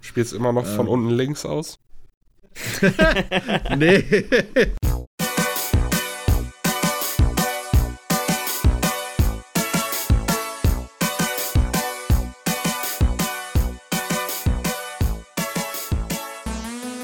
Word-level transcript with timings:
Spielst 0.00 0.32
immer 0.32 0.50
noch 0.50 0.64
von 0.64 0.86
Ähm. 0.86 0.92
unten 0.92 1.10
links 1.10 1.44
aus? 1.44 1.78
nee. 3.76 4.02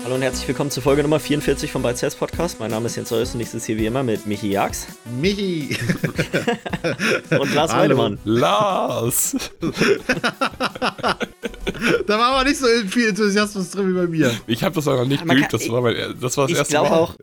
Hallo 0.03 0.15
und 0.15 0.23
herzlich 0.23 0.49
willkommen 0.49 0.71
zur 0.71 0.83
Folge 0.83 1.03
Nummer 1.03 1.21
44 1.21 1.71
vom 1.71 1.83
Bytes 1.83 2.15
Podcast. 2.17 2.61
Mein 2.61 2.71
Name 2.71 2.87
ist 2.87 2.97
Jens 2.97 3.13
Eus 3.13 3.35
und 3.35 3.41
ich 3.41 3.51
sitze 3.51 3.67
hier 3.67 3.77
wie 3.77 3.87
immer 3.87 4.03
mit 4.03 4.27
Michi 4.27 4.53
Jax 4.53 4.87
Michi. 5.21 5.77
und 7.39 7.55
Lars 7.55 7.73
Hallo. 7.73 7.83
Weidemann. 7.83 8.19
Lars! 8.25 9.37
Da 12.07 12.19
war 12.19 12.33
aber 12.35 12.49
nicht 12.49 12.59
so 12.59 12.67
viel 12.89 13.09
Enthusiasmus 13.09 13.71
drin 13.71 13.91
wie 13.91 13.99
bei 13.99 14.07
mir. 14.07 14.33
Ich 14.47 14.63
habe 14.63 14.75
das 14.75 14.87
auch 14.89 14.97
noch 14.97 15.07
nicht 15.07 15.25
Man 15.25 15.37
geübt, 15.37 15.51
kann- 15.51 15.61
das 15.61 15.69
war, 15.71 15.81
mein, 15.83 15.95
das 16.21 16.37
war 16.37 16.45
das 16.45 16.53
Ich 16.53 16.59
erste 16.59 16.73
glaube 16.73 16.91
Mal. 16.91 16.97
auch, 16.99 17.15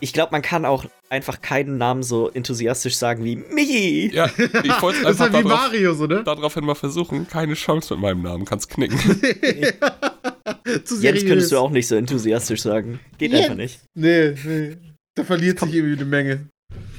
ich 0.00 0.12
glaube, 0.12 0.32
man 0.32 0.42
kann 0.42 0.64
auch 0.64 0.84
einfach 1.08 1.40
keinen 1.40 1.78
Namen 1.78 2.02
so 2.02 2.28
enthusiastisch 2.30 2.96
sagen 2.96 3.24
wie 3.24 3.36
Michi. 3.36 4.10
Ja, 4.14 4.26
ich 4.26 4.36
wollte 4.82 5.02
Das 5.02 5.14
ist 5.16 5.20
einfach 5.20 5.32
halt 5.32 5.44
wie 5.44 5.48
darauf, 5.48 5.60
Mario, 5.66 5.94
so, 5.94 6.06
ne? 6.06 6.22
daraufhin 6.24 6.64
mal 6.64 6.74
versuchen. 6.74 7.26
Keine 7.28 7.54
Chance 7.54 7.94
mit 7.94 8.02
meinem 8.02 8.22
Namen, 8.22 8.44
kannst 8.44 8.68
knicken. 8.68 8.98
Zu 10.84 11.00
Jetzt 11.00 11.26
könntest 11.26 11.52
du 11.52 11.58
auch 11.58 11.70
nicht 11.70 11.86
so 11.88 11.94
enthusiastisch 11.96 12.60
sagen. 12.62 13.00
Geht 13.18 13.32
Jens. 13.32 13.44
einfach 13.44 13.56
nicht. 13.56 13.80
Nee, 13.94 14.34
nee. 14.44 14.76
Da 15.14 15.24
verliert 15.24 15.60
sich 15.60 15.74
irgendwie 15.74 15.96
eine 15.96 16.04
Menge. 16.04 16.46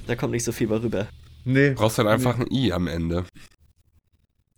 Da 0.07 0.15
kommt 0.15 0.31
nicht 0.31 0.43
so 0.43 0.51
viel 0.51 0.67
bei 0.67 0.77
rüber. 0.77 1.07
Nee. 1.45 1.69
Du 1.69 1.75
brauchst 1.75 1.99
dann 1.99 2.07
einfach 2.07 2.37
ein 2.39 2.47
I 2.51 2.71
am 2.73 2.87
Ende. 2.87 3.25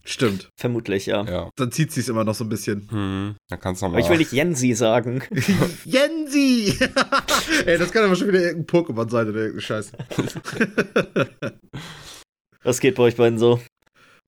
Stimmt. 0.09 0.49
Vermutlich, 0.59 1.05
ja. 1.05 1.23
Ja. 1.26 1.49
Dann 1.55 1.72
zieht 1.72 1.91
sich's 1.91 2.09
immer 2.09 2.23
noch 2.23 2.34
so 2.34 2.44
ein 2.44 2.50
bisschen. 2.50 2.90
Hm, 2.90 3.36
dann 3.48 3.59
kannst 3.59 3.81
du 3.81 3.86
Aber 3.86 3.94
nochmal. 4.00 4.04
ich 4.05 4.09
will 4.09 4.17
nicht 4.17 4.31
Jensi 4.31 4.73
sagen. 4.73 5.22
Jensi! 5.86 6.73
Ey, 7.66 7.78
das 7.78 7.92
kann 7.92 8.06
aber 8.06 8.16
schon 8.16 8.30
wieder 8.30 8.42
irgendein 8.42 8.66
Pokémon 8.66 9.08
sein 9.08 9.30
oder 9.30 9.38
irgendeine 9.38 9.61
Scheiße. 9.61 9.92
Was 12.64 12.80
geht 12.80 12.95
bei 12.95 13.03
euch 13.03 13.16
beiden 13.17 13.38
so? 13.38 13.61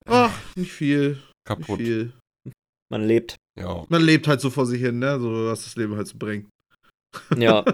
Ach, 0.06 0.32
nicht 0.56 0.72
viel. 0.72 1.10
Nicht 1.10 1.24
kaputt. 1.46 1.80
viel. 1.80 2.14
Man 2.92 3.04
lebt. 3.08 3.38
Ja. 3.60 3.84
Man 3.90 4.04
lebt 4.04 4.28
halt 4.28 4.40
so 4.40 4.52
vor 4.52 4.68
sich 4.68 4.82
hin, 4.82 5.00
ne? 5.00 5.20
So 5.20 5.48
was 5.48 5.64
das 5.64 5.76
Leben 5.78 5.96
halt 5.96 6.08
so 6.08 6.18
bringt. 6.18 6.48
Ja. 7.36 7.66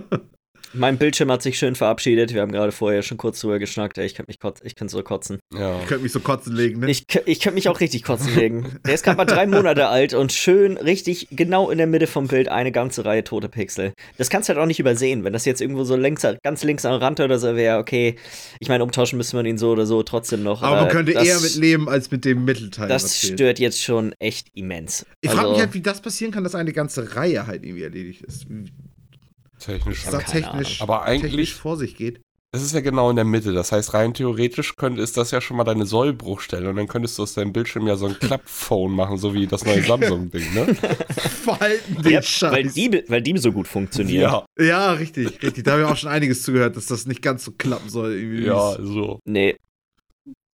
Mein 0.77 0.97
Bildschirm 0.97 1.31
hat 1.31 1.41
sich 1.41 1.57
schön 1.57 1.75
verabschiedet. 1.75 2.33
Wir 2.33 2.41
haben 2.41 2.51
gerade 2.51 2.71
vorher 2.71 3.01
schon 3.01 3.17
kurz 3.17 3.39
drüber 3.41 3.59
geschnackt. 3.59 3.97
Ey, 3.97 4.05
Ich 4.05 4.15
könnte 4.15 4.29
mich 4.29 4.39
kotz 4.39 4.59
ich 4.63 4.75
könnte 4.75 4.91
so 4.91 5.03
kotzen. 5.03 5.39
Ja. 5.53 5.79
Ich 5.81 5.87
könnte 5.87 6.03
mich 6.03 6.11
so 6.11 6.19
kotzen 6.19 6.55
legen, 6.55 6.79
ne? 6.79 6.89
Ich, 6.89 7.05
ich 7.25 7.39
könnte 7.39 7.55
mich 7.55 7.69
auch 7.69 7.79
richtig 7.79 8.03
kotzen 8.03 8.35
legen. 8.35 8.77
Der 8.85 8.93
ist 8.93 9.03
gerade 9.03 9.17
mal 9.17 9.25
drei 9.25 9.45
Monate 9.47 9.87
alt 9.87 10.13
und 10.13 10.31
schön 10.33 10.77
richtig 10.77 11.27
genau 11.31 11.69
in 11.69 11.77
der 11.77 11.87
Mitte 11.87 12.07
vom 12.07 12.27
Bild 12.27 12.49
eine 12.49 12.71
ganze 12.71 13.05
Reihe 13.05 13.23
tote 13.23 13.49
Pixel. 13.49 13.93
Das 14.17 14.29
kannst 14.29 14.49
du 14.49 14.53
halt 14.53 14.61
auch 14.61 14.67
nicht 14.67 14.79
übersehen. 14.79 15.23
Wenn 15.23 15.33
das 15.33 15.45
jetzt 15.45 15.61
irgendwo 15.61 15.83
so 15.83 15.95
längs, 15.95 16.25
ganz 16.43 16.63
links 16.63 16.85
am 16.85 16.99
Rand 16.99 17.19
oder 17.19 17.39
so 17.39 17.55
wäre, 17.55 17.77
okay. 17.79 18.15
Ich 18.59 18.69
meine, 18.69 18.83
umtauschen 18.83 19.17
müsste 19.17 19.35
man 19.35 19.45
ihn 19.45 19.57
so 19.57 19.71
oder 19.71 19.85
so 19.85 20.03
trotzdem 20.03 20.43
noch. 20.43 20.61
aber 20.63 20.81
man 20.81 20.89
könnte 20.89 21.13
das, 21.13 21.27
eher 21.27 21.39
mit 21.39 21.55
leben 21.55 21.89
als 21.89 22.11
mit 22.11 22.25
dem 22.25 22.45
Mittelteil. 22.45 22.87
Das 22.87 23.03
was 23.03 23.17
fehlt. 23.17 23.33
stört 23.33 23.59
jetzt 23.59 23.81
schon 23.81 24.13
echt 24.19 24.47
immens. 24.53 25.05
Ich 25.21 25.29
frage 25.29 25.41
Also, 25.41 25.51
mich 25.53 25.61
halt, 25.61 25.73
wie 25.73 25.81
das 25.81 26.01
passieren 26.01 26.31
kann, 26.31 26.43
dass 26.43 26.55
eine 26.55 26.73
ganze 26.73 27.15
Reihe 27.15 27.47
halt 27.47 27.63
irgendwie 27.63 27.83
erledigt 27.83 28.21
ist. 28.23 28.45
Technisch. 29.67 30.03
technisch, 30.27 30.81
Aber 30.81 31.03
eigentlich- 31.03 31.31
technisch 31.31 31.53
vor 31.55 31.77
sich 31.77 31.95
geht. 31.95 32.19
Es 32.53 32.63
ist 32.63 32.73
ja 32.73 32.79
genau 32.79 33.09
in 33.09 33.17
der 33.17 33.25
Mitte. 33.25 33.51
Das 33.53 33.73
heißt, 33.73 33.93
rein 33.93 34.13
theoretisch 34.13 34.77
könnte, 34.77 35.01
ist 35.01 35.17
das 35.17 35.31
ja 35.31 35.41
schon 35.41 35.57
mal 35.57 35.65
deine 35.65 35.85
Sollbruchstelle. 35.85 36.69
Und 36.69 36.77
dann 36.77 36.87
könntest 36.87 37.17
du 37.17 37.23
aus 37.23 37.33
deinem 37.33 37.51
Bildschirm 37.51 37.85
ja 37.87 37.97
so 37.97 38.07
ein 38.07 38.17
Klappphone 38.17 38.93
machen, 38.93 39.17
so 39.17 39.33
wie 39.33 39.45
das 39.47 39.65
neue 39.65 39.83
Samsung-Ding, 39.83 40.53
ne? 40.53 40.73
Verhalten 41.19 42.01
den 42.01 42.13
ja, 42.13 42.21
Scheiß. 42.21 42.51
weil, 42.53 42.63
die, 42.69 43.03
weil 43.09 43.21
die 43.21 43.37
so 43.37 43.51
gut 43.51 43.67
funktionieren. 43.67 44.43
ja, 44.57 44.91
richtig, 44.93 45.43
richtig. 45.43 45.65
Da 45.65 45.71
habe 45.73 45.81
ich 45.83 45.87
auch 45.87 45.97
schon 45.97 46.09
einiges 46.09 46.41
zugehört, 46.43 46.77
dass 46.77 46.85
das 46.85 47.05
nicht 47.05 47.21
ganz 47.21 47.43
so 47.43 47.51
klappen 47.51 47.89
soll. 47.89 48.13
Irgendwie. 48.13 48.45
Ja, 48.45 48.77
so. 48.81 49.19
Nee. 49.25 49.57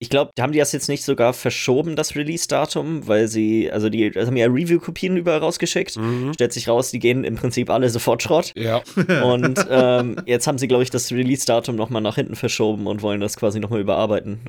Ich 0.02 0.08
glaube, 0.08 0.30
haben 0.40 0.52
die 0.52 0.58
das 0.58 0.72
jetzt 0.72 0.88
nicht 0.88 1.04
sogar 1.04 1.34
verschoben, 1.34 1.94
das 1.94 2.16
Release-Datum, 2.16 3.06
weil 3.06 3.28
sie, 3.28 3.70
also 3.70 3.90
die 3.90 4.06
also 4.16 4.28
haben 4.28 4.36
ja 4.36 4.46
Review-Kopien 4.46 5.14
überall 5.18 5.40
rausgeschickt. 5.40 5.98
Mhm. 5.98 6.32
Stellt 6.32 6.54
sich 6.54 6.68
raus, 6.68 6.90
die 6.90 6.98
gehen 6.98 7.22
im 7.22 7.34
Prinzip 7.36 7.68
alle 7.68 7.90
sofort 7.90 8.22
Schrott. 8.22 8.52
Ja. 8.56 8.82
Und 9.22 9.66
ähm, 9.68 10.16
jetzt 10.24 10.46
haben 10.46 10.56
sie, 10.56 10.68
glaube 10.68 10.84
ich, 10.84 10.90
das 10.90 11.12
Release-Datum 11.12 11.76
nochmal 11.76 12.00
nach 12.00 12.14
hinten 12.14 12.34
verschoben 12.34 12.86
und 12.86 13.02
wollen 13.02 13.20
das 13.20 13.36
quasi 13.36 13.60
nochmal 13.60 13.80
überarbeiten. 13.80 14.40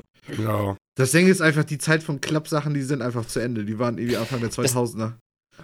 Ja. 0.42 0.78
Das 0.96 1.12
Ding 1.12 1.28
ist 1.28 1.42
einfach, 1.42 1.66
die 1.66 1.78
Zeit 1.78 2.02
von 2.02 2.22
Klappsachen, 2.22 2.74
die 2.74 2.82
sind 2.82 3.02
einfach 3.02 3.26
zu 3.26 3.40
Ende. 3.40 3.66
Die 3.66 3.78
waren 3.78 3.98
irgendwie 3.98 4.18
Anfang 4.18 4.40
der 4.40 4.52
2000er. 4.52 5.14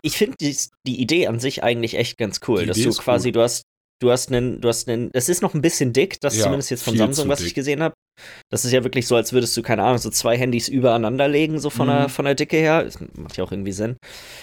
Ich 0.02 0.18
finde 0.18 0.36
die, 0.42 0.56
die 0.86 1.02
Idee 1.02 1.28
an 1.28 1.40
sich 1.40 1.64
eigentlich 1.64 1.96
echt 1.96 2.18
ganz 2.18 2.42
cool, 2.48 2.62
Die 2.62 2.66
dass 2.68 2.78
Idee 2.78 2.90
du 2.90 2.96
quasi, 2.96 3.30
cool. 3.30 3.34
du 3.34 3.42
hast, 3.42 3.64
du 4.00 4.12
hast 4.12 4.32
einen, 4.32 4.62
du 4.62 4.68
hast 4.68 4.88
einen, 4.90 5.12
das 5.12 5.30
ist 5.30 5.42
noch 5.42 5.54
ein 5.54 5.62
bisschen 5.62 5.94
dick, 5.94 6.20
das 6.22 6.36
Ja, 6.38 6.44
zumindest 6.44 6.70
jetzt 6.72 6.84
von 6.84 6.98
Samsung, 6.98 7.28
was 7.30 7.40
dick. 7.40 7.48
ich 7.50 7.54
gesehen 7.54 7.82
habe. 7.82 7.94
Das 8.52 8.66
ist 8.66 8.72
ja 8.72 8.84
wirklich 8.84 9.06
so, 9.08 9.16
als 9.16 9.32
würdest 9.32 9.56
du, 9.56 9.62
keine 9.62 9.84
Ahnung, 9.84 10.00
so 10.00 10.10
zwei 10.10 10.36
Handys 10.38 10.68
übereinander 10.70 11.28
legen, 11.28 11.60
so 11.60 11.70
von, 11.70 11.88
Mhm. 11.88 11.92
der, 11.92 12.10
von 12.10 12.26
der 12.26 12.34
Dicke 12.36 12.58
her. 12.58 12.84
Das 12.84 12.98
macht 13.16 13.38
ja 13.38 13.44
auch 13.44 13.52
irgendwie 13.52 13.72
Sinn. 13.72 13.96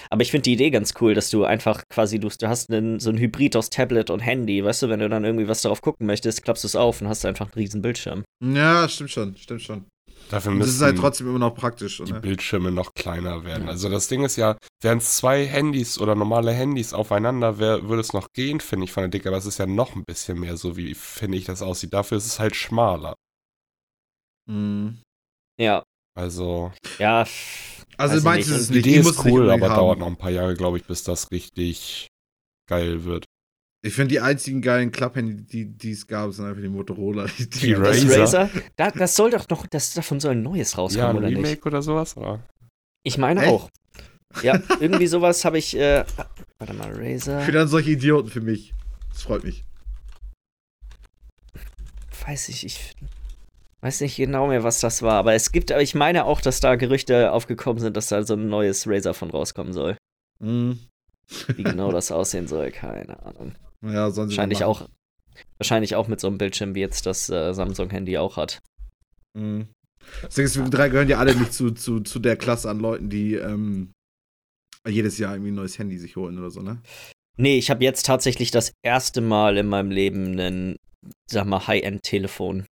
Aber 0.09 0.21
ich 0.21 0.31
finde 0.31 0.43
die 0.43 0.53
Idee 0.53 0.69
ganz 0.69 0.93
cool, 1.01 1.13
dass 1.13 1.29
du 1.29 1.43
einfach 1.43 1.83
quasi, 1.89 2.19
du, 2.19 2.29
du 2.29 2.47
hast 2.47 2.69
einen, 2.71 2.99
so 2.99 3.09
ein 3.09 3.17
Hybrid 3.17 3.55
aus 3.57 3.69
Tablet 3.69 4.09
und 4.09 4.19
Handy, 4.19 4.63
weißt 4.63 4.83
du, 4.83 4.89
wenn 4.89 4.99
du 5.01 5.09
dann 5.09 5.25
irgendwie 5.25 5.47
was 5.49 5.61
darauf 5.61 5.81
gucken 5.81 6.07
möchtest, 6.07 6.43
klappst 6.43 6.63
du 6.63 6.67
es 6.67 6.75
auf 6.77 7.01
und 7.01 7.07
hast 7.09 7.25
einfach 7.25 7.47
einen 7.47 7.53
riesen 7.55 7.81
Bildschirm. 7.81 8.23
Ja, 8.43 8.87
stimmt 8.87 9.11
schon, 9.11 9.35
stimmt 9.37 9.61
schon. 9.61 9.85
Dafür 10.29 10.51
Und 10.51 10.59
das 10.59 10.67
müssen 10.67 10.77
ist 10.77 10.81
halt 10.81 10.97
trotzdem 10.97 11.27
immer 11.27 11.39
noch 11.39 11.55
praktisch. 11.55 12.01
die 12.07 12.13
Oder? 12.13 12.19
Bildschirme 12.19 12.71
noch 12.71 12.93
kleiner 12.95 13.43
werden. 13.43 13.69
Also 13.69 13.89
das 13.89 14.07
Ding 14.07 14.23
ist 14.23 14.35
ja, 14.37 14.57
wären 14.81 14.97
es 14.97 15.15
zwei 15.17 15.45
Handys 15.45 15.99
oder 15.99 16.15
normale 16.15 16.51
Handys 16.51 16.93
aufeinander, 16.93 17.59
wär, 17.59 17.87
würde 17.87 18.01
es 18.01 18.13
noch 18.13 18.29
gehen, 18.33 18.59
finde 18.59 18.85
ich, 18.85 18.91
von 18.91 19.01
der 19.03 19.09
Dicke. 19.09 19.29
Aber 19.29 19.37
es 19.37 19.45
ist 19.45 19.59
ja 19.59 19.67
noch 19.67 19.95
ein 19.95 20.03
bisschen 20.05 20.39
mehr 20.39 20.57
so, 20.57 20.77
wie 20.77 20.93
finde 20.95 21.37
ich 21.37 21.45
das 21.45 21.61
aussieht. 21.61 21.93
Dafür 21.93 22.17
ist 22.17 22.25
es 22.25 22.39
halt 22.39 22.55
schmaler. 22.55 23.15
Mhm. 24.47 25.01
Ja, 25.59 25.83
Also 26.15 26.71
ja. 26.99 27.25
Also 27.97 28.17
ich 28.17 28.23
meinst 28.23 28.49
nicht. 28.49 28.59
du 28.59 28.61
es 28.61 28.67
die? 28.69 28.79
Idee 28.79 28.97
ist 28.97 29.23
cool, 29.25 29.49
aber 29.49 29.69
haben. 29.69 29.75
dauert 29.75 29.99
noch 29.99 30.07
ein 30.07 30.17
paar 30.17 30.31
Jahre, 30.31 30.55
glaube 30.55 30.77
ich, 30.77 30.85
bis 30.85 31.03
das 31.03 31.31
richtig 31.31 32.07
geil 32.67 33.05
wird. 33.05 33.25
Ich 33.85 33.93
finde, 33.93 34.07
die 34.07 34.19
einzigen 34.19 34.63
geilen 34.63 34.91
Klapphandy, 34.91 35.65
die 35.65 35.91
es 35.91 36.07
gab, 36.07 36.33
sind 36.33 36.45
einfach 36.45 36.59
die 36.59 36.69
Motorola. 36.69 37.27
Die, 37.37 37.47
Die 37.47 37.73
Das 37.73 37.79
Razer. 38.03 38.19
Razer, 38.19 38.49
da, 38.77 38.89
das 38.89 39.15
soll 39.15 39.29
doch 39.29 39.47
noch, 39.47 39.67
das 39.67 39.93
davon 39.93 40.19
soll 40.19 40.31
ein 40.31 40.41
neues 40.41 40.75
rauskommen, 40.75 41.05
ja, 41.05 41.09
ein 41.11 41.17
oder 41.17 41.27
Remake 41.27 41.49
nicht? 41.49 41.65
oder 41.67 41.83
sowas? 41.83 42.17
Oder? 42.17 42.41
Ich 43.03 43.19
meine 43.19 43.43
Echt? 43.43 43.49
auch. 43.51 43.69
Ja, 44.41 44.59
irgendwie 44.79 45.05
sowas 45.05 45.45
habe 45.45 45.59
ich. 45.59 45.77
Äh, 45.77 46.03
warte 46.57 46.73
mal, 46.73 46.93
Razer. 46.95 47.41
Für 47.41 47.51
dann 47.51 47.67
solche 47.67 47.91
Idioten 47.91 48.29
für 48.29 48.41
mich. 48.41 48.73
Das 49.13 49.21
freut 49.21 49.43
mich. 49.43 49.63
Weiß 52.25 52.49
ich, 52.49 52.65
ich 52.65 52.95
weiß 53.81 54.01
nicht 54.01 54.15
genau 54.15 54.47
mehr, 54.47 54.63
was 54.63 54.79
das 54.79 55.03
war. 55.03 55.13
Aber 55.13 55.35
es 55.35 55.51
gibt, 55.51 55.71
aber 55.71 55.83
ich 55.83 55.93
meine 55.93 56.25
auch, 56.25 56.41
dass 56.41 56.59
da 56.59 56.73
Gerüchte 56.73 57.31
aufgekommen 57.31 57.79
sind, 57.79 57.95
dass 57.95 58.07
da 58.07 58.23
so 58.23 58.33
ein 58.33 58.49
neues 58.49 58.87
Razer 58.87 59.13
von 59.13 59.29
rauskommen 59.29 59.73
soll. 59.73 59.95
Mhm. 60.39 60.79
Wie 61.55 61.63
genau 61.63 61.91
das 61.91 62.11
aussehen 62.11 62.47
soll, 62.47 62.71
keine 62.71 63.23
Ahnung. 63.23 63.53
Ja, 63.81 64.11
sollen 64.11 64.29
sie 64.29 64.35
Wahrscheinlich 64.35 64.63
auch. 64.63 64.87
Wahrscheinlich 65.57 65.95
auch 65.95 66.07
mit 66.07 66.19
so 66.19 66.27
einem 66.27 66.37
Bildschirm, 66.37 66.75
wie 66.75 66.79
jetzt 66.79 67.05
das 67.05 67.29
äh, 67.29 67.53
Samsung-Handy 67.53 68.17
auch 68.17 68.37
hat. 68.37 68.61
Mhm. 69.33 69.67
Wir 70.33 70.47
drei 70.69 70.89
gehören 70.89 71.09
ja 71.09 71.17
alle 71.17 71.35
nicht 71.35 71.53
zu, 71.53 71.71
zu, 71.71 71.99
zu 72.01 72.19
der 72.19 72.37
Klasse 72.37 72.69
an 72.69 72.79
Leuten, 72.79 73.09
die 73.09 73.33
ähm, 73.35 73.91
jedes 74.87 75.17
Jahr 75.17 75.33
irgendwie 75.33 75.51
ein 75.51 75.55
neues 75.55 75.77
Handy 75.79 75.97
sich 75.97 76.15
holen 76.15 76.37
oder 76.37 76.51
so, 76.51 76.61
ne? 76.61 76.81
Nee, 77.37 77.57
ich 77.57 77.69
habe 77.69 77.83
jetzt 77.83 78.05
tatsächlich 78.05 78.51
das 78.51 78.71
erste 78.83 79.19
Mal 79.19 79.57
in 79.57 79.67
meinem 79.67 79.91
Leben 79.91 80.39
ein, 80.39 80.77
sag 81.29 81.45
mal, 81.45 81.67
High-End-Telefon. 81.67 82.65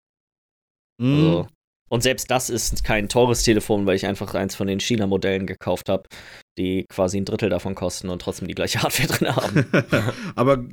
Mhm. 1.00 1.14
Also, 1.14 1.48
und 1.92 2.02
selbst 2.02 2.30
das 2.30 2.48
ist 2.48 2.84
kein 2.84 3.10
teures 3.10 3.42
Telefon, 3.42 3.84
weil 3.84 3.96
ich 3.96 4.06
einfach 4.06 4.32
eins 4.32 4.54
von 4.54 4.66
den 4.66 4.80
China-Modellen 4.80 5.46
gekauft 5.46 5.90
habe, 5.90 6.04
die 6.56 6.86
quasi 6.88 7.18
ein 7.18 7.26
Drittel 7.26 7.50
davon 7.50 7.74
kosten 7.74 8.08
und 8.08 8.22
trotzdem 8.22 8.48
die 8.48 8.54
gleiche 8.54 8.78
Hardware 8.82 9.08
drin 9.08 9.36
haben. 9.36 9.66
Aber 10.34 10.64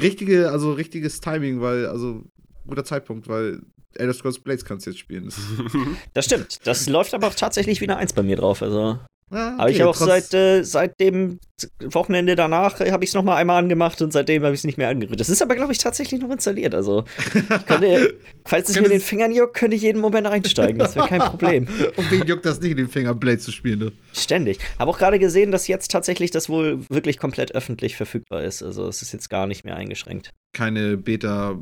richtige, 0.00 0.52
also 0.52 0.72
richtiges 0.72 1.20
Timing, 1.20 1.60
weil, 1.60 1.86
also 1.86 2.22
guter 2.68 2.84
Zeitpunkt, 2.84 3.26
weil 3.26 3.62
Elder 3.96 4.14
Scrolls 4.14 4.38
Blades 4.38 4.64
kannst 4.64 4.86
du 4.86 4.90
jetzt 4.90 5.00
spielen. 5.00 5.24
Das, 5.24 5.40
Das 6.14 6.24
stimmt. 6.26 6.58
Das 6.62 6.88
läuft 6.88 7.14
aber 7.14 7.26
auch 7.26 7.34
tatsächlich 7.34 7.80
wie 7.80 7.86
eine 7.86 7.96
Eins 7.96 8.12
bei 8.12 8.22
mir 8.22 8.36
drauf. 8.36 8.62
Also 8.62 9.00
Ah, 9.30 9.58
habe 9.58 9.70
ich 9.70 9.82
auch 9.84 9.94
seit, 9.94 10.34
äh, 10.34 10.64
seit 10.64 10.98
dem 10.98 11.38
Wochenende 11.80 12.34
danach 12.34 12.80
äh, 12.80 12.90
habe 12.90 13.04
ich 13.04 13.10
es 13.10 13.14
nochmal 13.14 13.36
einmal 13.36 13.62
angemacht 13.62 14.02
und 14.02 14.12
seitdem 14.12 14.42
habe 14.42 14.54
ich 14.54 14.60
es 14.60 14.64
nicht 14.64 14.76
mehr 14.76 14.88
angerührt. 14.88 15.20
Das 15.20 15.28
ist 15.28 15.40
aber, 15.40 15.54
glaube 15.54 15.70
ich, 15.70 15.78
tatsächlich 15.78 16.20
noch 16.20 16.30
installiert. 16.30 16.74
Also 16.74 17.04
ich 17.34 17.66
könnte, 17.66 18.14
falls 18.44 18.68
es 18.68 18.80
mir 18.80 18.88
den 18.88 19.00
Fingern 19.00 19.30
juckt, 19.32 19.54
könnte 19.54 19.76
ich 19.76 19.82
jeden 19.82 20.00
Moment 20.00 20.26
einsteigen. 20.26 20.78
Das 20.78 20.96
wäre 20.96 21.06
kein 21.06 21.20
Problem. 21.20 21.68
Und 21.96 22.10
wen 22.10 22.26
juckt 22.26 22.44
das 22.44 22.60
nicht 22.60 22.72
in 22.72 22.76
den 22.78 22.88
Finger, 22.88 23.14
Blades 23.14 23.44
zu 23.44 23.52
spielen, 23.52 23.78
ne? 23.78 23.92
Ständig. 24.12 24.58
Habe 24.78 24.90
auch 24.90 24.98
gerade 24.98 25.20
gesehen, 25.20 25.52
dass 25.52 25.68
jetzt 25.68 25.92
tatsächlich 25.92 26.32
das 26.32 26.48
wohl 26.48 26.80
wirklich 26.88 27.18
komplett 27.18 27.54
öffentlich 27.54 27.96
verfügbar 27.96 28.42
ist. 28.42 28.64
Also 28.64 28.88
es 28.88 29.00
ist 29.00 29.12
jetzt 29.12 29.30
gar 29.30 29.46
nicht 29.46 29.64
mehr 29.64 29.76
eingeschränkt. 29.76 30.30
Keine 30.52 30.96
Beta, 30.96 31.56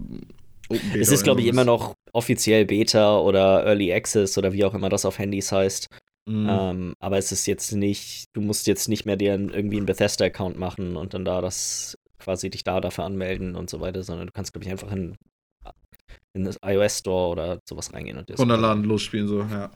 es 0.95 1.11
ist, 1.11 1.25
glaube 1.25 1.41
ich, 1.41 1.47
immer 1.47 1.65
noch 1.65 1.95
offiziell 2.13 2.65
Beta 2.67 3.19
oder 3.19 3.65
Early 3.65 3.93
Access 3.93 4.37
oder 4.39 4.53
wie 4.53 4.65
auch 4.65 4.75
immer 4.75 4.89
das 4.89 5.05
auf 5.05 5.19
Handys 5.19 5.53
heißt. 5.53 5.89
Mhm. 6.29 6.47
Ähm, 6.51 6.95
aber 7.01 7.17
es 7.17 7.33
ist 7.33 7.47
jetzt 7.47 7.73
nicht, 7.73 8.27
du 8.35 8.43
musst 8.43 8.67
jetzt 8.67 8.89
nicht 8.89 9.07
mehr 9.07 9.17
dir 9.17 9.33
irgendwie 9.33 9.79
einen 9.79 9.87
Bethesda-Account 9.87 10.59
machen 10.59 10.97
und 10.97 11.15
dann 11.15 11.25
da 11.25 11.41
das 11.41 11.97
quasi 12.19 12.51
dich 12.51 12.65
da 12.65 12.81
dafür 12.81 13.05
anmelden 13.05 13.57
und 13.57 13.71
so 13.71 13.81
weiter, 13.81 14.03
sondern 14.03 14.27
du 14.27 14.33
kannst, 14.33 14.53
glaube 14.53 14.67
ich, 14.67 14.71
einfach 14.71 14.93
in, 14.93 15.17
in 16.35 16.45
das 16.45 16.59
iOS 16.63 16.99
Store 16.99 17.31
oder 17.31 17.61
sowas 17.67 17.95
reingehen 17.95 18.19
und 18.19 18.29
das. 18.29 18.39
Runterladen, 18.39 18.85
losspielen, 18.85 19.27
so, 19.27 19.41
ja. 19.41 19.71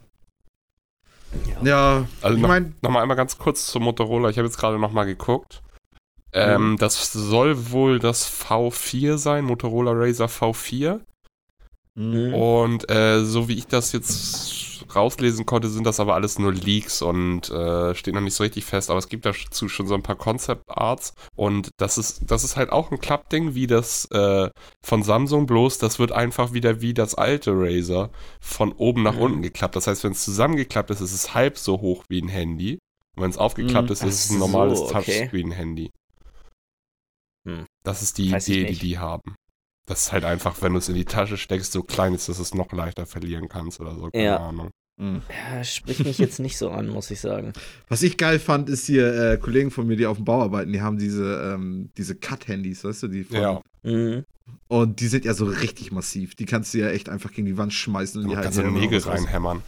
Ja. 1.46 1.62
Ja, 1.62 2.08
Also 2.20 2.36
ich 2.36 2.42
noch, 2.42 2.48
meine, 2.48 2.74
noch 2.82 2.90
mal 2.90 3.00
einmal 3.00 3.16
ganz 3.16 3.38
kurz 3.38 3.66
zum 3.68 3.84
Motorola. 3.84 4.28
Ich 4.28 4.36
habe 4.36 4.46
jetzt 4.46 4.58
gerade 4.58 4.78
noch 4.78 4.92
mal 4.92 5.04
geguckt. 5.04 5.62
Ähm, 6.34 6.76
Das 6.78 7.12
soll 7.12 7.70
wohl 7.70 7.98
das 7.98 8.30
V4 8.30 9.16
sein, 9.16 9.46
Motorola 9.46 9.92
Razer 9.94 10.26
V4. 10.26 11.00
Mhm. 11.94 12.34
Und 12.34 12.90
äh, 12.90 13.24
so 13.24 13.48
wie 13.48 13.54
ich 13.54 13.66
das 13.66 13.92
jetzt 13.92 14.71
rauslesen 14.96 15.46
konnte, 15.46 15.68
sind 15.68 15.84
das 15.84 16.00
aber 16.00 16.14
alles 16.14 16.38
nur 16.38 16.52
Leaks 16.52 17.02
und 17.02 17.50
äh, 17.50 17.94
steht 17.94 18.14
noch 18.14 18.20
nicht 18.20 18.34
so 18.34 18.42
richtig 18.44 18.64
fest. 18.64 18.90
Aber 18.90 18.98
es 18.98 19.08
gibt 19.08 19.24
dazu 19.26 19.68
schon 19.68 19.86
so 19.86 19.94
ein 19.94 20.02
paar 20.02 20.16
Concept 20.16 20.62
Arts 20.68 21.14
und 21.36 21.70
das 21.78 21.98
ist, 21.98 22.22
das 22.30 22.44
ist 22.44 22.56
halt 22.56 22.70
auch 22.70 22.90
ein 22.90 23.00
Klappding 23.00 23.54
wie 23.54 23.66
das 23.66 24.04
äh, 24.10 24.50
von 24.84 25.02
Samsung, 25.02 25.46
bloß 25.46 25.78
das 25.78 25.98
wird 25.98 26.12
einfach 26.12 26.52
wieder 26.52 26.80
wie 26.80 26.94
das 26.94 27.14
alte 27.14 27.52
Razer 27.54 28.10
von 28.40 28.72
oben 28.72 29.02
nach 29.02 29.14
Mhm. 29.14 29.20
unten 29.22 29.42
geklappt. 29.42 29.76
Das 29.76 29.86
heißt, 29.86 30.04
wenn 30.04 30.12
es 30.12 30.24
zusammengeklappt 30.24 30.90
ist, 30.90 31.00
ist 31.00 31.12
es 31.14 31.34
halb 31.34 31.58
so 31.58 31.80
hoch 31.80 32.04
wie 32.08 32.20
ein 32.20 32.28
Handy. 32.28 32.78
Und 33.16 33.22
wenn 33.24 33.30
es 33.30 33.38
aufgeklappt 33.38 33.88
Mhm. 33.88 33.92
ist, 33.92 34.02
ist 34.02 34.24
es 34.26 34.30
ein 34.30 34.38
normales 34.38 34.78
so, 34.78 34.84
okay. 34.86 35.20
Touchscreen-Handy. 35.20 35.90
Hm. 37.46 37.66
Das 37.84 38.02
ist 38.02 38.18
die 38.18 38.32
Weiß 38.32 38.48
Idee, 38.48 38.66
die 38.72 38.78
die 38.78 38.98
haben. 38.98 39.34
Das 39.86 40.02
ist 40.04 40.12
halt 40.12 40.24
einfach, 40.24 40.62
wenn 40.62 40.72
du 40.74 40.78
es 40.78 40.88
in 40.88 40.94
die 40.94 41.04
Tasche 41.04 41.36
steckst, 41.36 41.72
so 41.72 41.82
klein 41.82 42.14
ist, 42.14 42.28
dass 42.28 42.36
du 42.36 42.42
es 42.42 42.54
noch 42.54 42.70
leichter 42.72 43.04
verlieren 43.04 43.48
kannst 43.48 43.80
oder 43.80 43.96
so. 43.96 44.10
Keine 44.10 44.24
Ja. 44.24 44.36
Ahnung. 44.38 44.70
Mhm. 44.98 45.22
Ja, 45.54 45.64
spricht 45.64 46.04
mich 46.04 46.18
jetzt 46.18 46.38
nicht 46.40 46.56
so 46.58 46.70
an, 46.70 46.88
muss 46.88 47.10
ich 47.10 47.20
sagen. 47.20 47.52
was 47.88 48.02
ich 48.02 48.16
geil 48.16 48.38
fand, 48.38 48.68
ist 48.68 48.86
hier 48.86 49.32
äh, 49.32 49.36
Kollegen 49.38 49.70
von 49.70 49.86
mir, 49.86 49.96
die 49.96 50.06
auf 50.06 50.16
dem 50.18 50.24
Bau 50.24 50.42
arbeiten, 50.42 50.72
die 50.72 50.80
haben 50.80 50.98
diese, 50.98 51.52
ähm, 51.54 51.90
diese 51.96 52.14
Cut-Handys, 52.14 52.84
weißt 52.84 53.04
du, 53.04 53.08
die 53.08 53.24
von, 53.24 53.36
Ja. 53.36 53.60
Mhm. 53.82 54.24
Und 54.68 55.00
die 55.00 55.06
sind 55.08 55.24
ja 55.24 55.34
so 55.34 55.44
richtig 55.46 55.92
massiv. 55.92 56.34
Die 56.34 56.46
kannst 56.46 56.74
du 56.74 56.78
ja 56.78 56.88
echt 56.88 57.08
einfach 57.08 57.32
gegen 57.32 57.46
die 57.46 57.56
Wand 57.58 57.72
schmeißen 57.72 58.20
und 58.22 58.28
die 58.28 58.36
halten 58.36 58.44
kannst 58.46 58.58
ja 58.58 58.64
du 58.64 58.70
Nägel 58.70 59.00
reinhämmern. 59.00 59.62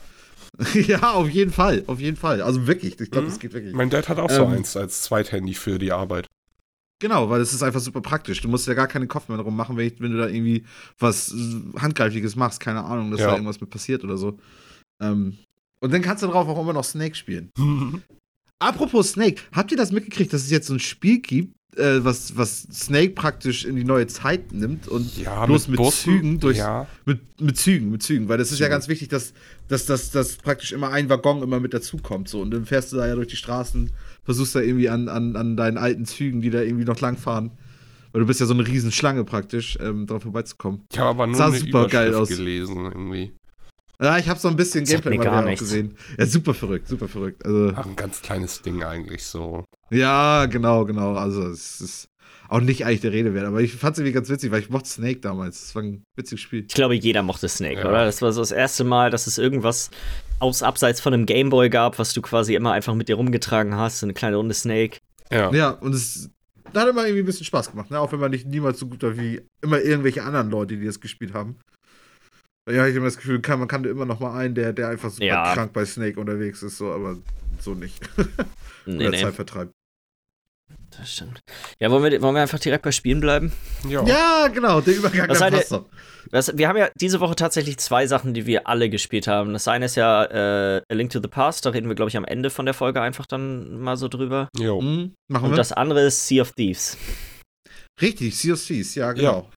ja, 0.75 1.13
auf 1.13 1.29
jeden 1.29 1.53
Fall, 1.53 1.85
auf 1.87 2.01
jeden 2.01 2.17
Fall. 2.17 2.41
Also 2.43 2.67
wirklich, 2.67 3.01
ich 3.01 3.11
glaube, 3.11 3.27
Mhm. 3.27 3.31
das 3.31 3.39
geht 3.41 3.53
wirklich. 3.55 3.75
Mein 3.75 3.91
Dad 3.91 4.09
hat 4.09 4.19
auch 4.19 4.31
so 4.31 4.43
Ähm. 4.45 4.51
eins 4.51 4.77
als 4.77 5.03
Zweithandy 5.03 5.55
für 5.55 5.79
die 5.79 5.91
Arbeit. 5.93 6.27
Genau, 7.01 7.29
weil 7.29 7.41
es 7.41 7.53
ist 7.53 7.63
einfach 7.63 7.81
super 7.81 8.01
praktisch. 8.01 8.41
Du 8.41 8.49
musst 8.49 8.67
ja 8.69 8.75
gar 8.75 8.87
keinen 8.87 9.09
Kopf 9.09 9.29
mehr 9.29 9.39
drum 9.39 9.57
machen, 9.57 9.77
wenn, 9.77 9.87
ich, 9.89 10.01
wenn 10.01 10.13
du 10.13 10.19
da 10.19 10.29
irgendwie 10.29 10.65
was 10.99 11.33
äh, 11.35 11.79
Handgreifliches 11.81 12.37
machst, 12.37 12.61
keine 12.61 12.85
Ahnung, 12.85 13.11
dass 13.11 13.21
Ja. 13.21 13.27
da 13.29 13.33
irgendwas 13.35 13.61
mit 13.61 13.71
passiert 13.71 14.05
oder 14.05 14.17
so. 14.17 14.39
Ähm, 15.01 15.39
und 15.81 15.93
dann 15.93 16.03
kannst 16.03 16.23
du 16.23 16.27
drauf 16.29 16.49
auch 16.49 16.61
immer 16.61 16.73
noch 16.73 16.85
Snake 16.85 17.15
spielen. 17.15 17.51
Apropos 18.59 19.11
Snake, 19.13 19.43
habt 19.53 19.71
ihr 19.73 19.77
das 19.77 19.93
mitgekriegt, 19.93 20.33
dass 20.33 20.43
es 20.43 20.51
jetzt 20.51 20.69
so 20.69 20.75
ein 20.75 20.81
Spiel 20.81 21.19
gibt, 21.21 21.55
äh, 21.77 22.05
was, 22.05 22.37
was 22.37 22.63
Snake 22.73 23.11
praktisch 23.11 23.65
in 23.65 23.77
die 23.77 23.85
neue 23.85 24.07
Zeit 24.07 24.53
nimmt 24.53 24.89
und 24.89 25.17
ja, 25.19 25.45
bloß 25.45 25.69
mit, 25.69 25.77
Bussen, 25.77 26.05
Zügen 26.05 26.41
durch, 26.41 26.57
Ja, 26.59 26.87
mit, 27.05 27.41
mit 27.41 27.59
Zügen, 27.59 27.91
mit 27.91 28.03
Zügen, 28.03 28.29
weil 28.29 28.39
das 28.39 28.53
ist 28.53 28.61
ja 28.61 28.67
Zügen. 28.67 28.71
ganz 28.77 28.89
wichtig, 28.89 29.09
dass, 29.09 29.35
dass, 29.69 29.87
dass, 29.87 30.11
dass 30.11 30.37
praktisch 30.37 30.73
immer 30.73 30.91
ein 30.91 31.09
Waggon 31.11 31.43
immer 31.43 31.61
mit 31.61 31.75
dazukommt. 31.75 32.29
So. 32.29 32.41
Und 32.41 32.53
dann 32.53 32.65
fährst 32.65 32.93
du 32.93 32.97
da 32.97 33.07
ja 33.09 33.15
durch 33.17 33.29
die 33.29 33.37
Straßen, 33.37 33.91
versuchst 34.23 34.55
da 34.55 34.61
irgendwie 34.61 34.89
an, 34.89 35.09
an, 35.09 35.37
an 35.37 35.57
deinen 35.57 35.77
alten 35.77 36.07
Zügen, 36.07 36.41
die 36.41 36.51
da 36.51 36.63
irgendwie 36.63 36.85
noch 36.85 37.01
langfahren. 37.01 37.51
Weil 38.13 38.21
du 38.21 38.27
bist 38.29 38.39
ja 38.39 38.47
so 38.47 38.55
eine 38.55 38.65
Riesenschlange 38.67 39.25
praktisch, 39.25 39.77
ähm, 39.81 40.07
darauf 40.07 40.23
vorbeizukommen. 40.23 40.85
ich 40.93 40.99
habe 40.99 41.11
aber 41.11 41.27
nur 41.27 41.37
Sah 41.37 41.49
eine 41.49 41.59
super 41.59 41.89
geil 41.89 42.15
aus. 42.15 42.29
gelesen 42.29 42.85
irgendwie. 42.85 43.33
Ja, 44.01 44.19
ich 44.19 44.29
habe 44.29 44.41
so 44.41 44.49
ein 44.49 44.57
bisschen 44.57 44.85
Gameplay 44.85 45.19
mal 45.19 45.25
gar 45.25 45.55
gesehen. 45.55 45.97
Ja, 46.19 46.27
super 46.27 46.53
verrückt, 46.55 46.89
super 46.89 47.09
verrückt. 47.09 47.45
Also, 47.45 47.73
Ach, 47.77 47.87
ein 47.87 47.97
ganz 47.97 48.23
kleines 48.23 48.61
Ding 48.63 48.83
eigentlich 48.83 49.25
so. 49.25 49.65
ja, 49.91 50.47
genau, 50.47 50.85
genau. 50.85 51.15
Also, 51.15 51.43
es 51.49 51.81
ist 51.81 52.09
auch 52.49 52.61
nicht 52.61 52.85
eigentlich 52.85 53.01
der 53.01 53.13
Rede 53.13 53.35
wert. 53.35 53.47
Aber 53.47 53.61
ich 53.61 53.75
fand 53.75 53.95
es 53.95 53.99
irgendwie 54.01 54.13
ganz 54.13 54.29
witzig, 54.29 54.51
weil 54.51 54.61
ich 54.61 54.69
mochte 54.69 54.89
Snake 54.89 55.21
damals. 55.21 55.61
Das 55.61 55.75
war 55.75 55.83
ein 55.83 56.05
witziges 56.17 56.41
Spiel. 56.43 56.65
Ich 56.69 56.75
glaube, 56.75 56.95
jeder 56.95 57.23
mochte 57.23 57.49
Snake, 57.49 57.81
Ja. 57.81 57.89
oder? 57.89 58.05
Das 58.05 58.21
war 58.21 58.33
so 58.33 58.41
das 58.43 58.51
erste 58.51 58.85
Mal, 58.85 59.11
dass 59.11 59.27
es 59.27 59.39
irgendwas 59.39 59.91
aus 60.41 60.63
abseits 60.63 61.01
von 61.01 61.15
einem 61.15 61.25
Gameboy 61.27 61.71
gab, 61.71 61.99
was 61.99 62.13
du 62.13 62.21
quasi 62.21 62.55
immer 62.55 62.73
einfach 62.73 62.95
mit 62.95 63.09
dir 63.09 63.15
rumgetragen 63.17 63.77
hast. 63.77 64.01
So 64.01 64.07
eine 64.07 64.13
kleine 64.15 64.37
Runde 64.37 64.55
Snake. 64.55 64.99
Ja. 65.31 65.53
Ja, 65.53 65.71
und 65.71 65.95
es 65.95 66.31
hat 66.75 66.89
immer 66.89 67.03
irgendwie 67.07 67.23
ein 67.23 67.27
bisschen 67.27 67.47
Spaß 67.47 67.71
gemacht, 67.71 67.91
ne? 67.91 67.99
Auch 68.01 68.13
wenn 68.13 68.21
man 68.21 68.31
nicht 68.33 68.47
niemals 68.47 68.79
so 68.81 68.87
gut 68.89 69.03
war 69.05 69.17
wie 69.17 69.41
immer 69.63 69.81
irgendwelche 69.81 70.23
anderen 70.25 70.51
Leute, 70.51 70.77
die 70.77 70.85
das 70.85 71.01
gespielt 71.01 71.33
haben. 71.33 71.57
Ja, 72.67 72.75
ich 72.87 72.91
habe 72.91 72.91
immer 72.97 73.05
das 73.07 73.17
Gefühl, 73.19 73.41
kann, 73.43 73.59
man 73.59 73.69
kannte 73.69 73.89
immer 73.91 74.07
noch 74.07 74.21
mal 74.21 74.39
einen, 74.39 74.55
der, 74.55 74.73
der 74.73 74.89
einfach 74.89 75.11
super 75.11 75.25
Ja. 75.27 75.53
krank 75.55 75.73
bei 75.75 75.85
Snake 75.85 76.19
unterwegs 76.19 76.63
ist, 76.63 76.79
so, 76.79 76.93
aber 76.93 77.19
so 77.61 77.75
nicht. 77.75 78.01
Nee, 78.87 78.97
Oder 79.07 79.11
nee, 79.13 79.23
Zeit 79.23 79.35
vertreibt. 79.35 79.73
das 80.99 81.11
stimmt. 81.11 81.41
Ja, 81.81 81.91
wollen 81.91 82.05
wir, 82.05 82.21
wollen 82.21 82.35
wir 82.35 82.43
einfach 82.43 82.59
direkt 82.59 82.85
bei 82.85 82.93
Spielen 82.93 83.19
bleiben? 83.21 83.51
Ja. 83.89 84.05
Ja, 84.05 84.49
genau, 84.49 84.83
der 84.83 84.95
Übergang 84.97 85.35
seid 85.35 85.53
ihr- 85.55 85.59
passt 85.61 85.73
doch. 85.73 85.87
Das, 86.31 86.57
wir 86.59 86.69
haben 86.69 86.77
ja 86.77 86.89
diese 87.01 87.21
Woche 87.21 87.35
tatsächlich 87.35 87.79
zwei 87.79 88.07
Sachen, 88.07 88.35
die 88.35 88.45
wir 88.47 88.67
alle 88.69 88.91
gespielt 88.91 89.27
haben. 89.27 89.53
Das 89.55 89.69
eine 89.69 89.87
ist 89.87 89.95
ja 89.95 90.25
äh, 90.25 90.83
A 90.87 90.95
Link 90.95 91.11
to 91.13 91.21
the 91.23 91.29
Past, 91.29 91.65
da 91.65 91.71
reden 91.71 91.89
wir, 91.89 91.95
glaube 91.95 92.11
ich, 92.11 92.17
am 92.19 92.25
Ende 92.27 92.51
von 92.51 92.67
der 92.67 92.75
Folge 92.75 93.01
einfach 93.01 93.25
dann 93.27 93.79
mal 93.81 93.97
so 93.97 94.09
drüber. 94.09 94.49
Jo. 94.59 94.81
Mhm, 94.83 95.15
machen 95.29 95.45
Und 95.47 95.51
wir. 95.53 95.57
das 95.57 95.73
andere 95.73 96.03
ist 96.03 96.27
Sea 96.27 96.43
of 96.43 96.53
Thieves. 96.53 96.99
Richtig, 98.03 98.37
Sea 98.37 98.53
of 98.55 98.63
Thieves, 98.63 98.95
ja, 98.97 99.13
genau. 99.13 99.49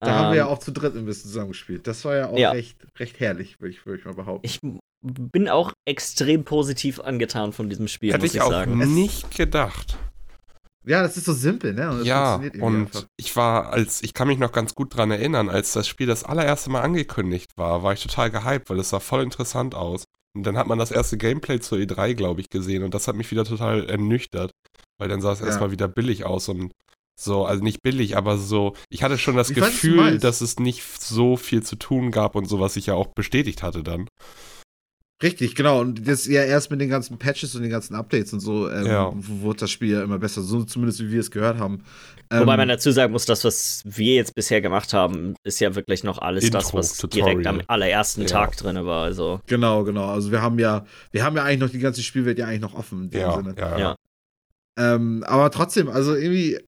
Da 0.00 0.14
haben 0.14 0.30
wir 0.30 0.36
ja 0.38 0.46
auch 0.46 0.58
zu 0.58 0.70
dritt 0.70 0.94
ein 0.96 1.04
bisschen 1.06 1.28
zusammengespielt. 1.30 1.86
Das 1.86 2.04
war 2.04 2.16
ja 2.16 2.28
auch 2.28 2.38
Ja. 2.38 2.52
recht, 2.52 2.76
recht 2.98 3.18
herrlich, 3.18 3.60
würde 3.60 3.70
ich, 3.74 3.84
würd 3.84 4.00
ich 4.00 4.04
mal 4.06 4.14
behaupten. 4.14 4.46
Ich 4.46 4.60
bin 5.02 5.48
auch 5.48 5.72
extrem 5.84 6.44
positiv 6.44 7.00
angetan 7.00 7.52
von 7.52 7.68
diesem 7.68 7.88
Spiel, 7.88 8.12
Hätte 8.12 8.22
muss 8.22 8.30
ich 8.30 8.36
ich 8.36 8.42
auch 8.42 8.50
sagen. 8.50 8.76
nicht 8.94 9.36
gedacht. 9.36 9.96
ja, 10.86 11.02
das 11.02 11.16
ist 11.16 11.24
so 11.26 11.32
simpel, 11.32 11.74
ne? 11.74 11.90
Und 11.90 11.98
das 12.00 12.06
Ja, 12.06 12.36
und 12.60 12.76
einfach. 12.86 13.04
ich 13.16 13.34
war, 13.36 13.72
als 13.72 14.02
ich 14.02 14.14
kann 14.14 14.28
mich 14.28 14.38
noch 14.38 14.52
ganz 14.52 14.74
gut 14.74 14.96
dran 14.96 15.10
erinnern, 15.10 15.48
als 15.50 15.72
das 15.72 15.86
Spiel 15.88 16.06
das 16.06 16.24
allererste 16.24 16.70
Mal 16.70 16.82
angekündigt 16.82 17.50
war, 17.56 17.82
war 17.82 17.92
ich 17.92 18.02
total 18.02 18.30
gehypt, 18.30 18.70
weil 18.70 18.78
es 18.78 18.90
sah 18.90 19.00
voll 19.00 19.22
interessant 19.22 19.74
aus. 19.74 20.04
Und 20.36 20.44
dann 20.44 20.56
hat 20.56 20.66
man 20.68 20.78
das 20.78 20.90
erste 20.92 21.16
Gameplay 21.16 21.58
zur 21.58 21.78
E3, 21.78 22.14
glaube 22.14 22.40
ich, 22.40 22.48
gesehen 22.50 22.84
und 22.84 22.94
das 22.94 23.08
hat 23.08 23.16
mich 23.16 23.30
wieder 23.32 23.44
total 23.44 23.88
ernüchtert, 23.88 24.52
weil 24.98 25.08
dann 25.08 25.20
sah 25.20 25.32
es 25.32 25.40
Ja. 25.40 25.46
erstmal 25.46 25.72
wieder 25.72 25.88
billig 25.88 26.24
aus 26.24 26.48
und 26.48 26.72
so, 27.20 27.44
also 27.44 27.64
nicht 27.64 27.82
billig, 27.82 28.16
aber 28.16 28.36
so, 28.38 28.74
ich 28.90 29.02
hatte 29.02 29.18
schon 29.18 29.34
das 29.36 29.50
Ich 29.50 29.60
weiß, 29.60 29.66
Gefühl, 29.70 29.96
meinst. 29.96 30.24
dass 30.24 30.40
es 30.40 30.58
nicht 30.60 30.82
so 31.00 31.36
viel 31.36 31.62
zu 31.64 31.74
tun 31.76 32.10
gab 32.12 32.36
und 32.36 32.44
so, 32.48 32.60
was 32.60 32.76
ich 32.76 32.86
ja 32.86 32.94
auch 32.94 33.08
bestätigt 33.08 33.62
hatte 33.62 33.82
dann. 33.82 34.06
Richtig, 35.20 35.56
genau. 35.56 35.80
Und 35.80 36.06
das 36.06 36.26
ja 36.28 36.44
erst 36.44 36.70
mit 36.70 36.80
den 36.80 36.88
ganzen 36.90 37.18
Patches 37.18 37.56
und 37.56 37.62
den 37.62 37.72
ganzen 37.72 37.96
Updates 37.96 38.32
und 38.32 38.38
so 38.38 38.70
ähm, 38.70 38.86
Ja. 38.86 39.10
wurde 39.16 39.58
das 39.58 39.70
Spiel 39.72 39.90
ja 39.94 40.04
immer 40.04 40.20
besser. 40.20 40.42
So 40.42 40.62
zumindest 40.62 41.00
wie 41.00 41.10
wir 41.10 41.18
es 41.18 41.32
gehört 41.32 41.58
haben. 41.58 41.82
Ähm, 42.30 42.42
Wobei 42.42 42.56
man 42.56 42.68
dazu 42.68 42.92
sagen 42.92 43.10
muss, 43.12 43.24
das, 43.26 43.42
was 43.42 43.82
wir 43.84 44.14
jetzt 44.14 44.36
bisher 44.36 44.60
gemacht 44.60 44.92
haben, 44.92 45.34
ist 45.42 45.58
ja 45.58 45.74
wirklich 45.74 46.04
noch 46.04 46.18
alles 46.18 46.44
Intro, 46.44 46.58
das, 46.60 46.72
was 46.72 46.98
Tutorial. 46.98 47.30
direkt 47.30 47.46
am 47.48 47.62
allerersten 47.66 48.20
Ja. 48.22 48.26
Tag 48.28 48.56
drin 48.58 48.76
war. 48.86 49.02
Also, 49.02 49.40
Genau, 49.48 49.82
genau. 49.82 50.06
Also 50.06 50.30
wir 50.30 50.40
haben 50.40 50.60
ja, 50.60 50.86
wir 51.10 51.24
haben 51.24 51.34
ja 51.36 51.42
eigentlich 51.42 51.58
noch 51.60 51.70
die 51.70 51.80
ganze 51.80 52.04
Spielwelt 52.04 52.38
ja 52.38 52.46
eigentlich 52.46 52.60
noch 52.60 52.74
offen 52.74 53.04
in 53.06 53.10
dem 53.10 53.20
Ja, 53.20 53.34
Sinne. 53.34 53.54
ja, 53.58 53.70
Ja. 53.70 53.78
ja. 53.78 53.96
Ähm, 54.78 55.24
aber 55.26 55.50
trotzdem, 55.50 55.88
also 55.88 56.14
irgendwie, 56.14 56.60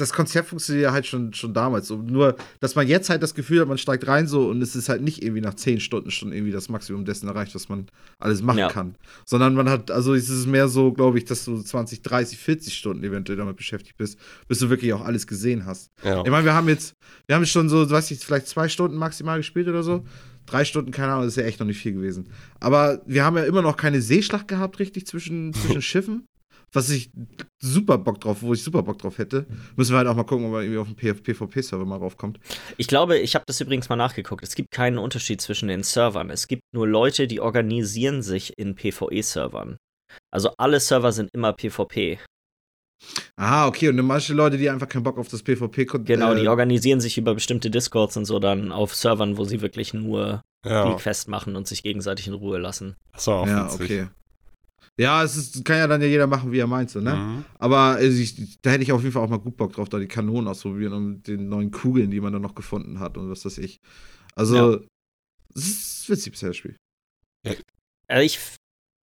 das 0.00 0.12
Konzept 0.12 0.48
funktioniert 0.48 0.84
ja 0.84 0.92
halt 0.92 1.06
schon, 1.06 1.32
schon 1.34 1.54
damals. 1.54 1.86
So. 1.88 1.98
Nur, 1.98 2.36
dass 2.60 2.74
man 2.74 2.88
jetzt 2.88 3.10
halt 3.10 3.22
das 3.22 3.34
Gefühl 3.34 3.60
hat, 3.60 3.68
man 3.68 3.78
steigt 3.78 4.06
rein 4.06 4.26
so 4.26 4.48
und 4.48 4.60
es 4.62 4.74
ist 4.74 4.88
halt 4.88 5.02
nicht 5.02 5.22
irgendwie 5.22 5.40
nach 5.42 5.54
zehn 5.54 5.78
Stunden 5.80 6.10
schon 6.10 6.32
irgendwie 6.32 6.52
das 6.52 6.68
Maximum 6.68 7.04
dessen 7.04 7.28
erreicht, 7.28 7.54
was 7.54 7.68
man 7.68 7.86
alles 8.18 8.42
machen 8.42 8.58
Ja. 8.58 8.68
kann. 8.68 8.96
Sondern 9.26 9.54
man 9.54 9.68
hat, 9.68 9.90
also 9.90 10.14
es 10.14 10.28
ist 10.28 10.46
mehr 10.46 10.68
so, 10.68 10.92
glaube 10.92 11.18
ich, 11.18 11.24
dass 11.26 11.44
du 11.44 11.60
20, 11.62 12.02
30, 12.02 12.38
40 12.38 12.74
Stunden 12.76 13.04
eventuell 13.04 13.36
damit 13.38 13.56
beschäftigt 13.56 13.96
bist, 13.96 14.18
bis 14.48 14.58
du 14.58 14.70
wirklich 14.70 14.92
auch 14.92 15.04
alles 15.04 15.26
gesehen 15.26 15.66
hast. 15.66 15.90
ja. 16.02 16.22
Ich 16.24 16.30
meine, 16.30 16.44
wir 16.44 16.54
haben 16.54 16.68
jetzt, 16.68 16.94
wir 17.26 17.36
haben 17.36 17.46
schon 17.46 17.68
so, 17.68 17.88
weiß 17.88 18.10
ich, 18.10 18.18
vielleicht 18.20 18.48
zwei 18.48 18.68
Stunden 18.68 18.96
maximal 18.96 19.38
gespielt 19.38 19.68
oder 19.68 19.82
so. 19.82 20.04
Drei 20.46 20.64
Stunden, 20.64 20.90
keine 20.90 21.12
Ahnung, 21.12 21.24
das 21.26 21.34
ist 21.34 21.36
ja 21.36 21.44
echt 21.44 21.60
noch 21.60 21.66
nicht 21.66 21.78
viel 21.80 21.92
gewesen. 21.92 22.28
Aber 22.58 23.02
wir 23.06 23.24
haben 23.24 23.36
ja 23.36 23.44
immer 23.44 23.62
noch 23.62 23.76
keine 23.76 24.00
Seeschlacht 24.02 24.48
gehabt, 24.48 24.78
richtig, 24.80 25.06
zwischen, 25.06 25.52
zwischen 25.52 25.82
Schiffen. 25.82 26.26
Was 26.72 26.88
ich 26.88 27.10
super 27.58 27.98
Bock 27.98 28.20
drauf, 28.20 28.42
wo 28.42 28.52
ich 28.52 28.62
super 28.62 28.82
Bock 28.82 28.98
drauf 28.98 29.18
hätte. 29.18 29.46
Müssen 29.76 29.92
wir 29.92 29.98
halt 29.98 30.06
auch 30.06 30.14
mal 30.14 30.24
gucken, 30.24 30.46
ob 30.46 30.52
man 30.52 30.62
irgendwie 30.62 30.78
auf 30.78 30.86
dem 30.86 30.96
PvP-Server 30.96 31.84
mal 31.84 31.98
raufkommt. 31.98 32.38
ich 32.76 32.86
glaube, 32.86 33.18
ich 33.18 33.34
habe 33.34 33.44
das 33.46 33.60
übrigens 33.60 33.88
mal 33.88 33.96
nachgeguckt. 33.96 34.44
Es 34.44 34.54
gibt 34.54 34.70
keinen 34.70 34.98
Unterschied 34.98 35.40
zwischen 35.40 35.68
den 35.68 35.82
Servern. 35.82 36.30
Es 36.30 36.46
gibt 36.46 36.62
nur 36.72 36.86
Leute, 36.86 37.26
die 37.26 37.40
organisieren 37.40 38.22
sich 38.22 38.56
in 38.56 38.76
PvE-Servern. 38.76 39.76
Also 40.32 40.52
alle 40.58 40.80
Server 40.80 41.12
sind 41.12 41.30
immer 41.32 41.52
PvP. 41.52 42.18
Ah, 43.36 43.66
okay. 43.66 43.88
Und 43.88 43.96
dann 43.96 44.06
manche 44.06 44.34
Leute, 44.34 44.58
die 44.58 44.68
einfach 44.68 44.88
keinen 44.88 45.02
Bock 45.02 45.18
auf 45.18 45.28
das 45.28 45.42
PvP 45.42 45.86
konnten. 45.86 46.06
Genau, 46.06 46.34
äh, 46.34 46.40
die 46.40 46.48
organisieren 46.48 47.00
sich 47.00 47.16
über 47.18 47.34
bestimmte 47.34 47.70
Discords 47.70 48.16
und 48.16 48.26
so 48.26 48.38
dann 48.38 48.72
auf 48.72 48.94
Servern, 48.94 49.36
wo 49.36 49.44
sie 49.44 49.60
wirklich 49.60 49.94
nur 49.94 50.42
ja. 50.64 50.88
die 50.88 50.96
Quest 51.02 51.28
machen 51.28 51.56
und 51.56 51.66
sich 51.66 51.82
gegenseitig 51.82 52.26
in 52.26 52.34
Ruhe 52.34 52.58
lassen. 52.58 52.96
Auch 53.26 53.46
Ja, 53.46 53.66
witzig. 53.66 53.80
okay. 53.80 54.08
Ja, 54.98 55.22
es 55.22 55.36
ist, 55.36 55.64
kann 55.64 55.78
ja 55.78 55.86
dann 55.86 56.00
ja 56.02 56.06
jeder 56.06 56.26
machen, 56.26 56.52
wie 56.52 56.58
er 56.58 56.66
meint, 56.66 56.90
so, 56.90 57.00
ne? 57.00 57.14
Mhm. 57.14 57.44
Aber 57.58 57.96
also 57.96 58.20
ich, 58.20 58.60
da 58.60 58.70
hätte 58.70 58.82
ich 58.82 58.92
auf 58.92 59.02
jeden 59.02 59.12
Fall 59.12 59.22
auch 59.22 59.30
mal 59.30 59.38
gut 59.38 59.56
Bock 59.56 59.72
drauf, 59.72 59.88
da 59.88 59.98
die 59.98 60.06
Kanonen 60.08 60.48
ausprobieren 60.48 60.92
und 60.92 61.08
mit 61.08 61.28
den 61.28 61.48
neuen 61.48 61.70
Kugeln, 61.70 62.10
die 62.10 62.20
man 62.20 62.32
dann 62.32 62.42
noch 62.42 62.54
gefunden 62.54 63.00
hat 63.00 63.16
und 63.16 63.30
was 63.30 63.44
weiß 63.44 63.58
ich. 63.58 63.78
Also, 64.34 64.84
es 65.54 65.66
ist 65.66 66.10
witzig 66.10 66.32
bisher 66.32 66.50
das 66.50 66.56
Spiel. 66.56 66.76
Also 68.08 68.24
ich 68.24 68.38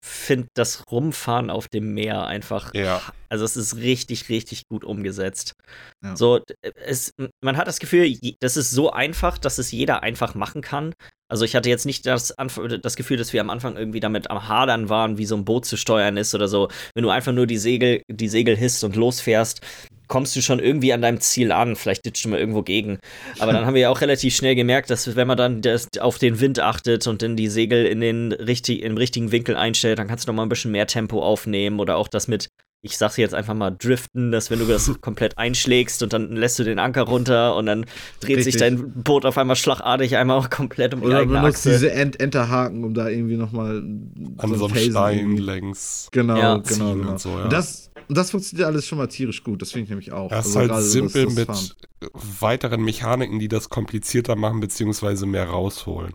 finde 0.06 0.48
das 0.56 0.84
Rumfahren 0.92 1.50
auf 1.50 1.68
dem 1.68 1.94
Meer 1.94 2.26
einfach. 2.26 2.74
Ja. 2.74 3.02
Also 3.36 3.44
es 3.44 3.58
ist 3.58 3.76
richtig, 3.76 4.30
richtig 4.30 4.68
gut 4.70 4.86
umgesetzt. 4.86 5.56
Ja. 6.02 6.16
So, 6.16 6.40
es, 6.86 7.12
man 7.44 7.58
hat 7.58 7.68
das 7.68 7.80
Gefühl, 7.80 8.18
das 8.40 8.56
ist 8.56 8.72
so 8.72 8.92
einfach, 8.92 9.38
dass 9.38 9.58
es 9.58 9.74
jeder 9.74 10.04
einfach 10.04 10.36
machen 10.36 10.62
kann. 10.62 10.94
Also 11.28 11.44
ich 11.44 11.54
hatte 11.54 11.70
jetzt 11.70 11.86
nicht 11.86 12.06
das, 12.06 12.34
das 12.82 12.96
Gefühl, 12.96 13.18
dass 13.18 13.34
wir 13.34 13.42
am 13.42 13.50
Anfang 13.50 13.76
irgendwie 13.76 14.00
damit 14.00 14.30
am 14.30 14.48
Hadern 14.48 14.88
waren, 14.88 15.18
wie 15.18 15.26
so 15.26 15.36
ein 15.36 15.44
Boot 15.44 15.66
zu 15.66 15.76
steuern 15.76 16.16
ist 16.16 16.34
oder 16.34 16.48
so. 16.48 16.70
Wenn 16.94 17.04
du 17.04 17.10
einfach 17.10 17.34
nur 17.34 17.46
die 17.46 17.58
Segel, 17.58 18.04
die 18.10 18.30
Segel 18.30 18.56
hisst 18.56 18.84
und 18.86 18.96
losfährst, 18.96 19.60
kommst 20.08 20.36
du 20.36 20.42
schon 20.42 20.60
irgendwie 20.60 20.94
an 20.94 21.02
deinem 21.02 21.20
Ziel 21.20 21.52
an. 21.52 21.76
Vielleicht 21.76 22.06
ditcht 22.06 22.24
du 22.26 22.30
mal 22.30 22.40
irgendwo 22.40 22.62
gegen. 22.62 23.00
Aber 23.40 23.54
dann 23.54 23.66
haben 23.66 23.74
wir 23.74 23.82
ja 23.82 23.90
auch 23.90 24.02
relativ 24.02 24.36
schnell 24.36 24.56
gemerkt, 24.56 24.90
dass 24.90 25.16
wenn 25.16 25.28
man 25.28 25.38
dann 25.38 25.62
das, 25.62 25.88
auf 26.00 26.20
den 26.20 26.40
Wind 26.40 26.60
achtet 26.60 27.08
und 27.08 27.22
dann 27.22 27.36
die 27.36 27.50
Segel 27.50 27.86
in 27.86 28.02
den 28.02 28.32
richtig, 28.32 28.84
im 28.84 28.98
richtigen 28.98 29.32
Winkel 29.32 29.56
einstellt, 29.56 30.00
dann 30.00 30.08
kannst 30.08 30.28
du 30.28 30.32
noch 30.32 30.36
mal 30.36 30.44
ein 30.44 30.50
bisschen 30.50 30.72
mehr 30.72 30.88
Tempo 30.88 31.24
aufnehmen 31.24 31.80
oder 31.80 31.98
auch 31.98 32.08
das 32.08 32.28
mit 32.28 32.50
ich 32.86 33.00
sag's 33.00 33.18
jetzt 33.18 33.34
einfach 33.34 33.56
mal 33.56 33.72
driften, 33.72 34.32
dass 34.32 34.52
wenn 34.52 34.60
du 34.60 34.66
das 34.66 34.92
komplett 35.02 35.40
einschlägst 35.40 36.04
und 36.04 36.14
dann 36.14 36.36
lässt 36.36 36.60
du 36.60 36.64
den 36.64 36.78
Anker 36.78 37.02
runter 37.02 37.56
und 37.56 37.66
dann 37.66 37.86
dreht 38.20 38.38
Richtig. 38.38 38.54
sich 38.54 38.58
dein 38.58 38.92
Boot 38.92 39.26
auf 39.26 39.40
einmal 39.40 39.56
schlagartig 39.56 40.16
einmal 40.16 40.38
auch 40.38 40.52
komplett 40.52 40.94
um 40.94 41.02
die 41.02 41.08
Oder 41.08 41.20
eigene 41.20 41.40
benutzt 41.40 41.66
Achse. 41.66 41.72
diese 41.72 41.92
Ent 41.92 42.20
Enterhaken, 42.20 42.84
um 42.84 42.94
da 42.94 43.10
irgendwie 43.10 43.38
nochmal 43.38 43.78
an 43.78 44.50
so, 44.50 44.56
so 44.56 44.66
einem 44.68 44.76
Stein 44.76 45.38
längs. 45.38 46.10
Genau, 46.12 46.38
ja. 46.38 46.58
genau, 46.58 46.94
genau. 46.94 47.12
Und, 47.12 47.20
so, 47.20 47.30
ja. 47.30 47.44
und 47.46 47.54
das, 47.54 47.90
das 48.08 48.30
funktioniert 48.30 48.68
alles 48.68 48.86
schon 48.86 49.00
mal 49.00 49.08
tierisch 49.08 49.44
gut, 49.44 49.64
das 49.64 49.72
finde 49.72 49.86
ich 49.86 49.90
nämlich 49.90 50.12
auch. 50.12 50.30
Das 50.30 50.46
ist 50.46 50.56
also 50.56 50.74
halt 50.76 50.86
simpel 50.86 51.26
das, 51.26 51.36
das 51.36 51.48
mit 51.48 51.48
Fahren. 51.48 52.40
weiteren 52.40 52.84
Mechaniken, 52.84 53.40
die 53.40 53.48
das 53.48 53.70
komplizierter 53.70 54.36
machen, 54.36 54.60
beziehungsweise 54.60 55.26
mehr 55.26 55.46
rausholen. 55.50 56.14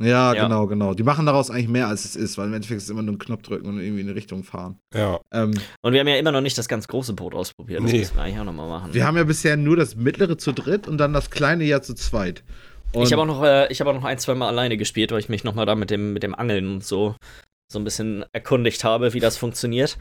Ja, 0.00 0.32
Ja. 0.34 0.44
genau, 0.44 0.66
genau. 0.66 0.94
Die 0.94 1.02
machen 1.02 1.26
daraus 1.26 1.50
eigentlich 1.50 1.68
mehr, 1.68 1.86
als 1.88 2.04
es 2.04 2.16
ist, 2.16 2.38
weil 2.38 2.46
im 2.46 2.54
Endeffekt 2.54 2.78
ist 2.78 2.84
es 2.84 2.90
immer 2.90 3.02
nur 3.02 3.14
ein 3.14 3.18
Knopf 3.18 3.42
drücken 3.42 3.66
und 3.68 3.78
irgendwie 3.80 4.00
in 4.00 4.06
eine 4.08 4.16
Richtung 4.16 4.44
fahren. 4.44 4.78
Ja. 4.94 5.20
Ähm, 5.32 5.52
Und 5.82 5.92
wir 5.92 6.00
haben 6.00 6.08
ja 6.08 6.16
immer 6.16 6.32
noch 6.32 6.40
nicht 6.40 6.56
das 6.58 6.68
ganz 6.68 6.88
große 6.88 7.12
Boot 7.12 7.34
ausprobiert. 7.34 7.82
Das 7.82 7.92
Nee. 7.92 7.98
müssen 7.98 8.16
wir 8.16 8.22
eigentlich 8.22 8.38
auch 8.40 8.44
nochmal 8.44 8.68
machen. 8.68 8.94
wir 8.94 9.06
haben 9.06 9.16
ja 9.16 9.24
bisher 9.24 9.56
nur 9.56 9.76
das 9.76 9.96
mittlere 9.96 10.38
zu 10.38 10.52
dritt 10.52 10.88
und 10.88 10.98
dann 10.98 11.12
das 11.12 11.30
kleine 11.30 11.64
ja 11.64 11.82
zu 11.82 11.94
zweit. 11.94 12.42
Und 12.92 13.04
ich 13.04 13.12
habe 13.12 13.22
auch 13.22 13.26
noch, 13.26 13.42
äh, 13.44 13.70
ich 13.70 13.80
habe 13.80 13.90
auch 13.90 13.94
noch 13.94 14.04
ein, 14.04 14.18
zwei 14.18 14.34
Mal 14.34 14.48
alleine 14.48 14.76
gespielt, 14.76 15.12
weil 15.12 15.20
ich 15.20 15.28
mich 15.28 15.44
nochmal 15.44 15.66
da 15.66 15.74
mit 15.76 15.90
dem, 15.90 16.12
mit 16.12 16.22
dem 16.22 16.34
Angeln 16.34 16.66
und 16.72 16.84
so 16.84 17.14
so 17.72 17.78
ein 17.78 17.84
bisschen 17.84 18.24
erkundigt 18.32 18.82
habe, 18.82 19.12
wie 19.12 19.20
das 19.20 19.36
funktioniert. 19.36 19.96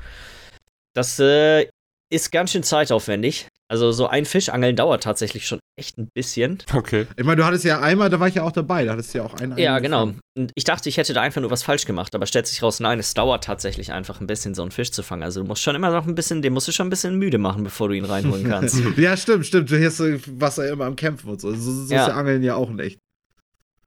Das 0.96 1.20
äh, 1.20 1.68
ist 2.12 2.32
ganz 2.32 2.52
schön 2.52 2.64
zeitaufwendig. 2.64 3.48
Also 3.72 3.92
so 3.92 4.08
ein 4.08 4.26
Fischangeln 4.26 4.76
dauert 4.76 5.04
tatsächlich 5.04 5.46
schon 5.46 5.60
echt 5.80 5.98
ein 6.00 6.10
bisschen. 6.16 6.58
Okay. 6.74 7.06
ich 7.16 7.24
meine, 7.24 7.38
du 7.38 7.46
hattest 7.46 7.64
ja 7.66 7.80
einmal, 7.80 8.10
da 8.10 8.20
war 8.20 8.28
ich 8.28 8.34
ja 8.36 8.44
auch 8.44 8.52
dabei, 8.52 8.84
da 8.84 8.94
hattest 8.94 9.14
du 9.14 9.20
ja 9.20 9.24
auch 9.26 9.36
einen. 9.36 9.58
Ja, 9.60 9.78
genau. 9.78 10.12
Und 10.36 10.52
ich 10.56 10.64
dachte, 10.64 10.90
ich 10.90 10.98
hätte 10.98 11.14
da 11.14 11.22
einfach 11.22 11.40
nur 11.40 11.52
was 11.52 11.62
falsch 11.62 11.86
gemacht, 11.86 12.16
aber 12.16 12.26
stellt 12.26 12.48
sich 12.48 12.64
raus, 12.64 12.80
nein, 12.80 12.98
es 13.00 13.14
dauert 13.14 13.44
tatsächlich 13.44 13.92
einfach 13.92 14.22
ein 14.22 14.28
bisschen, 14.28 14.56
so 14.56 14.64
einen 14.64 14.72
Fisch 14.72 14.92
zu 14.92 15.04
fangen. 15.04 15.22
Also 15.22 15.42
du 15.42 15.48
musst 15.48 15.62
schon 15.62 15.76
immer 15.76 15.92
noch 15.92 16.08
ein 16.08 16.16
bisschen, 16.16 16.42
den 16.42 16.54
musst 16.54 16.68
du 16.68 16.72
schon 16.72 16.88
ein 16.88 16.90
bisschen 16.90 17.16
müde 17.18 17.38
machen, 17.38 17.64
bevor 17.64 17.90
du 17.90 17.94
ihn 17.94 18.06
reinholen 18.06 18.44
kannst. 18.50 18.82
ja, 18.98 19.16
stimmt, 19.16 19.46
stimmt. 19.46 19.70
Du 19.70 19.86
hast 19.86 19.98
so 19.98 20.06
Wasser 20.40 20.68
immer 20.68 20.86
am 20.86 20.96
Kämpfen 20.96 21.30
und 21.30 21.40
so. 21.40 21.54
So, 21.54 21.72
so 21.86 21.94
Ja. 21.94 22.02
ist 22.04 22.08
ja 22.10 22.16
Angeln 22.16 22.42
ja 22.44 22.56
auch 22.56 22.70
in 22.72 22.80
echt. 22.80 22.98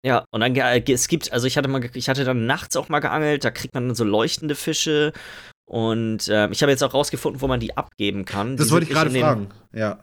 Ja, 0.04 0.24
und 0.32 0.40
dann, 0.40 0.54
es 0.56 1.06
gibt, 1.08 1.32
also 1.32 1.46
ich 1.46 1.56
hatte 1.56 1.68
mal, 1.68 1.80
ich 1.94 2.08
hatte 2.08 2.24
dann 2.24 2.46
nachts 2.46 2.76
auch 2.76 2.88
mal 2.88 2.98
geangelt, 2.98 3.44
da 3.44 3.50
kriegt 3.52 3.72
man 3.74 3.86
dann 3.88 3.94
so 3.94 4.02
leuchtende 4.04 4.54
Fische. 4.56 5.12
Und 5.73 6.29
ähm, 6.31 6.52
ich 6.52 6.61
habe 6.61 6.71
jetzt 6.71 6.85
auch 6.85 6.93
rausgefunden, 6.93 7.41
wo 7.41 7.47
man 7.47 7.59
die 7.59 7.79
abgeben 7.79 8.26
kann. 8.26 8.59
Das 8.59 8.67
Die 8.67 8.73
wollte 8.75 8.85
ich 8.85 8.93
gerade 8.93 9.11
fragen. 9.11 9.49
Ja. 9.73 10.00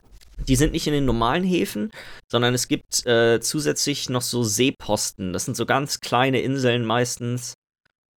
Die 0.48 0.56
sind 0.56 0.72
nicht 0.72 0.88
in 0.88 0.94
den 0.94 1.06
normalen 1.06 1.44
Häfen, 1.44 1.92
sondern 2.28 2.56
es 2.56 2.68
gibt 2.68 3.06
äh, 3.06 3.40
zusätzlich 3.40 4.10
noch 4.10 4.24
so 4.24 4.42
Seeposten. 4.42 5.32
Das 5.32 5.46
sind 5.46 5.56
so 5.56 5.68
ganz 5.68 6.00
kleine 6.00 6.42
Inseln 6.42 6.86
meistens. 6.86 7.54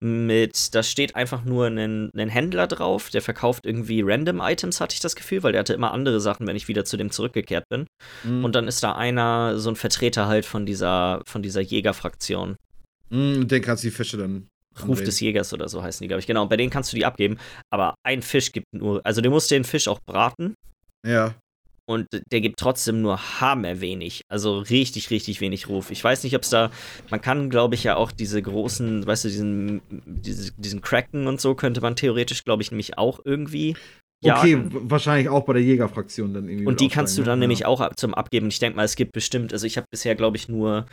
Mit, 0.01 0.75
da 0.75 0.83
steht 0.83 1.15
einfach 1.15 1.45
nur 1.45 1.67
ein, 1.67 2.11
ein 2.17 2.29
Händler 2.31 2.69
drauf, 2.69 3.11
der 3.11 3.21
verkauft 3.21 3.67
irgendwie 3.67 4.01
random 4.01 4.41
Items, 4.41 4.81
hatte 4.81 4.95
ich 4.95 5.01
das 5.01 5.15
Gefühl, 5.15 5.43
weil 5.43 5.53
der 5.53 5.61
hatte 5.61 5.75
immer 5.75 5.93
andere 5.93 6.23
Sachen, 6.23 6.47
wenn 6.47 6.57
ich 6.57 6.69
wieder 6.69 6.87
zu 6.87 6.97
dem 6.97 7.11
zurückgekehrt 7.11 7.69
bin. 7.69 7.87
Mhm. 8.25 8.47
Und 8.47 8.55
dann 8.55 8.67
ist 8.67 8.83
da 8.83 8.93
einer, 8.93 9.59
so 9.59 9.69
ein 9.69 9.77
Vertreter 9.77 10.27
halt 10.27 10.47
von 10.47 10.65
dieser, 10.65 11.21
von 11.27 11.43
dieser 11.43 11.61
Jägerfraktion. 11.61 12.57
Mhm, 13.11 13.47
den 13.47 13.61
kannst 13.61 13.85
du 13.85 13.89
die 13.89 13.95
Fische 13.95 14.17
dann. 14.17 14.49
Ruf 14.87 15.03
des 15.03 15.21
Jägers 15.21 15.53
oder 15.53 15.69
so 15.69 15.83
heißen 15.83 16.03
die, 16.05 16.09
glaube 16.09 16.21
ich. 16.21 16.27
Genau, 16.27 16.47
bei 16.47 16.57
denen 16.57 16.71
kannst 16.71 16.93
du 16.93 16.97
die 16.97 17.05
abgeben. 17.05 17.39
Aber 17.71 17.95
ein 18.07 18.23
Fisch 18.23 18.53
gibt 18.53 18.67
nur, 18.73 19.01
also 19.05 19.21
du 19.21 19.31
musst 19.31 19.51
den 19.51 19.65
Fisch 19.65 19.89
auch 19.89 20.01
braten 20.07 20.55
Ja. 21.07 21.35
und 21.87 22.07
der 22.33 22.41
gibt 22.41 22.59
trotzdem 22.59 23.03
nur 23.03 23.41
hammerwenig. 23.41 24.23
Also 24.31 24.59
richtig, 24.61 25.11
richtig 25.11 25.41
wenig 25.41 25.69
Ruf. 25.69 25.91
Ich 25.91 26.03
weiß 26.03 26.25
nicht, 26.25 26.35
ob 26.37 26.43
es 26.43 26.51
da, 26.51 26.71
man 27.11 27.21
kann, 27.21 27.51
glaube 27.51 27.75
ich, 27.75 27.85
ja 27.85 27.97
auch 27.97 28.13
diese 28.13 28.41
großen, 28.41 29.07
weißt 29.07 29.25
du, 29.25 29.29
diesen, 29.29 29.83
diese, 30.07 30.53
diesen 30.57 30.81
Kraken 30.81 31.27
und 31.27 31.41
so 31.41 31.55
könnte 31.55 31.81
man 31.81 31.97
theoretisch, 31.97 32.45
glaube 32.45 32.63
ich, 32.63 32.71
nämlich 32.71 32.99
auch 32.99 33.21
irgendwie. 33.25 33.77
Okay, 34.25 34.57
wahrscheinlich 34.71 35.29
auch 35.29 35.45
bei 35.45 35.55
der 35.55 35.63
Jägerfraktion 35.63 36.33
dann 36.33 36.49
irgendwie. 36.49 36.67
Und 36.67 36.79
die 36.81 36.89
kannst 36.89 37.19
du 37.19 37.25
dann 37.25 37.41
ne? 37.41 37.45
nämlich 37.45 37.61
Ja. 37.61 37.67
auch 37.67 37.81
ab- 37.81 37.99
zum 37.99 38.15
Abgeben. 38.15 38.47
Ich 38.49 38.61
denke 38.61 38.77
mal, 38.77 38.85
es 38.85 38.95
gibt 38.95 39.11
bestimmt, 39.13 39.53
also 39.53 39.67
ich 39.67 39.77
habe 39.77 39.87
bisher, 39.91 40.15
glaube 40.15 40.37
ich, 40.37 40.49
nur, 40.49 40.87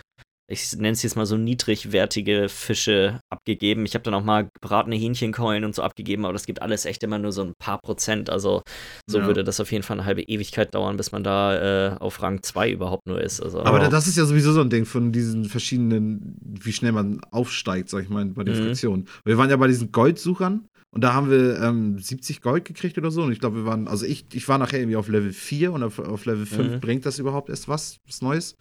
ich 0.49 0.75
nenne 0.77 0.91
es 0.91 1.03
jetzt 1.03 1.15
mal 1.15 1.25
so 1.25 1.37
niedrigwertige 1.37 2.49
Fische 2.49 3.19
abgegeben. 3.29 3.85
Ich 3.85 3.93
habe 3.93 4.03
dann 4.03 4.13
auch 4.13 4.23
mal 4.23 4.49
gebratene 4.59 4.95
Hähnchenkeulen 4.95 5.63
und 5.63 5.75
so 5.75 5.83
abgegeben, 5.83 6.25
aber 6.25 6.33
das 6.33 6.45
gibt 6.45 6.61
alles 6.61 6.85
echt 6.85 7.03
immer 7.03 7.19
nur 7.19 7.31
so 7.31 7.43
ein 7.43 7.53
paar 7.59 7.79
Prozent. 7.79 8.29
Also 8.29 8.63
so 9.07 9.19
Ja. 9.19 9.27
würde 9.27 9.43
das 9.43 9.59
auf 9.59 9.71
jeden 9.71 9.83
Fall 9.83 9.97
eine 9.97 10.05
halbe 10.05 10.23
Ewigkeit 10.23 10.73
dauern, 10.73 10.97
bis 10.97 11.11
man 11.11 11.23
da 11.23 11.93
äh, 11.93 11.97
auf 11.99 12.21
Rang 12.21 12.41
2 12.41 12.71
überhaupt 12.71 13.07
nur 13.07 13.21
ist. 13.21 13.41
Also, 13.41 13.61
Aber 13.63 13.79
da- 13.79 13.89
das 13.89 14.07
ist 14.07 14.17
ja 14.17 14.25
sowieso 14.25 14.51
so 14.51 14.61
ein 14.61 14.69
Ding 14.69 14.85
von 14.85 15.11
diesen 15.11 15.45
verschiedenen, 15.45 16.35
wie 16.41 16.73
schnell 16.73 16.91
man 16.91 17.21
aufsteigt, 17.31 17.89
sag 17.89 18.03
ich 18.03 18.09
mal, 18.09 18.25
bei 18.25 18.43
den 18.43 18.55
Mhm. 18.55 18.65
Fraktionen. 18.65 19.07
Wir 19.25 19.37
waren 19.37 19.49
ja 19.49 19.57
bei 19.57 19.67
diesen 19.67 19.91
Goldsuchern 19.91 20.67
und 20.91 21.03
da 21.03 21.13
haben 21.13 21.29
wir 21.29 21.61
ähm, 21.61 21.99
70 21.99 22.41
Gold 22.41 22.65
gekriegt 22.65 22.97
oder 22.97 23.11
so. 23.11 23.21
Und 23.21 23.31
ich 23.31 23.39
glaube, 23.39 23.57
wir 23.57 23.65
waren, 23.65 23.87
also 23.87 24.05
ich, 24.05 24.25
ich 24.33 24.47
war 24.47 24.57
nachher 24.57 24.79
irgendwie 24.79 24.95
auf 24.97 25.07
Level 25.09 25.31
4 25.31 25.71
und 25.71 25.83
auf, 25.83 25.99
auf 25.99 26.25
Level 26.25 26.45
5 26.47 26.73
Mhm. 26.73 26.79
bringt 26.79 27.05
das 27.05 27.19
überhaupt 27.19 27.49
erst 27.49 27.67
was, 27.67 27.97
was 28.07 28.21
Neues. 28.21 28.55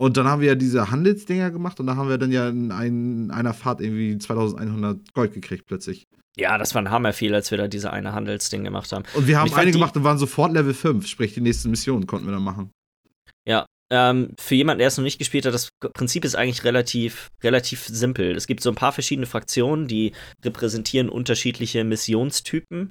Und 0.00 0.16
dann 0.16 0.26
haben 0.26 0.40
wir 0.40 0.48
ja 0.48 0.54
diese 0.54 0.90
Handelsdinger 0.90 1.50
gemacht 1.50 1.78
und 1.78 1.86
da 1.86 1.96
haben 1.96 2.08
wir 2.08 2.16
dann 2.16 2.32
ja 2.32 2.48
in, 2.48 2.72
ein, 2.72 3.24
in 3.24 3.30
einer 3.30 3.52
Fahrt 3.52 3.80
irgendwie 3.80 4.16
2100 4.16 5.12
Gold 5.12 5.34
gekriegt 5.34 5.66
plötzlich. 5.66 6.06
ja, 6.36 6.56
das 6.56 6.74
war 6.74 6.82
ein 6.82 6.90
Hammer 6.90 7.12
viel, 7.12 7.34
als 7.34 7.50
wir 7.50 7.58
da 7.58 7.68
diese 7.68 7.92
eine 7.92 8.12
Handelsding 8.12 8.64
gemacht 8.64 8.90
haben. 8.92 9.04
Und 9.14 9.26
wir 9.26 9.38
haben 9.38 9.52
eine 9.52 9.72
gemacht 9.72 9.96
und 9.96 10.04
waren 10.04 10.16
sofort 10.16 10.52
Level 10.52 10.72
5, 10.72 11.06
sprich 11.06 11.34
die 11.34 11.42
nächste 11.42 11.68
Mission 11.68 12.06
konnten 12.06 12.26
wir 12.26 12.32
dann 12.32 12.42
machen. 12.42 12.70
Ähm, 13.92 14.34
für 14.38 14.54
jemanden, 14.54 14.78
der 14.78 14.88
es 14.88 14.96
noch 14.96 15.04
nicht 15.04 15.18
gespielt 15.18 15.44
hat, 15.46 15.52
das 15.52 15.70
Prinzip 15.94 16.24
ist 16.24 16.36
eigentlich 16.36 16.64
relativ, 16.64 17.28
relativ 17.42 17.86
simpel. 17.86 18.36
Es 18.36 18.46
gibt 18.46 18.62
so 18.62 18.70
ein 18.70 18.76
paar 18.76 18.92
verschiedene 18.92 19.26
Fraktionen, 19.26 19.88
die 19.88 20.12
repräsentieren 20.44 21.08
unterschiedliche 21.08 21.82
Missionstypen. 21.82 22.90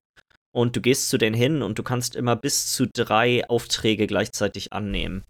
Und 0.52 0.76
du 0.76 0.82
gehst 0.82 1.10
zu 1.10 1.18
denen 1.18 1.36
hin 1.36 1.62
und 1.62 1.80
du 1.80 1.84
kannst 1.84 2.16
immer 2.16 2.36
bis 2.36 2.74
zu 2.74 2.88
drei 2.88 3.48
Aufträge 3.48 4.08
gleichzeitig 4.08 4.74
annehmen. 4.74 5.24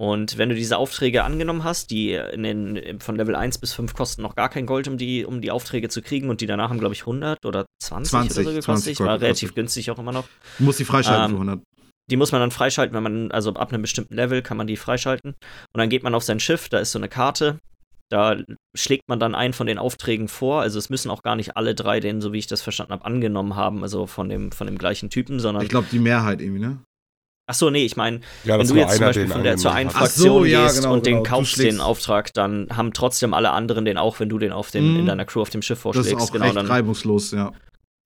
Und 0.00 0.38
wenn 0.38 0.48
du 0.48 0.54
diese 0.54 0.78
Aufträge 0.78 1.24
angenommen 1.24 1.62
hast, 1.62 1.90
die 1.90 2.14
in 2.14 2.42
den, 2.42 3.00
von 3.00 3.16
Level 3.16 3.36
1 3.36 3.58
bis 3.58 3.74
5 3.74 3.92
kosten 3.92 4.22
noch 4.22 4.34
gar 4.34 4.48
kein 4.48 4.64
Gold, 4.64 4.88
um 4.88 4.96
die, 4.96 5.26
um 5.26 5.42
die 5.42 5.50
Aufträge 5.50 5.90
zu 5.90 6.00
kriegen, 6.00 6.30
und 6.30 6.40
die 6.40 6.46
danach 6.46 6.70
haben, 6.70 6.78
glaube 6.78 6.94
ich, 6.94 7.02
100 7.02 7.44
oder 7.44 7.66
20, 7.82 8.10
20, 8.10 8.32
oder 8.32 8.44
so 8.44 8.50
gekostet. 8.50 8.64
20 8.64 8.96
Gold 8.96 9.10
War 9.10 9.20
relativ 9.20 9.54
günstig 9.54 9.90
auch 9.90 9.98
immer 9.98 10.12
noch. 10.12 10.24
Du 10.56 10.64
musst 10.64 10.80
die 10.80 10.86
freischalten 10.86 11.24
Ähm, 11.24 11.30
für 11.32 11.42
100. 11.42 11.62
Die 12.10 12.16
muss 12.16 12.32
man 12.32 12.40
dann 12.40 12.50
freischalten, 12.50 12.96
wenn 12.96 13.02
man, 13.02 13.30
also 13.30 13.52
ab 13.52 13.74
einem 13.74 13.82
bestimmten 13.82 14.14
Level 14.14 14.40
kann 14.40 14.56
man 14.56 14.66
die 14.66 14.78
freischalten. 14.78 15.32
Und 15.32 15.78
dann 15.78 15.90
geht 15.90 16.02
man 16.02 16.14
auf 16.14 16.22
sein 16.22 16.40
Schiff, 16.40 16.70
da 16.70 16.78
ist 16.78 16.92
so 16.92 16.98
eine 16.98 17.10
Karte. 17.10 17.58
Da 18.08 18.38
schlägt 18.74 19.06
man 19.06 19.20
dann 19.20 19.34
einen 19.34 19.52
von 19.52 19.66
den 19.66 19.76
Aufträgen 19.76 20.28
vor. 20.28 20.62
Also 20.62 20.78
es 20.78 20.88
müssen 20.88 21.10
auch 21.10 21.22
gar 21.22 21.36
nicht 21.36 21.58
alle 21.58 21.74
drei 21.74 22.00
den, 22.00 22.22
so 22.22 22.32
wie 22.32 22.38
ich 22.38 22.46
das 22.46 22.62
verstanden 22.62 22.94
habe, 22.94 23.04
angenommen 23.04 23.54
haben, 23.54 23.82
also 23.82 24.06
von 24.06 24.30
dem, 24.30 24.50
von 24.50 24.66
dem 24.66 24.78
gleichen 24.78 25.10
Typen, 25.10 25.40
sondern. 25.40 25.62
Ich 25.62 25.68
glaube, 25.68 25.88
die 25.92 25.98
Mehrheit 25.98 26.40
irgendwie, 26.40 26.60
ne? 26.62 26.78
Ach 27.50 27.54
so, 27.54 27.68
nee, 27.68 27.84
ich 27.84 27.96
meine, 27.96 28.20
Ja, 28.44 28.58
wenn 28.58 28.66
du 28.68 28.74
jetzt 28.76 28.94
zum 28.96 29.04
Beispiel 29.06 29.26
von 29.26 29.42
der 29.42 29.56
zur 29.56 29.72
einen. 29.72 29.90
Ach 29.92 30.06
so, 30.06 30.24
Fraktion 30.38 30.46
ja, 30.46 30.62
gehst 30.66 30.76
genau, 30.82 30.94
und 30.94 31.02
genau. 31.04 31.16
den 31.18 31.24
kaufst 31.26 31.58
den 31.58 31.80
Auftrag, 31.80 32.32
dann 32.34 32.68
haben 32.76 32.92
trotzdem 32.92 33.34
alle 33.34 33.50
anderen 33.50 33.84
den 33.84 33.98
auch, 33.98 34.20
wenn 34.20 34.28
du 34.28 34.38
den 34.38 34.52
auf 34.52 34.70
den, 34.70 34.92
Mhm. 34.92 35.00
in 35.00 35.06
deiner 35.06 35.24
Crew 35.24 35.40
auf 35.42 35.50
dem 35.50 35.60
Schiff 35.60 35.82
Das 35.82 35.96
ist 35.96 36.12
vorschlägst. 36.12 36.28
auch 36.28 36.32
genau, 36.32 36.44
recht 36.44 36.56
dann, 36.56 36.66
reibungslos, 36.66 37.32
ja. 37.32 37.52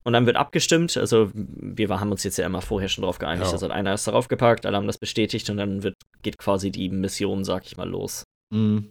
Und 0.03 0.13
dann 0.13 0.25
wird 0.25 0.35
abgestimmt. 0.35 0.97
Also, 0.97 1.29
wir 1.33 1.89
haben 1.89 2.11
uns 2.11 2.23
jetzt 2.23 2.37
ja 2.37 2.45
immer 2.45 2.61
vorher 2.61 2.89
schon 2.89 3.03
drauf 3.03 3.19
geeinigt. 3.19 3.45
Ja. 3.47 3.51
Also, 3.51 3.67
einer 3.69 3.93
ist 3.93 4.07
darauf 4.07 4.27
gepackt, 4.27 4.65
alle 4.65 4.77
haben 4.77 4.87
das 4.87 4.97
bestätigt 4.97 5.49
und 5.51 5.57
dann 5.57 5.83
wird, 5.83 5.95
geht 6.23 6.37
quasi 6.39 6.71
die 6.71 6.89
Mission, 6.89 7.43
sag 7.43 7.65
ich 7.65 7.77
mal, 7.77 7.87
los. 7.89 8.23
Mhm. 8.51 8.89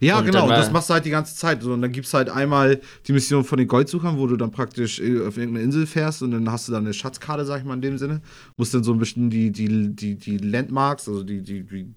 Ja, 0.00 0.18
Und 0.18 0.26
genau, 0.26 0.48
das 0.48 0.70
machst 0.70 0.90
du 0.90 0.94
halt 0.94 1.04
die 1.04 1.10
ganze 1.10 1.34
Zeit. 1.36 1.62
So, 1.62 1.72
und 1.72 1.82
dann 1.82 1.92
gibt 1.92 2.06
es 2.06 2.14
halt 2.14 2.28
einmal 2.28 2.80
die 3.06 3.12
Mission 3.12 3.44
von 3.44 3.58
den 3.58 3.68
Goldsuchern, 3.68 4.18
wo 4.18 4.26
du 4.26 4.36
dann 4.36 4.50
praktisch 4.50 5.00
äh, 5.00 5.26
auf 5.26 5.36
irgendeine 5.36 5.64
Insel 5.64 5.86
fährst 5.86 6.22
und 6.22 6.32
dann 6.32 6.50
hast 6.50 6.68
du 6.68 6.72
dann 6.72 6.84
eine 6.84 6.94
Schatzkarte, 6.94 7.44
sag 7.44 7.60
ich 7.60 7.64
mal 7.64 7.74
in 7.74 7.82
dem 7.82 7.98
Sinne. 7.98 8.20
Musst 8.56 8.74
dann 8.74 8.84
so 8.84 8.92
ein 8.92 8.98
bisschen 8.98 9.30
die, 9.30 9.50
die, 9.50 9.94
die, 9.94 10.16
die 10.16 10.38
Landmarks, 10.38 11.08
also 11.08 11.22
die, 11.22 11.42
die, 11.42 11.64
die 11.64 11.94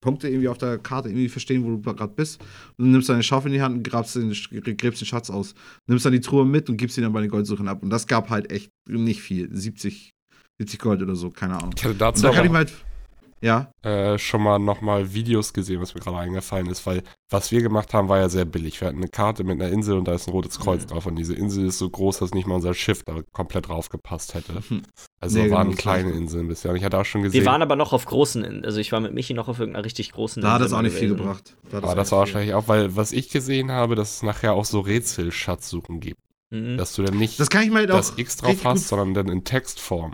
Punkte 0.00 0.28
irgendwie 0.28 0.48
auf 0.48 0.58
der 0.58 0.78
Karte 0.78 1.08
irgendwie 1.08 1.28
verstehen, 1.28 1.64
wo 1.64 1.70
du 1.70 1.80
gerade 1.80 2.12
bist. 2.14 2.40
Und 2.76 2.84
dann 2.84 2.92
nimmst 2.92 3.08
deine 3.08 3.22
Schaufel 3.22 3.50
in 3.50 3.54
die 3.54 3.62
Hand 3.62 3.76
und 3.76 3.82
grabst 3.82 4.14
den, 4.14 4.32
gräbst 4.76 5.00
den 5.00 5.06
Schatz 5.06 5.30
aus. 5.30 5.54
Nimmst 5.86 6.04
dann 6.04 6.12
die 6.12 6.20
Truhe 6.20 6.44
mit 6.44 6.68
und 6.68 6.76
gibst 6.76 6.94
sie 6.94 7.00
dann 7.00 7.12
bei 7.12 7.22
den 7.22 7.30
Goldsuchern 7.30 7.68
ab. 7.68 7.82
Und 7.82 7.90
das 7.90 8.06
gab 8.06 8.30
halt 8.30 8.52
echt 8.52 8.70
nicht 8.86 9.22
viel. 9.22 9.48
70, 9.50 10.12
70 10.58 10.78
Gold 10.78 11.02
oder 11.02 11.16
so, 11.16 11.30
keine 11.30 11.56
Ahnung. 11.56 11.74
Ich 11.76 11.84
hatte 11.84 11.94
dazu 11.94 12.22
da 12.22 12.30
kann 12.30 12.44
ich 12.44 12.52
mal 12.52 12.58
halt. 12.58 12.72
Ja. 13.44 13.70
äh, 13.82 14.16
schon 14.18 14.42
mal 14.42 14.58
nochmal 14.58 15.12
Videos 15.12 15.52
gesehen, 15.52 15.80
was 15.82 15.94
mir 15.94 16.00
gerade 16.00 16.16
eingefallen 16.16 16.66
ist, 16.68 16.86
weil 16.86 17.02
was 17.30 17.50
wir 17.52 17.60
gemacht 17.60 17.92
haben, 17.92 18.08
war 18.08 18.18
ja 18.18 18.28
sehr 18.30 18.44
billig. 18.46 18.80
Wir 18.80 18.88
hatten 18.88 18.98
eine 18.98 19.08
Karte 19.08 19.44
mit 19.44 19.60
einer 19.60 19.70
Insel 19.70 19.98
und 19.98 20.08
da 20.08 20.14
ist 20.14 20.26
ein 20.26 20.30
rotes 20.32 20.58
Kreuz 20.58 20.84
Mhm. 20.84 20.86
drauf 20.88 21.06
und 21.06 21.16
diese 21.16 21.34
Insel 21.34 21.66
ist 21.66 21.78
so 21.78 21.90
groß, 21.90 22.20
dass 22.20 22.32
nicht 22.32 22.46
mal 22.46 22.54
unser 22.54 22.72
Schiff 22.74 23.02
da 23.04 23.20
komplett 23.32 23.68
draufgepasst 23.68 24.32
hätte. 24.34 24.54
Hm. 24.70 24.82
Also 25.20 25.38
Nee, 25.38 25.50
waren 25.50 25.68
genau, 25.70 25.78
kleine 25.80 26.10
war- 26.10 26.16
Inseln 26.16 26.48
bisher. 26.48 26.70
Und 26.70 26.78
ich 26.78 26.84
hatte 26.84 26.98
auch 26.98 27.04
schon 27.04 27.22
gesehen, 27.22 27.40
Wir 27.40 27.46
waren 27.46 27.60
aber 27.62 27.76
noch 27.76 27.92
auf 27.92 28.06
großen, 28.06 28.42
In- 28.44 28.64
also 28.64 28.78
ich 28.80 28.92
war 28.92 29.00
mit 29.00 29.12
Michi 29.12 29.34
noch 29.34 29.48
auf 29.48 29.58
irgendeiner 29.58 29.84
richtig 29.84 30.12
großen 30.12 30.40
Da 30.42 30.52
hat 30.52 30.60
Insel 30.62 30.70
das 30.70 30.78
auch 30.78 30.82
nicht 30.82 30.96
viel 30.96 31.08
gebracht. 31.10 31.56
Da 31.70 31.76
hat 31.78 31.84
aber 31.84 31.94
das 31.96 32.12
auch 32.12 32.16
war 32.18 32.24
nicht 32.24 32.30
viel. 32.30 32.36
wahrscheinlich 32.40 32.54
auch, 32.54 32.68
weil 32.68 32.96
was 32.96 33.12
ich 33.12 33.28
gesehen 33.28 33.70
habe, 33.70 33.94
dass 33.94 34.16
es 34.16 34.22
nachher 34.22 34.54
auch 34.54 34.64
so 34.64 34.80
Rätselschatzsuchen 34.80 36.00
gibt. 36.00 36.18
Mhm. 36.50 36.76
Dass 36.78 36.94
du 36.94 37.02
dann 37.02 37.18
nicht 37.18 37.38
Das 37.40 37.50
kann 37.50 37.62
ich 37.64 37.70
mir 37.70 37.78
halt 37.80 37.90
das 37.90 38.14
X 38.16 38.36
drauf 38.36 38.64
hast, 38.64 38.88
sondern 38.88 39.12
dann 39.14 39.28
in 39.28 39.44
Textform. 39.44 40.12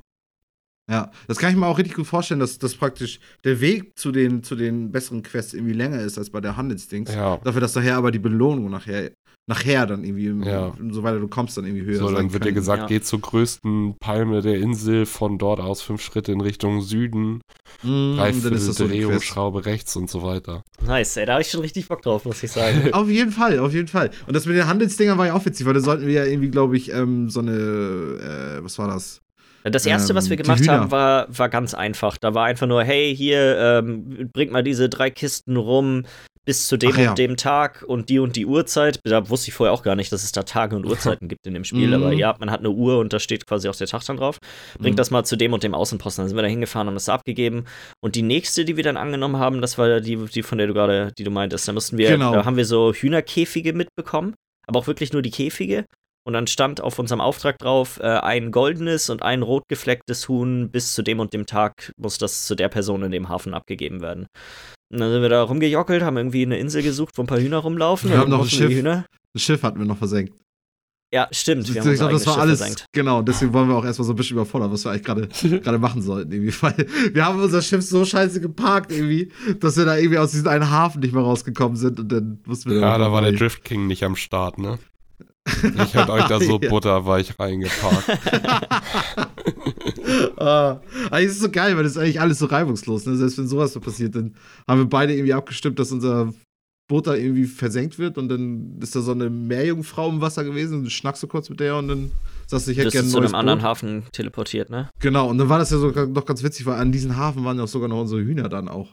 Ja, 0.91 1.11
das 1.29 1.39
kann 1.39 1.51
ich 1.51 1.57
mir 1.57 1.67
auch 1.67 1.79
richtig 1.79 1.95
gut 1.95 2.07
vorstellen, 2.07 2.41
dass, 2.41 2.59
dass 2.59 2.75
praktisch 2.75 3.21
der 3.45 3.61
Weg 3.61 3.97
zu 3.97 4.11
den, 4.11 4.43
zu 4.43 4.57
den 4.57 4.91
besseren 4.91 5.23
Quests 5.23 5.55
irgendwie 5.55 5.75
länger 5.75 6.01
ist 6.01 6.19
als 6.19 6.31
bei 6.31 6.41
der 6.41 6.57
Handelsdings. 6.57 7.15
Ja. 7.15 7.37
Dafür, 7.45 7.61
dass 7.61 7.75
nachher 7.77 7.97
aber 7.97 8.11
die 8.11 8.19
Belohnung 8.19 8.71
nachher, 8.71 9.13
nachher 9.47 9.87
dann 9.87 10.03
irgendwie, 10.05 10.27
Ja. 10.49 10.73
so 10.91 11.03
weiter 11.05 11.21
du 11.21 11.29
kommst, 11.29 11.57
dann 11.57 11.65
irgendwie 11.65 11.85
höher 11.85 11.99
So, 11.99 12.07
sein 12.07 12.17
dann 12.17 12.33
wird 12.33 12.43
dir 12.45 12.49
können. 12.49 12.55
gesagt, 12.57 12.81
ja. 12.83 12.87
geh 12.89 13.01
zur 13.01 13.21
größten 13.21 13.95
Palme 14.01 14.43
der 14.43 14.59
Insel, 14.59 15.07
von 15.07 15.39
dort 15.39 15.61
aus 15.61 15.81
fünf 15.81 16.03
Schritte 16.03 16.33
in 16.33 16.41
Richtung 16.41 16.81
Süden, 16.83 17.41
Mm, 17.85 18.17
drei 18.17 18.31
ist 18.31 18.45
das 18.45 18.65
so 18.77 18.89
die 18.89 18.99
Drehung, 18.99 19.13
Quest. 19.13 19.27
Schraube 19.27 19.65
rechts 19.65 19.95
und 19.95 20.11
so 20.11 20.23
weiter. 20.25 20.63
Nice, 20.85 21.17
ey, 21.17 21.25
da 21.25 21.35
habe 21.35 21.43
ich 21.43 21.51
schon 21.51 21.61
richtig 21.61 21.87
Bock 21.87 22.03
drauf, 22.03 22.25
muss 22.25 22.43
ich 22.43 22.51
sagen. 22.51 22.91
Auf 22.93 23.09
jeden 23.09 23.31
Fall, 23.31 23.61
auf 23.61 23.73
jeden 23.73 23.87
Fall. 23.89 24.11
Und 24.27 24.35
das 24.35 24.45
mit 24.45 24.57
den 24.57 24.67
Handelsdingern 24.67 25.17
war 25.17 25.27
ja 25.29 25.35
auch 25.35 25.45
witzig, 25.47 25.65
weil 25.67 25.75
da 25.75 25.81
sollten 25.81 26.05
wir 26.07 26.13
ja 26.15 26.25
irgendwie, 26.25 26.51
glaube 26.51 26.77
ich, 26.77 26.93
ähm, 26.93 27.31
so 27.31 27.39
eine, 27.41 27.53
äh, 27.53 28.65
was 28.65 28.77
war 28.79 28.89
das? 28.89 29.21
Das 29.65 29.85
erste, 29.87 30.15
was 30.15 30.31
wir 30.31 30.39
Ähm, 30.39 30.43
gemacht 30.45 30.69
haben, 30.69 30.91
war, 30.91 31.27
war 31.29 31.49
ganz 31.49 31.75
einfach. 31.75 32.17
Da 32.17 32.35
war 32.35 32.47
einfach 32.47 32.67
nur, 32.67 32.83
hey, 32.83 33.15
hier, 33.15 33.59
ähm, 33.59 34.31
bringt 34.33 34.53
mal 34.53 34.63
diese 34.63 34.89
drei 34.89 35.11
Kisten 35.11 35.57
rum 35.57 36.05
bis 36.47 36.67
zu 36.67 36.79
dem 36.79 36.93
Ach 36.95 36.99
ja. 36.99 37.11
und 37.11 37.19
dem 37.19 37.37
Tag 37.37 37.85
und 37.87 38.09
die 38.09 38.19
und 38.19 38.35
die 38.35 38.47
Uhrzeit. 38.47 38.99
Da 39.05 39.29
wusste 39.29 39.49
ich 39.51 39.55
vorher 39.55 39.75
auch 39.75 39.83
gar 39.83 39.95
nicht, 39.95 40.11
dass 40.11 40.25
es 40.25 40.33
da 40.33 40.43
Tage 40.43 40.75
und 40.75 40.87
Uhrzeiten 41.15 41.29
gibt 41.29 41.47
in 41.47 41.53
dem 41.53 41.65
Spiel. 41.65 41.89
Mhm. 41.89 41.95
Aber 41.95 42.13
ja, 42.15 42.35
man 42.41 42.51
hat 42.51 42.61
eine 42.61 42.71
Uhr 42.71 42.99
und 42.99 43.13
da 43.13 43.21
steht 43.21 43.47
quasi 43.47 43.69
auch 43.69 43.77
der 43.77 43.87
Tag 43.87 44.03
dann 44.07 44.17
drauf. 44.17 44.39
Bringt 44.79 44.95
Mhm. 44.95 44.97
das 44.97 45.11
mal 45.11 45.25
zu 45.25 45.37
dem 45.37 45.53
und 45.53 45.63
dem 45.63 45.75
Außenposten. 45.75 46.23
Dann 46.23 46.29
sind 46.31 46.39
wir 46.39 46.43
da 46.43 46.49
hingefahren, 46.49 46.87
haben 46.89 46.95
das 46.95 47.11
abgegeben. 47.11 47.67
Und 48.03 48.15
die 48.15 48.23
nächste, 48.23 48.65
die 48.65 48.77
wir 48.79 48.85
dann 48.85 48.97
angenommen 48.97 49.37
haben, 49.37 49.61
das 49.61 49.77
war 49.77 50.01
die, 50.01 50.17
die 50.17 50.43
von 50.43 50.57
der 50.57 50.67
du 50.69 50.73
gerade, 50.73 51.13
die 51.19 51.25
du 51.25 51.31
meintest. 51.31 51.69
Da 51.69 51.73
mussten 51.75 51.99
wir, 51.99 52.09
Genau. 52.09 52.33
da 52.33 52.47
haben 52.47 52.57
wir 52.57 52.65
so 52.65 52.95
Hühnerkäfige 52.95 53.75
mitbekommen, 53.75 54.35
aber 54.67 54.79
auch 54.81 54.87
wirklich 54.87 55.13
nur 55.13 55.21
die 55.23 55.31
Käfige. 55.31 55.85
Und 56.27 56.35
dann 56.35 56.47
stand 56.47 56.81
auf 56.81 56.99
unserem 56.99 57.21
Auftrag 57.21 57.59
drauf, 57.59 57.99
äh, 58.01 58.07
ein 58.07 58.51
goldenes 58.51 59.09
und 59.09 59.23
ein 59.23 59.43
rot 59.43 59.65
geflecktes 59.69 60.29
Huhn 60.29 60.71
bis 60.71 60.93
zu 60.93 61.03
dem 61.03 61.19
und 61.19 61.33
dem 61.33 61.47
Tag 61.47 61.93
muss 61.97 62.19
das 62.19 62.45
zu 62.47 62.55
der 62.55 62.69
Person 62.69 63.03
in 63.03 63.11
dem 63.11 63.29
Hafen 63.29 63.55
abgegeben 63.55 64.01
werden. 64.03 64.27
Und 64.93 65.01
dann 65.01 65.11
sind 65.13 65.23
wir 65.23 65.29
da 65.29 65.43
rumgejockelt, 65.43 66.03
haben 66.03 66.17
irgendwie 66.17 66.43
eine 66.43 66.59
Insel 66.59 66.83
gesucht, 66.83 67.17
wo 67.17 67.23
ein 67.23 67.27
paar 67.27 67.41
Hühner 67.41 67.59
rumlaufen. 67.59 68.11
Wir 68.11 68.19
haben 68.19 68.31
noch 68.31 68.43
ein 68.43 68.51
Schiff. 68.51 68.71
Hühner. 68.71 69.07
Das 69.33 69.43
Schiff 69.43 69.63
hatten 69.63 69.79
wir 69.79 69.87
noch 69.87 69.99
versenkt. 69.99 70.35
Ja, 71.13 71.27
stimmt. 71.33 71.73
Wir 71.75 71.85
ich 71.85 71.99
glaube, 71.99 72.13
das 72.13 72.25
war 72.27 72.35
Schiff 72.35 72.43
alles. 72.43 72.59
versenkt. 72.59 72.87
Genau, 72.93 73.23
deswegen 73.23 73.53
wollen 73.53 73.69
wir 73.69 73.75
auch 73.77 73.85
erstmal 73.85 74.07
so 74.07 74.13
ein 74.13 74.17
bisschen 74.17 74.37
überfordern, 74.37 74.71
was 74.71 74.85
wir 74.85 74.93
eigentlich 74.93 75.05
gerade 75.05 75.29
gerade 75.61 75.79
machen 75.79 76.03
sollten. 76.03 76.31
Irgendwie. 76.31 76.55
Weil 76.61 76.87
wir 77.13 77.25
haben 77.25 77.43
unser 77.43 77.63
Schiff 77.63 77.83
so 77.83 78.05
scheiße 78.05 78.41
geparkt, 78.41 78.93
irgendwie, 78.93 79.33
dass 79.59 79.77
wir 79.77 79.87
da 79.87 79.97
irgendwie 79.97 80.19
aus 80.19 80.31
diesem 80.31 80.47
einen 80.47 80.71
Hafen 80.71 81.01
nicht 81.01 81.13
mehr 81.13 81.23
rausgekommen 81.23 81.77
sind 81.77 81.99
und 81.99 82.13
dann 82.13 82.41
mussten 82.47 82.71
wir 82.71 82.81
Ja, 82.81 82.99
da 82.99 83.11
war 83.11 83.23
der. 83.23 83.33
Drift 83.33 83.65
King 83.65 83.87
nicht 83.89 84.05
am 84.05 84.15
Start, 84.17 84.59
ne? 84.59 84.79
Ich 85.85 85.95
hätte 85.95 86.13
euch 86.13 86.25
da 86.27 86.41
so 86.41 86.59
Ja. 86.63 86.69
butterweich 86.69 87.39
reingeparkt. 87.39 88.09
ah, 90.39 90.81
eigentlich 91.11 91.31
ist 91.31 91.37
es 91.37 91.43
so 91.43 91.51
geil, 91.51 91.77
weil 91.77 91.83
das 91.83 91.93
ist 91.93 91.99
eigentlich 91.99 92.21
alles 92.21 92.39
so 92.39 92.47
reibungslos. 92.47 93.07
Ne? 93.07 93.17
Selbst 93.17 93.39
wenn 93.39 93.49
sowas 93.49 93.73
so 93.73 93.81
passiert, 93.81 94.15
dann 94.15 94.35
haben 94.69 94.81
wir 94.81 94.89
beide 94.89 95.15
irgendwie 95.15 95.35
abgestimmt, 95.35 95.79
dass 95.79 95.93
unser 95.93 96.33
Boot 96.89 97.07
da 97.07 97.15
irgendwie 97.15 97.45
versenkt 97.45 97.99
wird 97.99 98.19
und 98.19 98.29
dann 98.29 98.79
ist 98.81 98.97
da 98.97 99.01
so 99.01 99.13
eine 99.13 99.31
Meerjungfrau 99.31 100.09
im 100.09 100.21
Wasser 100.21 100.43
gewesen 100.43 100.79
und 100.79 100.85
du 100.85 100.91
schnackst 100.91 101.21
so 101.21 101.29
kurz 101.29 101.49
mit 101.49 101.61
der 101.61 101.77
und 101.77 101.89
dann 101.89 102.11
sagst 102.49 102.67
du, 102.67 102.73
ich 102.73 102.79
hätte 102.79 102.91
gerne 102.91 103.07
ist 103.07 103.11
ein 103.11 103.15
zu 103.15 103.21
neues 103.21 103.33
einem 103.33 103.39
anderen 103.41 103.59
Boot. 103.61 103.69
Hafen 103.69 104.03
teleportiert, 104.13 104.71
ne? 104.71 104.91
Genau, 104.99 105.29
und 105.29 105.39
dann 105.39 105.49
war 105.49 105.59
das 105.61 105.71
ja 105.71 105.79
sogar 105.79 106.07
noch 106.07 106.27
ganz 106.27 106.43
witzig, 106.43 106.67
weil 106.67 106.81
an 106.81 106.91
diesem 106.91 107.17
Hafen 107.17 107.45
waren 107.45 107.59
ja 107.59 107.65
auch 107.65 107.69
sogar 107.69 107.89
noch 107.89 108.01
unsere 108.01 108.23
Hühner 108.23 108.49
dann 108.49 108.69
auch. 108.69 108.89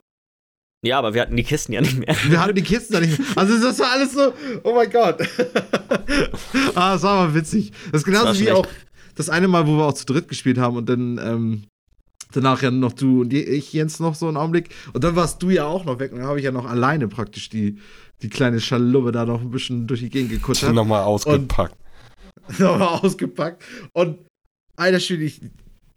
Ja, 0.84 1.00
aber 1.00 1.14
wir 1.14 1.22
hatten 1.22 1.36
die 1.36 1.44
Kisten 1.44 1.74
ja 1.74 1.82
nicht 1.82 1.98
mehr. 1.98 2.16
Wir 2.30 2.40
hatten 2.40 2.56
die 2.56 2.62
Kisten 2.62 2.94
da 2.94 3.00
nicht 3.00 3.18
mehr. 3.18 3.28
Also 3.36 3.60
das 3.60 3.80
war 3.80 3.92
alles 3.94 4.14
so, 4.14 4.34
oh 4.64 4.76
mein 4.76 4.90
Gott. 4.90 5.22
ah, 6.76 6.94
das 6.94 7.04
war 7.04 7.24
aber 7.24 7.34
witzig. 7.34 7.72
Das 7.92 8.02
ist 8.02 8.06
genauso 8.06 8.26
war 8.26 8.34
wie 8.34 8.44
schlecht. 8.44 8.54
auch 8.56 8.68
das 9.16 9.30
eine 9.30 9.48
Mal, 9.48 9.66
wo 9.66 9.78
wir 9.78 9.86
auch 9.86 9.94
zu 9.94 10.06
dritt 10.06 10.28
gespielt 10.28 10.60
haben 10.60 10.78
und 10.78 10.88
dann 10.88 11.18
ähm, 11.18 11.64
danach 12.32 12.62
ja 12.62 12.70
noch 12.70 12.94
du 12.94 13.22
und 13.22 13.34
ich, 13.34 13.74
Jens, 13.74 14.00
noch 14.00 14.16
so 14.16 14.28
einen 14.28 14.38
Augenblick. 14.38 14.70
Und 14.94 15.04
dann 15.04 15.16
warst 15.16 15.42
du 15.42 15.50
ja 15.50 15.66
auch 15.66 15.86
noch 15.86 16.00
weg 16.00 16.12
und 16.12 16.20
dann 16.20 16.28
habe 16.28 16.40
ich 16.40 16.46
ja 16.46 16.52
noch 16.52 16.66
alleine 16.66 17.08
praktisch 17.08 17.50
die, 17.50 17.80
die 18.22 18.30
kleine 18.30 18.60
Schaluppe 18.60 19.12
da 19.12 19.26
noch 19.26 19.42
ein 19.42 19.52
bisschen 19.52 19.88
durch 19.88 20.02
die 20.02 20.10
Gegend 20.10 20.30
gekuttert. 20.30 20.74
Nochmal 20.74 21.04
ausgepackt. 21.04 21.76
nochmal 22.60 23.00
ausgepackt. 23.00 23.64
Und 23.94 24.20
alter 24.76 25.00
Schwede, 25.00 25.24
ich, 25.24 25.42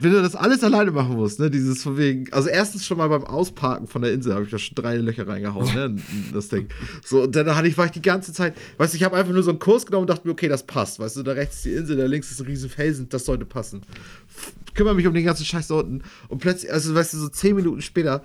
wenn 0.00 0.12
du 0.12 0.22
das 0.22 0.34
alles 0.34 0.64
alleine 0.64 0.90
machen 0.90 1.16
musst, 1.16 1.38
ne, 1.40 1.50
dieses 1.50 1.82
von 1.82 1.98
wegen, 1.98 2.32
also 2.32 2.48
erstens 2.48 2.86
schon 2.86 2.96
mal 2.96 3.08
beim 3.08 3.24
Ausparken 3.24 3.86
von 3.86 4.00
der 4.00 4.12
Insel 4.12 4.34
habe 4.34 4.44
ich 4.44 4.50
da 4.50 4.58
schon 4.58 4.74
drei 4.74 4.96
Löcher 4.96 5.28
reingehauen, 5.28 5.74
ne, 5.74 5.96
das 6.32 6.48
Ding. 6.48 6.68
So, 7.04 7.24
und 7.24 7.36
dann 7.36 7.54
hatte 7.54 7.68
ich, 7.68 7.76
war 7.76 7.84
ich 7.84 7.90
die 7.92 8.02
ganze 8.02 8.32
Zeit, 8.32 8.54
weißt 8.78 8.94
du, 8.94 8.96
ich 8.96 9.04
habe 9.04 9.16
einfach 9.16 9.32
nur 9.32 9.42
so 9.42 9.50
einen 9.50 9.58
Kurs 9.58 9.84
genommen 9.84 10.02
und 10.02 10.10
dachte 10.10 10.26
mir, 10.26 10.32
okay, 10.32 10.48
das 10.48 10.64
passt, 10.64 10.98
weißt 10.98 11.16
du, 11.16 11.22
da 11.22 11.32
rechts 11.32 11.56
ist 11.56 11.64
die 11.66 11.72
Insel, 11.72 11.96
da 11.98 12.06
links 12.06 12.30
ist 12.30 12.40
ein 12.40 12.46
riesen 12.46 12.70
Felsen, 12.70 13.08
das 13.10 13.26
sollte 13.26 13.44
passen. 13.44 13.82
F 14.28 14.52
kümmere 14.74 14.94
mich 14.94 15.06
um 15.06 15.12
den 15.12 15.24
ganzen 15.24 15.44
Scheiß 15.44 15.68
da 15.68 15.74
unten 15.74 16.02
und 16.28 16.38
plötzlich, 16.38 16.72
also 16.72 16.94
weißt 16.94 17.14
du, 17.14 17.18
so 17.18 17.28
zehn 17.28 17.54
Minuten 17.56 17.82
später 17.82 18.24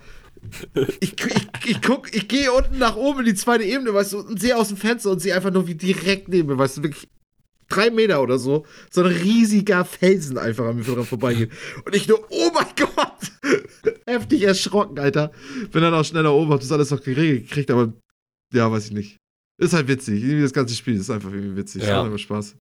ich, 1.00 1.14
ich, 1.14 1.48
ich 1.66 1.82
guck, 1.82 2.14
ich 2.14 2.28
gehe 2.28 2.52
unten 2.52 2.78
nach 2.78 2.96
oben 2.96 3.22
in 3.22 3.26
die 3.26 3.36
zweite 3.36 3.64
Ebene, 3.64 3.94
weißt 3.94 4.14
du, 4.14 4.20
und 4.20 4.40
sehe 4.40 4.56
aus 4.56 4.68
dem 4.68 4.78
Fenster 4.78 5.12
und 5.12 5.20
sehe 5.20 5.36
einfach 5.36 5.52
nur 5.52 5.68
wie 5.68 5.76
direkt 5.76 6.28
neben 6.28 6.50
mir, 6.50 6.58
weißt 6.58 6.78
du, 6.78 6.84
wirklich 6.84 7.08
drei 7.70 7.90
Meter 7.90 8.22
oder 8.22 8.38
so, 8.38 8.66
so 8.92 9.02
ein 9.02 9.08
riesiger 9.08 9.86
Felsen 9.86 10.38
einfach 10.38 10.66
an 10.66 10.78
mir 10.78 10.84
dran 10.84 11.06
vorbeigeht. 11.06 11.52
Und 11.86 11.96
ich 11.96 12.08
nur, 12.08 12.26
oh 12.30 12.52
mein 12.54 12.68
Gott! 12.76 13.66
Heftig 14.08 14.44
erschrocken, 14.44 15.00
Alter. 15.00 15.32
Bin 15.72 15.82
dann 15.82 15.94
auch 15.94 16.04
schneller 16.06 16.34
oben, 16.34 16.52
hab 16.52 16.60
das 16.60 16.72
alles 16.72 16.92
noch 16.92 17.02
geregelt 17.02 17.48
gekriegt, 17.48 17.72
aber 17.72 17.94
ja, 18.54 18.72
weiß 18.72 18.86
ich 18.88 18.92
nicht. 18.92 19.18
Ist 19.58 19.74
halt 19.74 19.88
witzig. 19.88 20.22
Irgendwie 20.22 20.42
das 20.44 20.54
ganze 20.54 20.76
Spiel 20.76 20.96
ist 20.96 21.10
einfach 21.10 21.32
irgendwie 21.32 21.56
witzig. 21.56 21.84
Ja. 21.84 21.98
Macht 21.98 22.06
einfach 22.08 22.20
Spaß. 22.20 22.56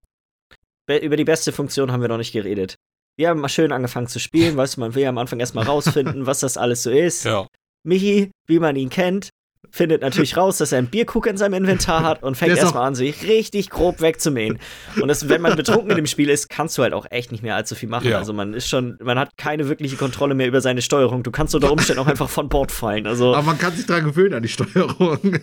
Be- 0.87 0.99
Über 0.99 1.17
die 1.17 1.25
beste 1.25 1.53
Funktion 1.53 1.91
haben 1.93 2.01
wir 2.01 2.09
noch 2.09 2.19
nicht 2.19 2.33
geredet. 2.33 2.75
Wir 3.17 3.29
haben 3.29 3.41
mal 3.41 3.49
schön 3.49 3.73
angefangen 3.73 4.07
zu 4.09 4.19
spielen, 4.19 4.57
weißt 4.57 4.77
du, 4.77 4.81
man 4.81 4.95
will 4.95 5.03
ja 5.05 5.09
am 5.09 5.19
Anfang 5.19 5.41
erstmal 5.41 5.65
rausfinden, 5.67 6.27
was 6.27 6.41
das 6.41 6.57
alles 6.57 6.83
so 6.83 6.91
ist. 6.91 7.25
Ja. 7.25 7.47
Michi, 7.87 8.31
wie 8.49 8.59
man 8.59 8.77
ihn 8.77 8.89
kennt, 8.91 9.29
findet 9.75 10.03
natürlich 10.03 10.37
raus, 10.37 10.59
dass 10.59 10.71
er 10.71 10.79
einen 10.79 10.87
Bierkrug 10.87 11.27
in 11.27 11.37
seinem 11.37 11.55
Inventar 11.55 12.05
hat 12.05 12.23
und 12.23 12.37
fängt 12.37 12.57
erstmal 12.57 12.87
an, 12.87 12.95
sich 12.95 13.27
richtig 13.27 13.71
grob 13.71 14.01
wegzumähen. 14.01 14.61
Und 15.01 15.09
das, 15.09 15.29
wenn 15.29 15.43
man 15.43 15.57
betrunken 15.57 15.91
in 15.91 15.97
dem 15.97 16.07
Spiel 16.07 16.31
ist, 16.31 16.49
kannst 16.49 16.79
du 16.79 16.83
halt 16.83 16.95
auch 16.95 17.07
echt 17.11 17.33
nicht 17.33 17.43
mehr 17.43 17.57
allzu 17.57 17.75
viel 17.75 17.89
machen. 17.89 18.09
Ja. 18.09 18.19
Also 18.19 18.33
man 18.33 18.55
ist 18.55 18.69
schon, 18.69 18.97
man 19.03 19.19
hat 19.19 19.37
keine 19.37 19.69
wirkliche 19.69 19.97
Kontrolle 19.97 20.35
mehr 20.35 20.47
über 20.47 20.61
seine 20.61 20.81
Steuerung. 20.81 21.25
Du 21.25 21.33
kannst 21.33 21.57
unter 21.57 21.73
Umständen 21.73 22.01
auch 22.01 22.07
einfach 22.07 22.29
von 22.29 22.49
Bord 22.49 22.71
fallen. 22.71 23.09
Also, 23.09 23.35
Aber 23.35 23.43
man 23.43 23.59
kann 23.59 23.75
sich 23.75 23.87
dran 23.87 24.05
gewöhnen 24.05 24.35
an 24.35 24.43
die 24.43 24.49
Steuerung. 24.49 25.19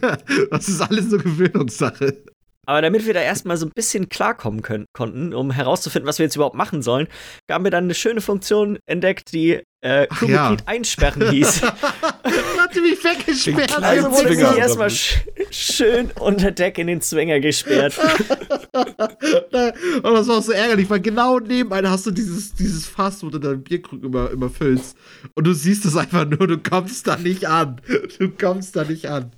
Das 0.49 0.67
ist 0.67 0.81
alles 0.81 1.09
so 1.09 1.17
Gewöhnungssache. 1.17 2.23
Aber 2.71 2.81
damit 2.81 3.05
wir 3.05 3.13
da 3.13 3.19
erstmal 3.19 3.57
so 3.57 3.65
ein 3.65 3.71
bisschen 3.75 4.07
klarkommen 4.07 4.61
können, 4.61 4.85
konnten, 4.93 5.33
um 5.33 5.51
herauszufinden, 5.51 6.07
was 6.07 6.19
wir 6.19 6.25
jetzt 6.25 6.37
überhaupt 6.37 6.55
machen 6.55 6.81
sollen, 6.81 7.09
haben 7.49 7.65
wir 7.65 7.71
dann 7.71 7.83
eine 7.83 7.93
schöne 7.93 8.21
Funktion 8.21 8.79
entdeckt, 8.85 9.33
die 9.33 9.61
äh, 9.81 10.07
Crewmitglied 10.07 10.61
ja. 10.61 10.67
einsperren 10.67 11.29
hieß. 11.31 11.63
Hat 11.63 12.73
die 12.73 12.79
mich 12.79 13.03
weggesperrt. 13.03 13.83
Also 13.83 14.09
wurde 14.09 14.29
Zwinger 14.29 14.53
sie 14.53 14.59
erstmal 14.59 14.89
sch 14.89 15.17
schön 15.49 16.11
unter 16.17 16.51
Deck 16.51 16.77
in 16.77 16.87
den 16.87 17.01
Zwinger 17.01 17.41
gesperrt. 17.41 17.97
Und 18.71 20.13
das 20.13 20.27
war 20.29 20.37
auch 20.37 20.41
so 20.41 20.53
ärgerlich, 20.53 20.89
weil 20.89 21.01
genau 21.01 21.39
nebenan 21.39 21.89
hast 21.89 22.05
du 22.05 22.11
dieses, 22.11 22.53
dieses 22.53 22.85
Fass, 22.85 23.21
wo 23.21 23.29
du 23.29 23.37
deinen 23.37 23.63
Bierkrug 23.63 24.01
immer, 24.01 24.31
immer 24.31 24.49
füllst. 24.49 24.95
Und 25.35 25.45
du 25.45 25.51
siehst 25.51 25.83
es 25.83 25.97
einfach 25.97 26.25
nur, 26.25 26.47
du 26.47 26.57
kommst 26.57 27.05
da 27.07 27.17
nicht 27.17 27.49
an. 27.49 27.81
Du 28.17 28.29
kommst 28.29 28.77
da 28.77 28.85
nicht 28.85 29.07
an. 29.07 29.31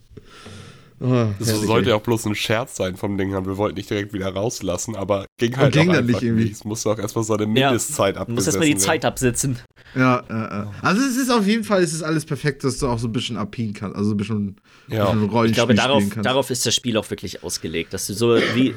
Oh, 1.05 1.27
Das 1.37 1.49
herrlich, 1.49 1.67
sollte 1.67 1.89
ja 1.89 1.95
auch 1.97 2.01
bloß 2.01 2.25
ein 2.27 2.35
Scherz 2.35 2.77
sein 2.77 2.95
vom 2.95 3.17
Ding. 3.17 3.31
Wir 3.31 3.57
wollten 3.57 3.75
nicht 3.75 3.89
direkt 3.89 4.13
wieder 4.13 4.29
rauslassen, 4.33 4.95
aber 4.95 5.25
ging 5.37 5.57
halt 5.57 5.73
ging 5.73 5.89
auch 5.89 5.93
dann 5.95 6.03
einfach 6.07 6.21
nicht 6.21 6.23
irgendwie. 6.23 6.49
Es 6.49 6.63
musste 6.63 6.91
auch 6.91 6.97
erstmal 6.97 7.25
so 7.25 7.33
eine 7.33 7.45
Mindestzeit 7.45 8.15
Du 8.15 8.21
abgesessen 8.21 8.35
musst 8.35 8.47
erstmal 8.47 8.65
die 8.67 8.71
werden. 8.73 8.79
Zeit 8.81 9.03
absitzen. 9.05 9.59
Ja, 9.95 10.23
ja, 10.29 10.39
ja. 10.63 10.71
Also 10.81 11.01
es 11.01 11.17
ist 11.17 11.29
auf 11.29 11.45
jeden 11.45 11.65
Fall, 11.65 11.83
es 11.83 11.91
ist 11.93 12.03
alles 12.03 12.23
perfekt, 12.23 12.63
dass 12.63 12.77
du 12.79 12.87
auch 12.87 12.99
so 12.99 13.09
ein 13.09 13.11
bisschen 13.11 13.35
Alpin 13.35 13.73
kannst, 13.73 13.97
also 13.97 14.11
ein 14.11 14.17
bisschen, 14.17 14.55
Ja. 14.87 15.11
bisschen 15.11 15.29
Rollenspiel 15.29 15.49
Ich 15.49 15.55
glaube, 15.55 15.73
darauf, 15.75 16.03
darauf 16.23 16.49
ist 16.49 16.65
das 16.65 16.73
Spiel 16.73 16.95
auch 16.95 17.09
wirklich 17.09 17.43
ausgelegt, 17.43 17.93
dass 17.93 18.07
du 18.07 18.13
so 18.13 18.37
wie, 18.55 18.73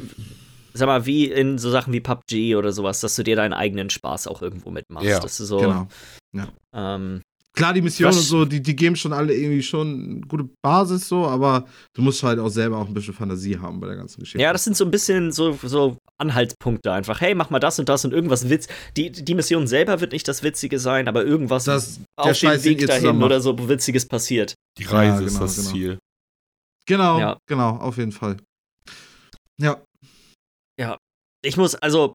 sag 0.75 0.87
mal, 0.87 1.07
wie 1.07 1.27
in 1.31 1.59
so 1.59 1.71
Sachen 1.71 1.93
wie 1.93 2.01
PUBG 2.01 2.57
oder 2.57 2.73
sowas, 2.73 2.99
dass 3.01 3.15
du 3.15 3.23
dir 3.23 3.37
deinen 3.37 3.53
eigenen 3.53 3.89
Spaß 3.89 4.27
auch 4.27 4.43
irgendwo 4.43 4.71
mitmachst. 4.73 5.07
Ja, 5.09 5.21
dass 5.21 5.37
du 5.37 5.45
so, 5.45 5.59
genau. 5.59 6.49
ähm, 6.75 7.23
Klar, 7.57 7.73
die 7.73 7.81
Missionen 7.81 8.15
und 8.15 8.21
so, 8.23 8.45
die, 8.45 8.63
die 8.63 8.77
geben 8.77 8.97
schon 8.97 9.15
alle 9.15 9.35
irgendwie 9.35 9.63
schon 9.63 10.11
eine 10.17 10.21
gute 10.27 10.47
Basis 10.63 11.09
so, 11.09 11.27
aber 11.27 11.67
du 11.95 12.03
musst 12.03 12.23
halt 12.23 12.39
auch 12.39 12.51
selber 12.51 12.77
auch 12.77 12.87
ein 12.87 12.93
bisschen 12.93 13.15
Fantasie 13.15 13.59
haben 13.59 13.81
bei 13.81 13.87
der 13.87 13.97
ganzen 13.97 14.21
Geschichte. 14.21 14.43
Ja, 14.43 14.53
das 14.53 14.65
sind 14.65 14.77
so 14.77 14.85
ein 14.85 14.91
bisschen 14.91 15.33
so, 15.33 15.59
so 15.63 15.97
Anhaltspunkte 16.21 16.93
einfach. 16.93 17.23
Hey, 17.23 17.35
mach 17.35 17.49
mal 17.49 17.59
das 17.59 17.79
und 17.79 17.89
das 17.89 18.05
und 18.05 18.13
irgendwas 18.13 18.51
Witz. 18.51 18.69
Die, 18.99 19.11
die 19.11 19.35
Mission 19.35 19.67
selber 19.67 20.01
wird 20.03 20.13
nicht 20.13 20.29
das 20.29 20.43
Witzige 20.43 20.79
sein, 20.79 21.09
aber 21.09 21.25
irgendwas 21.25 21.65
Das- 21.65 21.99
auf 22.19 22.39
dem 22.39 22.63
Weg 22.63 22.87
dahin 22.87 23.23
oder 23.23 23.41
so 23.41 23.57
Witziges 23.69 24.07
passiert. 24.07 24.55
Die 24.79 24.85
Reise 24.85 25.23
Ja, 25.23 25.27
ist 25.27 25.33
genau, 25.35 25.45
das 25.47 25.57
genau. 25.57 25.71
Ziel. 25.71 25.99
Genau, 26.87 27.19
Ja. 27.19 27.39
genau, 27.49 27.71
auf 27.79 27.97
jeden 27.97 28.13
Fall. 28.13 28.37
Ja, 29.59 29.81
Ich 31.43 31.57
muss, 31.57 31.75
also, 31.77 32.13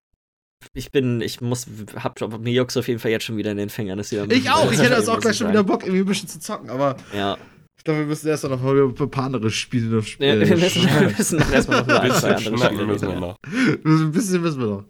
ich 0.74 0.92
bin, 0.92 1.22
ich 1.22 1.42
muss, 1.42 1.68
hab 1.96 2.20
mir 2.40 2.52
juckt's 2.54 2.78
auf 2.78 2.88
jeden 2.88 3.00
Fall 3.00 3.12
jetzt 3.12 3.26
schon 3.26 3.38
wieder 3.38 3.52
in 3.52 3.58
den 3.58 3.70
Fingern. 3.70 3.98
Das 3.98 4.12
ist 4.12 4.14
wieder 4.24 4.36
ich 4.36 4.50
auch. 4.50 4.72
Ich 4.72 4.80
hätte 4.80 4.90
jetzt 4.94 5.00
muss 5.00 5.10
auch 5.10 5.20
gleich 5.20 5.34
ich 5.34 5.38
schon 5.40 5.50
wieder 5.50 5.64
Bock, 5.64 5.84
irgendwie 5.84 6.02
ein 6.02 6.06
bisschen 6.06 6.30
zu 6.30 6.40
zocken, 6.40 6.70
aber 6.70 6.98
Ja. 7.16 7.38
ich 7.78 7.84
glaube, 7.84 8.00
wir 8.02 8.06
müssen 8.08 8.28
erst 8.28 8.44
noch 8.44 8.64
ein 8.64 9.10
paar 9.12 9.24
andere 9.26 9.50
Spiele 9.52 9.88
noch 9.88 10.02
ja 10.04 10.08
spielen. 10.08 10.40
wir, 10.50 10.58
müssen, 10.58 10.84
wir 11.00 11.14
müssen 11.18 11.40
noch 11.40 11.52
erstmal 11.52 11.82
noch 11.86 12.00
ein, 12.00 12.12
zwei 12.12 12.34
Bisschen 12.34 12.54
andere 12.54 12.68
Spiele 12.68 12.86
müssen 12.86 13.08
wir 13.08 13.14
ja. 13.14 13.20
noch. 13.20 13.38
ein 13.46 14.12
bisschen 14.12 14.44
wissen 14.44 14.60
wir 14.60 14.68
noch. 14.68 14.84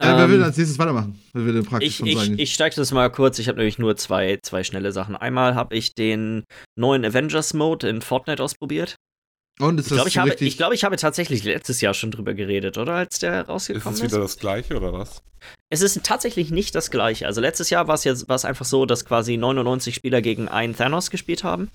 Äh, 0.00 0.06
wer 0.08 0.24
Ähm, 0.24 0.30
will 0.32 0.42
als 0.42 0.56
nächstes 0.56 0.78
weitermachen? 0.78 1.18
Wer 1.34 1.44
will 1.46 1.62
praktisch 1.62 1.88
Ich, 1.90 1.96
schon 1.96 2.06
ich, 2.08 2.18
sagen? 2.18 2.34
ich 2.38 2.52
steige 2.52 2.74
das 2.76 2.90
mal 2.92 3.10
kurz. 3.10 3.38
Ich 3.38 3.46
habe 3.48 3.58
nämlich 3.58 3.78
nur 3.78 3.96
zwei, 3.96 4.38
zwei 4.42 4.64
schnelle 4.64 4.90
Sachen. 4.92 5.14
Einmal 5.14 5.54
habe 5.54 5.76
ich 5.76 5.94
den 5.94 6.42
neuen 6.76 7.04
Avengers-Mode 7.04 7.88
in 7.88 8.02
Fortnite 8.02 8.42
ausprobiert. 8.42 8.96
Und 9.60 9.78
ist 9.78 9.86
Ich 9.86 9.92
glaube, 9.92 10.08
ich, 10.08 10.14
so 10.14 10.20
habe, 10.20 10.30
richtig? 10.30 10.48
ich, 10.48 10.56
glaube, 10.56 10.74
ich 10.74 10.84
habe 10.84 10.96
tatsächlich 10.96 11.44
letztes 11.44 11.80
Jahr 11.80 11.94
schon 11.94 12.10
drüber 12.10 12.34
geredet, 12.34 12.76
oder? 12.76 12.94
Als 12.94 13.20
der 13.20 13.42
Ist 13.42 13.48
rausgekommen 13.48 13.94
es 13.94 14.00
ist. 14.00 14.10
wieder 14.10 14.20
das 14.20 14.38
gleiche 14.38 14.76
oder 14.76 14.92
was? 14.92 15.22
Es 15.70 15.80
ist 15.80 16.02
tatsächlich 16.02 16.50
nicht 16.50 16.74
das 16.74 16.90
gleiche. 16.90 17.26
Also 17.26 17.40
letztes 17.40 17.70
Jahr 17.70 17.86
war 17.86 17.94
es 17.94 18.04
jetzt 18.04 18.28
war 18.28 18.36
es 18.36 18.44
einfach 18.44 18.64
so, 18.64 18.86
dass 18.86 19.04
quasi 19.04 19.36
99 19.36 19.94
Spieler 19.94 20.22
gegen 20.22 20.48
einen 20.48 20.76
Thanos 20.76 21.10
gespielt 21.10 21.44
haben. 21.44 21.70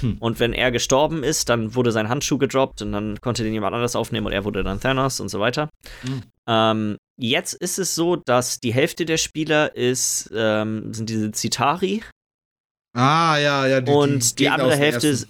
Hm. 0.00 0.16
Und 0.20 0.40
wenn 0.40 0.52
er 0.52 0.70
gestorben 0.70 1.22
ist, 1.22 1.48
dann 1.48 1.74
wurde 1.74 1.92
sein 1.92 2.08
Handschuh 2.08 2.38
gedroppt 2.38 2.82
und 2.82 2.92
dann 2.92 3.20
konnte 3.20 3.44
den 3.44 3.52
jemand 3.52 3.74
anders 3.74 3.94
aufnehmen 3.94 4.26
und 4.26 4.32
er 4.32 4.44
wurde 4.44 4.62
dann 4.62 4.80
Thanos 4.80 5.20
und 5.20 5.28
so 5.28 5.38
weiter. 5.38 5.68
Hm. 6.02 6.22
Ähm, 6.48 6.96
jetzt 7.20 7.54
ist 7.54 7.78
es 7.78 7.94
so, 7.94 8.16
dass 8.16 8.58
die 8.58 8.72
Hälfte 8.72 9.04
der 9.04 9.18
Spieler 9.18 9.76
ist, 9.76 10.30
ähm, 10.34 10.92
sind 10.94 11.08
diese 11.08 11.30
Zitari 11.32 12.02
ah, 12.94 13.36
ja, 13.38 13.66
ja. 13.66 13.80
Die, 13.80 13.92
und 13.92 14.38
die, 14.38 14.44
Gegner 14.44 14.54
andere 14.54 14.76
Hälfte 14.76 15.10
ersten. 15.10 15.28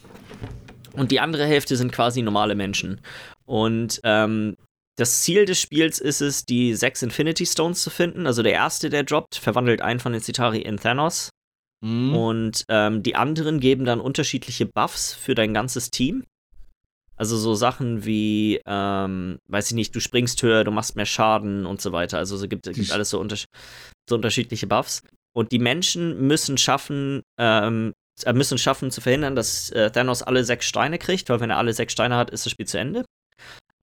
Und 0.95 1.11
die 1.11 1.21
andere 1.21 1.47
Hälfte 1.47 1.77
sind 1.77 1.93
quasi 1.93 2.23
normale 2.23 2.55
Menschen. 2.55 3.01
Und 3.45 4.01
ähm, 4.05 4.57
das 4.97 5.23
Ziel 5.23 5.47
des 5.47 5.61
Spiels 5.61 5.99
ist 5.99 6.21
es, 6.21 6.45
die 6.45 6.75
sechs 6.75 7.03
Infinity 7.03 7.47
Stones 7.47 7.83
zu 7.83 7.91
finden. 7.91 8.27
Also 8.27 8.43
der 8.43 8.53
erste, 8.53 8.91
der 8.91 9.05
droppt, 9.05 9.37
verwandelt 9.37 9.81
einen 9.81 10.01
von 10.01 10.13
den 10.13 10.21
Citari 10.21 10.61
in 10.61 10.77
Thanos. 10.77 11.31
Mhm. 11.81 12.15
Und 12.15 12.65
ähm, 12.69 13.03
die 13.03 13.17
anderen 13.17 13.59
geben 13.59 13.85
dann 13.85 14.01
unterschiedliche 14.01 14.67
Buffs 14.67 15.15
für 15.15 15.35
dein 15.35 15.55
ganzes 15.55 15.91
Team. 15.91 16.25
Also 17.17 17.37
so 17.37 17.55
Sachen 17.55 18.05
wie, 18.05 18.61
ähm, 18.67 19.39
weiß 19.49 19.69
ich 19.69 19.75
nicht, 19.75 19.95
du 19.95 20.01
springst 20.01 20.43
höher, 20.43 20.65
du 20.65 20.71
machst 20.71 20.97
mehr 20.97 21.07
Schaden 21.07 21.67
und 21.67 21.81
so 21.81 21.93
weiter. 21.93 22.19
Also 22.19 22.37
es 22.37 22.49
gibt, 22.49 22.65
gibt 22.65 22.93
alles 22.93 23.11
so, 23.11 23.21
unters 23.21 23.47
so 24.09 24.17
unterschiedliche 24.17 24.67
Buffs. 24.67 25.03
Und 25.35 25.53
die 25.53 25.59
Menschen 25.59 26.27
müssen 26.27 26.59
schaffen, 26.59 27.23
ähm, 27.39 27.91
äh, 27.91 28.02
müssen 28.33 28.59
schaffen 28.59 28.91
zu 28.91 29.01
verhindern, 29.01 29.35
dass 29.37 29.71
äh, 29.71 29.91
Thanos 29.91 30.23
alle 30.23 30.45
sechs 30.45 30.67
Steine 30.67 30.99
kriegt, 30.99 31.29
weil 31.29 31.41
wenn 31.41 31.51
er 31.51 31.59
alle 31.59 31.73
sechs 31.73 31.93
Steine 31.93 32.17
hat, 32.17 32.31
ist 32.31 32.47
das 32.47 32.53
Spiel 32.53 32.67
zu 32.67 32.79
Ende. 32.79 33.05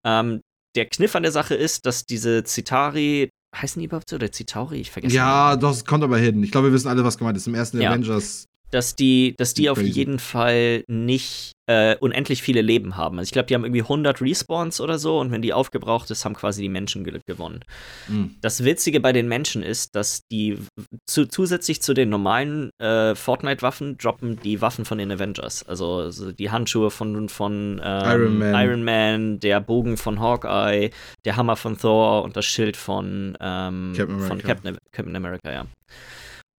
Ähm, 0.04 0.40
der 0.74 0.86
Kniff 0.86 1.16
an 1.16 1.22
der 1.22 1.32
Sache 1.32 1.54
ist, 1.54 1.86
dass 1.86 2.04
diese 2.04 2.44
Zitari, 2.44 3.30
heißen 3.54 3.80
die 3.80 3.86
überhaupt 3.86 4.10
so, 4.10 4.16
oder 4.16 4.30
Zitauri? 4.30 4.80
Ich 4.80 4.90
vergesse 4.90 5.14
Ja, 5.16 5.56
doch, 5.56 5.70
es 5.72 5.84
kommt 5.84 6.04
aber 6.04 6.18
hin. 6.18 6.42
Ich 6.42 6.50
glaube, 6.50 6.68
wir 6.68 6.72
wissen 6.74 6.88
alle, 6.88 7.02
was 7.04 7.16
gemeint 7.18 7.36
ist. 7.36 7.46
Im 7.46 7.54
ersten 7.54 7.80
Ja. 7.80 7.90
Avengers. 7.90 8.46
Dass 8.70 8.96
die, 8.96 9.34
dass 9.36 9.54
die 9.54 9.70
auf 9.70 9.80
jeden 9.80 10.18
Fall 10.18 10.84
nicht 10.88 11.52
äh, 11.66 11.96
unendlich 11.96 12.42
viele 12.42 12.62
Leben 12.62 12.96
haben. 12.96 13.18
Also 13.18 13.28
ich 13.28 13.32
glaube, 13.32 13.46
die 13.46 13.54
haben 13.54 13.64
irgendwie 13.64 13.82
100 13.82 14.20
Respawns 14.20 14.80
oder 14.80 14.98
so 14.98 15.18
und 15.18 15.32
wenn 15.32 15.42
die 15.42 15.52
aufgebraucht 15.52 16.10
ist, 16.10 16.24
haben 16.24 16.34
quasi 16.34 16.62
die 16.62 16.68
Menschen 16.68 17.04
ge 17.04 17.18
gewonnen. 17.26 17.60
Mhm. 18.08 18.36
Das 18.40 18.64
Witzige 18.64 19.00
bei 19.00 19.12
den 19.12 19.26
Menschen 19.26 19.62
ist, 19.62 19.94
dass 19.96 20.26
die 20.30 20.58
zu, 21.06 21.26
zusätzlich 21.26 21.82
zu 21.82 21.94
den 21.94 22.08
normalen 22.08 22.70
äh, 22.78 23.14
Fortnite-Waffen 23.14 23.98
droppen 23.98 24.38
die 24.42 24.60
Waffen 24.60 24.84
von 24.84 24.98
den 24.98 25.10
Avengers. 25.10 25.66
Also, 25.66 25.96
also 25.96 26.30
die 26.30 26.50
Handschuhe 26.50 26.90
von, 26.90 27.28
von 27.28 27.80
ähm, 27.82 28.02
Iron 28.04 28.38
Man. 28.38 28.54
Iron 28.54 28.84
Man, 28.84 29.40
der 29.40 29.60
Bogen 29.60 29.96
von 29.96 30.20
Hawkeye, 30.20 30.90
der 31.24 31.36
Hammer 31.36 31.56
von 31.56 31.78
Thor 31.78 32.22
und 32.22 32.36
das 32.36 32.44
Schild 32.44 32.76
von, 32.76 33.36
ähm, 33.40 33.92
Captain 33.96 34.20
von 34.20 34.30
America. 34.30 34.46
Captain, 34.46 34.78
Captain 34.92 35.16
America, 35.16 35.52
ja. 35.52 35.66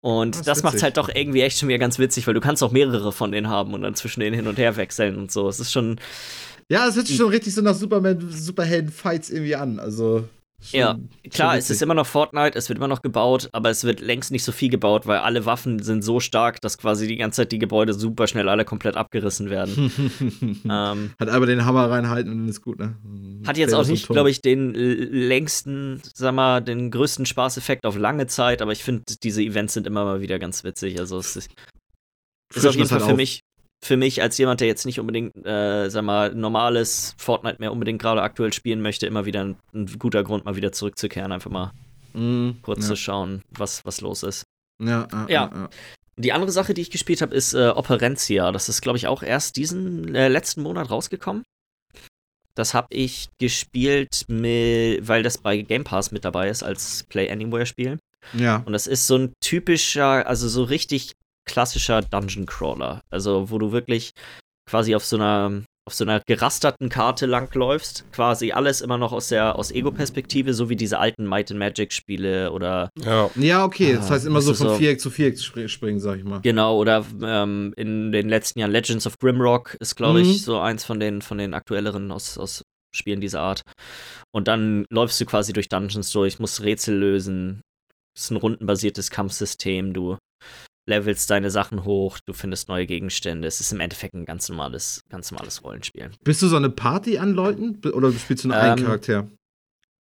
Und 0.08 0.38
Das 0.38 0.46
das 0.46 0.64
macht 0.64 0.82
halt 0.82 0.96
doch 0.96 1.10
irgendwie 1.14 1.42
echt 1.42 1.60
schon 1.60 1.68
wieder 1.68 1.80
ganz 1.80 2.00
witzig, 2.00 2.28
weil 2.28 2.34
du 2.34 2.40
kannst 2.40 2.64
auch 2.64 2.72
mehrere 2.72 3.12
von 3.12 3.30
denen 3.34 3.50
haben 3.50 3.74
und 3.74 3.82
dann 3.82 3.94
zwischen 3.94 4.22
denen 4.22 4.38
hin 4.38 4.48
und 4.48 4.58
her 4.58 4.78
wechseln 4.78 5.18
und 5.18 5.34
so. 5.34 5.50
Es 5.50 5.60
ist 5.60 5.74
schon, 5.74 6.00
Ja, 6.70 6.88
es 6.88 6.96
hört 6.96 7.08
sich 7.08 7.18
schon 7.18 7.28
richtig 7.30 7.54
so 7.54 7.60
nach 7.60 7.76
Superman, 7.76 8.26
Superhelden-Fights 8.32 9.30
irgendwie 9.30 9.58
an. 9.58 9.80
Also. 9.80 10.24
Schon- 10.62 10.80
Ja, 10.80 10.98
Klar, 11.30 11.58
es 11.58 11.70
ist 11.70 11.82
immer 11.82 11.94
noch 11.94 12.08
Fortnite, 12.08 12.58
es 12.58 12.68
wird 12.70 12.78
immer 12.78 12.88
noch 12.88 13.02
gebaut, 13.02 13.50
aber 13.52 13.70
es 13.70 13.84
wird 13.84 14.00
längst 14.00 14.32
nicht 14.32 14.44
so 14.44 14.52
viel 14.52 14.70
gebaut, 14.70 15.06
weil 15.06 15.20
alle 15.20 15.46
Waffen 15.46 15.82
sind 15.84 16.04
so 16.04 16.20
stark, 16.20 16.62
dass 16.62 16.78
quasi 16.78 17.06
die 17.08 17.18
ganze 17.18 17.42
Zeit 17.42 17.52
die 17.52 17.60
Gebäude 17.60 17.94
super 17.94 18.28
schnell 18.28 18.50
alle 18.50 18.66
komplett 18.66 18.96
abgerissen 18.96 19.50
werden. 19.50 19.92
ähm, 20.70 21.12
Hat 21.20 21.30
aber 21.30 21.46
den 21.46 21.66
Hammer 21.66 21.90
reinhalten 21.90 22.32
und 22.32 22.38
dann 22.40 22.50
ist 22.50 22.62
gut, 22.62 22.80
ne? 22.80 22.96
hat 23.46 23.58
jetzt 23.58 23.74
auch 23.74 23.86
nicht, 23.88 24.08
glaube 24.08 24.30
ich, 24.30 24.42
den 24.42 24.74
längsten, 24.74 26.02
sag 26.14 26.34
mal, 26.34 26.62
den 26.62 26.92
größten 26.92 27.26
Spaßeffekt 27.26 27.86
auf 27.86 27.98
lange 27.98 28.28
Zeit, 28.28 28.62
aber 28.62 28.72
ich 28.72 28.84
finde, 28.84 29.04
diese 29.24 29.42
Events 29.44 29.74
sind 29.74 29.88
immer 29.88 30.06
mal 30.06 30.22
wieder 30.22 30.40
ganz 30.40 30.64
witzig. 30.64 31.00
Also 31.00 31.18
es 31.18 31.36
ist, 31.36 31.50
ist 32.56 32.66
auf 32.66 32.76
jeden 32.76 32.88
Fall 32.88 33.00
halt 33.00 33.10
für 33.12 33.16
mich, 33.16 33.42
für 33.84 33.98
mich 33.98 34.22
als 34.22 34.38
jemand, 34.38 34.60
der 34.60 34.68
jetzt 34.68 34.86
nicht 34.86 35.00
unbedingt, 35.00 35.36
äh, 35.46 35.90
sag 35.90 36.04
mal, 36.04 36.34
normales 36.34 37.14
Fortnite 37.18 37.58
mehr 37.60 37.72
unbedingt 37.72 38.02
gerade 38.02 38.22
aktuell 38.22 38.52
spielen 38.54 38.82
möchte, 38.82 39.06
immer 39.06 39.26
wieder 39.26 39.44
ein, 39.44 39.56
ein 39.74 39.86
guter 40.00 40.24
Grund, 40.24 40.46
mal 40.46 40.56
wieder 40.56 40.72
zurückzukehren, 40.72 41.32
einfach 41.32 41.52
mal 41.52 41.72
Mhm, 42.14 42.58
kurz 42.64 42.82
ja. 42.82 42.88
zu 42.88 42.96
schauen, 42.96 43.44
was, 43.52 43.86
was 43.86 44.02
los 44.02 44.24
ist. 44.24 44.44
Ja, 44.82 45.08
ja, 45.12 45.26
Ja. 45.30 45.52
ja. 45.54 45.70
Die 46.20 46.34
andere 46.34 46.52
Sache, 46.52 46.74
die 46.74 46.82
ich 46.82 46.90
gespielt 46.90 47.22
habe, 47.22 47.36
ist 47.36 47.54
äh, 47.54 47.68
Operencia. 47.70 48.52
Das 48.52 48.70
ist, 48.70 48.82
glaube 48.82 48.98
ich, 48.98 49.06
auch 49.06 49.22
erst 49.22 49.56
diesen 49.56 50.16
äh, 50.16 50.30
letzten 50.30 50.64
Monat 50.64 50.90
rausgekommen. 50.90 51.44
Das 52.56 52.74
habe 52.74 52.88
ich 52.90 53.30
gespielt, 53.40 54.24
mit, 54.28 55.08
weil 55.08 55.22
das 55.22 55.38
bei 55.38 55.62
Game 55.62 55.84
Pass 55.84 56.12
mit 56.12 56.26
dabei 56.26 56.50
ist 56.50 56.64
als 56.64 57.04
Play 57.04 57.30
Anywhere 57.30 57.68
Spiel. 57.68 58.00
Ja. 58.34 58.64
Und 58.66 58.74
das 58.74 58.88
ist 58.88 59.06
so 59.06 59.16
ein 59.18 59.34
typischer, 59.42 60.26
also 60.26 60.48
so 60.50 60.64
richtig 60.64 61.12
klassischer 61.48 62.02
Dungeon 62.02 62.46
Crawler. 62.46 63.02
Also, 63.10 63.50
wo 63.50 63.58
du 63.58 63.72
wirklich 63.72 64.12
quasi 64.70 64.94
auf 64.96 65.04
so 65.06 65.16
einer 65.16 65.64
auf 65.88 65.94
so 65.94 66.04
einer 66.04 66.20
gerasterten 66.28 66.90
Karte 66.90 67.26
langläufst, 67.28 68.04
quasi 68.12 68.52
alles 68.52 68.82
immer 68.82 68.98
noch 68.98 69.14
aus 69.14 69.30
der 69.30 69.56
aus 69.56 69.72
Ego-Perspektive, 69.72 70.54
so 70.54 70.68
wie 70.70 70.76
diese 70.76 71.00
alten 71.00 71.26
Might 71.26 71.50
and 71.50 71.60
Magic 71.60 71.94
Spiele 71.94 72.52
oder 72.52 72.90
Ja. 73.02 73.30
Ja, 73.36 73.64
okay. 73.64 73.94
Das 73.96 74.08
Ah, 74.08 74.16
heißt 74.16 74.26
immer 74.26 74.42
so 74.42 74.54
von 74.54 74.68
so- 74.68 74.76
Viereck 74.76 75.00
zu 75.00 75.10
Viereck 75.10 75.36
spr- 75.38 75.70
springen, 75.70 76.02
sag 76.02 76.18
ich 76.18 76.26
mal. 76.26 76.42
Genau, 76.42 76.78
oder 76.78 77.06
ähm, 77.24 77.74
in 77.78 78.12
den 78.12 78.28
letzten 78.28 78.60
Jahren 78.60 78.72
Legends 78.72 79.08
of 79.08 79.18
Grimrock 79.18 79.76
ist, 79.80 79.96
glaube 79.96 80.20
Mhm. 80.22 80.30
ich, 80.30 80.42
so 80.44 80.60
eins 80.60 80.84
von 80.84 81.00
den, 81.00 81.22
von 81.22 81.38
den 81.38 81.54
aktuelleren 81.54 82.12
aus, 82.12 82.38
aus 82.38 82.64
Spielen 82.94 83.22
dieser 83.22 83.40
Art. 83.40 83.62
Und 84.36 84.50
dann 84.50 84.86
läufst 84.92 85.22
du 85.22 85.26
quasi 85.26 85.54
durch 85.54 85.70
Dungeons 85.70 86.12
durch, 86.12 86.38
musst 86.40 86.62
Rätsel 86.64 86.98
lösen. 86.98 87.62
Es 88.14 88.24
ist 88.24 88.32
ein 88.32 88.38
rundenbasiertes 88.38 89.10
Kampfsystem, 89.10 89.94
du 89.94 90.18
levelst 90.88 91.30
deine 91.30 91.52
Sachen 91.52 91.84
hoch, 91.84 92.20
du 92.26 92.34
findest 92.34 92.70
neue 92.70 92.88
Gegenstände. 92.88 93.48
Es 93.48 93.60
ist 93.60 93.72
im 93.72 93.80
Endeffekt 93.80 94.16
ein 94.16 94.26
ganz 94.26 94.50
normales, 94.50 95.04
ganz 95.10 95.32
normales 95.32 95.64
Rollenspiel. 95.64 96.10
Bist 96.24 96.42
du 96.42 96.48
so 96.48 96.56
eine 96.56 96.70
Party 96.70 97.18
an 97.18 97.34
Leuten? 97.34 97.80
Oder 97.92 98.12
spielst 98.14 98.46
du 98.46 98.48
nur 98.48 98.58
einen 98.58 98.80
Ähm, 98.80 98.86
Charakter? 98.86 99.28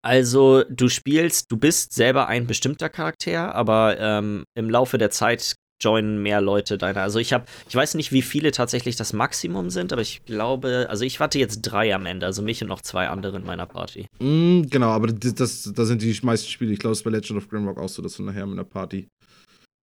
Also, 0.01 0.63
du 0.69 0.87
spielst, 0.87 1.51
du 1.51 1.57
bist 1.57 1.93
selber 1.93 2.27
ein 2.27 2.45
bestimmter 2.45 2.89
Charakter, 2.89 3.55
aber 3.55 3.97
ähm, 3.99 4.43
im 4.53 4.69
Laufe 4.69 4.99
der 4.99 5.09
Zeit 5.09 5.55
joinen 5.81 6.21
mehr 6.21 6.41
Leute 6.41 6.77
deiner. 6.77 7.01
Also 7.01 7.19
ich 7.19 7.33
habe, 7.33 7.45
ich 7.67 7.75
weiß 7.75 7.95
nicht, 7.95 8.11
wie 8.11 8.21
viele 8.21 8.51
tatsächlich 8.51 8.95
das 8.95 9.13
Maximum 9.13 9.69
sind, 9.69 9.91
aber 9.91 10.01
ich 10.01 10.23
glaube, 10.25 10.87
also 10.89 11.03
ich 11.03 11.19
warte 11.19 11.37
jetzt 11.37 11.61
drei 11.61 11.93
am 11.93 12.05
Ende, 12.05 12.25
also 12.25 12.41
mich 12.41 12.61
und 12.61 12.69
noch 12.69 12.81
zwei 12.81 13.09
andere 13.09 13.37
in 13.37 13.45
meiner 13.45 13.65
Party. 13.65 14.07
Mm, 14.19 14.61
genau, 14.69 14.89
aber 14.89 15.07
das, 15.07 15.35
das, 15.35 15.73
da 15.75 15.83
sind 15.85 16.01
die 16.01 16.17
meisten 16.23 16.49
Spiele. 16.49 16.71
Ich 16.71 16.79
glaube, 16.79 16.93
es 16.93 16.99
ist 16.99 17.03
bei 17.03 17.09
Legend 17.11 17.37
of 17.39 17.49
Grimrock 17.49 17.77
auch 17.77 17.89
so, 17.89 18.01
dass 18.01 18.15
du 18.15 18.23
nachher 18.23 18.45
mit 18.45 18.53
einer 18.53 18.63
Party 18.63 19.07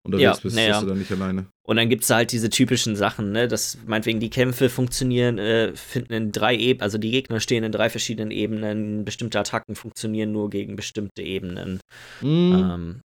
unterwegs 0.04 0.38
Ja, 0.38 0.42
bist. 0.42 0.56
ja. 0.58 0.68
Bist 0.70 0.82
du 0.82 0.86
dann 0.86 0.98
nicht 0.98 1.12
alleine. 1.12 1.46
Und 1.64 1.76
dann 1.76 1.88
gibt 1.88 2.02
es 2.04 2.10
halt 2.10 2.32
diese 2.32 2.50
typischen 2.50 2.96
Sachen, 2.96 3.30
ne, 3.32 3.46
dass 3.48 3.78
meinetwegen 3.86 4.18
die 4.20 4.30
Kämpfe 4.30 4.68
funktionieren, 4.68 5.38
äh, 5.38 5.74
finden 5.76 6.12
in 6.12 6.32
drei 6.32 6.56
Ebenen, 6.56 6.82
also 6.82 6.98
die 6.98 7.10
Gegner 7.12 7.38
stehen 7.40 7.62
in 7.64 7.72
drei 7.72 7.88
verschiedenen 7.88 8.30
Ebenen, 8.32 9.04
bestimmte 9.04 9.38
Attacken 9.38 9.74
funktionieren 9.76 10.32
nur 10.32 10.50
gegen 10.50 10.74
bestimmte 10.76 11.22
Ebenen. 11.22 11.78
Mm, 12.20 12.52
Ähm, 12.52 13.00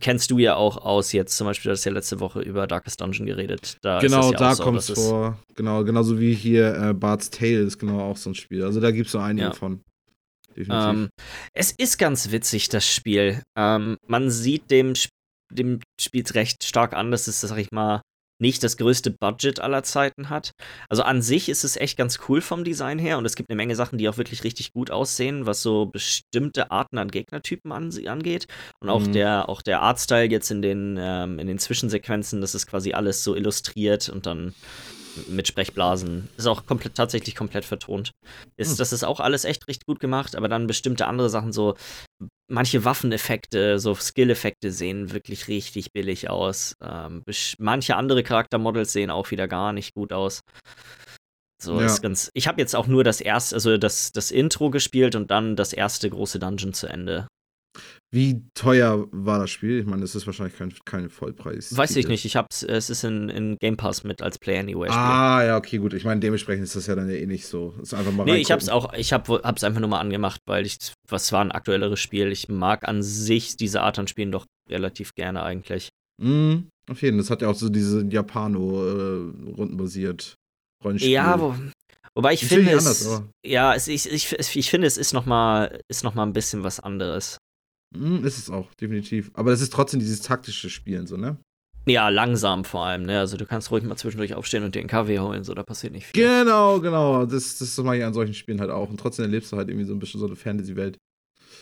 kennst 0.00 0.30
du 0.30 0.38
ja 0.38 0.56
auch 0.56 0.76
aus 0.76 1.12
jetzt, 1.12 1.36
zum 1.36 1.46
Beispiel, 1.46 1.70
du 1.70 1.72
hast 1.72 1.84
ja 1.84 1.92
letzte 1.92 2.20
Woche 2.20 2.40
über 2.42 2.66
Darkest 2.66 3.00
Dungeon 3.00 3.26
geredet. 3.26 3.78
Da 3.80 4.00
genau, 4.00 4.32
ja 4.32 4.38
da 4.38 4.54
so, 4.54 4.64
kommt 4.64 4.80
es 4.80 4.90
vor. 4.90 5.38
Genau, 5.54 5.82
genauso 5.84 6.20
wie 6.20 6.34
hier 6.34 6.74
äh, 6.74 6.92
Bart's 6.92 7.30
Tale 7.30 7.60
ist 7.60 7.78
genau 7.78 8.00
auch 8.00 8.16
so 8.18 8.30
ein 8.30 8.34
Spiel. 8.34 8.64
Also 8.64 8.80
da 8.80 8.90
gibt 8.90 9.06
es 9.06 9.12
so 9.12 9.18
einige 9.18 9.46
Ja. 9.46 9.52
von. 9.52 9.80
Definitiv. 10.56 10.88
Ähm, 10.88 11.08
es 11.52 11.72
ist 11.72 11.98
ganz 11.98 12.30
witzig, 12.30 12.68
das 12.68 12.86
Spiel. 12.88 13.42
Ähm, 13.56 13.96
man 14.06 14.30
sieht 14.30 14.70
dem, 14.70 14.92
dem 15.50 15.80
Spiel 16.00 16.24
recht 16.32 16.64
stark 16.64 16.94
an, 16.94 17.10
dass 17.10 17.26
es, 17.26 17.40
sag 17.40 17.58
ich 17.58 17.70
mal, 17.70 18.02
nicht 18.40 18.62
das 18.62 18.76
größte 18.76 19.10
Budget 19.10 19.60
aller 19.60 19.82
Zeiten 19.84 20.28
hat. 20.28 20.52
Also 20.88 21.02
an 21.02 21.22
sich 21.22 21.48
ist 21.48 21.64
es 21.64 21.76
echt 21.76 21.96
ganz 21.96 22.18
cool 22.28 22.40
vom 22.40 22.64
Design 22.64 22.98
her 22.98 23.18
und 23.18 23.24
es 23.24 23.36
gibt 23.36 23.48
eine 23.48 23.56
Menge 23.56 23.76
Sachen, 23.76 23.96
die 23.98 24.08
auch 24.08 24.16
wirklich 24.16 24.44
richtig 24.44 24.72
gut 24.72 24.90
aussehen, 24.90 25.46
was 25.46 25.62
so 25.62 25.86
bestimmte 25.86 26.70
Arten 26.70 26.98
an 26.98 27.10
Gegnertypen 27.10 27.72
an, 27.72 27.92
angeht. 28.06 28.46
Und 28.80 28.90
auch 28.90 29.06
mhm. 29.06 29.12
der, 29.12 29.48
auch 29.48 29.62
der 29.62 29.82
Artstyle 29.82 30.30
jetzt 30.30 30.50
in 30.50 30.62
den, 30.62 30.98
ähm, 30.98 31.38
in 31.38 31.46
den 31.46 31.58
Zwischensequenzen, 31.58 32.40
das 32.40 32.54
ist 32.54 32.66
quasi 32.66 32.92
alles 32.92 33.22
so 33.22 33.36
illustriert 33.36 34.08
und 34.08 34.26
dann 34.26 34.54
mit 35.28 35.46
Sprechblasen. 35.46 36.28
Ist 36.36 36.46
auch 36.46 36.66
komplett, 36.66 36.96
tatsächlich 36.96 37.36
komplett 37.36 37.64
vertont. 37.64 38.12
Ist, 38.56 38.70
hm. 38.70 38.76
Das 38.78 38.92
ist 38.92 39.04
auch 39.04 39.20
alles 39.20 39.44
echt 39.44 39.68
recht 39.68 39.86
gut 39.86 40.00
gemacht, 40.00 40.34
aber 40.34 40.48
dann 40.48 40.66
bestimmte 40.66 41.06
andere 41.06 41.30
Sachen, 41.30 41.52
so 41.52 41.76
manche 42.54 42.84
Waffeneffekte, 42.84 43.78
so 43.78 43.94
Skill-Effekte 43.94 44.70
sehen 44.70 45.12
wirklich 45.12 45.48
richtig 45.48 45.92
billig 45.92 46.30
aus. 46.30 46.74
Ähm, 46.82 47.22
manche 47.58 47.96
andere 47.96 48.22
Charaktermodels 48.22 48.92
sehen 48.92 49.10
auch 49.10 49.30
wieder 49.30 49.48
gar 49.48 49.72
nicht 49.72 49.94
gut 49.94 50.12
aus. 50.12 50.40
So 51.62 51.80
ja. 51.80 51.86
ist 51.86 52.02
ganz. 52.02 52.30
Ich 52.34 52.48
habe 52.48 52.60
jetzt 52.60 52.74
auch 52.74 52.86
nur 52.86 53.04
das 53.04 53.20
erste, 53.20 53.56
also 53.56 53.76
das, 53.76 54.12
das 54.12 54.30
Intro 54.30 54.70
gespielt 54.70 55.16
und 55.16 55.30
dann 55.30 55.56
das 55.56 55.72
erste 55.72 56.08
große 56.08 56.38
Dungeon 56.38 56.72
zu 56.72 56.86
Ende. 56.86 57.26
Wie 58.14 58.42
teuer 58.54 59.08
war 59.10 59.40
das 59.40 59.50
Spiel? 59.50 59.80
Ich 59.80 59.86
meine, 59.86 60.04
es 60.04 60.14
ist 60.14 60.24
wahrscheinlich 60.24 60.56
kein, 60.56 60.72
kein 60.84 61.10
Vollpreis. 61.10 61.76
Weiß 61.76 61.96
ich 61.96 62.06
nicht. 62.06 62.24
Ich 62.24 62.36
hab's, 62.36 62.62
es 62.62 62.88
ist 62.88 63.02
in, 63.02 63.28
in 63.28 63.56
Game 63.58 63.76
Pass 63.76 64.04
mit 64.04 64.22
als 64.22 64.38
Play 64.38 64.56
Anyway. 64.56 64.88
-Spiel. 64.88 64.96
Ah, 64.96 65.44
ja, 65.44 65.56
okay, 65.56 65.78
gut. 65.78 65.94
Ich 65.94 66.04
meine, 66.04 66.20
dementsprechend 66.20 66.62
ist 66.62 66.76
das 66.76 66.86
ja 66.86 66.94
dann 66.94 67.10
eh 67.10 67.26
nicht 67.26 67.44
so. 67.44 67.74
ist 67.82 67.92
einfach 67.92 68.12
mal 68.12 68.24
nee, 68.24 68.36
ich 68.36 68.52
hab's 68.52 68.68
auch, 68.68 68.92
ich 68.92 69.12
hab, 69.12 69.28
hab's 69.28 69.64
einfach 69.64 69.80
nur 69.80 69.88
mal 69.88 69.98
angemacht, 69.98 70.40
weil 70.46 70.64
ich, 70.64 70.76
was 71.08 71.32
war 71.32 71.40
ein 71.40 71.50
aktuelleres 71.50 71.98
Spiel. 71.98 72.30
Ich 72.30 72.48
mag 72.48 72.86
an 72.86 73.02
sich 73.02 73.56
diese 73.56 73.80
Art 73.80 73.98
an 73.98 74.06
Spielen 74.06 74.30
doch 74.30 74.46
relativ 74.70 75.16
gerne 75.16 75.42
eigentlich. 75.42 75.88
Mhm, 76.22 76.68
auf 76.88 77.02
jeden 77.02 77.16
Fall. 77.16 77.22
Das 77.22 77.30
hat 77.30 77.42
ja 77.42 77.48
auch 77.48 77.56
so 77.56 77.68
diese 77.68 78.06
Japano-rundenbasiert 78.06 80.36
äh, 80.36 80.84
Rollenspiel. 80.84 81.10
Ja, 81.10 81.40
wo, 81.40 81.56
wobei 82.14 82.34
ich 82.34 82.46
finde, 82.46 82.74
es, 82.74 83.22
ja, 83.44 83.74
es, 83.74 83.88
ich, 83.88 84.08
ich, 84.08 84.56
ich, 84.56 84.70
finde, 84.70 84.86
es 84.86 84.98
ist 84.98 85.14
noch 85.14 85.26
mal, 85.26 85.80
ist 85.88 86.04
noch 86.04 86.14
mal 86.14 86.22
ein 86.22 86.32
bisschen 86.32 86.62
was 86.62 86.78
anderes. 86.78 87.38
Mm, 87.94 88.24
ist 88.24 88.38
es 88.38 88.50
auch, 88.50 88.72
definitiv. 88.74 89.30
Aber 89.34 89.50
das 89.50 89.60
ist 89.60 89.72
trotzdem 89.72 90.00
dieses 90.00 90.20
taktische 90.20 90.70
Spielen, 90.70 91.06
so, 91.06 91.16
ne? 91.16 91.38
Ja, 91.86 92.08
langsam 92.08 92.64
vor 92.64 92.86
allem, 92.86 93.02
ne? 93.02 93.18
Also 93.18 93.36
du 93.36 93.44
kannst 93.44 93.70
ruhig 93.70 93.84
mal 93.84 93.96
zwischendurch 93.96 94.34
aufstehen 94.34 94.64
und 94.64 94.74
dir 94.74 94.80
einen 94.80 94.88
Kaffee 94.88 95.20
holen, 95.20 95.44
so, 95.44 95.52
da 95.54 95.62
passiert 95.62 95.92
nicht 95.92 96.06
viel. 96.06 96.26
Genau, 96.26 96.80
genau. 96.80 97.26
Das, 97.26 97.58
das 97.58 97.76
mache 97.78 97.98
ich 97.98 98.04
an 98.04 98.14
solchen 98.14 98.34
Spielen 98.34 98.60
halt 98.60 98.70
auch. 98.70 98.88
Und 98.88 98.98
trotzdem 98.98 99.26
erlebst 99.26 99.52
du 99.52 99.56
halt 99.56 99.68
irgendwie 99.68 99.86
so 99.86 99.92
ein 99.92 99.98
bisschen 99.98 100.18
so 100.18 100.26
eine 100.26 100.36
Fantasy-Welt. 100.36 100.96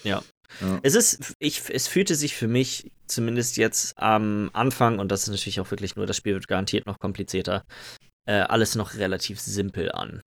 Ja. 0.05 0.23
ja. 0.61 0.79
Es 0.83 0.95
ist, 0.95 1.35
ich, 1.40 1.62
es 1.71 1.88
fühlte 1.88 2.14
sich 2.14 2.35
für 2.35 2.47
mich 2.47 2.92
zumindest 3.07 3.57
jetzt 3.57 3.99
am 3.99 4.51
Anfang, 4.53 5.01
und 5.01 5.11
das 5.11 5.25
ist 5.25 5.31
natürlich 5.31 5.61
auch 5.61 5.71
wirklich 5.71 5.97
nur, 5.97 6.07
das 6.07 6.16
Spiel 6.16 6.35
wird 6.35 6.49
garantiert 6.49 6.87
noch 6.87 7.01
komplizierter, 7.01 7.64
äh, 8.27 8.35
alles 8.35 8.77
noch 8.77 8.95
relativ 8.95 9.40
simpel 9.40 9.90
an. 9.90 10.21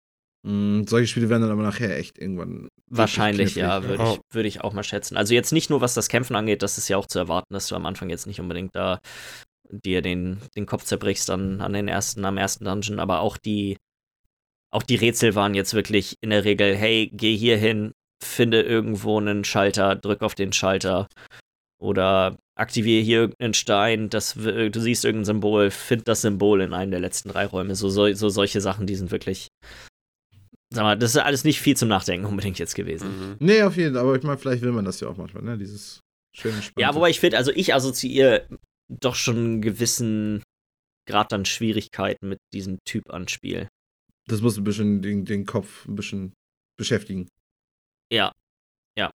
Mm, 0.45 0.83
solche 0.87 1.07
Spiele 1.07 1.27
werden 1.29 1.41
dann 1.41 1.51
aber 1.51 1.63
nachher 1.63 1.97
echt 1.97 2.19
irgendwann. 2.19 2.67
Wahrscheinlich, 2.87 3.55
ja, 3.55 3.83
würde 3.83 4.03
ich, 4.03 4.19
würd 4.31 4.45
ich 4.45 4.61
auch 4.61 4.73
mal 4.73 4.83
schätzen. 4.83 5.17
Also 5.17 5.33
jetzt 5.33 5.51
nicht 5.51 5.71
nur, 5.71 5.81
was 5.81 5.95
das 5.95 6.07
Kämpfen 6.07 6.35
angeht, 6.35 6.61
das 6.61 6.77
ist 6.77 6.87
ja 6.87 6.97
auch 6.97 7.07
zu 7.07 7.17
erwarten, 7.17 7.51
dass 7.51 7.67
du 7.67 7.75
am 7.75 7.87
Anfang 7.87 8.11
jetzt 8.11 8.27
nicht 8.27 8.39
unbedingt 8.39 8.75
da 8.75 8.99
dir 9.71 10.03
den, 10.03 10.39
den 10.55 10.67
Kopf 10.67 10.83
zerbrichst 10.83 11.31
an, 11.31 11.61
an 11.61 11.73
den 11.73 11.87
ersten, 11.87 12.23
am 12.25 12.37
ersten 12.37 12.65
Dungeon, 12.65 12.99
aber 12.99 13.21
auch 13.21 13.37
die, 13.37 13.77
auch 14.71 14.83
die 14.83 14.97
Rätsel 14.97 15.33
waren 15.33 15.55
jetzt 15.55 15.73
wirklich 15.73 16.17
in 16.21 16.29
der 16.29 16.43
Regel, 16.45 16.75
hey, 16.75 17.09
geh 17.11 17.35
hier 17.35 17.57
hin, 17.57 17.93
finde 18.23 18.61
irgendwo 18.61 19.19
einen 19.19 19.45
Schalter, 19.45 19.95
drück 19.95 20.21
auf 20.21 20.35
den 20.35 20.53
Schalter 20.53 21.07
oder 21.81 22.37
aktiviere 22.55 23.03
hier 23.03 23.19
irgendeinen 23.21 23.55
Stein, 23.55 24.09
das, 24.11 24.35
du 24.35 24.79
siehst 24.79 25.05
irgendein 25.05 25.25
Symbol, 25.25 25.71
find 25.71 26.07
das 26.07 26.21
Symbol 26.21 26.61
in 26.61 26.73
einem 26.73 26.91
der 26.91 26.99
letzten 26.99 27.29
drei 27.29 27.47
Räume. 27.47 27.73
So, 27.75 27.89
so, 27.89 28.13
so 28.13 28.29
solche 28.29 28.61
Sachen, 28.61 28.85
die 28.85 28.95
sind 28.95 29.09
wirklich 29.09 29.47
sag 30.75 30.83
mal, 30.83 30.97
das 30.97 31.15
ist 31.15 31.21
alles 31.21 31.43
nicht 31.43 31.59
viel 31.59 31.75
zum 31.75 31.89
Nachdenken 31.89 32.25
unbedingt 32.25 32.59
jetzt 32.59 32.75
gewesen. 32.75 33.07
Mhm. 33.07 33.35
Nee, 33.39 33.63
auf 33.63 33.75
jeden 33.77 33.95
Fall, 33.95 34.03
aber 34.03 34.15
ich 34.15 34.23
meine, 34.23 34.37
vielleicht 34.37 34.61
will 34.61 34.71
man 34.71 34.85
das 34.85 34.99
ja 34.99 35.07
auch 35.07 35.17
manchmal, 35.17 35.43
ne? 35.43 35.57
Dieses 35.57 36.01
schöne 36.35 36.61
Spannende. 36.61 36.81
Ja, 36.81 36.93
wobei 36.93 37.09
ich 37.09 37.19
finde, 37.19 37.37
also 37.37 37.51
ich 37.51 37.73
assoziiere 37.73 38.47
doch 38.89 39.15
schon 39.15 39.37
einen 39.37 39.61
gewissen 39.61 40.43
Grad 41.07 41.33
an 41.33 41.45
Schwierigkeiten 41.45 42.29
mit 42.29 42.39
diesem 42.53 42.77
Typ 42.85 43.09
an 43.09 43.27
Spiel. 43.27 43.67
Das 44.27 44.41
muss 44.41 44.57
ein 44.57 44.63
bisschen 44.63 45.01
den, 45.01 45.25
den 45.25 45.45
Kopf 45.45 45.87
ein 45.87 45.95
bisschen 45.95 46.33
beschäftigen. 46.77 47.27
Ja, 48.11 48.31
ja. 48.97 49.11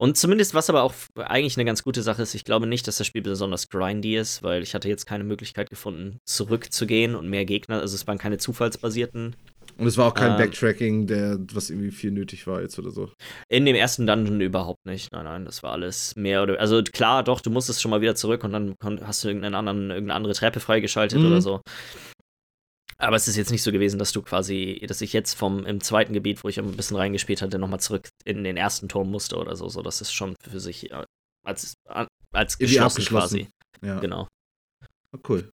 Und 0.00 0.16
zumindest, 0.16 0.54
was 0.54 0.70
aber 0.70 0.82
auch 0.82 0.94
eigentlich 1.16 1.56
eine 1.56 1.64
ganz 1.64 1.82
gute 1.82 2.02
Sache 2.02 2.22
ist, 2.22 2.34
ich 2.34 2.44
glaube 2.44 2.66
nicht, 2.66 2.86
dass 2.86 2.98
das 2.98 3.06
Spiel 3.06 3.22
besonders 3.22 3.68
grindy 3.68 4.16
ist, 4.16 4.42
weil 4.42 4.62
ich 4.62 4.74
hatte 4.74 4.88
jetzt 4.88 5.04
keine 5.04 5.24
Möglichkeit 5.24 5.68
gefunden, 5.68 6.18
zurückzugehen 6.24 7.14
und 7.14 7.28
mehr 7.28 7.44
Gegner, 7.44 7.80
also 7.80 7.94
es 7.94 8.06
waren 8.06 8.18
keine 8.18 8.38
zufallsbasierten 8.38 9.36
und 9.80 9.86
es 9.86 9.96
war 9.96 10.08
auch 10.08 10.14
kein 10.14 10.32
ähm, 10.32 10.36
Backtracking, 10.36 11.06
der, 11.06 11.38
was 11.52 11.70
irgendwie 11.70 11.90
viel 11.90 12.10
nötig 12.10 12.46
war 12.46 12.60
jetzt 12.60 12.78
oder 12.78 12.90
so. 12.90 13.10
In 13.48 13.64
dem 13.64 13.74
ersten 13.74 14.06
Dungeon 14.06 14.40
überhaupt 14.40 14.84
nicht. 14.84 15.10
Nein, 15.12 15.24
nein, 15.24 15.44
das 15.46 15.62
war 15.62 15.72
alles 15.72 16.14
mehr 16.16 16.42
oder 16.42 16.60
Also 16.60 16.82
klar, 16.82 17.24
doch, 17.24 17.40
du 17.40 17.50
musstest 17.50 17.80
schon 17.80 17.90
mal 17.90 18.02
wieder 18.02 18.14
zurück 18.14 18.44
und 18.44 18.52
dann 18.52 18.74
hast 18.82 19.24
du 19.24 19.28
irgendeinen 19.28 19.54
anderen, 19.54 19.90
irgendeine 19.90 20.14
andere 20.14 20.34
Treppe 20.34 20.60
freigeschaltet 20.60 21.18
mhm. 21.18 21.26
oder 21.26 21.40
so. 21.40 21.60
Aber 22.98 23.16
es 23.16 23.26
ist 23.26 23.36
jetzt 23.36 23.50
nicht 23.50 23.62
so 23.62 23.72
gewesen, 23.72 23.98
dass 23.98 24.12
du 24.12 24.20
quasi, 24.20 24.84
dass 24.86 25.00
ich 25.00 25.14
jetzt 25.14 25.32
vom 25.32 25.64
im 25.64 25.80
zweiten 25.80 26.12
Gebiet, 26.12 26.44
wo 26.44 26.48
ich 26.48 26.58
ein 26.58 26.76
bisschen 26.76 26.98
reingespielt 26.98 27.40
hatte, 27.40 27.58
nochmal 27.58 27.80
zurück 27.80 28.10
in 28.24 28.44
den 28.44 28.58
ersten 28.58 28.88
Turm 28.88 29.10
musste 29.10 29.38
oder 29.38 29.56
so. 29.56 29.70
So, 29.70 29.80
das 29.80 30.02
ist 30.02 30.12
schon 30.12 30.36
für 30.42 30.60
sich 30.60 30.90
äh, 30.90 31.04
als, 31.42 31.74
als 32.32 32.58
geschlossen 32.58 33.04
quasi. 33.06 33.48
Ja. 33.82 33.98
Genau. 34.00 34.28
Oh, 35.16 35.18
cool. 35.28 35.50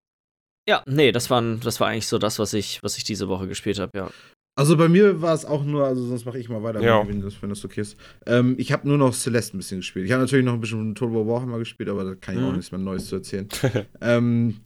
Ja, 0.68 0.83
nee, 0.87 1.12
das, 1.12 1.31
waren, 1.31 1.61
das 1.61 1.81
war 1.81 1.88
eigentlich 1.88 2.07
so 2.07 2.18
das, 2.18 2.38
was 2.38 2.53
ich, 2.55 2.83
was 2.83 2.96
ich 2.96 3.05
diese 3.05 3.29
Woche 3.29 3.48
gespielt 3.48 3.79
habe, 3.79 3.96
ja. 3.96 4.11
Also 4.55 4.77
bei 4.77 4.88
mir 4.88 5.22
war 5.22 5.33
es 5.33 5.46
auch 5.46 5.64
nur, 5.64 5.87
also 5.87 6.05
sonst 6.05 6.27
mache 6.27 6.38
ich 6.38 6.51
mal 6.51 6.62
weiter, 6.62 6.83
ja. 6.83 7.07
wenn, 7.09 7.22
das, 7.22 7.40
wenn 7.40 7.48
das 7.48 7.64
okay 7.64 7.81
ist. 7.81 7.96
Ähm, 8.27 8.55
ich 8.59 8.70
habe 8.70 8.87
nur 8.87 8.98
noch 8.98 9.14
Celeste 9.14 9.57
ein 9.57 9.59
bisschen 9.59 9.79
gespielt. 9.79 10.05
Ich 10.05 10.12
habe 10.12 10.22
natürlich 10.22 10.44
noch 10.44 10.53
ein 10.53 10.61
bisschen 10.61 10.94
Total 10.94 11.14
War 11.14 11.27
Warhammer 11.27 11.59
gespielt, 11.59 11.88
aber 11.88 12.05
da 12.05 12.14
kann 12.14 12.35
ich 12.35 12.40
mhm. 12.40 12.48
auch 12.48 12.53
nichts 12.53 12.70
mehr 12.70 12.81
Neues 12.81 13.07
zu 13.07 13.16
erzählen. 13.16 13.48
ähm, 14.03 14.61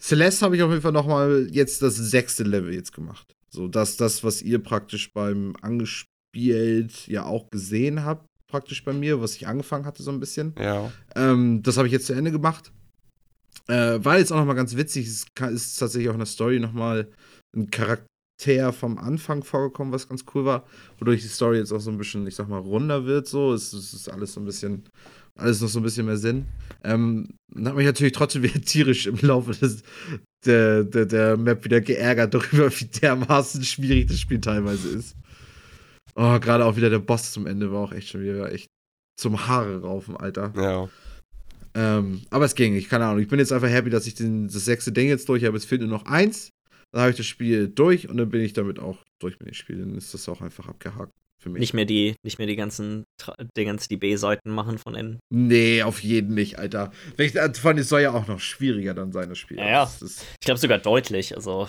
Celeste 0.00 0.44
habe 0.44 0.56
ich 0.56 0.62
auf 0.62 0.70
jeden 0.70 0.82
Fall 0.82 0.92
noch 0.92 1.06
mal 1.06 1.46
jetzt 1.52 1.82
das 1.82 1.96
sechste 1.96 2.42
Level 2.42 2.74
jetzt 2.74 2.92
gemacht. 2.92 3.32
So, 3.48 3.68
dass 3.68 3.96
das, 3.96 4.24
was 4.24 4.42
ihr 4.42 4.58
praktisch 4.58 5.12
beim 5.12 5.54
angespielt 5.62 7.06
ja 7.06 7.24
auch 7.24 7.48
gesehen 7.50 8.04
habt, 8.04 8.26
praktisch 8.48 8.84
bei 8.84 8.92
mir, 8.92 9.20
was 9.20 9.36
ich 9.36 9.46
angefangen 9.46 9.86
hatte 9.86 10.02
so 10.02 10.10
ein 10.10 10.20
bisschen. 10.20 10.54
Ja. 10.58 10.92
Ähm, 11.14 11.62
das 11.62 11.76
habe 11.76 11.86
ich 11.86 11.92
jetzt 11.92 12.06
zu 12.06 12.12
Ende 12.12 12.32
gemacht. 12.32 12.72
Äh, 13.70 14.02
war 14.02 14.18
jetzt 14.18 14.32
auch 14.32 14.36
nochmal 14.36 14.56
ganz 14.56 14.76
witzig, 14.76 15.06
es 15.06 15.26
ist 15.52 15.78
tatsächlich 15.78 16.08
auch 16.08 16.14
in 16.14 16.20
der 16.20 16.26
Story 16.26 16.58
nochmal 16.58 17.08
ein 17.54 17.70
Charakter 17.70 18.72
vom 18.72 18.98
Anfang 18.98 19.42
vorgekommen, 19.42 19.92
was 19.92 20.08
ganz 20.08 20.24
cool 20.34 20.44
war, 20.44 20.64
wodurch 20.98 21.22
die 21.22 21.28
Story 21.28 21.58
jetzt 21.58 21.72
auch 21.72 21.80
so 21.80 21.90
ein 21.90 21.98
bisschen, 21.98 22.26
ich 22.26 22.36
sag 22.36 22.48
mal, 22.48 22.60
runder 22.60 23.04
wird, 23.04 23.26
so. 23.26 23.52
Es, 23.52 23.72
es 23.72 23.92
ist 23.92 24.08
alles 24.08 24.32
so 24.32 24.40
ein 24.40 24.46
bisschen, 24.46 24.84
alles 25.34 25.60
noch 25.60 25.68
so 25.68 25.80
ein 25.80 25.82
bisschen 25.82 26.06
mehr 26.06 26.16
Sinn. 26.16 26.46
Ähm, 26.84 27.28
dann 27.52 27.68
hat 27.68 27.76
mich 27.76 27.86
natürlich 27.86 28.12
trotzdem 28.12 28.42
wieder 28.44 28.60
tierisch 28.60 29.06
im 29.06 29.18
Laufe 29.20 29.52
des, 29.52 29.82
der, 30.46 30.84
der, 30.84 31.06
der 31.06 31.36
Map 31.36 31.64
wieder 31.64 31.80
geärgert 31.80 32.32
darüber, 32.32 32.70
wie 32.70 32.84
dermaßen 32.86 33.62
schwierig 33.64 34.06
das 34.06 34.20
Spiel 34.20 34.40
teilweise 34.40 34.88
ist. 34.88 35.16
Oh, 36.14 36.38
gerade 36.40 36.64
auch 36.64 36.76
wieder 36.76 36.90
der 36.90 37.00
Boss 37.00 37.32
zum 37.32 37.46
Ende 37.46 37.70
war 37.72 37.80
auch 37.80 37.92
echt 37.92 38.08
schon 38.08 38.22
wieder 38.22 38.52
echt 38.52 38.68
zum 39.16 39.46
Haare 39.46 39.82
raufen, 39.82 40.16
Alter. 40.16 40.52
Ja. 40.56 40.88
Ähm, 41.78 42.22
aber 42.30 42.44
es 42.44 42.56
ging, 42.56 42.74
ich 42.74 42.88
keine 42.88 43.06
Ahnung. 43.06 43.20
Ich 43.20 43.28
bin 43.28 43.38
jetzt 43.38 43.52
einfach 43.52 43.68
happy, 43.68 43.88
dass 43.88 44.06
ich 44.08 44.16
den, 44.16 44.48
das 44.48 44.64
sechste 44.64 44.90
Ding 44.90 45.08
jetzt 45.08 45.28
durch 45.28 45.44
habe. 45.44 45.56
Es 45.56 45.64
fehlt 45.64 45.80
nur 45.80 45.90
noch 45.90 46.06
eins. 46.06 46.50
Dann 46.90 47.02
habe 47.02 47.10
ich 47.12 47.16
das 47.16 47.26
Spiel 47.26 47.68
durch 47.68 48.08
und 48.08 48.16
dann 48.16 48.30
bin 48.30 48.40
ich 48.40 48.52
damit 48.52 48.80
auch 48.80 48.98
durch 49.20 49.38
mit 49.38 49.48
dem 49.48 49.54
Spiel. 49.54 49.78
Dann 49.78 49.94
ist 49.96 50.12
das 50.12 50.28
auch 50.28 50.40
einfach 50.40 50.68
abgehakt 50.68 51.12
für 51.38 51.50
mich. 51.50 51.60
Nicht 51.60 51.74
mehr 51.74 51.84
die, 51.84 52.16
nicht 52.24 52.38
mehr 52.38 52.48
die 52.48 52.56
ganzen, 52.56 53.04
die 53.56 53.64
ganzen 53.64 53.88
die 53.90 53.96
B-Seiten 53.96 54.50
machen 54.50 54.78
von 54.78 54.96
innen. 54.96 55.20
Nee, 55.30 55.82
auf 55.82 56.02
jeden 56.02 56.34
nicht, 56.34 56.58
Alter. 56.58 56.90
Ich, 57.16 57.32
vor 57.32 57.70
allem, 57.70 57.78
es 57.78 57.88
soll 57.88 58.00
ja 58.00 58.12
auch 58.12 58.26
noch 58.26 58.40
schwieriger 58.40 58.94
dann 58.94 59.12
sein, 59.12 59.28
das 59.28 59.38
Spiel. 59.38 59.58
Ja, 59.58 59.68
ja. 59.68 59.92
ich 60.00 60.40
glaube 60.40 60.58
sogar 60.58 60.78
deutlich. 60.78 61.36
Also 61.36 61.68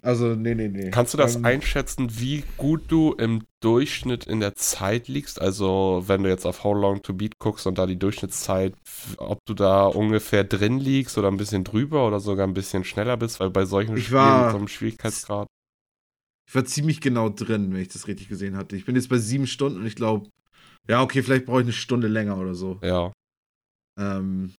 also, 0.00 0.34
nee, 0.34 0.54
nee, 0.54 0.68
nee. 0.68 0.90
Kannst 0.90 1.12
du 1.12 1.18
das 1.18 1.36
ähm, 1.36 1.44
einschätzen, 1.44 2.18
wie 2.18 2.44
gut 2.56 2.84
du 2.88 3.12
im 3.12 3.42
Durchschnitt 3.60 4.26
in 4.26 4.40
der 4.40 4.54
Zeit 4.54 5.08
liegst? 5.08 5.40
Also, 5.40 6.02
wenn 6.06 6.22
du 6.22 6.30
jetzt 6.30 6.46
auf 6.46 6.64
How 6.64 6.74
Long 6.74 7.02
to 7.02 7.12
Beat 7.12 7.38
guckst 7.38 7.66
und 7.66 7.76
da 7.76 7.84
die 7.84 7.98
Durchschnittszeit, 7.98 8.74
ob 9.18 9.44
du 9.44 9.52
da 9.52 9.84
ungefähr 9.84 10.44
drin 10.44 10.78
liegst 10.78 11.18
oder 11.18 11.28
ein 11.28 11.36
bisschen 11.36 11.62
drüber 11.62 12.06
oder 12.06 12.20
sogar 12.20 12.46
ein 12.46 12.54
bisschen 12.54 12.84
schneller 12.84 13.18
bist, 13.18 13.38
weil 13.38 13.50
bei 13.50 13.66
solchen 13.66 13.96
ich 13.96 14.06
Spielen 14.06 14.20
war, 14.20 14.44
mit 14.44 14.52
so 14.52 14.58
einem 14.58 14.68
Schwierigkeitsgrad. 14.68 15.46
Ich 16.48 16.54
war 16.54 16.64
ziemlich 16.64 17.02
genau 17.02 17.28
drin, 17.28 17.72
wenn 17.72 17.80
ich 17.80 17.88
das 17.88 18.08
richtig 18.08 18.28
gesehen 18.28 18.56
hatte. 18.56 18.76
Ich 18.76 18.86
bin 18.86 18.96
jetzt 18.96 19.08
bei 19.08 19.18
sieben 19.18 19.46
Stunden 19.46 19.80
und 19.80 19.86
ich 19.86 19.96
glaube, 19.96 20.28
ja, 20.88 21.02
okay, 21.02 21.22
vielleicht 21.22 21.44
brauche 21.44 21.60
ich 21.60 21.66
eine 21.66 21.72
Stunde 21.72 22.08
länger 22.08 22.38
oder 22.38 22.54
so. 22.54 22.78
Ja. 22.82 23.12
Ähm, 23.98 24.54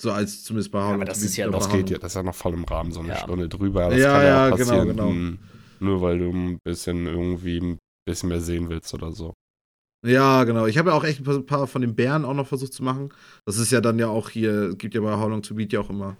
so 0.00 0.12
als 0.12 0.44
zumindest 0.44 0.70
bei 0.72 0.78
ja, 0.78 0.94
Aber 0.94 1.04
das 1.04 1.22
ist 1.22 1.36
ja 1.36 1.46
noch. 1.46 1.58
Das 1.58 1.70
geht 1.70 1.90
ja, 1.90 1.98
das 1.98 2.12
ist 2.12 2.16
ja 2.16 2.22
noch 2.22 2.34
voll 2.34 2.54
im 2.54 2.64
Rahmen, 2.64 2.92
so 2.92 3.00
eine 3.00 3.10
ja. 3.10 3.16
Stunde 3.16 3.48
drüber. 3.48 3.90
Das 3.90 3.98
ja, 3.98 4.12
kann 4.12 4.22
ja, 4.22 4.48
ja 4.48 4.56
passieren, 4.56 4.88
genau, 4.88 5.08
genau. 5.08 5.38
Nur 5.80 6.00
weil 6.02 6.18
du 6.18 6.30
ein 6.30 6.58
bisschen 6.64 7.06
irgendwie 7.06 7.60
ein 7.60 7.78
bisschen 8.06 8.28
mehr 8.28 8.40
sehen 8.40 8.68
willst 8.68 8.92
oder 8.94 9.12
so. 9.12 9.32
Ja, 10.06 10.44
genau. 10.44 10.66
Ich 10.66 10.78
habe 10.78 10.90
ja 10.90 10.96
auch 10.96 11.04
echt 11.04 11.26
ein 11.26 11.46
paar 11.46 11.66
von 11.66 11.82
den 11.82 11.94
Bären 11.94 12.24
auch 12.24 12.34
noch 12.34 12.46
versucht 12.46 12.72
zu 12.72 12.84
machen. 12.84 13.12
Das 13.44 13.58
ist 13.58 13.72
ja 13.72 13.80
dann 13.80 13.98
ja 13.98 14.08
auch 14.08 14.30
hier, 14.30 14.74
gibt 14.76 14.94
ja 14.94 15.00
bei 15.00 15.16
How 15.16 15.28
Long 15.28 15.42
to 15.42 15.54
Beat 15.54 15.72
ja 15.72 15.80
auch 15.80 15.90
immer, 15.90 16.16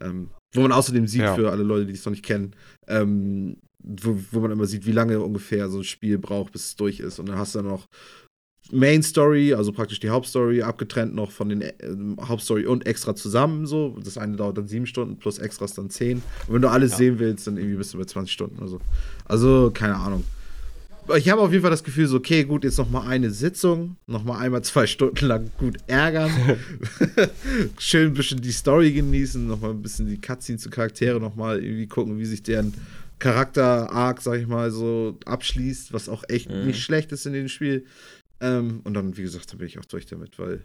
ähm, 0.00 0.30
wo 0.54 0.62
man 0.62 0.72
außerdem 0.72 1.06
sieht, 1.06 1.22
Ja. 1.22 1.34
für 1.34 1.50
alle 1.50 1.62
Leute, 1.62 1.86
die 1.86 1.92
es 1.92 2.04
noch 2.04 2.12
nicht 2.12 2.24
kennen, 2.24 2.54
ähm, 2.86 3.58
wo, 3.82 4.18
wo 4.30 4.40
man 4.40 4.52
immer 4.52 4.66
sieht, 4.66 4.86
wie 4.86 4.92
lange 4.92 5.20
ungefähr 5.20 5.68
so 5.68 5.78
ein 5.78 5.84
Spiel 5.84 6.18
braucht, 6.18 6.52
bis 6.52 6.64
es 6.64 6.76
durch 6.76 7.00
ist. 7.00 7.18
Und 7.18 7.28
dann 7.28 7.36
hast 7.36 7.54
du 7.54 7.58
dann 7.58 7.68
noch 7.68 7.86
Main 8.72 9.02
Story, 9.02 9.54
also 9.54 9.70
praktisch 9.72 10.00
die 10.00 10.10
Hauptstory, 10.10 10.62
abgetrennt 10.62 11.14
noch 11.14 11.30
von 11.30 11.48
den 11.48 11.62
ähm, 11.80 12.16
Hauptstory 12.20 12.66
und 12.66 12.86
extra 12.86 13.14
zusammen 13.14 13.66
so. 13.66 13.96
Das 14.04 14.18
eine 14.18 14.36
dauert 14.36 14.58
dann 14.58 14.66
sieben 14.66 14.86
Stunden, 14.86 15.16
plus 15.18 15.38
Extras 15.38 15.74
dann 15.74 15.88
zehn. 15.90 16.18
Und 16.48 16.54
wenn 16.54 16.62
du 16.62 16.68
alles 16.68 16.92
Ja. 16.92 16.96
sehen 16.98 17.18
willst, 17.18 17.46
dann 17.46 17.56
irgendwie 17.56 17.76
bist 17.76 17.94
du 17.94 17.98
bei 17.98 18.04
20 18.04 18.32
Stunden 18.32 18.58
oder 18.58 18.68
so. 18.68 18.80
Also, 19.26 19.70
keine 19.72 19.96
Ahnung. 19.96 20.24
Ich 21.16 21.28
habe 21.28 21.40
auf 21.40 21.52
jeden 21.52 21.62
Fall 21.62 21.70
das 21.70 21.84
Gefühl, 21.84 22.08
so, 22.08 22.16
okay, 22.16 22.42
gut, 22.42 22.64
jetzt 22.64 22.78
noch 22.78 22.90
mal 22.90 23.06
eine 23.06 23.30
Sitzung, 23.30 23.94
noch 24.08 24.24
mal 24.24 24.38
einmal 24.40 24.62
zwei 24.62 24.86
Stunden 24.88 25.26
lang 25.26 25.50
gut 25.58 25.76
ärgern, 25.86 26.32
schön 27.78 28.08
ein 28.08 28.14
bisschen 28.14 28.40
die 28.40 28.50
Story 28.50 28.92
genießen, 28.92 29.46
noch 29.46 29.60
mal 29.60 29.70
ein 29.70 29.82
bisschen 29.82 30.08
die 30.08 30.20
Cutscenes 30.20 30.62
zu 30.62 30.70
Charaktere 30.70 31.20
noch 31.20 31.36
mal 31.36 31.62
irgendwie 31.62 31.86
gucken, 31.86 32.18
wie 32.18 32.24
sich 32.24 32.42
deren 32.42 32.74
Charakter-Arc, 33.18 34.20
sag 34.20 34.40
ich 34.40 34.46
mal, 34.46 34.70
so 34.70 35.18
abschließt, 35.24 35.92
was 35.92 36.08
auch 36.08 36.24
echt 36.28 36.50
Mhm. 36.50 36.66
nicht 36.66 36.82
schlecht 36.82 37.12
ist 37.12 37.24
in 37.26 37.32
dem 37.32 37.48
Spiel. 37.48 37.84
Ähm, 38.40 38.80
und 38.84 38.94
dann, 38.94 39.16
wie 39.16 39.22
gesagt, 39.22 39.50
dann 39.50 39.58
bin 39.58 39.68
ich 39.68 39.78
auch 39.78 39.84
durch 39.84 40.06
damit, 40.06 40.38
weil 40.38 40.64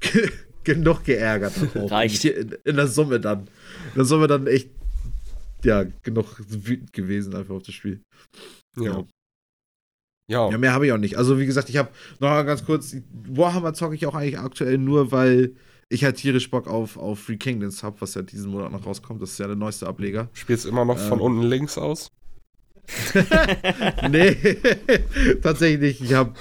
genug 0.64 1.04
geärgert. 1.04 1.54
Reicht. 1.74 2.24
In, 2.24 2.56
in 2.64 2.76
der 2.76 2.86
Summe 2.86 3.20
dann. 3.20 3.40
In 3.40 3.94
der 3.96 4.04
Summe 4.04 4.26
dann 4.26 4.46
echt, 4.46 4.70
ja, 5.64 5.84
genug 6.02 6.36
wütend 6.48 6.92
gewesen 6.92 7.34
einfach 7.34 7.54
auf 7.54 7.62
das 7.62 7.74
Spiel. 7.74 8.00
Ja. 8.76 9.04
Ja. 10.30 10.50
Ja, 10.50 10.58
mehr 10.58 10.72
habe 10.74 10.86
ich 10.86 10.92
auch 10.92 10.98
nicht. 10.98 11.16
Also, 11.16 11.38
wie 11.38 11.46
gesagt, 11.46 11.70
ich 11.70 11.78
habe 11.78 11.88
noch 12.20 12.28
mal 12.28 12.42
ganz 12.42 12.64
kurz, 12.64 12.94
Warhammer 13.28 13.72
zocke 13.72 13.94
ich 13.94 14.06
auch 14.06 14.14
eigentlich 14.14 14.38
aktuell 14.38 14.76
nur, 14.76 15.10
weil 15.10 15.54
ich 15.88 16.04
halt 16.04 16.16
tierisch 16.16 16.50
Bock 16.50 16.68
auf, 16.68 16.98
auf 16.98 17.18
Free 17.18 17.38
Kingdoms 17.38 17.82
habe, 17.82 18.00
was 18.00 18.14
ja 18.14 18.20
diesen 18.20 18.50
Monat 18.50 18.70
noch 18.70 18.84
rauskommt. 18.84 19.22
Das 19.22 19.30
ist 19.32 19.38
ja 19.38 19.46
der 19.46 19.56
neueste 19.56 19.86
Ableger. 19.86 20.28
Spielst 20.34 20.66
immer 20.66 20.84
noch 20.84 20.98
von 20.98 21.18
Ähm. 21.18 21.24
unten 21.24 21.42
links 21.42 21.78
aus? 21.78 22.10
nee, 24.10 24.34
tatsächlich 25.42 25.80
nicht. 25.80 26.10
Ich 26.10 26.14
habe 26.14 26.34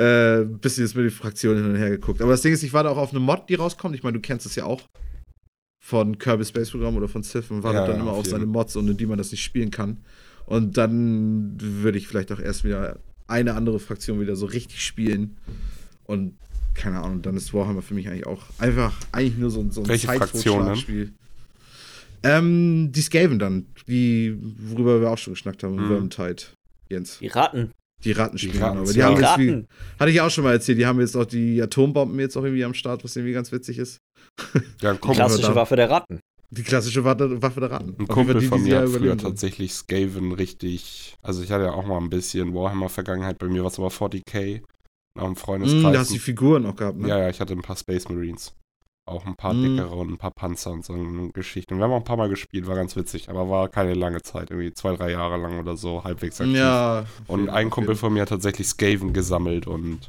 äh, 0.00 0.40
ein 0.42 0.58
bisschen 0.58 0.84
jetzt 0.84 0.94
mit 0.96 1.04
den 1.04 1.10
Fraktionen 1.10 1.62
hin 1.62 1.72
und 1.72 1.78
her 1.78 1.90
geguckt. 1.90 2.20
Aber 2.22 2.30
das 2.32 2.42
Ding 2.42 2.52
ist, 2.52 2.62
ich 2.62 2.72
warte 2.72 2.88
auch 2.90 2.96
auf 2.96 3.10
eine 3.10 3.20
Mod, 3.20 3.48
die 3.48 3.54
rauskommt. 3.56 3.94
Ich 3.94 4.02
meine, 4.02 4.14
du 4.14 4.20
kennst 4.20 4.46
es 4.46 4.54
ja 4.54 4.64
auch. 4.64 4.82
Von 5.82 6.18
Kirby 6.18 6.44
Space 6.44 6.70
Program 6.70 6.96
oder 6.96 7.08
von 7.08 7.22
Civ. 7.22 7.50
Man 7.50 7.62
wartet 7.62 7.80
Ja, 7.80 7.86
dann 7.86 8.00
immer 8.00 8.12
auf 8.12 8.18
auf 8.20 8.26
seine 8.26 8.46
Mods, 8.46 8.76
ohne 8.76 8.94
die 8.94 9.06
man 9.06 9.18
das 9.18 9.30
nicht 9.30 9.42
spielen 9.42 9.70
kann. 9.70 9.98
Und 10.46 10.76
dann 10.76 11.54
würde 11.58 11.98
ich 11.98 12.06
vielleicht 12.08 12.30
auch 12.32 12.40
erst 12.40 12.64
wieder 12.64 12.98
eine 13.28 13.54
andere 13.54 13.78
Fraktion 13.80 14.20
wieder 14.20 14.36
so 14.36 14.46
richtig 14.46 14.84
spielen. 14.84 15.36
Und 16.04 16.34
keine 16.74 17.00
Ahnung, 17.00 17.22
dann 17.22 17.36
ist 17.36 17.52
Warhammer 17.54 17.82
für 17.82 17.94
mich 17.94 18.08
eigentlich 18.08 18.26
auch 18.26 18.42
einfach 18.58 18.94
eigentlich 19.12 19.38
nur 19.38 19.50
so, 19.50 19.60
ein- 19.60 19.70
so 19.70 19.82
ein 19.82 19.88
Welche 19.88 20.06
Fraktion. 20.06 20.66
Ähm, 22.22 22.92
die 22.92 23.00
Skaven 23.02 23.38
dann, 23.38 23.66
die, 23.88 24.36
worüber 24.58 25.00
wir 25.00 25.10
auch 25.10 25.18
schon 25.18 25.32
geschnackt 25.34 25.62
haben, 25.62 25.76
Mhm. 25.76 25.86
Vermintide, 25.86 26.42
Jens. 26.90 27.18
Die 28.04 28.12
Ratten. 28.12 28.12
Die 28.12 28.12
Ratten 28.12 28.36
Die 28.36 28.38
spielen, 28.48 28.62
Ratten, 28.62 28.78
aber 28.78 28.92
die 28.92 28.98
ja. 28.98 29.04
haben 29.06 29.16
Die 29.16 29.22
jetzt, 29.22 29.38
wie, 29.38 29.50
Ratten. 29.50 29.68
hatte 29.98 30.10
ich 30.10 30.20
auch 30.20 30.30
schon 30.30 30.44
mal 30.44 30.52
erzählt, 30.52 30.78
die 30.78 30.86
haben 30.86 31.00
jetzt 31.00 31.16
auch 31.16 31.26
die 31.26 31.60
Atombomben 31.62 32.18
jetzt 32.20 32.36
auch 32.36 32.44
irgendwie 32.44 32.64
am 32.64 32.74
Start, 32.74 33.04
was 33.04 33.16
irgendwie 33.16 33.32
ganz 33.34 33.52
witzig 33.52 33.78
ist. 33.78 33.98
Ja, 34.80 34.90
ein 34.90 34.98
Die 35.02 35.08
klassische. 35.08 35.54
Waffe 35.54 35.76
der 35.76 35.90
Ratten. 35.90 36.20
Die 36.52 36.62
klassische 36.64 37.04
Waffe, 37.04 37.60
der 37.60 37.70
Ratten. 37.70 37.94
ein 37.98 38.08
Kumpel 38.08 38.40
die, 38.40 38.46
von 38.46 38.62
mir 38.62 38.74
ja 38.74 38.80
hat 38.80 38.88
früher 38.88 39.16
tatsächlich 39.16 39.72
Skaven 39.72 40.32
richtig. 40.32 41.14
Also, 41.22 41.42
ich 41.42 41.52
hatte 41.52 41.64
ja 41.64 41.72
auch 41.72 41.86
mal 41.86 41.98
ein 41.98 42.10
bisschen 42.10 42.54
Warhammer-Vergangenheit. 42.54 43.38
Bei 43.38 43.46
mir 43.46 43.62
war 43.62 43.70
es 43.70 43.78
aber 43.78 43.88
40k. 43.88 44.62
Auch 45.18 45.26
im 45.28 45.36
Freundeskreis. 45.36 45.82
Mm, 45.82 45.92
da 45.92 45.98
hast 46.00 46.10
du 46.10 46.14
die 46.14 46.20
Figuren 46.20 46.66
auch 46.66 46.74
gehabt, 46.76 46.98
ne? 46.98 47.08
Ja, 47.08 47.18
ja, 47.18 47.28
ich 47.28 47.40
hatte 47.40 47.52
ein 47.52 47.62
paar 47.62 47.76
Space 47.76 48.08
Marines. 48.08 48.52
Auch 49.10 49.26
ein 49.26 49.34
paar 49.36 49.52
Mhm. 49.54 49.76
dickere 49.76 49.94
und 49.94 50.10
ein 50.12 50.18
paar 50.18 50.30
Panzer 50.30 50.70
und 50.70 50.84
so 50.84 50.92
eine 50.92 51.30
Geschichte. 51.30 51.74
Und 51.74 51.80
wir 51.80 51.84
haben 51.84 51.92
auch 51.92 51.96
ein 51.98 52.04
paar 52.04 52.16
Mal 52.16 52.28
gespielt, 52.28 52.66
war 52.66 52.76
ganz 52.76 52.94
witzig, 52.96 53.28
aber 53.28 53.48
war 53.50 53.68
keine 53.68 53.94
lange 53.94 54.22
Zeit, 54.22 54.50
irgendwie 54.50 54.72
zwei, 54.72 54.94
drei 54.96 55.10
Jahre 55.10 55.36
lang 55.36 55.58
oder 55.58 55.76
so, 55.76 56.04
halbwegs 56.04 56.40
aktiv. 56.40 56.56
Ja. 56.56 57.04
und 57.26 57.48
ein 57.50 57.70
Kumpel 57.70 57.96
von 57.96 58.12
mir 58.12 58.22
hat 58.22 58.28
tatsächlich 58.30 58.68
Skaven 58.68 59.12
gesammelt 59.12 59.66
und 59.66 60.08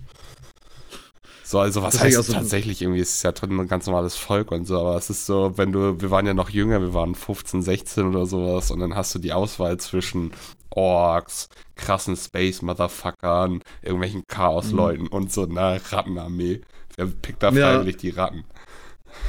so, 1.43 1.59
also 1.59 1.81
was 1.81 1.95
Das 1.95 2.03
heißt 2.03 2.23
so- 2.23 2.33
tatsächlich 2.33 2.81
irgendwie, 2.81 3.01
es 3.01 3.15
ist 3.15 3.23
ja 3.23 3.33
ein 3.41 3.67
ganz 3.67 3.85
normales 3.85 4.15
Volk 4.15 4.51
und 4.51 4.65
so, 4.65 4.79
aber 4.79 4.95
es 4.95 5.09
ist 5.09 5.25
so, 5.25 5.57
wenn 5.57 5.71
du, 5.73 5.99
wir 5.99 6.09
waren 6.11 6.25
ja 6.25 6.33
noch 6.33 6.49
jünger, 6.49 6.79
wir 6.79 6.93
waren 6.93 7.13
15, 7.15 7.61
16 7.61 8.05
oder 8.07 8.25
sowas 8.25 8.71
und 8.71 8.79
dann 8.79 8.95
hast 8.95 9.13
du 9.15 9.19
die 9.19 9.33
Auswahl 9.33 9.77
zwischen 9.77 10.31
Orks, 10.69 11.49
krassen 11.75 12.15
Space-Motherfuckern, 12.15 13.61
irgendwelchen 13.81 14.23
Chaos-Leuten 14.27 15.07
und 15.07 15.31
so 15.33 15.43
einer 15.45 15.81
Rattenarmee. 15.91 16.61
Wer 16.95 17.07
pickt 17.07 17.43
da 17.43 17.51
Mhm. 17.51 17.57
Ja. 17.57 17.71
freiwillig 17.73 17.97
die 17.97 18.09
Ratten? 18.11 18.45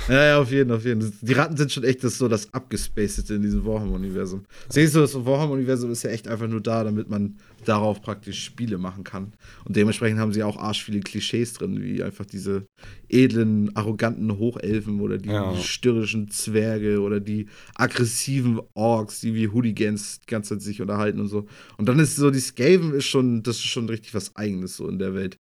Ja, 0.09 0.25
ja, 0.25 0.39
auf 0.41 0.51
jeden, 0.51 0.73
auf 0.73 0.85
jeden. 0.85 1.13
Die 1.21 1.33
Ratten 1.33 1.57
sind 1.57 1.71
schon 1.71 1.85
echt 1.85 2.03
das 2.03 2.19
so 2.19 2.27
das 2.27 2.53
Abgespacete 2.53 3.35
in 3.35 3.43
diesem 3.43 3.65
Warhammer-Universum. 3.65 4.43
Siehst 4.69 4.95
du, 4.97 5.01
das 5.01 5.15
Warhammer-Universum 5.15 5.93
ist 5.93 6.03
ja 6.03 6.11
echt 6.11 6.27
einfach 6.27 6.49
nur 6.49 6.61
da, 6.61 6.83
damit 6.83 7.09
man 7.09 7.37
darauf 7.65 8.03
praktisch 8.03 8.45
Spiele 8.45 8.79
machen 8.79 9.05
kann. 9.05 9.33
Und 9.65 9.77
dementsprechend 9.77 10.19
haben 10.19 10.33
sie 10.33 10.43
auch 10.43 10.57
arsch 10.57 10.83
viele 10.85 11.01
Klischees 11.01 11.53
drin, 11.53 11.81
wie 11.83 12.03
einfach 12.03 12.27
diese 12.27 12.67
edlen, 13.09 13.75
arroganten 13.77 14.39
Hochelfen 14.39 15.01
oder 15.01 15.19
die 15.19 15.31
Ja. 15.31 15.55
störrischen 15.57 16.31
Zwerge 16.31 17.01
oder 17.01 17.21
die 17.21 17.47
aggressiven 17.77 18.61
Orks, 18.75 19.21
die 19.21 19.35
wie 19.35 19.49
Hooligans 19.49 20.19
die 20.21 20.27
ganze 20.31 20.55
Zeit 20.55 20.63
sich 20.63 20.81
unterhalten 20.83 21.21
und 21.21 21.29
so. 21.29 21.47
Und 21.77 21.89
dann 21.89 21.99
ist 22.01 22.17
so, 22.17 22.31
die 22.31 22.41
Skaven 22.41 22.93
ist 22.93 23.07
schon, 23.07 23.43
das 23.45 23.57
ist 23.57 23.65
schon 23.67 23.89
richtig 23.89 24.15
was 24.15 24.35
Eigenes 24.35 24.77
so 24.77 24.89
in 24.89 24.99
der 24.99 25.15
Welt. 25.15 25.37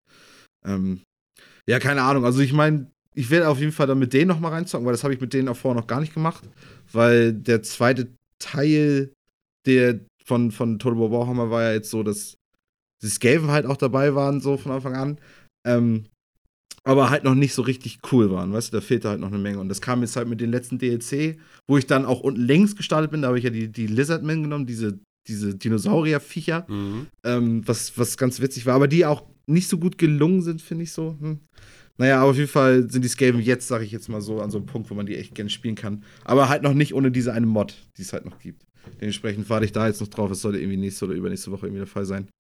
Ähm, 0.67 1.01
ja, 1.67 1.79
keine 1.79 2.03
Ahnung. 2.03 2.25
Also 2.25 2.41
ich 2.41 2.53
meine, 2.53 2.91
ich 3.21 3.29
werde 3.29 3.49
auf 3.49 3.59
jeden 3.61 3.73
Fall 3.73 3.87
dann 3.87 3.99
mit 3.99 4.15
denen 4.15 4.29
noch 4.29 4.41
mal 4.41 4.49
reinzocken, 4.49 4.87
weil 4.87 4.95
das 4.95 5.05
habe 5.05 5.13
ich 5.13 5.21
mit 5.21 5.35
denen 5.35 5.49
auch 5.49 5.57
vorher 5.57 5.79
noch 5.79 5.87
gar 5.87 6.01
nicht 6.01 6.15
gemacht, 6.15 6.43
weil 6.93 7.35
der 7.35 7.63
zweite 7.63 8.09
Teil 8.39 9.13
der 9.67 10.01
von, 10.25 10.51
von 10.51 10.79
Total 10.79 10.99
War 10.99 11.11
Warhammer 11.11 11.51
war 11.51 11.63
ja 11.63 11.73
jetzt 11.75 11.91
so, 11.91 12.03
dass 12.03 12.37
die 13.03 13.09
Skaven 13.09 13.51
halt 13.51 13.67
auch 13.67 13.77
dabei 13.77 14.15
waren, 14.15 14.41
so 14.41 14.57
von 14.57 14.73
Anfang 14.73 14.95
an. 14.95 15.19
Ähm, 15.67 16.07
aber 16.83 17.11
halt 17.11 17.25
noch 17.25 17.35
nicht 17.35 17.53
so 17.53 17.61
richtig 17.61 17.99
cool 18.11 18.31
waren, 18.31 18.55
weißt 18.55 18.73
du, 18.73 18.79
da 18.79 18.81
fehlte 18.81 19.11
halt 19.11 19.21
noch 19.21 19.29
eine 19.29 19.39
Menge. 19.39 19.59
Und 19.59 19.69
das 19.69 19.83
kam 19.83 20.01
jetzt 20.01 20.17
halt 20.17 20.29
mit 20.29 20.41
den 20.41 20.51
letzten 20.51 20.79
DLC, 20.79 21.39
wo 21.69 21.77
ich 21.77 21.87
dann 21.87 22.07
auch 22.07 22.21
unten 22.21 22.41
links 22.41 22.75
gestartet 22.75 23.11
bin, 23.11 23.21
da 23.21 23.29
habe 23.29 23.39
ich 23.39 23.45
ja 23.45 23.51
die, 23.51 23.69
die 23.69 23.87
Lizardmen 23.87 24.45
genommen, 24.45 24.65
diese, 24.65 24.99
diese 25.29 25.55
Dinosaurier-Viecher, 25.55 26.65
Mhm. 26.69 27.07
ähm, 27.25 27.69
was, 27.69 27.99
was 27.99 28.17
ganz 28.17 28.41
witzig 28.41 28.65
war, 28.65 28.77
aber 28.77 28.89
die 28.89 29.05
auch 29.05 29.25
nicht 29.47 29.69
so 29.69 29.77
gut 29.77 29.99
gelungen 29.99 30.41
sind, 30.41 30.63
finde 30.63 30.85
ich 30.85 30.93
so. 30.93 31.17
Hm. 31.21 31.41
Naja, 32.01 32.23
aber 32.23 32.31
auf 32.31 32.37
jeden 32.39 32.49
Fall 32.49 32.91
sind 32.91 33.05
die 33.05 33.09
Skaven 33.09 33.43
jetzt, 33.43 33.69
sage 33.69 33.85
ich 33.85 33.93
jetzt 33.93 34.09
mal 34.09 34.23
so, 34.23 34.41
an 34.41 34.51
so 34.51 34.57
einem 34.57 34.67
Punkt, 34.67 34.89
wo 34.89 34.95
man 34.95 35.05
die 35.05 35.17
echt 35.17 35.35
gerne 35.35 35.51
spielen 35.51 35.75
kann. 35.75 36.03
Aber 36.25 36.49
halt 36.49 36.63
noch 36.63 36.73
nicht 36.73 36.95
ohne 36.95 37.11
diese 37.11 37.35
eine 37.35 37.45
Mod, 37.45 37.77
die 37.99 38.03
es 38.03 38.15
halt 38.15 38.25
noch 38.25 38.39
gibt. 38.39 38.65
Dementsprechend 39.03 39.51
warte 39.51 39.67
ich 39.67 39.73
da 39.73 39.87
jetzt 39.87 40.01
noch 40.01 40.09
drauf. 40.09 40.31
Es 40.31 40.41
sollte 40.41 40.59
irgendwie 40.59 40.79
nächste 40.79 41.05
oder 41.05 41.13
übernächste 41.13 41.51
Woche 41.53 41.67
irgendwie 41.67 41.81
der 41.81 41.87
Fall 41.87 42.07
sein. 42.07 42.31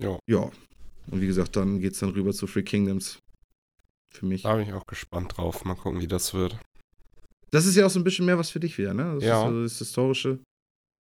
Ja. 0.00 0.18
Ja. 0.26 0.50
Und 1.10 1.20
wie 1.20 1.26
gesagt, 1.26 1.54
dann 1.54 1.80
geht's 1.80 1.98
dann 1.98 2.10
rüber 2.12 2.32
zu 2.32 2.46
Free 2.46 2.62
Kingdoms. 2.62 3.18
Für 4.10 4.24
mich. 4.24 4.44
Da 4.44 4.54
bin 4.56 4.66
ich 4.66 4.72
auch 4.72 4.86
gespannt 4.86 5.36
drauf. 5.36 5.66
Mal 5.66 5.74
gucken, 5.74 6.00
wie 6.00 6.08
das 6.08 6.32
wird. 6.32 6.56
Das 7.50 7.66
ist 7.66 7.76
ja 7.76 7.84
auch 7.84 7.90
so 7.90 8.00
ein 8.00 8.04
bisschen 8.04 8.24
mehr 8.24 8.38
was 8.38 8.48
für 8.48 8.60
dich 8.60 8.78
wieder, 8.78 8.94
ne? 8.94 9.16
Das 9.16 9.24
Ja. 9.24 9.42
ist 9.44 9.50
so 9.52 9.62
das 9.64 9.78
Historische. 9.80 10.38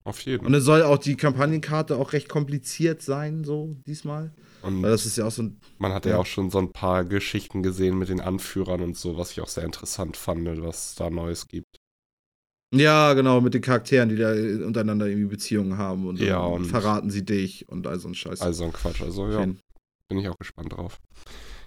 Auf 0.04 0.20
jeden. 0.26 0.46
Und 0.46 0.54
es 0.56 0.66
soll 0.66 0.84
auch 0.84 0.98
die 0.98 1.16
Kampagnenkarte 1.16 1.96
auch 1.96 2.12
recht 2.12 2.28
kompliziert 2.28 3.02
sein, 3.02 3.46
so 3.46 3.78
diesmal. 3.88 4.34
Und 4.64 4.82
Weil 4.84 4.92
das 4.92 5.06
ist 5.06 5.18
ja 5.18 5.26
auch 5.26 5.32
so 5.32 5.44
ein. 5.44 5.60
man 5.80 5.92
hat 5.94 6.06
ja. 6.06 6.12
ja. 6.12 6.18
auch 6.18 6.26
schon 6.26 6.50
so 6.52 6.60
ein 6.60 6.72
paar 6.72 7.04
Geschichten 7.04 7.64
gesehen 7.64 7.98
mit 7.98 8.10
den 8.10 8.22
Anführern 8.22 8.82
und 8.82 8.96
so, 8.98 9.18
was 9.18 9.32
ich 9.32 9.42
auch 9.42 9.48
sehr 9.48 9.64
interessant 9.64 10.18
fand, 10.18 10.48
was 10.64 10.96
da 10.96 11.10
Neues 11.10 11.48
gibt. 11.48 11.78
Ja, 12.74 13.14
genau, 13.14 13.42
mit 13.42 13.54
den 13.54 13.62
Charakteren, 13.62 14.08
die 14.10 14.16
da 14.16 14.32
untereinander 14.32 15.08
irgendwie 15.08 15.28
Beziehungen 15.28 15.78
haben 15.78 16.08
und, 16.08 16.20
Ja, 16.20 16.40
und- 16.42 16.66
verraten 16.66 17.10
sie 17.10 17.26
dich 17.26 17.68
und 17.68 17.86
all 17.88 18.00
so 18.00 18.08
ein 18.08 18.16
Scheiß. 18.16 18.42
Also 18.42 18.64
ein 18.64 18.72
Quatsch. 18.72 19.02
Also 19.02 19.28
ja, 19.30 19.46
bin 20.08 20.18
ich 20.20 20.28
auch 20.30 20.38
gespannt 20.38 20.72
drauf. 20.74 20.98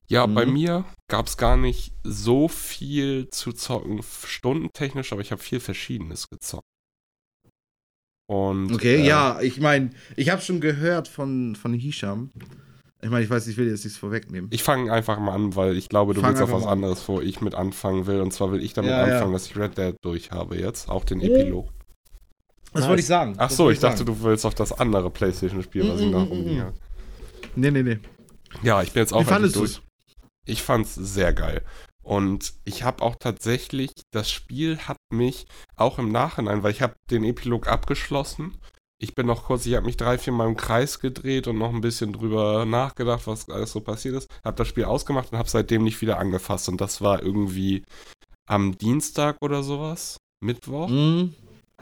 Ja, 0.07 0.27
Mhm. 0.27 0.35
bei 0.35 0.47
mir 0.47 0.85
gab 1.11 1.27
es 1.27 1.37
gar 1.37 1.57
nicht 1.57 1.93
so 2.05 2.49
viel 2.49 3.29
zu 3.31 3.53
zocken, 3.53 4.03
stundentechnisch, 4.03 5.13
aber 5.13 5.21
ich 5.21 5.33
habe 5.33 5.43
viel 5.43 5.61
Verschiedenes 5.61 6.29
gezockt. 6.29 6.65
Und, 8.27 8.73
Okay, 8.73 8.97
äh, 9.03 9.07
ja, 9.07 9.41
ich 9.43 9.61
meine, 9.61 9.91
ich 10.17 10.31
habe 10.31 10.41
schon 10.41 10.61
gehört 10.61 11.09
von, 11.09 11.57
von 11.57 11.75
Hisham. 11.75 12.31
Ich 13.05 13.11
meine, 13.11 13.23
ich 13.23 13.29
weiß, 13.29 13.47
ich 13.49 13.59
will 13.59 13.69
jetzt 13.69 13.85
nichts 13.85 13.99
vorwegnehmen. 13.99 14.49
Ich 14.51 14.63
fange 14.63 14.91
einfach 14.91 15.19
mal 15.19 15.35
an, 15.35 15.55
weil 15.57 15.77
ich 15.77 15.91
glaube, 15.91 16.15
du 16.15 16.23
Fang 16.23 16.31
willst 16.31 16.43
auf 16.43 16.53
was 16.53 16.65
anderes, 16.67 17.07
wo 17.07 17.21
ich 17.21 17.43
mit 17.43 17.55
anfangen 17.55 18.07
will. 18.07 18.21
Und 18.23 18.33
zwar 18.33 18.51
will 18.51 18.63
ich 18.63 18.73
damit 18.73 18.91
Ja, 18.93 19.07
ja. 19.07 19.15
anfangen, 19.17 19.35
dass 19.35 19.45
ich 19.47 19.57
Red 19.59 19.77
Dead 19.77 19.95
durch 20.03 20.31
habe 20.31 20.57
jetzt, 20.57 20.89
auch 20.89 21.05
den 21.05 21.21
Oh. 21.21 21.25
Epilog. 21.25 21.69
das 22.73 22.89
wollte 22.89 23.01
ich 23.01 23.07
sagen. 23.07 23.35
Ach 23.37 23.51
so, 23.51 23.65
wollte 23.65 23.75
ich 23.75 23.81
dachte, 23.81 23.99
sagen. 23.99 24.07
du 24.07 24.23
willst 24.23 24.47
auf 24.47 24.55
das 24.55 24.73
andere 24.73 25.11
Playstation-Spiel, 25.11 25.87
was 25.87 26.01
ich 26.01 26.07
Mm, 26.07 26.11
noch 26.13 26.21
mm, 26.25 26.29
mm, 26.29 26.29
rumliegen 26.33 26.63
habe. 26.63 26.75
Nee, 27.57 27.71
nee, 27.71 27.83
nee. 27.83 27.99
Ja, 28.63 28.81
ich 28.83 28.93
bin 28.93 29.03
jetzt 29.03 29.13
auch 29.13 29.21
Wie 29.21 29.25
fandest 29.27 29.57
durch. 29.57 29.71
es? 29.73 29.83
Ich 30.47 30.63
fand's 30.63 30.95
sehr 30.95 31.35
geil. 31.35 31.63
Und 32.03 32.55
ich 32.65 32.85
habe 32.85 33.03
auch 33.03 33.17
tatsächlich, 33.21 33.91
das 34.13 34.31
Spiel 34.31 34.79
hat 34.79 34.97
mich 35.13 35.47
auch 35.77 35.99
im 35.99 36.11
Nachhinein, 36.11 36.63
weil 36.63 36.73
ich 36.73 36.81
habe 36.83 36.95
den 37.11 37.23
Epilog 37.25 37.67
abgeschlossen. 37.69 38.57
Ich 39.05 39.15
bin 39.15 39.27
noch 39.27 39.45
kurz, 39.45 39.67
ich 39.67 39.75
habe 39.75 39.87
mich 39.87 39.97
drei, 39.97 40.19
vier 40.19 40.33
Mal 40.33 40.49
im 40.49 40.57
Kreis 40.57 40.99
gedreht 40.99 41.47
und 41.47 41.59
noch 41.59 41.73
ein 41.73 41.83
bisschen 41.83 42.13
drüber 42.13 42.65
nachgedacht, 42.65 43.27
was 43.27 43.49
alles 43.49 43.73
so 43.73 43.81
passiert 43.81 44.17
ist. 44.17 44.29
Habe 44.43 44.57
das 44.57 44.67
Spiel 44.67 44.85
ausgemacht 44.85 45.31
und 45.31 45.39
habe 45.39 45.49
seitdem 45.49 45.85
nicht 45.85 46.01
wieder 46.01 46.19
angefasst. 46.19 46.69
Und 46.69 46.81
das 46.81 47.01
war 47.01 47.23
irgendwie 47.23 47.85
am 48.49 48.77
Dienstag 48.77 49.37
oder 49.43 49.63
sowas, 49.63 50.17
Mittwoch. 50.43 50.89
Mhm. 50.89 51.35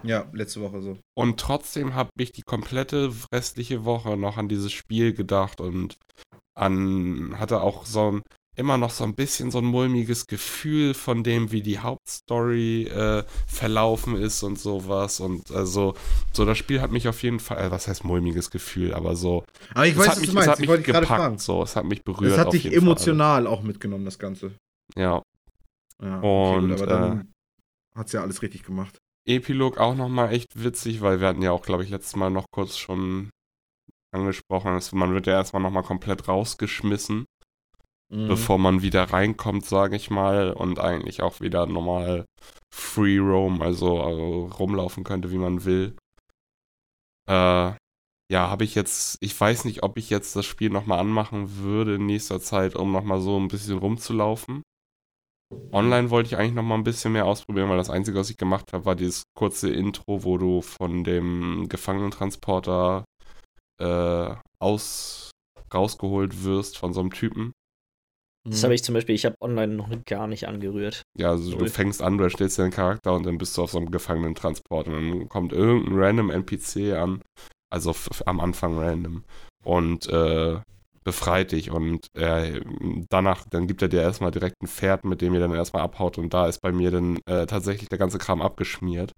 Ja, 0.02 0.28
letzte 0.32 0.60
Woche 0.60 0.82
so. 0.82 0.98
Und 1.14 1.38
trotzdem 1.38 1.94
habe 1.94 2.10
ich 2.18 2.32
die 2.32 2.42
komplette 2.42 3.12
restliche 3.32 3.84
Woche 3.84 4.16
noch 4.16 4.36
an 4.36 4.48
dieses 4.48 4.72
Spiel 4.72 5.12
gedacht 5.12 5.60
und 5.60 5.96
an 6.58 7.38
hatte 7.38 7.60
auch 7.60 7.86
so 7.86 8.12
ein 8.12 8.22
immer 8.56 8.76
noch 8.76 8.90
so 8.90 9.04
ein 9.04 9.14
bisschen 9.14 9.50
so 9.50 9.58
ein 9.58 9.64
mulmiges 9.64 10.26
Gefühl 10.26 10.94
von 10.94 11.22
dem, 11.24 11.52
wie 11.52 11.62
die 11.62 11.78
Hauptstory 11.78 12.84
äh, 12.84 13.24
verlaufen 13.46 14.16
ist 14.16 14.42
und 14.42 14.58
sowas. 14.58 15.20
Und 15.20 15.50
also, 15.50 15.94
so 16.32 16.44
das 16.44 16.58
Spiel 16.58 16.80
hat 16.80 16.90
mich 16.92 17.08
auf 17.08 17.22
jeden 17.22 17.40
Fall, 17.40 17.58
äh, 17.58 17.70
was 17.70 17.88
heißt 17.88 18.04
mulmiges 18.04 18.50
Gefühl, 18.50 18.92
aber 18.94 19.16
so. 19.16 19.44
Aber 19.74 19.86
ich 19.86 19.92
es 19.94 19.98
weiß, 19.98 20.06
hat 20.08 20.12
was 20.16 20.20
mich, 20.20 20.28
du 20.30 20.34
meinst. 20.34 20.46
Es 20.48 20.52
hat 20.52 20.58
Ich 20.58 20.60
mich 20.60 20.68
wollte 20.68 20.82
dich 20.82 20.92
gerade 20.92 21.06
gepackt, 21.06 21.20
fragen. 21.22 21.38
so, 21.38 21.62
es 21.62 21.76
hat 21.76 21.84
mich 21.84 22.04
berührt. 22.04 22.32
Es 22.32 22.38
hat 22.38 22.52
dich 22.52 22.64
jeden 22.64 22.76
Fall. 22.76 22.82
emotional 22.82 23.46
auch 23.46 23.62
mitgenommen, 23.62 24.04
das 24.04 24.18
Ganze. 24.18 24.52
Ja. 24.96 25.22
Ja, 26.02 26.20
Und, 26.20 26.68
gut, 26.68 26.80
aber 26.80 26.86
dann 26.86 27.32
hat's 27.94 28.12
ja 28.12 28.22
alles 28.22 28.42
richtig 28.42 28.64
gemacht. 28.64 28.98
Epilog 29.26 29.78
auch 29.78 29.94
nochmal 29.94 30.32
echt 30.32 30.62
witzig, 30.62 31.00
weil 31.00 31.20
wir 31.20 31.28
hatten 31.28 31.42
ja 31.42 31.52
auch, 31.52 31.62
glaube 31.62 31.84
ich, 31.84 31.90
letztes 31.90 32.16
Mal 32.16 32.28
noch 32.30 32.46
kurz 32.52 32.76
schon 32.76 33.30
angesprochen, 34.12 34.74
dass 34.74 34.92
man 34.92 35.14
wird 35.14 35.26
ja 35.26 35.34
erstmal 35.34 35.62
nochmal 35.62 35.84
komplett 35.84 36.26
rausgeschmissen, 36.28 37.24
Mhm. 38.12 38.28
bevor 38.28 38.58
man 38.58 38.82
wieder 38.82 39.04
reinkommt, 39.04 39.64
sage 39.64 39.96
ich 39.96 40.10
mal, 40.10 40.52
und 40.52 40.78
eigentlich 40.78 41.22
auch 41.22 41.40
wieder 41.40 41.64
normal 41.64 42.26
free 42.70 43.18
roam, 43.18 43.62
also, 43.62 44.02
also 44.02 44.46
rumlaufen 44.58 45.02
könnte, 45.02 45.30
wie 45.30 45.38
man 45.38 45.64
will. 45.64 45.96
Äh, 47.26 47.72
ja, 48.30 48.50
habe 48.50 48.64
ich 48.64 48.74
jetzt, 48.74 49.16
ich 49.20 49.38
weiß 49.38 49.64
nicht, 49.64 49.82
ob 49.82 49.96
ich 49.96 50.10
jetzt 50.10 50.36
das 50.36 50.44
Spiel 50.44 50.68
nochmal 50.68 50.98
anmachen 50.98 51.56
würde 51.56 51.94
in 51.94 52.06
nächster 52.06 52.40
Zeit, 52.40 52.76
um 52.76 52.92
nochmal 52.92 53.20
so 53.20 53.38
ein 53.38 53.48
bisschen 53.48 53.78
rumzulaufen. 53.78 54.62
Online 55.70 56.10
wollte 56.10 56.28
ich 56.28 56.36
eigentlich 56.36 56.54
noch 56.54 56.62
mal 56.62 56.74
ein 56.74 56.84
bisschen 56.84 57.12
mehr 57.12 57.26
ausprobieren, 57.26 57.70
weil 57.70 57.78
das 57.78 57.90
Einzige, 57.90 58.18
was 58.18 58.30
ich 58.30 58.36
gemacht 58.36 58.74
habe, 58.74 58.84
war 58.84 58.94
dieses 58.94 59.22
kurze 59.34 59.70
Intro, 59.70 60.24
wo 60.24 60.36
du 60.36 60.60
von 60.60 61.04
dem 61.04 61.66
Gefangenentransporter 61.68 63.04
äh, 63.80 64.34
aus 64.58 65.30
rausgeholt 65.72 66.44
wirst 66.44 66.76
von 66.76 66.92
so 66.92 67.00
einem 67.00 67.12
Typen. 67.12 67.52
Das 68.44 68.64
habe 68.64 68.74
ich 68.74 68.82
zum 68.82 68.94
Beispiel, 68.94 69.14
ich 69.14 69.24
habe 69.24 69.36
online 69.40 69.74
noch 69.74 69.88
gar 70.04 70.26
nicht 70.26 70.48
angerührt. 70.48 71.02
Ja, 71.16 71.30
also 71.30 71.56
du 71.56 71.66
fängst 71.66 72.02
an, 72.02 72.18
du 72.18 72.24
erstellst 72.24 72.58
deinen 72.58 72.72
Charakter 72.72 73.14
und 73.14 73.24
dann 73.24 73.38
bist 73.38 73.56
du 73.56 73.62
auf 73.62 73.70
so 73.70 73.78
einem 73.78 73.90
Gefangenentransporter 73.90 74.90
und 74.90 75.10
dann 75.10 75.28
kommt 75.28 75.52
irgendein 75.52 75.98
random 75.98 76.30
NPC 76.30 76.94
an, 76.94 77.22
also 77.70 77.94
am 78.26 78.40
Anfang 78.40 78.78
random 78.78 79.22
und 79.64 80.08
äh, 80.08 80.58
befreit 81.04 81.52
dich 81.52 81.70
und 81.70 82.06
äh, 82.14 82.60
danach, 83.08 83.44
dann 83.48 83.68
gibt 83.68 83.82
er 83.82 83.88
dir 83.88 84.02
erstmal 84.02 84.32
direkt 84.32 84.56
ein 84.60 84.66
Pferd, 84.66 85.04
mit 85.04 85.20
dem 85.20 85.34
ihr 85.34 85.40
dann 85.40 85.54
erstmal 85.54 85.82
abhaut 85.82 86.18
und 86.18 86.34
da 86.34 86.46
ist 86.46 86.60
bei 86.60 86.72
mir 86.72 86.90
dann 86.90 87.18
äh, 87.26 87.46
tatsächlich 87.46 87.88
der 87.88 87.98
ganze 87.98 88.18
Kram 88.18 88.42
abgeschmiert. 88.42 89.12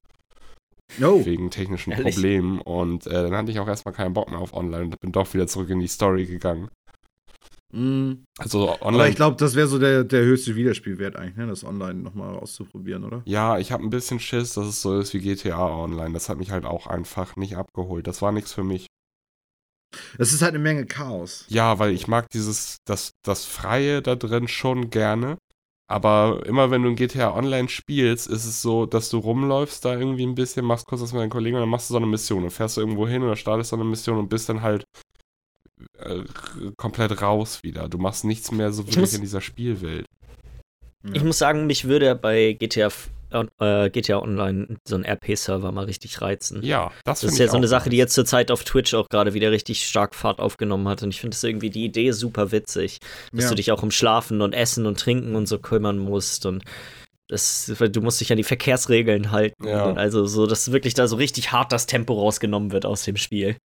Oh, 1.02 1.24
wegen 1.24 1.50
technischen 1.50 1.92
Ehrlich? 1.92 2.14
Problemen. 2.14 2.60
Und 2.60 3.06
äh, 3.06 3.22
dann 3.22 3.34
hatte 3.34 3.50
ich 3.50 3.58
auch 3.58 3.66
erstmal 3.66 3.94
keinen 3.94 4.12
Bock 4.12 4.30
mehr 4.30 4.38
auf 4.38 4.52
online 4.52 4.84
und 4.84 5.00
bin 5.00 5.12
doch 5.12 5.32
wieder 5.32 5.46
zurück 5.46 5.70
in 5.70 5.80
die 5.80 5.86
Story 5.86 6.26
gegangen. 6.26 6.68
Mhm. 7.74 8.24
Also 8.38 8.70
Aber 8.70 8.86
online. 8.86 9.08
ich 9.10 9.16
glaube, 9.16 9.36
das 9.36 9.54
wäre 9.56 9.66
so 9.66 9.78
der, 9.78 10.04
der 10.04 10.22
höchste 10.22 10.54
Wiederspielwert 10.54 11.16
eigentlich, 11.16 11.36
ne? 11.36 11.46
das 11.46 11.64
online 11.64 12.00
nochmal 12.00 12.36
auszuprobieren, 12.36 13.04
oder? 13.04 13.22
ja, 13.26 13.58
ich 13.58 13.72
habe 13.72 13.82
ein 13.82 13.90
bisschen 13.90 14.20
Schiss, 14.20 14.54
dass 14.54 14.66
es 14.66 14.80
so 14.80 14.98
ist 14.98 15.12
wie 15.12 15.20
GTA 15.20 15.68
Online. 15.68 16.12
Das 16.12 16.28
hat 16.28 16.38
mich 16.38 16.52
halt 16.52 16.64
auch 16.64 16.86
einfach 16.86 17.36
nicht 17.36 17.56
abgeholt. 17.56 18.06
Das 18.06 18.22
war 18.22 18.32
nichts 18.32 18.52
für 18.52 18.64
mich. 18.64 18.86
Es 20.18 20.32
ist 20.32 20.42
halt 20.42 20.54
eine 20.54 20.62
Menge 20.62 20.86
Chaos. 20.86 21.44
Ja, 21.48 21.78
weil 21.78 21.92
ich 21.92 22.06
mag 22.08 22.28
dieses, 22.30 22.78
das, 22.84 23.12
das 23.24 23.44
Freie 23.44 24.02
da 24.02 24.14
drin 24.14 24.48
schon 24.48 24.90
gerne. 24.90 25.36
Aber 25.86 26.42
immer 26.46 26.70
wenn 26.70 26.82
du 26.82 26.88
in 26.88 26.96
GTA 26.96 27.34
Online 27.36 27.68
spielst, 27.68 28.26
ist 28.26 28.46
es 28.46 28.62
so, 28.62 28.86
dass 28.86 29.10
du 29.10 29.18
rumläufst 29.18 29.84
da 29.84 29.96
irgendwie 29.98 30.24
ein 30.24 30.34
bisschen, 30.34 30.64
machst 30.64 30.86
kurz 30.86 31.02
was 31.02 31.12
mit 31.12 31.20
deinen 31.20 31.30
Kollegen 31.30 31.56
und 31.56 31.62
dann 31.62 31.68
machst 31.68 31.90
du 31.90 31.94
so 31.94 31.98
eine 31.98 32.06
Mission. 32.06 32.42
Dann 32.42 32.50
fährst 32.50 32.76
du 32.76 32.80
irgendwo 32.80 33.06
hin 33.06 33.22
oder 33.22 33.36
startest 33.36 33.70
so 33.70 33.76
eine 33.76 33.84
Mission 33.84 34.18
und 34.18 34.28
bist 34.28 34.48
dann 34.48 34.62
halt 34.62 34.84
äh, 35.98 36.20
komplett 36.76 37.20
raus 37.22 37.62
wieder. 37.62 37.88
Du 37.88 37.98
machst 37.98 38.24
nichts 38.24 38.50
mehr 38.52 38.72
so 38.72 38.82
Ich 38.82 38.88
wirklich 38.88 39.00
muss- 39.00 39.14
in 39.14 39.20
dieser 39.22 39.40
Spielwelt. 39.40 40.06
Ja. 41.06 41.12
Ich 41.14 41.22
muss 41.24 41.38
sagen, 41.38 41.66
mich 41.66 41.86
würde 41.86 42.14
bei 42.14 42.54
GTA, 42.54 42.88
äh, 43.60 43.90
GTA 43.90 44.18
Online 44.22 44.78
so 44.88 44.96
ein 44.96 45.04
RP-Server 45.04 45.70
mal 45.70 45.84
richtig 45.84 46.22
reizen. 46.22 46.62
Ja, 46.62 46.92
das, 47.04 47.20
Das 47.20 47.32
ist 47.32 47.38
ja 47.38 47.44
ich 47.44 47.50
so 47.50 47.58
eine 47.58 47.68
Sache, 47.68 47.90
die 47.90 47.98
jetzt 47.98 48.14
zur 48.14 48.24
Zeit 48.24 48.50
auf 48.50 48.64
Twitch 48.64 48.94
auch 48.94 49.08
gerade 49.10 49.34
wieder 49.34 49.50
richtig 49.50 49.86
stark 49.86 50.14
Fahrt 50.14 50.38
aufgenommen 50.38 50.88
hat. 50.88 51.02
Und 51.02 51.10
ich 51.10 51.20
finde 51.20 51.34
das 51.34 51.44
irgendwie 51.44 51.68
die 51.68 51.84
Idee 51.84 52.12
super 52.12 52.52
witzig, 52.52 53.00
dass 53.32 53.44
Ja. 53.44 53.50
du 53.50 53.56
dich 53.56 53.70
auch 53.70 53.82
um 53.82 53.90
Schlafen 53.90 54.40
und 54.40 54.54
Essen 54.54 54.86
und 54.86 54.98
Trinken 54.98 55.34
und 55.34 55.46
so 55.46 55.58
kümmern 55.58 55.98
musst. 55.98 56.46
Und 56.46 56.64
das, 57.28 57.70
weil 57.78 57.90
du 57.90 58.00
musst 58.00 58.20
dich 58.22 58.30
an 58.30 58.38
die 58.38 58.44
Verkehrsregeln 58.44 59.30
halten. 59.30 59.66
Ja. 59.68 59.84
Und 59.84 59.98
also 59.98 60.24
so, 60.26 60.46
dass 60.46 60.72
wirklich 60.72 60.94
da 60.94 61.06
so 61.06 61.16
richtig 61.16 61.52
hart 61.52 61.70
das 61.72 61.84
Tempo 61.86 62.14
rausgenommen 62.14 62.72
wird 62.72 62.86
aus 62.86 63.02
dem 63.04 63.16
Spiel. 63.18 63.56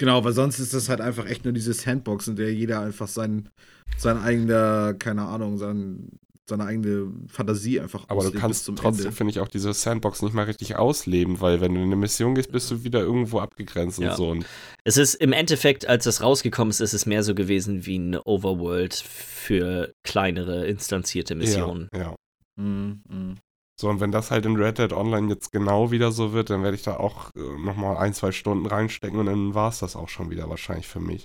Genau, 0.00 0.24
weil 0.24 0.32
sonst 0.32 0.58
ist 0.58 0.72
das 0.72 0.88
halt 0.88 1.02
einfach 1.02 1.26
echt 1.26 1.44
nur 1.44 1.52
diese 1.52 1.74
Sandbox, 1.74 2.26
in 2.26 2.36
der 2.36 2.54
jeder 2.54 2.80
einfach 2.80 3.06
sein, 3.06 3.50
sein 3.98 4.16
eigener, 4.16 4.94
keine 4.94 5.26
Ahnung, 5.26 5.58
sein, 5.58 6.08
seine 6.48 6.64
eigene 6.64 7.12
Fantasie 7.28 7.80
einfach 7.80 8.06
Aber 8.08 8.24
du 8.24 8.32
kannst 8.32 8.64
zum 8.64 8.76
trotzdem, 8.76 9.12
finde 9.12 9.32
ich, 9.32 9.40
auch 9.40 9.48
diese 9.48 9.74
Sandbox 9.74 10.22
nicht 10.22 10.32
mal 10.32 10.46
richtig 10.46 10.76
ausleben, 10.76 11.42
weil 11.42 11.60
wenn 11.60 11.74
du 11.74 11.80
in 11.82 11.88
eine 11.88 11.96
Mission 11.96 12.34
gehst, 12.34 12.50
bist 12.50 12.70
du 12.70 12.82
wieder 12.82 13.00
irgendwo 13.00 13.40
abgegrenzt 13.40 13.98
Ja. 13.98 14.12
und 14.12 14.16
so. 14.16 14.30
Und 14.30 14.46
Es 14.84 14.96
ist 14.96 15.16
im 15.16 15.34
Endeffekt, 15.34 15.86
als 15.86 16.06
es 16.06 16.22
rausgekommen 16.22 16.70
ist, 16.70 16.80
ist 16.80 16.94
es 16.94 17.04
mehr 17.04 17.22
so 17.22 17.34
gewesen 17.34 17.84
wie 17.84 17.96
eine 17.96 18.22
Overworld 18.24 18.94
für 18.94 19.92
kleinere 20.02 20.66
instanzierte 20.66 21.34
Missionen. 21.34 21.90
Ja, 21.92 22.00
ja. 22.00 22.16
Mhm, 22.56 23.02
mhm. 23.06 23.36
So, 23.80 23.88
und 23.88 24.00
wenn 24.00 24.12
das 24.12 24.30
halt 24.30 24.44
in 24.44 24.56
Red 24.56 24.76
Dead 24.78 24.92
Online 24.92 25.28
jetzt 25.30 25.52
genau 25.52 25.90
wieder 25.90 26.12
so 26.12 26.32
wird, 26.34 26.50
dann 26.50 26.62
werde 26.62 26.76
ich 26.76 26.82
da 26.82 26.96
auch 26.98 27.30
äh, 27.34 27.40
nochmal 27.40 27.96
ein, 27.96 28.12
zwei 28.12 28.30
Stunden 28.30 28.66
reinstecken 28.66 29.18
und 29.18 29.24
dann 29.26 29.54
war 29.54 29.70
es 29.70 29.78
das 29.78 29.96
auch 29.96 30.08
schon 30.10 30.30
wieder 30.30 30.50
wahrscheinlich 30.50 30.86
für 30.86 31.00
mich. 31.00 31.24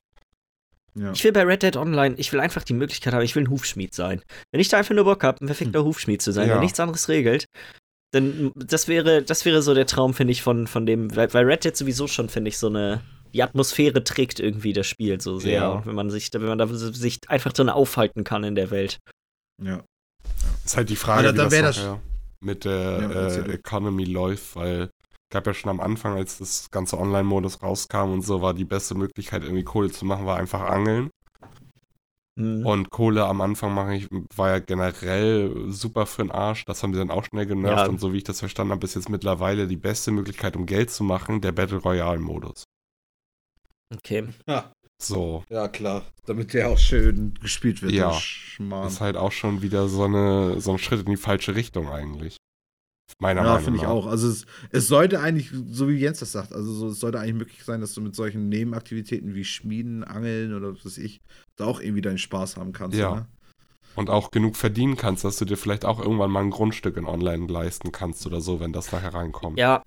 Ja. 0.97 1.11
Ich 1.11 1.21
will 1.25 1.33
bei 1.33 1.43
Red 1.43 1.63
Dead 1.63 1.75
Online, 1.75 2.15
ich 2.17 2.31
will 2.31 2.39
einfach 2.39 2.63
die 2.63 2.73
Möglichkeit 2.73 3.13
haben, 3.13 3.23
ich 3.23 3.35
will 3.35 3.43
ein 3.43 3.49
Hufschmied 3.49 3.93
sein. 3.93 4.21
Wenn 4.53 4.61
ich 4.61 4.69
da 4.69 4.77
einfach 4.77 4.95
nur 4.95 5.03
Bock 5.03 5.21
habe, 5.25 5.43
ein 5.43 5.47
verfickter 5.47 5.83
Hufschmied 5.83 6.21
zu 6.21 6.31
sein, 6.31 6.43
Hm. 6.43 6.49
Ja. 6.49 6.53
der 6.55 6.63
nichts 6.63 6.79
anderes 6.79 7.09
regelt, 7.09 7.43
dann 8.13 8.53
das 8.55 8.87
wäre, 8.87 9.21
das 9.21 9.43
wäre 9.43 9.61
so 9.61 9.73
der 9.73 9.85
Traum, 9.87 10.13
finde 10.13 10.31
ich, 10.31 10.41
von, 10.41 10.67
von 10.67 10.85
dem, 10.85 11.13
weil, 11.13 11.33
weil 11.33 11.43
Red 11.45 11.65
Dead 11.65 11.75
sowieso 11.75 12.07
schon, 12.07 12.29
finde 12.29 12.47
ich, 12.47 12.57
so 12.57 12.67
eine, 12.67 13.01
die 13.33 13.43
Atmosphäre 13.43 14.05
trägt 14.05 14.39
irgendwie 14.39 14.71
das 14.71 14.87
Spiel 14.87 15.19
so 15.19 15.37
sehr, 15.39 15.59
Ja. 15.61 15.85
wenn 15.85 15.95
man 15.95 16.09
sich, 16.09 16.29
wenn 16.31 16.43
man 16.45 16.57
da 16.57 16.67
sich 16.67 17.19
einfach 17.27 17.51
drin 17.51 17.67
aufhalten 17.67 18.23
kann 18.23 18.45
in 18.45 18.55
der 18.55 18.71
Welt. 18.71 18.99
ja. 19.61 19.83
Ist 20.63 20.77
halt 20.77 20.89
die 20.89 20.95
Frage, 20.95 21.27
Aber 21.27 21.33
wie 21.33 21.37
da 21.37 21.43
das 21.43 21.51
wär 21.51 21.61
das- 21.61 21.77
nachher 21.77 21.99
mit 22.45 22.65
der 22.65 23.01
Ja, 23.01 23.27
äh. 23.27 23.53
Economy 23.53 24.05
läuft, 24.05 24.55
weil 24.55 24.89
gab 25.31 25.47
ja 25.47 25.53
schon 25.53 25.71
am 25.71 25.81
Anfang, 25.81 26.15
als 26.15 26.37
das 26.37 26.71
ganze 26.71 26.97
Online-Modus 26.97 27.61
rauskam 27.61 28.11
und 28.13 28.21
so, 28.21 28.41
war 28.41 28.53
die 28.53 28.63
beste 28.63 28.95
Möglichkeit, 28.95 29.43
irgendwie 29.43 29.63
Kohle 29.63 29.91
zu 29.91 30.05
machen, 30.05 30.25
war 30.25 30.37
einfach 30.37 30.61
Angeln. 30.61 31.09
Mhm. 32.37 32.65
Und 32.65 32.89
Kohle 32.89 33.25
am 33.25 33.41
Anfang 33.41 33.73
mache 33.73 33.95
ich, 33.95 34.07
war 34.35 34.49
ja 34.49 34.59
generell 34.59 35.71
super 35.71 36.05
für 36.05 36.23
den 36.23 36.31
Arsch. 36.31 36.65
Das 36.65 36.83
haben 36.83 36.93
sie 36.93 36.99
dann 36.99 37.11
auch 37.11 37.23
schnell 37.23 37.45
genervt. 37.45 37.85
Ja. 37.85 37.87
Und 37.87 37.99
so 37.99 38.13
wie 38.13 38.17
ich 38.17 38.23
das 38.23 38.39
verstanden 38.39 38.73
habe, 38.73 38.85
ist 38.85 38.95
jetzt 38.95 39.09
mittlerweile 39.09 39.67
die 39.67 39.77
beste 39.77 40.11
Möglichkeit, 40.11 40.55
um 40.55 40.65
Geld 40.65 40.91
zu 40.91 41.03
machen, 41.03 41.41
der 41.41 41.53
Battle 41.53 41.77
Royale-Modus. 41.77 42.63
Okay. 43.93 44.27
Ja. 44.47 44.71
So. 45.01 45.43
ja, 45.49 45.67
klar. 45.67 46.03
Damit 46.25 46.53
der 46.53 46.69
auch 46.69 46.77
schön 46.77 47.33
gespielt 47.41 47.81
wird. 47.81 47.91
Ja. 47.91 48.11
der 48.11 48.19
Schmarrn. 48.19 48.87
Ist 48.87 49.01
halt 49.01 49.17
auch 49.17 49.31
schon 49.31 49.61
wieder 49.61 49.87
so, 49.87 50.03
eine, 50.03 50.59
so 50.61 50.71
ein 50.71 50.77
Schritt 50.79 51.01
in 51.01 51.11
die 51.11 51.17
falsche 51.17 51.55
Richtung 51.55 51.89
eigentlich. 51.89 52.37
Meiner 53.19 53.41
Ja, 53.41 53.47
Meinung 53.49 53.63
finde 53.63 53.77
ich 53.77 53.83
nach. 53.83 53.91
auch. 53.91 54.07
Also 54.07 54.27
es, 54.27 54.45
es 54.71 54.87
sollte 54.87 55.19
eigentlich, 55.19 55.51
so 55.69 55.87
wie 55.87 55.93
Jens 55.93 56.19
das 56.19 56.31
sagt, 56.31 56.53
also 56.53 56.73
so, 56.73 56.87
es 56.87 56.99
sollte 56.99 57.19
eigentlich 57.19 57.35
möglich 57.35 57.63
sein, 57.63 57.79
dass 57.79 57.93
du 57.93 58.01
mit 58.01 58.15
solchen 58.15 58.49
Nebenaktivitäten 58.49 59.35
wie 59.35 59.45
Schmieden, 59.45 60.03
Angeln 60.03 60.53
oder 60.55 60.73
was 60.73 60.85
weiß 60.85 60.97
ich, 60.97 61.21
da 61.55 61.65
auch 61.65 61.79
irgendwie 61.79 62.01
deinen 62.01 62.17
Spaß 62.17 62.57
haben 62.57 62.73
kannst. 62.73 62.97
Ja. 62.97 63.15
Ne? 63.15 63.27
Und 63.95 64.09
auch 64.09 64.31
genug 64.31 64.57
verdienen 64.57 64.97
kannst, 64.97 65.23
dass 65.23 65.37
du 65.37 65.45
dir 65.45 65.55
vielleicht 65.55 65.85
auch 65.85 65.99
irgendwann 65.99 66.31
mal 66.31 66.41
ein 66.43 66.49
Grundstück 66.49 66.97
in 66.97 67.05
Online 67.05 67.47
leisten 67.47 67.91
kannst 67.91 68.25
oder 68.25 68.41
so, 68.41 68.59
wenn 68.59 68.73
das 68.73 68.91
nachher 68.91 69.13
reinkommt. 69.13 69.57
Ja, 69.59 69.83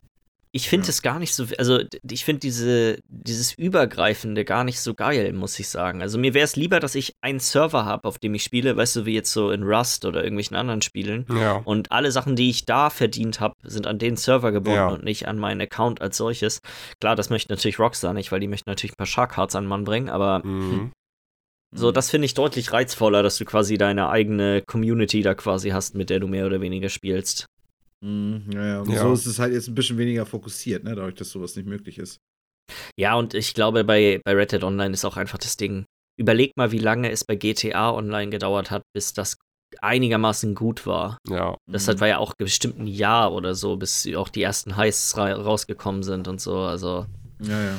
ich 0.53 0.69
finde 0.69 0.87
Ja. 0.87 0.91
es 0.91 1.03
gar 1.03 1.19
nicht 1.19 1.35
so, 1.35 1.47
also 1.59 1.81
ich 2.11 2.25
finde 2.25 2.41
diese, 2.41 2.99
dieses 3.09 3.53
Übergreifende 3.55 4.45
gar 4.45 4.65
nicht 4.65 4.81
so 4.81 4.95
geil, 4.95 5.33
muss 5.33 5.59
ich 5.59 5.69
sagen. 5.69 6.01
Also 6.03 6.19
mir 6.19 6.35
wäre 6.35 6.45
es 6.45 6.57
lieber, 6.57 6.81
dass 6.81 6.95
ich 6.95 7.15
einen 7.21 7.41
Server 7.41 7.85
habe, 7.85 8.09
auf 8.09 8.19
dem 8.19 8.35
ich 8.35 8.43
spiele, 8.45 8.77
weißt 8.77 8.97
du, 8.97 9.05
wie 9.07 9.15
jetzt 9.15 9.33
so 9.33 9.51
in 9.51 9.63
Rust 9.63 10.05
oder 10.05 10.23
irgendwelchen 10.23 10.57
anderen 10.57 10.83
Spielen. 10.83 11.27
Ja. 11.31 11.57
Und 11.65 11.93
alle 11.93 12.11
Sachen, 12.13 12.37
die 12.37 12.51
ich 12.51 12.65
da 12.65 12.91
verdient 12.91 13.41
habe, 13.41 13.55
sind 13.63 13.87
an 13.87 13.99
den 13.99 14.17
Server 14.17 14.53
gebunden 14.53 14.77
Ja. 14.79 14.89
und 14.89 15.05
nicht 15.05 15.29
an 15.29 15.39
meinen 15.39 15.61
Account 15.61 16.01
als 16.01 16.17
solches. 16.17 16.61
Klar, 17.01 17.15
das 17.17 17.31
möchte 17.31 17.53
natürlich 17.53 17.79
Rockstar 17.79 18.15
nicht, 18.15 18.33
weil 18.33 18.41
die 18.41 18.49
möchten 18.49 18.71
natürlich 18.71 18.93
ein 18.93 18.99
paar 18.99 19.07
Shark-Hearts 19.07 19.55
an 19.55 19.65
den 19.65 19.69
Mann 19.69 19.85
bringen, 19.85 20.09
aber 20.09 20.41
Mhm. 20.45 20.93
so, 21.75 21.93
das 21.93 22.09
finde 22.11 22.25
ich 22.27 22.35
deutlich 22.35 22.73
reizvoller, 22.73 23.23
dass 23.23 23.37
du 23.37 23.45
quasi 23.45 23.77
deine 23.77 24.09
eigene 24.09 24.63
Community 24.67 25.23
da 25.23 25.35
quasi 25.35 25.71
hast, 25.71 25.95
mit 25.95 26.09
der 26.11 26.21
du 26.21 26.27
mehr 26.27 26.47
oder 26.47 26.61
weniger 26.61 26.89
spielst. 26.89 27.47
Mhm, 28.05 28.51
ja, 28.53 28.65
ja. 28.67 28.81
Und 28.81 28.91
Ja. 28.91 29.01
so 29.03 29.13
ist 29.13 29.27
es 29.27 29.39
halt 29.39 29.53
jetzt 29.53 29.69
ein 29.69 29.75
bisschen 29.75 29.99
weniger 29.99 30.25
fokussiert, 30.27 30.85
ne, 30.85 30.95
dadurch, 30.95 31.15
dass 31.17 31.31
sowas 31.31 31.57
nicht 31.57 31.67
möglich 31.67 31.99
ist. 31.99 32.19
Ja, 32.99 33.15
und 33.15 33.35
ich 33.35 33.55
glaube, 33.55 33.85
bei, 33.85 34.21
bei 34.25 34.35
Red 34.35 34.53
Dead 34.53 34.63
Online 34.63 34.93
ist 34.93 35.05
auch 35.05 35.17
einfach 35.17 35.39
das 35.39 35.57
Ding. 35.57 35.85
Überleg 36.19 36.53
mal, 36.57 36.73
wie 36.73 36.79
lange 36.79 37.11
es 37.11 37.25
bei 37.25 37.37
GTA 37.37 37.93
Online 37.93 38.31
gedauert 38.31 38.71
hat, 38.71 38.83
bis 38.95 39.13
das 39.13 39.37
einigermaßen 39.81 40.55
gut 40.55 40.87
war. 40.87 41.19
Ja. 41.29 41.57
Das 41.71 41.89
hat, 41.89 42.01
war 42.01 42.09
ja 42.09 42.19
auch 42.19 42.35
bestimmt 42.37 42.79
ein 42.79 42.87
Jahr 42.87 43.33
oder 43.33 43.55
so, 43.55 43.77
bis 43.77 44.09
auch 44.15 44.29
die 44.29 44.43
ersten 44.43 44.77
Heists 44.77 45.17
ra 45.17 45.33
rausgekommen 45.33 46.03
sind 46.03 46.27
und 46.29 46.41
so. 46.41 46.57
Also. 46.59 47.07
Ja, 47.41 47.63
ja. 47.63 47.79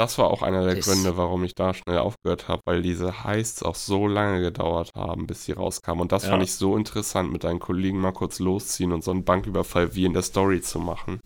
Das 0.00 0.16
war 0.16 0.30
auch 0.30 0.40
einer 0.40 0.64
der 0.64 0.78
Ist- 0.78 0.86
Gründe, 0.88 1.18
warum 1.18 1.44
ich 1.44 1.54
da 1.54 1.74
schnell 1.74 1.98
aufgehört 1.98 2.48
habe, 2.48 2.62
weil 2.64 2.80
diese 2.80 3.22
Heists 3.22 3.62
auch 3.62 3.74
so 3.74 4.08
lange 4.08 4.40
gedauert 4.40 4.92
haben, 4.96 5.26
bis 5.26 5.44
sie 5.44 5.52
rauskamen. 5.52 6.00
Und 6.00 6.10
das 6.10 6.24
Ja. 6.24 6.30
fand 6.30 6.42
ich 6.42 6.54
so 6.54 6.74
interessant, 6.74 7.30
mit 7.30 7.44
deinen 7.44 7.58
Kollegen 7.60 8.00
mal 8.00 8.12
kurz 8.12 8.38
losziehen 8.38 8.92
und 8.92 9.04
so 9.04 9.10
einen 9.10 9.24
Banküberfall 9.24 9.94
wie 9.94 10.06
in 10.06 10.14
der 10.14 10.22
Story 10.22 10.62
zu 10.62 10.78
machen. 10.78 11.20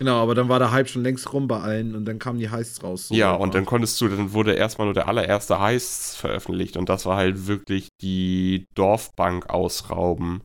Genau, 0.00 0.20
aber 0.20 0.34
dann 0.34 0.48
war 0.48 0.58
der 0.58 0.72
Hype 0.72 0.88
schon 0.88 1.04
längst 1.04 1.32
rum 1.32 1.46
bei 1.46 1.60
allen 1.60 1.94
und 1.94 2.06
dann 2.06 2.18
kamen 2.18 2.40
die 2.40 2.50
Heists 2.50 2.82
raus. 2.82 3.06
So 3.06 3.14
ja, 3.14 3.34
und 3.34 3.54
dann 3.54 3.66
konntest 3.66 4.00
du, 4.00 4.08
dann 4.08 4.32
wurde 4.32 4.54
erstmal 4.54 4.86
nur 4.86 4.94
der 4.94 5.06
allererste 5.06 5.60
Heist 5.60 6.16
veröffentlicht 6.16 6.76
und 6.76 6.88
das 6.88 7.06
war 7.06 7.16
halt 7.16 7.46
wirklich 7.46 7.90
die 8.02 8.66
Dorfbank 8.74 9.48
ausrauben. 9.48 10.40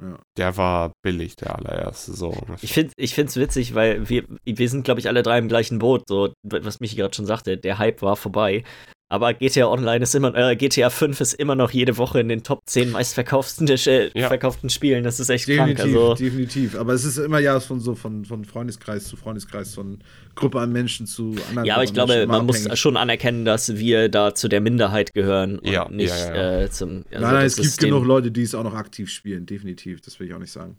Ja. 0.00 0.18
Der 0.36 0.56
war 0.56 0.92
billig, 1.02 1.36
der 1.36 1.56
allererste. 1.56 2.12
So. 2.12 2.36
Ich 2.60 2.72
finde 2.72 2.92
ich 2.96 3.14
find's 3.14 3.36
witzig, 3.36 3.74
weil 3.74 4.08
wir, 4.08 4.24
wir 4.44 4.68
sind, 4.68 4.84
glaube 4.84 5.00
ich, 5.00 5.08
alle 5.08 5.22
drei 5.22 5.38
im 5.38 5.48
gleichen 5.48 5.78
Boot, 5.78 6.02
so 6.08 6.32
was 6.42 6.80
Michi 6.80 6.96
gerade 6.96 7.14
schon 7.14 7.26
sagte, 7.26 7.56
der 7.56 7.78
Hype 7.78 8.02
war 8.02 8.16
vorbei. 8.16 8.62
Aber 9.08 9.34
GTA 9.34 9.68
Online 9.68 10.02
ist 10.02 10.14
immer, 10.16 10.34
äh, 10.34 10.56
GTA 10.56 10.90
5 10.90 11.20
ist 11.20 11.34
immer 11.34 11.54
noch 11.54 11.70
jede 11.70 11.96
Woche 11.96 12.18
in 12.18 12.28
den 12.28 12.42
Top 12.42 12.60
10 12.66 12.90
meistverkauften 12.90 13.68
äh, 13.68 14.10
Ja. 14.18 14.26
verkauften 14.26 14.68
Spielen. 14.68 15.04
Das 15.04 15.20
ist 15.20 15.28
echt 15.28 15.46
Definitiv, 15.46 15.76
krank. 15.76 15.94
Also, 15.94 16.14
definitiv. 16.14 16.74
Aber 16.76 16.92
es 16.92 17.04
ist 17.04 17.16
immer 17.18 17.38
ja 17.38 17.60
von 17.60 17.78
so 17.78 17.94
von, 17.94 18.24
von 18.24 18.44
Freundeskreis 18.44 19.06
zu 19.06 19.16
Freundeskreis, 19.16 19.74
von 19.76 20.00
Gruppe 20.34 20.58
an 20.60 20.72
Menschen 20.72 21.06
zu 21.06 21.36
anderen. 21.48 21.66
ja, 21.66 21.74
aber 21.76 21.84
ich 21.84 21.92
glaube, 21.94 22.14
Menschen, 22.14 22.28
man 22.30 22.46
muss 22.46 22.56
abhängig. 22.62 22.80
schon 22.80 22.96
anerkennen, 22.96 23.44
dass 23.44 23.76
wir 23.76 24.08
da 24.08 24.34
zu 24.34 24.48
der 24.48 24.60
Minderheit 24.60 25.14
gehören 25.14 25.60
und 25.60 25.68
Ja, 25.70 25.88
nicht 25.88 26.10
ja, 26.10 26.34
ja. 26.34 26.60
Äh, 26.62 26.70
zum. 26.70 27.04
also 27.10 27.24
nein, 27.26 27.34
nein, 27.34 27.46
es 27.46 27.56
gibt 27.56 27.78
genug 27.78 28.04
Leute, 28.04 28.32
die 28.32 28.42
es 28.42 28.56
auch 28.56 28.64
noch 28.64 28.74
aktiv 28.74 29.08
spielen, 29.08 29.46
definitiv. 29.46 30.00
Das 30.00 30.18
will 30.18 30.26
ich 30.26 30.34
auch 30.34 30.40
nicht 30.40 30.52
sagen. 30.52 30.78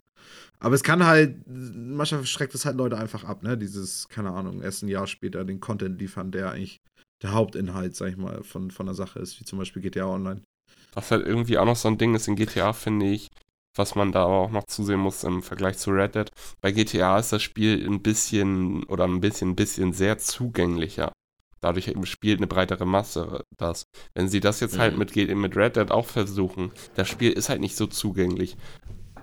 Aber 0.60 0.74
es 0.74 0.82
kann 0.82 1.06
halt, 1.06 1.36
manchmal 1.46 2.26
schreckt 2.26 2.54
es 2.54 2.66
halt 2.66 2.76
Leute 2.76 2.98
einfach 2.98 3.24
ab, 3.24 3.42
ne? 3.42 3.56
Dieses, 3.56 4.06
keine 4.08 4.32
Ahnung, 4.32 4.60
erst 4.60 4.82
ein 4.82 4.88
Jahr 4.88 5.06
später 5.06 5.44
den 5.44 5.60
Content 5.60 5.98
liefern, 5.98 6.30
der 6.30 6.50
eigentlich 6.50 6.80
der 7.22 7.32
Hauptinhalt, 7.32 7.96
sag 7.96 8.08
ich 8.10 8.16
mal, 8.16 8.42
von, 8.42 8.70
von 8.70 8.86
der 8.86 8.94
Sache 8.94 9.18
ist, 9.20 9.40
wie 9.40 9.44
zum 9.44 9.58
Beispiel 9.58 9.82
GTA 9.82 10.06
Online. 10.06 10.42
Was 10.94 11.10
halt 11.10 11.26
irgendwie 11.26 11.58
auch 11.58 11.64
noch 11.64 11.76
so 11.76 11.88
ein 11.88 11.98
Ding 11.98 12.14
ist 12.14 12.28
in 12.28 12.36
GTA, 12.36 12.72
finde 12.72 13.06
ich, 13.06 13.28
was 13.74 13.94
man 13.94 14.12
da 14.12 14.24
aber 14.24 14.38
auch 14.38 14.50
noch 14.50 14.64
zusehen 14.64 15.00
muss 15.00 15.24
im 15.24 15.42
Vergleich 15.42 15.78
zu 15.78 15.90
Red 15.90 16.14
Dead. 16.14 16.30
Bei 16.60 16.72
GTA 16.72 17.18
ist 17.18 17.32
das 17.32 17.42
Spiel 17.42 17.86
ein 17.86 18.02
bisschen 18.02 18.84
oder 18.84 19.04
ein 19.04 19.20
bisschen, 19.20 19.50
ein 19.50 19.56
bisschen 19.56 19.92
sehr 19.92 20.18
zugänglicher. 20.18 21.12
Dadurch 21.60 21.92
spielt 22.04 22.38
eine 22.38 22.46
breitere 22.46 22.86
Masse 22.86 23.44
das. 23.56 23.84
Wenn 24.14 24.28
sie 24.28 24.40
das 24.40 24.60
jetzt 24.60 24.78
halt 24.78 24.94
Mhm. 24.94 24.98
mit, 24.98 25.12
G- 25.12 25.34
mit 25.34 25.56
Red 25.56 25.76
Dead 25.76 25.90
auch 25.90 26.06
versuchen, 26.06 26.72
das 26.94 27.08
Spiel 27.08 27.32
ist 27.32 27.48
halt 27.48 27.60
nicht 27.60 27.76
so 27.76 27.86
zugänglich. 27.86 28.56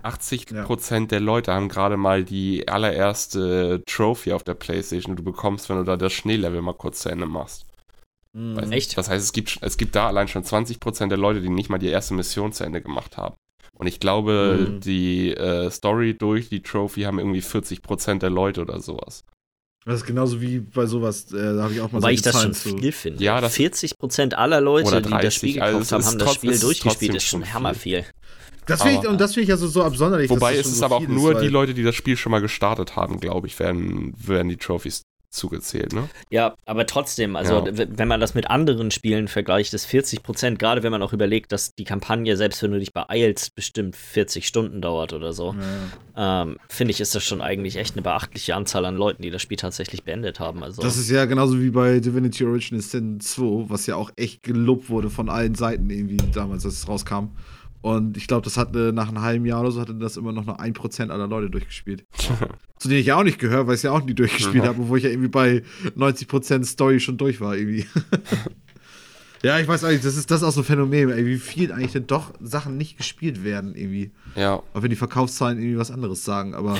80% 0.03 1.11
der 1.11 1.19
Leute 1.21 1.53
haben 1.53 1.69
gerade 1.69 1.97
mal 1.97 2.23
die 2.23 2.67
allererste 2.67 3.83
Trophy 3.87 4.33
auf 4.33 4.43
der 4.43 4.53
Playstation, 4.55 5.15
die 5.15 5.23
du 5.23 5.31
bekommst, 5.31 5.69
wenn 5.69 5.77
du 5.77 5.83
da 5.83 5.97
das 5.97 6.13
Schneelevel 6.13 6.61
mal 6.61 6.73
kurz 6.73 6.99
zu 7.01 7.09
Ende 7.09 7.25
machst. 7.25 7.65
Weißt 8.37 8.67
du? 8.71 8.75
Echt? 8.75 8.97
Das 8.97 9.09
heißt, 9.09 9.23
es 9.23 9.31
gibt, 9.33 9.57
es 9.61 9.77
gibt 9.77 9.95
da 9.95 10.07
allein 10.07 10.27
schon 10.27 10.43
20% 10.43 11.07
der 11.07 11.17
Leute, 11.17 11.41
die 11.41 11.49
nicht 11.49 11.69
mal 11.69 11.77
die 11.77 11.87
erste 11.87 12.13
Mission 12.13 12.51
zu 12.51 12.63
Ende 12.65 12.81
gemacht 12.81 13.15
haben. 13.17 13.35
Und 13.77 13.87
ich 13.87 13.99
glaube, 13.99 14.67
Mhm. 14.71 14.79
die 14.81 15.31
äh, 15.31 15.69
Story 15.71 16.17
durch 16.17 16.49
die 16.49 16.61
Trophy 16.61 17.03
haben 17.03 17.19
irgendwie 17.19 17.41
40% 17.41 18.19
der 18.19 18.29
Leute 18.29 18.61
oder 18.61 18.79
sowas. 18.81 19.23
Das 19.85 19.97
ist 20.01 20.05
genauso 20.07 20.41
wie 20.41 20.59
bei 20.59 20.85
sowas, 20.87 21.31
äh, 21.31 21.37
da 21.55 21.63
habe 21.63 21.73
ich 21.73 21.79
auch 21.81 21.91
mal 21.91 21.99
Wobei 22.01 22.11
ich 22.13 22.21
solche 22.23 22.33
das 22.33 22.41
schon 22.41 22.53
Zahlen 22.53 22.75
zu. 22.77 22.81
viel 22.81 22.91
finde. 22.91 23.23
Ja, 23.23 23.39
das- 23.39 23.53
40% 23.55 24.33
aller 24.33 24.59
Leute, 24.59 24.87
Oder 24.87 25.01
die 25.01 25.09
das 25.09 25.21
30, 25.21 25.35
Spiel 25.35 25.61
also 25.61 25.77
gekauft 25.77 25.85
es 25.85 25.91
haben, 25.91 25.99
ist 26.01 26.07
haben 26.07 26.19
das 26.19 26.33
Spiel 26.33 26.49
es 26.49 26.55
ist 26.55 26.63
durchgespielt. 26.63 27.11
Das 27.15 27.23
ist 27.23 27.29
schon 27.29 27.41
schon 27.45 27.53
hammerviel. 27.53 28.05
Das 28.65 28.81
finde 28.81 28.93
ich, 28.95 28.99
Aber- 29.01 29.09
und 29.09 29.21
das 29.21 29.33
finde 29.35 29.43
ich 29.45 29.51
also 29.51 29.67
so 29.67 29.83
absonderlich. 29.83 30.29
Wobei 30.31 30.51
das 30.51 30.61
es 30.61 30.63
schon 30.65 30.71
ist 30.73 30.79
so 30.79 30.85
aber 30.85 30.95
auch 30.95 30.99
viel 31.01 31.09
nur 31.09 31.31
ist, 31.33 31.37
die 31.39 31.45
weil- 31.45 31.51
Leute, 31.51 31.73
die 31.75 31.83
das 31.83 31.93
Spiel 31.95 32.17
schon 32.17 32.31
mal 32.31 32.41
gestartet 32.41 32.95
haben, 32.95 33.19
glaube 33.19 33.45
ich, 33.47 33.59
werden, 33.59 34.13
werden 34.17 34.49
die 34.49 34.57
Trophys 34.57 35.03
zugezählt, 35.35 35.93
ne? 35.93 36.09
Ja, 36.29 36.55
aber 36.65 36.85
trotzdem, 36.85 37.35
also 37.35 37.65
Ja. 37.67 37.71
wenn 37.89 38.07
man 38.07 38.19
das 38.19 38.33
mit 38.33 38.49
anderen 38.49 38.91
Spielen 38.91 39.27
vergleicht, 39.27 39.73
ist 39.73 39.85
40 39.85 40.23
Prozent, 40.23 40.59
gerade 40.59 40.83
wenn 40.83 40.91
man 40.91 41.01
auch 41.01 41.13
überlegt, 41.13 41.51
dass 41.51 41.75
die 41.75 41.83
Kampagne, 41.83 42.35
selbst 42.37 42.63
wenn 42.63 42.71
du 42.71 42.79
dich 42.79 42.93
beeilst, 42.93 43.53
bestimmt 43.55 43.95
40 43.95 44.47
Stunden 44.47 44.81
dauert 44.81 45.13
oder 45.13 45.33
so, 45.33 45.55
Ja. 46.15 46.43
ähm, 46.43 46.57
finde 46.69 46.91
ich, 46.91 47.01
ist 47.01 47.13
das 47.15 47.23
schon 47.23 47.41
eigentlich 47.41 47.75
echt 47.75 47.95
eine 47.95 48.01
beachtliche 48.01 48.55
Anzahl 48.55 48.85
an 48.85 48.95
Leuten, 48.95 49.21
die 49.21 49.29
das 49.31 49.41
Spiel 49.41 49.57
tatsächlich 49.57 50.03
beendet 50.03 50.39
haben. 50.39 50.63
Also, 50.63 50.81
Das 50.81 50.97
ist 50.97 51.09
ja 51.09 51.25
genauso 51.25 51.59
wie 51.61 51.69
bei 51.69 51.99
Divinity 51.99 52.43
Original 52.45 52.81
Sin 52.81 53.19
2, 53.19 53.69
was 53.69 53.85
ja 53.85 53.95
auch 53.95 54.11
echt 54.15 54.43
gelobt 54.43 54.89
wurde 54.89 55.09
von 55.09 55.29
allen 55.29 55.55
Seiten 55.55 55.89
irgendwie 55.89 56.17
damals, 56.33 56.65
als 56.65 56.75
es 56.75 56.87
rauskam. 56.87 57.29
Und 57.81 58.17
ich 58.17 58.27
glaube, 58.27 58.43
das 58.43 58.57
hatte 58.57 58.91
nach 58.93 59.09
einem 59.09 59.21
halben 59.21 59.45
Jahr 59.45 59.61
oder 59.61 59.71
so, 59.71 59.79
hatte 59.79 59.93
das 59.93 60.17
immer 60.17 60.31
noch 60.31 60.45
nur 60.45 60.59
1% 60.59 61.09
aller 61.09 61.27
Leute 61.27 61.49
durchgespielt. 61.51 62.03
Zu 62.79 62.87
denen 62.87 62.99
ich 63.01 63.07
ja 63.07 63.15
auch 63.17 63.23
nicht 63.23 63.37
gehöre, 63.39 63.67
weil 63.67 63.75
ich 63.75 63.79
es 63.79 63.83
ja 63.83 63.91
auch 63.91 64.03
nie 64.03 64.13
durchgespielt 64.15 64.63
Ja. 64.63 64.69
habe, 64.69 64.81
obwohl 64.81 64.97
ich 64.97 65.03
ja 65.03 65.11
irgendwie 65.11 65.29
bei 65.29 65.63
90% 65.95 66.65
Story 66.65 66.99
schon 66.99 67.17
durch 67.17 67.39
war 67.41 67.55
irgendwie. 67.55 67.85
ja, 69.43 69.59
ich 69.59 69.67
weiß 69.67 69.83
eigentlich, 69.83 70.01
das 70.01 70.17
ist 70.17 70.31
das 70.31 70.41
ist 70.41 70.47
auch 70.47 70.51
so 70.51 70.61
ein 70.61 70.65
Phänomen, 70.65 71.09
ey, 71.11 71.25
wie 71.25 71.37
viel 71.37 71.71
eigentlich 71.71 71.91
denn 71.91 72.07
doch 72.07 72.33
Sachen 72.41 72.77
nicht 72.77 72.97
gespielt 72.97 73.43
werden 73.43 73.75
irgendwie. 73.75 74.11
Ja. 74.35 74.55
Auch 74.73 74.81
wenn 74.81 74.89
die 74.89 74.95
Verkaufszahlen 74.95 75.59
irgendwie 75.59 75.77
was 75.77 75.91
anderes 75.91 76.25
sagen, 76.25 76.55
aber 76.55 76.77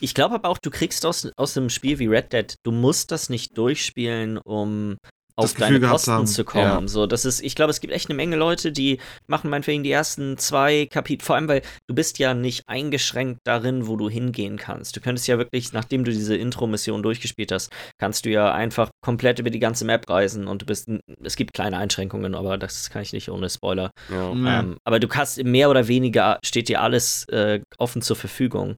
ich 0.00 0.14
glaube 0.14 0.34
aber 0.34 0.48
auch, 0.48 0.58
du 0.58 0.70
kriegst 0.70 1.06
aus, 1.06 1.28
aus 1.36 1.56
einem 1.56 1.70
Spiel 1.70 1.98
wie 1.98 2.06
Red 2.06 2.32
Dead, 2.32 2.54
du 2.62 2.70
musst 2.70 3.12
das 3.12 3.30
nicht 3.30 3.56
durchspielen, 3.56 4.38
um 4.38 4.96
auf 5.36 5.52
deine 5.54 5.80
Kosten 5.80 6.12
haben. 6.12 6.26
zu 6.26 6.44
kommen. 6.44 6.64
Ja. 6.64 6.88
So, 6.88 7.06
das 7.06 7.24
ist, 7.24 7.42
ich 7.42 7.54
glaube, 7.54 7.70
es 7.70 7.80
gibt 7.80 7.92
echt 7.92 8.08
eine 8.08 8.16
Menge 8.16 8.36
Leute, 8.36 8.72
die 8.72 8.98
machen 9.26 9.50
meinetwegen 9.50 9.82
die 9.82 9.90
ersten 9.90 10.38
zwei 10.38 10.86
Kapitel, 10.86 11.24
vor 11.24 11.36
allem, 11.36 11.48
weil 11.48 11.62
du 11.86 11.94
bist 11.94 12.18
ja 12.18 12.34
nicht 12.34 12.64
eingeschränkt 12.66 13.40
darin, 13.44 13.86
wo 13.86 13.96
du 13.96 14.08
hingehen 14.08 14.56
kannst. 14.56 14.96
Du 14.96 15.00
könntest 15.00 15.28
ja 15.28 15.38
wirklich, 15.38 15.72
nachdem 15.72 16.04
du 16.04 16.10
diese 16.10 16.36
Intro-Mission 16.36 17.02
durchgespielt 17.02 17.52
hast, 17.52 17.70
kannst 17.98 18.24
du 18.24 18.30
ja 18.30 18.52
einfach 18.52 18.90
komplett 19.02 19.38
über 19.38 19.50
die 19.50 19.58
ganze 19.58 19.84
Map 19.84 20.08
reisen 20.08 20.48
und 20.48 20.62
du 20.62 20.66
bist, 20.66 20.88
es 21.22 21.36
gibt 21.36 21.52
kleine 21.52 21.76
Einschränkungen, 21.76 22.34
aber 22.34 22.56
das 22.56 22.88
kann 22.90 23.02
ich 23.02 23.12
nicht 23.12 23.30
ohne 23.30 23.50
Spoiler. 23.50 23.90
Ja. 24.10 24.30
Ähm, 24.30 24.78
aber 24.84 25.00
du 25.00 25.08
kannst 25.08 25.42
mehr 25.44 25.68
oder 25.68 25.86
weniger, 25.88 26.38
steht 26.44 26.68
dir 26.68 26.80
alles 26.80 27.24
äh, 27.28 27.60
offen 27.78 28.00
zur 28.00 28.16
Verfügung. 28.16 28.76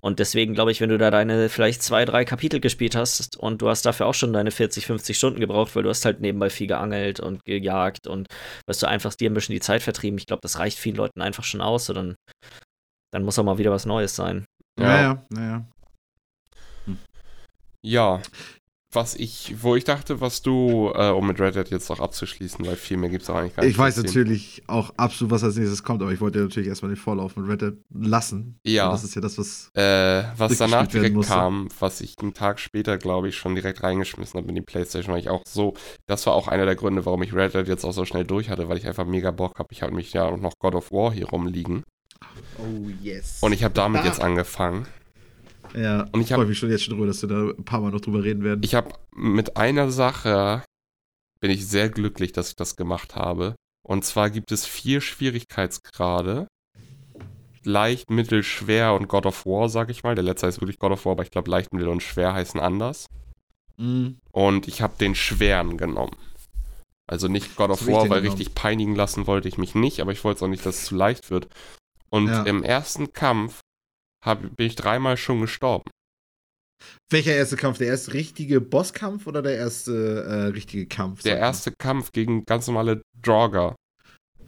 Und 0.00 0.20
deswegen 0.20 0.54
glaube 0.54 0.70
ich, 0.70 0.80
wenn 0.80 0.90
du 0.90 0.98
da 0.98 1.10
deine 1.10 1.48
vielleicht 1.48 1.82
zwei, 1.82 2.04
drei 2.04 2.24
Kapitel 2.24 2.60
gespielt 2.60 2.94
hast 2.94 3.36
und 3.36 3.60
du 3.62 3.68
hast 3.68 3.84
dafür 3.84 4.06
auch 4.06 4.14
schon 4.14 4.32
deine 4.32 4.52
40, 4.52 4.86
50 4.86 5.16
Stunden 5.16 5.40
gebraucht, 5.40 5.74
weil 5.74 5.82
du 5.82 5.88
hast 5.88 6.04
halt 6.04 6.20
nebenbei 6.20 6.50
viel 6.50 6.68
geangelt 6.68 7.18
und 7.18 7.44
gejagt 7.44 8.06
und 8.06 8.28
weißt 8.68 8.82
du 8.82 8.86
einfach 8.86 9.14
dir 9.14 9.28
ein 9.28 9.34
bisschen 9.34 9.54
die 9.54 9.60
Zeit 9.60 9.82
vertrieben. 9.82 10.18
Ich 10.18 10.26
glaube, 10.26 10.42
das 10.42 10.58
reicht 10.58 10.78
vielen 10.78 10.96
Leuten 10.96 11.20
einfach 11.20 11.44
schon 11.44 11.60
aus. 11.60 11.86
So 11.86 11.94
dann, 11.94 12.14
dann 13.12 13.24
muss 13.24 13.38
auch 13.38 13.44
mal 13.44 13.58
wieder 13.58 13.72
was 13.72 13.86
Neues 13.86 14.14
sein. 14.14 14.44
naja, 14.78 15.24
naja. 15.30 15.66
Ja. 17.82 18.20
Was 18.90 19.14
ich, 19.16 19.54
wo 19.60 19.76
ich 19.76 19.84
dachte, 19.84 20.22
was 20.22 20.40
du, 20.40 20.90
äh, 20.94 21.10
um 21.10 21.26
mit 21.26 21.38
Red 21.38 21.56
Dead 21.56 21.68
jetzt 21.68 21.90
noch 21.90 22.00
abzuschließen, 22.00 22.64
weil 22.66 22.76
viel 22.76 22.96
mehr 22.96 23.10
gibt 23.10 23.22
es 23.22 23.28
auch 23.28 23.34
eigentlich 23.34 23.54
gar 23.54 23.62
nicht. 23.62 23.72
Ich 23.72 23.78
weiß 23.78 23.98
natürlich 23.98 24.62
auch 24.66 24.94
absolut, 24.96 25.30
was 25.30 25.44
als 25.44 25.56
nächstes 25.56 25.82
kommt, 25.82 26.00
aber 26.00 26.10
ich 26.10 26.22
wollte 26.22 26.38
natürlich 26.38 26.70
erstmal 26.70 26.92
den 26.92 26.96
Vorlauf 26.96 27.36
mit 27.36 27.46
Red 27.46 27.60
Dead 27.60 27.74
lassen. 27.92 28.58
Ja. 28.64 28.86
Und 28.86 28.92
Das 28.92 29.04
ist 29.04 29.14
ja 29.14 29.20
das, 29.20 29.36
was. 29.36 29.70
Äh, 29.74 30.24
was 30.38 30.56
danach 30.56 30.86
direkt 30.86 31.20
kam, 31.26 31.68
was 31.80 32.00
ich 32.00 32.14
einen 32.22 32.32
Tag 32.32 32.60
später, 32.60 32.96
glaube 32.96 33.28
ich, 33.28 33.36
schon 33.36 33.54
direkt 33.54 33.82
reingeschmissen 33.82 34.38
habe 34.38 34.48
in 34.48 34.54
die 34.54 34.62
Playstation, 34.62 35.12
weil 35.12 35.20
ich 35.20 35.28
auch 35.28 35.42
so, 35.46 35.74
das 36.06 36.24
war 36.26 36.32
auch 36.32 36.48
einer 36.48 36.64
der 36.64 36.76
Gründe, 36.76 37.04
warum 37.04 37.22
ich 37.22 37.34
Red 37.34 37.52
Dead 37.52 37.68
jetzt 37.68 37.84
auch 37.84 37.92
so 37.92 38.06
schnell 38.06 38.24
durch 38.24 38.48
hatte, 38.48 38.70
weil 38.70 38.78
ich 38.78 38.86
einfach 38.86 39.04
mega 39.04 39.30
Bock 39.32 39.58
habe. 39.58 39.68
Ich 39.72 39.82
habe 39.82 39.94
mich 39.94 40.14
ja 40.14 40.24
auch 40.24 40.38
noch 40.38 40.54
God 40.58 40.74
of 40.74 40.90
War 40.92 41.12
hier 41.12 41.28
rumliegen 41.28 41.84
Oh, 42.58 42.88
yes. 43.02 43.38
und 43.42 43.52
ich 43.52 43.62
habe 43.64 43.74
damit 43.74 44.00
Ah. 44.02 44.06
jetzt 44.06 44.20
angefangen. 44.22 44.86
Ja, 45.74 46.06
und 46.12 46.20
ich 46.20 46.28
freue 46.28 46.46
mich 46.46 46.58
schon 46.58 46.70
jetzt 46.70 46.84
schon 46.84 46.94
drüber, 46.94 47.06
dass 47.06 47.22
wir 47.22 47.28
da 47.28 47.50
ein 47.56 47.64
paar 47.64 47.80
Mal 47.80 47.90
noch 47.90 48.00
drüber 48.00 48.22
reden 48.24 48.42
werden. 48.42 48.62
Ich 48.62 48.74
habe 48.74 48.92
mit 49.14 49.56
einer 49.56 49.90
Sache, 49.90 50.62
bin 51.40 51.50
ich 51.50 51.66
sehr 51.66 51.88
glücklich, 51.90 52.32
dass 52.32 52.48
ich 52.50 52.56
das 52.56 52.76
gemacht 52.76 53.14
habe. 53.16 53.54
Und 53.86 54.04
zwar 54.04 54.30
gibt 54.30 54.50
es 54.52 54.66
vier 54.66 55.00
Schwierigkeitsgrade. 55.00 56.46
Leicht, 57.64 58.10
mittel, 58.10 58.42
schwer 58.42 58.94
und 58.94 59.08
God 59.08 59.26
of 59.26 59.44
War, 59.46 59.68
sag 59.68 59.90
ich 59.90 60.02
mal. 60.02 60.14
Der 60.14 60.24
letzte 60.24 60.46
heißt 60.46 60.60
wirklich 60.60 60.78
God 60.78 60.92
of 60.92 61.04
War, 61.04 61.12
aber 61.12 61.22
ich 61.22 61.30
glaube, 61.30 61.50
leicht, 61.50 61.72
mittel 61.72 61.88
und 61.88 62.02
schwer 62.02 62.32
heißen 62.32 62.60
anders. 62.60 63.06
Mhm. 63.76 64.18
Und 64.32 64.68
ich 64.68 64.80
habe 64.82 64.94
den 64.98 65.14
schweren 65.14 65.76
genommen. 65.76 66.16
Also 67.06 67.28
nicht 67.28 67.56
God 67.56 67.70
of 67.70 67.86
War, 67.86 68.02
weil 68.02 68.20
genommen? 68.20 68.26
richtig 68.26 68.54
peinigen 68.54 68.94
lassen 68.94 69.26
wollte 69.26 69.48
ich 69.48 69.58
mich 69.58 69.74
nicht, 69.74 70.00
aber 70.00 70.12
ich 70.12 70.24
wollte 70.24 70.44
auch 70.44 70.48
nicht, 70.48 70.64
dass 70.66 70.76
es 70.78 70.84
zu 70.86 70.96
leicht 70.96 71.30
wird. 71.30 71.48
Und 72.10 72.28
Ja. 72.28 72.42
im 72.44 72.62
ersten 72.62 73.12
Kampf 73.12 73.60
hab, 74.24 74.40
bin 74.56 74.66
ich 74.66 74.76
dreimal 74.76 75.16
schon 75.16 75.40
gestorben. 75.40 75.90
Welcher 77.10 77.34
erste 77.34 77.56
Kampf? 77.56 77.78
Der 77.78 77.88
erste 77.88 78.12
richtige 78.14 78.60
Bosskampf 78.60 79.26
oder 79.26 79.42
der 79.42 79.56
erste 79.56 80.24
äh, 80.24 80.34
richtige 80.52 80.86
Kampf? 80.86 81.22
Der 81.22 81.38
erste 81.38 81.72
Kampf 81.72 82.12
gegen 82.12 82.44
ganz 82.44 82.66
normale 82.66 83.02
Draugr. 83.20 83.74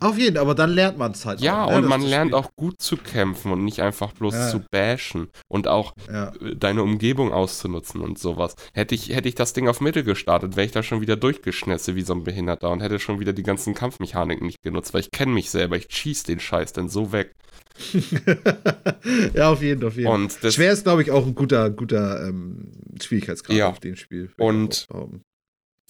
Auf 0.03 0.17
jeden 0.17 0.37
Fall, 0.37 0.43
aber 0.43 0.55
dann 0.55 0.71
lernt 0.71 0.97
man 0.97 1.13
es 1.13 1.27
halt. 1.27 1.41
Ja, 1.41 1.65
auch, 1.65 1.71
ne, 1.73 1.77
und 1.79 1.87
man 1.89 2.01
lernt 2.01 2.33
auch 2.33 2.51
gut 2.57 2.81
zu 2.81 2.97
kämpfen 2.97 3.53
und 3.53 3.65
nicht 3.65 3.83
einfach 3.83 4.13
bloß 4.13 4.33
Ja. 4.35 4.49
zu 4.49 4.65
bashen 4.71 5.29
und 5.49 5.69
auch 5.69 5.93
Ja. 6.11 6.33
äh, 6.41 6.57
deine 6.57 6.83
Umgebung 6.83 7.33
auszunutzen 7.33 8.01
und 8.01 8.19
sowas. 8.19 8.55
Hätte 8.73 8.95
ich, 8.95 9.11
hätte 9.11 9.29
ich 9.29 9.35
das 9.35 9.53
Ding 9.53 9.69
auf 9.69 9.83
Mittel 9.83 10.03
gestartet, 10.03 10.57
wäre 10.57 10.65
ich 10.65 10.73
da 10.73 10.83
schon 10.83 11.03
wieder 11.03 11.17
durchgeschnetzt 11.17 11.95
wie 11.95 12.01
so 12.03 12.15
ein 12.15 12.25
Behinderter 12.25 12.71
und 12.71 12.81
hätte 12.81 12.99
schon 12.99 13.21
wieder 13.21 13.35
die 13.35 13.43
ganzen 13.43 13.75
Kampfmechaniken 13.75 14.47
nicht 14.47 14.63
genutzt, 14.63 14.95
weil 14.95 15.03
ich 15.03 15.11
kenne 15.11 15.33
mich 15.33 15.51
selber, 15.51 15.77
ich 15.77 15.89
schieß 15.91 16.23
den 16.23 16.41
Scheiß 16.41 16.73
dann 16.73 16.89
so 16.89 17.13
weg. 17.13 17.35
ja, 19.35 19.51
auf 19.51 19.63
jeden 19.63 19.81
Fall. 19.81 19.89
Auf 19.89 19.97
jeden. 19.97 20.09
Und 20.09 20.39
das, 20.43 20.55
Schwer 20.55 20.73
ist, 20.73 20.85
glaube 20.85 21.03
ich, 21.03 21.11
auch 21.11 21.27
ein 21.27 21.35
guter, 21.35 21.71
guter 21.71 22.27
ähm, 22.29 22.73
Schwierigkeitsgrad 23.03 23.57
Ja. 23.57 23.69
auf 23.69 23.81
dem 23.81 23.97
Spiel. 23.97 24.31
Und- 24.39 24.87
behaupten. 24.89 25.23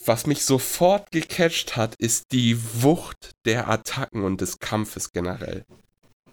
was 0.04 0.26
mich 0.26 0.44
sofort 0.44 1.10
gecatcht 1.10 1.76
hat, 1.76 1.94
ist 1.96 2.32
die 2.32 2.56
Wucht 2.82 3.32
der 3.44 3.68
Attacken 3.68 4.24
und 4.24 4.40
des 4.40 4.58
Kampfes 4.58 5.12
generell. 5.12 5.64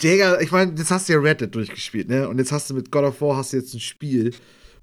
Digga, 0.02 0.40
ich 0.40 0.52
meine, 0.52 0.74
jetzt 0.78 0.92
hast 0.92 1.10
du 1.10 1.14
ja 1.14 1.20
Red 1.20 1.42
Dead 1.42 1.54
durchgespielt, 1.54 2.08
ne? 2.08 2.30
Und 2.30 2.38
jetzt 2.38 2.52
hast 2.52 2.70
du 2.70 2.76
mit 2.76 2.92
God 2.92 3.04
of 3.06 3.20
War 3.22 3.36
hast 3.38 3.54
du 3.54 3.58
jetzt 3.58 3.74
ein 3.74 3.80
Spiel, 3.80 4.34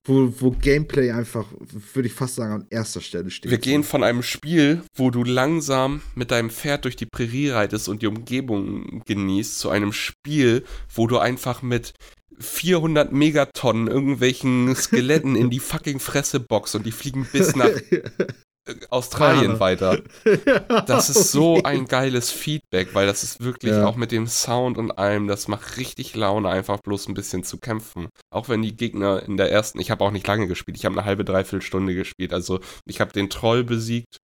wo, 0.04 0.32
wo 0.38 0.50
Gameplay 0.50 1.10
einfach, 1.10 1.46
würde 1.94 2.08
ich 2.08 2.14
fast 2.14 2.34
sagen, 2.36 2.52
an 2.52 2.66
erster 2.70 3.00
Stelle 3.00 3.30
steht. 3.30 3.50
Wir 3.50 3.58
gehen 3.58 3.84
von 3.84 4.04
einem 4.04 4.22
Spiel, 4.22 4.82
wo 4.94 5.10
du 5.10 5.24
langsam 5.24 6.02
mit 6.14 6.30
deinem 6.30 6.50
Pferd 6.50 6.84
durch 6.84 6.96
die 6.96 7.06
Prärie 7.06 7.50
reitest 7.50 7.88
und 7.88 8.02
die 8.02 8.06
Umgebung 8.06 9.02
genießt, 9.06 9.58
zu 9.58 9.70
einem 9.70 9.92
Spiel, 9.92 10.64
wo 10.94 11.06
du 11.06 11.18
einfach 11.18 11.62
mit 11.62 11.94
400 12.38 13.12
Megatonnen 13.12 13.86
irgendwelchen 13.86 14.74
Skeletten 14.76 15.36
in 15.36 15.50
die 15.50 15.58
fucking 15.60 16.00
Fresse 16.00 16.40
boxt 16.40 16.74
und 16.74 16.84
die 16.84 16.92
fliegen 16.92 17.26
bis 17.32 17.56
nach 17.56 17.70
Australien 18.90 19.58
Wahre. 19.58 19.60
weiter. 19.60 19.98
Das 20.86 21.10
ist 21.10 21.32
so 21.32 21.62
ein 21.62 21.84
geiles 21.86 22.30
Feedback, 22.30 22.94
weil 22.94 23.06
das 23.06 23.22
ist 23.22 23.42
wirklich 23.42 23.72
Ja. 23.72 23.86
auch 23.86 23.96
mit 23.96 24.10
dem 24.12 24.26
Sound 24.26 24.78
und 24.78 24.90
allem, 24.92 25.26
das 25.28 25.48
macht 25.48 25.76
richtig 25.76 26.14
Laune, 26.14 26.48
einfach 26.48 26.80
bloß 26.80 27.08
ein 27.08 27.14
bisschen 27.14 27.44
zu 27.44 27.58
kämpfen. 27.58 28.08
Auch 28.30 28.48
wenn 28.48 28.62
die 28.62 28.76
Gegner 28.76 29.22
in 29.22 29.36
der 29.36 29.50
ersten, 29.52 29.80
ich 29.80 29.90
habe 29.90 30.04
auch 30.04 30.10
nicht 30.10 30.26
lange 30.26 30.46
gespielt, 30.46 30.76
ich 30.76 30.84
habe 30.84 30.96
eine 30.96 31.04
halbe, 31.04 31.24
dreiviertel 31.24 31.62
Stunde 31.62 31.94
gespielt. 31.94 32.32
Also 32.32 32.60
ich 32.86 33.00
habe 33.00 33.12
den 33.12 33.28
Troll 33.30 33.64
besiegt, 33.64 34.16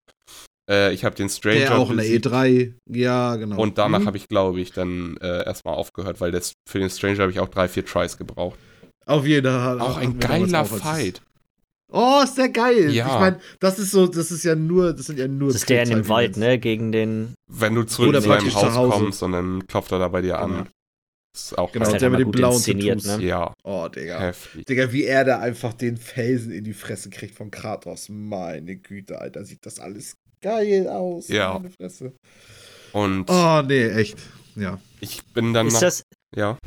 äh, 0.69 0.93
ich 0.93 1.03
habe 1.05 1.15
den 1.15 1.29
Stranger 1.29 1.59
Der 1.59 1.77
auch 1.77 1.89
in 1.91 1.97
der 1.97 2.03
besiegt 2.03 2.27
E3. 2.27 2.73
Ja, 2.89 3.35
genau. 3.35 3.57
und 3.61 3.77
danach 3.77 3.99
Mhm. 3.99 4.05
habe 4.07 4.17
ich, 4.17 4.27
glaube 4.27 4.59
ich, 4.61 4.71
dann 4.71 5.17
äh, 5.17 5.45
erstmal 5.45 5.75
aufgehört, 5.75 6.19
weil 6.21 6.31
das, 6.31 6.53
für 6.69 6.79
den 6.79 6.89
Stranger 6.89 7.19
habe 7.23 7.31
ich 7.31 7.39
auch 7.39 7.49
drei, 7.49 7.67
vier 7.67 7.85
Tries 7.85 8.17
gebraucht. 8.17 8.57
Auf 9.05 9.25
jeden 9.25 9.51
Fall. 9.51 9.81
Auch 9.81 9.97
ein 9.97 10.19
geiler 10.19 10.65
Fight. 10.65 11.21
Oh, 11.91 12.21
ist 12.23 12.37
der 12.37 12.49
geil. 12.49 12.89
Ja. 12.91 13.05
Ich 13.07 13.19
meine, 13.19 13.39
das 13.59 13.77
ist 13.79 13.91
so, 13.91 14.07
das 14.07 14.31
ist 14.31 14.43
ja 14.43 14.55
nur, 14.55 14.93
das 14.93 15.07
sind 15.07 15.19
ja 15.19 15.27
nur. 15.27 15.49
Das 15.49 15.57
ist 15.57 15.69
der 15.69 15.83
in 15.83 15.89
dem 15.89 16.07
Wald, 16.07 16.37
ne? 16.37 16.57
Gegen 16.57 16.91
den. 16.91 17.33
Wenn 17.51 17.75
du 17.75 17.83
zurück 17.83 18.09
Oder 18.09 18.21
zu 18.21 18.29
deinem 18.29 18.53
Haus 18.53 18.93
kommst 18.93 19.23
und 19.23 19.33
dann 19.33 19.67
klopft 19.67 19.91
er 19.91 19.99
da 19.99 20.07
bei 20.07 20.21
dir 20.21 20.33
Genau. 20.35 20.43
an. 20.59 20.69
Das 21.33 21.43
ist 21.45 21.57
auch 21.57 21.71
Genau, 21.71 21.85
halt 21.89 22.01
der 22.01 22.09
mit 22.09 22.19
den 22.19 22.25
gut 22.25 22.35
blauen 22.35 22.61
Tattoos. 22.61 23.05
ne? 23.05 23.23
Ja, 23.23 23.53
Oh, 23.63 23.87
Digga. 23.87 24.19
heftig. 24.19 24.65
Digga, 24.65 24.91
wie 24.91 25.05
er 25.05 25.23
da 25.23 25.39
einfach 25.39 25.73
den 25.73 25.95
Felsen 25.97 26.51
in 26.51 26.63
die 26.65 26.73
Fresse 26.73 27.09
kriegt 27.09 27.35
von 27.35 27.51
Kratos. 27.51 28.07
Meine 28.09 28.75
Güte, 28.77 29.19
Alter, 29.19 29.45
sieht 29.45 29.65
das 29.65 29.79
alles 29.79 30.15
geil 30.41 30.87
aus. 30.89 31.27
Ja. 31.29 31.53
Meine 31.53 31.69
Fresse. 31.69 32.13
Und 32.93 33.29
Oh, 33.29 33.61
nee, 33.65 33.87
echt. 33.87 34.17
Ja. 34.55 34.79
ich 34.99 35.23
bin 35.33 35.53
dann 35.53 35.67
Ist 35.67 35.73
nach, 35.75 35.79
das. 35.81 36.03
ja, 36.35 36.57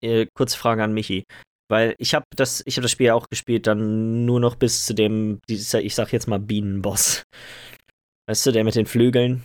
Äh, 0.00 0.26
kurze 0.36 0.56
Frage 0.58 0.84
an 0.84 0.92
Michi. 0.94 1.24
Weil 1.68 1.94
ich 1.98 2.14
habe 2.14 2.24
das, 2.36 2.62
ich 2.66 2.76
habe 2.76 2.82
das 2.82 2.92
Spiel 2.92 3.06
ja 3.06 3.14
auch 3.14 3.28
gespielt, 3.28 3.66
dann 3.66 4.24
nur 4.24 4.40
noch 4.40 4.54
bis 4.54 4.86
zu 4.86 4.94
dem, 4.94 5.40
dieser, 5.48 5.82
ich 5.82 5.94
sag 5.94 6.12
jetzt 6.12 6.28
mal 6.28 6.38
Bienenboss. 6.38 7.24
Weißt 8.28 8.46
du, 8.46 8.52
der 8.52 8.64
mit 8.64 8.74
den 8.74 8.86
Flügeln 8.86 9.44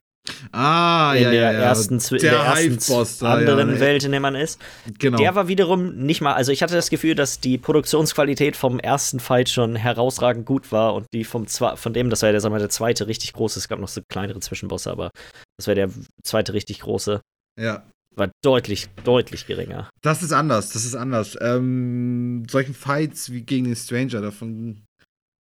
Ah, 0.51 1.13
in 1.15 1.23
ja, 1.23 1.31
der 1.31 1.41
ja, 1.41 1.51
ja. 1.51 1.59
ersten, 1.59 1.97
Der 1.97 2.19
der 2.19 2.31
ersten 2.41 3.25
anderen 3.25 3.69
ja, 3.69 3.73
ne. 3.75 3.79
Welt, 3.79 4.03
in 4.03 4.11
der 4.11 4.19
man 4.19 4.35
ist. 4.35 4.61
Genau. 4.99 5.17
Der 5.17 5.33
war 5.33 5.47
wiederum 5.47 5.95
nicht 5.95 6.21
mal, 6.21 6.33
also 6.33 6.51
ich 6.51 6.61
hatte 6.61 6.75
das 6.75 6.91
Gefühl, 6.91 7.15
dass 7.15 7.39
die 7.39 7.57
Produktionsqualität 7.57 8.55
vom 8.55 8.79
ersten 8.79 9.19
Fight 9.19 9.49
schon 9.49 9.75
herausragend 9.75 10.45
gut 10.45 10.71
war 10.71 10.93
und 10.93 11.07
die 11.13 11.23
vom 11.23 11.47
von 11.47 11.93
dem, 11.93 12.11
das 12.11 12.21
war 12.21 12.29
ja 12.29 12.33
der, 12.33 12.41
sagen 12.41 12.53
wir, 12.53 12.59
der 12.59 12.69
zweite 12.69 13.07
richtig 13.07 13.33
große, 13.33 13.57
es 13.57 13.67
gab 13.67 13.79
noch 13.79 13.87
so 13.87 14.01
kleinere 14.09 14.39
Zwischenbosse, 14.39 14.91
aber 14.91 15.09
das 15.57 15.67
war 15.67 15.73
der 15.73 15.89
zweite 16.23 16.53
richtig 16.53 16.81
große, 16.81 17.21
ja. 17.59 17.83
War 18.15 18.29
deutlich, 18.43 18.89
deutlich 19.03 19.47
geringer. 19.47 19.89
Das 20.01 20.21
ist 20.23 20.31
anders, 20.33 20.69
das 20.73 20.85
ist 20.85 20.95
anders. 20.95 21.37
Ähm, 21.39 22.43
solchen 22.49 22.73
Fights 22.73 23.31
wie 23.31 23.41
gegen 23.41 23.65
den 23.65 23.75
Stranger, 23.75 24.21
davon 24.21 24.81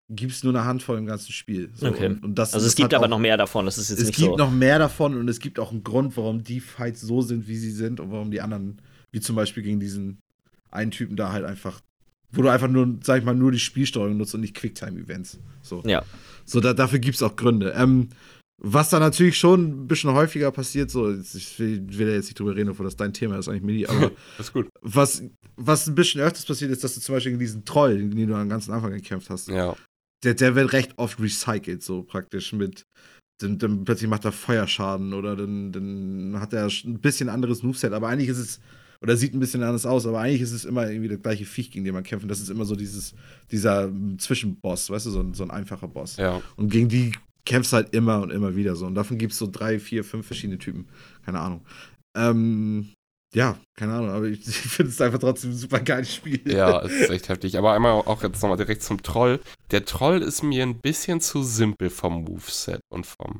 gibt 0.09 0.31
es 0.31 0.43
nur 0.43 0.53
eine 0.53 0.63
Handvoll 0.65 0.97
im 0.97 1.05
ganzen 1.05 1.31
Spiel. 1.33 1.69
So, 1.75 1.87
Okay. 1.87 2.07
Und, 2.07 2.23
und 2.23 2.35
das, 2.35 2.53
Also 2.53 2.65
es 2.65 2.75
gibt 2.75 2.85
hat 2.85 2.93
aber 2.95 3.05
auch, 3.05 3.09
noch 3.09 3.19
mehr 3.19 3.37
davon, 3.37 3.65
das 3.65 3.77
ist 3.77 3.89
jetzt 3.89 3.99
Es 3.99 4.07
nicht 4.07 4.17
gibt 4.17 4.29
so. 4.31 4.37
noch 4.37 4.51
mehr 4.51 4.79
davon 4.79 5.17
und 5.17 5.27
es 5.29 5.39
gibt 5.39 5.59
auch 5.59 5.71
einen 5.71 5.83
Grund, 5.83 6.15
warum 6.17 6.43
die 6.43 6.59
Fights 6.59 7.01
so 7.01 7.21
sind, 7.21 7.47
wie 7.47 7.57
sie 7.57 7.71
sind 7.71 7.99
und 7.99 8.11
warum 8.11 8.31
die 8.31 8.41
anderen, 8.41 8.81
wie 9.11 9.19
zum 9.19 9.35
Beispiel 9.35 9.63
gegen 9.63 9.79
diesen 9.79 10.19
einen 10.71 10.91
Typen 10.91 11.15
da 11.17 11.31
halt 11.31 11.45
einfach, 11.45 11.81
wo 12.31 12.41
du 12.41 12.49
einfach 12.49 12.67
nur, 12.69 12.97
sag 13.03 13.19
ich 13.19 13.25
mal, 13.25 13.35
nur 13.35 13.51
die 13.51 13.59
Spielsteuerung 13.59 14.17
nutzt 14.17 14.35
und 14.35 14.41
nicht 14.41 14.55
Quicktime-Events. 14.55 15.39
So. 15.61 15.81
Ja. 15.85 16.03
So, 16.45 16.59
da, 16.61 16.73
dafür 16.73 16.99
gibt 16.99 17.15
es 17.15 17.23
auch 17.23 17.35
Gründe. 17.35 17.73
Ähm, 17.75 18.09
was 18.59 18.89
da 18.89 18.99
natürlich 18.99 19.37
schon 19.37 19.83
ein 19.83 19.87
bisschen 19.87 20.11
häufiger 20.13 20.51
passiert, 20.51 20.89
so, 20.89 21.13
ich 21.13 21.59
will, 21.59 21.85
will 21.89 22.07
da 22.07 22.13
jetzt 22.13 22.25
nicht 22.25 22.39
drüber 22.39 22.55
reden, 22.55 22.69
obwohl 22.69 22.85
das 22.85 22.95
dein 22.95 23.13
Thema 23.13 23.37
ist 23.37 23.47
eigentlich, 23.47 23.63
Mini, 23.63 23.85
aber 23.85 24.11
ist 24.39 24.51
gut. 24.53 24.67
was, 24.81 25.23
was 25.55 25.87
ein 25.87 25.95
bisschen 25.95 26.21
öfters 26.21 26.45
passiert 26.45 26.71
ist, 26.71 26.83
dass 26.83 26.95
du 26.95 27.01
zum 27.01 27.15
Beispiel 27.15 27.33
gegen 27.33 27.39
diesen 27.39 27.65
Troll, 27.65 27.97
gegen 27.97 28.15
den 28.15 28.29
du 28.29 28.35
am 28.35 28.49
ganzen 28.49 28.71
Anfang 28.73 28.91
gekämpft 28.91 29.29
hast, 29.29 29.47
Ja, 29.49 29.75
der, 30.23 30.33
der 30.33 30.55
wird 30.55 30.73
recht 30.73 30.93
oft 30.97 31.19
recycelt, 31.19 31.83
so 31.83 32.03
praktisch 32.03 32.53
mit. 32.53 32.85
Dann, 33.39 33.59
dann 33.59 33.85
plötzlich 33.85 34.09
macht 34.09 34.25
er 34.25 34.31
Feuerschaden 34.31 35.13
oder 35.13 35.35
dann, 35.35 35.71
dann 35.71 36.37
hat 36.39 36.53
er 36.53 36.67
ein 36.67 36.99
bisschen 36.99 37.29
anderes 37.29 37.61
Moveset, 37.61 37.93
aber 37.93 38.07
eigentlich 38.07 38.29
ist 38.29 38.39
es, 38.39 38.59
oder 38.99 39.15
sieht 39.15 39.35
ein 39.35 39.39
bisschen 39.39 39.61
anders 39.61 39.85
aus, 39.85 40.07
aber 40.07 40.21
eigentlich 40.21 40.41
ist 40.41 40.53
es 40.53 40.65
immer 40.65 40.89
irgendwie 40.89 41.09
der 41.09 41.19
gleiche 41.19 41.45
Viech, 41.45 41.69
gegen 41.69 41.85
den 41.85 41.93
man 41.93 42.01
kämpft. 42.01 42.23
Und 42.23 42.29
das 42.29 42.39
ist 42.39 42.49
immer 42.49 42.65
so 42.65 42.75
dieses, 42.75 43.13
dieser 43.51 43.83
ähm, 43.83 44.17
Zwischenboss, 44.17 44.89
weißt 44.89 45.05
du, 45.05 45.11
so 45.11 45.19
ein, 45.19 45.35
so 45.35 45.43
ein 45.43 45.51
einfacher 45.51 45.87
Boss. 45.87 46.17
ja. 46.17 46.41
Und 46.55 46.71
gegen 46.71 46.89
die 46.89 47.11
kämpfst 47.47 47.73
halt 47.73 47.93
immer 47.93 48.21
und 48.21 48.31
immer 48.31 48.55
wieder 48.55 48.75
so. 48.75 48.85
Und 48.85 48.95
davon 48.95 49.17
gibt 49.17 49.33
es 49.33 49.39
so 49.39 49.47
drei, 49.51 49.79
vier, 49.79 50.03
fünf 50.03 50.27
verschiedene 50.27 50.59
Typen. 50.59 50.87
Keine 51.25 51.39
Ahnung. 51.39 51.65
Ähm, 52.15 52.89
ja, 53.33 53.57
keine 53.75 53.93
Ahnung, 53.93 54.09
aber 54.09 54.25
ich, 54.25 54.47
ich 54.47 54.55
finde 54.55 54.91
es 54.91 55.01
einfach 55.01 55.19
trotzdem 55.19 55.51
ein 55.51 55.57
super 55.57 55.79
geiles 55.79 56.13
Spiel. 56.13 56.41
Ja, 56.45 56.81
es 56.83 56.91
ist 56.91 57.09
echt 57.09 57.29
heftig. 57.29 57.57
Aber 57.57 57.73
einmal 57.73 57.93
auch 57.93 58.21
jetzt 58.21 58.41
nochmal 58.41 58.57
direkt 58.57 58.83
zum 58.83 59.01
Troll. 59.01 59.39
Der 59.71 59.85
Troll 59.85 60.21
ist 60.21 60.43
mir 60.43 60.63
ein 60.63 60.79
bisschen 60.79 61.21
zu 61.21 61.41
simpel 61.43 61.89
vom 61.89 62.23
Moveset 62.25 62.81
und 62.89 63.05
vom. 63.05 63.39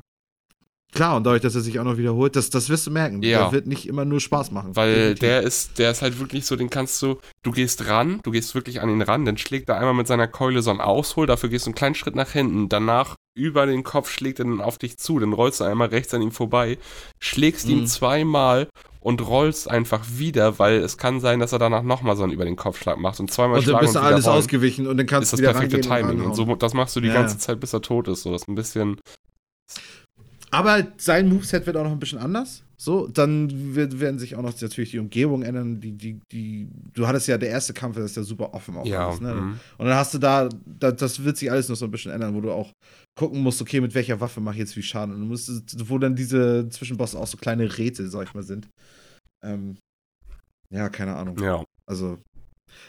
Klar, 0.94 1.16
und 1.16 1.24
dadurch, 1.24 1.42
dass 1.42 1.54
er 1.54 1.60
sich 1.60 1.78
auch 1.78 1.84
noch 1.84 1.98
wiederholt, 1.98 2.34
das, 2.34 2.48
das 2.48 2.70
wirst 2.70 2.86
du 2.86 2.90
merken. 2.90 3.22
Ja. 3.22 3.40
Der 3.44 3.52
wird 3.52 3.66
nicht 3.66 3.86
immer 3.86 4.06
nur 4.06 4.20
Spaß 4.20 4.50
machen. 4.52 4.74
Weil 4.74 4.94
Definitiv. 4.94 5.18
der 5.20 5.42
ist, 5.42 5.78
der 5.78 5.90
ist 5.90 6.00
halt 6.00 6.18
wirklich 6.18 6.46
so, 6.46 6.56
den 6.56 6.70
kannst 6.70 7.00
du, 7.02 7.18
du 7.42 7.50
gehst 7.50 7.86
ran, 7.88 8.20
du 8.22 8.30
gehst 8.30 8.54
wirklich 8.54 8.80
an 8.80 8.88
ihn 8.88 9.02
ran, 9.02 9.26
dann 9.26 9.36
schlägt 9.36 9.68
er 9.68 9.76
einmal 9.76 9.92
mit 9.92 10.06
seiner 10.06 10.26
Keule 10.28 10.62
so 10.62 10.70
einen 10.70 10.80
Aushol, 10.80 11.26
dafür 11.26 11.50
gehst 11.50 11.66
du 11.66 11.70
einen 11.70 11.74
kleinen 11.74 11.94
Schritt 11.94 12.16
nach 12.16 12.30
hinten, 12.30 12.68
danach 12.70 13.16
über 13.36 13.66
den 13.66 13.84
Kopf 13.84 14.10
schlägt 14.10 14.38
er 14.40 14.46
dann 14.46 14.60
auf 14.62 14.78
dich 14.78 14.96
zu, 14.98 15.18
dann 15.18 15.34
rollst 15.34 15.60
du 15.60 15.64
einmal 15.64 15.88
rechts 15.88 16.12
an 16.14 16.22
ihm 16.22 16.32
vorbei, 16.32 16.78
schlägst 17.20 17.66
Mhm. 17.66 17.72
ihm 17.72 17.86
zweimal 17.86 18.68
und 19.00 19.24
rollst 19.28 19.70
einfach 19.70 20.00
wieder, 20.16 20.58
weil 20.58 20.78
es 20.78 20.96
kann 20.96 21.20
sein, 21.20 21.38
dass 21.38 21.52
er 21.52 21.58
danach 21.60 21.82
nochmal 21.82 22.16
so 22.16 22.22
einen 22.24 22.32
über 22.32 22.44
den 22.46 22.56
Kopfschlag 22.56 22.98
macht 22.98 23.20
und 23.20 23.30
zweimal 23.30 23.58
Und 23.58 23.66
dann 23.66 23.72
schlagen 23.72 23.84
bist 23.84 23.94
du 23.94 24.00
alles 24.00 24.26
rollen, 24.26 24.38
ausgewichen 24.38 24.86
und 24.86 24.96
dann 24.96 25.06
kannst 25.06 25.32
ist 25.34 25.38
du 25.38 25.42
das 25.44 25.50
wieder 25.50 25.60
perfekte 25.60 25.88
rangehen 25.90 26.06
Timing. 26.08 26.24
Und 26.24 26.30
ranhauen. 26.32 26.48
so, 26.48 26.56
das 26.56 26.72
machst 26.74 26.96
du 26.96 27.00
die 27.00 27.08
Ja. 27.08 27.14
ganze 27.14 27.38
Zeit, 27.38 27.60
bis 27.60 27.74
er 27.74 27.82
tot 27.82 28.08
ist. 28.08 28.22
So, 28.22 28.32
das 28.32 28.42
ist 28.42 28.48
ein 28.48 28.54
bisschen. 28.54 28.96
Aber 30.50 30.86
sein 30.96 31.28
Moveset 31.28 31.66
wird 31.66 31.76
auch 31.76 31.84
noch 31.84 31.92
ein 31.92 31.98
bisschen 31.98 32.18
anders. 32.18 32.62
So, 32.80 33.08
dann 33.08 33.74
wird, 33.74 33.98
werden 33.98 34.20
sich 34.20 34.36
auch 34.36 34.42
noch 34.42 34.58
natürlich 34.60 34.92
die 34.92 35.00
Umgebung 35.00 35.42
ändern. 35.42 35.80
Die, 35.80 35.92
die, 35.92 36.20
die, 36.30 36.68
du 36.94 37.08
hattest 37.08 37.26
ja 37.26 37.36
der 37.36 37.48
erste 37.50 37.72
Kampf, 37.72 37.96
das 37.96 38.12
ist 38.12 38.16
ja 38.16 38.22
super 38.22 38.54
offen 38.54 38.76
auch 38.76 38.86
Ja, 38.86 39.08
alles, 39.08 39.20
ne? 39.20 39.34
mhm. 39.34 39.60
Und 39.78 39.86
dann 39.86 39.96
hast 39.96 40.14
du 40.14 40.18
da, 40.18 40.48
da, 40.64 40.92
das 40.92 41.24
wird 41.24 41.36
sich 41.36 41.50
alles 41.50 41.68
noch 41.68 41.76
so 41.76 41.86
ein 41.86 41.90
bisschen 41.90 42.12
ändern, 42.12 42.34
wo 42.34 42.40
du 42.40 42.52
auch 42.52 42.72
gucken 43.18 43.42
musst, 43.42 43.60
okay, 43.60 43.80
mit 43.80 43.94
welcher 43.94 44.20
Waffe 44.20 44.40
mache 44.40 44.54
ich 44.54 44.60
jetzt 44.60 44.76
wie 44.76 44.82
Schaden. 44.82 45.12
Und 45.14 45.22
du 45.22 45.26
musst, 45.26 45.50
wo 45.90 45.98
dann 45.98 46.14
diese 46.14 46.68
Zwischenbosse 46.68 47.18
auch 47.18 47.26
so 47.26 47.36
kleine 47.36 47.78
Rätsel, 47.78 48.08
sag 48.08 48.28
ich 48.28 48.34
mal, 48.34 48.44
sind. 48.44 48.68
Ähm, 49.44 49.76
ja, 50.70 50.88
keine 50.88 51.16
Ahnung. 51.16 51.36
ja. 51.42 51.64
Also, 51.84 52.18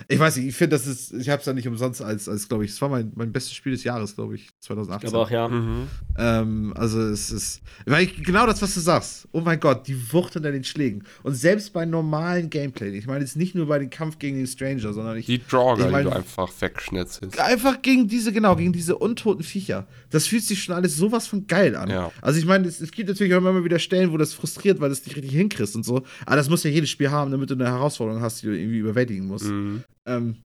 ich 0.07 0.19
weiß 0.19 0.37
nicht, 0.37 0.47
ich 0.47 0.55
finde, 0.55 0.75
das 0.75 0.87
ist, 0.87 1.13
ich 1.13 1.29
habe 1.29 1.39
es 1.39 1.45
ja 1.45 1.53
nicht 1.53 1.67
umsonst 1.67 2.01
als, 2.01 2.27
als 2.29 2.47
glaube 2.47 2.65
ich, 2.65 2.71
es 2.71 2.81
war 2.81 2.89
mein, 2.89 3.11
mein 3.15 3.31
bestes 3.31 3.53
Spiel 3.53 3.71
des 3.73 3.83
Jahres, 3.83 4.15
glaube 4.15 4.35
ich, 4.35 4.49
2018. 4.59 5.07
Ich 5.07 5.11
glaube 5.13 5.25
auch, 5.25 5.31
ja. 5.31 5.47
Mhm. 5.47 5.87
Ähm, 6.17 6.73
also 6.75 7.01
es 7.01 7.31
ist, 7.31 7.61
weil 7.85 8.03
ich, 8.05 8.23
genau 8.23 8.45
das, 8.45 8.61
was 8.61 8.73
du 8.73 8.79
sagst. 8.79 9.27
Oh 9.31 9.41
mein 9.41 9.59
Gott, 9.59 9.87
die 9.87 10.11
Wucht 10.13 10.35
unter 10.35 10.51
den 10.51 10.63
Schlägen. 10.63 11.03
Und 11.23 11.35
selbst 11.35 11.73
bei 11.73 11.85
normalen 11.85 12.49
Gameplay, 12.49 12.89
ich 12.97 13.07
meine 13.07 13.21
jetzt 13.21 13.35
nicht 13.37 13.55
nur 13.55 13.67
bei 13.67 13.79
dem 13.79 13.89
Kampf 13.89 14.19
gegen 14.19 14.37
den 14.37 14.47
Stranger, 14.47 14.93
sondern 14.93 15.17
ich, 15.17 15.25
Die 15.25 15.41
Drawer, 15.45 15.77
Ich 15.79 15.89
mein- 15.91 16.05
die 16.05 16.09
du 16.11 16.15
einfach 16.15 16.49
wegschnitzelst. 16.59 17.39
einfach 17.39 17.81
gegen 17.81 18.07
diese, 18.07 18.31
genau, 18.31 18.55
gegen 18.55 18.73
diese 18.73 18.97
untoten 18.97 19.43
Viecher. 19.43 19.87
Das 20.09 20.27
fühlt 20.27 20.43
sich 20.43 20.63
schon 20.63 20.75
alles 20.75 20.95
sowas 20.95 21.27
von 21.27 21.47
geil 21.47 21.75
an. 21.75 21.89
Ja. 21.89 22.11
Also 22.21 22.39
ich 22.39 22.45
meine, 22.45 22.67
es, 22.67 22.81
es 22.81 22.91
gibt 22.91 23.09
natürlich 23.09 23.33
auch 23.33 23.37
immer 23.37 23.53
mal 23.53 23.63
wieder 23.63 23.79
Stellen, 23.79 24.11
wo 24.11 24.17
das 24.17 24.33
frustriert, 24.33 24.79
weil 24.79 24.89
du 24.89 24.93
es 24.93 25.05
nicht 25.05 25.15
richtig 25.15 25.31
hinkriegst 25.31 25.75
und 25.75 25.83
so. 25.85 26.03
Aber 26.25 26.35
das 26.35 26.49
muss 26.49 26.63
ja 26.63 26.69
jedes 26.69 26.89
Spiel 26.89 27.11
haben, 27.11 27.31
damit 27.31 27.49
du 27.49 27.53
eine 27.55 27.65
Herausforderung 27.67 28.21
hast, 28.21 28.41
die 28.41 28.47
du 28.47 28.57
irgendwie 28.57 28.77
überwältigen 28.79 29.27
musst. 29.27 29.45
Mhm. 29.45 29.68
Ähm, 30.05 30.41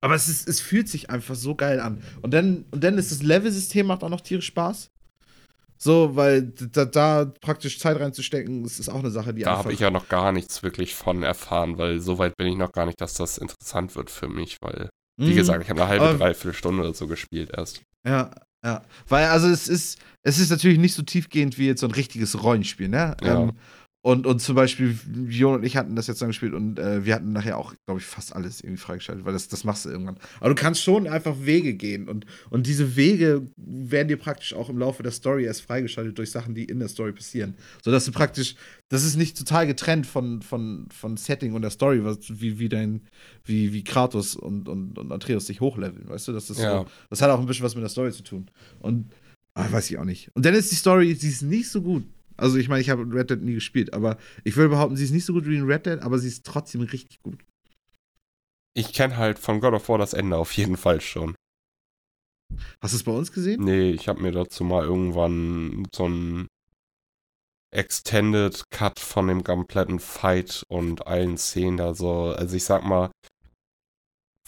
aber 0.00 0.14
es, 0.14 0.28
ist, 0.28 0.48
es 0.48 0.60
fühlt 0.60 0.88
sich 0.88 1.10
einfach 1.10 1.34
so 1.34 1.54
geil 1.54 1.78
an. 1.80 2.02
Und 2.22 2.32
dann, 2.32 2.64
und 2.70 2.82
dann 2.82 2.96
ist 2.96 3.10
das 3.12 3.22
Level-System 3.22 3.86
macht 3.86 4.02
auch 4.02 4.08
noch 4.08 4.22
tierisch 4.22 4.46
Spaß. 4.46 4.88
So, 5.82 6.14
weil 6.14 6.42
da, 6.42 6.84
da 6.84 7.24
praktisch 7.40 7.78
Zeit 7.78 7.98
reinzustecken, 7.98 8.62
das 8.64 8.78
ist 8.78 8.90
auch 8.90 8.98
eine 8.98 9.10
Sache, 9.10 9.32
die 9.32 9.42
Da 9.42 9.56
habe 9.58 9.72
ich 9.72 9.80
ja 9.80 9.90
noch 9.90 10.08
gar 10.08 10.30
nichts 10.30 10.62
wirklich 10.62 10.94
von 10.94 11.22
erfahren, 11.22 11.78
weil 11.78 12.00
so 12.00 12.18
weit 12.18 12.36
bin 12.36 12.48
ich 12.48 12.56
noch 12.56 12.72
gar 12.72 12.84
nicht, 12.84 13.00
dass 13.00 13.14
das 13.14 13.38
interessant 13.38 13.96
wird 13.96 14.10
für 14.10 14.28
mich, 14.28 14.58
weil, 14.60 14.90
wie 15.18 15.30
Mhm. 15.32 15.36
gesagt, 15.36 15.64
ich 15.64 15.70
habe 15.70 15.80
eine 15.80 15.88
halbe, 15.90 16.04
Aber- 16.04 16.18
dreiviertel 16.18 16.54
Stunde 16.54 16.82
oder 16.82 16.92
so 16.94 17.06
gespielt 17.06 17.50
erst. 17.56 17.80
Ja, 18.06 18.30
ja. 18.62 18.82
Weil, 19.08 19.26
also 19.28 19.48
es 19.48 19.68
ist, 19.68 19.98
es 20.22 20.38
ist 20.38 20.50
natürlich 20.50 20.78
nicht 20.78 20.92
so 20.94 21.02
tiefgehend 21.02 21.56
wie 21.56 21.66
jetzt 21.66 21.80
so 21.80 21.86
ein 21.86 21.92
richtiges 21.94 22.42
Rollenspiel, 22.42 22.88
ne? 22.88 23.16
Ja. 23.22 23.42
Ähm, 23.44 23.52
und, 24.02 24.26
und 24.26 24.40
zum 24.40 24.54
Beispiel, 24.54 24.98
Jon 25.28 25.56
und 25.56 25.64
ich 25.64 25.76
hatten 25.76 25.94
das 25.94 26.06
jetzt 26.06 26.22
dann 26.22 26.28
gespielt 26.30 26.54
und 26.54 26.78
äh, 26.78 27.04
wir 27.04 27.14
hatten 27.14 27.32
nachher 27.32 27.58
auch, 27.58 27.74
glaube 27.86 28.00
ich, 28.00 28.06
fast 28.06 28.34
alles 28.34 28.62
irgendwie 28.62 28.80
freigeschaltet, 28.80 29.26
weil 29.26 29.34
das, 29.34 29.48
das 29.48 29.62
machst 29.64 29.84
du 29.84 29.90
irgendwann. 29.90 30.16
Aber 30.40 30.48
du 30.48 30.54
kannst 30.54 30.82
schon 30.82 31.06
einfach 31.06 31.36
Wege 31.42 31.74
gehen 31.74 32.08
und, 32.08 32.24
und 32.48 32.66
diese 32.66 32.96
Wege 32.96 33.46
werden 33.56 34.08
dir 34.08 34.16
praktisch 34.16 34.54
auch 34.54 34.70
im 34.70 34.78
Laufe 34.78 35.02
der 35.02 35.12
Story 35.12 35.44
erst 35.44 35.60
freigeschaltet 35.62 36.16
durch 36.16 36.30
Sachen, 36.30 36.54
die 36.54 36.64
in 36.64 36.78
der 36.78 36.88
Story 36.88 37.12
passieren. 37.12 37.54
Sodass 37.84 38.06
du 38.06 38.12
praktisch, 38.12 38.54
das 38.88 39.04
ist 39.04 39.16
nicht 39.16 39.36
total 39.36 39.66
getrennt 39.66 40.06
von, 40.06 40.40
von, 40.40 40.88
von 40.90 41.18
Setting 41.18 41.52
und 41.52 41.60
der 41.60 41.70
Story, 41.70 42.02
was, 42.02 42.18
wie, 42.40 42.58
wie 42.58 42.70
dein, 42.70 43.02
wie, 43.44 43.74
wie 43.74 43.84
Kratos 43.84 44.34
und, 44.34 44.66
und, 44.70 44.98
und 44.98 45.12
Atreus 45.12 45.46
sich 45.46 45.60
hochleveln, 45.60 46.08
weißt 46.08 46.28
du? 46.28 46.32
Das 46.32 46.48
ist 46.48 46.58
Ja. 46.58 46.78
so, 46.78 46.86
das 47.10 47.20
hat 47.20 47.28
auch 47.28 47.38
ein 47.38 47.44
bisschen 47.44 47.66
was 47.66 47.74
mit 47.74 47.82
der 47.82 47.90
Story 47.90 48.12
zu 48.12 48.22
tun. 48.22 48.50
Und 48.78 49.12
ah, 49.52 49.70
weiß 49.70 49.90
ich 49.90 49.98
auch 49.98 50.06
nicht. 50.06 50.30
Und 50.34 50.46
dann 50.46 50.54
ist 50.54 50.70
die 50.70 50.76
Story, 50.76 51.14
sie 51.14 51.28
ist 51.28 51.42
nicht 51.42 51.68
so 51.68 51.82
gut. 51.82 52.04
Also 52.40 52.56
ich 52.56 52.68
meine, 52.68 52.80
ich 52.80 52.90
habe 52.90 53.06
Red 53.12 53.30
Dead 53.30 53.42
nie 53.42 53.54
gespielt, 53.54 53.92
aber 53.92 54.16
ich 54.44 54.56
würde 54.56 54.70
behaupten, 54.70 54.96
sie 54.96 55.04
ist 55.04 55.10
nicht 55.10 55.24
so 55.24 55.32
gut 55.32 55.46
wie 55.46 55.56
in 55.56 55.66
Red 55.66 55.86
Dead, 55.86 56.00
aber 56.00 56.18
sie 56.18 56.28
ist 56.28 56.44
trotzdem 56.44 56.80
richtig 56.80 57.20
gut. 57.22 57.44
Ich 58.74 58.92
kenne 58.92 59.16
halt 59.16 59.38
von 59.38 59.60
God 59.60 59.74
of 59.74 59.88
War 59.88 59.98
das 59.98 60.14
Ende 60.14 60.36
auf 60.36 60.52
jeden 60.52 60.76
Fall 60.76 61.00
schon. 61.00 61.34
Hast 62.80 62.94
du 62.94 62.96
es 62.96 63.04
bei 63.04 63.12
uns 63.12 63.32
gesehen? 63.32 63.62
Nee, 63.62 63.90
ich 63.90 64.08
habe 64.08 64.22
mir 64.22 64.32
dazu 64.32 64.64
mal 64.64 64.84
irgendwann 64.84 65.86
so 65.94 66.08
ein 66.08 66.48
Extended 67.72 68.64
Cut 68.70 68.98
von 68.98 69.28
dem 69.28 69.44
kompletten 69.44 70.00
Fight 70.00 70.64
und 70.68 71.06
allen 71.06 71.38
Szenen 71.38 71.76
da 71.76 71.94
so. 71.94 72.34
Also 72.36 72.56
ich 72.56 72.64
sag 72.64 72.84
mal, 72.84 73.10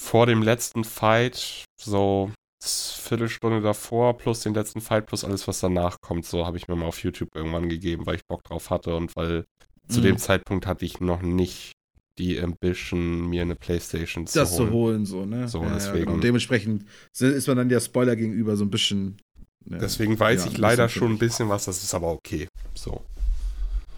vor 0.00 0.26
dem 0.26 0.42
letzten 0.42 0.84
Fight, 0.84 1.64
so 1.80 2.32
Viertelstunde 2.64 3.60
davor, 3.60 4.16
plus 4.18 4.40
den 4.40 4.54
letzten 4.54 4.80
Fight, 4.80 5.06
plus 5.06 5.24
alles, 5.24 5.46
was 5.48 5.60
danach 5.60 5.96
kommt, 6.00 6.24
so 6.24 6.46
habe 6.46 6.56
ich 6.56 6.68
mir 6.68 6.76
mal 6.76 6.86
auf 6.86 7.02
YouTube 7.02 7.34
irgendwann 7.34 7.68
gegeben, 7.68 8.06
weil 8.06 8.16
ich 8.16 8.26
Bock 8.28 8.44
drauf 8.44 8.70
hatte 8.70 8.94
und 8.96 9.14
weil 9.16 9.44
zu 9.88 9.98
Mhm. 10.00 10.04
dem 10.04 10.18
Zeitpunkt 10.18 10.66
hatte 10.66 10.84
ich 10.84 11.00
noch 11.00 11.22
nicht 11.22 11.72
die 12.18 12.38
Ambition, 12.40 13.28
mir 13.28 13.42
eine 13.42 13.56
Playstation 13.56 14.26
zu 14.26 14.38
das 14.38 14.52
holen. 14.58 14.68
zu 14.68 14.72
holen, 14.72 15.06
so, 15.06 15.24
ne? 15.26 15.48
So, 15.48 15.62
Ja, 15.62 15.68
ja, 15.68 15.74
deswegen- 15.74 15.98
genau. 16.00 16.12
Und 16.14 16.24
dementsprechend 16.24 16.84
ist 17.18 17.48
man 17.48 17.56
dann 17.56 17.68
der 17.68 17.80
Spoiler 17.80 18.14
gegenüber 18.16 18.56
so 18.56 18.64
ein 18.64 18.70
bisschen. 18.70 19.16
ne, 19.64 19.78
Deswegen 19.78 20.18
weiß 20.20 20.44
ja, 20.44 20.50
ich 20.50 20.58
leider 20.58 20.88
schon 20.88 21.12
ein 21.12 21.18
bisschen 21.18 21.48
was, 21.48 21.64
das 21.64 21.82
ist 21.82 21.94
aber 21.94 22.12
okay. 22.12 22.48
So. 22.74 23.00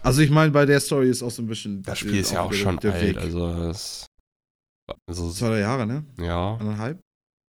Also 0.01 0.21
ich 0.21 0.29
meine, 0.29 0.51
bei 0.51 0.65
der 0.65 0.79
Story 0.79 1.09
ist 1.09 1.23
auch 1.23 1.31
so 1.31 1.41
ein 1.41 1.47
bisschen. 1.47 1.81
Das 1.83 1.99
Spiel 1.99 2.15
ist 2.17 2.31
ja 2.31 2.41
auch 2.41 2.51
wieder 2.51 2.61
schon 2.63 2.77
der 2.77 2.93
alt, 2.93 3.01
Weg. 3.03 3.17
also 3.17 3.47
es, 3.69 4.05
also 5.09 5.29
Zwei 5.31 5.59
Jahre, 5.59 5.85
ne? 5.85 6.05
ja, 6.19 6.55
Anderthalb? 6.57 6.99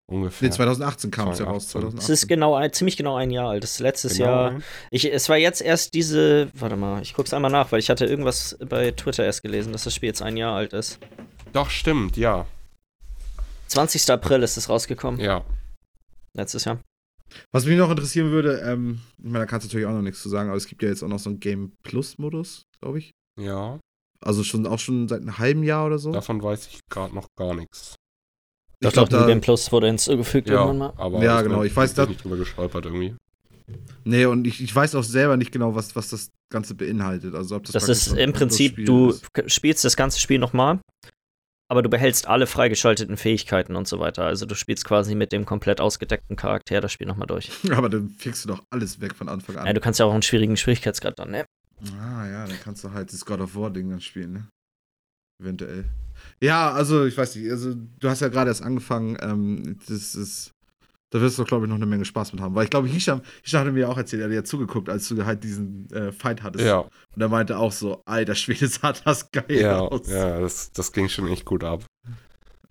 Ungefähr. 0.06 0.48
Nee, 0.48 0.54
2018 0.54 1.10
kam 1.10 1.28
es 1.30 1.38
ja 1.38 1.44
raus. 1.46 1.68
2018. 1.68 2.00
2018. 2.00 2.14
Es 2.14 2.22
ist 2.22 2.28
genau 2.28 2.54
ein, 2.54 2.72
ziemlich 2.72 2.96
genau 2.96 3.16
ein 3.16 3.30
Jahr 3.30 3.50
alt. 3.50 3.62
Das 3.62 3.72
ist 3.72 3.80
letztes 3.80 4.16
Genau. 4.18 4.28
Jahr. 4.28 4.60
Ich, 4.90 5.04
es 5.12 5.28
war 5.28 5.36
jetzt 5.36 5.60
erst 5.62 5.94
diese. 5.94 6.48
Warte 6.54 6.76
mal, 6.76 7.02
ich 7.02 7.14
guck's 7.14 7.32
einmal 7.34 7.50
nach, 7.50 7.72
weil 7.72 7.80
ich 7.80 7.90
hatte 7.90 8.06
irgendwas 8.06 8.56
bei 8.68 8.90
Twitter 8.92 9.24
erst 9.24 9.42
gelesen, 9.42 9.72
dass 9.72 9.84
das 9.84 9.94
Spiel 9.94 10.08
jetzt 10.08 10.22
ein 10.22 10.36
Jahr 10.36 10.54
alt 10.56 10.72
ist. 10.72 10.98
Doch, 11.52 11.70
stimmt, 11.70 12.16
ja. 12.16 12.46
20. 13.68 14.08
April 14.10 14.42
ist 14.42 14.56
es 14.56 14.68
rausgekommen. 14.68 15.20
Ja. 15.20 15.44
Letztes 16.34 16.64
Jahr. 16.64 16.80
Was 17.52 17.64
mich 17.66 17.76
noch 17.76 17.90
interessieren 17.90 18.30
würde, 18.30 18.60
ähm, 18.60 19.00
ich 19.18 19.24
meine, 19.24 19.40
da 19.40 19.46
kannst 19.46 19.64
du 19.64 19.68
natürlich 19.68 19.86
auch 19.86 19.92
noch 19.96 20.02
nichts 20.02 20.22
zu 20.22 20.28
sagen, 20.28 20.48
aber 20.48 20.56
es 20.56 20.66
gibt 20.68 20.82
ja 20.82 20.88
jetzt 20.88 21.02
auch 21.02 21.08
noch 21.08 21.18
so 21.18 21.30
einen 21.30 21.40
Game 21.40 21.72
Plus-Modus, 21.82 22.62
glaube 22.80 22.98
ich. 22.98 23.10
Ja. 23.40 23.80
Also 24.24 24.44
schon 24.44 24.66
auch 24.66 24.78
schon 24.78 25.08
seit 25.08 25.22
einem 25.22 25.38
halben 25.38 25.62
Jahr 25.64 25.86
oder 25.86 25.98
so. 25.98 26.12
Davon 26.12 26.42
weiß 26.42 26.68
ich 26.68 26.80
gerade 26.90 27.14
noch 27.14 27.26
gar 27.36 27.54
nichts. 27.54 27.96
Ich 28.80 28.92
glaube, 28.92 29.14
New 29.16 29.26
Game 29.26 29.40
Plus 29.40 29.72
wurde 29.72 29.86
hinzugefügt 29.86 30.48
Ja, 30.48 30.54
irgendwann 30.56 30.78
mal. 30.78 30.92
aber 30.96 31.22
Ja, 31.22 31.38
ich 31.38 31.44
genau, 31.44 31.58
bin- 31.60 31.66
ich 31.68 31.76
weiß, 31.76 31.94
dass- 31.94 32.08
nicht 32.08 32.22
drüber 32.22 32.36
gestolpert 32.36 32.84
irgendwie. 32.84 33.14
Nee, 34.04 34.26
und 34.26 34.46
ich, 34.46 34.62
ich 34.62 34.72
weiß 34.74 34.94
auch 34.94 35.02
selber 35.02 35.36
nicht 35.36 35.50
genau, 35.50 35.74
was, 35.74 35.96
was 35.96 36.08
das 36.10 36.30
Ganze 36.50 36.74
beinhaltet. 36.74 37.34
Also 37.34 37.56
ob 37.56 37.64
das, 37.64 37.72
Das 37.72 37.88
ist 37.88 38.08
im 38.12 38.32
Prinzip, 38.32 38.76
du 38.86 39.10
ist. 39.10 39.24
spielst 39.50 39.84
das 39.84 39.96
ganze 39.96 40.20
Spiel 40.20 40.38
nochmal, 40.38 40.78
aber 41.68 41.82
du 41.82 41.88
behältst 41.88 42.28
alle 42.28 42.46
freigeschalteten 42.46 43.16
Fähigkeiten 43.16 43.74
und 43.74 43.88
so 43.88 43.98
weiter. 43.98 44.24
Also 44.24 44.46
du 44.46 44.54
spielst 44.54 44.84
quasi 44.84 45.16
mit 45.16 45.32
dem 45.32 45.44
komplett 45.46 45.80
ausgedeckten 45.80 46.36
Charakter 46.36 46.80
das 46.80 46.92
Spiel 46.92 47.08
nochmal 47.08 47.26
durch. 47.26 47.50
Aber 47.72 47.88
dann 47.88 48.10
fixst 48.10 48.44
du 48.44 48.48
doch 48.50 48.62
alles 48.70 49.00
weg 49.00 49.16
von 49.16 49.28
Anfang 49.28 49.56
an. 49.56 49.66
Ja, 49.66 49.72
du 49.72 49.80
kannst 49.80 49.98
ja 49.98 50.06
auch 50.06 50.12
einen 50.12 50.22
schwierigen 50.22 50.56
Schwierigkeitsgrad 50.56 51.18
dann, 51.18 51.30
ne? 51.32 51.44
ah 52.00 52.26
ja, 52.28 52.46
dann 52.46 52.56
kannst 52.62 52.84
du 52.84 52.92
halt 52.92 53.12
das 53.12 53.24
God 53.24 53.40
of 53.40 53.56
War 53.56 53.70
Ding 53.70 53.90
dann 53.90 54.00
spielen, 54.00 54.32
ne? 54.32 54.48
Eventuell. 55.40 55.84
Ja, 56.40 56.70
also 56.72 57.04
ich 57.04 57.16
weiß 57.16 57.36
nicht, 57.36 57.50
also 57.50 57.74
du 57.74 58.08
hast 58.08 58.20
ja 58.20 58.28
gerade 58.28 58.50
erst 58.50 58.62
angefangen, 58.62 59.16
ähm, 59.20 59.78
das 59.86 60.14
ist, 60.14 60.52
da 61.10 61.20
wirst 61.20 61.38
du, 61.38 61.44
glaube 61.44 61.66
ich, 61.66 61.68
noch 61.68 61.76
eine 61.76 61.86
Menge 61.86 62.04
Spaß 62.04 62.32
mit 62.32 62.42
haben. 62.42 62.54
Weil 62.54 62.64
ich 62.64 62.70
glaube, 62.70 62.88
Hisham, 62.88 63.20
Hisham 63.42 63.60
hatte 63.60 63.72
mir 63.72 63.88
auch 63.88 63.96
erzählt, 63.98 64.22
er 64.22 64.28
hat 64.28 64.34
ja 64.34 64.44
zugeguckt, 64.44 64.88
als 64.88 65.08
du 65.08 65.24
halt 65.24 65.44
diesen 65.44 65.90
äh, 65.90 66.12
Fight 66.12 66.42
hattest. 66.42 66.64
Ja, 66.64 66.78
Und 66.78 67.20
er 67.22 67.28
meinte 67.28 67.58
auch 67.58 67.72
so, 67.72 68.02
alter 68.06 68.34
Schwede, 68.34 68.66
sah 68.68 68.92
das 68.92 69.30
geil 69.30 69.44
ja, 69.48 69.78
aus. 69.78 70.08
ja, 70.08 70.40
das, 70.40 70.72
das 70.72 70.92
ging 70.92 71.08
schon 71.08 71.28
echt 71.28 71.44
gut 71.44 71.64
ab. 71.64 71.84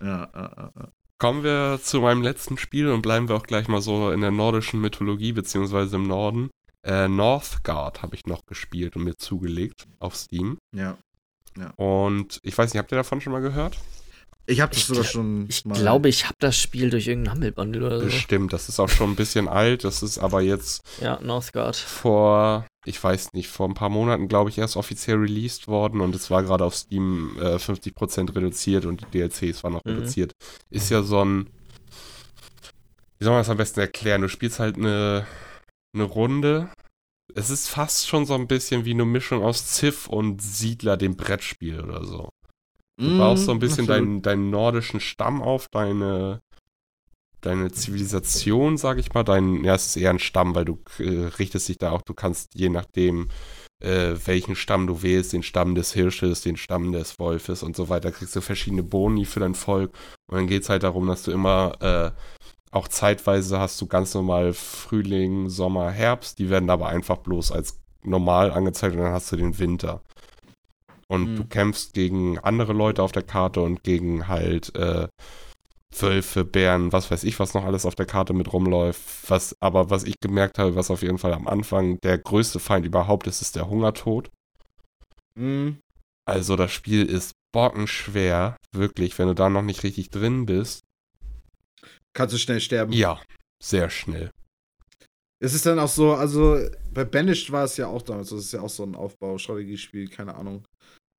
ja, 0.02 0.30
ja, 0.34 0.72
ja. 0.76 0.90
Kommen 1.18 1.44
wir 1.44 1.80
zu 1.82 2.02
meinem 2.02 2.24
letzten 2.24 2.58
Spiel 2.58 2.90
und 2.90 3.02
bleiben 3.02 3.30
wir 3.30 3.36
auch 3.36 3.48
gleich 3.48 3.70
mal 3.70 3.82
so 3.82 4.12
in 4.12 4.20
der 4.20 4.32
nordischen 4.32 4.82
Mythologie, 4.82 5.32
beziehungsweise 5.32 5.96
im 5.96 6.08
Norden. 6.08 6.50
Äh, 6.84 7.08
Northgard 7.08 8.04
habe 8.04 8.16
ich 8.16 8.26
noch 8.26 8.46
gespielt 8.46 8.98
und 8.98 9.06
mir 9.06 9.16
zugelegt 9.16 9.88
auf 10.00 10.16
Steam. 10.16 10.58
ja. 10.76 10.98
Und 11.76 12.40
ich 12.44 12.58
weiß 12.58 12.74
nicht, 12.74 12.80
habt 12.80 12.92
ihr 12.92 12.98
davon 12.98 13.22
schon 13.22 13.34
mal 13.34 13.42
gehört? 13.42 13.78
Ich 14.48 14.62
habe 14.62 14.72
das 14.72 14.82
Ich 14.82 14.86
sogar 14.86 15.04
schon 15.04 15.48
Ich 15.50 15.66
mal- 15.66 15.76
glaube, 15.76 16.08
ich 16.08 16.26
habe 16.26 16.36
das 16.40 16.56
Spiel 16.58 16.92
durch 16.92 17.08
irgendeinen 17.08 17.36
Humble-Bundle 17.38 17.84
oder 17.86 18.00
so. 18.00 18.06
Bestimmt, 18.06 18.54
das 18.54 18.70
ist 18.70 18.80
auch 18.80 18.90
schon 18.90 19.10
ein 19.12 19.16
bisschen 19.16 19.48
alt. 19.48 19.84
Das 19.84 20.04
ist 20.04 20.20
aber 20.20 20.42
jetzt 20.42 20.84
Ja, 21.02 21.20
Northgard. 21.20 21.76
vor, 21.76 22.68
ich 22.86 23.04
weiß 23.04 23.34
nicht, 23.34 23.48
vor 23.50 23.68
ein 23.68 23.74
paar 23.74 23.90
Monaten, 23.90 24.28
glaube 24.28 24.52
ich, 24.52 24.60
erst 24.60 24.78
offiziell 24.78 25.18
released 25.18 25.68
worden 25.68 26.00
und 26.00 26.14
es 26.14 26.30
war 26.30 26.44
gerade 26.44 26.64
auf 26.64 26.76
Steam 26.76 27.36
äh, 27.40 27.58
50% 27.58 28.36
reduziert 28.36 28.86
und 28.86 29.02
die 29.02 29.06
DLCs 29.18 29.64
waren 29.64 29.74
noch 29.74 29.84
Mhm. 29.84 29.94
reduziert. 29.94 30.32
Ist 30.70 30.92
ja 30.92 31.02
so 31.02 31.26
ein, 31.26 31.48
wie 33.18 33.24
soll 33.24 33.34
man 33.34 33.40
das 33.42 33.50
am 33.50 33.58
besten 33.58 33.80
erklären? 33.80 34.22
Du 34.22 34.30
spielst 34.30 34.60
halt 34.60 34.76
eine, 34.78 35.26
eine 35.96 36.04
Runde. 36.04 36.70
Es 37.34 37.50
ist 37.50 37.68
fast 37.68 38.08
schon 38.08 38.26
so 38.26 38.36
ein 38.36 38.48
bisschen 38.48 38.86
wie 38.86 38.92
eine 38.92 39.06
Mischung 39.06 39.44
aus 39.44 39.74
Civ 39.76 40.08
und 40.08 40.42
Siedler, 40.42 40.98
dem 40.98 41.16
Brettspiel 41.18 41.82
oder 41.82 42.06
so. 42.06 42.30
Du 43.02 43.12
Mm, 43.12 43.18
baust 43.18 43.46
so 43.46 43.52
ein 43.52 43.60
bisschen 43.60 43.88
deinen, 43.88 44.22
deinen 44.22 44.50
nordischen 44.50 45.00
Stamm 45.00 45.42
auf, 45.42 45.68
deine, 45.70 46.42
deine 47.42 47.72
Zivilisation, 47.72 48.78
sag 48.78 49.00
ich 49.00 49.14
mal. 49.14 49.24
Dein, 49.24 49.64
ja, 49.64 49.76
es 49.76 49.88
ist 49.88 49.98
eher 49.98 50.12
ein 50.12 50.20
Stamm, 50.20 50.56
weil 50.56 50.66
du 50.66 50.80
äh, 51.00 51.26
richtest 51.40 51.68
dich 51.68 51.78
da 51.78 51.92
auch, 51.92 52.02
du 52.04 52.14
kannst 52.14 52.54
je 52.56 52.70
nachdem, 52.70 53.30
äh, 53.84 54.16
welchen 54.26 54.56
Stamm 54.56 54.88
du 54.88 55.02
wählst, 55.02 55.34
den 55.34 55.44
Stamm 55.44 55.76
des 55.76 55.94
Hirsches, 55.94 56.42
den 56.42 56.58
Stamm 56.58 56.92
des 56.94 57.20
Wolfes 57.20 57.64
und 57.64 57.76
so 57.76 57.90
weiter, 57.90 58.12
kriegst 58.12 58.36
du 58.36 58.42
verschiedene 58.42 58.84
Boni 58.84 59.26
für 59.26 59.42
dein 59.42 59.56
Volk. 59.56 59.92
Und 60.28 60.38
dann 60.38 60.48
geht 60.48 60.64
es 60.64 60.70
halt 60.70 60.84
darum, 60.84 61.08
dass 61.08 61.24
du 61.24 61.32
immer, 61.32 61.76
äh, 61.82 62.12
auch 62.76 62.88
zeitweise 62.88 63.60
hast 63.60 63.80
du 63.82 63.88
ganz 63.88 64.14
normal 64.14 64.54
Frühling, 64.54 65.50
Sommer, 65.50 65.92
Herbst, 65.92 66.40
die 66.40 66.50
werden 66.50 66.70
aber 66.70 66.88
einfach 66.90 67.18
bloß 67.18 67.52
als 67.52 67.80
normal 68.04 68.52
angezeigt 68.52 68.96
und 68.96 69.02
dann 69.02 69.14
hast 69.14 69.32
du 69.32 69.38
den 69.38 69.58
Winter. 69.60 70.02
Und 71.08 71.32
Mhm. 71.32 71.36
du 71.36 71.46
kämpfst 71.46 71.94
gegen 71.94 72.40
andere 72.40 72.74
Leute 72.74 73.04
auf 73.04 73.12
der 73.12 73.24
Karte 73.24 73.62
und 73.62 73.84
gegen 73.84 74.28
halt 74.28 74.76
äh, 74.76 75.08
Wölfe, 75.98 76.44
Bären, 76.44 76.92
was 76.92 77.10
weiß 77.10 77.24
ich, 77.24 77.40
was 77.40 77.54
noch 77.54 77.64
alles 77.64 77.86
auf 77.86 77.96
der 77.96 78.06
Karte 78.06 78.34
mit 78.34 78.52
rumläuft. 78.52 79.30
Was, 79.30 79.56
aber 79.62 79.90
was 79.90 80.04
ich 80.04 80.16
gemerkt 80.20 80.58
habe, 80.60 80.76
was 80.76 80.92
auf 80.92 81.02
jeden 81.04 81.18
Fall 81.18 81.34
am 81.34 81.48
Anfang 81.48 82.00
der 82.04 82.18
größte 82.18 82.60
Feind 82.60 82.86
überhaupt 82.86 83.28
ist, 83.28 83.42
ist 83.42 83.56
der 83.56 83.70
Hungertod. 83.70 84.30
Mm, 85.38 85.78
Also 86.28 86.56
das 86.56 86.72
Spiel 86.72 87.06
ist 87.06 87.34
bockenschwer, 87.54 88.58
wirklich, 88.74 89.18
wenn 89.20 89.28
du 89.28 89.36
da 89.36 89.50
noch 89.50 89.62
nicht 89.62 89.84
richtig 89.84 90.10
drin 90.10 90.46
bist. 90.46 90.82
Kannst 92.16 92.34
du 92.34 92.40
schnell 92.40 92.60
sterben. 92.60 92.92
Ja, 92.94 93.22
sehr 93.62 93.92
schnell. 93.92 94.32
Es 95.40 95.54
ist 95.54 95.66
dann 95.66 95.78
auch 95.78 95.90
so, 95.90 96.14
also 96.14 96.58
bei 96.92 97.04
Banished 97.04 97.52
war 97.52 97.66
es 97.66 97.78
ja 97.78 97.88
auch 97.88 98.02
damals, 98.02 98.30
das 98.30 98.40
ist 98.40 98.54
ja 98.54 98.62
auch 98.62 98.70
so 98.70 98.84
ein 98.84 98.96
Aufbau-Strategiespiel, 98.96 100.08
keine 100.08 100.34
Ahnung. 100.36 100.66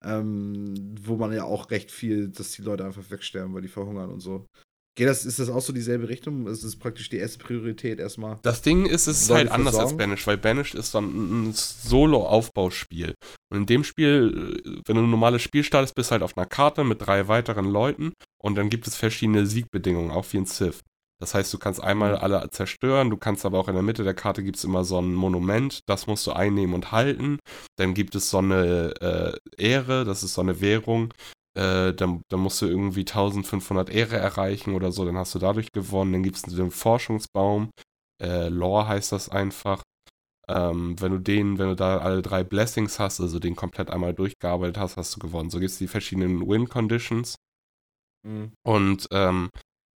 Ähm, 0.04 0.94
wo 1.00 1.16
man 1.16 1.32
ja 1.32 1.44
auch 1.44 1.70
recht 1.70 1.90
viel, 1.90 2.28
dass 2.28 2.52
die 2.52 2.62
Leute 2.62 2.84
einfach 2.84 3.10
wegsterben, 3.10 3.54
weil 3.54 3.62
die 3.62 3.68
verhungern 3.68 4.10
und 4.10 4.20
so. 4.20 4.46
Geht 4.96 5.08
das, 5.08 5.26
ist 5.26 5.38
das 5.38 5.50
auch 5.50 5.60
so 5.60 5.72
dieselbe 5.72 6.08
Richtung? 6.08 6.46
Ist 6.46 6.64
das 6.64 6.76
praktisch 6.76 7.10
die 7.10 7.18
erste 7.18 7.38
Priorität 7.38 7.98
erstmal? 7.98 8.38
Das 8.42 8.62
Ding 8.62 8.86
ist, 8.86 9.06
es 9.06 9.22
ist 9.22 9.28
Leute 9.28 9.50
halt 9.50 9.50
anders 9.50 9.76
als? 9.76 9.96
Banished, 9.96 10.26
weil 10.26 10.38
Banished 10.38 10.74
ist 10.74 10.94
dann 10.94 11.48
ein 11.48 11.52
Solo-Aufbauspiel. 11.52 13.14
Und 13.50 13.58
in 13.58 13.66
dem 13.66 13.84
Spiel, 13.84 14.60
äh, 14.64 14.80
wenn 14.86 14.96
du 14.96 15.02
ein 15.02 15.10
normales 15.10 15.42
Spiel 15.42 15.64
startest, 15.64 15.94
bist 15.94 16.10
du 16.10 16.12
halt 16.12 16.22
auf 16.22 16.36
einer 16.36 16.46
Karte 16.46 16.84
mit 16.84 17.06
drei 17.06 17.28
weiteren 17.28 17.66
Leuten 17.66 18.12
und 18.42 18.56
dann 18.56 18.70
gibt 18.70 18.86
es 18.86 18.96
verschiedene 18.96 19.46
Siegbedingungen, 19.46 20.10
auch 20.10 20.26
wie 20.32 20.38
in 20.38 20.46
Civ. 20.46 20.82
Das 21.18 21.34
heißt, 21.34 21.52
du 21.54 21.58
kannst 21.58 21.82
einmal 21.82 22.16
alle 22.16 22.50
zerstören, 22.50 23.08
du 23.08 23.16
kannst 23.16 23.46
aber 23.46 23.58
auch 23.58 23.68
in 23.68 23.74
der 23.74 23.82
Mitte 23.82 24.04
der 24.04 24.12
Karte 24.12 24.42
gibt 24.42 24.56
es 24.58 24.64
immer 24.64 24.84
so 24.84 25.00
ein 25.00 25.14
Monument, 25.14 25.80
das 25.86 26.06
musst 26.06 26.26
du 26.26 26.32
einnehmen 26.32 26.74
und 26.74 26.92
halten. 26.92 27.38
Dann 27.76 27.94
gibt 27.94 28.14
es 28.14 28.28
so 28.28 28.38
eine 28.38 28.92
äh, 29.00 29.38
Ehre, 29.56 30.04
das 30.04 30.22
ist 30.22 30.34
so 30.34 30.42
eine 30.42 30.60
Währung, 30.60 31.14
äh, 31.56 31.94
dann, 31.94 32.20
dann, 32.28 32.40
musst 32.40 32.60
du 32.60 32.66
irgendwie 32.66 33.00
1500 33.00 33.88
Ehre 33.88 34.16
erreichen 34.16 34.74
oder 34.74 34.92
so, 34.92 35.06
dann 35.06 35.16
hast 35.16 35.34
du 35.34 35.38
dadurch 35.38 35.72
gewonnen. 35.72 36.12
Dann 36.12 36.22
gibt 36.22 36.36
es 36.36 36.42
den 36.42 36.70
Forschungsbaum, 36.70 37.70
äh, 38.22 38.48
Lore 38.48 38.88
heißt 38.88 39.12
das 39.12 39.30
einfach. 39.30 39.82
Ähm, 40.48 41.00
wenn 41.00 41.12
du 41.12 41.18
den, 41.18 41.58
wenn 41.58 41.68
du 41.68 41.76
da 41.76 41.98
alle 41.98 42.22
drei 42.22 42.44
Blessings 42.44 42.98
hast, 42.98 43.20
also 43.20 43.38
den 43.38 43.56
komplett 43.56 43.90
einmal 43.90 44.14
durchgearbeitet 44.14 44.78
hast, 44.78 44.96
hast 44.96 45.16
du 45.16 45.18
gewonnen. 45.20 45.50
So 45.50 45.58
gibt 45.58 45.72
es 45.72 45.78
die 45.78 45.88
verschiedenen 45.88 46.46
Win-Conditions. 46.46 47.36
Mhm. 48.24 48.52
Und 48.64 49.08
ähm, 49.10 49.50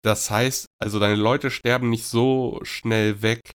das 0.05 0.31
heißt, 0.31 0.67
also 0.81 1.01
deine 1.01 1.17
Leute 1.17 1.51
sterben 1.51 1.91
nicht 1.91 2.07
so 2.07 2.61
schnell 2.63 3.23
weg, 3.23 3.51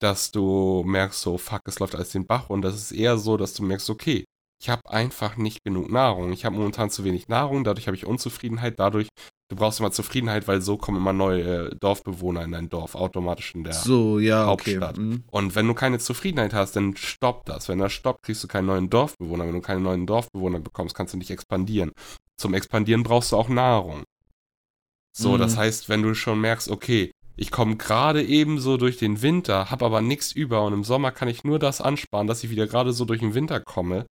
dass 0.00 0.30
du 0.30 0.82
merkst, 0.84 1.20
so, 1.20 1.38
fuck, 1.38 1.62
es 1.66 1.78
läuft 1.78 1.94
alles 1.94 2.10
den 2.10 2.26
Bach. 2.26 2.50
Und 2.50 2.62
das 2.62 2.74
ist 2.76 2.92
eher 2.92 3.18
so, 3.18 3.36
dass 3.36 3.54
du 3.54 3.62
merkst, 3.62 3.90
okay, 3.90 4.24
ich 4.60 4.68
habe 4.68 4.88
einfach 4.90 5.36
nicht 5.36 5.64
genug 5.64 5.90
Nahrung. 5.90 6.32
Ich 6.32 6.44
habe 6.44 6.56
momentan 6.56 6.90
zu 6.90 7.02
wenig 7.04 7.26
Nahrung, 7.28 7.64
dadurch 7.64 7.88
habe 7.88 7.96
ich 7.96 8.06
Unzufriedenheit. 8.06 8.78
Dadurch, 8.78 9.08
du 9.52 9.56
brauchst 9.56 9.80
immer 9.80 9.92
Zufriedenheit, 9.92 10.48
weil 10.48 10.62
so 10.62 10.78
kommen 10.78 10.96
immer 10.96 11.12
neue 11.12 11.68
äh, 11.68 11.76
Dorfbewohner 11.78 12.42
in 12.42 12.52
dein 12.52 12.70
Dorf, 12.70 12.94
automatisch 12.94 13.54
in 13.54 13.64
der 13.64 13.74
so, 13.74 14.18
ja, 14.18 14.46
Hauptstadt. 14.46 14.96
Okay. 14.96 15.00
Mhm. 15.00 15.24
Und 15.30 15.54
wenn 15.54 15.66
du 15.66 15.74
keine 15.74 15.98
Zufriedenheit 15.98 16.54
hast, 16.54 16.74
dann 16.74 16.96
stoppt 16.96 17.50
das. 17.50 17.68
Wenn 17.68 17.78
das 17.78 17.92
stoppt, 17.92 18.22
kriegst 18.22 18.42
du 18.42 18.48
keinen 18.48 18.66
neuen 18.66 18.88
Dorfbewohner. 18.88 19.46
Wenn 19.46 19.52
du 19.52 19.60
keine 19.60 19.80
neuen 19.80 20.06
Dorfbewohner 20.06 20.58
bekommst, 20.58 20.94
kannst 20.94 21.12
du 21.12 21.18
nicht 21.18 21.30
expandieren. 21.30 21.92
Zum 22.38 22.54
Expandieren 22.54 23.02
brauchst 23.02 23.32
du 23.32 23.36
auch 23.36 23.50
Nahrung. 23.50 24.04
So, 25.14 25.32
mhm. 25.32 25.38
das 25.38 25.58
heißt, 25.58 25.90
wenn 25.90 26.02
du 26.02 26.14
schon 26.14 26.40
merkst, 26.40 26.70
okay, 26.70 27.12
ich 27.36 27.50
komme 27.50 27.76
gerade 27.76 28.22
eben 28.22 28.58
so 28.58 28.78
durch 28.78 28.96
den 28.96 29.20
Winter, 29.20 29.70
habe 29.70 29.84
aber 29.84 30.00
nichts 30.00 30.32
über 30.32 30.64
und 30.64 30.72
im 30.72 30.84
Sommer 30.84 31.12
kann 31.12 31.28
ich 31.28 31.44
nur 31.44 31.58
das 31.58 31.82
ansparen, 31.82 32.26
dass 32.26 32.42
ich 32.42 32.48
wieder 32.48 32.66
gerade 32.66 32.94
so 32.94 33.04
durch 33.04 33.20
den 33.20 33.34
Winter 33.34 33.60
komme. 33.60 34.06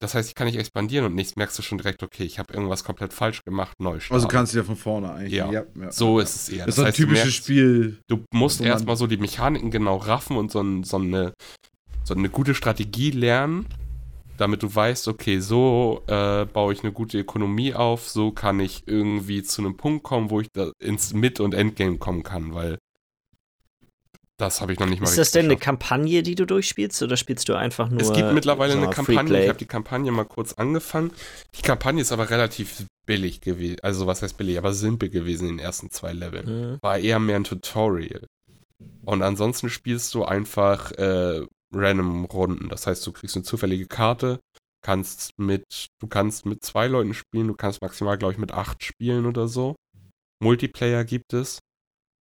Das 0.00 0.14
heißt, 0.14 0.30
ich 0.30 0.34
kann 0.34 0.46
nicht 0.46 0.58
expandieren 0.58 1.04
und 1.04 1.14
nichts 1.14 1.36
merkst 1.36 1.58
du 1.58 1.62
schon 1.62 1.76
direkt, 1.76 2.02
okay, 2.02 2.24
ich 2.24 2.38
habe 2.38 2.54
irgendwas 2.54 2.84
komplett 2.84 3.12
falsch 3.12 3.44
gemacht, 3.44 3.78
neu 3.80 4.00
starten. 4.00 4.14
Also 4.14 4.28
kannst 4.28 4.54
du 4.54 4.58
ja 4.58 4.64
von 4.64 4.76
vorne 4.76 5.12
eigentlich. 5.12 5.34
Ja, 5.34 5.52
ja, 5.52 5.64
ja 5.78 5.92
so 5.92 6.18
ja. 6.18 6.24
ist 6.24 6.36
es 6.36 6.48
eher. 6.48 6.64
Das, 6.64 6.76
das 6.76 6.78
ist 6.78 6.88
ein 6.88 6.94
typisches 6.94 7.24
merkst, 7.24 7.36
Spiel. 7.36 8.00
Du 8.08 8.24
musst 8.32 8.62
erstmal 8.62 8.96
so 8.96 9.06
die 9.06 9.18
Mechaniken 9.18 9.70
genau 9.70 9.98
raffen 9.98 10.38
und 10.38 10.50
so, 10.50 10.62
ein, 10.62 10.84
so, 10.84 10.96
eine, 10.96 11.34
so 12.02 12.14
eine 12.14 12.30
gute 12.30 12.54
Strategie 12.54 13.10
lernen, 13.10 13.66
damit 14.38 14.62
du 14.62 14.74
weißt, 14.74 15.06
okay, 15.08 15.38
so 15.38 16.02
äh, 16.06 16.46
baue 16.46 16.72
ich 16.72 16.82
eine 16.82 16.92
gute 16.92 17.18
Ökonomie 17.18 17.74
auf, 17.74 18.08
so 18.08 18.30
kann 18.30 18.58
ich 18.58 18.84
irgendwie 18.86 19.42
zu 19.42 19.60
einem 19.60 19.76
Punkt 19.76 20.02
kommen, 20.02 20.30
wo 20.30 20.40
ich 20.40 20.48
da 20.54 20.72
ins 20.82 21.12
Mid- 21.12 21.40
und 21.40 21.52
Endgame 21.52 21.98
kommen 21.98 22.22
kann, 22.22 22.54
weil 22.54 22.78
das 24.40 24.60
habe 24.60 24.72
ich 24.72 24.78
noch 24.78 24.86
nicht 24.86 25.00
mal 25.00 25.08
Ist 25.08 25.18
das 25.18 25.32
denn 25.32 25.48
geschafft. 25.48 25.62
eine 25.68 25.78
Kampagne, 25.78 26.22
die 26.22 26.34
du 26.34 26.46
durchspielst 26.46 27.02
oder 27.02 27.16
spielst 27.16 27.48
du 27.48 27.54
einfach 27.54 27.90
nur. 27.90 28.00
Es 28.00 28.12
gibt 28.12 28.32
mittlerweile 28.32 28.72
so 28.72 28.78
eine 28.78 28.90
Kampagne. 28.90 29.42
Ich 29.42 29.48
habe 29.48 29.58
die 29.58 29.66
Kampagne 29.66 30.10
mal 30.10 30.24
kurz 30.24 30.54
angefangen. 30.54 31.12
Die 31.56 31.62
Kampagne 31.62 32.00
ist 32.02 32.12
aber 32.12 32.30
relativ 32.30 32.86
billig 33.06 33.40
gewesen. 33.40 33.78
Also, 33.82 34.06
was 34.06 34.22
heißt 34.22 34.36
billig? 34.36 34.58
Aber 34.58 34.72
simpel 34.72 35.08
gewesen 35.10 35.48
in 35.48 35.56
den 35.56 35.64
ersten 35.64 35.90
zwei 35.90 36.12
Leveln. 36.12 36.72
Mhm. 36.72 36.78
War 36.80 36.98
eher 36.98 37.18
mehr 37.18 37.36
ein 37.36 37.44
Tutorial. 37.44 38.26
Und 39.04 39.22
ansonsten 39.22 39.68
spielst 39.68 40.14
du 40.14 40.24
einfach 40.24 40.92
äh, 40.92 41.44
random 41.72 42.24
Runden. 42.26 42.68
Das 42.68 42.86
heißt, 42.86 43.06
du 43.06 43.12
kriegst 43.12 43.36
eine 43.36 43.44
zufällige 43.44 43.86
Karte, 43.86 44.40
kannst 44.82 45.38
mit, 45.38 45.88
du 46.00 46.06
kannst 46.06 46.46
mit 46.46 46.64
zwei 46.64 46.86
Leuten 46.86 47.14
spielen, 47.14 47.48
du 47.48 47.54
kannst 47.54 47.82
maximal, 47.82 48.16
glaube 48.18 48.32
ich, 48.32 48.38
mit 48.38 48.52
acht 48.52 48.84
spielen 48.84 49.26
oder 49.26 49.48
so. 49.48 49.76
Multiplayer 50.42 51.04
gibt 51.04 51.34
es. 51.34 51.58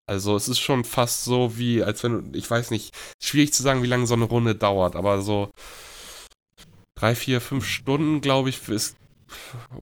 Also 0.05 0.35
es 0.35 0.47
ist 0.47 0.59
schon 0.59 0.83
fast 0.83 1.23
so 1.23 1.57
wie, 1.57 1.83
als 1.83 2.03
wenn 2.03 2.33
ich 2.33 2.49
weiß 2.49 2.71
nicht, 2.71 2.93
schwierig 3.21 3.53
zu 3.53 3.63
sagen, 3.63 3.83
wie 3.83 3.87
lange 3.87 4.05
so 4.05 4.13
eine 4.13 4.25
Runde 4.25 4.55
dauert, 4.55 4.95
aber 4.95 5.21
so 5.21 5.49
drei, 6.95 7.15
vier, 7.15 7.41
fünf 7.41 7.65
Stunden, 7.65 8.21
glaube 8.21 8.49
ich, 8.49 8.67
ist 8.67 8.97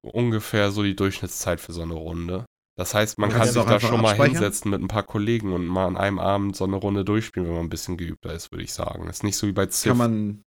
ungefähr 0.01 0.71
so 0.71 0.83
die 0.83 0.95
Durchschnittszeit 0.95 1.59
für 1.59 1.73
so 1.73 1.81
eine 1.81 1.93
Runde. 1.93 2.45
Das 2.77 2.93
heißt, 2.93 3.17
man 3.17 3.29
kann 3.29 3.47
sich 3.47 3.63
da 3.63 3.79
schon 3.79 4.01
mal 4.01 4.15
hinsetzen 4.15 4.71
mit 4.71 4.81
ein 4.81 4.87
paar 4.87 5.03
Kollegen 5.03 5.53
und 5.53 5.67
mal 5.67 5.87
an 5.87 5.97
einem 5.97 6.19
Abend 6.19 6.55
so 6.55 6.63
eine 6.63 6.77
Runde 6.77 7.03
durchspielen, 7.03 7.47
wenn 7.47 7.55
man 7.55 7.65
ein 7.65 7.69
bisschen 7.69 7.97
geübter 7.97 8.33
ist, 8.33 8.51
würde 8.51 8.63
ich 8.63 8.73
sagen. 8.73 9.05
Das 9.07 9.17
ist 9.17 9.23
nicht 9.23 9.37
so 9.37 9.45
wie 9.47 9.51
bei 9.51 9.65
Ziff. 9.65 9.89
Kann 9.89 9.97
man, 9.97 10.43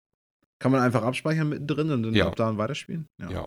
kann 0.58 0.72
man 0.72 0.80
einfach 0.80 1.02
abspeichern 1.02 1.48
mittendrin 1.48 1.90
und 1.90 2.02
dann 2.02 2.14
ja. 2.14 2.26
ab 2.26 2.36
da 2.36 2.48
und 2.48 2.58
weiterspielen? 2.58 3.06
Ja. 3.20 3.30
ja. 3.30 3.44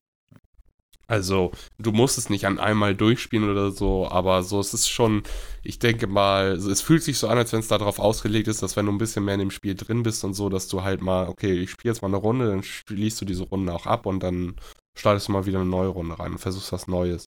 Also, 1.10 1.52
du 1.80 1.94
musst 1.94 2.18
es 2.18 2.30
nicht 2.30 2.46
an 2.46 2.60
einmal 2.60 2.94
durchspielen 2.94 3.50
oder 3.50 3.72
so, 3.72 4.10
aber 4.10 4.44
so, 4.44 4.60
es 4.60 4.74
ist 4.74 4.90
schon, 4.90 5.24
ich 5.64 5.80
denke 5.80 6.06
mal, 6.06 6.52
es 6.52 6.82
fühlt 6.82 7.02
sich 7.02 7.18
so 7.18 7.30
an, 7.30 7.38
als 7.38 7.54
wenn 7.54 7.62
es 7.62 7.70
darauf 7.70 8.00
ausgelegt 8.00 8.50
ist, 8.50 8.62
dass 8.62 8.76
wenn 8.76 8.88
du 8.88 8.92
ein 8.92 8.98
bisschen 8.98 9.24
mehr 9.24 9.36
in 9.36 9.40
dem 9.40 9.52
Spiel 9.52 9.76
drin 9.76 10.04
bist 10.04 10.26
und 10.26 10.34
so, 10.34 10.50
dass 10.50 10.68
du 10.68 10.84
halt 10.84 11.02
mal, 11.02 11.30
okay, 11.30 11.54
ich 11.54 11.72
spiele 11.72 11.94
jetzt 11.94 12.02
mal 12.02 12.10
eine 12.10 12.18
Runde, 12.18 12.50
dann 12.50 12.62
schließt 12.62 13.22
du 13.22 13.26
diese 13.26 13.44
Runde 13.44 13.74
auch 13.74 13.86
ab 13.86 14.06
und 14.06 14.22
dann 14.22 14.56
startest 14.98 15.30
du 15.30 15.32
mal 15.32 15.46
wieder 15.46 15.62
eine 15.62 15.70
neue 15.70 15.88
Runde 15.88 16.20
rein 16.20 16.34
und 16.34 16.40
versuchst 16.40 16.74
was 16.74 16.88
Neues. 16.88 17.26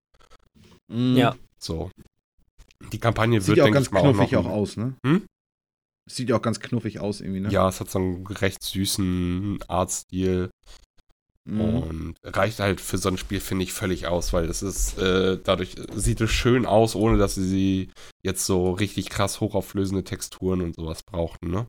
Mhm. 0.93 1.17
Ja. 1.17 1.35
So. 1.59 1.91
Die 2.93 2.99
Kampagne 2.99 3.41
Sieht 3.41 3.57
wird, 3.57 3.67
denke 3.67 3.81
ich 3.81 3.91
mal, 3.91 4.01
auch 4.01 4.15
noch. 4.15 4.33
auch 4.35 4.47
aus, 4.47 4.77
ne? 4.77 4.95
Hm? 5.07 5.25
Sieht 6.11 6.29
ja 6.29 6.37
auch 6.37 6.43
ganz 6.43 6.61
knuffig 6.61 6.99
aus 6.99 7.21
irgendwie, 7.21 7.41
ne? 7.41 7.51
Ja, 7.51 7.69
es 7.69 7.81
hat 7.81 7.91
so 7.91 7.99
einen 7.99 8.27
recht 8.27 8.63
süßen 8.63 9.61
Artstil. 9.69 10.51
Mhm. 11.51 11.61
Und 11.61 12.15
reicht 12.25 12.61
halt 12.61 12.81
für 12.81 12.97
so 12.97 13.09
ein 13.09 13.19
Spiel, 13.19 13.41
finde 13.41 13.65
ich, 13.65 13.73
völlig 13.73 14.07
aus, 14.07 14.33
weil 14.33 14.47
das 14.47 14.63
ist, 14.63 14.99
äh, 14.99 15.39
dadurch 15.43 15.75
sieht 15.95 16.21
es 16.21 16.31
schön 16.31 16.65
aus, 16.65 16.95
ohne 16.95 17.19
dass 17.19 17.35
sie 17.35 17.91
jetzt 18.23 18.47
so 18.47 18.71
richtig 18.71 19.11
krass 19.11 19.41
hochauflösende 19.41 20.05
Texturen 20.05 20.61
und 20.61 20.77
sowas 20.77 21.03
brauchten, 21.03 21.51
ne? 21.51 21.67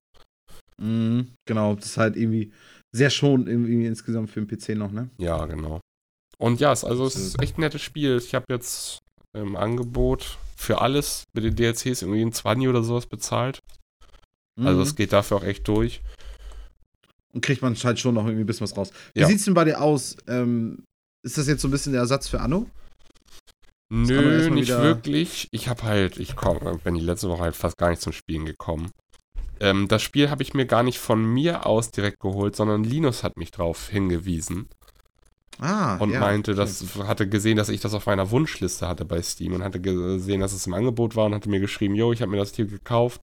Mhm, 0.78 1.30
genau, 1.46 1.76
das 1.76 1.86
ist 1.86 1.98
halt 1.98 2.16
irgendwie 2.16 2.52
sehr 2.92 3.10
schon 3.10 3.48
irgendwie 3.48 3.86
insgesamt 3.86 4.30
für 4.30 4.42
den 4.42 4.48
PC 4.48 4.78
noch, 4.78 4.92
ne? 4.92 5.10
Ja, 5.18 5.46
genau. 5.46 5.80
Und 6.38 6.60
ja, 6.60 6.72
es, 6.72 6.84
also 6.84 7.06
es 7.06 7.16
ist 7.16 7.42
echt 7.42 7.58
ein 7.58 7.62
nettes 7.62 7.82
Spiel. 7.82 8.18
Ich 8.18 8.36
habe 8.36 8.46
jetzt 8.50 9.00
im 9.34 9.56
Angebot 9.56 10.38
für 10.56 10.82
alles 10.82 11.24
mit 11.34 11.44
den 11.44 11.56
DLCs 11.56 12.02
irgendwie 12.02 12.22
ein 12.22 12.34
20 12.34 12.68
oder 12.68 12.84
sowas 12.84 13.06
bezahlt. 13.08 13.60
Also 14.58 14.62
mhm. 14.62 14.68
Also 14.68 14.82
es 14.82 14.96
geht 14.96 15.14
dafür 15.14 15.38
auch 15.38 15.44
echt 15.44 15.68
durch. 15.68 16.02
Und 17.34 17.42
kriegt 17.42 17.62
man 17.62 17.76
halt 17.76 18.00
schon 18.00 18.16
noch 18.16 18.26
irgendwie 18.26 18.44
ein 18.44 18.46
bisschen 18.46 18.66
was 18.66 18.76
raus. 18.76 18.92
Wie 19.14 19.22
ja. 19.22 19.28
sieht's 19.28 19.46
denn 19.46 19.54
bei 19.54 19.64
dir 19.64 19.82
aus? 19.82 20.18
Ähm, 20.28 20.84
ist 21.24 21.38
das 21.38 21.48
jetzt 21.48 21.62
so 21.62 21.68
ein 21.68 21.72
bisschen 21.72 21.94
der 21.94 22.02
Ersatz 22.02 22.28
für 22.28 22.42
Anno? 22.42 22.68
Nö, 23.94 24.50
nicht 24.50 24.70
wirklich. 24.70 25.48
Ich 25.52 25.68
habe 25.68 25.84
halt, 25.84 26.18
ich 26.18 26.36
komm, 26.36 26.80
bin 26.84 26.96
die 26.96 27.02
letzte 27.02 27.30
Woche 27.30 27.44
halt 27.44 27.56
fast 27.56 27.78
gar 27.78 27.90
nicht 27.90 28.02
zum 28.02 28.14
Spielen 28.14 28.46
gekommen. 28.46 28.92
Ähm, 29.60 29.88
das 29.88 30.02
Spiel 30.02 30.30
habe 30.30 30.44
ich 30.44 30.54
mir 30.54 30.66
gar 30.66 30.82
nicht 30.82 30.98
von 30.98 31.24
mir 31.24 31.66
aus 31.66 31.92
direkt 31.92 32.20
geholt, 32.20 32.56
sondern 32.56 32.84
Linus 32.84 33.24
hat 33.24 33.38
mich 33.38 33.52
drauf 33.52 33.90
hingewiesen. 33.90 34.70
Ah, 35.60 35.98
und 35.98 36.12
ja, 36.12 36.20
meinte, 36.20 36.56
das 36.56 36.84
hatte 37.00 37.28
gesehen, 37.30 37.58
dass 37.58 37.70
ich 37.70 37.82
das 37.82 37.94
auf 37.94 38.08
meiner 38.08 38.32
Wunschliste 38.32 38.88
hatte 38.88 39.06
bei 39.06 39.22
Steam 39.22 39.54
und 39.54 39.64
hatte 39.64 39.80
gesehen, 39.80 40.40
dass 40.40 40.54
es 40.54 40.66
im 40.66 40.74
Angebot 40.74 41.16
war 41.16 41.26
und 41.26 41.36
hatte 41.36 41.50
mir 41.50 41.60
geschrieben, 41.60 41.94
yo, 41.94 42.12
ich 42.12 42.22
habe 42.22 42.32
mir 42.32 42.38
das 42.38 42.56
hier 42.56 42.66
gekauft. 42.66 43.22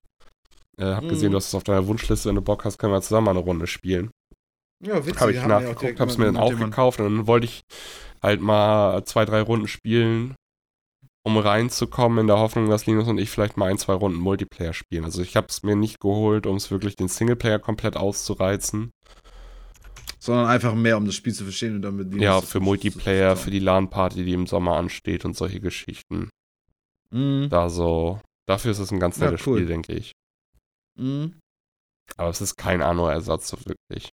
Äh, 0.79 0.85
hab 0.95 1.05
mhm. 1.05 1.09
gesehen, 1.09 1.33
du 1.33 1.37
hast 1.37 1.49
es 1.49 1.55
auf 1.55 1.65
deiner 1.65 1.87
Wunschliste, 1.87 2.29
wenn 2.29 2.37
du 2.37 2.43
Bock 2.43 2.65
hast, 2.65 2.79
können 2.79 2.93
wir 2.93 3.03
zusammen 3.03 3.29
eine 3.29 3.41
Runde 3.41 3.67
spielen. 3.67 4.11
Ja, 4.81 5.05
witzig. 5.05 5.21
Habe 5.21 5.33
ich 5.33 5.45
nachgeguckt, 5.45 5.99
habe 5.99 6.11
es 6.11 6.19
mir 6.19 6.27
dann 6.27 6.37
auch 6.37 6.57
gekauft 6.57 7.01
und 7.01 7.07
dann 7.07 7.27
wollte 7.27 7.47
ich 7.47 7.63
halt 8.23 8.41
mal 8.41 9.05
zwei, 9.05 9.25
drei 9.25 9.41
Runden 9.41 9.67
spielen, 9.67 10.37
um 11.25 11.37
reinzukommen, 11.37 12.21
in 12.21 12.27
der 12.29 12.39
Hoffnung, 12.39 12.71
dass 12.71 12.87
Linus 12.87 13.09
und 13.09 13.19
ich 13.19 13.29
vielleicht 13.29 13.57
mal 13.57 13.71
ein, 13.71 13.79
zwei 13.79 13.95
Runden 13.95 14.19
Multiplayer 14.19 14.73
spielen. 14.73 15.05
Also 15.05 15.21
ich 15.21 15.37
habe 15.37 15.49
es 15.51 15.65
mir 15.65 15.75
nicht 15.75 15.99
geholt, 15.99 16.47
um 16.47 16.57
es 16.57 16.71
wirklich 16.71 16.95
den 16.95 17.09
Singleplayer 17.09 17.59
komplett 17.59 17.97
auszureizen. 17.97 18.93
Sondern 20.21 20.47
einfach 20.47 20.75
mehr, 20.75 20.97
um 20.97 21.07
das 21.07 21.15
Spiel 21.15 21.35
zu 21.35 21.45
verstehen 21.45 21.77
und 21.77 21.83
damit 21.83 22.09
Linus 22.09 22.23
Ja, 22.23 22.41
für 22.41 22.61
Multiplayer, 22.61 23.37
für 23.37 23.51
die 23.51 23.61
LAN-Party, 23.61 24.25
die 24.25 24.33
im 24.33 24.47
Sommer 24.47 24.77
ansteht 24.77 25.25
und 25.25 25.37
solche 25.37 25.61
Geschichten. 25.61 26.31
Mhm. 27.11 27.49
Da 27.51 27.69
so, 27.69 28.21
dafür 28.47 28.71
ist 28.71 28.79
es 28.79 28.93
ein 28.93 29.01
ganz 29.01 29.19
nettes 29.19 29.41
ja, 29.41 29.47
cool. 29.47 29.59
Spiel, 29.59 29.67
denke 29.67 29.93
ich. 29.95 30.13
Mhm. 30.99 31.39
Aber 32.17 32.31
es 32.31 32.41
ist 32.41 32.57
kein 32.57 32.83
Anno-Ersatz, 32.83 33.49
so 33.49 33.59
wirklich. 33.65 34.11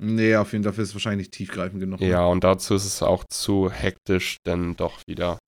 Nee, 0.00 0.36
auf 0.36 0.52
jeden 0.52 0.62
Fall 0.62 0.70
dafür 0.70 0.84
ist 0.84 0.90
es 0.90 0.94
wahrscheinlich 0.94 1.26
nicht 1.26 1.32
tiefgreifend 1.32 1.80
genug. 1.80 2.00
Ja, 2.00 2.24
und 2.26 2.44
dazu 2.44 2.74
ist 2.74 2.84
es 2.84 3.02
auch 3.02 3.24
zu 3.24 3.70
hektisch, 3.70 4.36
denn 4.46 4.76
doch 4.76 5.00
wieder. 5.08 5.38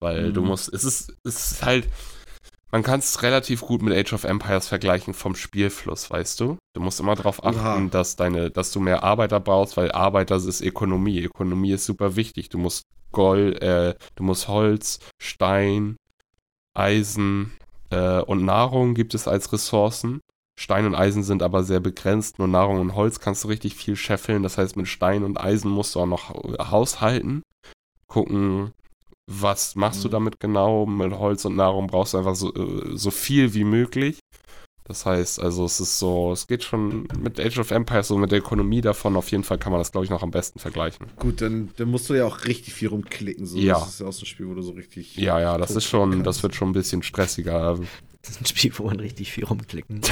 Weil 0.00 0.28
mhm. 0.28 0.34
du 0.34 0.42
musst, 0.42 0.72
es 0.72 0.84
ist, 0.84 1.14
es 1.24 1.52
ist 1.52 1.62
halt, 1.62 1.88
man 2.70 2.82
kann 2.82 3.00
es 3.00 3.22
relativ 3.22 3.62
gut 3.62 3.80
mit 3.80 3.94
Age 3.94 4.12
of 4.12 4.24
Empires 4.24 4.68
vergleichen 4.68 5.14
vom 5.14 5.34
Spielfluss, 5.34 6.10
weißt 6.10 6.40
du? 6.40 6.58
Du 6.74 6.80
musst 6.80 7.00
immer 7.00 7.14
darauf 7.14 7.44
achten, 7.44 7.58
Aha. 7.58 7.88
dass 7.90 8.16
deine, 8.16 8.50
dass 8.50 8.72
du 8.72 8.80
mehr 8.80 9.04
Arbeiter 9.04 9.40
brauchst, 9.40 9.76
weil 9.76 9.92
Arbeiter 9.92 10.36
ist 10.36 10.60
Ökonomie. 10.60 11.20
Ökonomie 11.20 11.72
ist 11.72 11.86
super 11.86 12.16
wichtig. 12.16 12.50
Du 12.50 12.58
musst 12.58 12.82
Gold, 13.10 13.62
äh, 13.62 13.94
du 14.16 14.22
musst 14.22 14.48
Holz, 14.48 14.98
Stein, 15.20 15.96
Eisen, 16.74 17.52
äh, 17.92 18.20
und 18.22 18.44
Nahrung 18.44 18.94
gibt 18.94 19.14
es 19.14 19.28
als 19.28 19.52
Ressourcen. 19.52 20.20
Stein 20.58 20.84
und 20.86 20.94
Eisen 20.94 21.22
sind 21.22 21.42
aber 21.42 21.62
sehr 21.64 21.80
begrenzt. 21.80 22.38
Nur 22.38 22.48
Nahrung 22.48 22.80
und 22.80 22.94
Holz 22.94 23.20
kannst 23.20 23.44
du 23.44 23.48
richtig 23.48 23.74
viel 23.74 23.96
scheffeln. 23.96 24.42
Das 24.42 24.58
heißt, 24.58 24.76
mit 24.76 24.88
Stein 24.88 25.24
und 25.24 25.40
Eisen 25.40 25.70
musst 25.70 25.94
du 25.94 26.00
auch 26.00 26.06
noch 26.06 26.30
haushalten. 26.70 27.42
Gucken, 28.06 28.72
was 29.26 29.76
machst 29.76 30.04
du 30.04 30.08
Mhm. 30.08 30.12
damit 30.12 30.40
genau? 30.40 30.84
Mit 30.86 31.12
Holz 31.18 31.44
und 31.44 31.56
Nahrung 31.56 31.86
brauchst 31.86 32.12
du 32.14 32.18
einfach 32.18 32.34
so, 32.34 32.52
äh, 32.54 32.96
so 32.96 33.10
viel 33.10 33.54
wie 33.54 33.64
möglich. 33.64 34.18
Das 34.92 35.06
heißt, 35.06 35.40
also 35.40 35.64
es 35.64 35.80
ist 35.80 35.98
so, 35.98 36.32
es 36.32 36.46
geht 36.46 36.64
schon 36.64 37.08
mit 37.18 37.40
Age 37.40 37.58
of 37.60 37.70
Empires, 37.70 38.08
so 38.08 38.18
mit 38.18 38.30
der 38.30 38.40
Ökonomie 38.40 38.82
davon, 38.82 39.16
auf 39.16 39.30
jeden 39.30 39.42
Fall 39.42 39.56
kann 39.56 39.72
man 39.72 39.80
das, 39.80 39.90
glaube 39.90 40.04
ich, 40.04 40.10
noch 40.10 40.22
am 40.22 40.30
besten 40.30 40.58
vergleichen. 40.58 41.06
Gut, 41.18 41.40
dann, 41.40 41.70
dann 41.78 41.88
musst 41.88 42.10
du 42.10 42.14
ja 42.14 42.26
auch 42.26 42.44
richtig 42.44 42.74
viel 42.74 42.88
rumklicken. 42.88 43.46
So. 43.46 43.56
Ja. 43.56 43.78
Das 43.78 43.88
ist 43.88 44.00
ja 44.00 44.06
auch 44.06 44.12
so 44.12 44.24
ein 44.24 44.26
Spiel, 44.26 44.48
wo 44.48 44.52
du 44.54 44.60
so 44.60 44.72
richtig. 44.72 45.16
Ja, 45.16 45.40
ja, 45.40 45.56
das 45.56 45.70
ist 45.70 45.84
schon, 45.86 46.10
kannst. 46.10 46.26
das 46.26 46.42
wird 46.42 46.54
schon 46.54 46.68
ein 46.68 46.72
bisschen 46.74 47.02
stressiger. 47.02 47.78
Das 48.20 48.32
ist 48.32 48.42
ein 48.42 48.44
Spiel, 48.46 48.70
wo 48.76 48.84
man 48.84 49.00
richtig 49.00 49.32
viel 49.32 49.44
rumklicken 49.46 50.00
muss. 50.00 50.10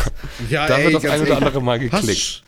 Ja, 0.48 0.66
Da 0.66 0.78
ey, 0.78 0.84
wird 0.84 1.04
das 1.04 1.10
ein 1.10 1.20
oder 1.20 1.36
andere 1.36 1.60
Mal 1.60 1.78
geklickt. 1.78 2.02
hast, 2.08 2.42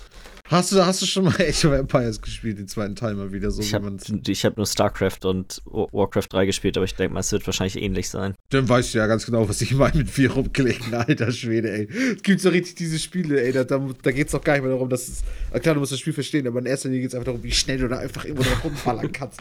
du, 0.72 0.84
hast 0.84 1.00
du 1.02 1.06
schon 1.06 1.24
mal 1.24 1.34
Age 1.40 1.64
of 1.64 1.72
Empires 1.72 2.20
gespielt, 2.20 2.58
den 2.58 2.68
zweiten 2.68 2.94
Teil 2.94 3.14
mal 3.14 3.32
wieder? 3.32 3.50
So 3.50 3.62
Ich 3.62 3.72
habe 3.74 3.90
hab 3.96 4.56
nur 4.56 4.66
StarCraft 4.66 5.24
und 5.24 5.62
Wa- 5.64 5.86
Warcraft 5.92 6.26
3 6.30 6.46
gespielt, 6.46 6.76
aber 6.76 6.84
ich 6.84 6.94
denke 6.94 7.14
mal, 7.14 7.20
es 7.20 7.32
wird 7.32 7.46
wahrscheinlich 7.46 7.80
ähnlich 7.80 8.08
sein. 8.10 8.34
Dann 8.50 8.68
weißt 8.68 8.92
du 8.94 8.98
ja 8.98 9.06
ganz 9.06 9.24
genau, 9.26 9.48
was 9.48 9.60
ich 9.60 9.72
meine 9.74 9.98
mit 9.98 10.10
viel 10.10 10.28
rumklicken, 10.28 10.92
alter 10.94 11.32
Schwede, 11.32 11.70
ey. 11.72 11.88
Es 12.16 12.22
gibt 12.22 12.40
so 12.40 12.50
richtig 12.50 12.74
diese 12.74 12.98
Spiele, 12.98 13.42
ey, 13.42 13.52
da, 13.52 13.64
da, 13.64 13.78
da 14.02 14.10
geht 14.12 14.26
es 14.26 14.32
doch 14.32 14.42
gar 14.44 14.54
nicht 14.54 14.62
mehr 14.62 14.72
darum, 14.72 14.88
dass 14.88 15.08
es. 15.08 15.22
na 15.52 15.58
Klar, 15.58 15.74
du 15.74 15.80
musst 15.80 15.92
das 15.92 16.00
Spiel 16.00 16.12
verstehen, 16.12 16.46
aber 16.46 16.58
in 16.58 16.66
erster 16.66 16.88
Linie 16.88 17.02
geht 17.02 17.08
es 17.10 17.14
einfach 17.14 17.26
darum, 17.26 17.42
wie 17.42 17.52
schnell 17.52 17.78
du 17.78 17.88
da 17.88 17.98
einfach 17.98 18.24
irgendwo 18.24 18.42
drauf 18.44 18.64
rumballern 18.64 19.10
kannst. 19.12 19.40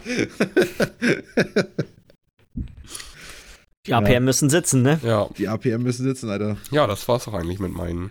Die 3.86 3.94
APM 3.94 4.24
müssen 4.24 4.48
sitzen, 4.48 4.82
ne? 4.82 5.00
Ja, 5.02 5.28
Die 5.36 5.48
APM 5.48 5.82
müssen 5.82 6.04
sitzen, 6.04 6.30
Alter. 6.30 6.56
ja, 6.70 6.86
das 6.86 7.08
war's 7.08 7.26
auch 7.26 7.34
eigentlich 7.34 7.58
mit 7.58 7.72
meinen 7.72 8.10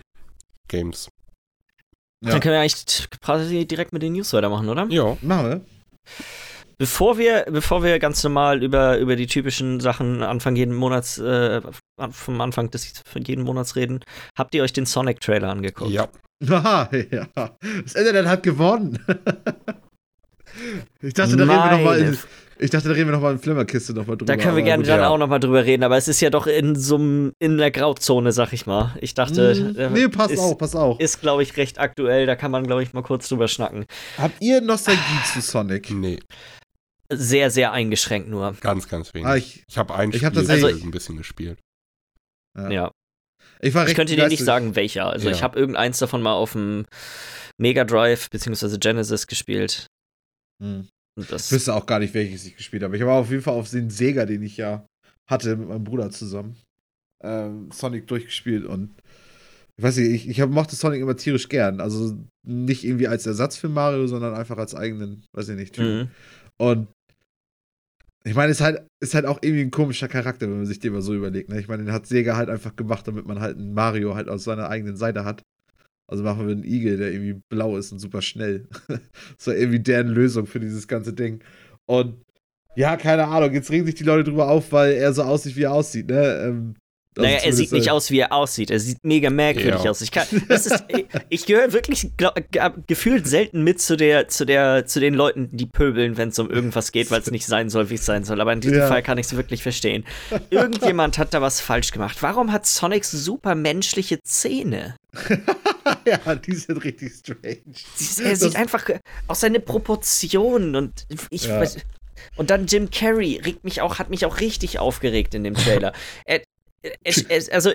Games. 0.68 1.08
Ja. 2.22 2.30
Dann 2.30 2.40
können 2.40 2.54
wir 2.54 2.60
eigentlich 2.60 3.08
quasi 3.20 3.66
direkt 3.66 3.92
mit 3.92 4.02
den 4.02 4.12
News 4.12 4.32
weitermachen, 4.32 4.68
oder? 4.68 4.86
Ja, 4.88 5.16
Machen 5.22 5.48
wir. 5.48 5.60
Bevor 6.78 7.18
wir, 7.18 7.46
bevor 7.48 7.84
wir 7.84 7.98
ganz 7.98 8.24
normal 8.24 8.62
über, 8.62 8.98
über 8.98 9.14
die 9.14 9.26
typischen 9.26 9.78
Sachen 9.78 10.22
Anfang 10.22 10.56
jeden 10.56 10.74
Monats, 10.74 11.18
äh, 11.18 11.60
vom 12.10 12.40
Anfang 12.40 12.70
des 12.70 13.04
jeden 13.24 13.44
Monats 13.44 13.76
reden, 13.76 14.00
habt 14.36 14.54
ihr 14.54 14.62
euch 14.62 14.72
den 14.72 14.86
Sonic-Trailer 14.86 15.48
angeguckt? 15.48 15.90
ja. 15.90 16.08
Haha, 16.48 16.90
ja. 17.10 17.28
Das 17.84 17.94
Internet 17.94 18.26
hat 18.26 18.42
gewonnen. 18.42 18.98
ich 21.00 21.14
dachte, 21.14 21.36
da 21.36 21.44
reden 21.44 21.48
wir 21.48 21.70
noch 21.70 21.84
mal 21.84 22.00
Meine 22.00 22.08
in, 22.08 22.18
ich 22.62 22.70
dachte, 22.70 22.88
da 22.88 22.94
reden 22.94 23.08
wir 23.08 23.12
noch 23.12 23.20
mal 23.22 23.32
in 23.32 23.38
Flimmerkiste 23.38 23.92
noch 23.92 24.06
mal 24.06 24.16
drüber. 24.16 24.24
Da 24.34 24.42
können 24.42 24.56
wir 24.56 24.62
gerne 24.62 24.82
gut. 24.82 24.88
dann 24.90 25.00
ja. 25.00 25.08
auch 25.08 25.18
nochmal 25.18 25.40
drüber 25.40 25.64
reden, 25.64 25.82
aber 25.82 25.96
es 25.96 26.08
ist 26.08 26.20
ja 26.20 26.30
doch 26.30 26.46
in 26.46 26.74
so 26.76 26.94
einem, 26.96 27.32
in 27.38 27.58
der 27.58 27.70
Grauzone, 27.70 28.32
sag 28.32 28.52
ich 28.52 28.66
mal. 28.66 28.96
Ich 29.00 29.14
dachte, 29.14 29.74
äh, 29.76 29.90
Nee, 29.90 30.08
pass 30.08 30.30
ist, 30.32 30.38
auf, 30.38 30.56
pass 30.58 30.74
auf. 30.74 30.98
ist 31.00 31.20
glaube 31.20 31.42
ich, 31.42 31.56
recht 31.56 31.78
aktuell, 31.78 32.26
da 32.26 32.36
kann 32.36 32.50
man, 32.50 32.66
glaube 32.66 32.82
ich, 32.82 32.92
mal 32.92 33.02
kurz 33.02 33.28
drüber 33.28 33.48
schnacken. 33.48 33.84
Habt 34.18 34.40
ihr 34.40 34.60
Nostalgie 34.60 35.00
zu 35.32 35.40
Sonic? 35.40 35.90
Nee, 35.90 36.18
Sehr, 37.10 37.50
sehr 37.50 37.72
eingeschränkt 37.72 38.28
nur. 38.28 38.54
ganz, 38.60 38.88
ganz 38.88 39.12
wenig. 39.14 39.26
Ah, 39.26 39.36
ich, 39.36 39.62
ich 39.68 39.76
habe 39.78 39.94
ein 39.94 40.10
ich 40.10 40.16
Spiel 40.16 40.26
hab 40.26 40.34
tatsächlich- 40.34 40.64
also, 40.74 40.84
ein 40.86 40.90
bisschen 40.90 41.16
gespielt. 41.16 41.58
Ja. 42.56 42.70
Ja. 42.70 42.90
ich 43.60 43.74
war 43.74 43.86
Ich 43.88 43.94
könnte 43.94 44.14
dir 44.16 44.28
nicht 44.28 44.44
sagen, 44.44 44.76
welcher. 44.76 45.06
Also 45.10 45.28
Ja. 45.28 45.34
ich 45.34 45.42
habe 45.42 45.58
irgendeins 45.58 45.98
davon 45.98 46.22
mal 46.22 46.32
auf 46.34 46.52
dem 46.52 46.84
Mega 47.58 47.84
Drive 47.84 48.28
bzw. 48.30 48.78
Genesis 48.78 49.26
gespielt. 49.26 49.86
Hm. 50.62 50.88
Und 51.16 51.24
Ich 51.24 51.30
das, 51.30 51.52
wüsste 51.52 51.74
auch 51.74 51.86
gar 51.86 51.98
nicht, 51.98 52.14
welches 52.14 52.46
ich 52.46 52.56
gespielt 52.56 52.82
habe. 52.82 52.96
Ich 52.96 53.04
war 53.04 53.16
auf 53.16 53.30
jeden 53.30 53.42
Fall 53.42 53.54
auf 53.54 53.70
den 53.70 53.90
Sega, 53.90 54.24
den 54.26 54.42
ich 54.42 54.56
ja 54.56 54.86
hatte 55.28 55.56
mit 55.56 55.68
meinem 55.68 55.84
Bruder 55.84 56.10
zusammen, 56.10 56.56
ähm, 57.22 57.70
Sonic 57.70 58.06
durchgespielt 58.06 58.64
und 58.64 58.90
ich 59.78 59.84
weiß 59.84 59.96
nicht, 59.96 60.10
ich, 60.10 60.28
ich 60.28 60.40
hab, 60.40 60.50
mochte 60.50 60.76
Sonic 60.76 61.00
immer 61.00 61.16
tierisch 61.16 61.48
gern. 61.48 61.80
Also 61.80 62.18
nicht 62.46 62.84
irgendwie 62.84 63.08
als 63.08 63.26
Ersatz 63.26 63.56
für 63.56 63.68
Mario, 63.68 64.06
sondern 64.06 64.34
einfach 64.34 64.58
als 64.58 64.74
eigenen, 64.74 65.24
weiß 65.32 65.48
ich 65.48 65.56
nicht, 65.56 65.74
Typ. 65.74 65.84
Mhm. 65.84 66.10
Und 66.58 66.88
ich 68.24 68.34
meine, 68.34 68.52
ist 68.52 68.60
halt, 68.60 68.86
ist 69.02 69.14
halt 69.14 69.26
auch 69.26 69.38
irgendwie 69.42 69.62
ein 69.62 69.70
komischer 69.70 70.08
Charakter, 70.08 70.46
wenn 70.48 70.58
man 70.58 70.66
sich 70.66 70.78
den 70.78 70.92
mal 70.92 71.02
so 71.02 71.14
überlegt. 71.14 71.48
Ne? 71.48 71.58
Ich 71.58 71.68
meine, 71.68 71.84
den 71.84 71.92
hat 71.92 72.06
Sega 72.06 72.36
halt 72.36 72.50
einfach 72.50 72.76
gemacht, 72.76 73.08
damit 73.08 73.26
man 73.26 73.40
halt 73.40 73.56
einen 73.56 73.74
Mario 73.74 74.14
halt 74.14 74.28
aus 74.28 74.44
seiner 74.44 74.68
eigenen 74.68 74.96
Seite 74.96 75.24
hat. 75.24 75.42
Also 76.08 76.22
machen 76.24 76.46
wir 76.46 76.52
einen 76.54 76.64
Igel, 76.64 76.96
der 76.98 77.12
irgendwie 77.12 77.40
blau 77.48 77.76
ist 77.76 77.90
und 77.92 77.98
super 77.98 78.20
schnell. 78.22 78.68
das 78.88 79.46
war 79.46 79.54
irgendwie 79.54 79.80
deren 79.80 80.08
Lösung 80.08 80.46
für 80.46 80.60
dieses 80.60 80.86
ganze 80.88 81.12
Ding. 81.12 81.42
Und 81.86 82.16
ja, 82.76 82.96
keine 82.96 83.26
Ahnung, 83.28 83.52
jetzt 83.52 83.70
regen 83.70 83.86
sich 83.86 83.94
die 83.94 84.04
Leute 84.04 84.24
drüber 84.24 84.48
auf, 84.50 84.72
weil 84.72 84.92
er 84.94 85.12
so 85.12 85.22
aussieht, 85.22 85.56
wie 85.56 85.62
er 85.64 85.72
aussieht, 85.72 86.08
ne? 86.08 86.44
Ähm, 86.46 86.74
also 87.14 87.28
Naja, 87.28 87.40
er 87.44 87.52
sieht 87.52 87.72
nicht 87.72 87.88
äh, 87.88 87.90
aus, 87.90 88.10
wie 88.10 88.20
er 88.20 88.32
aussieht. 88.32 88.70
Er 88.70 88.80
sieht 88.80 88.96
mega 89.02 89.28
merkwürdig 89.28 89.84
Ja. 89.84 89.90
aus. 89.90 90.00
Ich, 90.00 90.10
kann, 90.10 90.26
das 90.48 90.64
ist, 90.64 90.82
ich, 90.88 91.04
ich 91.28 91.44
gehöre 91.44 91.74
wirklich 91.74 92.10
glaub, 92.16 92.34
ge- 92.50 92.70
gefühlt 92.86 93.26
selten 93.26 93.62
mit 93.62 93.82
zu, 93.82 93.98
der, 93.98 94.28
zu, 94.28 94.46
der, 94.46 94.86
zu 94.86 94.98
den 94.98 95.12
Leuten, 95.12 95.50
die 95.54 95.66
pöbeln, 95.66 96.16
wenn 96.16 96.30
es 96.30 96.38
um 96.38 96.48
irgendwas 96.48 96.90
geht, 96.90 97.10
weil 97.10 97.20
es 97.20 97.30
nicht 97.30 97.44
sein 97.44 97.68
soll, 97.68 97.90
wie 97.90 97.96
es 97.96 98.06
sein 98.06 98.24
soll. 98.24 98.40
Aber 98.40 98.54
in 98.54 98.62
diesem 98.62 98.78
Ja. 98.78 98.86
Fall 98.88 99.02
kann 99.02 99.18
ich 99.18 99.26
es 99.26 99.36
wirklich 99.36 99.62
verstehen. 99.62 100.04
Irgendjemand 100.48 101.18
hat 101.18 101.34
da 101.34 101.42
was 101.42 101.60
falsch 101.60 101.90
gemacht. 101.90 102.16
Warum 102.22 102.50
hat 102.50 102.64
Sonic 102.64 103.04
super 103.04 103.54
menschliche 103.54 104.18
Zähne? 104.22 104.96
ja, 106.26 106.34
die 106.34 106.54
sind 106.54 106.76
richtig 106.84 107.12
strange. 107.14 107.58
Sie- 107.94 108.22
Er 108.24 108.30
Das- 108.30 108.40
sieht 108.40 108.56
einfach 108.56 108.88
aus 109.28 109.40
seine 109.40 109.60
Proportionen 109.60 110.76
und 110.76 111.06
ich 111.30 111.44
Ja. 111.46 111.60
weiß- 111.60 111.78
und 112.36 112.50
dann 112.50 112.66
Jim 112.66 112.90
Carrey 112.90 113.40
regt 113.44 113.64
mich 113.64 113.80
auch, 113.80 113.98
hat 113.98 114.10
mich 114.10 114.24
auch 114.26 114.40
richtig 114.40 114.78
aufgeregt 114.78 115.34
in 115.34 115.44
dem 115.44 115.54
Trailer. 115.54 115.92
er, 116.24 116.42
er, 116.82 116.92
er, 117.28 117.52
also 117.54 117.72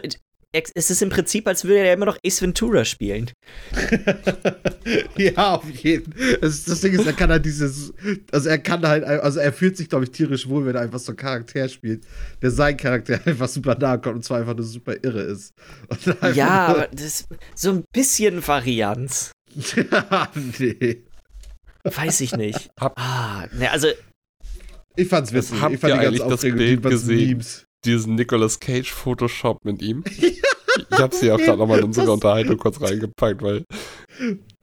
es 0.76 0.90
ist 0.90 1.02
im 1.02 1.10
Prinzip, 1.10 1.48
als 1.48 1.64
würde 1.64 1.80
er 1.80 1.94
immer 1.94 2.06
noch 2.06 2.18
Ace 2.26 2.42
Ventura 2.42 2.86
spielen. 2.86 3.32
ja, 5.18 5.56
auf 5.56 5.70
jeden. 5.70 6.14
Das, 6.42 6.66
das 6.66 6.82
Ding 6.82 6.94
ist, 6.94 7.06
er 7.06 7.14
kann 7.14 7.30
halt 7.30 7.46
dieses, 7.46 7.94
also 8.32 8.50
er 8.50 8.60
kann 8.60 8.86
halt, 8.88 9.04
also 9.04 9.40
er 9.40 9.54
fühlt 9.54 9.78
sich, 9.78 9.90
glaube 9.90 10.06
ich, 10.06 10.12
tierisch 10.12 10.48
wohl, 10.48 10.66
wenn 10.66 10.76
er 10.76 10.82
einfach 10.82 11.00
so 11.00 11.12
einen 11.12 11.18
Charakter 11.18 11.68
spielt, 11.70 12.04
der 12.42 12.52
sein 12.52 12.78
Charakter 12.78 13.20
einfach 13.26 13.48
super 13.48 13.78
nahe 13.78 14.00
kommt 14.00 14.18
und 14.18 14.24
zwar 14.24 14.40
einfach 14.40 14.56
nur 14.56 14.66
super 14.66 14.96
irre 15.04 15.22
ist. 15.22 15.54
Ja, 16.34 16.68
aber 16.68 16.88
das 16.92 17.02
ist 17.02 17.28
so 17.56 17.72
ein 17.72 17.84
bisschen 17.94 18.46
Varianz. 18.46 19.32
nee. 20.60 21.04
Weiß 21.84 22.22
ich 22.22 22.36
nicht. 22.36 22.70
Ah, 22.80 23.48
ne, 23.54 23.72
also 23.72 23.88
Ich 24.96 25.08
fand's 25.08 25.32
witzig. 25.34 25.56
Ich 25.56 25.80
fand 25.80 25.82
die 25.84 25.92
eigentlich 25.92 26.22
das 26.22 26.42
Bild 26.42 26.82
gesehen? 26.84 27.28
Memes. 27.30 27.66
Diesen 27.86 28.16
Nicolas 28.16 28.60
Cage 28.60 28.92
Photoshop 28.92 29.64
mit 29.64 29.82
ihm. 29.82 30.04
Ich 30.98 31.04
habe 31.04 31.16
sie 31.16 31.32
auch 31.32 31.38
gerade 31.38 31.58
nochmal 31.60 31.80
in 31.80 31.86
unsere 31.86 32.06
Das- 32.08 32.14
Unterhaltung 32.14 32.58
kurz 32.58 32.82
reingepackt, 32.82 33.42
weil 33.42 33.64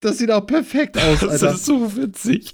Das 0.01 0.19
sieht 0.19 0.31
auch 0.31 0.47
perfekt 0.47 0.99
aus, 0.99 1.21
das 1.21 1.43
Alter. 1.43 1.55
ist 1.55 1.65
so 1.65 1.97
witzig. 1.97 2.53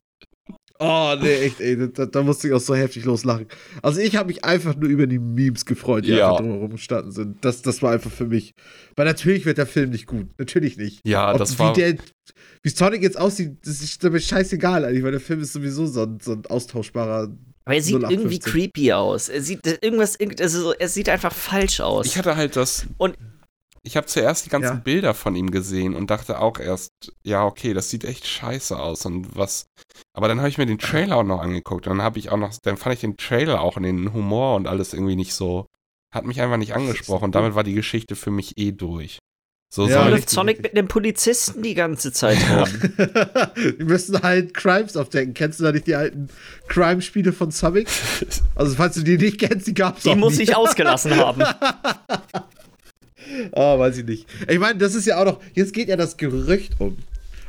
Oh, 0.82 1.14
nee, 1.20 1.34
echt, 1.34 1.60
ey. 1.60 1.76
Da, 1.92 2.06
da 2.06 2.22
musste 2.22 2.48
ich 2.48 2.54
auch 2.54 2.60
so 2.60 2.74
heftig 2.74 3.04
loslachen. 3.04 3.46
Also, 3.82 4.00
ich 4.00 4.16
habe 4.16 4.28
mich 4.28 4.44
einfach 4.46 4.74
nur 4.76 4.88
über 4.88 5.06
die 5.06 5.18
Memes 5.18 5.66
gefreut, 5.66 6.06
die 6.06 6.12
Ja. 6.12 6.28
einfach 6.30 6.40
drumherum 6.40 6.70
gestanden 6.70 7.12
sind. 7.12 7.44
Das, 7.44 7.60
das 7.60 7.82
war 7.82 7.92
einfach 7.92 8.10
für 8.10 8.24
mich. 8.24 8.52
Weil 8.96 9.04
natürlich 9.04 9.44
wird 9.44 9.58
der 9.58 9.66
Film 9.66 9.90
nicht 9.90 10.06
gut. 10.06 10.28
Natürlich 10.38 10.78
nicht. 10.78 11.00
Ja, 11.06 11.32
Ob 11.32 11.38
das 11.38 11.54
wie 11.56 11.58
war. 11.58 11.72
Der, 11.74 11.96
wie 12.62 12.70
Sonic 12.70 13.02
jetzt 13.02 13.18
aussieht, 13.18 13.58
das 13.62 13.82
ist 13.82 14.02
mir 14.02 14.18
scheißegal, 14.20 14.86
eigentlich, 14.86 15.02
weil 15.04 15.10
der 15.10 15.20
Film 15.20 15.40
ist 15.42 15.52
sowieso 15.52 15.84
so 15.86 16.02
ein, 16.04 16.18
so 16.22 16.32
ein 16.32 16.46
austauschbarer. 16.46 17.28
aber 17.66 17.74
er 17.74 17.82
sieht 17.82 17.96
0815. 17.96 18.18
irgendwie 18.18 18.38
creepy 18.38 18.92
aus. 18.94 19.28
Er 19.28 19.42
sieht 19.42 19.60
irgendwas, 19.84 20.16
irgend- 20.18 20.40
also, 20.40 20.72
er 20.72 20.88
sieht 20.88 21.10
einfach 21.10 21.34
falsch 21.34 21.80
aus. 21.80 22.06
Ich 22.06 22.16
hatte 22.16 22.36
halt 22.36 22.56
das. 22.56 22.86
Und- 22.96 23.16
ich 23.82 23.96
habe 23.96 24.06
zuerst 24.06 24.44
die 24.46 24.50
ganzen 24.50 24.74
Ja. 24.76 24.82
Bilder 24.82 25.14
von 25.14 25.34
ihm 25.36 25.50
gesehen 25.50 25.94
und 25.94 26.10
dachte 26.10 26.38
auch 26.40 26.58
erst, 26.58 26.90
ja, 27.22 27.44
okay, 27.44 27.72
das 27.72 27.88
sieht 27.90 28.04
echt 28.04 28.26
scheiße 28.26 28.78
aus 28.78 29.06
und 29.06 29.36
was. 29.36 29.66
Aber 30.14 30.28
dann 30.28 30.38
habe 30.38 30.48
ich 30.48 30.58
mir 30.58 30.66
den 30.66 30.78
Trailer 30.78 31.16
auch 31.16 31.22
noch 31.24 31.40
angeguckt 31.40 31.86
und 31.86 31.96
dann 31.96 32.04
habe 32.04 32.18
ich 32.18 32.30
auch 32.30 32.36
noch, 32.36 32.52
dann 32.62 32.76
fand 32.76 32.94
ich 32.94 33.00
den 33.00 33.16
Trailer 33.16 33.60
auch 33.60 33.76
und 33.76 33.84
den 33.84 34.12
Humor 34.12 34.56
und 34.56 34.66
alles 34.66 34.92
irgendwie 34.92 35.16
nicht 35.16 35.34
so, 35.34 35.66
hat 36.14 36.24
mich 36.26 36.40
einfach 36.40 36.56
nicht 36.58 36.74
angesprochen 36.74 37.24
und 37.26 37.34
damit 37.34 37.54
war 37.54 37.64
die 37.64 37.74
Geschichte 37.74 38.16
für 38.16 38.30
mich 38.30 38.58
eh 38.58 38.72
durch. 38.72 39.18
So 39.72 39.86
Ja, 39.88 40.08
läuft 40.08 40.28
Sonic 40.28 40.60
mit 40.62 40.72
einem 40.76 40.88
Polizisten 40.88 41.62
die 41.62 41.74
ganze 41.74 42.12
Zeit 42.12 42.38
rum? 42.50 42.66
die 43.78 43.84
müssen 43.84 44.20
halt 44.20 44.52
Crimes 44.52 44.96
aufdecken. 44.96 45.32
Kennst 45.32 45.60
du 45.60 45.64
da 45.64 45.70
nicht 45.70 45.86
die 45.86 45.94
alten 45.94 46.28
Crime-Spiele 46.66 47.32
von 47.32 47.50
Sonic? 47.52 47.88
Also, 48.56 48.74
falls 48.74 48.96
du 48.96 49.02
die 49.04 49.16
nicht 49.16 49.38
kennst, 49.38 49.68
die 49.68 49.74
gab's 49.74 50.02
Die 50.02 50.10
auch 50.10 50.16
muss 50.16 50.36
nie. 50.38 50.42
ich 50.42 50.56
ausgelassen 50.56 51.14
haben. 51.16 51.42
Oh, 53.52 53.78
weiß 53.78 53.98
ich 53.98 54.04
nicht. 54.04 54.26
Ich 54.48 54.58
meine, 54.58 54.78
das 54.78 54.94
ist 54.94 55.06
ja 55.06 55.20
auch 55.20 55.24
noch. 55.24 55.40
Jetzt 55.54 55.72
geht 55.72 55.88
ja 55.88 55.96
das 55.96 56.16
Gerücht 56.16 56.74
um, 56.78 56.96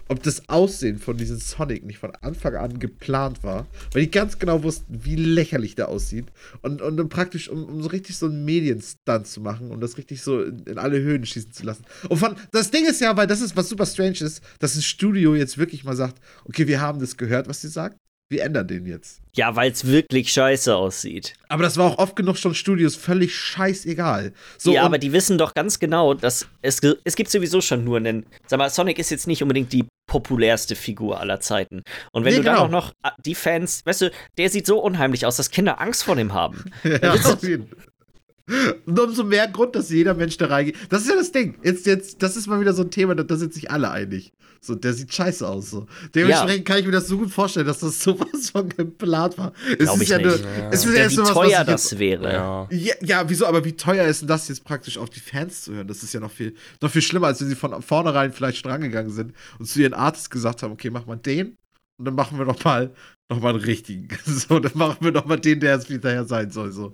ob 0.08 0.22
das 0.24 0.50
Aussehen 0.50 1.00
von 1.00 1.18
diesem 1.18 1.38
Sonic 1.38 1.86
nicht 1.86 2.00
von 2.00 2.12
Anfang 2.22 2.56
an 2.56 2.80
geplant 2.80 3.44
war. 3.44 3.68
Weil 3.94 4.04
die 4.04 4.12
ganz 4.12 4.40
genau 4.40 4.64
wussten, 4.64 5.04
wie 5.04 5.16
lächerlich 5.16 5.76
der 5.76 5.90
aussieht. 5.90 6.26
Und, 6.62 6.82
und 6.82 6.98
dann 6.98 7.10
praktisch, 7.10 7.50
um, 7.50 7.64
um 7.66 7.82
so 7.82 7.90
richtig 7.90 8.18
so 8.18 8.26
einen 8.26 8.44
Medienstunt 8.44 9.28
zu 9.28 9.42
machen, 9.42 9.72
um 9.72 9.80
das 9.80 9.98
richtig 9.98 10.22
so 10.22 10.44
in, 10.44 10.60
in 10.66 10.78
alle 10.78 11.00
Höhen 11.00 11.26
schießen 11.26 11.54
zu 11.54 11.64
lassen. 11.64 11.86
Und 12.10 12.18
von, 12.18 12.36
das 12.52 12.72
Ding 12.72 12.86
ist 12.86 13.02
ja, 13.02 13.16
weil 13.16 13.28
das 13.28 13.42
ist, 13.42 13.56
was 13.56 13.70
super 13.70 13.86
strange 13.86 14.20
ist, 14.22 14.42
dass 14.60 14.76
ein 14.76 14.82
Studio 14.82 15.36
jetzt 15.36 15.58
wirklich 15.58 15.84
mal 15.84 15.96
sagt: 15.96 16.22
Okay, 16.46 16.68
wir 16.68 16.82
haben 16.82 17.00
das 17.00 17.18
gehört, 17.18 17.48
was 17.48 17.62
sie 17.62 17.70
sagt. 17.70 18.01
Wir 18.32 18.44
ändern 18.44 18.66
den 18.66 18.86
jetzt. 18.86 19.20
Ja, 19.36 19.58
weil 19.58 19.72
es 19.72 19.86
wirklich 19.86 20.32
scheiße 20.32 20.74
aussieht. 20.74 21.34
Aber 21.50 21.64
das 21.64 21.76
war 21.76 21.86
auch 21.92 21.98
oft 21.98 22.16
genug 22.16 22.38
schon 22.38 22.56
Studios 22.56 22.96
völlig 22.96 23.36
scheißegal. 23.36 24.32
So, 24.58 24.72
ja, 24.74 24.84
aber 24.84 24.98
die 25.00 25.12
wissen 25.12 25.38
doch 25.38 25.54
ganz 25.54 25.80
genau, 25.80 26.14
dass 26.14 26.48
es, 26.62 26.80
es 27.04 27.16
gibt 27.18 27.30
sowieso 27.30 27.60
schon 27.60 27.84
nur 27.84 27.98
einen. 27.98 28.26
Sag 28.48 28.58
mal, 28.58 28.70
Sonic 28.70 29.00
ist 29.00 29.10
jetzt 29.10 29.28
nicht 29.28 29.42
unbedingt 29.42 29.74
die 29.74 29.84
populärste 30.08 30.76
Figur 30.78 31.20
aller 31.20 31.42
Zeiten. 31.42 31.84
Und 32.14 32.24
wenn 32.24 32.32
Nee, 32.32 32.38
du 32.40 32.44
dann 32.46 32.56
genau. 32.56 32.66
auch 32.68 32.72
noch 32.72 32.92
äh, 33.04 33.10
die 33.26 33.36
Fans, 33.36 33.86
weißt 33.86 34.02
du, 34.04 34.12
der 34.38 34.50
sieht 34.50 34.66
so 34.66 34.80
unheimlich 34.82 35.26
aus, 35.26 35.36
dass 35.36 35.52
Kinder 35.52 35.82
Angst 35.82 36.04
vor 36.04 36.16
dem 36.16 36.34
haben. 36.34 36.64
Ja, 36.84 37.12
auf 37.14 37.44
jeden. 37.44 37.70
Und 38.86 39.00
umso 39.00 39.24
mehr 39.24 39.48
Grund, 39.48 39.76
dass 39.76 39.90
jeder 39.90 40.14
Mensch 40.14 40.38
da 40.38 40.48
reingeht. 40.48 40.76
Das 40.90 41.02
ist 41.04 41.10
ja 41.10 41.16
das 41.16 41.32
Ding. 41.32 41.56
Jetzt, 41.64 41.86
jetzt, 41.86 42.22
das 42.24 42.36
ist 42.38 42.48
mal 42.48 42.60
wieder 42.60 42.74
so 42.74 42.84
ein 42.84 42.92
Thema, 42.92 43.16
da, 43.16 43.24
da 43.24 43.36
sind 43.36 43.54
sich 43.54 43.72
alle 43.72 43.90
einig. 43.92 44.34
So, 44.64 44.76
der 44.76 44.94
sieht 44.94 45.12
scheiße 45.12 45.48
aus. 45.48 45.72
So. 45.72 45.88
Dementsprechend 46.14 46.66
kann 46.66 46.78
ich 46.78 46.86
mir 46.86 46.92
das 46.92 47.08
so 47.08 47.18
gut 47.18 47.32
vorstellen, 47.32 47.66
dass 47.66 47.80
das 47.80 48.00
sowas 48.04 48.52
von 48.52 48.70
geplant 48.70 49.36
war. 49.40 49.54
Es 49.72 49.78
Glaub 49.80 49.96
ist 49.96 50.02
ich 50.04 50.10
ja 50.10 50.18
nicht. 50.20 50.28
nur. 50.28 50.38
Ja. 50.38 50.70
Es 50.70 50.86
ist 50.86 50.94
Ja, 50.96 51.02
ja 51.04 51.10
wie 51.10 51.14
sowas, 51.16 51.30
was 51.30 51.36
teuer 51.36 51.46
ich 51.64 51.68
jetzt- 51.68 51.92
das 51.92 52.00
wäre. 52.00 52.32
Ja. 52.32 52.68
Ja, 52.70 52.94
ja, 53.02 53.30
wieso? 53.30 53.48
Aber 53.48 53.66
wie 53.66 53.72
teuer 53.74 54.06
ist 54.06 54.22
denn 54.22 54.28
das 54.28 54.48
jetzt 54.50 54.64
praktisch 54.64 55.00
auf 55.00 55.10
die 55.10 55.20
Fans 55.20 55.64
zu 55.64 55.74
hören? 55.74 55.88
Das 55.88 56.04
ist 56.04 56.14
ja 56.14 56.20
noch 56.20 56.30
viel, 56.32 56.54
noch 56.80 56.92
viel 56.92 57.02
schlimmer, 57.02 57.28
als 57.28 57.42
wenn 57.42 57.50
sie 57.50 57.56
von 57.56 57.82
vornherein 57.82 58.32
vielleicht 58.34 58.60
schon 58.62 58.70
rangegangen 58.72 59.12
sind 59.12 59.34
und 59.58 59.66
zu 59.66 59.80
ihren 59.82 59.96
Artists 59.96 60.30
gesagt 60.30 60.62
haben, 60.62 60.74
okay, 60.74 60.92
mach 60.92 61.08
mal 61.08 61.16
den 61.16 61.56
und 61.98 62.06
dann 62.06 62.14
machen 62.14 62.38
wir 62.38 62.46
noch 62.46 62.64
mal, 62.64 62.94
noch 63.32 63.40
mal 63.42 63.56
einen 63.56 63.64
richtigen. 63.64 64.10
So, 64.26 64.60
dann 64.60 64.74
machen 64.76 64.98
wir 65.02 65.12
noch 65.12 65.26
mal 65.26 65.40
den, 65.40 65.60
der 65.60 65.78
es 65.78 65.88
hinterher 65.88 66.26
sein 66.26 66.52
soll. 66.52 66.72
So, 66.72 66.94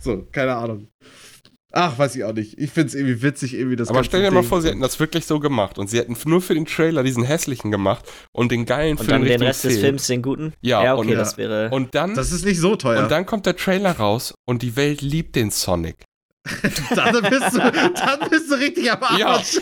so 0.00 0.26
keine 0.32 0.56
Ahnung. 0.56 0.88
Ach, 1.70 1.98
weiß 1.98 2.16
ich 2.16 2.24
auch 2.24 2.32
nicht. 2.32 2.58
Ich 2.58 2.70
finde 2.70 2.88
es 2.88 2.94
irgendwie 2.94 3.20
witzig, 3.22 3.52
irgendwie 3.52 3.76
das 3.76 3.88
Aber 3.88 3.98
ganze 3.98 4.08
stell 4.08 4.22
dir 4.22 4.30
mal 4.30 4.40
Ding. 4.40 4.48
vor, 4.48 4.62
sie 4.62 4.68
hätten 4.68 4.80
das 4.80 4.98
wirklich 4.98 5.26
so 5.26 5.38
gemacht 5.38 5.78
und 5.78 5.90
sie 5.90 5.98
hätten 5.98 6.16
nur 6.24 6.40
für 6.40 6.54
den 6.54 6.64
Trailer 6.64 7.02
diesen 7.02 7.24
hässlichen 7.24 7.70
gemacht 7.70 8.06
und 8.32 8.50
den 8.50 8.64
geilen 8.64 8.96
Und 8.96 9.04
für 9.04 9.10
dann 9.10 9.20
den, 9.22 9.38
den 9.38 9.42
Rest 9.42 9.64
des 9.64 9.72
Film. 9.74 9.82
Films, 9.84 10.06
den 10.06 10.22
guten? 10.22 10.54
Ja, 10.62 10.82
ja 10.82 10.94
okay, 10.96 11.10
und- 11.10 11.16
das 11.18 11.36
wäre. 11.36 11.68
Und 11.70 11.94
dann, 11.94 12.14
Das 12.14 12.32
ist 12.32 12.46
nicht 12.46 12.58
so 12.58 12.74
teuer. 12.74 13.02
und 13.02 13.10
dann 13.10 13.26
kommt 13.26 13.44
der 13.44 13.54
Trailer 13.54 13.92
raus 13.92 14.32
und 14.46 14.62
die 14.62 14.76
Welt 14.76 15.02
liebt 15.02 15.36
den 15.36 15.50
Sonic. 15.50 15.96
dann, 16.94 17.12
bist 17.28 17.52
du, 17.54 17.58
dann 17.58 18.30
bist 18.30 18.50
du 18.50 18.54
richtig 18.54 18.90
am 18.90 19.18
Ja. 19.18 19.26
Arsch. 19.34 19.60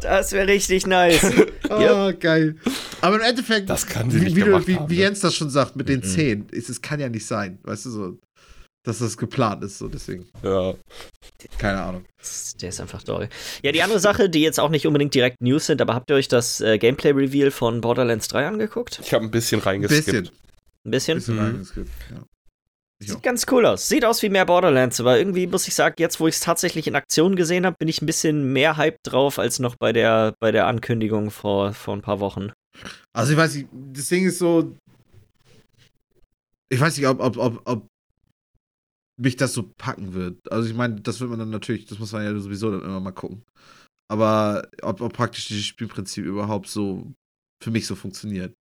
Das 0.00 0.30
wäre 0.32 0.46
richtig 0.46 0.86
nice. 0.86 1.32
Oh, 1.70 2.12
geil. 2.18 2.56
Aber 3.02 3.16
im 3.16 3.22
Endeffekt, 3.22 3.68
Das 3.68 3.86
kann 3.86 4.10
sie 4.10 4.20
wie, 4.20 4.24
nicht 4.24 4.36
wie, 4.36 4.44
haben, 4.44 4.66
wie 4.66 4.72
ne? 4.74 4.86
Jens 4.88 5.20
das 5.20 5.34
schon 5.34 5.50
sagt, 5.50 5.76
mit 5.76 5.88
den 5.90 5.98
Mhm. 6.00 6.04
Zähnen, 6.04 6.46
ist, 6.50 6.70
es 6.70 6.80
kann 6.80 6.98
ja 6.98 7.10
nicht 7.10 7.26
sein, 7.26 7.58
weißt 7.64 7.84
du 7.86 7.90
so, 7.90 8.18
dass 8.84 8.98
das 9.00 9.16
geplant 9.18 9.62
ist, 9.64 9.78
so 9.78 9.88
deswegen, 9.88 10.26
Ja. 10.42 10.74
keine 11.58 11.82
Ahnung. 11.82 12.04
Der 12.60 12.68
ist 12.70 12.80
einfach 12.80 13.02
doll. 13.02 13.28
Ja, 13.62 13.72
die 13.72 13.82
andere 13.82 14.00
Sache, 14.00 14.30
die 14.30 14.40
jetzt 14.42 14.58
auch 14.60 14.70
nicht 14.70 14.86
unbedingt 14.86 15.14
direkt 15.14 15.40
News 15.42 15.66
sind, 15.66 15.80
aber 15.82 15.94
habt 15.94 16.10
ihr 16.10 16.16
euch 16.16 16.28
das 16.28 16.60
äh, 16.60 16.78
Gameplay-Reveal 16.78 17.50
von 17.50 17.80
Borderlands 17.80 18.28
3 18.28 18.46
angeguckt? 18.46 19.00
Ich 19.02 19.12
habe 19.12 19.24
ein 19.24 19.30
bisschen 19.30 19.60
Ein 19.60 19.64
reingeskippt. 19.64 20.06
bisschen, 20.06 20.30
Ein 20.84 20.90
bisschen? 20.90 21.18
bisschen 21.18 21.34
Mhm. 21.36 21.40
reingeskippt, 21.40 21.90
ja. 22.10 22.22
Ich 23.00 23.10
auch. 23.10 23.14
Sieht 23.14 23.22
ganz 23.22 23.46
cool 23.52 23.64
aus. 23.66 23.88
Sieht 23.88 24.04
aus 24.04 24.22
wie 24.22 24.28
mehr 24.28 24.44
Borderlands, 24.46 24.98
aber 24.98 25.18
irgendwie 25.18 25.46
muss 25.46 25.68
ich 25.68 25.74
sagen, 25.74 25.94
jetzt 25.98 26.18
wo 26.18 26.26
ich 26.26 26.34
es 26.34 26.40
tatsächlich 26.40 26.86
in 26.88 26.96
Aktion 26.96 27.36
gesehen 27.36 27.64
habe, 27.64 27.76
bin 27.78 27.86
ich 27.88 28.02
ein 28.02 28.06
bisschen 28.06 28.52
mehr 28.52 28.76
Hype 28.76 28.96
drauf 29.04 29.38
als 29.38 29.60
noch 29.60 29.76
bei 29.76 29.92
der, 29.92 30.34
bei 30.40 30.50
der 30.50 30.66
Ankündigung 30.66 31.30
vor, 31.30 31.74
vor 31.74 31.94
ein 31.94 32.02
paar 32.02 32.18
Wochen. 32.18 32.50
Also 33.12 33.32
ich 33.32 33.38
weiß 33.38 33.54
nicht, 33.54 33.68
das 33.92 34.08
Ding 34.08 34.26
ist 34.26 34.38
so, 34.38 34.74
ich 36.70 36.80
weiß 36.80 36.96
nicht, 36.96 37.06
ob, 37.06 37.20
ob, 37.20 37.36
ob, 37.36 37.60
ob 37.66 37.86
mich 39.20 39.36
das 39.36 39.52
so 39.52 39.70
packen 39.78 40.14
wird. 40.14 40.36
Also 40.50 40.68
ich 40.68 40.74
meine, 40.74 41.00
das 41.00 41.20
wird 41.20 41.30
man 41.30 41.38
dann 41.38 41.50
natürlich, 41.50 41.86
das 41.86 41.98
muss 41.98 42.12
man 42.12 42.24
ja 42.24 42.38
sowieso 42.38 42.70
dann 42.70 42.82
immer 42.82 43.00
mal 43.00 43.12
gucken. 43.12 43.42
Aber 44.10 44.68
ob, 44.82 45.00
ob 45.00 45.12
praktisch 45.12 45.48
dieses 45.48 45.66
Spielprinzip 45.66 46.24
überhaupt 46.24 46.68
so 46.68 47.12
für 47.62 47.70
mich 47.70 47.86
so 47.86 47.94
funktioniert. 47.94 48.54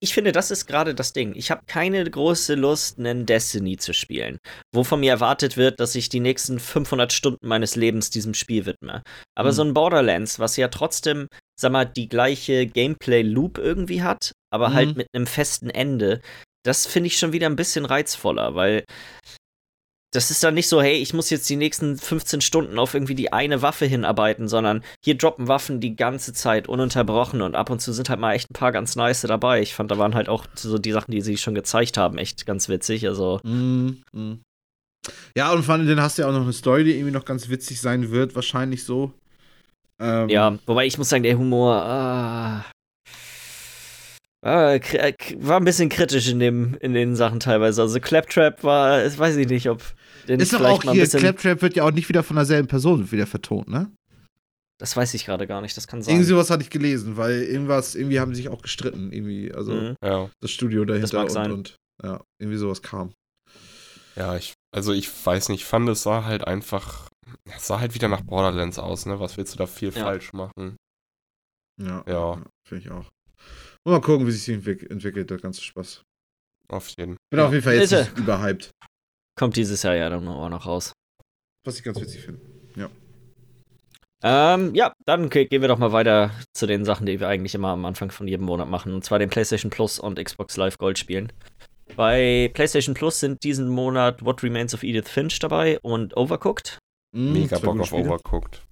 Ich 0.00 0.14
finde, 0.14 0.30
das 0.30 0.52
ist 0.52 0.66
gerade 0.66 0.94
das 0.94 1.12
Ding. 1.12 1.34
Ich 1.34 1.50
habe 1.50 1.62
keine 1.66 2.08
große 2.08 2.54
Lust, 2.54 2.98
einen 2.98 3.26
Destiny 3.26 3.76
zu 3.76 3.92
spielen, 3.92 4.38
wo 4.72 4.84
von 4.84 5.00
mir 5.00 5.10
erwartet 5.10 5.56
wird, 5.56 5.80
dass 5.80 5.96
ich 5.96 6.08
die 6.08 6.20
nächsten 6.20 6.60
500 6.60 7.12
Stunden 7.12 7.48
meines 7.48 7.74
Lebens 7.74 8.10
diesem 8.10 8.34
Spiel 8.34 8.66
widme. 8.66 9.02
Aber 9.36 9.50
Mhm. 9.50 9.54
so 9.54 9.62
ein 9.62 9.74
Borderlands, 9.74 10.38
was 10.38 10.56
ja 10.56 10.68
trotzdem, 10.68 11.26
sag 11.58 11.72
mal, 11.72 11.86
die 11.86 12.08
gleiche 12.08 12.66
Gameplay-Loop 12.66 13.58
irgendwie 13.58 14.02
hat, 14.04 14.30
aber 14.52 14.68
Mhm. 14.68 14.74
halt 14.74 14.96
mit 14.96 15.08
einem 15.12 15.26
festen 15.26 15.70
Ende, 15.70 16.20
das 16.64 16.86
finde 16.86 17.08
ich 17.08 17.18
schon 17.18 17.32
wieder 17.32 17.46
ein 17.48 17.56
bisschen 17.56 17.84
reizvoller, 17.84 18.54
weil 18.54 18.84
das 20.12 20.30
ist 20.30 20.42
dann 20.42 20.54
nicht 20.54 20.68
so, 20.68 20.80
hey, 20.80 20.94
ich 20.96 21.12
muss 21.12 21.28
jetzt 21.28 21.48
die 21.50 21.56
nächsten 21.56 21.98
15 21.98 22.40
Stunden 22.40 22.78
auf 22.78 22.94
irgendwie 22.94 23.14
die 23.14 23.32
eine 23.32 23.60
Waffe 23.60 23.84
hinarbeiten, 23.84 24.48
sondern 24.48 24.82
hier 25.04 25.16
droppen 25.16 25.48
Waffen 25.48 25.80
die 25.80 25.96
ganze 25.96 26.32
Zeit 26.32 26.66
ununterbrochen 26.68 27.42
und 27.42 27.54
ab 27.54 27.68
und 27.68 27.80
zu 27.80 27.92
sind 27.92 28.08
halt 28.08 28.18
mal 28.18 28.32
echt 28.32 28.50
ein 28.50 28.54
paar 28.54 28.72
ganz 28.72 28.96
nice 28.96 29.20
dabei. 29.22 29.60
Ich 29.60 29.74
fand, 29.74 29.90
da 29.90 29.98
waren 29.98 30.14
halt 30.14 30.28
auch 30.28 30.46
so 30.54 30.78
die 30.78 30.92
Sachen, 30.92 31.10
die 31.12 31.20
sie 31.20 31.36
schon 31.36 31.54
gezeigt 31.54 31.98
haben, 31.98 32.16
echt 32.16 32.46
ganz 32.46 32.68
witzig. 32.68 33.06
Also, 33.06 33.40
Mhm. 33.44 34.02
mhm. 34.12 34.40
Ja, 35.36 35.52
und 35.52 35.62
vor 35.62 35.74
allem, 35.74 35.86
dann 35.86 36.00
hast 36.02 36.18
du 36.18 36.22
ja 36.22 36.28
auch 36.28 36.32
noch 36.32 36.42
eine 36.42 36.52
Story, 36.52 36.84
die 36.84 36.92
irgendwie 36.92 37.12
noch 37.12 37.24
ganz 37.24 37.48
witzig 37.48 37.80
sein 37.80 38.10
wird, 38.10 38.34
wahrscheinlich 38.34 38.84
so. 38.84 39.12
Ähm, 40.00 40.28
ja, 40.28 40.58
wobei 40.66 40.86
ich 40.86 40.98
muss 40.98 41.08
sagen, 41.08 41.22
der 41.22 41.38
Humor, 41.38 41.74
ah, 41.74 42.64
k- 44.42 45.36
war 45.38 45.56
ein 45.58 45.64
bisschen 45.64 45.88
kritisch 45.88 46.28
in, 46.28 46.38
dem, 46.38 46.74
in 46.80 46.92
den 46.94 47.16
Sachen 47.16 47.40
teilweise. 47.40 47.82
Also 47.82 47.98
Claptrap 48.00 48.62
war, 48.62 49.04
ich 49.04 49.18
weiß 49.18 49.36
ich 49.36 49.48
nicht, 49.48 49.68
ob 49.68 49.82
den 50.28 50.40
Ist 50.40 50.52
doch 50.52 50.60
auch 50.60 50.84
mal 50.84 50.92
hier, 50.92 51.02
bisschen, 51.02 51.20
Claptrap 51.20 51.60
wird 51.62 51.76
ja 51.76 51.84
auch 51.84 51.90
nicht 51.90 52.08
wieder 52.08 52.22
von 52.22 52.36
derselben 52.36 52.68
Person 52.68 53.10
wieder 53.10 53.26
vertont, 53.26 53.68
ne? 53.68 53.90
das 54.80 54.96
weiß 54.96 55.12
ich 55.14 55.24
gerade 55.26 55.48
gar 55.48 55.60
nicht, 55.60 55.76
das 55.76 55.88
kann 55.88 56.02
sein. 56.02 56.14
Irgendwie 56.14 56.28
sowas 56.28 56.50
hatte 56.50 56.62
ich 56.62 56.70
gelesen, 56.70 57.16
weil 57.16 57.42
irgendwas, 57.42 57.96
irgendwie 57.96 58.20
haben 58.20 58.32
sie 58.32 58.42
sich 58.42 58.48
auch 58.50 58.62
gestritten, 58.62 59.10
irgendwie, 59.12 59.52
also 59.52 59.72
Mhm. 59.72 59.96
Ja. 60.04 60.30
das 60.40 60.52
Studio 60.52 60.84
dahinter 60.84 61.16
mag 61.16 61.24
und, 61.26 61.30
sein. 61.32 61.50
und 61.50 61.76
ja, 62.00 62.20
irgendwie 62.38 62.58
sowas 62.58 62.80
kam. 62.80 63.12
Ja, 64.14 64.36
ich, 64.36 64.52
also 64.72 64.92
ich 64.92 65.10
weiß 65.26 65.48
nicht, 65.48 65.62
ich 65.62 65.66
fand, 65.66 65.88
es 65.88 66.04
sah 66.04 66.24
halt 66.24 66.46
einfach, 66.46 67.08
es 67.56 67.66
sah 67.66 67.80
halt 67.80 67.94
wieder 67.94 68.06
nach 68.06 68.20
Borderlands 68.20 68.78
aus, 68.78 69.04
ne? 69.06 69.18
Was 69.18 69.36
willst 69.36 69.52
du 69.54 69.58
da 69.58 69.66
viel 69.66 69.90
Ja. 69.92 70.00
falsch 70.04 70.32
machen? 70.32 70.76
Ja, 71.82 72.04
Ja. 72.06 72.42
finde 72.68 72.84
ich 72.84 72.90
auch. 72.92 73.06
Und 73.84 73.92
mal 73.92 74.00
gucken, 74.00 74.26
wie 74.26 74.32
sich 74.32 74.54
entwick 74.54 74.90
entwickelt, 74.90 75.30
der 75.30 75.38
ganze 75.38 75.62
Spaß. 75.62 76.02
Auf 76.68 76.88
jeden. 76.98 77.16
Bin 77.30 77.40
auf 77.40 77.52
jeden 77.52 77.62
Fall 77.64 77.76
jetzt 77.76 77.92
nicht 77.92 78.18
überhyped, 78.18 78.70
Kommt 79.38 79.56
dieses 79.56 79.82
Jahr 79.82 79.94
ja 79.94 80.10
dann 80.10 80.26
auch 80.28 80.48
noch 80.48 80.66
raus. 80.66 80.92
was 81.64 81.78
ich 81.78 81.84
ganz 81.84 82.00
witzig 82.00 82.22
finde. 82.22 82.40
Ähm, 84.22 84.74
ja, 84.74 84.92
dann 85.06 85.30
gehen 85.30 85.48
wir 85.62 85.68
doch 85.68 85.78
mal 85.78 85.92
weiter 85.92 86.32
zu 86.52 86.66
den 86.66 86.84
Sachen, 86.84 87.06
die 87.06 87.20
wir 87.20 87.28
eigentlich 87.28 87.54
immer 87.54 87.68
am 87.68 87.84
Anfang 87.84 88.10
von 88.10 88.26
jedem 88.26 88.46
Monat 88.46 88.68
machen. 88.68 88.92
Und 88.92 89.04
zwar 89.04 89.18
den 89.20 89.30
PlayStation 89.30 89.70
Plus 89.70 89.98
und 90.00 90.18
Xbox 90.22 90.56
Live 90.56 90.76
Gold 90.78 90.98
spielen. 90.98 91.32
Bei 91.94 92.50
PlayStation 92.52 92.94
Plus 92.94 93.20
sind 93.20 93.44
diesen 93.44 93.68
Monat 93.68 94.24
What 94.24 94.42
Remains 94.42 94.74
of 94.74 94.82
Edith 94.82 95.08
Finch 95.08 95.38
dabei 95.38 95.78
und 95.80 96.16
Overcooked. 96.16 96.78
Mhm, 97.14 97.32
Mega 97.32 97.58
Bock 97.60 97.78
auf 97.78 97.86
Spiele. 97.86 98.08
Overcooked. 98.08 98.62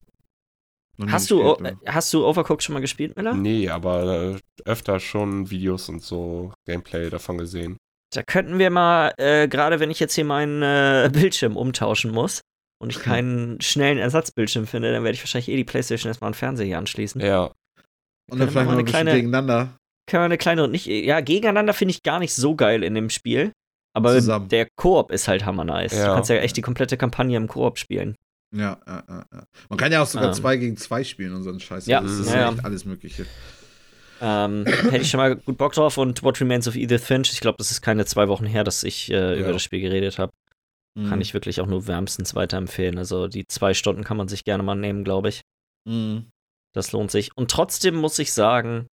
Hast 1.08 1.30
du, 1.30 1.42
gespielt, 1.56 1.76
äh, 1.84 1.90
hast 1.90 2.12
du 2.14 2.26
Overcooked 2.26 2.62
schon 2.62 2.72
mal 2.74 2.80
gespielt, 2.80 3.16
Miller? 3.16 3.34
Nee, 3.34 3.68
aber 3.68 4.34
äh, 4.36 4.36
öfter 4.64 4.98
schon 5.00 5.50
Videos 5.50 5.88
und 5.88 6.02
so 6.02 6.52
Gameplay 6.66 7.10
davon 7.10 7.38
gesehen. 7.38 7.76
Da 8.14 8.22
könnten 8.22 8.58
wir 8.58 8.70
mal, 8.70 9.12
äh, 9.18 9.46
gerade 9.48 9.78
wenn 9.80 9.90
ich 9.90 10.00
jetzt 10.00 10.14
hier 10.14 10.24
meinen 10.24 10.62
äh, 10.62 11.10
Bildschirm 11.12 11.56
umtauschen 11.56 12.10
muss 12.12 12.40
und 12.80 12.90
ich 12.90 12.98
keinen 13.02 13.60
schnellen 13.60 13.98
Ersatzbildschirm 13.98 14.66
finde, 14.66 14.92
dann 14.92 15.04
werde 15.04 15.14
ich 15.16 15.22
wahrscheinlich 15.22 15.48
eh 15.48 15.56
die 15.56 15.64
PlayStation 15.64 16.08
erstmal 16.08 16.28
an 16.28 16.32
den 16.32 16.38
Fernseher 16.38 16.66
hier 16.66 16.78
anschließen. 16.78 17.20
Ja, 17.20 17.50
Und 18.30 18.38
dann 18.38 18.48
vielleicht 18.50 18.66
mal 18.66 18.78
ein 18.78 18.84
bisschen 18.84 18.86
kleine- 19.04 19.12
gegeneinander. 19.14 19.76
Können 20.08 20.20
wir 20.22 20.26
eine 20.26 20.38
kleine 20.38 20.62
und 20.64 20.70
nicht. 20.70 20.86
Ja, 20.86 21.20
gegeneinander 21.20 21.74
finde 21.74 21.90
ich 21.90 22.02
gar 22.04 22.20
nicht 22.20 22.32
so 22.32 22.54
geil 22.54 22.84
in 22.84 22.94
dem 22.94 23.10
Spiel. 23.10 23.50
Aber 23.92 24.12
Zusammen. 24.14 24.48
der 24.48 24.68
Koop 24.76 25.10
ist 25.10 25.26
halt 25.26 25.44
hammer 25.44 25.64
nice. 25.64 25.90
Du 25.92 25.98
Ja. 25.98 26.14
kannst 26.14 26.30
ja 26.30 26.36
echt 26.36 26.56
die 26.56 26.62
komplette 26.62 26.96
Kampagne 26.96 27.36
im 27.36 27.48
Koop 27.48 27.76
spielen. 27.78 28.14
Ja, 28.56 28.78
ja, 28.86 29.04
ja. 29.08 29.26
Man 29.68 29.78
kann 29.78 29.92
ja 29.92 30.02
auch 30.02 30.06
sogar 30.06 30.28
Ähm. 30.28 30.34
zwei 30.34 30.56
gegen 30.56 30.76
zwei 30.76 31.04
spielen 31.04 31.34
und 31.34 31.42
so 31.42 31.50
einen 31.50 31.60
Scheiß. 31.60 31.86
Ja, 31.86 32.00
das 32.00 32.12
ist 32.12 32.32
ja, 32.32 32.50
echt 32.52 32.64
alles 32.64 32.84
Mögliche. 32.84 33.26
Ähm, 34.20 34.64
hätte 34.66 34.96
ich 34.98 35.10
schon 35.10 35.18
mal 35.18 35.36
gut 35.36 35.58
Bock 35.58 35.72
drauf. 35.74 35.98
Und 35.98 36.22
What 36.22 36.40
Remains 36.40 36.66
of 36.66 36.74
Edith 36.76 37.02
Finch, 37.04 37.32
ich 37.32 37.40
glaube, 37.40 37.58
das 37.58 37.70
ist 37.70 37.82
keine 37.82 38.04
zwei 38.06 38.28
Wochen 38.28 38.46
her, 38.46 38.64
dass 38.64 38.82
ich 38.82 39.10
äh, 39.12 39.38
über 39.38 39.52
das 39.52 39.62
Spiel 39.62 39.80
geredet 39.80 40.18
habe. 40.18 40.32
Kann 40.96 41.16
Mhm. 41.16 41.20
ich 41.20 41.34
wirklich 41.34 41.60
auch 41.60 41.66
nur 41.66 41.86
wärmstens 41.86 42.34
weiterempfehlen. 42.34 42.96
Also 42.96 43.28
die 43.28 43.46
zwei 43.46 43.74
Stunden 43.74 44.02
kann 44.04 44.16
man 44.16 44.28
sich 44.28 44.44
gerne 44.44 44.62
mal 44.62 44.74
nehmen, 44.74 45.04
glaube 45.04 45.28
ich. 45.28 45.42
Mhm. 45.86 46.30
Das 46.72 46.92
lohnt 46.92 47.10
sich. 47.10 47.36
Und 47.36 47.50
trotzdem 47.50 47.94
muss 47.96 48.18
ich 48.18 48.32
sagen, 48.32 48.86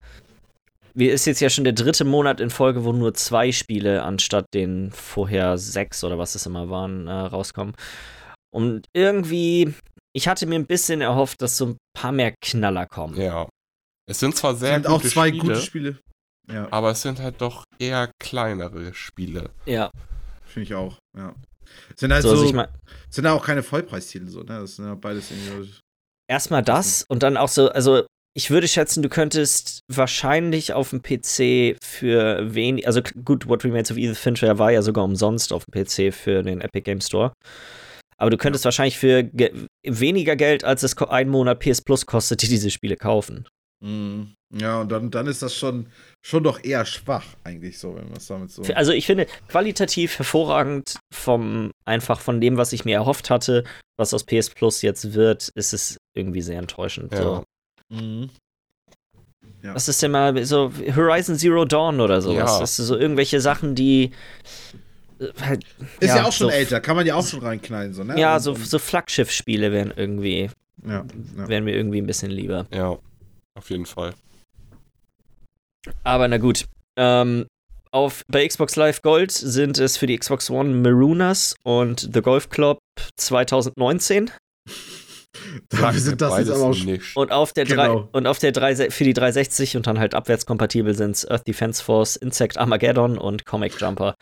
wir 0.93 1.13
ist 1.13 1.25
jetzt 1.25 1.39
ja 1.39 1.49
schon 1.49 1.63
der 1.63 1.71
dritte 1.73 2.03
Monat 2.03 2.41
in 2.41 2.49
Folge, 2.49 2.83
wo 2.83 2.91
nur 2.91 3.13
zwei 3.13 3.53
Spiele 3.53 4.03
anstatt 4.03 4.45
den 4.53 4.91
vorher 4.91 5.57
sechs 5.57 6.03
oder 6.03 6.17
was 6.17 6.35
es 6.35 6.45
immer 6.45 6.69
waren, 6.69 7.07
äh, 7.07 7.11
rauskommen. 7.11 7.73
Und 8.53 8.85
irgendwie, 8.93 9.73
ich 10.15 10.27
hatte 10.27 10.45
mir 10.45 10.55
ein 10.55 10.67
bisschen 10.67 11.01
erhofft, 11.01 11.41
dass 11.41 11.57
so 11.57 11.67
ein 11.67 11.77
paar 11.97 12.11
mehr 12.11 12.33
Knaller 12.41 12.85
kommen. 12.85 13.19
ja. 13.19 13.47
Es 14.05 14.19
sind 14.19 14.35
zwar 14.35 14.53
Es 14.53 14.59
sehr 14.59 14.73
sind 14.73 14.87
auch 14.87 14.97
gute 14.97 15.07
zwei 15.07 15.29
Spiele, 15.29 15.41
gute 15.41 15.61
Spiele. 15.61 15.99
Ja, 16.51 16.67
aber 16.71 16.91
es 16.91 17.01
sind 17.01 17.19
halt 17.21 17.39
doch 17.39 17.63
eher 17.79 18.11
kleinere 18.19 18.93
Spiele. 18.93 19.49
Ja, 19.65 19.91
finde 20.43 20.65
ich 20.65 20.75
auch. 20.75 20.97
Ja. 21.17 21.33
Es 21.93 22.01
Sind 22.01 22.11
halt 22.11 22.23
so, 22.23 22.29
so, 22.29 22.35
also 22.35 22.45
ich 22.45 22.53
mein, 22.53 22.67
sind 23.09 23.25
auch 23.27 23.45
keine 23.45 23.63
Vollpreistitel 23.63 24.27
so, 24.27 24.41
ne? 24.41 24.59
Das 24.59 24.75
sind 24.75 24.85
ja 24.85 24.95
beides 24.95 25.31
irgendwie. 25.31 25.73
erstmal 26.29 26.63
das 26.63 27.05
und 27.07 27.23
dann 27.23 27.37
auch 27.37 27.47
so, 27.47 27.69
also 27.69 28.05
ich 28.35 28.49
würde 28.49 28.67
schätzen, 28.67 29.03
du 29.03 29.07
könntest 29.09 29.79
wahrscheinlich 29.89 30.73
auf 30.73 30.89
dem 30.89 31.01
PC 31.01 31.77
für 31.81 32.53
wenig, 32.53 32.85
also 32.85 33.01
gut, 33.23 33.47
What 33.47 33.63
Remains 33.63 33.89
of 33.89 33.97
Edith 33.97 34.17
Fincher 34.19 34.59
war 34.59 34.71
ja 34.71 34.81
sogar 34.81 35.05
umsonst 35.05 35.53
auf 35.53 35.63
dem 35.63 35.81
PC 35.81 36.13
für 36.13 36.43
den 36.43 36.59
Epic 36.59 36.81
Game 36.81 36.99
Store. 36.99 37.31
Aber 38.17 38.29
du 38.29 38.37
könntest 38.37 38.65
wahrscheinlich 38.65 38.97
für 38.97 39.23
ge 39.23 39.51
weniger 39.83 40.35
Geld, 40.35 40.63
als 40.63 40.83
es 40.83 40.97
einen 40.97 41.29
Monat 41.29 41.59
PS 41.59 41.81
Plus 41.81 42.05
kostet, 42.05 42.41
die 42.41 42.47
diese 42.47 42.71
Spiele 42.71 42.95
kaufen. 42.95 43.47
Mhm. 43.83 44.33
Ja, 44.55 44.81
und 44.81 44.91
dann, 44.91 45.09
dann 45.09 45.25
ist 45.27 45.41
das 45.41 45.55
schon, 45.55 45.87
schon 46.21 46.43
doch 46.43 46.63
eher 46.63 46.85
schwach, 46.85 47.25
eigentlich 47.43 47.79
so, 47.79 47.95
wenn 47.95 48.05
man 48.05 48.17
es 48.17 48.27
damit 48.27 48.51
so. 48.51 48.61
Also 48.75 48.91
ich 48.91 49.07
finde 49.07 49.25
qualitativ 49.47 50.19
hervorragend 50.19 50.99
vom 51.11 51.71
einfach 51.85 52.19
von 52.19 52.39
dem, 52.39 52.55
was 52.55 52.71
ich 52.71 52.85
mir 52.85 52.95
erhofft 52.95 53.31
hatte, 53.31 53.63
was 53.97 54.13
aus 54.13 54.23
PS 54.23 54.51
Plus 54.51 54.83
jetzt 54.83 55.13
wird, 55.13 55.49
ist 55.55 55.73
es 55.73 55.97
irgendwie 56.15 56.41
sehr 56.41 56.59
enttäuschend. 56.59 57.11
Ja. 57.13 57.23
So. 57.23 57.43
Mhm. 57.89 58.29
Ja. 59.63 59.73
Was 59.73 59.87
ist 59.87 60.01
denn 60.03 60.11
mal 60.11 60.45
so 60.45 60.71
Horizon 60.95 61.37
Zero 61.37 61.65
Dawn 61.65 61.99
oder 61.99 62.21
sowas? 62.21 62.51
Ja. 62.51 62.59
Das 62.59 62.75
sind 62.75 62.85
so 62.85 62.97
irgendwelche 62.97 63.41
Sachen, 63.41 63.75
die 63.75 64.11
halt, 65.41 65.65
Ist 65.99 66.09
ja, 66.15 66.23
auch 66.25 66.31
schon 66.31 66.49
so, 66.49 66.53
älter, 66.55 66.79
kann 66.81 66.95
man 66.95 67.05
ja 67.05 67.15
auch 67.15 67.25
schon 67.25 67.39
reinknallen, 67.41 67.93
so, 67.93 68.03
ne? 68.03 68.19
Ja, 68.19 68.35
Und- 68.35 68.41
so, 68.41 68.55
so 68.55 68.79
Flaggschiff-Spiele 68.79 69.71
wären 69.71 69.93
irgendwie, 69.95 70.49
Ja, 70.85 71.05
ja. 71.37 71.47
wären 71.47 71.63
mir 71.63 71.75
irgendwie 71.75 71.99
ein 72.01 72.07
bisschen 72.07 72.31
lieber. 72.31 72.65
Ja, 72.73 72.97
auf 73.55 73.69
jeden 73.69 73.85
Fall. 73.85 74.13
Aber 76.03 76.27
na 76.27 76.37
gut. 76.37 76.65
Ähm, 76.97 77.45
auf, 77.91 78.23
bei 78.27 78.47
Xbox 78.47 78.75
Live 78.75 79.01
Gold 79.01 79.31
sind 79.31 79.77
es 79.77 79.97
für 79.97 80.07
die 80.07 80.17
Xbox 80.17 80.49
One 80.49 80.69
Marooners 80.75 81.55
und 81.63 82.09
The 82.13 82.21
Golf 82.21 82.49
Club 82.49 82.79
2019. 83.17 84.31
Dafür 85.69 85.99
sind 85.99 86.21
das 86.21 86.37
jetzt 86.37 86.51
aber 86.51 86.63
auch 86.65 86.73
schon. 86.73 86.85
nicht. 86.85 87.15
Und 87.17 87.31
auf 87.31 87.53
der, 87.53 87.65
Genau. 87.65 88.01
drei, 88.03 88.07
und 88.11 88.27
auf 88.27 88.39
der 88.39 88.51
drei, 88.51 88.75
für 88.91 89.03
die 89.03 89.13
360 89.13 89.75
und 89.77 89.87
dann 89.87 89.97
halt 89.99 90.13
abwärtskompatibel 90.13 90.93
sind 90.95 91.11
es 91.15 91.29
Earth 91.29 91.47
Defense 91.47 91.83
Force, 91.83 92.15
Insect 92.15 92.57
Armageddon 92.57 93.17
und 93.17 93.45
Comic 93.45 93.79
Jumper. 93.79 94.15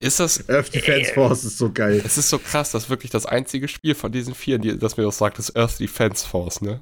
Ist 0.00 0.20
das. 0.20 0.48
Earth 0.48 0.74
Defense 0.74 1.12
Force 1.12 1.44
ist 1.44 1.58
so 1.58 1.70
geil. 1.70 2.00
Es 2.04 2.16
ist 2.16 2.30
so 2.30 2.38
krass, 2.38 2.70
dass 2.72 2.88
wirklich 2.88 3.10
das 3.10 3.26
einzige 3.26 3.68
Spiel 3.68 3.94
von 3.94 4.12
diesen 4.12 4.34
vier, 4.34 4.58
die, 4.58 4.78
das 4.78 4.96
mir 4.96 5.06
auch 5.06 5.12
sagt, 5.12 5.38
ist 5.38 5.54
Earth 5.56 5.78
Defense 5.78 6.26
Force, 6.26 6.60
ne? 6.62 6.80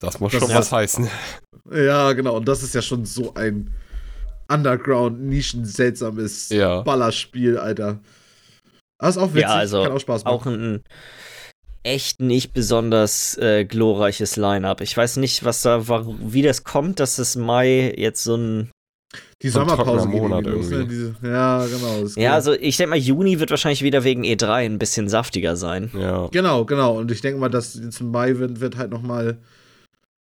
Das 0.00 0.20
muss 0.20 0.32
Das 0.32 0.40
schon 0.42 0.50
ist- 0.50 0.56
was 0.56 0.72
heißen. 0.72 1.08
Ja, 1.72 2.12
genau. 2.12 2.36
Und 2.36 2.46
das 2.46 2.62
ist 2.62 2.74
ja 2.74 2.82
schon 2.82 3.06
so 3.06 3.32
ein 3.34 3.72
Underground-Nischen-seltsames 4.48 6.50
Ja. 6.50 6.82
Ballerspiel, 6.82 7.58
Alter. 7.58 8.00
Das 8.98 9.16
ist 9.16 9.22
auch 9.22 9.30
witzig. 9.30 9.42
Ja, 9.42 9.54
also 9.54 9.82
Kann 9.82 9.92
auch 9.92 10.00
Spaß 10.00 10.24
machen. 10.24 10.34
Auch 10.34 10.46
ein 10.46 10.84
echt 11.84 12.20
nicht 12.20 12.52
besonders 12.52 13.36
äh, 13.38 13.64
glorreiches 13.64 14.36
Line-Up. 14.36 14.80
Ich 14.80 14.96
weiß 14.96 15.18
nicht, 15.18 15.44
was 15.44 15.62
da, 15.62 15.86
war, 15.86 16.06
wie 16.20 16.42
das 16.42 16.64
kommt, 16.64 16.98
dass 16.98 17.18
es 17.18 17.36
Mai 17.36 17.94
jetzt 17.96 18.24
so 18.24 18.36
ein 18.36 18.70
Die 19.42 19.50
so 19.50 19.60
Sommerpause 19.60 20.08
Monat 20.08 20.46
irgendwie 20.46 20.74
los, 20.74 20.80
ne? 20.80 20.86
Diese, 20.88 21.14
ja, 21.22 21.64
genau. 21.66 22.00
das 22.00 22.10
ist 22.10 22.16
Ja, 22.16 22.34
also 22.34 22.54
ich 22.54 22.76
denke 22.76 22.90
mal, 22.90 22.98
Juni 22.98 23.38
wird 23.38 23.50
wahrscheinlich 23.50 23.82
wieder 23.82 24.02
wegen 24.02 24.24
E3 24.24 24.64
ein 24.64 24.78
bisschen 24.78 25.08
saftiger 25.08 25.56
sein. 25.56 25.90
Ja. 25.94 26.28
Genau, 26.32 26.64
genau. 26.64 26.98
Und 26.98 27.10
ich 27.12 27.20
denke 27.20 27.38
mal, 27.38 27.50
dass 27.50 27.74
jetzt 27.74 28.00
im 28.00 28.10
Mai 28.10 28.38
wird, 28.38 28.60
wird 28.60 28.76
halt 28.76 28.90
nochmal, 28.90 29.38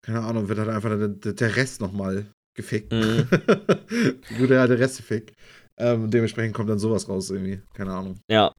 keine 0.01 0.21
Ahnung, 0.21 0.49
wird 0.49 0.59
halt 0.59 0.69
einfach 0.69 0.89
der, 0.89 1.33
der 1.33 1.55
Rest 1.55 1.81
nochmal 1.81 2.25
gefickt. 2.55 2.91
Mhm. 2.91 3.27
Der 4.47 4.61
alte 4.61 4.77
Rest 4.77 4.97
gefickt. 4.97 5.33
Ähm, 5.79 6.11
dementsprechend 6.11 6.55
kommt 6.55 6.69
dann 6.69 6.79
sowas 6.79 7.09
raus 7.09 7.29
irgendwie. 7.29 7.61
Keine 7.73 7.93
Ahnung. 7.93 8.19
Ja. 8.29 8.53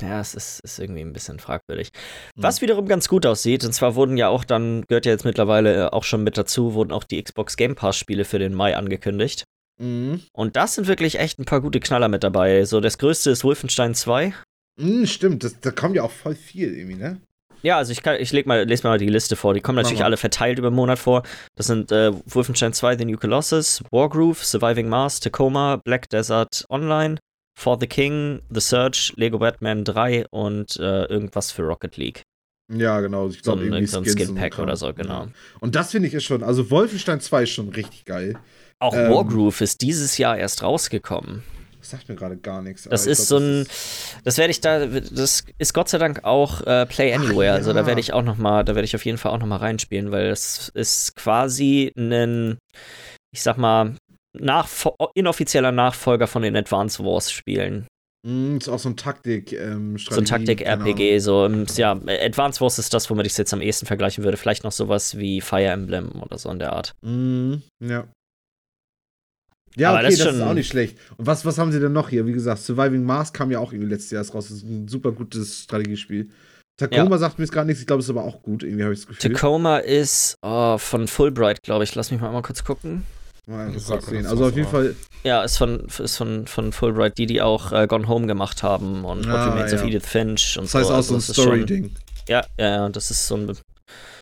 Ja, 0.00 0.20
es 0.20 0.34
ist, 0.34 0.60
ist 0.60 0.78
irgendwie 0.78 1.02
ein 1.02 1.12
bisschen 1.12 1.38
fragwürdig. 1.38 1.90
Mhm. 2.36 2.42
Was 2.42 2.62
wiederum 2.62 2.86
ganz 2.86 3.08
gut 3.08 3.26
aussieht, 3.26 3.64
und 3.64 3.72
zwar 3.72 3.96
wurden 3.96 4.16
ja 4.16 4.28
auch 4.28 4.44
dann, 4.44 4.84
gehört 4.88 5.04
ja 5.04 5.12
jetzt 5.12 5.24
mittlerweile 5.24 5.86
äh, 5.86 5.88
auch 5.88 6.04
schon 6.04 6.22
mit 6.22 6.38
dazu, 6.38 6.74
wurden 6.74 6.92
auch 6.92 7.04
die 7.04 7.22
Xbox 7.22 7.56
Game 7.56 7.74
Pass-Spiele 7.74 8.24
für 8.24 8.38
den 8.38 8.54
Mai 8.54 8.76
angekündigt. 8.76 9.44
Mhm. 9.80 10.22
Und 10.32 10.56
das 10.56 10.74
sind 10.74 10.86
wirklich 10.86 11.18
echt 11.18 11.38
ein 11.38 11.44
paar 11.44 11.60
gute 11.60 11.80
Knaller 11.80 12.08
mit 12.08 12.22
dabei. 12.22 12.64
So, 12.64 12.80
das 12.80 12.98
größte 12.98 13.30
ist 13.30 13.44
Wolfenstein 13.44 13.94
2. 13.94 14.32
Mhm, 14.78 15.06
stimmt, 15.06 15.44
das, 15.44 15.60
da 15.60 15.70
kommt 15.70 15.96
ja 15.96 16.02
auch 16.02 16.10
voll 16.10 16.34
viel 16.34 16.74
irgendwie, 16.74 16.96
ne? 16.96 17.20
Ja, 17.62 17.76
also 17.76 17.92
ich, 17.92 18.02
kann, 18.02 18.16
ich 18.18 18.32
leg 18.32 18.46
mal, 18.46 18.64
lese 18.64 18.86
mal 18.86 18.98
die 18.98 19.08
Liste 19.08 19.36
vor. 19.36 19.54
Die 19.54 19.60
kommen 19.60 19.76
natürlich 19.76 20.04
alle 20.04 20.16
verteilt 20.16 20.58
über 20.58 20.70
den 20.70 20.76
Monat 20.76 20.98
vor. 20.98 21.22
Das 21.56 21.66
sind 21.66 21.92
äh, 21.92 22.12
Wolfenstein 22.26 22.72
2, 22.72 22.98
The 22.98 23.04
New 23.04 23.18
Colossus, 23.18 23.82
Wargroove, 23.90 24.42
Surviving 24.44 24.88
Mars, 24.88 25.20
Tacoma, 25.20 25.76
Black 25.84 26.08
Desert 26.08 26.64
Online, 26.70 27.18
For 27.58 27.76
the 27.78 27.86
King, 27.86 28.40
The 28.50 28.60
Search, 28.60 29.12
Lego 29.16 29.38
Batman 29.38 29.84
3 29.84 30.26
und 30.30 30.76
äh, 30.78 31.04
irgendwas 31.04 31.52
für 31.52 31.62
Rocket 31.62 31.96
League. 31.96 32.22
Ja, 32.72 33.00
genau. 33.00 33.28
Ich 33.28 33.36
So 33.36 33.42
glaube, 33.42 33.62
ein, 33.62 33.66
irgendwie 33.66 33.86
so 33.86 33.98
ein 33.98 34.04
Skin-Pack 34.06 34.58
oder 34.58 34.76
so, 34.76 34.94
genau. 34.94 35.26
Und 35.58 35.74
das 35.74 35.90
finde 35.90 36.08
ich 36.08 36.14
ist 36.14 36.24
schon, 36.24 36.42
also 36.42 36.70
Wolfenstein 36.70 37.20
2 37.20 37.42
ist 37.42 37.50
schon 37.50 37.68
richtig 37.70 38.04
geil. 38.04 38.38
Auch 38.78 38.94
Ähm, 38.94 39.10
Wargroove 39.10 39.60
ist 39.60 39.82
dieses 39.82 40.16
Jahr 40.18 40.38
erst 40.38 40.62
rausgekommen. 40.62 41.42
Das 41.90 41.98
sagt 41.98 42.08
mir 42.08 42.14
gerade 42.14 42.36
gar 42.36 42.62
nichts. 42.62 42.84
Das 42.84 43.06
ist 43.06 43.28
glaub, 43.28 43.40
so 43.40 43.46
ein, 43.46 43.66
das 44.24 44.38
werde 44.38 44.52
ich 44.52 44.60
da, 44.60 44.86
das 44.86 45.44
ist 45.58 45.74
Gott 45.74 45.88
sei 45.88 45.98
Dank 45.98 46.24
auch 46.24 46.60
äh, 46.62 46.86
Play 46.86 47.12
Anywhere. 47.12 47.54
Also 47.54 47.72
da 47.72 47.80
ja. 47.80 47.86
werde 47.86 48.00
ich 48.00 48.12
auch 48.12 48.22
noch 48.22 48.38
mal, 48.38 48.64
da 48.64 48.76
werde 48.76 48.84
ich 48.84 48.94
auf 48.94 49.04
jeden 49.04 49.18
Fall 49.18 49.32
auch 49.32 49.38
noch 49.38 49.46
mal 49.46 49.56
reinspielen, 49.56 50.12
weil 50.12 50.26
es 50.26 50.70
ist 50.74 51.16
quasi 51.16 51.92
ein, 51.96 52.58
ich 53.34 53.42
sag 53.42 53.56
mal, 53.58 53.96
Nachfo 54.38 54.94
inoffizieller 55.14 55.72
Nachfolger 55.72 56.28
von 56.28 56.42
den 56.42 56.56
Advance 56.56 57.02
Wars 57.04 57.32
Spielen. 57.32 57.88
Mm, 58.24 58.58
ist 58.58 58.68
auch 58.68 58.78
so 58.78 58.90
ein 58.90 58.96
Taktik, 58.96 59.52
ähm, 59.52 59.96
So 59.98 60.20
ein 60.20 60.26
Taktik-RPG, 60.26 61.18
so, 61.18 61.48
ja, 61.48 61.92
Advance 61.92 62.60
Wars 62.60 62.78
ist 62.78 62.94
das, 62.94 63.10
womit 63.10 63.26
ich 63.26 63.32
es 63.32 63.38
jetzt 63.38 63.52
am 63.52 63.62
ehesten 63.62 63.86
vergleichen 63.86 64.22
würde. 64.22 64.36
Vielleicht 64.36 64.62
noch 64.62 64.72
sowas 64.72 65.18
wie 65.18 65.40
Fire 65.40 65.64
Emblem 65.64 66.22
oder 66.22 66.38
so 66.38 66.50
in 66.50 66.60
der 66.60 66.72
Art. 66.72 66.92
Mhm, 67.02 67.62
ja. 67.80 68.06
Ja, 69.76 69.90
Aber 69.90 69.98
okay, 69.98 70.06
das 70.08 70.18
das, 70.18 70.26
ist 70.26 70.32
ist 70.32 70.38
schon- 70.40 70.48
auch 70.48 70.54
nicht 70.54 70.68
schlecht. 70.68 70.98
Und 71.16 71.26
was, 71.26 71.44
was 71.44 71.58
haben 71.58 71.70
sie 71.72 71.78
denn 71.80 71.92
noch 71.92 72.08
hier? 72.08 72.26
Wie 72.26 72.32
gesagt, 72.32 72.60
Surviving 72.62 73.04
Mars 73.04 73.32
kam 73.32 73.50
ja 73.50 73.58
auch 73.60 73.72
irgendwie 73.72 73.90
letztes 73.90 74.10
Jahr 74.10 74.22
raus. 74.22 74.48
Das 74.48 74.50
ist 74.50 74.64
ein 74.64 74.88
super 74.88 75.12
gutes 75.12 75.62
Strategiespiel. 75.64 76.28
Tacoma 76.76 77.18
sagt 77.18 77.38
mir 77.38 77.44
jetzt 77.44 77.52
gar 77.52 77.64
nichts, 77.64 77.80
ich 77.82 77.86
glaube, 77.86 78.00
es 78.00 78.06
ist 78.06 78.10
aber 78.10 78.24
auch 78.24 78.42
gut, 78.42 78.62
irgendwie 78.62 78.84
habe 78.84 78.94
ich 78.94 79.00
das 79.00 79.08
Gefühl. 79.08 79.32
Tacoma 79.34 79.78
ist 79.78 80.38
oh, 80.42 80.78
von 80.78 81.06
Fulbright, 81.08 81.62
glaube 81.62 81.84
ich. 81.84 81.94
Lass 81.94 82.10
mich 82.10 82.20
mal 82.20 82.28
einmal 82.28 82.42
kurz 82.42 82.64
gucken. 82.64 83.04
Mal 83.46 83.70
kurz 83.70 83.86
sehen. 84.06 84.22
das 84.22 84.32
Also 84.32 84.46
auf 84.46 84.56
jeden 84.56 84.68
Fall, 84.68 84.94
Ja, 85.22 85.42
ist 85.42 85.58
von, 85.58 85.80
ist 85.98 86.16
von, 86.16 86.46
von 86.46 86.72
Fulbright, 86.72 87.18
die, 87.18 87.26
die 87.26 87.42
auch 87.42 87.72
äh, 87.72 87.86
Gone 87.86 88.08
Home 88.08 88.26
gemacht 88.26 88.62
haben 88.62 89.04
und 89.04 89.26
What 89.26 89.34
Ah, 89.34 89.50
Remains 89.50 89.74
of 89.74 89.80
ja. 89.82 89.86
Edith 89.88 90.06
Finch 90.06 90.56
und 90.58 90.64
das 90.64 90.74
heißt 90.74 90.86
so. 90.86 90.92
auch 90.92 90.96
Also 90.96 91.08
so 91.08 91.14
ein 91.14 91.18
das 91.18 91.28
ist 91.28 91.36
schon- 91.36 91.44
Story-Ding. 91.44 91.90
Ja, 92.28 92.44
ja, 92.58 92.68
ja, 92.70 92.88
das 92.88 93.10
ist 93.10 93.26
so 93.26 93.36
ein. 93.36 93.52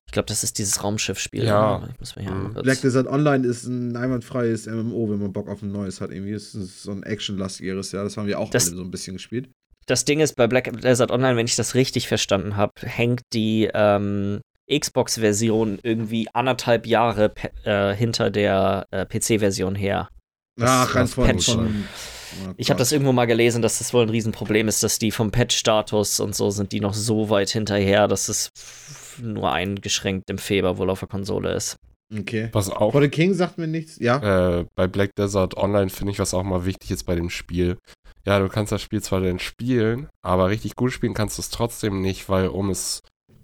Ich 0.09 0.12
glaube, 0.12 0.26
das 0.26 0.43
ist 0.43 0.56
dieses 0.59 0.82
Raumschiff-Spiel. 0.82 1.44
Ja. 1.44 1.86
Ich 1.93 2.01
muss 2.01 2.16
mal 2.16 2.22
hier 2.22 2.32
Mhm. 2.32 2.55
Black 2.55 2.80
Desert 2.80 3.06
Online 3.09 3.47
ist 3.47 3.64
ein 3.66 3.94
einwandfreies 3.94 4.66
MMO, 4.66 5.10
wenn 5.10 5.18
man 5.20 5.32
Bock 5.35 5.48
auf 5.48 5.60
ein 5.60 5.70
neues 5.70 6.01
hat. 6.01 6.10
Irgendwie 6.10 6.32
ist 6.32 6.55
es 6.55 6.82
so 6.82 6.93
ein 6.93 7.02
actionlastigeres, 7.02 7.93
ja. 7.93 8.02
Das 8.02 8.16
haben 8.16 8.26
wir 8.26 8.39
auch 8.40 8.48
Das- 8.51 8.66
so 8.66 8.80
ein 8.82 8.90
bisschen 8.90 9.16
gespielt. 9.16 9.51
Das 9.85 10.05
Ding 10.06 10.20
ist, 10.20 10.35
bei 10.35 10.47
Black 10.47 10.70
Desert 10.80 11.10
Online, 11.10 11.36
wenn 11.36 11.47
ich 11.47 11.56
das 11.56 11.74
richtig 11.74 12.09
verstanden 12.09 12.56
habe, 12.56 12.72
hängt 12.82 13.20
die 13.35 13.70
ähm, 13.74 14.40
Xbox-Version 14.70 15.78
irgendwie 15.82 16.28
anderthalb 16.35 16.86
Jahre 16.86 17.32
äh, 17.64 17.94
hinter 17.94 18.30
der 18.30 18.86
äh, 18.90 19.05
PC-Version 19.06 19.74
her. 19.74 20.09
Das 20.56 20.70
Ach, 20.70 20.94
rein 20.94 21.05
das 21.05 21.14
von, 21.14 21.39
von 21.40 21.85
oh 22.48 22.55
Ich 22.56 22.70
habe 22.70 22.78
das 22.78 22.93
irgendwo 22.93 23.12
mal 23.12 23.26
gelesen, 23.26 23.62
dass 23.62 23.78
das 23.78 23.94
wohl 23.94 24.02
ein 24.02 24.09
Riesenproblem 24.10 24.68
ist, 24.68 24.82
dass 24.82 24.98
die 24.98 25.10
vom 25.10 25.30
Patch-Status 25.30 26.20
und 26.20 26.35
so 26.35 26.51
sind 26.51 26.72
die 26.72 26.80
noch 26.80 26.94
so 26.94 27.30
weit 27.30 27.51
hinterher, 27.51 28.09
dass 28.09 28.28
es 28.28 28.51
nur 29.20 29.52
eingeschränkt 29.52 30.30
im 30.30 30.38
Februar 30.38 30.78
wohl 30.78 30.90
auf 30.90 31.00
der 31.00 31.08
Konsole 31.08 31.52
ist. 31.52 31.76
Okay. 32.16 32.48
Was 32.52 32.70
auch 32.70 32.92
For 32.92 33.02
the 33.02 33.08
King 33.08 33.34
sagt 33.34 33.58
mir 33.58 33.66
nichts. 33.66 33.98
Ja. 33.98 34.58
äh, 34.60 34.64
bei 34.74 34.86
Black 34.86 35.10
Desert 35.16 35.56
Online 35.56 35.90
finde 35.90 36.12
ich, 36.12 36.18
was 36.18 36.32
auch 36.34 36.42
mal 36.42 36.64
wichtig 36.64 36.90
ist 36.90 37.04
bei 37.04 37.14
dem 37.14 37.28
Spiel. 37.30 37.76
Ja, 38.26 38.38
du 38.38 38.48
kannst 38.48 38.72
das 38.72 38.82
Spiel 38.82 39.02
zwar 39.02 39.20
dann 39.20 39.38
spielen, 39.38 40.08
aber 40.22 40.48
richtig 40.48 40.74
gut 40.74 40.92
spielen 40.92 41.14
kannst 41.14 41.38
du 41.38 41.42
es 41.42 41.50
trotzdem 41.50 42.00
nicht, 42.00 42.28
weil 42.28 42.48
um 42.48 42.70
es 42.70 43.00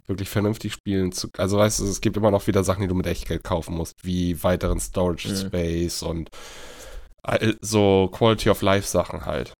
wirklich 0.06 0.28
vernünftig 0.28 0.72
spielen 0.74 1.12
zu. 1.12 1.28
Also 1.38 1.56
weißt 1.58 1.80
du, 1.80 1.84
es 1.84 2.00
gibt 2.00 2.16
immer 2.16 2.30
noch 2.30 2.46
wieder 2.46 2.64
Sachen, 2.64 2.82
die 2.82 2.88
du 2.88 2.94
mit 2.94 3.06
Echtgeld 3.06 3.42
kaufen 3.44 3.74
musst, 3.74 3.94
wie 4.02 4.42
weiteren 4.42 4.80
Storage 4.80 5.28
Mhm. 5.28 5.36
Space 5.36 6.02
und 6.02 6.28
all- 7.22 7.56
so 7.60 8.08
Quality 8.12 8.50
of 8.50 8.60
Life 8.62 8.86
Sachen 8.88 9.24
halt. 9.26 9.52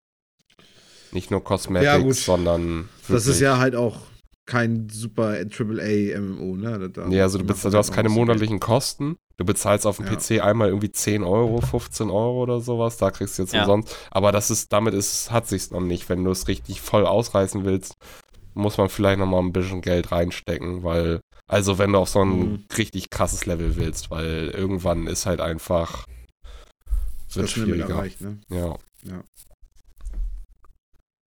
Nicht 1.13 1.31
nur 1.31 1.43
Cosmetics, 1.45 1.87
Ja, 1.95 2.13
sondern. 2.35 2.89
Das 3.09 3.27
ist 3.27 3.41
ja 3.41 3.59
halt 3.59 3.77
auch 3.77 3.99
kein 4.47 4.89
super 4.91 5.37
AAA 5.47 6.19
MMO, 6.21 6.57
ne? 6.57 6.91
Da- 6.91 7.07
Nee, 7.09 7.21
also 7.21 7.39
du, 7.39 7.45
man 7.45 7.55
du 7.55 7.63
hast 7.65 7.65
halt 7.73 7.87
keine 7.89 8.09
ein 8.09 8.13
bisschen 8.13 8.15
monatlichen 8.27 8.61
Kosten. 8.61 9.17
Du 9.37 9.45
bezahlst 9.45 9.87
auf 9.87 9.97
dem 9.97 10.07
Ja. 10.07 10.15
PC 10.15 10.41
einmal 10.43 10.69
irgendwie 10.69 10.93
10 10.93 11.25
Euro, 11.25 11.61
15 11.61 12.09
Euro 12.11 12.43
oder 12.43 12.61
sowas. 12.61 12.99
Da 12.99 13.11
kriegst 13.11 13.39
du 13.39 13.43
jetzt 13.43 13.53
Ja. 13.55 13.63
umsonst. 13.63 13.97
Aber 14.11 14.31
das 14.33 14.51
ist, 14.51 14.73
damit 14.73 14.95
ist, 14.95 15.31
hat 15.33 15.49
sich's 15.49 15.71
noch 15.71 15.81
nicht. 15.81 16.09
Wenn 16.09 16.23
du 16.25 16.31
es 16.31 16.47
richtig 16.47 16.81
voll 16.81 17.05
ausreißen 17.07 17.65
willst, 17.65 17.95
muss 18.55 18.79
man 18.79 18.89
vielleicht 18.89 19.19
noch 19.19 19.27
mal 19.27 19.41
ein 19.41 19.53
bisschen 19.53 19.81
Geld 19.81 20.13
reinstecken, 20.13 20.85
weil, 20.85 21.21
also 21.49 21.79
wenn 21.79 21.93
du 21.93 21.99
auf 21.99 22.09
so 22.09 22.21
ein 22.23 22.39
Mhm. 22.39 22.65
richtig 22.79 23.11
krasses 23.11 23.47
Level 23.47 23.75
willst, 23.77 24.11
weil 24.13 24.51
irgendwann 24.57 25.09
ist 25.09 25.27
halt 25.27 25.41
einfach, 25.41 26.05
wird 27.33 27.49
Das 27.49 27.57
Limit 27.57 27.75
schwieriger. 27.75 27.95
erreicht, 27.95 28.21
ne? 28.21 28.39
Ja. 28.51 28.77
Ja, 29.03 29.23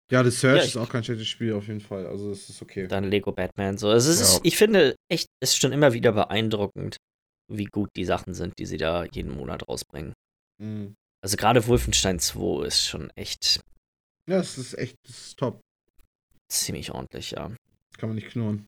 The 0.09 0.31
Search 0.31 0.57
Ja, 0.59 0.63
ist 0.63 0.77
auch 0.77 0.89
kein 0.89 1.03
schlechtes 1.03 1.27
Spiel 1.27 1.53
auf 1.53 1.67
jeden 1.67 1.81
Fall. 1.81 2.05
Also 2.07 2.31
es 2.31 2.49
ist 2.49 2.61
okay. 2.61 2.87
Dann 2.87 3.03
Lego 3.05 3.31
Batman. 3.31 3.77
So. 3.77 3.89
Also 3.89 4.09
es 4.11 4.19
ist, 4.21 4.33
Ja. 4.35 4.39
ich 4.43 4.57
finde 4.57 4.95
echt, 5.11 5.27
es 5.41 5.51
ist 5.51 5.57
schon 5.61 5.73
immer 5.73 5.93
wieder 5.93 6.11
beeindruckend, 6.13 6.97
wie 7.51 7.65
gut 7.65 7.89
die 7.95 8.05
Sachen 8.05 8.33
sind, 8.33 8.53
die 8.59 8.65
sie 8.65 8.77
da 8.77 9.05
jeden 9.05 9.31
Monat 9.35 9.67
rausbringen. 9.67 10.13
Mhm. 10.61 10.93
Also 11.23 11.35
gerade 11.35 11.65
Wolfenstein 11.67 12.19
2 12.19 12.65
ist 12.65 12.85
schon 12.85 13.09
echt 13.15 13.59
Ja, 14.29 14.39
es 14.39 14.57
ist 14.57 14.77
echt 14.77 14.95
das 15.05 15.17
ist 15.27 15.39
top. 15.39 15.59
ziemlich 16.51 16.91
ordentlich, 16.91 17.31
ja. 17.31 17.51
Kann 17.97 18.09
man 18.09 18.15
nicht 18.15 18.29
knurren. 18.29 18.65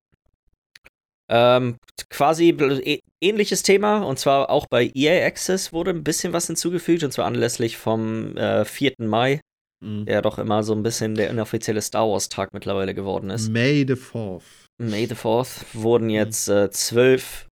Ähm, 1.31 1.77
quasi 2.09 2.49
ä- 2.49 2.99
ähnliches 3.23 3.61
Thema 3.61 4.01
und 4.03 4.17
zwar 4.17 4.49
auch 4.49 4.65
bei 4.67 4.89
EA 4.95 5.25
Access 5.27 5.71
wurde 5.71 5.91
ein 5.91 6.03
bisschen 6.03 6.33
was 6.33 6.47
hinzugefügt 6.47 7.03
und 7.03 7.11
zwar 7.11 7.25
anlässlich 7.25 7.77
vom 7.77 8.35
äh, 8.35 8.65
4. 8.65 8.93
Mai, 8.99 9.39
Mhm. 9.81 10.05
der 10.05 10.21
doch 10.21 10.37
immer 10.39 10.61
so 10.63 10.73
ein 10.73 10.83
bisschen 10.83 11.15
der 11.15 11.29
inoffizielle 11.29 11.81
Star 11.81 12.07
Wars 12.09 12.27
Tag 12.29 12.53
mittlerweile 12.53 12.93
geworden 12.93 13.29
ist. 13.29 13.49
May 13.49 13.85
the 13.87 13.93
4th. 13.95 14.41
May 14.77 15.05
the 15.05 15.15
4th 15.15 15.65
wurden 15.73 16.09
jetzt 16.09 16.49
äh, 16.49 16.69
zwölf 16.71 17.47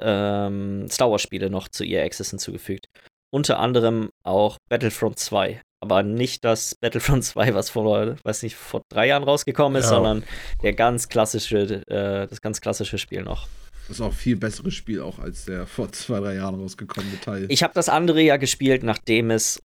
ähm, 0.00 0.86
Star 0.90 1.10
Wars 1.10 1.22
Spiele 1.22 1.50
noch 1.50 1.68
zu 1.68 1.84
EA 1.84 2.04
Access 2.04 2.30
hinzugefügt. 2.30 2.86
Unter 3.32 3.58
anderem 3.58 4.10
auch 4.24 4.56
Battlefront 4.70 5.18
2. 5.18 5.60
Aber 5.82 6.02
nicht 6.02 6.44
das 6.44 6.74
Battlefront 6.80 7.24
2, 7.24 7.54
was 7.54 7.70
vor, 7.70 8.16
weiß 8.24 8.42
nicht, 8.42 8.56
vor 8.56 8.82
drei 8.90 9.08
Jahren 9.08 9.22
rausgekommen 9.24 9.78
ist, 9.78 9.86
Ja. 9.86 9.96
sondern 9.96 10.24
der 10.62 10.72
ganz 10.72 11.08
klassische, 11.08 11.82
äh, 11.88 12.26
das 12.26 12.40
ganz 12.40 12.60
klassische 12.60 12.98
Spiel 12.98 13.22
noch. 13.22 13.48
Das 13.88 13.98
ist 13.98 14.00
auch 14.00 14.06
ein 14.06 14.12
viel 14.12 14.36
besseres 14.36 14.74
Spiel 14.74 15.00
auch 15.00 15.20
als 15.20 15.44
der 15.44 15.64
vor 15.66 15.92
zwei, 15.92 16.18
drei 16.18 16.34
Jahren 16.34 16.56
rausgekommene 16.56 17.20
Teil. 17.20 17.46
Ich 17.50 17.62
habe 17.62 17.72
das 17.74 17.88
andere 17.88 18.20
ja 18.20 18.36
gespielt, 18.36 18.82
nachdem 18.82 19.30
es 19.30 19.60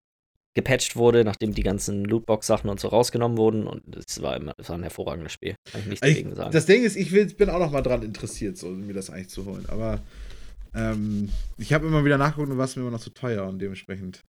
gepatcht 0.54 0.96
wurde, 0.96 1.24
nachdem 1.24 1.54
die 1.54 1.62
ganzen 1.62 2.04
Lootbox-Sachen 2.04 2.68
und 2.68 2.78
so 2.80 2.88
rausgenommen 2.88 3.38
wurden 3.38 3.66
und 3.66 3.96
es 3.96 4.20
war 4.22 4.36
immer, 4.36 4.52
es 4.58 4.68
war 4.68 4.76
ein 4.76 4.82
hervorragendes 4.82 5.32
Spiel. 5.32 5.54
Kann 5.70 5.80
ich 5.82 5.86
nichts 5.88 6.06
Ich, 6.06 6.14
dagegen 6.16 6.34
sagen. 6.36 6.52
das 6.52 6.66
Ding 6.66 6.82
ist, 6.84 6.96
ich 6.96 7.10
will, 7.12 7.26
bin 7.26 7.48
auch 7.50 7.58
noch 7.58 7.70
mal 7.70 7.82
dran 7.82 8.02
interessiert, 8.02 8.56
so, 8.58 8.68
mir 8.68 8.92
das 8.94 9.10
eigentlich 9.10 9.30
zu 9.30 9.46
holen. 9.46 9.64
Aber 9.68 10.00
ähm, 10.74 11.30
ich 11.58 11.72
habe 11.72 11.86
immer 11.86 12.04
wieder 12.04 12.18
nachgeguckt 12.18 12.50
und 12.50 12.58
war 12.58 12.64
es 12.64 12.76
mir 12.76 12.82
immer 12.82 12.90
noch 12.92 13.00
zu 13.00 13.10
teuer 13.10 13.44
und 13.46 13.58
dementsprechend. 13.60 14.20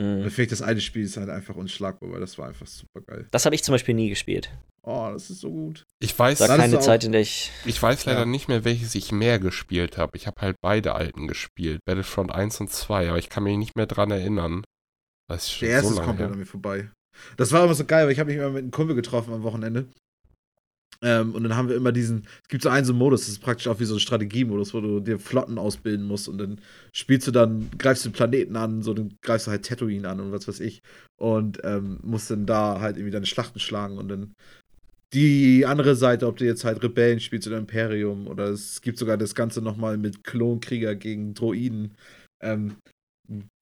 Mhm. 0.00 0.22
Mir 0.22 0.30
fehlt 0.30 0.52
das 0.52 0.62
eine 0.62 0.80
Spiel, 0.80 1.04
ist 1.04 1.16
halt 1.16 1.28
einfach 1.28 1.56
unschlagbar, 1.56 2.10
weil 2.12 2.20
das 2.20 2.38
war 2.38 2.48
einfach 2.48 2.66
super 2.66 3.00
geil. 3.06 3.26
Das 3.30 3.44
habe 3.44 3.54
ich 3.54 3.62
zum 3.62 3.72
Beispiel 3.74 3.94
nie 3.94 4.08
gespielt. 4.08 4.50
Oh, 4.82 5.10
das 5.12 5.28
ist 5.28 5.40
so 5.40 5.50
gut. 5.50 5.84
Ich 6.02 6.18
weiß, 6.18 6.40
Hattest 6.40 6.58
keine 6.58 6.78
auch- 6.78 6.82
Zeit, 6.82 7.04
in 7.04 7.12
der 7.12 7.20
ich. 7.20 7.50
ich 7.66 7.82
weiß 7.82 8.06
leider 8.06 8.20
Ja. 8.20 8.24
nicht 8.26 8.48
mehr, 8.48 8.64
welches 8.64 8.94
ich 8.94 9.12
mehr 9.12 9.38
gespielt 9.38 9.98
habe. 9.98 10.16
Ich 10.16 10.26
habe 10.26 10.40
halt 10.40 10.56
beide 10.62 10.94
alten 10.94 11.26
gespielt. 11.28 11.80
Battlefront 11.84 12.32
1 12.32 12.60
und 12.60 12.70
2, 12.70 13.10
aber 13.10 13.18
ich 13.18 13.28
kann 13.28 13.42
mich 13.42 13.58
nicht 13.58 13.76
mehr 13.76 13.84
dran 13.86 14.10
erinnern. 14.10 14.64
Das 15.30 15.44
ist 15.44 15.52
schon 15.52 15.66
Der 15.66 15.76
erste 15.76 15.88
so 15.88 15.94
ist 15.94 15.98
lange 15.98 16.06
komplett 16.06 16.28
her. 16.28 16.32
an 16.32 16.38
mir 16.38 16.46
vorbei. 16.46 16.90
Das 17.36 17.52
war 17.52 17.64
immer 17.64 17.74
so 17.74 17.84
geil, 17.84 18.06
weil 18.06 18.12
ich 18.12 18.18
habe 18.18 18.30
mich 18.30 18.38
immer 18.38 18.50
mit 18.50 18.62
einem 18.62 18.70
Kumpel 18.70 18.96
getroffen 18.96 19.32
am 19.32 19.42
Wochenende. 19.42 19.86
Ähm, 21.02 21.34
und 21.34 21.44
dann 21.44 21.56
haben 21.56 21.68
wir 21.68 21.76
immer 21.76 21.92
diesen, 21.92 22.26
es 22.42 22.48
gibt 22.48 22.62
so 22.62 22.68
einen 22.68 22.84
so 22.84 22.92
einen 22.92 22.98
Modus, 22.98 23.22
das 23.22 23.30
ist 23.30 23.38
praktisch 23.38 23.68
auch 23.68 23.80
wie 23.80 23.84
so 23.86 23.94
ein 23.94 24.00
Strategiemodus, 24.00 24.74
wo 24.74 24.80
du 24.80 25.00
dir 25.00 25.18
Flotten 25.18 25.56
ausbilden 25.56 26.06
musst 26.06 26.28
und 26.28 26.36
dann 26.38 26.60
spielst 26.92 27.26
du 27.26 27.30
dann, 27.30 27.70
greifst 27.78 28.04
du 28.04 28.10
den 28.10 28.14
Planeten 28.14 28.56
an, 28.56 28.82
so 28.82 28.92
dann 28.92 29.16
greifst 29.22 29.46
du 29.46 29.50
halt 29.50 29.64
Tatooine 29.64 30.06
an 30.08 30.20
und 30.20 30.32
was 30.32 30.46
weiß 30.46 30.60
ich. 30.60 30.80
Und 31.18 31.60
ähm, 31.64 32.00
musst 32.02 32.30
dann 32.30 32.44
da 32.44 32.80
halt 32.80 32.96
irgendwie 32.96 33.12
deine 33.12 33.26
Schlachten 33.26 33.60
schlagen 33.60 33.96
und 33.96 34.08
dann 34.08 34.34
die 35.14 35.64
andere 35.66 35.96
Seite, 35.96 36.26
ob 36.26 36.36
du 36.36 36.44
jetzt 36.44 36.64
halt 36.64 36.82
Rebellen 36.82 37.20
spielst 37.20 37.48
oder 37.48 37.58
Imperium 37.58 38.26
oder 38.28 38.48
es 38.48 38.80
gibt 38.82 38.98
sogar 38.98 39.16
das 39.16 39.34
Ganze 39.34 39.62
nochmal 39.62 39.96
mit 39.96 40.22
Klonkrieger 40.22 40.94
gegen 40.96 41.34
Droiden. 41.34 41.94
Ähm, 42.42 42.76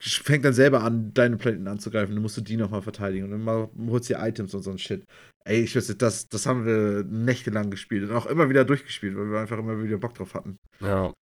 fängt 0.00 0.44
dann 0.44 0.52
selber 0.54 0.82
an, 0.82 1.12
deine 1.14 1.36
Planeten 1.36 1.68
anzugreifen. 1.68 2.14
Dann 2.14 2.22
musst 2.22 2.36
du 2.36 2.40
die 2.40 2.56
nochmal 2.56 2.82
verteidigen. 2.82 3.24
Und 3.24 3.30
dann 3.32 3.42
mal, 3.44 3.68
holst 3.90 4.08
du 4.10 4.14
dir 4.14 4.20
Items 4.26 4.54
und 4.54 4.62
so 4.62 4.70
ein 4.70 4.78
Shit. 4.78 5.04
Ey, 5.44 5.62
ich 5.62 5.74
weiß 5.76 5.88
nicht, 5.88 6.02
das, 6.02 6.28
das 6.28 6.46
haben 6.46 6.64
wir 6.66 7.04
nächtelang 7.04 7.70
gespielt 7.70 8.08
und 8.08 8.16
auch 8.16 8.26
immer 8.26 8.48
wieder 8.48 8.64
durchgespielt, 8.64 9.16
weil 9.16 9.30
wir 9.30 9.40
einfach 9.40 9.58
immer 9.58 9.82
wieder 9.82 9.98
Bock 9.98 10.14
drauf 10.14 10.34
hatten. 10.34 10.56
Ja. 10.80 11.12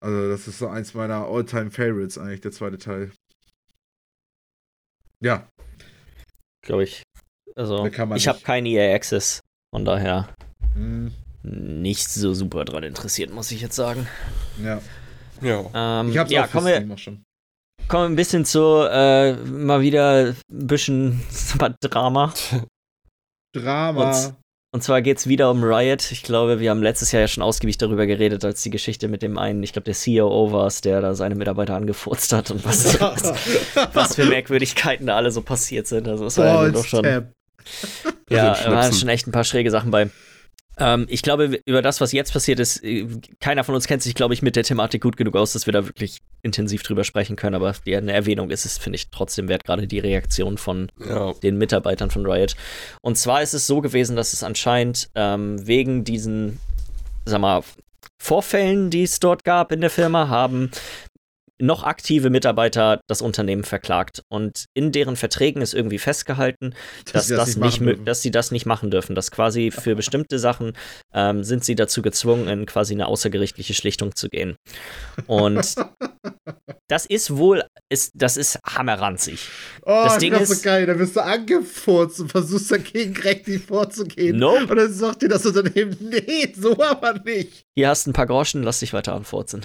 Also, 0.00 0.28
das 0.28 0.48
ist 0.48 0.58
so 0.58 0.68
eins 0.68 0.94
meiner 0.94 1.26
All-Time 1.26 1.70
Favorites, 1.70 2.18
eigentlich, 2.18 2.40
der 2.40 2.52
zweite 2.52 2.78
Teil. 2.78 3.12
Ja, 5.20 5.48
glaube 6.64 6.84
ich. 6.84 7.02
Also, 7.54 7.82
Da 7.84 7.90
kann 7.90 8.08
man 8.08 8.18
ich 8.18 8.26
habe 8.26 8.36
nicht. 8.38 8.46
kein 8.46 8.66
EA 8.66 8.94
Access, 8.94 9.40
von 9.74 9.84
daher 9.84 10.34
hm, 10.74 11.12
nicht 11.42 12.08
so 12.08 12.34
super 12.34 12.64
dran 12.64 12.82
interessiert, 12.82 13.30
muss 13.32 13.50
ich 13.52 13.60
jetzt 13.60 13.76
sagen. 13.76 14.06
ja. 14.62 14.80
Ja. 15.40 16.00
Ähm, 16.00 16.10
Ich 16.10 16.18
hab's 16.18 16.30
ja, 16.30 16.42
auch 16.44 16.46
für 16.46 16.58
kommen 16.58 16.88
wir, 16.88 16.96
schon. 16.98 17.24
Kommen 17.88 18.04
wir 18.04 18.08
ein 18.10 18.16
bisschen 18.16 18.44
zu 18.44 18.86
äh, 18.90 19.34
mal 19.34 19.80
wieder 19.80 20.34
ein 20.34 20.36
bisschen 20.48 21.22
Drama. 21.80 22.32
Drama. 23.54 24.34
Und 24.74 24.82
zwar 24.82 25.02
geht's 25.02 25.26
wieder 25.26 25.50
um 25.50 25.62
Riot. 25.62 26.10
Ich 26.12 26.22
glaube, 26.22 26.58
wir 26.58 26.70
haben 26.70 26.82
letztes 26.82 27.12
Jahr 27.12 27.20
ja 27.20 27.28
schon 27.28 27.42
ausgiebig 27.42 27.76
darüber 27.76 28.06
geredet, 28.06 28.42
als 28.42 28.62
die 28.62 28.70
Geschichte 28.70 29.06
mit 29.06 29.20
dem 29.20 29.36
einen, 29.36 29.62
ich 29.62 29.74
glaube, 29.74 29.84
der 29.84 29.94
COO 29.94 30.50
war 30.50 30.66
es, 30.66 30.80
der 30.80 31.02
da 31.02 31.14
seine 31.14 31.34
Mitarbeiter 31.34 31.74
angefurzt 31.74 32.32
hat 32.32 32.50
und 32.50 32.64
was, 32.64 32.98
was, 33.00 33.34
was 33.92 34.14
für 34.14 34.24
Merkwürdigkeiten 34.24 35.06
da 35.06 35.16
alle 35.16 35.30
so 35.30 35.42
passiert 35.42 35.86
sind. 35.86 36.08
Also 36.08 36.24
es 36.24 36.38
war 36.38 36.64
ja 36.64 36.70
doch 36.70 36.86
schon. 36.86 37.02
Tab. 37.02 37.32
Ja, 38.30 38.54
da 38.54 38.72
waren 38.72 38.92
schon 38.94 39.10
echt 39.10 39.26
ein 39.26 39.32
paar 39.32 39.44
schräge 39.44 39.70
Sachen 39.70 39.90
bei. 39.90 40.08
Ähm, 40.78 41.06
ich 41.08 41.22
glaube, 41.22 41.60
über 41.66 41.82
das, 41.82 42.00
was 42.00 42.12
jetzt 42.12 42.32
passiert 42.32 42.58
ist, 42.58 42.82
äh, 42.82 43.06
keiner 43.40 43.62
von 43.64 43.74
uns 43.74 43.86
kennt 43.86 44.02
sich, 44.02 44.14
glaube 44.14 44.32
ich, 44.34 44.42
mit 44.42 44.56
der 44.56 44.64
Thematik 44.64 45.02
gut 45.02 45.16
genug 45.16 45.36
aus, 45.36 45.52
dass 45.52 45.66
wir 45.66 45.72
da 45.72 45.86
wirklich 45.86 46.18
intensiv 46.42 46.82
drüber 46.82 47.04
sprechen 47.04 47.36
können. 47.36 47.54
Aber 47.54 47.74
die, 47.84 47.94
eine 47.94 48.12
Erwähnung 48.12 48.50
ist 48.50 48.64
es, 48.64 48.78
finde 48.78 48.96
ich, 48.96 49.10
trotzdem 49.10 49.48
wert, 49.48 49.64
gerade 49.64 49.86
die 49.86 49.98
Reaktion 49.98 50.56
von 50.58 50.90
Ja. 50.98 51.32
den 51.34 51.58
Mitarbeitern 51.58 52.10
von 52.10 52.24
Riot. 52.26 52.56
Und 53.02 53.18
zwar 53.18 53.42
ist 53.42 53.52
es 53.52 53.66
so 53.66 53.80
gewesen, 53.80 54.16
dass 54.16 54.32
es 54.32 54.42
anscheinend 54.42 55.10
ähm, 55.14 55.66
wegen 55.66 56.04
diesen, 56.04 56.58
sag 57.26 57.40
mal, 57.40 57.62
Vorfällen, 58.18 58.90
die 58.90 59.02
es 59.02 59.18
dort 59.18 59.44
gab 59.44 59.72
in 59.72 59.80
der 59.80 59.90
Firma, 59.90 60.28
haben 60.28 60.70
noch 61.60 61.82
aktive 61.84 62.30
Mitarbeiter 62.30 63.00
das 63.08 63.22
Unternehmen 63.22 63.62
verklagt. 63.64 64.22
Und 64.28 64.64
in 64.74 64.90
deren 64.92 65.16
Verträgen 65.16 65.62
ist 65.62 65.74
irgendwie 65.74 65.98
festgehalten, 65.98 66.74
dass, 67.12 67.28
sie 67.28 67.36
das 67.36 67.56
nicht, 67.56 67.80
dürfen. 67.80 68.04
dass 68.04 68.22
sie 68.22 68.30
das 68.30 68.50
nicht 68.50 68.66
machen 68.66 68.90
dürfen. 68.90 69.14
Dass 69.14 69.30
quasi 69.30 69.70
für 69.70 69.94
bestimmte 69.94 70.38
Sachen 70.38 70.72
ähm, 71.14 71.44
sind 71.44 71.64
sie 71.64 71.74
dazu 71.74 72.02
gezwungen, 72.02 72.48
in 72.48 72.66
quasi 72.66 72.94
eine 72.94 73.06
außergerichtliche 73.06 73.74
Schlichtung 73.74 74.14
zu 74.16 74.28
gehen. 74.28 74.56
Und 75.26 75.74
das 76.88 77.06
ist 77.06 77.36
wohl, 77.36 77.64
ist, 77.88 78.12
das 78.14 78.36
ist 78.36 78.58
hammerranzig. 78.66 79.48
Oh, 79.82 79.90
Das 79.90 80.04
das 80.14 80.18
Ding 80.18 80.32
Ding 80.32 80.42
ist- 80.42 80.48
so 80.48 80.62
geil. 80.62 80.86
Da 80.86 80.98
wirst 80.98 81.16
du 81.16 81.20
angefurzt 81.22 82.20
und 82.20 82.30
versuchst 82.30 82.70
dagegen 82.70 83.16
rechtlich 83.18 83.62
vorzugehen. 83.62 84.38
Nope. 84.38 84.66
Und 84.66 84.76
dann 84.76 84.92
sagt 84.92 85.22
dir 85.22 85.28
das 85.28 85.46
Unternehmen, 85.46 85.96
nee, 86.00 86.52
so 86.56 86.80
aber 86.82 87.14
nicht. 87.24 87.62
Hier 87.76 87.88
hast 87.88 88.06
du 88.06 88.10
ein 88.10 88.14
paar 88.14 88.26
Groschen, 88.26 88.62
lass 88.62 88.80
dich 88.80 88.92
weiter 88.92 89.14
anfurzen. 89.14 89.64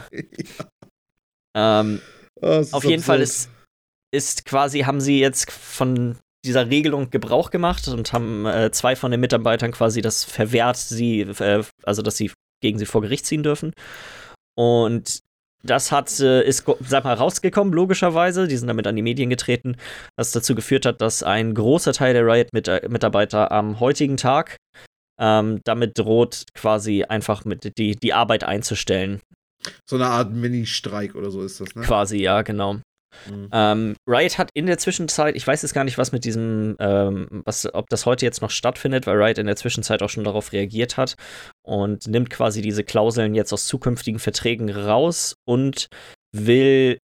Ähm, 1.57 1.99
Oh, 2.41 2.63
auf 2.71 2.83
jeden 2.83 3.03
Fall 3.03 3.21
absurd. 3.21 3.21
ist, 3.21 3.49
ist 4.11 4.45
quasi, 4.45 4.81
haben 4.81 5.01
sie 5.01 5.19
jetzt 5.19 5.51
von 5.51 6.17
dieser 6.45 6.69
Regelung 6.69 7.09
Gebrauch 7.09 7.49
gemacht 7.49 7.87
und 7.87 8.13
haben 8.13 8.45
äh, 8.45 8.71
zwei 8.71 8.95
von 8.95 9.11
den 9.11 9.19
Mitarbeitern 9.19 9.71
quasi 9.71 10.01
das 10.01 10.23
verwehrt, 10.23 10.77
sie, 10.77 11.21
äh, 11.21 11.63
also 11.83 12.01
dass 12.01 12.17
sie 12.17 12.31
gegen 12.61 12.79
sie 12.79 12.85
vor 12.85 13.01
Gericht 13.01 13.25
ziehen 13.25 13.43
dürfen. 13.43 13.73
Und 14.55 15.19
das 15.63 15.91
hat, 15.91 16.19
äh, 16.19 16.43
ist, 16.43 16.65
sag 16.81 17.03
mal, 17.03 17.15
rausgekommen, 17.15 17.73
logischerweise. 17.73 18.47
Die 18.47 18.55
sind 18.55 18.67
damit 18.67 18.87
an 18.87 18.95
die 18.95 19.01
Medien 19.01 19.29
getreten, 19.29 19.75
was 20.15 20.31
dazu 20.31 20.55
geführt 20.55 20.85
hat, 20.85 21.01
dass 21.01 21.23
ein 21.23 21.53
großer 21.53 21.93
Teil 21.93 22.13
der 22.13 22.25
Riot-Mitarbeiter 22.25 23.51
am 23.51 23.79
heutigen 23.79 24.17
Tag 24.17 24.57
ähm, 25.19 25.59
damit 25.63 25.97
droht, 25.97 26.45
quasi 26.53 27.03
einfach 27.03 27.43
mit 27.43 27.77
die, 27.77 27.95
die 27.95 28.13
Arbeit 28.13 28.43
einzustellen. 28.43 29.19
So 29.89 29.95
eine 29.95 30.07
Art 30.07 30.31
Mini-Streik 30.31 31.15
oder 31.15 31.31
so 31.31 31.43
ist 31.43 31.59
das, 31.59 31.75
ne? 31.75 31.83
Quasi, 31.83 32.17
ja, 32.17 32.41
genau. 32.41 32.79
Mhm. 33.29 33.49
Ähm, 33.51 33.95
Riot 34.07 34.37
hat 34.37 34.49
in 34.53 34.65
der 34.65 34.77
Zwischenzeit, 34.77 35.35
ich 35.35 35.47
weiß 35.47 35.61
jetzt 35.61 35.73
gar 35.73 35.83
nicht, 35.83 35.97
was 35.97 36.11
mit 36.11 36.25
diesem, 36.25 36.75
ähm, 36.79 37.43
was, 37.45 37.73
ob 37.73 37.89
das 37.89 38.05
heute 38.05 38.25
jetzt 38.25 38.41
noch 38.41 38.51
stattfindet, 38.51 39.07
weil 39.07 39.21
Riot 39.21 39.37
in 39.37 39.47
der 39.47 39.55
Zwischenzeit 39.55 40.03
auch 40.03 40.09
schon 40.09 40.23
darauf 40.23 40.51
reagiert 40.51 40.97
hat 40.97 41.15
und 41.65 42.07
nimmt 42.07 42.29
quasi 42.29 42.61
diese 42.61 42.83
Klauseln 42.83 43.33
jetzt 43.33 43.53
aus 43.53 43.65
zukünftigen 43.65 44.19
Verträgen 44.19 44.69
raus 44.69 45.35
und 45.45 45.87
will 46.31 46.99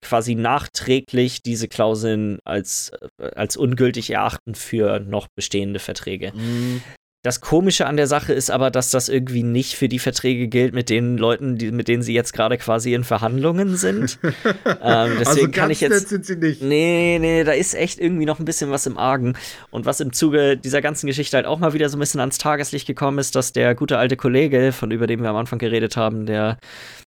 quasi 0.00 0.34
nachträglich 0.34 1.42
diese 1.42 1.68
Klauseln 1.68 2.38
als, 2.44 2.92
äh, 3.20 3.30
als 3.34 3.56
ungültig 3.56 4.10
erachten 4.10 4.54
für 4.54 5.00
noch 5.00 5.28
bestehende 5.34 5.80
Verträge. 5.80 6.32
Mhm. 6.34 6.82
Das 7.28 7.42
Komische 7.42 7.86
an 7.86 7.98
der 7.98 8.06
Sache 8.06 8.32
ist 8.32 8.50
aber, 8.50 8.70
dass 8.70 8.90
das 8.90 9.10
irgendwie 9.10 9.42
nicht 9.42 9.74
für 9.74 9.90
die 9.90 9.98
Verträge 9.98 10.48
gilt 10.48 10.72
mit 10.72 10.88
den 10.88 11.18
Leuten, 11.18 11.58
die, 11.58 11.72
mit 11.72 11.86
denen 11.86 12.02
sie 12.02 12.14
jetzt 12.14 12.32
gerade 12.32 12.56
quasi 12.56 12.94
in 12.94 13.04
Verhandlungen 13.04 13.76
sind. 13.76 14.18
ähm, 14.22 15.10
deswegen 15.20 15.26
also 15.26 15.42
kann 15.42 15.52
ganz 15.52 15.72
ich 15.72 15.80
jetzt. 15.82 16.08
sind 16.08 16.24
sie 16.24 16.36
nicht. 16.36 16.62
Nee, 16.62 17.18
nee, 17.20 17.44
da 17.44 17.52
ist 17.52 17.74
echt 17.74 17.98
irgendwie 17.98 18.24
noch 18.24 18.38
ein 18.38 18.46
bisschen 18.46 18.70
was 18.70 18.86
im 18.86 18.96
Argen. 18.96 19.36
Und 19.68 19.84
was 19.84 20.00
im 20.00 20.14
Zuge 20.14 20.56
dieser 20.56 20.80
ganzen 20.80 21.06
Geschichte 21.06 21.36
halt 21.36 21.44
auch 21.44 21.58
mal 21.58 21.74
wieder 21.74 21.90
so 21.90 21.98
ein 21.98 22.00
bisschen 22.00 22.20
ans 22.20 22.38
Tageslicht 22.38 22.86
gekommen 22.86 23.18
ist, 23.18 23.36
dass 23.36 23.52
der 23.52 23.74
gute 23.74 23.98
alte 23.98 24.16
Kollege, 24.16 24.72
von 24.72 24.90
über 24.90 25.06
den 25.06 25.20
wir 25.20 25.28
am 25.28 25.36
Anfang 25.36 25.58
geredet 25.58 25.98
haben, 25.98 26.24
der 26.24 26.56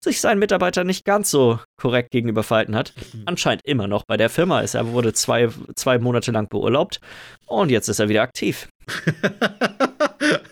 sich 0.03 0.23
seinen 0.23 0.39
Mitarbeitern 0.39 0.87
nicht 0.87 1.05
ganz 1.05 1.31
so 1.31 1.61
korrekt 1.77 2.13
gegenüber 2.13 2.45
verhalten 2.45 2.75
hat, 2.75 2.95
anscheinend 3.27 3.61
immer 3.67 3.89
noch 3.89 4.05
bei 4.07 4.17
der 4.17 4.31
Firma 4.31 4.61
ist. 4.61 4.75
Er 4.75 4.87
wurde 4.93 5.13
zwei, 5.13 5.51
zwei 5.77 5.99
Monate 5.99 6.31
lang 6.31 6.49
beurlaubt 6.49 6.99
und 7.45 7.71
jetzt 7.71 7.89
ist 7.89 7.99
er 7.99 8.09
wieder 8.09 8.23
aktiv. 8.23 8.69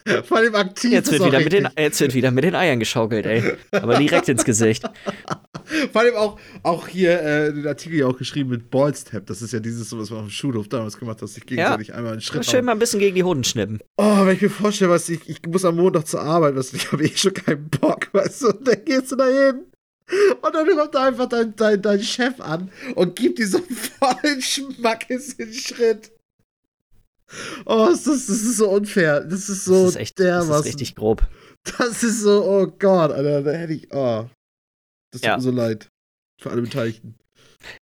Vor 0.25 0.37
allem 0.37 0.55
aktiv. 0.55 0.93
Jetzt 0.93 1.11
wird, 1.11 1.25
wieder 1.25 1.41
mit 1.41 1.53
den, 1.53 1.69
jetzt 1.77 2.01
wird 2.01 2.15
wieder 2.15 2.31
mit 2.31 2.45
den 2.45 2.55
Eiern 2.55 2.79
geschaukelt, 2.79 3.27
ey. 3.27 3.57
Aber 3.73 3.99
direkt 3.99 4.29
ins 4.29 4.45
Gesicht. 4.45 4.85
Vor 5.93 6.01
allem 6.01 6.15
auch, 6.15 6.39
auch 6.63 6.87
hier 6.87 7.21
äh, 7.21 7.53
den 7.53 7.67
Artikel 7.67 7.99
ja 7.99 8.07
auch 8.07 8.17
geschrieben 8.17 8.51
mit 8.51 8.71
Ballstep. 8.71 9.27
Das 9.27 9.43
ist 9.43 9.53
ja 9.53 9.59
dieses, 9.59 9.91
so, 9.91 9.99
was 9.99 10.11
man 10.11 10.21
auf 10.21 10.27
dem 10.27 10.31
Schulhof 10.31 10.69
damals 10.69 10.99
gemacht 10.99 11.23
hat, 11.23 11.29
sich 11.29 11.45
gegenseitig 11.45 11.93
einmal 11.93 12.13
einen 12.13 12.21
Schritt 12.21 12.47
Schön 12.47 12.65
mal 12.65 12.73
ein 12.73 12.79
bisschen 12.79 13.01
gegen 13.01 13.17
die 13.17 13.25
Hoden 13.25 13.43
schnippen. 13.43 13.81
Oh, 13.97 14.25
wenn 14.25 14.37
ich 14.37 14.43
mir 14.43 14.51
vorstelle, 14.51 14.93
was 14.93 15.09
ich, 15.09 15.29
ich 15.29 15.43
muss 15.47 15.65
am 15.65 15.77
Montag 15.77 16.07
zur 16.07 16.21
Arbeit, 16.21 16.55
was 16.55 16.73
ich 16.73 16.93
habe 16.93 17.05
eh 17.05 17.17
schon 17.17 17.35
keinen 17.35 17.69
Bock, 17.69 18.09
weißt 18.13 18.43
du, 18.43 18.49
und 18.49 18.69
dann 18.69 18.85
gehst 18.85 19.11
du 19.11 19.17
da 19.17 19.27
hin. 19.27 19.65
Und 20.41 20.55
dann 20.55 20.69
kommt 20.69 20.95
da 20.95 21.07
einfach 21.09 21.29
dein, 21.29 21.57
dein, 21.57 21.83
dein 21.83 22.01
Chef 22.01 22.41
an 22.41 22.71
und 22.95 23.17
gibt 23.17 23.41
dir 23.41 23.49
so 23.49 23.59
einen 23.59 23.77
vollen 23.77 24.41
Schmackes 24.41 25.33
in 25.33 25.51
den 25.51 25.55
Schritt. 25.55 26.13
Oh, 27.65 27.87
das 27.91 28.07
ist, 28.07 28.29
das 28.29 28.37
ist 28.37 28.57
so 28.59 28.69
unfair. 28.71 29.21
Das 29.21 29.49
ist 29.49 29.65
so 29.65 29.85
das 29.85 29.91
ist 29.91 29.97
echt 29.97 30.19
das 30.21 30.25
dermaßen. 30.27 30.61
ist 30.61 30.67
richtig 30.67 30.95
grob. 30.95 31.27
Das 31.79 32.03
ist 32.05 32.23
so, 32.23 32.45
oh 32.45 32.67
Gott, 32.79 33.11
Alter, 33.11 33.43
da 33.43 33.51
hätte 33.53 33.73
ich, 33.73 33.93
oh. 33.93 34.27
Das 35.13 35.21
tut 35.21 35.27
Ja. 35.29 35.37
mir 35.37 35.43
so 35.43 35.51
leid. 35.51 35.89
Für 36.41 36.51
alle 36.51 36.63
Beteiligten. 36.63 37.17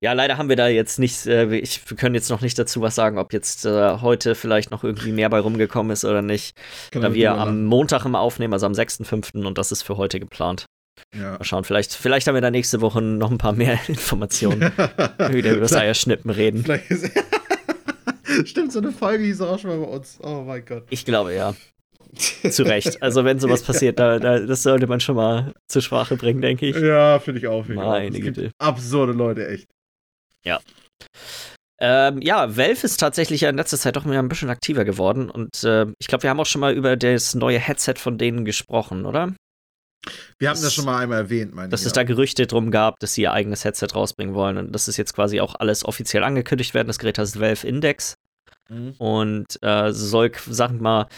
Ja, 0.01 0.13
leider 0.13 0.37
haben 0.37 0.49
wir 0.49 0.55
da 0.57 0.69
jetzt 0.69 0.99
nicht, 1.01 1.27
äh, 1.27 1.53
ich, 1.57 1.81
wir 1.91 1.97
können 1.97 2.15
jetzt 2.15 2.29
noch 2.31 2.41
nicht 2.43 2.57
dazu 2.59 2.83
was 2.83 2.95
sagen, 2.95 3.19
ob 3.19 3.33
jetzt 3.33 3.65
äh, 3.65 3.99
heute 4.01 4.35
vielleicht 4.37 4.71
noch 4.71 4.85
irgendwie 4.85 5.11
mehr 5.13 5.29
bei 5.31 5.41
rumgekommen 5.41 5.91
ist 5.91 6.05
oder 6.05 6.23
nicht. 6.23 6.55
Kann 6.93 7.03
da 7.03 7.15
wir 7.15 7.33
am 7.33 7.65
Montag 7.65 8.05
immer 8.05 8.21
aufnehmen, 8.21 8.53
also 8.53 8.67
am 8.67 8.73
6.5. 8.75 9.45
und 9.45 9.59
das 9.59 9.73
ist 9.73 9.83
für 9.83 9.97
heute 9.97 10.21
geplant. 10.21 10.67
Ja. 11.15 11.33
Mal 11.33 11.45
schauen, 11.45 11.65
vielleicht, 11.65 11.95
vielleicht 11.95 12.27
haben 12.29 12.35
wir 12.35 12.43
da 12.43 12.51
nächste 12.51 12.81
Woche 12.81 13.01
noch 13.03 13.31
ein 13.31 13.39
paar 13.39 13.55
mehr 13.55 13.79
Informationen, 13.89 14.61
wieder 15.31 15.53
über 15.53 15.63
das 15.63 15.73
Eierschnippen 15.75 16.31
reden. 16.31 16.63
Vielleicht 16.63 16.91
ist 16.91 17.11
Stimmt, 18.45 18.73
so 18.73 18.79
eine 18.81 18.93
Folge 18.93 19.25
hieß 19.25 19.41
auch 19.43 19.59
schon 19.59 19.71
mal 19.71 19.79
bei 19.87 19.93
uns. 19.93 20.19
Oh 20.23 20.43
mein 20.47 20.65
Gott. 20.65 20.85
Ich 20.91 21.05
glaube, 21.05 21.35
ja. 21.35 21.55
Zu 22.51 22.65
Recht. 22.65 23.03
Also, 23.03 23.25
wenn 23.25 23.41
sowas 23.41 23.63
passiert, 23.65 23.99
da, 23.99 24.19
da, 24.19 24.39
das 24.41 24.63
sollte 24.63 24.87
man 24.87 25.01
schon 25.01 25.17
mal 25.17 25.55
zur 25.67 25.81
Sprache 25.83 26.17
bringen, 26.17 26.43
denke 26.43 26.67
ich. 26.67 26.77
Ja, 26.77 27.19
finde 27.19 27.41
ich 27.41 27.47
auch. 27.47 27.65
Find 27.65 27.79
ich 27.79 27.83
auch. 27.85 27.91
Meine 27.91 28.21
Güte. 28.21 28.51
Absurde 28.59 29.13
Leute, 29.13 29.49
echt. 29.49 29.67
Ähm, 31.85 32.23
ja, 32.23 32.57
Valve 32.57 32.85
ist 32.87 32.99
tatsächlich 33.01 33.41
ja 33.41 33.51
in 33.51 33.57
letzter 33.57 33.77
Zeit 33.77 33.97
doch 33.97 34.05
wieder 34.05 34.21
ein 34.21 34.29
bisschen 34.29 34.51
aktiver 34.51 34.85
geworden 34.85 35.29
und 35.31 35.65
äh, 35.65 35.87
ich 35.99 36.07
glaube, 36.07 36.23
wir 36.23 36.31
haben 36.31 36.39
auch 36.39 36.47
schon 36.47 36.61
mal 36.61 36.73
über 36.75 36.97
das 36.97 37.35
neue 37.35 37.59
Headset 37.59 37.95
von 37.97 38.19
denen 38.19 38.45
gesprochen, 38.45 39.05
oder? 39.05 39.35
Wir 40.39 40.49
haben 40.49 40.55
das, 40.55 40.63
Das- 40.63 40.75
schon 40.75 40.85
mal 40.85 40.99
einmal 41.03 41.19
erwähnt, 41.19 41.55
meine 41.55 41.71
Dass 41.71 41.81
ich. 41.81 41.89
es 41.89 41.93
da 41.93 42.05
Gerüchte 42.05 42.47
drum 42.47 42.71
gab, 42.71 43.01
dass 43.01 43.15
sie 43.15 43.23
ihr 43.23 43.33
eigenes 43.33 43.65
Headset 43.65 43.89
rausbringen 43.95 44.35
wollen 44.35 44.59
und 44.59 44.73
das 44.73 44.87
ist 44.87 44.97
jetzt 44.97 45.13
quasi 45.15 45.41
auch 45.41 45.57
alles 45.59 45.85
offiziell 45.85 46.23
angekündigt 46.23 46.73
werden. 46.73 46.87
Das 46.87 47.01
Gerät 47.01 47.19
heißt 47.19 47.41
Valve 47.41 47.67
Index 47.67 48.15
Mhm. 48.69 48.95
und 48.99 49.63
äh, 49.63 49.93
soll, 49.93 50.33
sagen 50.49 50.79
wir 50.79 50.83
mal, 50.83 51.09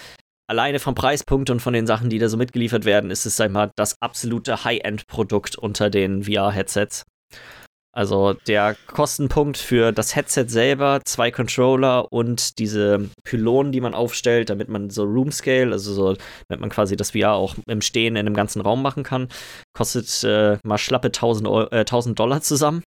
alleine 0.49 0.79
vom 0.79 0.95
Preispunkt 0.95 1.51
und 1.51 1.61
von 1.61 1.73
den 1.73 1.87
Sachen, 1.87 2.11
die 2.11 2.19
da 2.19 2.29
so 2.29 2.37
mitgeliefert 2.37 2.85
werden, 2.85 3.11
ist 3.11 3.27
es, 3.27 3.37
sag 3.37 3.51
mal, 3.51 3.71
das 3.77 3.97
absolute 4.01 4.65
High-End-Produkt 4.65 5.57
unter 5.57 5.91
den 5.91 6.25
VR-Headsets. 6.25 7.05
Also 7.95 8.33
der 8.49 8.77
Kostenpunkt 8.89 9.57
für 9.57 9.93
das 9.93 10.17
Headset 10.17 10.47
selber, 10.49 11.01
zwei 11.05 11.31
Controller 11.31 12.13
und 12.13 12.59
diese 12.59 13.09
Pylonen, 13.23 13.71
die 13.71 13.81
man 13.81 13.95
aufstellt, 13.95 14.51
damit 14.51 14.69
man 14.69 14.91
so 14.91 15.05
Room 15.05 15.31
Scale, 15.31 15.71
also 15.71 15.95
so, 15.95 16.17
damit 16.49 16.61
man 16.61 16.71
quasi 16.71 16.97
das 16.97 17.13
VR 17.13 17.35
auch 17.35 17.55
im 17.69 17.81
Stehen 17.81 18.17
in 18.17 18.27
einem 18.27 18.35
ganzen 18.35 18.61
Raum 18.61 18.83
machen 18.83 19.05
kann, 19.05 19.29
kostet 19.75 20.25
äh, 20.25 20.59
mal 20.65 20.79
schlappe 20.79 21.07
1000, 21.07 21.47
Eu 21.47 21.67
äh, 21.71 21.81
1000 21.81 22.19
Dollar 22.19 22.41
zusammen. 22.43 22.83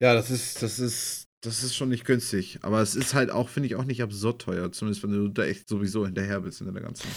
Ja, 0.00 0.14
das 0.14 0.30
ist, 0.30 0.62
das 0.62 0.78
ist, 0.78 1.25
das 1.46 1.62
ist 1.64 1.74
schon 1.74 1.88
nicht 1.88 2.04
günstig. 2.04 2.58
Aber 2.62 2.80
es 2.82 2.94
ist 2.94 3.14
halt 3.14 3.30
auch, 3.30 3.48
finde 3.48 3.68
ich, 3.68 3.76
auch 3.76 3.84
nicht 3.84 4.02
absurd 4.02 4.42
teuer. 4.42 4.70
Zumindest 4.72 5.02
wenn 5.02 5.12
du 5.12 5.28
da 5.28 5.44
echt 5.44 5.68
sowieso 5.68 6.04
hinterher 6.04 6.40
bist 6.40 6.60
in 6.60 6.72
der 6.72 6.82
ganzen. 6.82 7.08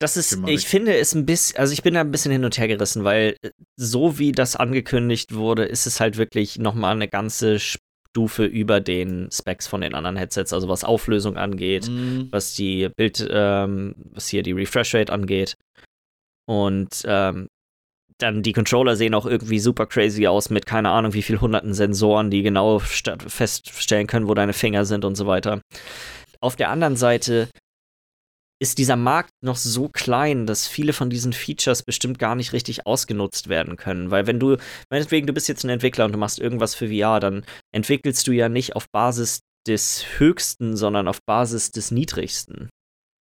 Das 0.00 0.16
ist, 0.16 0.30
Thematik. 0.30 0.56
ich 0.58 0.66
finde 0.66 0.94
es 0.96 1.14
ein 1.14 1.24
bisschen, 1.24 1.58
also 1.58 1.72
ich 1.72 1.82
bin 1.82 1.94
da 1.94 2.00
ein 2.00 2.10
bisschen 2.10 2.32
hin 2.32 2.44
und 2.44 2.58
her 2.58 2.68
gerissen, 2.68 3.04
weil 3.04 3.36
äh, 3.42 3.50
so 3.78 4.18
wie 4.18 4.32
das 4.32 4.54
angekündigt 4.56 5.34
wurde, 5.34 5.64
ist 5.64 5.86
es 5.86 6.00
halt 6.00 6.16
wirklich 6.18 6.58
nochmal 6.58 6.94
eine 6.96 7.08
ganze 7.08 7.58
Stufe 7.58 8.44
über 8.44 8.80
den 8.80 9.30
Specs 9.32 9.66
von 9.66 9.80
den 9.80 9.94
anderen 9.94 10.16
Headsets, 10.16 10.52
also 10.52 10.68
was 10.68 10.84
Auflösung 10.84 11.36
angeht, 11.38 11.88
Mhm. 11.88 12.28
was 12.30 12.54
die 12.54 12.88
Bild, 12.96 13.26
ähm, 13.30 13.94
was 14.12 14.28
hier 14.28 14.42
die 14.42 14.52
Refresh 14.52 14.94
Rate 14.94 15.12
angeht. 15.12 15.54
Und 16.46 17.02
ähm, 17.06 17.48
dann 18.18 18.42
die 18.42 18.52
Controller 18.52 18.96
sehen 18.96 19.14
auch 19.14 19.26
irgendwie 19.26 19.58
super 19.58 19.86
crazy 19.86 20.26
aus 20.26 20.48
mit 20.50 20.64
keine 20.66 20.90
Ahnung 20.90 21.12
wie 21.12 21.22
viel 21.22 21.40
hunderten 21.40 21.74
Sensoren, 21.74 22.30
die 22.30 22.42
genau 22.42 22.78
feststellen 22.78 24.06
können, 24.06 24.26
wo 24.28 24.34
deine 24.34 24.52
Finger 24.54 24.84
sind 24.84 25.04
und 25.04 25.14
so 25.16 25.26
weiter. 25.26 25.60
Auf 26.40 26.56
der 26.56 26.70
anderen 26.70 26.96
Seite 26.96 27.48
ist 28.58 28.78
dieser 28.78 28.96
Markt 28.96 29.32
noch 29.44 29.56
so 29.56 29.88
klein, 29.90 30.46
dass 30.46 30.66
viele 30.66 30.94
von 30.94 31.10
diesen 31.10 31.34
Features 31.34 31.82
bestimmt 31.82 32.18
gar 32.18 32.34
nicht 32.34 32.54
richtig 32.54 32.86
ausgenutzt 32.86 33.48
werden 33.48 33.76
können. 33.76 34.10
Weil 34.10 34.26
wenn 34.26 34.40
du, 34.40 34.56
meinetwegen, 34.90 35.26
du 35.26 35.34
bist 35.34 35.46
jetzt 35.48 35.64
ein 35.64 35.68
Entwickler 35.70 36.06
und 36.06 36.12
du 36.12 36.18
machst 36.18 36.38
irgendwas 36.38 36.74
für 36.74 36.88
VR, 36.88 37.20
dann 37.20 37.44
entwickelst 37.74 38.26
du 38.26 38.32
ja 38.32 38.48
nicht 38.48 38.74
auf 38.74 38.86
Basis 38.90 39.40
des 39.68 40.06
Höchsten, 40.18 40.74
sondern 40.76 41.06
auf 41.06 41.18
Basis 41.26 41.70
des 41.70 41.90
Niedrigsten. 41.90 42.70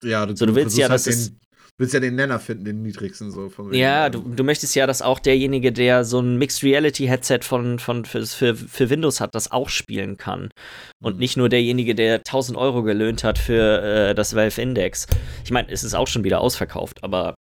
Ja, 0.06 0.26
du, 0.26 0.38
So, 0.38 0.46
du 0.46 0.56
willst 0.56 0.78
ja, 0.78 0.86
halt 0.88 0.94
dass 0.94 1.08
es- 1.08 1.32
den, 1.32 1.40
willst 1.78 1.94
ja 1.94 2.00
den 2.00 2.16
Nenner 2.16 2.40
finden, 2.40 2.66
den 2.66 2.82
niedrigsten 2.82 3.32
so. 3.32 3.52
Ja, 3.72 4.06
ähm, 4.06 4.12
du, 4.12 4.20
du 4.36 4.44
möchtest 4.44 4.76
ja, 4.76 4.88
dass 4.88 5.02
auch 5.02 5.20
derjenige, 5.20 5.72
der 5.72 6.06
so 6.06 6.20
ein 6.20 6.38
Mixed 6.38 6.64
Reality 6.64 7.08
Headset 7.08 7.40
von, 7.42 7.80
von, 7.80 8.06
für, 8.06 8.26
für, 8.26 8.56
für 8.56 8.90
Windows 8.90 9.20
hat, 9.20 9.36
das 9.36 9.52
auch 9.52 9.70
spielen 9.70 10.18
kann. 10.18 10.50
Und 11.04 11.16
Mhm. 11.16 11.20
nicht 11.20 11.38
nur 11.38 11.50
derjenige, 11.50 11.96
der 11.96 12.16
1000 12.16 12.58
Euro 12.58 12.84
gelöhnt 12.84 13.24
hat 13.24 13.38
für 13.38 13.82
äh, 13.82 14.16
das 14.16 14.36
Valve 14.36 14.62
Index. 14.62 15.08
Ich 15.44 15.52
meine, 15.52 15.70
es 15.70 15.84
ist 15.84 15.94
auch 15.94 16.08
schon 16.08 16.24
wieder 16.24 16.42
ausverkauft, 16.42 17.04
aber 17.04 17.36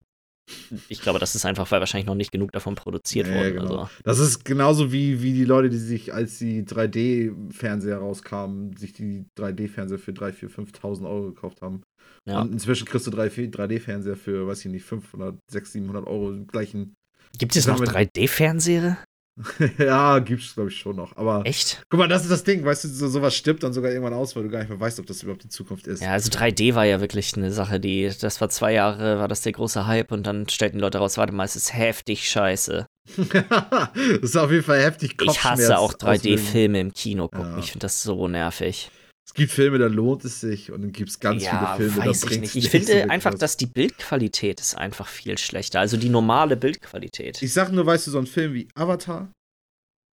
ich 0.89 1.01
glaube, 1.01 1.19
das 1.19 1.35
ist 1.35 1.45
einfach, 1.45 1.69
weil 1.71 1.79
wahrscheinlich 1.79 2.05
noch 2.07 2.15
nicht 2.15 2.31
genug 2.31 2.51
davon 2.51 2.75
produziert 2.75 3.27
Ja, 3.27 3.35
wurde. 3.35 3.53
genau. 3.53 3.77
Also, 3.79 3.89
Das 4.03 4.19
ist 4.19 4.45
genauso 4.45 4.91
wie, 4.91 5.21
wie 5.21 5.33
die 5.33 5.45
Leute, 5.45 5.69
die 5.69 5.77
sich, 5.77 6.13
als 6.13 6.37
die 6.39 6.63
3D-Fernseher 6.63 7.97
rauskamen, 7.97 8.75
sich 8.77 8.93
die 8.93 9.25
3D-Fernseher 9.37 9.99
für 9.99 10.11
3.000, 10.11 10.49
4.000, 10.49 10.49
5.000 10.75 11.05
Euro 11.09 11.31
gekauft 11.31 11.61
haben. 11.61 11.81
ja. 12.25 12.41
Und 12.41 12.51
inzwischen 12.53 12.85
kriegst 12.85 13.07
du 13.07 13.11
3D-Fernseher 13.11 14.15
für, 14.15 14.47
weiß 14.47 14.65
ich 14.65 14.71
nicht, 14.71 14.85
500, 14.85 15.35
600, 15.51 15.71
700 15.71 16.07
Euro 16.07 16.31
im 16.31 16.47
gleichen. 16.47 16.93
Gibt 17.37 17.55
es 17.55 17.67
noch 17.67 17.79
wir- 17.79 17.87
3D-Fernseher? 17.87 18.97
ja, 19.79 20.19
gibt's, 20.19 20.53
glaube 20.53 20.69
ich, 20.69 20.77
schon 20.77 20.95
noch. 20.95 21.17
Aber 21.17 21.43
Echt? 21.45 21.83
guck 21.89 21.99
mal, 21.99 22.07
das 22.07 22.21
ist 22.23 22.31
das 22.31 22.43
Ding, 22.43 22.63
weißt 22.63 22.83
du, 22.83 22.87
so, 22.87 23.07
sowas 23.07 23.35
stirbt 23.35 23.63
dann 23.63 23.73
sogar 23.73 23.91
irgendwann 23.91 24.13
aus, 24.13 24.35
weil 24.35 24.43
du 24.43 24.49
gar 24.49 24.59
nicht 24.59 24.69
mehr 24.69 24.79
weißt, 24.79 24.99
ob 24.99 25.07
das 25.07 25.23
überhaupt 25.23 25.43
die 25.43 25.49
Zukunft 25.49 25.87
ist. 25.87 26.03
Ja, 26.03 26.11
also 26.11 26.29
3D 26.29 26.75
war 26.75 26.85
ja 26.85 27.01
wirklich 27.01 27.35
eine 27.35 27.51
Sache, 27.51 27.79
die, 27.79 28.11
das 28.19 28.41
war 28.41 28.49
zwei 28.49 28.73
Jahre, 28.73 29.19
war 29.19 29.27
das 29.27 29.41
der 29.41 29.53
große 29.53 29.87
Hype 29.87 30.11
und 30.11 30.27
dann 30.27 30.47
stellten 30.49 30.79
Leute 30.79 30.99
raus, 30.99 31.17
warte 31.17 31.33
mal, 31.33 31.45
es 31.45 31.55
ist 31.55 31.73
heftig 31.73 32.29
scheiße. 32.29 32.85
das 33.17 33.93
ist 34.21 34.37
auf 34.37 34.51
jeden 34.51 34.63
Fall 34.63 34.81
heftig 34.81 35.15
Ich 35.21 35.43
hasse 35.43 35.77
auch 35.79 35.97
Kopfschmerz 35.97 36.23
3D-Filme 36.23 36.79
im 36.79 36.93
Kino 36.93 37.27
gucken. 37.27 37.53
Ja. 37.53 37.57
Ich 37.57 37.71
finde 37.71 37.85
das 37.85 38.03
so 38.03 38.27
nervig. 38.27 38.91
Es 39.25 39.33
gibt 39.33 39.51
Filme, 39.51 39.77
da 39.77 39.87
lohnt 39.87 40.25
es 40.25 40.41
sich 40.41 40.71
und 40.71 40.81
dann 40.81 40.91
gibt 40.91 41.09
es 41.09 41.19
ganz 41.19 41.43
ja, 41.43 41.75
viele 41.75 41.89
Filme, 41.89 42.07
weiß 42.07 42.19
da 42.19 42.27
bringt 42.27 42.41
nicht. 42.41 42.49
es 42.51 42.55
Ich 42.55 42.63
so 42.65 42.69
finde 42.69 42.87
wirklich 42.87 43.11
einfach, 43.11 43.33
dass 43.33 43.57
die 43.57 43.65
Bildqualität 43.65 44.59
ist 44.59 44.75
einfach 44.75 45.07
viel 45.07 45.37
schlechter. 45.37 45.79
Also 45.79 45.97
die 45.97 46.09
normale 46.09 46.57
Bildqualität. 46.57 47.41
Ich 47.41 47.53
sag 47.53 47.71
nur, 47.71 47.85
weißt 47.85 48.07
du, 48.07 48.11
so 48.11 48.19
ein 48.19 48.27
Film 48.27 48.53
wie 48.53 48.67
Avatar, 48.75 49.31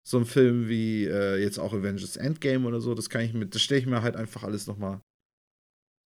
so 0.06 0.18
ein 0.18 0.26
Film 0.26 0.68
wie 0.68 1.06
äh, 1.06 1.42
jetzt 1.42 1.58
auch 1.58 1.72
Avengers 1.72 2.16
Endgame 2.16 2.66
oder 2.66 2.80
so, 2.80 2.94
das 2.94 3.10
kann 3.10 3.22
ich 3.22 3.34
mit, 3.34 3.54
das 3.54 3.62
stelle 3.62 3.80
ich 3.80 3.86
mir 3.86 4.02
halt 4.02 4.16
einfach 4.16 4.44
alles 4.44 4.66
nochmal. 4.66 5.00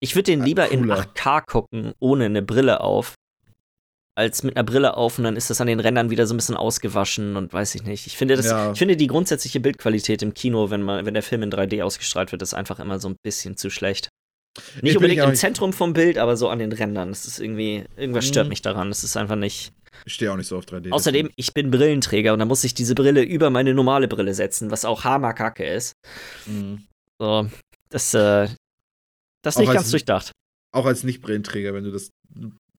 Ich 0.00 0.14
würde 0.14 0.32
den 0.32 0.42
lieber 0.42 0.70
in 0.70 0.80
cooler. 0.80 1.00
8K 1.00 1.46
gucken, 1.46 1.92
ohne 1.98 2.26
eine 2.26 2.42
Brille 2.42 2.80
auf, 2.80 3.14
als 4.16 4.42
mit 4.44 4.56
einer 4.56 4.64
Brille 4.64 4.96
auf 4.96 5.18
und 5.18 5.24
dann 5.24 5.36
ist 5.36 5.50
das 5.50 5.60
an 5.60 5.66
den 5.66 5.80
Rändern 5.80 6.10
wieder 6.10 6.26
so 6.26 6.34
ein 6.34 6.36
bisschen 6.36 6.56
ausgewaschen 6.56 7.36
und 7.36 7.52
weiß 7.52 7.74
ich 7.74 7.82
nicht. 7.82 8.06
Ich 8.06 8.16
finde, 8.16 8.36
das, 8.36 8.46
Ja. 8.46 8.72
ich 8.72 8.78
finde 8.78 8.96
die 8.96 9.08
grundsätzliche 9.08 9.58
Bildqualität 9.60 10.22
im 10.22 10.34
Kino, 10.34 10.70
wenn, 10.70 10.82
man, 10.82 11.04
wenn 11.04 11.14
der 11.14 11.22
Film 11.22 11.42
in 11.42 11.50
3D 11.50 11.82
ausgestrahlt 11.82 12.30
wird, 12.30 12.40
ist 12.42 12.54
einfach 12.54 12.78
immer 12.78 12.98
so 13.00 13.08
ein 13.08 13.16
bisschen 13.24 13.56
zu 13.56 13.70
schlecht. 13.70 14.08
Nicht 14.82 14.92
ich 14.92 14.96
unbedingt 14.96 15.20
im 15.20 15.30
nicht- 15.30 15.40
Zentrum 15.40 15.72
vom 15.72 15.94
Bild, 15.94 16.16
aber 16.16 16.36
so 16.36 16.48
an 16.48 16.60
den 16.60 16.70
Rändern. 16.72 17.08
Das 17.08 17.26
ist 17.26 17.40
irgendwie, 17.40 17.84
irgendwas 17.96 18.24
stört 18.26 18.46
Mhm. 18.46 18.50
mich 18.50 18.62
daran. 18.62 18.88
Das 18.88 19.02
ist 19.02 19.16
einfach 19.16 19.34
nicht. 19.36 19.72
Ich 20.06 20.14
stehe 20.14 20.30
auch 20.32 20.36
nicht 20.36 20.46
so 20.46 20.58
auf 20.58 20.64
3D. 20.66 20.92
Außerdem, 20.92 21.30
ich 21.34 21.52
bin 21.52 21.72
Brillenträger 21.72 22.32
und 22.32 22.38
da 22.38 22.44
muss 22.44 22.62
ich 22.62 22.74
diese 22.74 22.94
Brille 22.94 23.22
über 23.22 23.50
meine 23.50 23.74
normale 23.74 24.06
Brille 24.06 24.34
setzen, 24.34 24.70
was 24.70 24.84
auch 24.84 25.02
hammerkacke 25.02 25.64
ist. 25.64 25.92
Mhm. 26.46 26.84
So, 27.20 27.48
das, 27.90 28.14
äh, 28.14 28.48
das 29.42 29.56
ist 29.56 29.60
nicht 29.60 29.72
ganz 29.72 29.90
durchdacht. 29.90 30.30
Auch 30.72 30.86
als 30.86 31.02
Nicht-Brillenträger, 31.04 31.74
wenn 31.74 31.84
du 31.84 31.90
das, 31.92 32.10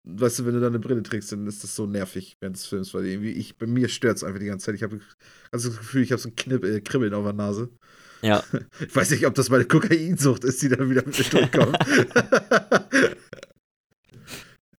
weißt 0.06 0.40
du, 0.40 0.45
wenn 0.45 0.53
du 0.53 0.60
da 0.60 0.68
eine 0.68 0.80
Brille 0.80 1.03
trägst, 1.03 1.32
dann 1.32 1.48
ist 1.48 1.64
das 1.64 1.76
so 1.76 1.86
nervig 1.86 2.38
während 2.40 2.56
des 2.56 2.65
Films, 2.65 2.94
weil 2.94 3.06
irgendwie 3.06 3.32
ich, 3.32 3.57
bei 3.57 3.65
mir 3.65 3.90
stört 3.90 4.18
es 4.18 4.23
einfach 4.23 4.40
die 4.40 4.45
ganze 4.45 4.68
Zeit. 4.68 4.76
Ich 4.76 4.84
habe 4.84 4.99
also 5.52 5.69
das 5.69 5.77
Gefühl, 5.77 6.03
ich 6.03 6.11
habe 6.11 6.22
so 6.22 6.30
ein 6.30 6.36
Knibb, 6.36 6.64
äh, 6.64 6.82
Kribbeln 6.82 7.14
auf 7.14 7.23
der 7.23 7.34
Nase. 7.34 7.69
Ja. 8.22 8.44
Ich 8.80 8.95
weiß 8.95 9.11
nicht, 9.11 9.26
ob 9.26 9.36
das 9.36 9.49
meine 9.49 9.65
Kokainsucht 9.65 10.44
ist, 10.44 10.61
die 10.61 10.69
dann 10.69 10.90
wieder 10.90 11.03
mit 11.06 11.18
mir 11.18 11.26
durchkommt. 11.26 11.77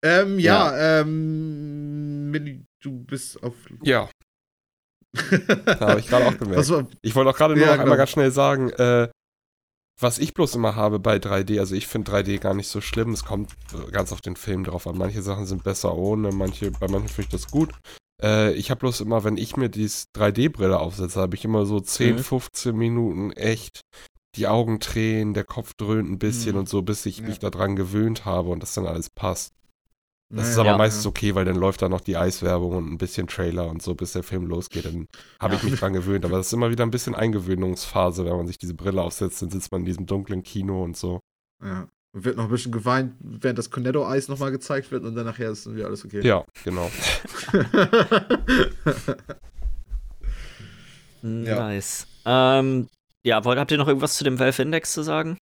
ähm, 0.03 0.39
ja, 0.39 1.01
ähm, 1.01 2.31
Milli, 2.31 2.65
du 2.83 3.05
bist 3.05 3.43
auf. 3.43 3.55
Ja, 3.83 4.09
da 5.65 5.81
habe 5.81 6.01
ich 6.01 6.09
gerade 6.09 6.27
auch 6.27 6.39
gemerkt. 6.39 6.69
War, 6.69 6.87
Ich 7.03 7.15
wollte 7.15 7.31
auch 7.31 7.37
gerade 7.37 7.55
nur 7.55 7.63
Ja, 7.63 7.73
noch 7.73 7.73
einmal 7.75 7.87
genau. 7.87 7.97
ganz 7.99 8.11
schnell 8.11 8.31
sagen, 8.31 8.71
äh, 8.71 9.09
was 10.01 10.19
ich 10.19 10.35
bloß 10.35 10.55
immer 10.57 10.77
habe 10.77 10.99
bei 10.99 11.17
3D, 11.17 11.59
also 11.59 11.75
ich 11.75 11.87
finde 11.87 12.13
3D 12.13 12.39
gar 12.39 12.55
nicht 12.55 12.69
so 12.69 12.81
schlimm, 12.81 13.13
es 13.13 13.25
kommt 13.25 13.53
äh, 13.73 13.91
ganz 13.91 14.13
auf 14.13 14.21
den 14.21 14.37
Film 14.37 14.65
drauf 14.65 14.87
an. 14.87 14.99
Manche 14.99 15.23
Sachen 15.23 15.47
sind 15.47 15.65
besser 15.65 15.97
ohne, 15.97 16.33
manche, 16.33 16.71
bei 16.71 16.89
manchen 16.89 17.09
finde 17.09 17.23
ich 17.35 17.43
das 17.43 17.51
gut. 17.51 17.71
Äh, 18.23 18.53
ich 18.55 18.71
habe 18.71 18.81
bloß 18.81 19.01
immer, 19.01 19.25
wenn 19.25 19.37
ich 19.37 19.57
mir 19.57 19.69
die 19.69 19.87
3D-Brille 19.87 20.79
aufsetze, 20.79 21.21
habe 21.21 21.35
ich 21.37 21.45
immer 21.45 21.65
so 21.67 21.81
10, 21.81 22.17
Mhm. 22.17 22.21
15 22.23 22.77
Minuten 22.77 23.33
echt 23.33 23.81
die 24.37 24.49
Augen 24.49 24.81
tränen, 24.81 25.33
der 25.33 25.45
Kopf 25.45 25.73
dröhnt 25.75 26.11
ein 26.11 26.19
bisschen 26.19 26.53
Mhm. 26.53 26.59
und 26.61 26.69
so, 26.69 26.83
bis 26.83 27.07
ich 27.07 27.19
Ja. 27.19 27.29
mich 27.29 27.39
daran 27.39 27.75
gewöhnt 27.75 28.25
habe 28.27 28.51
und 28.51 28.63
das 28.63 28.75
dann 28.75 28.87
alles 28.87 29.09
passt. 29.09 29.53
Das 30.29 30.49
ist 30.49 30.59
aber 30.59 30.71
Ja. 30.71 30.77
meistens 30.77 31.07
okay, 31.07 31.35
weil 31.37 31.45
dann 31.45 31.55
läuft 31.57 31.83
da 31.83 31.89
noch 31.89 32.01
die 32.01 32.17
Eiswerbung 32.17 32.75
und 32.77 32.93
ein 32.93 32.99
bisschen 32.99 33.29
Trailer 33.29 33.69
und 33.69 33.81
so, 33.81 33.95
bis 33.95 34.13
der 34.13 34.25
Film 34.25 34.47
losgeht. 34.47 34.85
Dann 34.85 35.07
habe 35.41 35.55
Ja. 35.55 35.61
ich 35.63 35.71
mich 35.71 35.79
dran 35.79 35.93
gewöhnt. 35.93 36.25
Aber 36.25 36.37
das 36.39 36.49
ist 36.49 36.53
immer 36.53 36.71
wieder 36.71 36.85
ein 36.85 36.91
bisschen 36.91 37.15
Eingewöhnungsphase, 37.15 38.25
wenn 38.25 38.37
man 38.37 38.47
sich 38.49 38.59
diese 38.59 38.75
Brille 38.75 39.03
aufsetzt. 39.03 39.41
Dann 39.43 39.51
sitzt 39.51 39.71
man 39.71 39.83
in 39.83 39.87
diesem 39.87 40.07
dunklen 40.07 40.43
Kino 40.43 40.83
und 40.83 40.97
so. 40.97 41.21
Ja. 41.63 41.87
Und 42.13 42.25
wird 42.25 42.37
noch 42.39 42.45
ein 42.45 42.51
bisschen 42.51 42.73
geweint, 42.73 43.15
während 43.21 43.59
das 43.59 43.71
Cornetto-Eis 43.71 44.27
nochmal 44.29 44.51
gezeigt 44.51 44.91
wird 44.91 45.05
und 45.05 45.15
dann 45.15 45.27
nachher 45.27 45.51
ist 45.51 45.67
dann 45.67 45.77
wieder 45.77 45.87
alles 45.87 46.05
okay. 46.05 46.27
Ja, 46.27 46.45
genau. 46.65 46.91
Nice. 51.23 52.07
Ähm, 52.25 52.89
ja, 53.25 53.45
wollt, 53.45 53.59
habt 53.59 53.71
ihr 53.71 53.79
noch 53.79 53.89
irgendwas 53.89 54.15
zu 54.15 54.25
dem 54.25 54.39
Valve 54.39 54.63
Index 54.63 54.93
zu 54.93 55.03
sagen? 55.03 55.39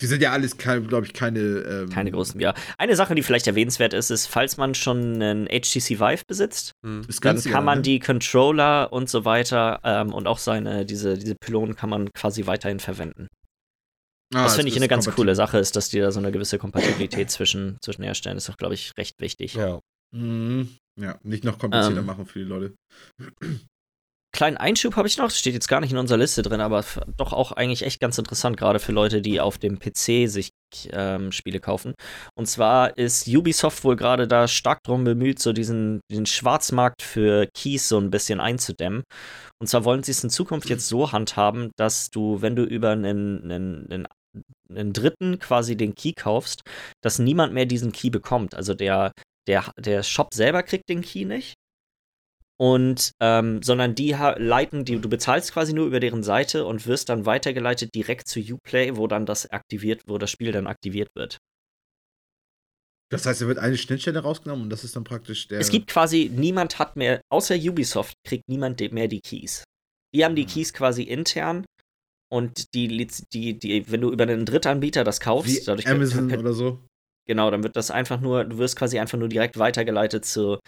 Die 0.00 0.06
sind 0.06 0.22
ja 0.22 0.32
alles, 0.32 0.56
glaube 0.56 1.04
ich, 1.04 1.12
keine. 1.12 1.40
Ähm, 1.40 1.90
Keine 1.90 2.10
großen, 2.10 2.40
ja. 2.40 2.54
Eine 2.78 2.96
Sache, 2.96 3.14
die 3.14 3.22
vielleicht 3.22 3.46
erwähnenswert 3.46 3.92
ist, 3.92 4.10
ist, 4.10 4.26
falls 4.26 4.56
man 4.56 4.74
schon 4.74 5.20
einen 5.20 5.46
HTC 5.46 6.00
Vive 6.00 6.22
besitzt, 6.26 6.72
Ist 7.08 7.24
dann 7.24 7.42
kann 7.42 7.64
man 7.64 7.78
ne? 7.78 7.82
die 7.82 7.98
Controller 7.98 8.92
und 8.92 9.08
so 9.10 9.24
weiter 9.24 9.80
ähm, 9.84 10.12
und 10.14 10.26
auch 10.26 10.38
seine, 10.38 10.86
diese, 10.86 11.18
diese 11.18 11.34
Pylonen 11.34 11.76
kann 11.76 11.90
man 11.90 12.12
quasi 12.12 12.46
weiterhin 12.46 12.80
verwenden. 12.80 13.28
Ah, 14.34 14.44
das 14.44 14.56
finde 14.56 14.68
ich 14.68 14.76
ist 14.76 14.80
eine 14.82 14.88
ganz 14.88 15.08
coole 15.10 15.34
Sache, 15.34 15.58
ist, 15.58 15.76
dass 15.76 15.88
die 15.88 16.00
da 16.00 16.10
so 16.10 16.18
eine 16.18 16.32
gewisse 16.32 16.58
Kompatibilität 16.58 17.30
zwischen, 17.30 17.78
zwischen 17.82 18.02
herstellen. 18.02 18.36
Ist 18.36 18.48
doch, 18.48 18.56
glaube 18.56 18.74
ich, 18.74 18.92
recht 18.96 19.20
wichtig. 19.20 19.54
Ja. 19.54 19.80
Mhm. 20.14 20.76
Ja, 20.98 21.18
nicht 21.22 21.44
noch 21.44 21.58
komplizierter 21.58 22.00
Ähm. 22.00 22.06
machen 22.06 22.26
für 22.26 22.38
die 22.38 22.44
Leute. 22.44 22.74
Kleinen 24.36 24.58
Einschub 24.58 24.96
habe 24.96 25.08
ich 25.08 25.16
noch, 25.16 25.30
steht 25.30 25.54
jetzt 25.54 25.66
gar 25.66 25.80
nicht 25.80 25.92
in 25.92 25.96
unserer 25.96 26.18
Liste 26.18 26.42
drin, 26.42 26.60
aber 26.60 26.84
doch 27.16 27.32
auch 27.32 27.52
eigentlich 27.52 27.84
echt 27.84 28.00
ganz 28.00 28.18
interessant, 28.18 28.58
gerade 28.58 28.78
für 28.78 28.92
Leute, 28.92 29.22
die 29.22 29.40
auf 29.40 29.56
dem 29.56 29.78
PC 29.78 30.28
sich 30.28 30.50
ähm, 30.92 31.32
Spiele 31.32 31.58
kaufen. 31.58 31.94
Und 32.38 32.44
zwar 32.44 32.98
ist 32.98 33.26
Ubisoft 33.26 33.82
wohl 33.82 33.96
gerade 33.96 34.28
da 34.28 34.46
stark 34.46 34.82
drum 34.82 35.04
bemüht, 35.04 35.38
so 35.38 35.54
diesen, 35.54 36.00
den 36.12 36.26
Schwarzmarkt 36.26 37.00
für 37.00 37.48
Keys 37.56 37.88
so 37.88 37.98
ein 37.98 38.10
bisschen 38.10 38.38
einzudämmen. 38.38 39.04
Und 39.58 39.68
zwar 39.68 39.86
wollen 39.86 40.02
sie 40.02 40.12
es 40.12 40.22
in 40.22 40.28
Zukunft 40.28 40.68
jetzt 40.68 40.86
so 40.86 41.12
handhaben, 41.12 41.70
dass 41.78 42.10
du, 42.10 42.42
wenn 42.42 42.56
du 42.56 42.64
über 42.64 42.90
einen, 42.90 43.50
einen, 43.50 43.90
einen, 43.90 44.08
einen 44.68 44.92
Dritten 44.92 45.38
quasi 45.38 45.78
den 45.78 45.94
Key 45.94 46.12
kaufst, 46.12 46.60
dass 47.02 47.18
niemand 47.18 47.54
mehr 47.54 47.64
diesen 47.64 47.90
Key 47.90 48.10
bekommt. 48.10 48.54
Also 48.54 48.74
der, 48.74 49.12
der, 49.46 49.72
der 49.78 50.02
Shop 50.02 50.34
selber 50.34 50.62
kriegt 50.62 50.90
den 50.90 51.00
Key 51.00 51.24
nicht. 51.24 51.54
Und, 52.58 53.12
ähm, 53.20 53.62
sondern 53.62 53.94
die 53.94 54.12
leiten, 54.12 54.86
die, 54.86 54.98
du 54.98 55.08
bezahlst 55.10 55.52
quasi 55.52 55.74
nur 55.74 55.86
über 55.86 56.00
deren 56.00 56.22
Seite 56.22 56.64
und 56.64 56.86
wirst 56.86 57.10
dann 57.10 57.26
weitergeleitet 57.26 57.94
direkt 57.94 58.28
zu 58.28 58.40
Uplay, 58.40 58.96
wo 58.96 59.06
dann 59.06 59.26
das 59.26 59.50
aktiviert, 59.50 60.02
wo 60.06 60.16
das 60.16 60.30
Spiel 60.30 60.52
dann 60.52 60.66
aktiviert 60.66 61.10
wird. 61.14 61.36
Das 63.10 63.26
heißt, 63.26 63.42
da 63.42 63.46
wird 63.46 63.58
eine 63.58 63.76
Schnittstelle 63.76 64.20
rausgenommen 64.20 64.64
und 64.64 64.70
das 64.70 64.84
ist 64.84 64.96
dann 64.96 65.04
praktisch 65.04 65.46
der. 65.48 65.60
Es 65.60 65.70
gibt 65.70 65.86
quasi, 65.88 66.30
niemand 66.34 66.78
hat 66.78 66.96
mehr, 66.96 67.20
außer 67.30 67.54
Ubisoft 67.54 68.14
kriegt 68.24 68.48
niemand 68.48 68.80
mehr 68.92 69.06
die 69.06 69.20
Keys. 69.20 69.62
Die 70.14 70.24
haben 70.24 70.34
die 70.34 70.42
Mhm. 70.44 70.48
Keys 70.48 70.72
quasi 70.72 71.02
intern 71.02 71.64
und 72.32 72.74
die, 72.74 73.06
die, 73.32 73.58
die, 73.58 73.90
wenn 73.90 74.00
du 74.00 74.10
über 74.10 74.24
einen 74.24 74.44
Drittanbieter 74.46 75.04
das 75.04 75.20
kaufst, 75.20 75.60
wie 75.60 75.64
dadurch 75.64 75.86
Amazon 75.86 76.28
kann- 76.28 76.40
oder 76.40 76.52
so. 76.52 76.84
genau, 77.28 77.50
dann 77.50 77.62
wird 77.62 77.76
das 77.76 77.90
einfach 77.90 78.20
nur, 78.20 78.44
du 78.44 78.58
wirst 78.58 78.76
quasi 78.76 78.98
einfach 78.98 79.18
nur 79.18 79.28
direkt 79.28 79.58
weitergeleitet 79.58 80.24
zu, 80.24 80.58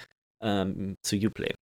ähm, 0.42 0.94
zu 1.02 1.16
Uplay. 1.16 1.54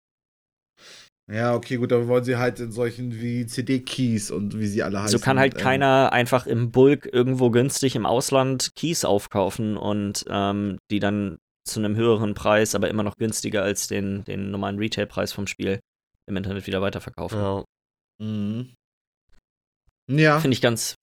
Ja, 1.28 1.54
okay, 1.54 1.76
gut, 1.76 1.90
da 1.90 2.06
wollen 2.06 2.22
sie 2.22 2.36
halt 2.36 2.60
in 2.60 2.70
solchen 2.70 3.20
wie 3.20 3.46
CD-Keys 3.46 4.30
und 4.30 4.58
wie 4.58 4.68
sie 4.68 4.84
alle 4.84 5.02
heißen. 5.02 5.18
So 5.18 5.24
kann 5.24 5.40
halt 5.40 5.54
ähm, 5.54 5.60
keiner 5.60 6.12
einfach 6.12 6.46
im 6.46 6.70
Bulk 6.70 7.08
irgendwo 7.12 7.50
günstig 7.50 7.96
im 7.96 8.06
Ausland 8.06 8.70
Keys 8.76 9.04
aufkaufen 9.04 9.76
und 9.76 10.24
ähm, 10.28 10.78
die 10.90 11.00
dann 11.00 11.38
zu 11.64 11.80
einem 11.80 11.96
höheren 11.96 12.34
Preis, 12.34 12.76
aber 12.76 12.88
immer 12.88 13.02
noch 13.02 13.16
günstiger 13.16 13.64
als 13.64 13.88
den, 13.88 14.22
den 14.24 14.52
normalen 14.52 14.78
Retailpreis 14.78 15.32
vom 15.32 15.48
Spiel 15.48 15.80
im 16.26 16.36
Internet 16.36 16.66
wieder 16.68 16.80
weiterverkaufen. 16.80 17.38
ja. 17.38 17.64
Mhm. 18.18 18.72
Ja. 20.08 20.38
Finde 20.38 20.54
ich 20.54 20.60
ganz, 20.60 20.94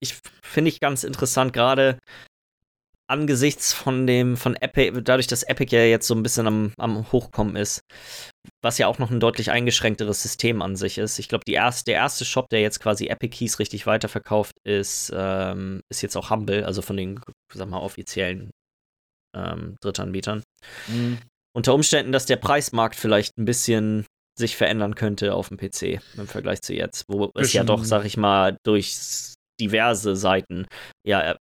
ich 0.00 0.18
finde 0.42 0.68
ich 0.68 0.80
ganz 0.80 1.04
interessant, 1.04 1.52
gerade 1.52 1.98
angesichts 3.06 3.72
von 3.72 4.06
dem, 4.06 4.36
von 4.36 4.56
Epic, 4.56 5.02
dadurch, 5.02 5.26
dass 5.26 5.42
Epic 5.42 5.74
ja 5.74 5.84
jetzt 5.84 6.06
so 6.06 6.14
ein 6.14 6.22
bisschen 6.22 6.46
am, 6.46 6.72
am 6.78 7.10
Hochkommen 7.12 7.56
ist, 7.56 7.80
was 8.62 8.78
ja 8.78 8.86
auch 8.86 8.98
noch 8.98 9.10
ein 9.10 9.20
deutlich 9.20 9.50
eingeschränkteres 9.50 10.22
System 10.22 10.62
an 10.62 10.76
sich 10.76 10.98
ist. 10.98 11.18
Ich 11.18 11.28
glaube, 11.28 11.44
erste, 11.54 11.84
der 11.84 11.96
erste 11.96 12.24
Shop, 12.24 12.48
der 12.50 12.60
jetzt 12.60 12.80
quasi 12.80 13.08
Epic 13.08 13.36
Keys 13.36 13.58
richtig 13.58 13.86
weiterverkauft, 13.86 14.54
ist, 14.64 15.12
ähm, 15.14 15.80
ist 15.90 16.02
jetzt 16.02 16.16
auch 16.16 16.30
Humble, 16.30 16.64
also 16.64 16.82
von 16.82 16.96
den, 16.96 17.20
sag 17.52 17.68
mal, 17.68 17.80
offiziellen 17.80 18.50
ähm, 19.36 19.76
Drittanbietern. 19.82 20.42
Mhm. 20.88 21.18
Unter 21.54 21.74
Umständen, 21.74 22.12
dass 22.12 22.26
der 22.26 22.36
Preismarkt 22.36 22.96
vielleicht 22.96 23.36
ein 23.38 23.44
bisschen 23.44 24.06
sich 24.36 24.56
verändern 24.56 24.94
könnte 24.94 25.34
auf 25.34 25.48
dem 25.48 25.58
PC 25.58 26.00
im 26.16 26.26
Vergleich 26.26 26.60
zu 26.62 26.74
jetzt, 26.74 27.04
wo 27.08 27.30
es 27.34 27.52
ja 27.52 27.62
doch, 27.62 27.84
sag 27.84 28.04
ich 28.04 28.16
mal, 28.16 28.56
durch 28.64 29.34
diverse 29.60 30.16
Seiten 30.16 30.66
ja 31.06 31.36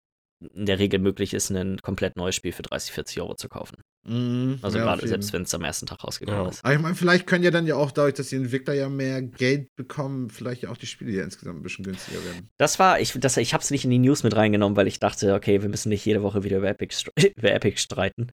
in 0.54 0.66
der 0.66 0.80
Regel 0.80 1.00
möglich 1.00 1.34
ist, 1.34 1.50
ein 1.50 1.78
komplett 1.82 2.16
neues 2.18 2.36
Spiel 2.36 2.52
für 2.52 2.64
30, 2.64 2.92
40 2.92 3.22
Euro 3.22 3.36
zu 3.36 3.50
kaufen. 3.50 3.78
Mhm. 4.06 4.60
Also 4.62 4.78
Ja, 4.78 4.84
gerade 4.86 5.08
selbst 5.08 5.32
wenn 5.34 5.44
es 5.44 5.54
am 5.54 5.64
ersten 5.64 5.86
Tag 5.86 6.04
rausgekommen 6.04 6.44
Ja. 6.44 6.50
ist. 6.50 6.64
Aber 6.64 6.74
ich 6.74 6.80
meine, 6.82 6.96
vielleicht 6.96 7.26
können 7.28 7.44
ja 7.44 7.52
dann 7.52 7.66
ja 7.66 7.76
auch 7.76 7.92
dadurch, 7.92 8.16
dass 8.16 8.30
die 8.30 8.36
Entwickler 8.36 8.74
ja 8.74 8.90
mehr 8.90 9.22
Geld 9.22 9.68
bekommen, 9.76 10.30
vielleicht 10.30 10.64
ja 10.64 10.70
auch 10.70 10.78
die 10.78 10.88
Spiele 10.88 11.12
ja 11.12 11.24
insgesamt 11.24 11.60
ein 11.60 11.64
bisschen 11.64 11.86
günstiger 11.86 12.24
werden. 12.26 12.50
Das 12.58 12.80
war, 12.80 13.00
ich, 13.00 13.14
das, 13.20 13.38
ich 13.38 13.54
habe 13.54 13.64
es 13.64 13.72
nicht 13.72 13.86
in 13.86 13.92
die 13.92 14.00
News 14.00 14.24
mit 14.24 14.36
reingenommen, 14.36 14.76
weil 14.76 14.88
ich 14.88 15.00
dachte, 15.00 15.34
okay, 15.34 15.62
wir 15.62 15.70
müssen 15.70 15.90
nicht 15.90 16.06
jede 16.06 16.22
Woche 16.24 16.44
wieder 16.44 16.58
über 16.58 16.70
Epic, 16.70 16.96
über 17.38 17.52
Epic 17.52 17.78
streiten. 17.80 18.30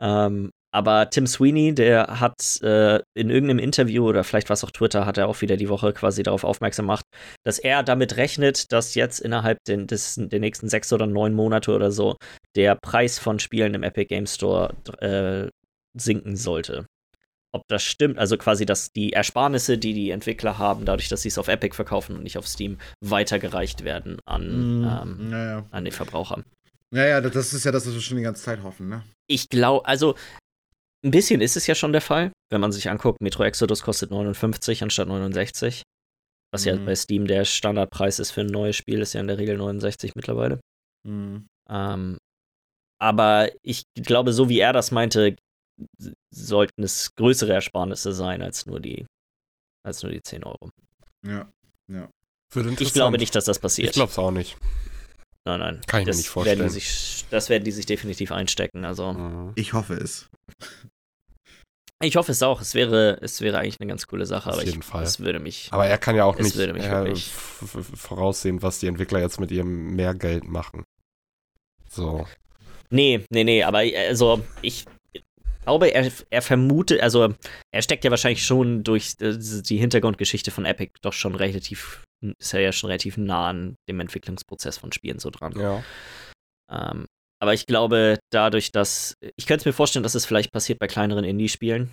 Ähm, 0.00 0.50
aber 0.70 1.08
Tim 1.10 1.26
Sweeney, 1.26 1.74
der 1.74 2.20
hat 2.20 2.60
äh, 2.62 3.00
in 3.16 3.30
irgendeinem 3.30 3.58
Interview 3.58 4.06
oder 4.08 4.22
vielleicht 4.24 4.48
war 4.48 4.54
es 4.54 4.64
auch 4.64 4.70
Twitter, 4.70 5.06
hat 5.06 5.16
er 5.18 5.28
auch 5.28 5.40
wieder 5.40 5.56
die 5.56 5.68
Woche 5.68 5.92
quasi 5.92 6.22
darauf 6.22 6.44
aufmerksam 6.44 6.84
gemacht, 6.86 7.04
dass 7.44 7.58
er 7.58 7.82
damit 7.82 8.16
rechnet, 8.16 8.70
dass 8.72 8.94
jetzt 8.94 9.20
innerhalb 9.20 9.58
den, 9.66 9.86
des, 9.86 10.16
der 10.18 10.40
nächsten 10.40 10.68
sechs 10.68 10.92
oder 10.92 11.06
neun 11.06 11.34
Monate 11.34 11.74
oder 11.74 11.90
so 11.90 12.16
der 12.56 12.74
Preis 12.74 13.18
von 13.18 13.38
Spielen 13.38 13.74
im 13.74 13.82
Epic 13.82 14.06
Game 14.08 14.26
Store 14.26 14.74
äh, 15.00 15.48
sinken 15.98 16.36
sollte. 16.36 16.86
Ob 17.54 17.62
das 17.68 17.82
stimmt, 17.82 18.18
also 18.18 18.36
quasi, 18.36 18.66
dass 18.66 18.90
die 18.92 19.14
Ersparnisse, 19.14 19.78
die 19.78 19.94
die 19.94 20.10
Entwickler 20.10 20.58
haben, 20.58 20.84
dadurch, 20.84 21.08
dass 21.08 21.22
sie 21.22 21.28
es 21.28 21.38
auf 21.38 21.48
Epic 21.48 21.74
verkaufen 21.74 22.14
und 22.14 22.22
nicht 22.22 22.36
auf 22.36 22.46
Steam, 22.46 22.76
weitergereicht 23.00 23.84
werden 23.84 24.18
an, 24.26 24.84
ähm, 24.84 25.30
naja. 25.30 25.64
an 25.70 25.84
den 25.84 25.92
Verbraucher. 25.94 26.44
Naja, 26.90 27.22
das- 27.22 27.32
das 27.32 27.54
ist 27.54 27.64
ja 27.64 27.72
das, 27.72 27.86
was 27.86 27.94
wir 27.94 28.00
schon 28.02 28.18
die 28.18 28.22
ganze 28.22 28.42
Zeit 28.42 28.62
hoffen, 28.62 28.90
ne? 28.90 29.02
Ich 29.30 29.48
glaube, 29.48 29.86
also 29.86 30.14
ein 31.04 31.10
bisschen 31.10 31.40
ist 31.40 31.56
es 31.56 31.66
ja 31.66 31.74
schon 31.74 31.92
der 31.92 32.00
Fall, 32.00 32.32
wenn 32.50 32.60
man 32.60 32.72
sich 32.72 32.88
anguckt, 32.90 33.20
Metro 33.20 33.44
Exodus 33.44 33.82
kostet 33.82 34.10
59 34.10 34.82
anstatt 34.82 35.08
69. 35.08 35.82
Was 36.52 36.64
ja 36.64 36.74
Mhm. 36.76 36.86
bei 36.86 36.94
Steam 36.96 37.26
der 37.26 37.44
Standardpreis 37.44 38.18
ist 38.18 38.30
für 38.30 38.40
ein 38.40 38.46
neues 38.46 38.76
Spiel, 38.76 39.00
ist 39.00 39.12
ja 39.12 39.20
in 39.20 39.28
der 39.28 39.38
Regel 39.38 39.56
69 39.58 40.14
mittlerweile. 40.14 40.60
Mhm. 41.06 41.46
Ähm, 41.68 42.18
aber 43.00 43.50
ich 43.62 43.82
glaube, 43.94 44.32
so 44.32 44.48
wie 44.48 44.58
er 44.58 44.72
das 44.72 44.90
meinte, 44.90 45.36
sollten 46.34 46.82
es 46.82 47.14
größere 47.14 47.52
Ersparnisse 47.52 48.12
sein 48.12 48.42
als 48.42 48.66
nur 48.66 48.80
die, 48.80 49.06
als 49.86 50.02
nur 50.02 50.10
die 50.10 50.22
10 50.22 50.42
Euro. 50.44 50.70
Ja. 51.24 51.48
Wird 52.52 52.80
Ich 52.80 52.92
glaube 52.94 53.18
nicht, 53.18 53.34
dass 53.34 53.44
das 53.44 53.58
passiert. 53.58 53.90
Ich 53.90 53.94
glaube 53.94 54.10
es 54.10 54.18
auch 54.18 54.30
nicht. 54.30 54.56
Nein, 55.48 55.60
nein. 55.60 55.80
Kann 55.86 56.00
ich 56.00 56.06
mir 56.06 56.10
das 56.10 56.18
nicht 56.18 56.28
vorstellen. 56.28 56.58
Werden 56.58 56.68
die 56.68 56.74
sich, 56.74 57.24
das 57.30 57.48
werden 57.48 57.64
die 57.64 57.72
sich 57.72 57.86
definitiv 57.86 58.30
einstecken. 58.32 58.84
Also 58.84 59.12
Mhm. 59.14 59.52
Ich 59.54 59.72
hoffe 59.72 59.94
es. 59.94 60.28
ich 62.02 62.16
hoffe 62.16 62.32
es 62.32 62.42
auch. 62.42 62.60
Es 62.60 62.74
wäre, 62.74 63.18
es 63.22 63.40
wäre 63.40 63.58
eigentlich 63.58 63.80
eine 63.80 63.88
ganz 63.88 64.06
coole 64.06 64.26
Sache, 64.26 64.50
Auf 64.50 64.56
aber 64.56 64.64
jeden 64.64 64.80
ich, 64.80 64.84
Fall. 64.86 65.02
es 65.04 65.20
würde 65.20 65.40
mich. 65.40 65.68
Aber 65.72 65.86
er 65.86 65.96
kann 65.98 66.14
ja 66.16 66.24
auch 66.24 66.38
nicht 66.38 66.54
würde 66.56 66.74
mich 66.74 66.84
äh, 66.84 67.14
voraussehen, 67.96 68.60
was 68.62 68.78
die 68.80 68.86
Entwickler 68.86 69.20
jetzt 69.20 69.40
mit 69.40 69.50
ihrem 69.50 69.94
Mehrgeld 69.96 70.44
machen. 70.46 70.84
So. 71.88 72.26
Nee, 72.90 73.24
nee, 73.30 73.44
nee, 73.44 73.62
aber 73.62 73.84
äh, 73.84 74.08
also 74.08 74.44
ich 74.62 74.84
glaube, 75.62 75.88
er, 75.88 76.10
er 76.30 76.42
vermutet, 76.42 77.00
also 77.00 77.34
er 77.72 77.82
steckt 77.82 78.04
ja 78.04 78.10
wahrscheinlich 78.10 78.44
schon 78.44 78.84
durch 78.84 79.16
äh, 79.20 79.36
die 79.38 79.78
Hintergrundgeschichte 79.78 80.50
von 80.50 80.64
Epic 80.64 80.92
doch 81.02 81.12
schon 81.12 81.34
relativ, 81.34 82.02
ist 82.38 82.54
er 82.54 82.60
ja 82.60 82.72
schon 82.72 82.88
relativ 82.88 83.16
nah 83.16 83.48
an 83.48 83.76
dem 83.88 84.00
Entwicklungsprozess 84.00 84.78
von 84.78 84.92
Spielen 84.92 85.18
so 85.18 85.30
dran. 85.30 85.54
Ja. 85.58 85.82
Ähm, 86.70 87.06
aber 87.40 87.54
ich 87.54 87.66
glaube, 87.66 88.18
dadurch, 88.30 88.72
dass. 88.72 89.14
Ich 89.36 89.46
könnte 89.46 89.68
mir 89.68 89.72
vorstellen, 89.72 90.02
dass 90.02 90.14
es 90.14 90.26
vielleicht 90.26 90.52
passiert 90.52 90.78
bei 90.78 90.86
kleineren 90.86 91.24
Indie-Spielen. 91.24 91.92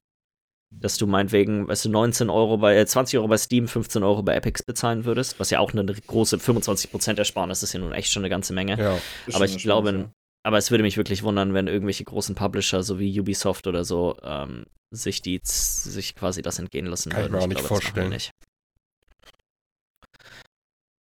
Dass 0.71 0.97
du 0.97 1.05
meinetwegen, 1.05 1.67
weißt 1.67 1.85
du, 1.85 1.89
19 1.89 2.29
Euro 2.29 2.57
bei, 2.57 2.75
äh, 2.75 2.85
20 2.85 3.19
Euro 3.19 3.27
bei 3.27 3.37
Steam, 3.37 3.67
15 3.67 4.03
Euro 4.03 4.23
bei 4.23 4.33
Epics 4.33 4.63
bezahlen 4.63 5.05
würdest, 5.05 5.39
was 5.39 5.51
ja 5.51 5.59
auch 5.59 5.71
eine 5.71 5.85
große 5.85 6.37
25% 6.37 7.19
Ersparnis 7.19 7.61
ist 7.61 7.73
ja 7.73 7.79
nun 7.79 7.93
echt 7.93 8.11
schon 8.11 8.23
eine 8.23 8.31
ganze 8.31 8.51
Menge. 8.53 8.99
Ist 9.27 9.35
Aber 9.35 9.45
ich 9.45 9.59
glaube, 9.59 10.09
aber 10.45 10.59
es 10.59 10.69
würde 10.69 10.83
mich 10.83 10.95
wirklich 10.95 11.23
wundern, 11.23 11.55
wenn 11.55 11.67
irgendwelche 11.67 12.03
großen 12.03 12.35
Publisher, 12.35 12.83
so 12.83 12.99
wie 12.99 13.19
Ubisoft 13.19 13.65
oder 13.65 13.83
so, 13.83 14.15
ähm, 14.21 14.67
sich 14.91 15.23
die 15.23 15.41
sich 15.43 16.13
quasi 16.13 16.43
das 16.43 16.59
entgehen 16.59 16.85
lassen 16.85 17.11
Kann 17.11 17.23
würden. 17.23 17.25
ich 17.25 17.31
mir 17.31 17.43
auch 17.43 17.47
nicht 17.47 17.57
glaube, 17.57 17.69
wir 17.69 17.81
vorstellen. 17.81 18.09
nicht. 18.09 18.29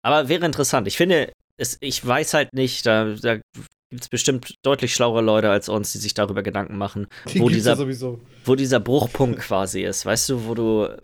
Aber 0.03 0.31
wäre 0.31 0.47
interessant. 0.47 0.89
Ich 0.89 0.97
finde, 0.97 1.31
es, 1.59 1.77
ich 1.81 2.05
weiß 2.05 2.33
halt 2.33 2.55
nicht, 2.55 2.87
da, 2.87 3.13
da 3.21 3.37
gibt 3.91 4.05
es 4.05 4.09
bestimmt 4.09 4.55
deutlich 4.63 4.95
schlauere 4.95 5.21
Leute 5.21 5.51
als 5.51 5.69
uns, 5.69 5.93
die 5.93 5.99
sich 5.99 6.15
darüber 6.15 6.43
Gedanken 6.43 6.79
machen, 6.79 7.07
Die 7.29 7.39
wo 7.41 7.51
dieser, 7.51 7.77
wo 8.47 8.55
dieser 8.55 8.81
Bruchpunkt 8.81 9.41
quasi 9.41 9.83
ist. 9.83 10.07
Weißt 10.07 10.31
du, 10.31 10.47
wo 10.47 10.55
du, 10.55 10.97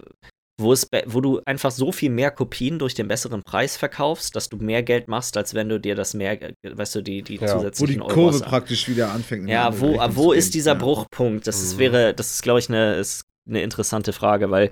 wo, 0.60 0.72
es, 0.72 0.86
wo 1.06 1.20
du 1.20 1.40
einfach 1.46 1.70
so 1.70 1.90
viel 1.92 2.10
mehr 2.10 2.30
Kopien 2.30 2.78
durch 2.78 2.94
den 2.94 3.08
besseren 3.08 3.42
Preis 3.42 3.76
verkaufst, 3.76 4.36
dass 4.36 4.48
du 4.48 4.56
mehr 4.58 4.82
Geld 4.82 5.08
machst, 5.08 5.36
als 5.36 5.54
wenn 5.54 5.68
du 5.68 5.80
dir 5.80 5.94
das 5.94 6.14
mehr, 6.14 6.40
äh, 6.42 6.52
weißt 6.62 6.94
du, 6.96 7.02
die, 7.02 7.22
die 7.22 7.34
Ja. 7.36 7.40
Wo 7.40 7.46
die 7.46 7.52
zusätzlichen 7.52 8.00
Kurve 8.02 8.20
Euros 8.20 8.42
praktisch 8.42 8.88
wieder 8.88 9.10
anfängt. 9.12 9.48
ja, 9.48 9.80
wo, 9.80 9.98
wo 10.14 10.32
ist 10.32 10.54
dieser 10.54 10.72
ja. 10.72 10.78
Bruchpunkt? 10.78 11.46
Das 11.46 11.60
ist, 11.62 11.74
Mhm. 11.74 11.78
wäre, 11.80 12.14
das 12.14 12.32
ist, 12.34 12.42
glaube 12.42 12.58
ich, 12.60 12.68
eine, 12.68 12.94
ist 12.96 13.24
eine 13.48 13.62
interessante 13.62 14.12
Frage, 14.12 14.50
weil 14.50 14.70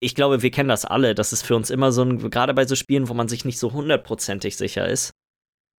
ich 0.00 0.14
glaube, 0.14 0.42
wir 0.42 0.50
kennen 0.50 0.68
das 0.68 0.84
alle. 0.84 1.14
Das 1.14 1.32
ist 1.32 1.42
für 1.42 1.56
uns 1.56 1.70
immer 1.70 1.90
so 1.90 2.02
ein, 2.02 2.30
gerade 2.30 2.52
bei 2.54 2.66
so 2.66 2.74
Spielen, 2.74 3.08
wo 3.08 3.14
man 3.14 3.28
sich 3.28 3.44
nicht 3.44 3.58
so 3.58 3.72
hundertprozentig 3.72 4.56
sicher 4.56 4.86
ist, 4.86 5.12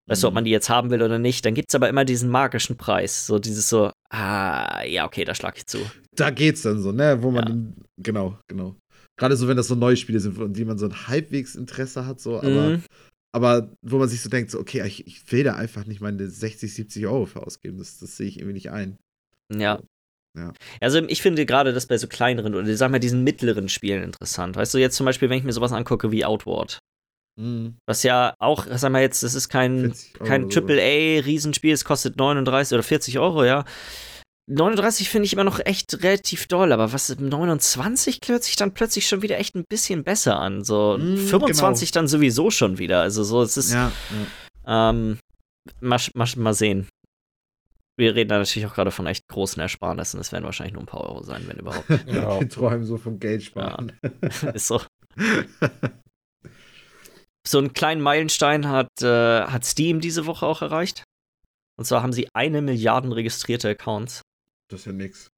weißt 0.08 0.24
du, 0.24 0.28
ob 0.28 0.34
Mhm. 0.34 0.36
man 0.36 0.46
die 0.46 0.52
jetzt 0.52 0.70
haben 0.70 0.90
will 0.90 1.04
oder 1.04 1.20
nicht, 1.20 1.46
dann 1.46 1.54
gibt 1.54 1.70
es 1.70 1.76
aber 1.76 1.90
immer 1.90 2.06
diesen 2.06 2.30
magischen 2.30 2.78
Preis. 2.78 3.28
So 3.28 3.38
dieses 3.40 3.70
so, 3.70 3.92
ah, 4.10 4.84
ja, 4.84 5.06
okay, 5.06 5.26
da 5.26 5.36
schlag 5.36 5.58
ich 5.58 5.68
zu. 5.68 5.78
Da 6.16 6.30
geht's 6.32 6.64
dann 6.64 6.82
so, 6.82 6.92
ne? 6.92 7.22
Wo 7.22 7.30
man 7.32 7.76
Ja. 7.78 7.84
genau, 7.98 8.38
genau. 8.48 8.76
Gerade 9.18 9.38
so, 9.38 9.48
wenn 9.48 9.58
das 9.58 9.68
so 9.68 9.76
neue 9.76 9.96
Spiele 9.98 10.20
sind, 10.20 10.40
an 10.40 10.54
die 10.54 10.66
man 10.66 10.78
so 10.78 10.86
ein 10.88 11.08
halbwegs 11.08 11.56
Interesse 11.56 12.06
hat, 12.06 12.20
so, 12.20 12.38
aber, 12.40 12.50
Mhm. 12.70 12.84
aber 13.32 13.72
wo 13.82 13.98
man 13.98 14.10
sich 14.10 14.22
so 14.22 14.30
denkt, 14.30 14.52
so, 14.52 14.60
okay, 14.60 14.86
ich, 14.86 15.08
ich 15.08 15.32
will 15.32 15.44
da 15.44 15.56
einfach 15.56 15.86
nicht 15.86 16.02
meine 16.02 16.28
60, 16.30 16.74
70 16.74 17.06
Euro 17.08 17.26
für 17.26 17.46
ausgeben. 17.46 17.78
Das, 17.78 18.00
das 18.00 18.18
sehe 18.18 18.28
ich 18.28 18.38
irgendwie 18.38 18.54
nicht 18.54 18.72
ein. 18.72 18.98
Ja. 19.54 19.80
Ja. 20.38 20.52
Also 20.82 21.02
ich 21.08 21.22
finde 21.22 21.46
gerade 21.46 21.72
das 21.72 21.86
bei 21.86 21.98
so 21.98 22.08
kleineren 22.08 22.56
oder 22.56 22.76
sagen 22.76 22.92
wir 22.92 23.00
diesen 23.00 23.24
mittleren 23.24 23.70
Spielen 23.70 24.04
interessant. 24.04 24.58
Weißt 24.58 24.74
du, 24.74 24.78
jetzt 24.80 24.98
zum 24.98 25.06
Beispiel, 25.06 25.30
wenn 25.30 25.38
ich 25.38 25.46
mir 25.46 25.54
sowas 25.54 25.72
angucke 25.72 26.12
wie 26.12 26.26
Outward, 26.26 26.80
Mhm. 27.38 27.76
was 27.86 28.04
ja 28.04 28.34
auch, 28.40 28.66
sag 28.76 28.92
mal 28.92 29.02
jetzt, 29.02 29.22
das 29.24 29.34
ist 29.34 29.48
kein, 29.50 29.94
40 29.94 30.22
Euro 30.22 30.28
kein. 30.30 30.50
AAA-Riesenspiel, 30.50 31.74
es 31.74 31.84
kostet 31.86 32.18
39 32.18 32.74
oder 32.76 32.84
40 32.84 33.20
Euro, 33.20 33.44
ja. 33.46 33.64
39 34.48 35.10
finde 35.10 35.26
ich 35.26 35.34
immer 35.34 35.44
noch 35.44 35.60
echt 35.60 36.04
relativ 36.04 36.48
doll, 36.48 36.72
aber 36.72 36.94
was 36.94 37.10
29 37.18 38.20
hört 38.28 38.44
sich 38.44 38.56
dann 38.56 38.74
plötzlich 38.74 39.08
schon 39.08 39.22
wieder 39.24 39.40
echt 39.40 39.56
ein 39.56 39.66
bisschen 39.68 40.04
besser 40.04 40.40
an. 40.40 40.64
So 40.64 40.98
Mm, 41.00 41.18
25 41.18 41.92
dann 41.92 42.08
sowieso 42.08 42.52
schon 42.52 42.78
wieder. 42.78 43.02
Also 43.02 43.24
so, 43.24 43.42
es 43.42 43.58
ist, 43.58 43.74
Ja, 43.74 43.92
ja. 44.68 44.90
ähm, 44.92 45.18
mal, 45.82 46.00
mal, 46.14 46.28
mal 46.36 46.54
sehen. 46.54 46.88
Wir 47.98 48.14
reden 48.14 48.30
da 48.30 48.38
natürlich 48.38 48.68
auch 48.68 48.76
gerade 48.76 48.92
von 48.92 49.08
echt 49.08 49.28
großen 49.30 49.60
Ersparnissen. 49.62 50.20
Es 50.20 50.32
werden 50.32 50.44
wahrscheinlich 50.44 50.74
nur 50.74 50.84
ein 50.84 50.88
paar 50.88 51.02
Euro 51.02 51.24
sein, 51.24 51.44
wenn 51.48 51.58
überhaupt. 51.58 51.90
Ja. 52.06 52.40
Wir 52.40 52.50
träumen 52.50 52.86
so 52.86 52.98
vom 52.98 53.20
Geld 53.20 53.42
sparen. 53.44 53.94
ist 54.54 54.68
so. 54.68 54.82
So 57.48 57.60
einen 57.60 57.74
kleinen 57.74 58.02
Meilenstein 58.02 58.68
hat, 58.68 58.88
äh, 59.04 59.44
hat 59.44 59.66
Steam 59.66 60.00
diese 60.02 60.26
Woche 60.26 60.48
auch 60.48 60.64
erreicht. 60.64 61.04
Und 61.78 61.86
zwar 61.86 62.02
haben 62.02 62.12
sie 62.12 62.28
eine 62.34 62.62
Milliarden 62.64 63.12
registrierte 63.12 63.70
Accounts. 63.70 64.22
Das 64.70 64.82
ist 64.82 64.86
ja 64.88 64.92
nix. 64.94 65.30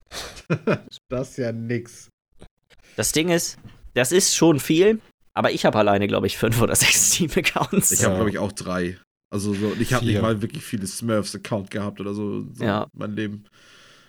das 1.09 1.29
ist 1.31 1.37
ja 1.37 1.51
nix. 1.51 2.09
Das 2.95 3.11
Ding 3.11 3.29
ist, 3.29 3.57
das 3.93 4.11
ist 4.11 4.35
schon 4.35 4.59
viel, 4.59 5.01
aber 5.33 5.51
ich 5.51 5.65
habe 5.65 5.77
alleine, 5.77 6.07
glaube 6.07 6.27
ich, 6.27 6.37
fünf 6.37 6.61
oder 6.61 6.75
sechs 6.75 7.11
Steam-Accounts. 7.13 7.91
Ich 7.91 8.03
habe, 8.03 8.11
Ja. 8.13 8.15
glaube 8.17 8.29
ich, 8.29 8.37
auch 8.39 8.51
drei. 8.51 8.97
Also 9.29 9.53
so, 9.53 9.73
ich 9.79 9.93
habe 9.93 10.05
nicht 10.05 10.21
mal 10.21 10.41
wirklich 10.41 10.63
viele 10.63 10.87
Smurfs-Account 10.87 11.69
gehabt 11.69 11.99
oder 11.99 12.13
so, 12.13 12.41
so 12.53 12.63
Ja. 12.63 12.87
mein 12.93 13.11
Leben. 13.15 13.45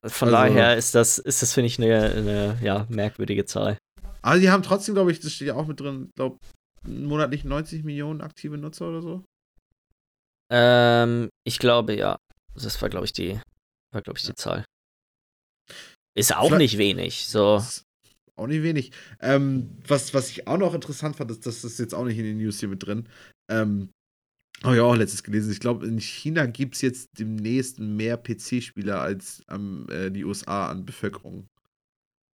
Von 0.04 0.28
Also- 0.28 0.36
daher 0.54 0.76
ist 0.76 0.94
das, 0.94 1.18
ist 1.18 1.42
das 1.42 1.52
finde 1.52 1.66
ich, 1.66 1.78
eine, 1.82 2.12
eine 2.12 2.58
ja, 2.62 2.86
merkwürdige 2.88 3.44
Zahl. 3.44 3.76
Aber 4.22 4.38
die 4.38 4.48
haben 4.50 4.62
trotzdem, 4.62 4.94
glaube 4.94 5.10
ich, 5.10 5.18
das 5.20 5.32
steht 5.32 5.48
ja 5.48 5.54
auch 5.54 5.66
mit 5.66 5.80
drin, 5.80 6.10
glaube 6.14 6.38
monatlich 6.86 7.42
90 7.44 7.82
Millionen 7.82 8.20
aktive 8.20 8.56
Nutzer 8.56 8.88
oder 8.88 9.02
so. 9.02 9.24
Ähm, 10.50 11.28
ich 11.44 11.58
glaube, 11.58 11.96
ja. 11.96 12.16
Das 12.54 12.80
war, 12.80 12.88
glaube 12.88 13.06
ich, 13.06 13.12
die, 13.12 13.40
war, 13.92 14.02
glaube 14.02 14.18
ich, 14.18 14.24
die 14.24 14.34
Zahl. 14.34 14.64
Ist 16.18 16.34
auch 16.34 16.48
Vielleicht- 16.48 16.58
nicht 16.60 16.78
wenig. 16.78 17.26
So. 17.26 17.62
Auch 18.36 18.46
nicht 18.46 18.62
wenig. 18.62 18.92
Ähm, 19.20 19.70
was, 19.86 20.14
was 20.14 20.30
ich 20.30 20.46
auch 20.46 20.58
noch 20.58 20.74
interessant 20.74 21.16
fand, 21.16 21.30
ist, 21.30 21.44
das 21.46 21.64
ist 21.64 21.78
jetzt 21.78 21.94
auch 21.94 22.04
nicht 22.04 22.18
in 22.18 22.24
den 22.24 22.38
News 22.38 22.60
hier 22.60 22.68
mit 22.68 22.84
drin. 22.86 23.08
Ähm, 23.50 23.90
habe 24.62 24.74
ich 24.76 24.80
auch 24.80 24.94
letztes 24.96 25.22
gelesen. 25.22 25.52
Ich 25.52 25.60
glaube, 25.60 25.86
in 25.86 26.00
China 26.00 26.46
gibt 26.46 26.74
es 26.74 26.80
jetzt 26.82 27.08
demnächst 27.18 27.78
mehr 27.78 28.16
PC-Spieler, 28.16 29.00
als 29.00 29.42
ähm, 29.50 29.86
äh, 29.90 30.10
die 30.10 30.24
USA 30.24 30.68
an 30.70 30.84
Bevölkerung 30.84 31.46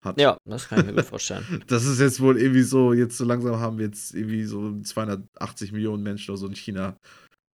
hat. 0.04 0.18
Ja, 0.20 0.36
das 0.46 0.68
kann 0.68 0.80
ich 0.80 0.86
mir 0.86 0.94
gut 0.94 1.04
vorstellen. 1.06 1.62
Das 1.66 1.84
ist 1.84 2.00
jetzt 2.00 2.20
wohl 2.20 2.38
irgendwie 2.38 2.62
so, 2.62 2.92
jetzt 2.92 3.16
so 3.16 3.24
langsam 3.24 3.56
haben 3.58 3.78
wir 3.78 3.86
jetzt 3.86 4.14
irgendwie 4.14 4.44
so 4.44 4.78
280 4.80 5.72
Millionen 5.72 6.02
Menschen 6.02 6.30
oder 6.32 6.38
so 6.38 6.46
in 6.46 6.54
China 6.56 6.96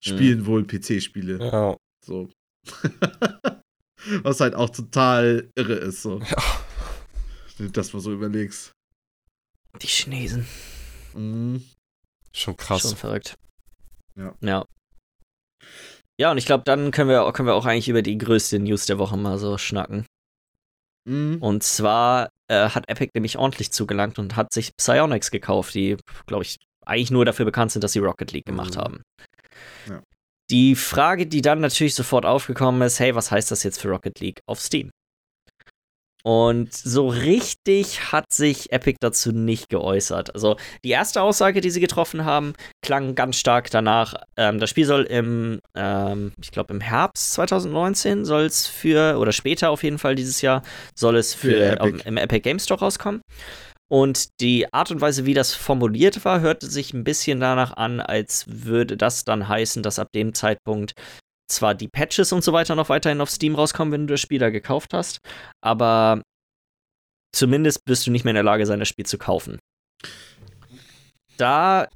spielen 0.03 0.45
wohl 0.47 0.65
PC-Spiele. 0.65 1.37
Ja. 1.39 1.77
So. 2.05 2.29
Was 4.23 4.39
halt 4.39 4.55
auch 4.55 4.69
total 4.69 5.49
irre 5.55 5.73
ist, 5.73 6.01
so. 6.01 6.19
Ja. 6.19 6.37
Wenn 7.57 7.67
du 7.67 7.71
das 7.73 7.91
mal 7.93 7.99
so 7.99 8.13
überlegst. 8.13 8.71
Die 9.81 9.87
Chinesen. 9.87 10.47
Mhm. 11.13 11.63
Schon 12.31 12.55
krass. 12.57 12.81
Schon 12.83 12.95
verrückt. 12.95 13.35
Ja. 14.15 14.33
Ja. 14.41 14.65
Ja, 16.19 16.31
und 16.31 16.37
ich 16.37 16.45
glaube, 16.45 16.63
dann 16.65 16.91
können 16.91 17.09
wir, 17.09 17.31
können 17.33 17.47
wir 17.47 17.55
auch 17.55 17.65
eigentlich 17.65 17.87
über 17.89 18.01
die 18.01 18.17
größte 18.17 18.59
News 18.59 18.85
der 18.85 18.97
Woche 18.99 19.17
mal 19.17 19.37
so 19.37 19.57
schnacken. 19.57 20.05
Mhm. 21.07 21.37
Und 21.41 21.63
zwar 21.63 22.29
äh, 22.49 22.69
hat 22.69 22.89
Epic 22.89 23.11
nämlich 23.13 23.37
ordentlich 23.37 23.71
zugelangt 23.71 24.19
und 24.19 24.35
hat 24.35 24.53
sich 24.53 24.71
Psyonix 24.77 25.31
gekauft, 25.31 25.73
die, 25.73 25.97
glaube 26.27 26.43
ich, 26.43 26.57
eigentlich 26.85 27.11
nur 27.11 27.25
dafür 27.25 27.45
bekannt 27.45 27.71
sind, 27.71 27.83
dass 27.83 27.93
sie 27.93 27.99
Rocket 27.99 28.31
League 28.31 28.45
gemacht 28.45 28.75
Mhm. 28.75 28.79
haben. 28.79 29.01
Ja. 29.87 30.03
Die 30.51 30.75
Frage, 30.75 31.27
die 31.27 31.41
dann 31.41 31.59
natürlich 31.59 31.95
sofort 31.95 32.25
aufgekommen 32.25 32.81
ist, 32.81 32.99
hey, 32.99 33.13
was 33.15 33.31
heißt 33.31 33.51
das 33.51 33.63
jetzt 33.63 33.79
für 33.81 33.89
Rocket 33.89 34.19
League 34.19 34.41
auf 34.47 34.59
Steam? 34.59 34.89
Und 36.23 36.73
so 36.73 37.07
richtig 37.07 38.11
hat 38.11 38.25
sich 38.33 38.73
Epic 38.73 38.97
dazu 38.99 39.31
nicht 39.31 39.69
geäußert. 39.69 40.33
Also 40.35 40.57
die 40.83 40.89
erste 40.89 41.21
Aussage, 41.21 41.61
die 41.61 41.69
sie 41.69 41.79
getroffen 41.79 42.25
haben, 42.25 42.53
klang 42.83 43.15
ganz 43.15 43.37
stark 43.37 43.71
danach. 43.71 44.15
Ähm, 44.35 44.59
das 44.59 44.69
Spiel 44.69 44.85
soll 44.85 45.03
im, 45.03 45.61
ähm, 45.75 46.33
ich 46.41 46.51
glaube 46.51 46.73
im 46.73 46.81
Herbst 46.81 47.33
2019 47.33 48.25
soll 48.25 48.41
es 48.41 48.67
für, 48.67 49.17
oder 49.17 49.31
später 49.31 49.69
auf 49.69 49.81
jeden 49.83 49.97
Fall 49.97 50.15
dieses 50.15 50.41
Jahr, 50.41 50.61
soll 50.93 51.15
es 51.15 51.33
für, 51.33 51.51
Für 51.51 51.65
Epic. 51.79 51.89
ähm, 51.89 52.01
im 52.05 52.17
Epic 52.17 52.41
Game 52.41 52.59
Store 52.59 52.81
rauskommen. 52.81 53.21
Und 53.89 54.39
die 54.39 54.71
Art 54.71 54.91
und 54.91 55.01
Weise, 55.01 55.25
wie 55.25 55.33
das 55.33 55.53
formuliert 55.55 56.23
war, 56.23 56.41
hörte 56.41 56.67
sich 56.67 56.93
ein 56.93 57.03
bisschen 57.03 57.39
danach 57.39 57.75
an, 57.75 57.99
als 57.99 58.45
würde 58.47 58.95
das 58.95 59.25
dann 59.25 59.47
heißen, 59.47 59.81
dass 59.81 59.99
ab 59.99 60.09
dem 60.13 60.33
Zeitpunkt 60.33 60.93
zwar 61.49 61.73
die 61.73 61.87
Patches 61.87 62.31
und 62.31 62.43
so 62.43 62.53
weiter 62.53 62.75
noch 62.75 62.89
weiterhin 62.89 63.21
auf 63.21 63.31
Steam 63.31 63.55
rauskommen, 63.55 63.91
wenn 63.91 64.07
du 64.07 64.13
das 64.13 64.21
Spiel 64.21 64.39
da 64.39 64.51
gekauft 64.51 64.93
hast, 64.93 65.19
aber 65.61 66.21
zumindest 67.35 67.83
bist 67.85 68.05
du 68.05 68.11
nicht 68.11 68.23
mehr 68.23 68.31
in 68.31 68.35
der 68.35 68.43
Lage 68.43 68.67
sein, 68.67 68.79
das 68.79 68.87
Spiel 68.87 69.07
zu 69.07 69.17
kaufen. 69.17 69.57
Da 71.37 71.87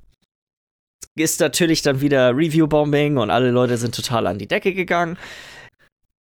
ist 1.16 1.40
natürlich 1.40 1.84
dann 1.84 2.02
wieder 2.02 2.36
Review-Bombing 2.36 3.18
und 3.18 3.30
alle 3.30 3.52
Leute 3.52 3.78
sind 3.78 3.94
total 3.94 4.26
an 4.26 4.40
die 4.40 4.48
Decke 4.48 4.74
gegangen. 4.74 5.18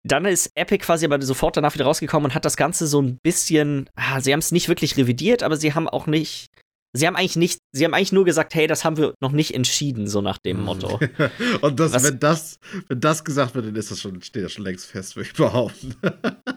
Dann 0.04 0.26
ist 0.26 0.52
Epic 0.56 0.84
quasi 0.86 1.06
aber 1.06 1.22
sofort 1.22 1.58
danach 1.58 1.74
wieder 1.76 1.86
rausgekommen 1.86 2.26
und 2.32 2.36
hat 2.36 2.46
das 2.46 2.58
Ganze 2.58 2.88
so 2.88 3.02
ein 3.02 3.20
bisschen, 3.22 3.90
ah, 3.96 4.20
sie 4.20 4.34
haben 4.34 4.40
es 4.40 4.52
nicht 4.52 4.68
wirklich 4.68 4.98
revidiert, 4.98 5.44
aber 5.44 5.58
sie 5.58 5.74
haben 5.76 5.88
auch 5.88 6.08
nicht, 6.08 6.48
sie 6.94 7.06
haben 7.06 7.16
eigentlich 7.16 7.36
nicht, 7.36 7.60
sie 7.72 7.86
haben 7.86 7.94
eigentlich 7.94 8.12
nur 8.12 8.26
gesagt, 8.26 8.56
hey, 8.56 8.66
das 8.66 8.84
haben 8.84 8.98
wir 8.98 9.14
noch 9.22 9.32
nicht 9.32 9.54
entschieden, 9.54 10.08
so 10.08 10.22
nach 10.22 10.40
dem 10.40 10.62
Motto. 10.64 11.00
Und 11.62 11.80
das, 11.80 11.94
Was- 11.94 12.04
wenn 12.04 12.20
das, 12.20 12.60
wenn 12.88 13.00
das 13.00 13.24
gesagt 13.24 13.54
wird, 13.56 13.68
dann 13.68 13.76
ist 13.76 13.92
das 13.92 14.02
schon, 14.02 14.22
steht 14.24 14.44
das 14.44 14.54
schon 14.54 14.66
längst 14.66 14.88
fest, 14.88 15.16
würde 15.16 15.30
ich 15.30 15.36
behaupten. 15.36 15.96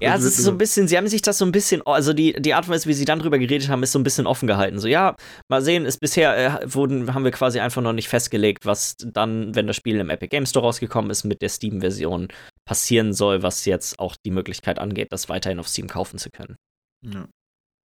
Ja, 0.00 0.16
es 0.16 0.24
ist 0.24 0.38
so 0.38 0.50
ein 0.50 0.58
bisschen, 0.58 0.88
sie 0.88 0.96
haben 0.96 1.06
sich 1.06 1.22
das 1.22 1.38
so 1.38 1.44
ein 1.44 1.52
bisschen, 1.52 1.82
also 1.86 2.12
die, 2.12 2.32
die 2.32 2.52
Art 2.52 2.66
und 2.66 2.74
Weise, 2.74 2.88
wie 2.88 2.94
sie 2.94 3.04
dann 3.04 3.20
drüber 3.20 3.38
geredet 3.38 3.68
haben, 3.68 3.82
ist 3.84 3.92
so 3.92 3.98
ein 3.98 4.02
bisschen 4.02 4.26
offen 4.26 4.48
gehalten. 4.48 4.80
So, 4.80 4.88
ja, 4.88 5.14
mal 5.48 5.62
sehen, 5.62 5.86
ist 5.86 6.00
bisher 6.00 6.62
äh, 6.62 6.74
wurden, 6.74 7.14
haben 7.14 7.24
wir 7.24 7.30
quasi 7.30 7.60
einfach 7.60 7.80
noch 7.80 7.92
nicht 7.92 8.08
festgelegt, 8.08 8.66
was 8.66 8.96
dann, 8.98 9.54
wenn 9.54 9.68
das 9.68 9.76
Spiel 9.76 10.00
im 10.00 10.10
Epic 10.10 10.30
Game 10.30 10.46
Store 10.46 10.66
rausgekommen 10.66 11.12
ist, 11.12 11.22
mit 11.22 11.42
der 11.42 11.48
Steam-Version 11.48 12.28
passieren 12.64 13.12
soll, 13.12 13.42
was 13.44 13.64
jetzt 13.64 14.00
auch 14.00 14.16
die 14.26 14.32
Möglichkeit 14.32 14.80
angeht, 14.80 15.08
das 15.12 15.28
weiterhin 15.28 15.60
auf 15.60 15.68
Steam 15.68 15.86
kaufen 15.86 16.18
zu 16.18 16.30
können. 16.30 16.56
Ja. 17.04 17.28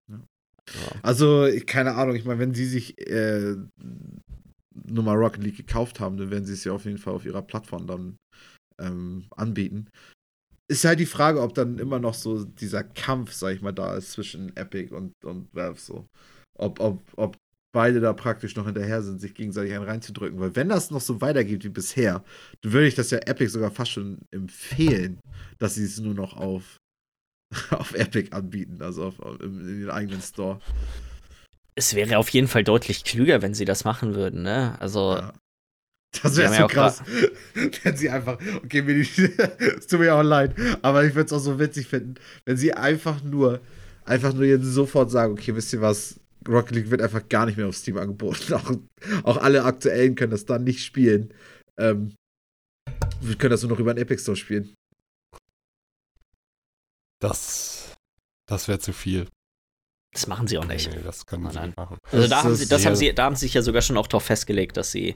So. 0.10 1.00
Also, 1.04 1.48
keine 1.66 1.94
Ahnung, 1.94 2.16
ich 2.16 2.26
meine, 2.26 2.40
wenn 2.40 2.54
sie 2.54 2.66
sich 2.66 3.00
äh, 3.08 3.56
nur 4.74 5.04
mal 5.04 5.16
Rocket 5.16 5.44
League 5.44 5.58
gekauft 5.58 6.00
haben, 6.00 6.18
dann 6.18 6.32
werden 6.32 6.46
sie 6.46 6.54
es 6.54 6.64
ja 6.64 6.74
auf 6.74 6.86
jeden 6.86 6.98
Fall 6.98 7.14
auf 7.14 7.26
ihrer 7.26 7.42
Plattform 7.42 7.88
dann 7.88 8.18
ähm, 8.80 9.28
anbieten. 9.36 9.90
Ist 10.70 10.84
halt 10.84 11.00
die 11.00 11.06
Frage, 11.06 11.42
ob 11.42 11.54
dann 11.54 11.80
immer 11.80 12.00
noch 12.00 12.14
so 12.14 12.44
dieser 12.44 12.84
Kampf, 12.84 13.32
sag 13.32 13.56
ich 13.56 13.62
mal, 13.62 13.72
da 13.72 13.96
ist 13.96 14.12
zwischen 14.12 14.56
Epic 14.58 14.94
und, 14.94 15.14
und 15.24 15.54
Valve 15.54 15.80
so. 15.80 16.08
Ob, 16.58 16.80
ob, 16.80 17.02
ob 17.16 17.38
beide 17.78 18.00
da 18.00 18.12
praktisch 18.14 18.56
noch 18.56 18.66
hinterher 18.66 19.02
sind, 19.02 19.22
sich 19.22 19.34
gegenseitig 19.36 19.74
einen 19.74 19.86
reinzudrücken. 19.86 20.40
Weil 20.40 20.56
wenn 20.56 20.68
das 20.68 20.90
noch 20.92 21.00
so 21.00 21.22
weitergeht 21.22 21.64
wie 21.64 21.70
bisher, 21.70 22.24
dann 22.62 22.74
würde 22.74 22.88
ich 22.88 22.96
das 22.96 23.12
ja 23.12 23.20
Epic 23.20 23.52
sogar 23.52 23.72
fast 23.72 23.92
schon 23.92 24.20
empfehlen, 24.32 25.20
dass 25.60 25.76
sie 25.76 25.84
es 25.84 26.00
nur 26.00 26.14
noch 26.14 26.36
auf, 26.36 26.78
auf 27.70 27.94
Epic 27.94 28.36
anbieten, 28.36 28.82
also 28.82 29.06
auf, 29.06 29.20
auf, 29.20 29.40
in, 29.42 29.60
in 29.60 29.80
den 29.82 29.90
eigenen 29.90 30.22
Store. 30.22 30.60
Es 31.76 31.94
wäre 31.94 32.18
auf 32.18 32.30
jeden 32.30 32.48
Fall 32.48 32.64
deutlich 32.64 33.04
klüger, 33.04 33.42
wenn 33.42 33.54
sie 33.54 33.66
das 33.66 33.84
machen 33.84 34.16
würden, 34.16 34.42
ne? 34.42 34.76
Also. 34.82 35.14
Ja. 35.14 35.34
Das 36.22 36.36
wäre 36.38 36.54
so 36.54 36.68
krass, 36.68 37.04
wenn 37.84 37.98
sie 37.98 38.10
einfach, 38.10 38.40
okay, 38.64 38.82
mir 38.82 38.96
es 39.78 39.88
tut 39.88 40.00
mir 40.00 40.16
auch 40.16 40.24
leid, 40.24 40.56
aber 40.82 41.06
ich 41.06 41.14
würde 41.14 41.28
es 41.28 41.34
auch 41.34 41.40
so 41.40 41.60
witzig 41.60 41.88
finden, 41.88 42.16
wenn 42.46 42.58
sie 42.58 42.74
einfach 42.74 43.22
nur, 43.24 43.62
einfach 44.06 44.34
nur 44.34 44.46
jetzt 44.46 44.66
sofort 44.66 45.12
sagen, 45.12 45.34
okay, 45.34 45.54
wisst 45.56 45.74
ihr 45.74 45.82
was, 45.82 46.20
Rocket 46.48 46.76
League 46.76 46.92
wird 46.92 47.02
einfach 47.02 47.28
gar 47.28 47.46
nicht 47.46 47.58
mehr 47.58 47.68
auf 47.68 47.76
Steam 47.76 47.98
angeboten. 47.98 48.54
Auch, 48.54 48.72
auch 49.24 49.38
alle 49.38 49.64
aktuellen 49.64 50.16
können 50.16 50.32
das 50.32 50.46
dann 50.46 50.64
nicht 50.64 50.84
spielen. 50.84 51.34
Ähm, 51.78 52.16
wir 53.22 53.36
können 53.36 53.52
das 53.52 53.62
nur 53.64 53.72
noch 53.72 53.80
über 53.80 53.94
den 53.94 54.02
Epic 54.02 54.22
Store 54.22 54.38
spielen. 54.38 54.74
Das, 57.20 57.96
das 58.48 58.68
wäre 58.68 58.80
zu 58.80 58.94
viel. 58.94 59.28
Das 60.14 60.28
machen 60.28 60.48
sie 60.48 60.58
auch 60.58 60.66
nicht. 60.66 60.90
Nee, 60.90 61.02
das 61.04 61.26
können 61.26 61.50
sie 61.52 61.60
nicht 61.60 61.78
machen. 61.78 61.98
Also 62.12 62.28
da 62.28 62.44
haben, 62.44 62.56
sie, 62.56 62.68
das 62.68 62.86
haben 62.86 62.96
sie, 62.96 63.14
da 63.14 63.26
haben 63.26 63.36
sie 63.36 63.46
sich 63.46 63.54
ja 63.54 63.62
sogar 63.62 63.82
schon 63.82 63.98
auch 63.98 64.08
darauf 64.08 64.24
festgelegt, 64.24 64.78
dass 64.78 64.92
sie, 64.92 65.16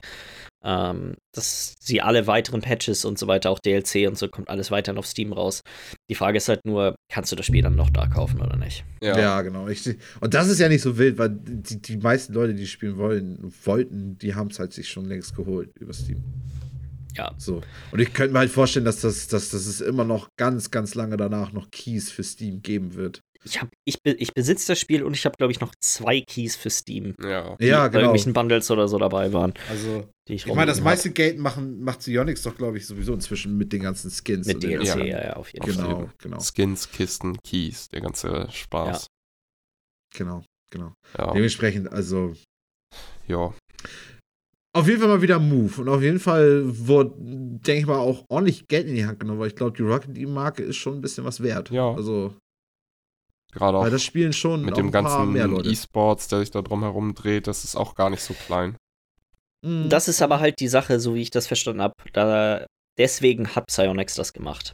ähm, 0.64 1.14
dass 1.32 1.74
sie 1.80 2.00
alle 2.00 2.26
weiteren 2.26 2.60
Patches 2.60 3.04
und 3.04 3.18
so 3.18 3.26
weiter, 3.26 3.50
auch 3.50 3.58
DLC 3.58 4.08
und 4.08 4.16
so, 4.16 4.28
kommt 4.28 4.48
alles 4.48 4.70
weiterhin 4.70 4.98
auf 4.98 5.06
Steam 5.06 5.32
raus. 5.32 5.62
Die 6.08 6.14
Frage 6.14 6.38
ist 6.38 6.48
halt 6.48 6.64
nur, 6.64 6.94
kannst 7.10 7.32
du 7.32 7.36
das 7.36 7.46
Spiel 7.46 7.62
dann 7.62 7.74
noch 7.74 7.90
da 7.90 8.06
kaufen 8.06 8.40
oder 8.40 8.56
nicht? 8.56 8.84
Ja, 9.02 9.18
ja 9.18 9.42
genau. 9.42 9.68
Ich, 9.68 9.88
und 10.20 10.34
das 10.34 10.48
ist 10.48 10.60
ja 10.60 10.68
nicht 10.68 10.82
so 10.82 10.98
wild, 10.98 11.18
weil 11.18 11.30
die, 11.30 11.80
die 11.80 11.96
meisten 11.96 12.32
Leute, 12.32 12.54
die 12.54 12.66
spielen 12.66 12.96
wollen, 12.96 13.38
wollten, 13.64 14.18
die 14.18 14.34
haben 14.34 14.48
es 14.48 14.58
halt 14.58 14.72
sich 14.72 14.88
schon 14.88 15.04
längst 15.06 15.34
geholt 15.34 15.70
über 15.78 15.92
Steam. 15.92 16.22
Ja. 17.16 17.34
So. 17.36 17.60
Und 17.90 18.00
ich 18.00 18.12
könnte 18.12 18.32
mir 18.32 18.40
halt 18.40 18.50
vorstellen, 18.50 18.84
dass, 18.84 19.00
das, 19.00 19.28
dass, 19.28 19.50
dass 19.50 19.66
es 19.66 19.80
immer 19.80 20.04
noch 20.04 20.28
ganz, 20.36 20.70
ganz 20.70 20.94
lange 20.94 21.16
danach 21.16 21.52
noch 21.52 21.70
Keys 21.70 22.10
für 22.10 22.22
Steam 22.22 22.62
geben 22.62 22.94
wird. 22.94 23.20
Ich, 23.44 23.60
hab, 23.60 23.68
ich, 23.84 23.98
ich 24.04 24.34
besitze 24.34 24.68
das 24.68 24.78
Spiel 24.78 25.02
und 25.02 25.14
ich 25.14 25.24
habe, 25.24 25.36
glaube 25.36 25.52
ich, 25.52 25.60
noch 25.60 25.74
zwei 25.80 26.20
Keys 26.20 26.54
für 26.54 26.70
Steam. 26.70 27.14
Ja, 27.20 27.56
die 27.56 27.66
ja 27.66 27.88
genau. 27.88 28.00
Irgendwelchen 28.00 28.32
Bundles 28.32 28.70
oder 28.70 28.86
so 28.86 28.98
dabei 28.98 29.32
waren. 29.32 29.52
Also, 29.68 30.06
ich, 30.28 30.46
ich 30.46 30.54
meine, 30.54 30.66
das 30.66 30.80
meiste 30.80 31.10
Geld 31.10 31.38
machen, 31.38 31.82
macht 31.82 32.02
Sionix 32.02 32.42
doch, 32.42 32.56
glaube 32.56 32.78
ich, 32.78 32.86
sowieso 32.86 33.12
inzwischen 33.12 33.56
mit 33.56 33.72
den 33.72 33.82
ganzen 33.82 34.10
Skins. 34.10 34.46
Mit 34.46 34.62
DLC, 34.62 34.84
ja. 34.84 34.98
ja, 34.98 35.24
ja, 35.24 35.32
auf 35.36 35.52
jeden 35.52 35.66
genau, 35.66 35.82
Fall. 35.82 36.12
Genau, 36.18 36.38
Skins, 36.38 36.90
Kisten, 36.90 37.36
Keys, 37.42 37.88
der 37.88 38.00
ganze 38.00 38.48
Spaß. 38.50 39.02
Ja. 39.02 40.18
Genau, 40.18 40.44
genau. 40.70 40.94
Ja. 41.18 41.32
Dementsprechend, 41.32 41.90
also. 41.90 42.34
Ja. 43.26 43.52
Auf 44.74 44.88
jeden 44.88 45.00
Fall 45.00 45.08
mal 45.08 45.22
wieder 45.22 45.38
Move. 45.38 45.80
Und 45.82 45.88
auf 45.88 46.00
jeden 46.00 46.20
Fall 46.20 46.62
wurde, 46.64 47.12
denke 47.18 47.80
ich 47.80 47.86
mal, 47.86 47.98
auch 47.98 48.24
ordentlich 48.30 48.68
Geld 48.68 48.86
in 48.86 48.94
die 48.94 49.04
Hand 49.04 49.20
genommen, 49.20 49.38
weil 49.38 49.48
ich 49.48 49.56
glaube, 49.56 49.76
die 49.76 49.82
Rocket 49.82 50.16
League-Marke 50.16 50.62
ist 50.62 50.76
schon 50.76 50.94
ein 50.94 51.00
bisschen 51.02 51.24
was 51.24 51.42
wert. 51.42 51.70
Ja. 51.70 51.92
Also. 51.92 52.34
Gerade 53.52 53.78
auch 53.78 53.82
weil 53.82 53.90
das 53.90 54.02
spielen 54.02 54.32
schon 54.32 54.64
mit 54.64 54.76
dem 54.76 54.90
ganzen 54.90 55.36
E-Sports, 55.66 56.28
der 56.28 56.40
sich 56.40 56.50
da 56.50 56.62
drum 56.62 56.82
herum 56.82 57.14
dreht, 57.14 57.46
das 57.46 57.64
ist 57.64 57.76
auch 57.76 57.94
gar 57.94 58.08
nicht 58.10 58.22
so 58.22 58.34
klein. 58.34 58.76
Mhm. 59.64 59.88
Das 59.88 60.08
ist 60.08 60.22
aber 60.22 60.40
halt 60.40 60.58
die 60.60 60.68
Sache, 60.68 60.98
so 61.00 61.14
wie 61.14 61.22
ich 61.22 61.30
das 61.30 61.46
verstanden 61.46 61.82
habe. 61.82 61.94
Da, 62.12 62.66
deswegen 62.98 63.54
hat 63.54 63.66
Psyonix 63.66 64.14
das 64.14 64.32
gemacht. 64.32 64.72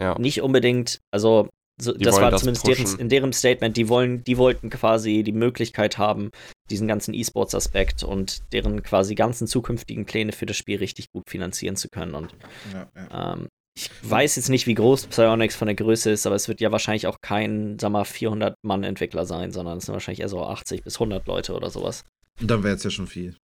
Ja. 0.00 0.18
Nicht 0.18 0.42
unbedingt, 0.42 1.00
also 1.12 1.48
so, 1.80 1.92
das 1.92 2.20
war 2.20 2.32
das 2.32 2.40
zumindest 2.40 2.66
deren, 2.66 2.98
in 2.98 3.08
deren 3.08 3.32
Statement, 3.32 3.76
die 3.76 3.88
wollen, 3.88 4.24
die 4.24 4.36
wollten 4.36 4.68
quasi 4.68 5.22
die 5.22 5.32
Möglichkeit 5.32 5.96
haben, 5.96 6.30
diesen 6.70 6.88
ganzen 6.88 7.14
E-Sports-Aspekt 7.14 8.02
und 8.02 8.42
deren 8.52 8.82
quasi 8.82 9.14
ganzen 9.14 9.46
zukünftigen 9.46 10.04
Pläne 10.04 10.32
für 10.32 10.46
das 10.46 10.56
Spiel 10.56 10.78
richtig 10.78 11.12
gut 11.12 11.30
finanzieren 11.30 11.76
zu 11.76 11.88
können. 11.88 12.14
Und 12.14 12.34
ja, 12.72 12.88
ja. 12.96 13.34
Ähm, 13.34 13.48
ich 13.78 13.90
weiß 14.02 14.34
jetzt 14.36 14.48
nicht, 14.48 14.66
wie 14.66 14.74
groß 14.74 15.06
Psyonix 15.06 15.54
von 15.54 15.66
der 15.66 15.76
Größe 15.76 16.10
ist, 16.10 16.26
aber 16.26 16.34
es 16.34 16.48
wird 16.48 16.60
ja 16.60 16.72
wahrscheinlich 16.72 17.06
auch 17.06 17.20
kein, 17.20 17.78
sag 17.78 17.90
mal, 17.90 18.02
400-Mann-Entwickler 18.02 19.24
sein, 19.24 19.52
sondern 19.52 19.78
es 19.78 19.86
sind 19.86 19.92
wahrscheinlich 19.92 20.20
eher 20.20 20.28
so 20.28 20.42
80 20.42 20.82
bis 20.82 20.96
100 20.96 21.26
Leute 21.28 21.54
oder 21.54 21.70
sowas. 21.70 22.04
Und 22.40 22.50
dann 22.50 22.64
wäre 22.64 22.74
es 22.74 22.82
ja 22.82 22.90
schon 22.90 23.06
viel. 23.06 23.36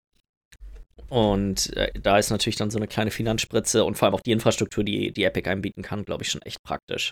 Und 1.07 1.75
äh, 1.77 1.91
da 1.99 2.17
ist 2.17 2.31
natürlich 2.31 2.55
dann 2.55 2.71
so 2.71 2.79
eine 2.79 2.87
kleine 2.87 3.11
Finanzspritze 3.11 3.83
und 3.83 3.95
vor 3.95 4.07
allem 4.07 4.15
auch 4.15 4.21
die 4.21 4.31
Infrastruktur, 4.31 4.83
die, 4.83 5.11
die 5.11 5.23
Epic 5.23 5.47
einbieten 5.47 5.83
kann, 5.83 6.03
glaube 6.03 6.23
ich, 6.23 6.31
schon 6.31 6.41
echt 6.41 6.63
praktisch. 6.63 7.11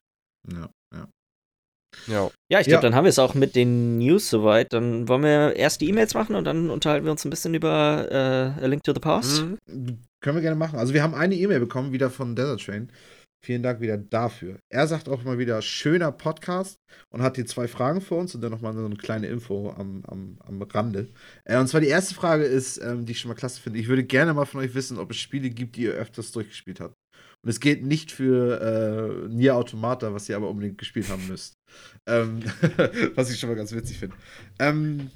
Ja, 0.51 0.69
ja. 0.91 1.07
Ja, 2.07 2.31
ja 2.49 2.59
ich 2.59 2.67
glaube, 2.67 2.77
Ja. 2.77 2.81
dann 2.81 2.95
haben 2.95 3.03
wir 3.05 3.09
es 3.09 3.19
auch 3.19 3.35
mit 3.35 3.55
den 3.55 3.99
News 3.99 4.31
soweit. 4.31 4.73
Dann 4.73 5.07
wollen 5.07 5.21
wir 5.21 5.55
erst 5.55 5.81
die 5.81 5.89
E-Mails 5.89 6.15
machen 6.15 6.35
und 6.35 6.45
dann 6.45 6.71
unterhalten 6.71 7.05
wir 7.05 7.11
uns 7.11 7.23
ein 7.23 7.29
bisschen 7.29 7.53
über 7.53 8.07
äh, 8.09 8.63
A 8.63 8.65
Link 8.65 8.83
to 8.83 8.93
the 8.93 8.99
Past. 8.99 9.43
Mhm. 9.67 9.99
Können 10.21 10.37
wir 10.37 10.41
gerne 10.41 10.55
machen. 10.55 10.77
Also 10.77 10.93
wir 10.93 11.03
haben 11.03 11.15
eine 11.15 11.35
E-Mail 11.35 11.59
bekommen, 11.59 11.91
wieder 11.91 12.09
von 12.09 12.35
Desert 12.35 12.63
Train. 12.63 12.91
Vielen 13.43 13.63
Dank 13.63 13.81
wieder 13.81 13.97
dafür. 13.97 14.59
Er 14.69 14.85
sagt 14.85 15.09
auch 15.09 15.23
mal 15.23 15.39
wieder, 15.39 15.63
schöner 15.63 16.11
Podcast 16.11 16.77
und 17.09 17.23
hat 17.23 17.37
hier 17.37 17.47
zwei 17.47 17.67
Fragen 17.67 17.99
für 17.99 18.13
uns 18.13 18.35
und 18.35 18.41
dann 18.41 18.51
nochmal 18.51 18.73
so 18.73 18.85
eine 18.85 18.95
kleine 18.95 19.27
Info 19.27 19.71
am, 19.71 20.03
am, 20.05 20.37
am 20.45 20.61
Rande. 20.61 21.09
Äh, 21.45 21.57
und 21.57 21.67
zwar 21.67 21.81
die 21.81 21.87
erste 21.87 22.13
Frage 22.13 22.43
ist, 22.43 22.77
ähm, 22.77 23.07
die 23.07 23.13
ich 23.13 23.19
schon 23.19 23.29
mal 23.29 23.35
klasse 23.35 23.59
finde. 23.59 23.79
Ich 23.79 23.87
würde 23.87 24.03
gerne 24.03 24.35
mal 24.35 24.45
von 24.45 24.61
euch 24.61 24.75
wissen, 24.75 24.99
ob 24.99 25.09
es 25.09 25.17
Spiele 25.17 25.49
gibt, 25.49 25.75
die 25.75 25.83
ihr 25.83 25.93
öfters 25.93 26.31
durchgespielt 26.31 26.79
habt. 26.79 26.93
Und 27.43 27.49
es 27.49 27.59
geht 27.59 27.83
nicht 27.83 28.11
für 28.11 28.61
äh, 28.61 29.27
Nier 29.29 29.55
Automata, 29.55 30.13
was 30.13 30.29
ihr 30.29 30.35
aber 30.35 30.49
unbedingt 30.49 30.77
gespielt 30.77 31.09
haben 31.09 31.27
müsst. 31.27 31.55
ähm, 32.07 32.43
was 33.15 33.31
ich 33.31 33.39
schon 33.39 33.49
mal 33.49 33.55
ganz 33.55 33.71
witzig 33.71 33.97
finde. 33.97 34.15
Ähm, 34.59 35.09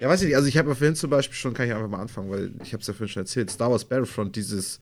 ja, 0.00 0.08
weiß 0.08 0.22
ich 0.22 0.28
nicht. 0.28 0.36
Also 0.36 0.48
ich 0.48 0.56
habe 0.56 0.70
ja 0.70 0.74
vorhin 0.74 0.96
zum 0.96 1.10
Beispiel 1.10 1.36
schon, 1.36 1.52
kann 1.52 1.66
ich 1.66 1.74
einfach 1.74 1.88
mal 1.88 2.00
anfangen, 2.00 2.30
weil 2.30 2.54
ich 2.62 2.72
habe 2.72 2.80
es 2.80 2.86
ja 2.86 2.94
vorhin 2.94 3.08
schon 3.08 3.22
erzählt, 3.22 3.50
Star 3.50 3.70
Wars 3.70 3.84
Battlefront, 3.84 4.34
dieses, 4.34 4.80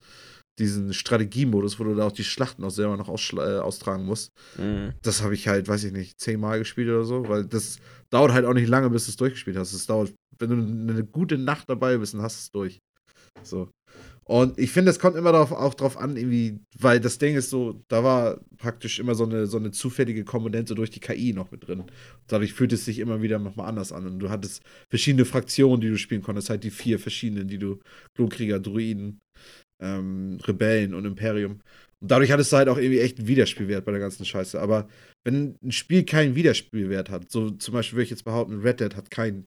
diesen 0.59 0.95
Strategiemodus, 0.95 1.81
wo 1.81 1.85
du 1.85 1.95
da 1.95 2.07
auch 2.07 2.13
die 2.13 2.25
Schlachten 2.25 2.65
auch 2.65 2.71
selber 2.71 2.97
noch 2.97 3.09
äh, 3.09 3.59
austragen 3.59 4.05
musst. 4.05 4.33
Mhm. 4.57 4.95
Das 5.03 5.23
habe 5.23 5.35
ich 5.35 5.49
halt, 5.49 5.67
weiß 5.67 5.85
ich 5.85 5.93
nicht, 5.93 6.21
zehnmal 6.21 6.61
gespielt 6.61 6.89
oder 6.89 7.05
so, 7.05 7.29
weil 7.29 7.45
das 7.47 7.79
dauert 8.11 8.33
halt 8.33 8.47
auch 8.47 8.55
nicht 8.55 8.69
lange, 8.69 8.91
bis 8.91 9.07
du 9.07 9.11
es 9.11 9.17
durchgespielt 9.17 9.57
hast. 9.57 9.73
Es 9.73 9.87
dauert, 9.87 10.15
wenn 10.39 10.51
du 10.51 10.93
eine 10.93 11.05
gute 11.05 11.37
Nacht 11.37 11.69
dabei 11.69 11.99
bist, 11.99 12.15
dann 12.15 12.23
hast 12.23 12.37
du 12.37 12.41
es 12.43 12.51
durch. 12.53 12.81
So. 13.43 13.69
Und 14.29 14.59
ich 14.59 14.71
finde, 14.73 14.91
es 14.91 14.99
kommt 14.99 15.17
immer 15.17 15.33
darauf, 15.33 15.53
auch 15.53 15.73
drauf 15.73 15.97
an, 15.97 16.19
irgendwie, 16.19 16.61
weil 16.79 17.01
das 17.01 17.17
Ding 17.17 17.35
ist 17.35 17.49
so, 17.49 17.83
da 17.89 18.05
war 18.05 18.39
praktisch 18.59 18.99
immer 18.99 19.15
so 19.15 19.25
eine, 19.25 19.47
so 19.47 19.57
eine 19.57 19.71
zufällige 19.71 20.23
Komponente 20.23 20.75
durch 20.75 20.91
die 20.91 21.01
KI 21.01 21.33
noch 21.33 21.51
mit 21.51 21.67
drin. 21.67 21.85
Dadurch 22.27 22.53
fühlt 22.53 22.75
es 22.75 22.85
sich 22.85 22.99
immer 22.99 23.23
wieder 23.23 23.39
nochmal 23.39 23.69
anders 23.69 23.91
an. 23.91 24.07
Und 24.07 24.19
du 24.19 24.29
hattest 24.29 24.63
verschiedene 24.91 25.25
Fraktionen, 25.25 25.81
die 25.81 25.89
du 25.89 25.97
spielen 25.97 26.21
konntest, 26.21 26.51
halt 26.51 26.63
die 26.63 26.71
vier 26.71 26.99
verschiedenen, 26.99 27.49
die 27.49 27.57
du, 27.57 27.79
Klonkrieger, 28.17 28.61
Druiden, 28.61 29.19
ähm, 29.81 30.39
Rebellen 30.47 30.93
und 30.93 31.07
Imperium. 31.07 31.63
Und 32.01 32.11
dadurch 32.11 32.31
hattest 32.31 32.53
du 32.53 32.59
halt 32.59 32.69
auch 32.69 32.77
irgendwie 32.77 33.01
echt 33.01 33.19
einen 33.19 33.29
Wiederspielwert 33.29 33.87
bei 33.87 33.93
der 33.93 34.01
ganzen 34.01 34.27
Scheiße. 34.27 34.61
Aber 34.61 34.89
wenn 35.25 35.57
ein 35.65 35.73
Spiel 35.73 36.05
keinen 36.05 36.35
Wiederspielwert 36.35 37.09
hat, 37.09 37.31
so 37.31 37.51
zum 37.53 37.73
Beispiel 37.73 37.97
würde 37.97 38.05
ich 38.05 38.11
jetzt 38.11 38.25
behaupten, 38.25 38.61
Red 38.61 38.81
Dead 38.81 38.95
hat 38.95 39.11
keinen 39.11 39.47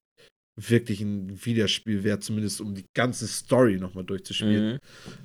wirklichen 0.56 1.44
Wiederspielwert, 1.44 2.22
zumindest 2.22 2.60
um 2.60 2.74
die 2.74 2.84
ganze 2.94 3.26
Story 3.26 3.78
nochmal 3.78 4.04
durchzuspielen, 4.04 4.74
Mhm. 4.74 4.78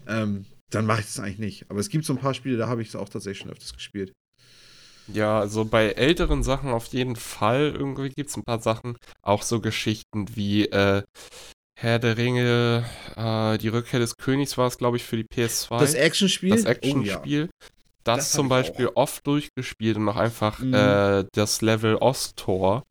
ähm, 0.08 0.45
dann 0.70 0.86
mache 0.86 1.02
ich 1.02 1.06
das 1.08 1.20
eigentlich 1.20 1.40
nicht. 1.40 1.66
Aber 1.70 1.80
es 1.80 1.90
gibt 1.90 2.06
so 2.06 2.14
ein 2.14 2.20
paar 2.20 2.34
Spiele, 2.34 2.58
da 2.58 2.68
habe 2.68 2.82
ich 2.82 2.90
es 2.90 2.95
auch 2.95 3.10
tatsächlich 3.10 3.40
schon 3.40 3.52
öfters 3.52 3.74
gespielt. 3.74 4.14
Ja, 5.14 5.40
also 5.40 5.64
bei 5.64 5.91
älteren 5.91 6.44
Sachen 6.44 6.72
auf 6.72 6.88
jeden 6.88 7.16
Fall 7.16 7.74
irgendwie 7.78 8.10
gibt 8.10 8.30
es 8.30 8.36
ein 8.38 8.44
paar 8.44 8.60
Sachen. 8.62 8.98
Auch 9.22 9.41
so 9.41 9.62
Geschichten 9.62 10.36
wie 10.36 10.66
äh, 10.66 11.04
Herr 11.80 11.99
der 11.99 12.18
Ringe, 12.18 12.84
äh, 13.16 13.58
die 13.58 13.70
Rückkehr 13.70 13.99
des 13.99 14.18
Königs 14.18 14.58
war 14.58 14.68
es, 14.68 14.78
glaube 14.78 14.98
ich, 14.98 15.04
für 15.04 15.16
die 15.16 15.24
PS2. 15.24 15.80
Das 15.80 15.94
Actionspiel? 15.94 16.49
Das 16.49 16.62
Oh, 16.64 16.66
ja. 16.66 16.72
Actionspiel. 16.72 17.49
Das, 18.04 18.18
Das 18.18 18.32
zum 18.32 18.49
Beispiel 18.49 18.88
oft 18.95 19.26
durchgespielt 19.28 19.98
und 19.98 20.10
auch 20.10 20.16
einfach 20.18 20.60
Mhm. 20.60 20.74
äh, 20.74 21.26
das 21.34 21.62
Level 21.62 21.95
Osttor. 21.95 22.84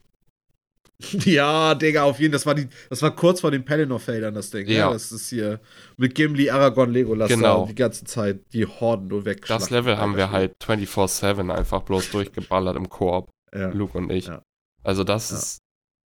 Ja, 1.25 1.75
Digga, 1.75 2.05
auf 2.05 2.19
jeden 2.19 2.33
Fall. 2.33 2.37
Das 2.39 2.47
war, 2.47 2.55
die, 2.55 2.69
das 2.89 3.03
war 3.03 3.15
kurz 3.15 3.41
vor 3.41 3.51
den 3.51 3.65
Pelennor-Feldern, 3.65 4.35
das 4.35 4.51
Ding. 4.51 4.67
Ja. 4.67 4.75
Ja. 4.75 4.93
Das 4.93 5.13
ist 5.13 5.29
hier 5.29 5.61
mit 5.97 6.15
Gimli, 6.15 6.49
Aragorn, 6.51 6.91
Legolas 6.91 7.29
Genau. 7.29 7.67
die 7.67 7.75
ganze 7.75 8.05
Zeit 8.05 8.41
die 8.53 8.65
Horden 8.67 9.09
nur 9.09 9.25
weg. 9.25 9.45
Das 9.47 9.71
Level 9.71 9.99
haben 9.99 10.17
wir 10.17 10.31
halt 10.31 10.55
24-7 10.65 11.53
einfach 11.55 11.83
bloß 11.83 12.11
durchgeballert 12.13 12.77
im 12.77 12.89
Koop, 12.89 13.31
Ja. 13.55 13.69
Luke 13.69 13.97
und 13.99 14.11
ich. 14.11 14.27
Ja. 14.29 14.43
Also 14.85 15.05
das 15.05 15.33
ist, 15.33 15.59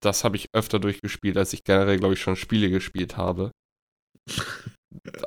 das 0.03 0.25
habe 0.25 0.37
ich 0.37 0.49
öfter 0.55 0.79
durchgespielt, 0.79 1.37
als 1.37 1.53
ich 1.53 1.63
generell, 1.65 1.99
glaube 1.99 2.15
ich, 2.15 2.21
schon 2.21 2.35
Spiele 2.37 2.71
gespielt 2.71 3.17
habe. 3.17 3.51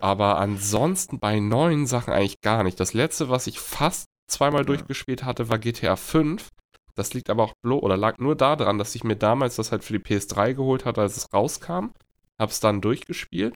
Aber 0.01 0.39
ansonsten 0.39 1.19
bei 1.19 1.39
neuen 1.39 1.87
Sachen 1.87 2.13
eigentlich 2.13 2.41
gar 2.41 2.63
nicht. 2.63 2.79
Das 2.79 2.93
letzte, 2.93 3.29
was 3.29 3.47
ich 3.47 3.59
fast 3.59 4.07
zweimal 4.29 4.65
durchgespielt 4.65 5.23
hatte, 5.23 5.49
war 5.49 5.57
GTA 5.59 5.95
5. 5.95 6.49
Das 6.95 7.13
liegt 7.13 7.29
aber 7.29 7.43
auch 7.43 7.53
bloß 7.61 7.81
oder 7.81 7.97
lag 7.97 8.19
nur 8.19 8.35
daran, 8.35 8.77
dass 8.77 8.95
ich 8.95 9.03
mir 9.03 9.15
damals 9.15 9.55
das 9.55 9.71
halt 9.71 9.83
für 9.83 9.97
die 9.97 10.03
PS3 10.03 10.53
geholt 10.53 10.85
hatte, 10.85 11.01
als 11.01 11.17
es 11.17 11.33
rauskam. 11.33 11.87
Hab's 12.39 12.59
dann 12.59 12.81
durchgespielt. 12.81 13.55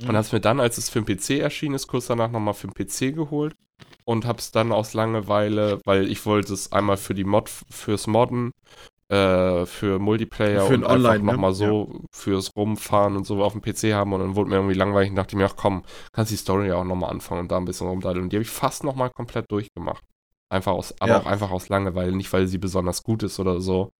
Mhm. 0.00 0.10
Und 0.10 0.16
hab's 0.16 0.32
mir 0.32 0.40
dann, 0.40 0.60
als 0.60 0.78
es 0.78 0.88
für 0.88 1.00
den 1.00 1.16
PC 1.16 1.40
erschienen 1.40 1.74
ist, 1.74 1.86
kurz 1.86 2.06
danach 2.06 2.30
nochmal 2.30 2.54
für 2.54 2.68
den 2.68 2.74
PC 2.74 3.14
geholt. 3.14 3.54
Und 4.04 4.26
hab's 4.26 4.52
dann 4.52 4.72
aus 4.72 4.94
Langeweile, 4.94 5.80
weil 5.84 6.10
ich 6.10 6.24
wollte 6.26 6.52
es 6.52 6.72
einmal 6.72 6.96
für 6.96 7.14
die 7.14 7.24
Mod, 7.24 7.48
fürs 7.48 8.06
Modden 8.06 8.52
äh, 9.08 9.66
für 9.66 9.98
Multiplayer 9.98 10.66
Für 10.66 10.74
und 10.74 10.84
ein 10.84 10.90
Online, 10.90 11.08
einfach 11.10 11.26
ne? 11.26 11.32
nochmal 11.32 11.54
so 11.54 12.00
fürs 12.12 12.50
Rumfahren 12.56 13.16
und 13.16 13.24
so 13.24 13.42
auf 13.42 13.52
dem 13.52 13.62
PC 13.62 13.94
haben 13.94 14.12
und 14.12 14.20
dann 14.20 14.36
wurde 14.36 14.50
mir 14.50 14.56
irgendwie 14.56 14.74
langweilig 14.74 15.10
und 15.10 15.16
dachte 15.16 15.36
mir, 15.36 15.46
ach 15.46 15.56
komm, 15.56 15.84
kannst 16.12 16.32
die 16.32 16.36
Story 16.36 16.68
ja 16.68 16.76
auch 16.76 16.84
nochmal 16.84 17.10
anfangen 17.10 17.42
und 17.42 17.52
da 17.52 17.56
ein 17.56 17.64
bisschen 17.64 17.86
rumdaddeln. 17.86 18.24
Und 18.24 18.32
die 18.32 18.36
habe 18.36 18.42
ich 18.42 18.50
fast 18.50 18.84
nochmal 18.84 19.10
komplett 19.10 19.50
durchgemacht. 19.50 20.02
Einfach 20.48 20.72
aus, 20.72 20.94
aber 21.00 21.12
Ja. 21.12 21.20
auch 21.20 21.26
einfach 21.26 21.50
aus 21.50 21.68
Langeweile, 21.68 22.14
nicht 22.14 22.32
weil 22.32 22.46
sie 22.46 22.58
besonders 22.58 23.02
gut 23.02 23.22
ist 23.22 23.38
oder 23.40 23.60
so. 23.60 23.90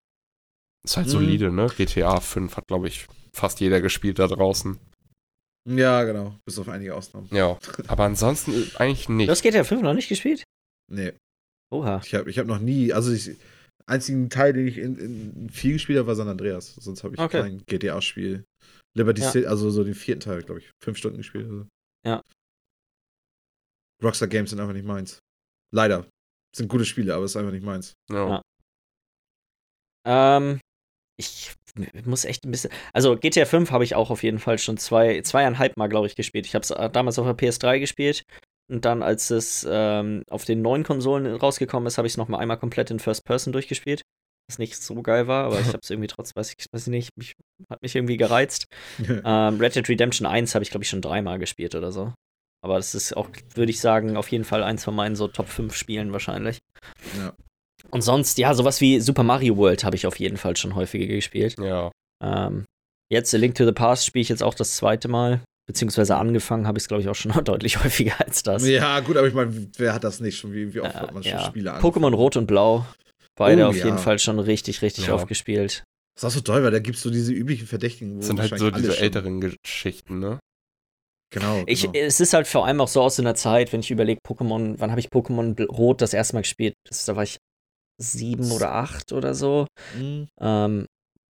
Ist 0.85 0.97
halt 0.97 1.07
Mhm. 1.07 1.11
solide, 1.11 1.53
ne? 1.53 1.67
GTA 1.77 2.21
5 2.21 2.57
hat, 2.57 2.67
glaube 2.69 2.87
ich, 2.89 3.07
fast 3.35 3.59
jeder 3.61 3.81
gespielt 3.81 4.19
da 4.21 4.29
draußen. 4.29 4.79
Ja, 5.69 6.05
genau. 6.05 6.39
Bis 6.45 6.59
auf 6.61 6.69
einige 6.69 6.95
Ausnahmen. 6.95 7.29
Ja. 7.33 7.59
Aber 7.89 8.05
ansonsten 8.05 8.53
äh, 8.53 8.67
eigentlich 8.77 9.09
nicht. 9.09 9.27
Du 9.29 9.33
hast 9.33 9.43
GTA 9.43 9.65
5 9.65 9.83
noch 9.83 9.95
nicht 9.95 10.09
gespielt? 10.09 10.45
Nee. 10.89 11.13
Oha. 11.73 12.01
Ich 12.05 12.15
habe 12.15 12.31
ich 12.31 12.39
hab 12.39 12.47
noch 12.47 12.61
nie, 12.61 12.93
also 12.93 13.11
ich, 13.13 13.37
einzigen 13.87 14.31
Teil, 14.31 14.53
den 14.53 14.69
ich 14.69 14.79
in, 14.79 14.97
in 14.97 15.51
viel 15.51 15.73
gespielt 15.73 15.99
habe, 15.99 16.07
war 16.07 16.15
San 16.15 16.29
Andreas. 16.29 16.77
Sonst 16.77 17.03
habe 17.03 17.15
ich 17.15 17.21
Okay. 17.21 17.41
kein 17.43 17.63
GTA-Spiel. 17.67 18.45
Liberty 18.97 19.23
Ja. 19.23 19.31
City, 19.33 19.47
also 19.47 19.71
so 19.71 19.83
den 19.83 19.95
vierten 19.95 20.21
Teil, 20.21 20.43
glaube 20.45 20.61
ich. 20.61 20.71
Fünf 20.85 20.99
Stunden 20.99 21.17
gespielt. 21.19 21.47
Also. 21.47 21.67
Ja. 22.07 22.23
Rockstar 24.03 24.29
Games 24.29 24.51
sind 24.51 24.61
einfach 24.61 24.73
nicht 24.75 24.87
meins. 24.87 25.19
Leider. 25.75 26.07
Sind 26.57 26.69
gute 26.69 26.85
Spiele, 26.85 27.15
aber 27.15 27.25
es 27.25 27.33
ist 27.33 27.37
einfach 27.37 27.53
nicht 27.53 27.65
meins. 27.65 27.95
ja. 28.11 28.29
Ja. 28.29 28.43
Ähm, 30.07 30.61
ich 31.19 31.53
muss 32.05 32.25
echt 32.25 32.45
ein 32.45 32.51
bisschen. 32.51 32.71
Also 32.93 33.17
GTA 33.17 33.45
5 33.45 33.71
habe 33.71 33.85
ich 33.85 33.95
auch 33.95 34.11
auf 34.11 34.23
jeden 34.23 34.39
Fall 34.39 34.59
schon 34.59 34.77
zwei, 34.77 35.21
zweieinhalb 35.23 35.77
Mal, 35.77 35.89
glaube 35.89 36.07
ich, 36.07 36.15
gespielt. 36.15 36.47
Ich 36.47 36.55
habe 36.55 36.63
es 36.63 36.69
damals 36.93 37.19
auf 37.19 37.27
der 37.27 37.37
PS3 37.37 37.81
gespielt. 37.81 38.23
Und 38.69 38.85
dann, 38.85 39.03
als 39.03 39.31
es 39.31 39.67
ähm, 39.69 40.23
auf 40.29 40.45
den 40.45 40.61
neuen 40.61 40.83
Konsolen 40.83 41.27
rausgekommen 41.27 41.87
ist, 41.87 41.99
habe 41.99 42.07
ich 42.07 42.15
es 42.15 42.17
nochmal 42.17 42.41
einmal 42.41 42.59
komplett 42.59 42.91
in 42.91 42.99
First 42.99 43.25
Person 43.25 43.53
durchgespielt. 43.53 44.03
Was 44.49 44.59
nicht 44.59 44.77
so 44.77 45.03
geil 45.03 45.27
war, 45.27 45.45
aber 45.45 45.61
ich 45.61 45.67
habe 45.69 45.81
es 45.83 45.91
irgendwie 45.91 46.09
trotzdem, 46.09 46.41
weiß 46.41 46.55
ich, 46.57 46.67
weiß 46.73 46.83
ich 46.83 46.91
nicht, 46.91 47.11
mich, 47.17 47.35
hat 47.71 47.83
mich 47.83 47.95
irgendwie 47.95 48.17
gereizt. 48.17 48.67
Ähm, 49.25 49.61
Red 49.61 49.77
Dead 49.77 49.89
Redemption 49.89 50.27
1 50.27 50.55
habe 50.55 50.63
ich, 50.63 50.71
glaube 50.71 50.85
ich, 50.85 50.91
schon 50.91 51.03
dreimal 51.03 51.39
gespielt 51.39 51.75
oder 51.75 51.93
so. 51.93 52.13
Aber 52.65 52.77
das 52.77 52.95
ist 52.95 53.17
auch, 53.17 53.29
würde 53.55 53.71
ich 53.71 53.81
sagen, 53.81 54.17
auf 54.17 54.29
jeden 54.33 54.45
Fall 54.45 54.63
eins 54.63 54.85
von 54.85 54.95
meinen 54.95 55.17
so 55.17 55.29
Top 55.29 55.49
5 55.49 55.75
Spielen 55.75 56.13
wahrscheinlich. 56.13 56.59
Ja. 57.19 57.33
Und 57.91 58.03
sonst, 58.03 58.39
ja, 58.39 58.55
sowas 58.55 58.81
wie 58.81 59.01
Super 59.01 59.23
Mario 59.23 59.57
World 59.57 59.85
habe 59.85 59.95
ich 59.97 60.07
auf 60.07 60.19
jeden 60.19 60.37
Fall 60.37 60.57
schon 60.57 60.75
häufiger 60.75 61.07
gespielt. 61.07 61.57
ja. 61.61 61.91
Ähm, 62.25 62.65
jetzt 63.13 63.35
A 63.35 63.37
Link 63.39 63.55
to 63.57 63.65
the 63.67 63.73
Past 63.73 64.07
spiele 64.07 64.23
ich 64.23 64.29
jetzt 64.31 64.43
auch 64.43 64.55
das 64.55 64.77
zweite 64.77 65.07
Mal. 65.09 65.41
Beziehungsweise 65.69 66.17
angefangen 66.17 66.67
habe 66.67 66.79
ich 66.79 66.85
es, 66.85 66.89
glaube 66.89 67.03
ich, 67.03 67.09
auch 67.09 67.15
schon 67.15 67.33
deutlich 67.45 67.83
häufiger 67.85 68.15
als 68.25 68.43
das. 68.43 68.67
ja, 68.67 69.01
gut, 69.01 69.17
aber 69.17 69.27
ich 69.29 69.35
meine, 69.35 69.69
wer 69.77 69.93
hat 69.95 70.03
das 70.05 70.21
nicht 70.21 70.39
schon? 70.39 70.53
Wie, 70.53 70.73
wie 70.75 70.81
oft 70.81 70.95
Äh, 70.95 70.99
hat 70.99 71.13
man 71.15 71.23
schon 71.23 71.33
ja. 71.33 71.45
Spiele 71.45 71.73
an? 71.75 71.83
Pokémon 71.83 72.15
Rot 72.15 72.37
und 72.37 72.47
Blau. 72.47 72.87
Beide 73.37 73.67
Oh, 73.67 73.69
auf 73.69 73.77
ja. 73.77 73.85
jeden 73.85 73.99
Fall 73.99 74.19
schon 74.19 74.39
richtig, 74.39 74.81
richtig 74.83 75.09
Ja. 75.09 75.15
oft 75.15 75.29
gespielt. 75.29 75.85
Das 76.15 76.23
ist 76.23 76.27
auch 76.29 76.35
so 76.37 76.41
toll, 76.41 76.63
weil 76.63 76.71
da 76.71 76.79
gibst 76.79 77.05
du 77.05 77.11
diese 77.11 77.33
üblichen 77.33 77.67
Verdächtigen. 77.67 78.15
wo 78.15 78.19
Das 78.19 78.27
sind 78.29 78.41
halt 78.41 78.59
so 78.59 78.71
diese 78.71 78.93
schon- 78.93 79.03
älteren 79.03 79.41
Geschichten, 79.41 80.19
ne? 80.21 80.39
Genau. 81.31 81.63
Ich, 81.67 81.83
genau. 81.83 81.95
Es 81.95 82.21
ist 82.21 82.33
halt 82.33 82.47
vor 82.47 82.67
allem 82.67 82.81
auch 82.81 82.89
so 82.89 83.03
aus 83.03 83.17
so 83.17 83.23
einer 83.23 83.35
Zeit, 83.35 83.73
wenn 83.73 83.81
ich 83.81 83.91
überlege, 83.91 84.21
Pokémon, 84.27 84.75
wann 84.79 84.91
habe 84.91 85.01
ich 85.01 85.09
Pokémon 85.09 85.61
Rot 85.67 86.01
das 86.01 86.15
erste 86.15 86.35
Mal 86.35 86.43
gespielt? 86.43 86.75
Das, 86.89 87.05
da 87.05 87.17
war 87.17 87.25
ich 87.25 87.39
sieben 87.99 88.53
oder 88.53 88.75
acht 88.75 89.13
oder 89.13 89.35
so. 89.35 89.67
Mhm. 89.97 90.29
Ähm, 90.41 90.87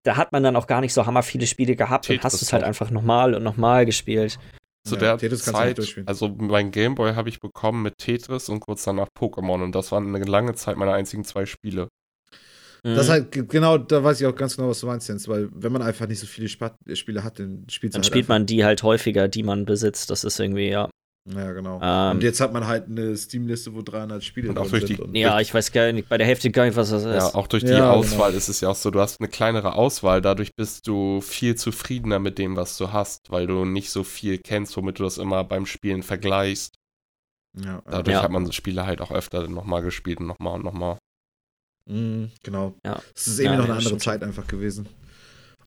da 0.03 0.17
hat 0.17 0.31
man 0.31 0.43
dann 0.43 0.55
auch 0.55 0.67
gar 0.67 0.81
nicht 0.81 0.93
so 0.93 1.05
hammer 1.05 1.23
viele 1.23 1.47
Spiele 1.47 1.75
gehabt 1.75 2.09
und 2.09 2.15
Tetris 2.15 2.33
hast 2.33 2.41
es 2.41 2.53
halt 2.53 2.63
einfach 2.63 2.89
nochmal 2.89 3.35
und 3.35 3.43
nochmal 3.43 3.85
gespielt. 3.85 4.37
Zu 4.85 4.95
Ja, 4.95 4.99
der 4.99 5.17
Tetris 5.17 5.45
kannst 5.45 5.59
du 5.59 5.63
nicht 5.63 5.69
Zeit, 5.69 5.77
durchspielen. 5.77 6.07
also 6.07 6.27
mein 6.27 6.71
Gameboy 6.71 7.13
habe 7.15 7.29
ich 7.29 7.39
bekommen 7.39 7.83
mit 7.83 7.97
Tetris 7.97 8.49
und 8.49 8.59
kurz 8.59 8.83
danach 8.83 9.07
Pokémon 9.17 9.63
und 9.63 9.73
das 9.73 9.91
waren 9.93 10.13
eine 10.13 10.25
lange 10.25 10.55
Zeit 10.55 10.75
meine 10.75 10.93
einzigen 10.93 11.23
zwei 11.23 11.45
Spiele. 11.45 11.87
Das 12.85 13.07
halt, 13.09 13.31
ge- 13.31 13.45
genau, 13.47 13.77
da 13.77 14.03
weiß 14.03 14.19
ich 14.19 14.27
auch 14.27 14.35
ganz 14.35 14.57
genau, 14.57 14.67
was 14.69 14.79
du 14.81 14.87
meinst, 14.87 15.07
Jens, 15.07 15.27
weil 15.29 15.49
wenn 15.53 15.71
man 15.71 15.81
einfach 15.81 16.05
nicht 16.07 16.19
so 16.19 16.27
viele 16.27 16.49
Spa 16.49 16.75
Spiele 16.93 17.23
hat, 17.23 17.39
dann 17.39 17.65
spielt 17.69 17.93
dann 17.93 17.99
halt 18.01 18.05
spielt 18.07 18.25
einfach. 18.25 18.35
man 18.35 18.45
die 18.45 18.65
halt 18.65 18.83
häufiger, 18.83 19.27
die 19.29 19.43
man 19.43 19.63
besitzt. 19.65 20.09
Das 20.09 20.23
ist 20.25 20.37
irgendwie, 20.39 20.67
ja. 20.69 20.89
Ja, 21.33 21.53
genau. 21.53 21.79
Ähm, 21.81 22.17
und 22.17 22.23
jetzt 22.23 22.41
hat 22.41 22.51
man 22.51 22.67
halt 22.67 22.87
eine 22.87 23.15
Steam-Liste, 23.15 23.73
wo 23.73 23.81
300 23.81 24.21
Spiele 24.21 24.49
Und 24.49 24.57
auch 24.57 24.63
drin 24.63 24.71
durch 24.71 24.87
sind. 24.87 24.97
die- 24.99 25.01
und 25.01 25.15
ja, 25.15 25.39
ich 25.39 25.53
weiß 25.53 25.71
gar 25.71 25.89
nicht, 25.93 26.09
bei 26.09 26.17
der 26.17 26.27
Hälfte 26.27 26.51
gar 26.51 26.65
nicht, 26.65 26.75
was 26.75 26.89
das 26.89 27.05
ist. 27.05 27.15
Ja, 27.15 27.33
auch 27.35 27.47
durch 27.47 27.63
die 27.63 27.71
Ja, 27.71 27.89
Auswahl 27.91 28.31
genau. 28.31 28.37
ist 28.37 28.49
es 28.49 28.59
ja 28.59 28.67
auch 28.67 28.75
so, 28.75 28.91
du 28.91 28.99
hast 28.99 29.21
eine 29.21 29.29
kleinere 29.29 29.75
Auswahl, 29.75 30.19
dadurch 30.19 30.53
bist 30.53 30.85
du 30.85 31.21
viel 31.21 31.55
zufriedener 31.55 32.19
mit 32.19 32.37
dem, 32.37 32.57
was 32.57 32.77
du 32.77 32.91
hast, 32.91 33.31
weil 33.31 33.47
du 33.47 33.63
nicht 33.63 33.89
so 33.91 34.03
viel 34.03 34.37
kennst, 34.39 34.75
womit 34.75 34.99
du 34.99 35.03
das 35.03 35.17
immer 35.17 35.45
beim 35.45 35.65
Spielen 35.65 36.03
vergleichst. 36.03 36.75
ja, 37.63 37.81
Dadurch 37.89 38.15
Ja. 38.17 38.23
hat 38.23 38.31
man 38.31 38.45
so 38.45 38.51
Spiele 38.51 38.85
halt 38.85 38.99
auch 38.99 39.11
öfter 39.11 39.47
nochmal 39.47 39.81
gespielt 39.81 40.19
und 40.19 40.27
nochmal 40.27 40.55
und 40.55 40.65
nochmal. 40.65 40.97
Mhm, 41.89 42.31
genau. 42.43 42.75
Ja. 42.85 43.01
Es 43.15 43.27
ist 43.27 43.39
irgendwie 43.39 43.43
Ja, 43.45 43.57
noch 43.57 43.63
eine 43.65 43.73
andere 43.73 43.87
stimmt 43.87 44.03
Zeit 44.03 44.23
einfach 44.23 44.47
gewesen. 44.47 44.87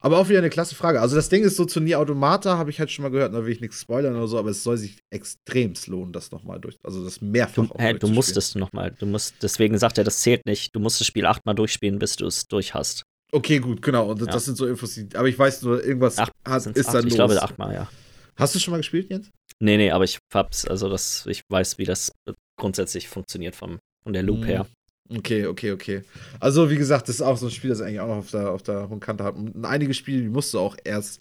Aber 0.00 0.18
auch 0.18 0.28
wieder 0.28 0.38
eine 0.38 0.50
klasse 0.50 0.74
Frage. 0.74 1.00
Also 1.00 1.16
das 1.16 1.28
Ding 1.30 1.42
ist 1.42 1.56
so 1.56 1.64
zu 1.64 1.80
Nier 1.80 1.98
Automata, 1.98 2.58
habe 2.58 2.70
ich 2.70 2.78
halt 2.78 2.90
schon 2.90 3.02
mal 3.02 3.08
gehört, 3.08 3.34
da 3.34 3.44
will 3.44 3.52
ich 3.52 3.60
nichts 3.60 3.80
spoilern 3.80 4.14
oder 4.14 4.28
so, 4.28 4.38
aber 4.38 4.50
es 4.50 4.62
soll 4.62 4.76
sich 4.76 4.98
extremst 5.10 5.88
lohnen, 5.88 6.12
das 6.12 6.30
nochmal 6.30 6.60
durch, 6.60 6.76
also 6.84 7.02
das 7.02 7.20
mehrfach 7.20 7.54
Du, 7.54 7.62
auch 7.74 7.78
hä, 7.80 7.94
du 7.94 8.06
musstest 8.08 8.56
nochmal. 8.56 8.92
Du 8.98 9.06
musst, 9.06 9.34
deswegen 9.42 9.78
sagt 9.78 9.98
er, 9.98 10.04
das 10.04 10.20
zählt 10.20 10.46
nicht. 10.46 10.74
Du 10.76 10.80
musst 10.80 11.00
das 11.00 11.06
Spiel 11.06 11.26
achtmal 11.26 11.54
durchspielen, 11.54 11.98
bis 11.98 12.14
du 12.16 12.26
es 12.26 12.46
durch 12.46 12.74
hast. 12.74 13.02
Okay, 13.32 13.58
gut, 13.58 13.82
genau. 13.82 14.10
Und 14.10 14.20
das 14.20 14.28
Ja. 14.28 14.38
sind 14.40 14.56
so 14.56 14.66
Infos, 14.66 14.94
die, 14.94 15.08
aber 15.14 15.28
ich 15.28 15.38
weiß 15.38 15.62
nur, 15.62 15.82
irgendwas 15.82 16.18
Acht, 16.18 16.30
hat, 16.46 16.66
ist 16.66 16.86
acht? 16.86 16.94
da 16.94 16.98
ich 17.00 17.04
los. 17.06 17.14
glaube 17.14 17.42
achtmal, 17.42 17.74
ja. 17.74 17.88
Hast 18.36 18.54
du 18.54 18.58
schon 18.60 18.72
mal 18.72 18.78
gespielt, 18.78 19.10
Jens? 19.10 19.30
Nee, 19.60 19.78
nee, 19.78 19.90
aber 19.90 20.04
ich 20.04 20.18
hab's, 20.32 20.66
also 20.66 20.88
das, 20.90 21.24
ich 21.26 21.42
weiß, 21.50 21.78
wie 21.78 21.84
das 21.84 22.12
grundsätzlich 22.60 23.08
funktioniert 23.08 23.56
vom, 23.56 23.78
von 24.04 24.12
der 24.12 24.22
Loop 24.22 24.40
Mhm. 24.40 24.44
her. 24.44 24.66
Okay, 25.08 25.46
okay, 25.46 25.72
okay. 25.72 26.02
Also, 26.40 26.70
wie 26.70 26.76
gesagt, 26.76 27.08
das 27.08 27.16
ist 27.16 27.22
auch 27.22 27.36
so 27.36 27.46
ein 27.46 27.52
Spiel, 27.52 27.70
das 27.70 27.80
eigentlich 27.80 28.00
auch 28.00 28.08
noch 28.08 28.16
auf 28.16 28.30
der, 28.30 28.50
auf 28.50 28.62
der 28.62 28.88
hohen 28.88 29.00
Kante 29.00 29.24
hat. 29.24 29.36
Und 29.36 29.64
einige 29.64 29.94
Spiele, 29.94 30.22
die 30.22 30.28
musst 30.28 30.52
du 30.52 30.58
auch 30.58 30.76
erst, 30.84 31.20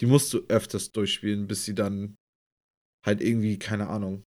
die 0.00 0.06
musst 0.06 0.32
du 0.32 0.40
öfters 0.48 0.90
durchspielen, 0.90 1.46
bis 1.46 1.64
sie 1.64 1.74
dann 1.74 2.16
halt 3.06 3.20
irgendwie, 3.20 3.58
keine 3.58 3.88
Ahnung, 3.88 4.24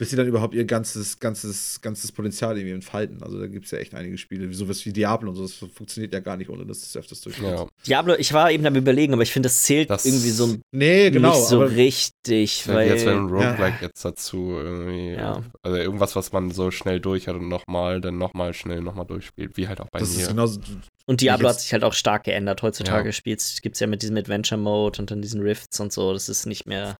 bis 0.00 0.08
sie 0.08 0.16
dann 0.16 0.26
überhaupt 0.26 0.54
ihr 0.54 0.64
ganzes, 0.64 1.18
ganzes, 1.18 1.78
ganzes 1.82 2.10
Potenzial 2.10 2.56
irgendwie 2.56 2.74
entfalten. 2.74 3.22
Also 3.22 3.38
da 3.38 3.46
gibt 3.48 3.66
es 3.66 3.70
ja 3.70 3.76
echt 3.78 3.94
einige 3.94 4.16
Spiele, 4.16 4.48
wie 4.48 4.54
sowas 4.54 4.82
wie 4.86 4.94
Diablo 4.94 5.28
und 5.28 5.36
so, 5.36 5.42
das 5.42 5.52
funktioniert 5.52 6.14
ja 6.14 6.20
gar 6.20 6.38
nicht, 6.38 6.48
ohne 6.48 6.64
dass 6.64 6.80
du 6.80 6.84
es 6.86 6.96
öfters 6.96 7.20
durchspielst. 7.20 7.52
Ja. 7.52 7.68
Diablo, 7.86 8.14
ich 8.18 8.32
war 8.32 8.50
eben 8.50 8.64
am 8.64 8.74
überlegen, 8.76 9.12
aber 9.12 9.22
ich 9.22 9.30
finde, 9.30 9.48
das 9.50 9.62
zählt 9.62 9.90
Das- 9.90 10.06
irgendwie 10.06 10.30
so 10.30 10.56
Nee, 10.72 11.10
genau, 11.10 11.32
nicht 11.36 11.46
so 11.48 11.56
aber 11.56 11.70
richtig, 11.72 12.60
Ist 12.60 12.66
ja 12.66 12.74
weil. 12.74 12.88
jetzt 12.88 13.04
wäre 13.04 13.18
ein 13.18 13.28
ja. 13.28 13.50
Roguelike 13.52 13.84
jetzt 13.84 14.02
dazu 14.02 14.52
irgendwie. 14.52 15.10
Ja. 15.12 15.42
Also 15.62 15.76
irgendwas, 15.76 16.16
was 16.16 16.32
man 16.32 16.50
so 16.50 16.70
schnell 16.70 16.98
durch 16.98 17.28
hat 17.28 17.36
und 17.36 17.48
nochmal, 17.48 18.00
dann 18.00 18.16
nochmal 18.16 18.54
schnell 18.54 18.80
nochmal 18.80 19.04
durchspielt, 19.04 19.58
wie 19.58 19.68
halt 19.68 19.82
auch 19.82 19.88
bei 19.92 19.98
das 19.98 20.12
ist 20.12 20.20
mir. 20.22 20.26
genauso. 20.28 20.60
Und 21.04 21.20
Diablo 21.20 21.50
hat 21.50 21.60
sich 21.60 21.74
halt 21.74 21.84
auch 21.84 21.92
stark 21.92 22.24
geändert. 22.24 22.62
Heutzutage 22.62 23.08
Ja. 23.10 23.12
spielt's, 23.12 23.60
gibt's 23.60 23.80
ja 23.80 23.86
mit 23.86 24.00
diesem 24.00 24.16
Adventure-Mode 24.16 25.02
und 25.02 25.10
dann 25.10 25.20
diesen 25.20 25.42
Rifts 25.42 25.78
und 25.78 25.92
so. 25.92 26.14
Das 26.14 26.30
ist 26.30 26.46
nicht 26.46 26.64
mehr. 26.66 26.96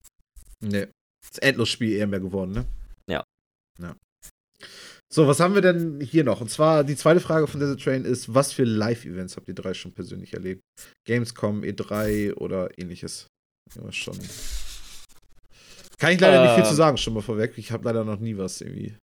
Nee. 0.59 0.85
Das 1.27 1.39
Endlosspiel 1.39 1.93
eher 1.93 2.05
mehr 2.07 2.19
geworden, 2.19 2.51
ne? 2.51 2.65
Ja. 3.79 3.95
So, 5.13 5.27
was 5.27 5.39
haben 5.39 5.55
wir 5.55 5.61
denn 5.61 5.99
hier 5.99 6.23
noch? 6.23 6.39
Und 6.39 6.49
zwar 6.49 6.83
die 6.83 6.95
zweite 6.95 7.19
Frage 7.19 7.47
von 7.47 7.59
Desert 7.59 7.81
Train 7.83 8.05
ist: 8.05 8.33
Was 8.33 8.53
für 8.53 8.63
Live-Events 8.63 9.35
habt 9.35 9.47
ihr 9.47 9.55
drei 9.55 9.73
schon 9.73 9.93
persönlich 9.93 10.33
erlebt? 10.33 10.61
Gamescom, 11.05 11.61
E3 11.63 12.33
oder 12.35 12.69
ähnliches? 12.77 13.27
Ja, 13.75 13.91
schon. 13.91 14.17
Kann 15.97 16.13
ich 16.13 16.19
leider 16.19 16.41
nicht 16.43 16.55
viel 16.55 16.63
Ähm. 16.63 16.69
zu 16.69 16.75
sagen, 16.75 16.97
schon 16.97 17.13
mal 17.13 17.21
vorweg. 17.21 17.57
Ich 17.57 17.71
habe 17.71 17.83
leider 17.83 18.03
noch 18.03 18.19
nie 18.19 18.37
was 18.37 18.61
irgendwie. 18.61 18.95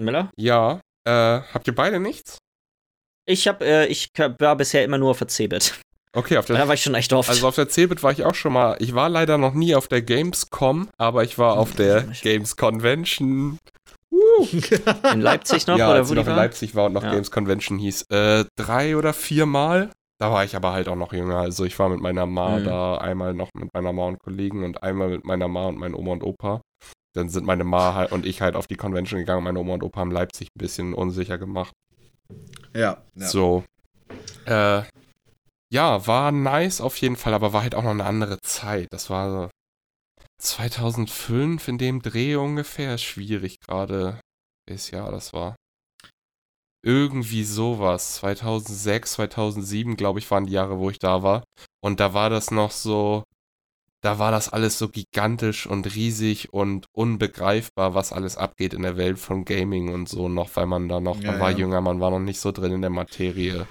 Miller? 0.00 0.30
Ja, 0.36 0.80
äh, 1.04 1.40
habt 1.40 1.66
ihr 1.66 1.74
beide 1.74 1.98
nichts? 1.98 2.38
Ich 3.26 3.48
hab, 3.48 3.62
äh, 3.62 3.86
ich 3.86 4.10
war 4.16 4.56
bisher 4.56 4.84
immer 4.84 4.98
nur 4.98 5.14
Cebit. 5.14 5.80
Okay, 6.12 6.38
auf 6.38 6.46
der 6.46 6.56
Da 6.56 6.66
war 6.66 6.74
ich 6.74 6.82
schon 6.82 6.94
echt 6.94 7.12
oft. 7.12 7.28
Also 7.28 7.46
auf 7.48 7.54
der 7.54 7.68
Cebit 7.68 8.02
war 8.02 8.12
ich 8.12 8.24
auch 8.24 8.34
schon 8.34 8.52
mal. 8.52 8.76
Ich 8.80 8.94
war 8.94 9.08
leider 9.08 9.38
noch 9.38 9.54
nie 9.54 9.74
auf 9.74 9.88
der 9.88 10.02
Gamescom, 10.02 10.88
aber 10.96 11.22
ich 11.24 11.38
war 11.38 11.56
auf 11.58 11.72
der 11.74 12.02
Games 12.22 12.56
Convention. 12.56 13.58
in 15.12 15.20
Leipzig 15.20 15.66
noch, 15.66 15.76
ja, 15.78 15.88
oder 15.90 15.98
als 16.00 16.08
wo 16.08 16.12
ich 16.14 16.18
noch 16.18 16.26
in? 16.26 16.34
Leipzig 16.34 16.74
war 16.74 16.86
und 16.86 16.94
noch 16.94 17.02
Ja. 17.02 17.12
Games 17.12 17.30
Convention 17.30 17.78
hieß. 17.78 18.06
Äh, 18.10 18.44
drei 18.56 18.96
oder 18.96 19.12
vier 19.12 19.46
Mal. 19.46 19.90
Da 20.20 20.32
war 20.32 20.44
ich 20.44 20.56
aber 20.56 20.72
halt 20.72 20.88
auch 20.88 20.96
noch 20.96 21.12
jünger. 21.12 21.36
Also 21.36 21.64
ich 21.64 21.78
war 21.78 21.88
mit 21.88 22.00
meiner 22.00 22.26
Ma 22.26 22.58
Mhm. 22.58 22.64
da, 22.64 22.96
einmal 22.98 23.34
noch 23.34 23.50
mit 23.54 23.72
meiner 23.74 23.92
Ma 23.92 24.06
und 24.06 24.18
Kollegen 24.18 24.64
und 24.64 24.82
einmal 24.82 25.08
mit 25.10 25.24
meiner 25.24 25.46
Ma 25.46 25.66
und 25.66 25.78
meinen 25.78 25.94
Oma 25.94 26.12
und 26.12 26.24
Opa. 26.24 26.60
Dann 27.14 27.28
sind 27.28 27.46
meine 27.46 27.64
Ma 27.64 27.94
halt 27.94 28.12
und 28.12 28.26
ich 28.26 28.40
halt 28.40 28.56
auf 28.56 28.66
die 28.66 28.76
Convention 28.76 29.20
gegangen. 29.20 29.44
Meine 29.44 29.58
Oma 29.60 29.74
und 29.74 29.82
Opa 29.84 30.00
haben 30.00 30.10
Leipzig 30.10 30.48
ein 30.48 30.58
bisschen 30.58 30.94
unsicher 30.94 31.38
gemacht. 31.38 31.72
Ja. 32.74 33.02
ja. 33.14 33.26
So. 33.26 33.64
Äh, 34.46 34.82
ja, 35.72 36.06
war 36.06 36.32
nice 36.32 36.80
auf 36.80 36.96
jeden 36.98 37.16
Fall, 37.16 37.34
aber 37.34 37.52
war 37.52 37.62
halt 37.62 37.74
auch 37.74 37.82
noch 37.82 37.90
eine 37.90 38.04
andere 38.04 38.38
Zeit. 38.40 38.88
Das 38.90 39.10
war 39.10 39.30
so 39.30 39.50
2005 40.40 41.68
in 41.68 41.78
dem 41.78 42.02
Dreh 42.02 42.36
ungefähr. 42.36 42.98
Schwierig 42.98 43.60
gerade. 43.60 44.20
Welches 44.66 44.90
Jahr 44.90 45.10
das 45.10 45.32
war. 45.32 45.56
Irgendwie 46.84 47.44
sowas. 47.44 48.14
2006, 48.16 49.12
2007, 49.14 49.96
glaube 49.96 50.20
ich, 50.20 50.30
waren 50.30 50.46
die 50.46 50.52
Jahre, 50.52 50.78
wo 50.78 50.90
ich 50.90 50.98
da 50.98 51.22
war. 51.22 51.44
Und 51.82 52.00
da 52.00 52.14
war 52.14 52.30
das 52.30 52.50
noch 52.50 52.70
so. 52.70 53.24
da 54.02 54.18
war 54.20 54.30
das 54.30 54.48
alles 54.48 54.78
so 54.78 54.88
gigantisch 54.88 55.66
und 55.66 55.94
riesig 55.94 56.52
und 56.52 56.86
unbegreifbar, 56.92 57.94
was 57.94 58.12
alles 58.12 58.36
abgeht 58.36 58.74
in 58.74 58.82
der 58.82 58.96
Welt 58.96 59.18
von 59.18 59.44
Gaming 59.44 59.92
und 59.92 60.08
so 60.08 60.28
noch, 60.28 60.54
weil 60.56 60.66
man 60.66 60.88
da 60.88 61.00
noch, 61.00 61.20
Ja, 61.20 61.32
man 61.32 61.40
war 61.40 61.50
ja. 61.50 61.58
jünger, 61.58 61.80
man 61.80 62.00
war 62.00 62.10
noch 62.12 62.20
nicht 62.20 62.40
so 62.40 62.52
drin 62.52 62.72
in 62.72 62.80
der 62.82 62.90
Materie. 62.90 63.68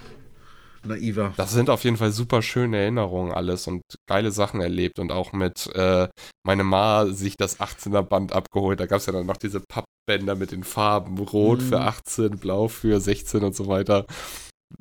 Naiver. 0.85 1.33
Das 1.37 1.51
sind 1.51 1.69
auf 1.69 1.83
jeden 1.83 1.97
Fall 1.97 2.11
super 2.11 2.41
schöne 2.41 2.77
Erinnerungen 2.77 3.31
alles 3.31 3.67
und 3.67 3.81
geile 4.07 4.31
Sachen 4.31 4.61
erlebt 4.61 4.99
und 4.99 5.11
auch 5.11 5.33
mit 5.33 5.67
äh, 5.75 6.07
meine 6.45 6.63
Ma 6.63 7.05
sich 7.07 7.35
das 7.37 7.59
18er 7.59 8.01
Band 8.03 8.33
abgeholt. 8.33 8.79
Da 8.79 8.85
gab 8.85 8.99
es 8.99 9.05
ja 9.05 9.13
dann 9.13 9.25
noch 9.25 9.37
diese 9.37 9.61
Pappbänder 9.61 10.35
mit 10.35 10.51
den 10.51 10.63
Farben. 10.63 11.17
Rot 11.17 11.61
für 11.61 11.79
Mhm. 11.79 11.87
18, 11.87 12.37
Blau 12.39 12.67
für 12.67 12.99
16 12.99 13.43
und 13.43 13.55
so 13.55 13.67
weiter. 13.67 14.05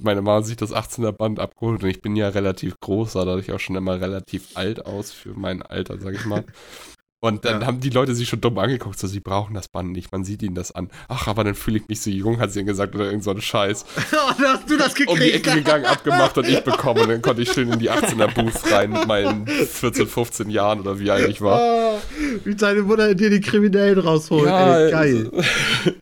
Meine 0.03 0.21
Ma 0.23 0.43
sich 0.43 0.57
das 0.57 0.73
18er 0.73 1.13
Band 1.13 1.39
abgeholt 1.39 1.83
und 1.85 1.89
ich 1.89 2.01
bin 2.03 2.17
ja 2.17 2.29
relativ 2.29 2.75
groß, 2.81 3.13
sah 3.13 3.25
dadurch 3.25 3.53
auch 3.53 3.61
schon 3.61 3.77
immer 3.77 4.01
relativ 4.01 4.57
alt 4.57 4.85
aus 4.85 5.13
für 5.13 5.35
mein 5.35 5.63
Alter, 5.63 5.99
sag 6.01 6.15
ich 6.15 6.25
mal. 6.25 6.45
Und 7.27 7.45
dann 7.45 7.61
Ja. 7.61 7.67
haben 7.67 7.81
die 7.81 7.91
Leute 7.91 8.15
sich 8.15 8.29
schon 8.29 8.41
dumm 8.41 8.59
angeguckt, 8.59 8.99
so 8.99 9.07
sie 9.07 9.21
brauchen 9.21 9.55
das 9.55 9.69
Band 9.69 9.93
nicht, 9.93 10.13
man 10.13 10.25
sieht 10.25 10.43
ihnen 10.43 10.55
das 10.55 10.73
an. 10.73 10.91
Ach, 11.09 11.27
aber 11.27 11.45
dann 11.45 11.55
fühle 11.55 11.79
ich 11.79 11.89
mich 11.89 12.01
so 12.01 12.11
jung, 12.11 12.39
hat 12.41 12.53
sie 12.53 12.61
dann 12.61 12.67
gesagt, 12.67 12.95
oder 12.95 13.07
irgend 13.07 13.25
so 13.25 13.31
ein 13.33 13.41
Scheiß 13.41 13.85
oh, 14.13 14.33
da 14.41 14.55
hast 14.55 14.71
du 14.71 14.77
das 14.77 14.95
gekriegt. 14.95 15.11
um 15.11 15.19
die 15.19 15.33
Ecke 15.33 15.53
gegangen, 15.55 15.85
abgemacht 15.87 16.37
und 16.39 16.49
ich 16.49 16.61
bekommen. 16.63 17.03
Und 17.03 17.09
dann 17.09 17.23
konnte 17.23 17.43
ich 17.43 17.53
schön 17.53 17.73
in 17.73 17.79
die 17.79 17.91
18er 17.97 18.33
Booth 18.35 18.71
rein 18.73 18.93
mit 18.93 19.07
meinen 19.07 19.47
14, 19.47 20.07
15 20.07 20.51
Jahren 20.51 20.81
oder 20.81 20.99
wie 20.99 21.11
alt 21.11 21.29
ich 21.29 21.41
war. 21.41 21.61
Ah, 21.61 21.99
wie 22.45 22.55
deine 22.55 22.83
Mutter 22.83 23.15
dir 23.15 23.31
die 23.31 23.41
Kriminellen 23.41 23.99
rausholt. 23.99 24.49
ey, 24.49 24.91
geil. 24.91 25.31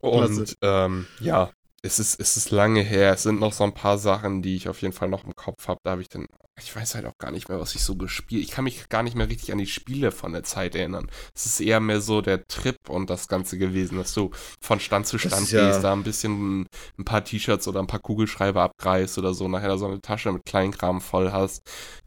und 0.00 0.34
Klasse. 0.34 0.54
ähm, 0.62 1.06
ja, 1.20 1.50
es 1.82 1.98
ist, 1.98 2.20
es 2.20 2.36
ist 2.36 2.50
lange 2.50 2.82
her. 2.82 3.12
Es 3.14 3.22
sind 3.22 3.40
noch 3.40 3.52
so 3.52 3.64
ein 3.64 3.74
paar 3.74 3.98
Sachen, 3.98 4.42
die 4.42 4.56
ich 4.56 4.68
auf 4.68 4.82
jeden 4.82 4.92
Fall 4.92 5.08
noch 5.08 5.24
im 5.24 5.34
Kopf 5.34 5.66
habe. 5.68 5.80
Da 5.82 5.92
habe 5.92 6.02
ich 6.02 6.08
dann, 6.08 6.26
ich 6.58 6.76
weiß 6.76 6.94
halt 6.94 7.06
auch 7.06 7.16
gar 7.18 7.30
nicht 7.30 7.48
mehr, 7.48 7.58
was 7.58 7.74
ich 7.74 7.82
so 7.82 7.96
gespielt. 7.96 8.42
Ich 8.44 8.50
kann 8.50 8.64
mich 8.64 8.88
gar 8.90 9.02
nicht 9.02 9.16
mehr 9.16 9.28
richtig 9.30 9.50
an 9.52 9.56
die 9.58 9.66
Spiele 9.66 10.12
von 10.12 10.32
der 10.32 10.42
Zeit 10.42 10.74
erinnern. 10.74 11.10
Es 11.34 11.46
ist 11.46 11.58
eher 11.60 11.80
mehr 11.80 12.02
so 12.02 12.20
der 12.20 12.46
Trip 12.46 12.76
und 12.88 13.08
das 13.08 13.28
Ganze 13.28 13.56
gewesen, 13.56 13.96
dass 13.96 14.12
du 14.12 14.30
von 14.62 14.78
Stand 14.78 15.06
zu 15.06 15.18
Stand 15.18 15.42
ist 15.42 15.52
ja- 15.52 15.68
gehst, 15.70 15.82
da 15.82 15.92
ein 15.94 16.02
bisschen 16.02 16.66
ein 16.98 17.04
paar 17.06 17.24
T-Shirts 17.24 17.66
oder 17.66 17.80
ein 17.80 17.86
paar 17.86 18.00
Kugelschreiber 18.00 18.62
abgreifst 18.62 19.16
oder 19.16 19.32
so, 19.32 19.48
nachher 19.48 19.68
da 19.68 19.78
so 19.78 19.86
eine 19.86 20.02
Tasche 20.02 20.32
mit 20.32 20.44
Kleinkram 20.44 21.00
voll 21.00 21.32
hast, 21.32 21.62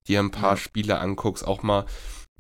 dir 0.07 0.19
ein 0.19 0.29
paar 0.31 0.51
Ja. 0.51 0.57
Spiele 0.57 0.99
anguckst, 0.99 1.47
auch 1.47 1.63
mal 1.63 1.85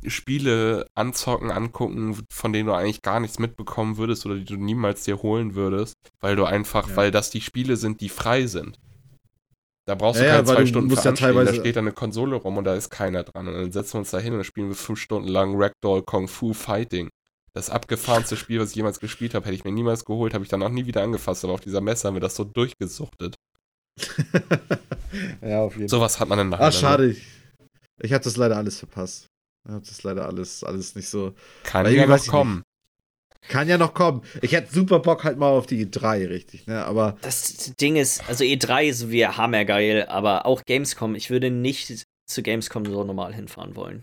Spiele 0.09 0.87
anzocken, 0.95 1.51
angucken, 1.51 2.17
von 2.31 2.53
denen 2.53 2.67
du 2.67 2.73
eigentlich 2.73 3.01
gar 3.01 3.19
nichts 3.19 3.39
mitbekommen 3.39 3.97
würdest 3.97 4.25
oder 4.25 4.35
die 4.35 4.45
du 4.45 4.55
niemals 4.57 5.03
dir 5.03 5.21
holen 5.21 5.55
würdest, 5.55 5.95
weil 6.19 6.35
du 6.35 6.45
einfach, 6.45 6.89
Ja. 6.89 6.95
weil 6.95 7.11
das 7.11 7.29
die 7.29 7.41
Spiele 7.41 7.75
sind, 7.77 8.01
die 8.01 8.09
frei 8.09 8.45
sind. 8.47 8.79
Da 9.85 9.95
brauchst 9.95 10.21
du 10.21 10.23
Ja, 10.25 10.29
ja, 10.29 10.35
keine 10.37 10.47
weil 10.47 10.55
zwei 10.55 10.61
du 10.61 10.67
Stunden 10.67 10.89
für 10.91 10.95
ja 10.95 11.09
anstehen, 11.09 11.27
da 11.27 11.33
teilweise- 11.33 11.59
steht 11.59 11.75
da 11.75 11.79
eine 11.81 11.91
Konsole 11.91 12.35
rum 12.37 12.57
und 12.57 12.63
da 12.63 12.73
ist 12.75 12.89
keiner 12.89 13.23
dran. 13.23 13.47
Und 13.47 13.53
dann 13.53 13.71
setzen 13.71 13.93
wir 13.95 13.99
uns 13.99 14.11
da 14.11 14.19
hin 14.19 14.31
und 14.33 14.39
dann 14.39 14.45
spielen 14.45 14.69
wir 14.69 14.75
fünf 14.75 14.99
Stunden 14.99 15.27
lang 15.27 15.55
Ragdoll 15.61 16.03
Kung 16.03 16.27
Fu 16.27 16.53
Fighting. 16.53 17.09
Das 17.53 17.69
abgefahrenste 17.69 18.35
Spiel, 18.37 18.59
was 18.59 18.69
ich 18.71 18.75
jemals 18.77 18.99
gespielt 18.99 19.33
habe, 19.35 19.45
hätte 19.45 19.55
ich 19.55 19.63
mir 19.65 19.71
niemals 19.73 20.05
geholt, 20.05 20.33
habe 20.33 20.43
ich 20.43 20.49
dann 20.49 20.63
auch 20.63 20.69
nie 20.69 20.85
wieder 20.87 21.03
angefasst, 21.03 21.43
aber 21.43 21.53
auf 21.53 21.59
dieser 21.61 21.81
Messe 21.81 22.07
haben 22.07 22.15
wir 22.15 22.21
das 22.21 22.35
so 22.35 22.43
durchgesuchtet. 22.45 23.35
ja, 25.41 25.61
auf 25.61 25.73
jeden 25.75 25.89
Fall. 25.89 25.89
Sowas 25.89 26.19
hat 26.19 26.29
man 26.29 26.39
in 26.39 26.49
der 26.51 26.59
Ach, 26.61 26.65
ne? 26.65 26.71
schade. 26.71 27.09
Ich, 27.11 27.23
ich 28.01 28.13
habe 28.13 28.23
das 28.23 28.37
leider 28.37 28.57
alles 28.57 28.79
verpasst. 28.79 29.27
Das 29.65 30.03
leider 30.03 30.25
alles, 30.25 30.63
alles 30.63 30.95
nicht 30.95 31.07
so. 31.09 31.33
Kann 31.63 31.91
ja 31.93 32.05
noch 32.05 32.27
kommen. 32.27 32.63
Kann 33.49 33.67
ja 33.67 33.77
noch 33.77 33.93
kommen. 33.93 34.21
Ich 34.41 34.53
hätte 34.53 34.73
super 34.73 34.99
Bock 34.99 35.23
halt 35.23 35.37
mal 35.37 35.49
auf 35.49 35.65
die 35.65 35.85
E3, 35.85 36.29
richtig, 36.29 36.65
ne? 36.65 36.85
Aber 36.85 37.17
Das 37.21 37.73
Ding 37.75 37.97
ist, 37.97 38.27
also 38.29 38.43
E3 38.43 38.85
ist 38.85 39.09
wie 39.09 39.25
hammergeil, 39.27 40.05
aber 40.05 40.45
auch 40.45 40.63
Gamescom, 40.65 41.15
ich 41.15 41.29
würde 41.29 41.51
nicht 41.51 42.05
zu 42.25 42.41
Gamescom 42.41 42.85
so 42.85 43.03
normal 43.03 43.33
hinfahren 43.33 43.75
wollen. 43.75 44.01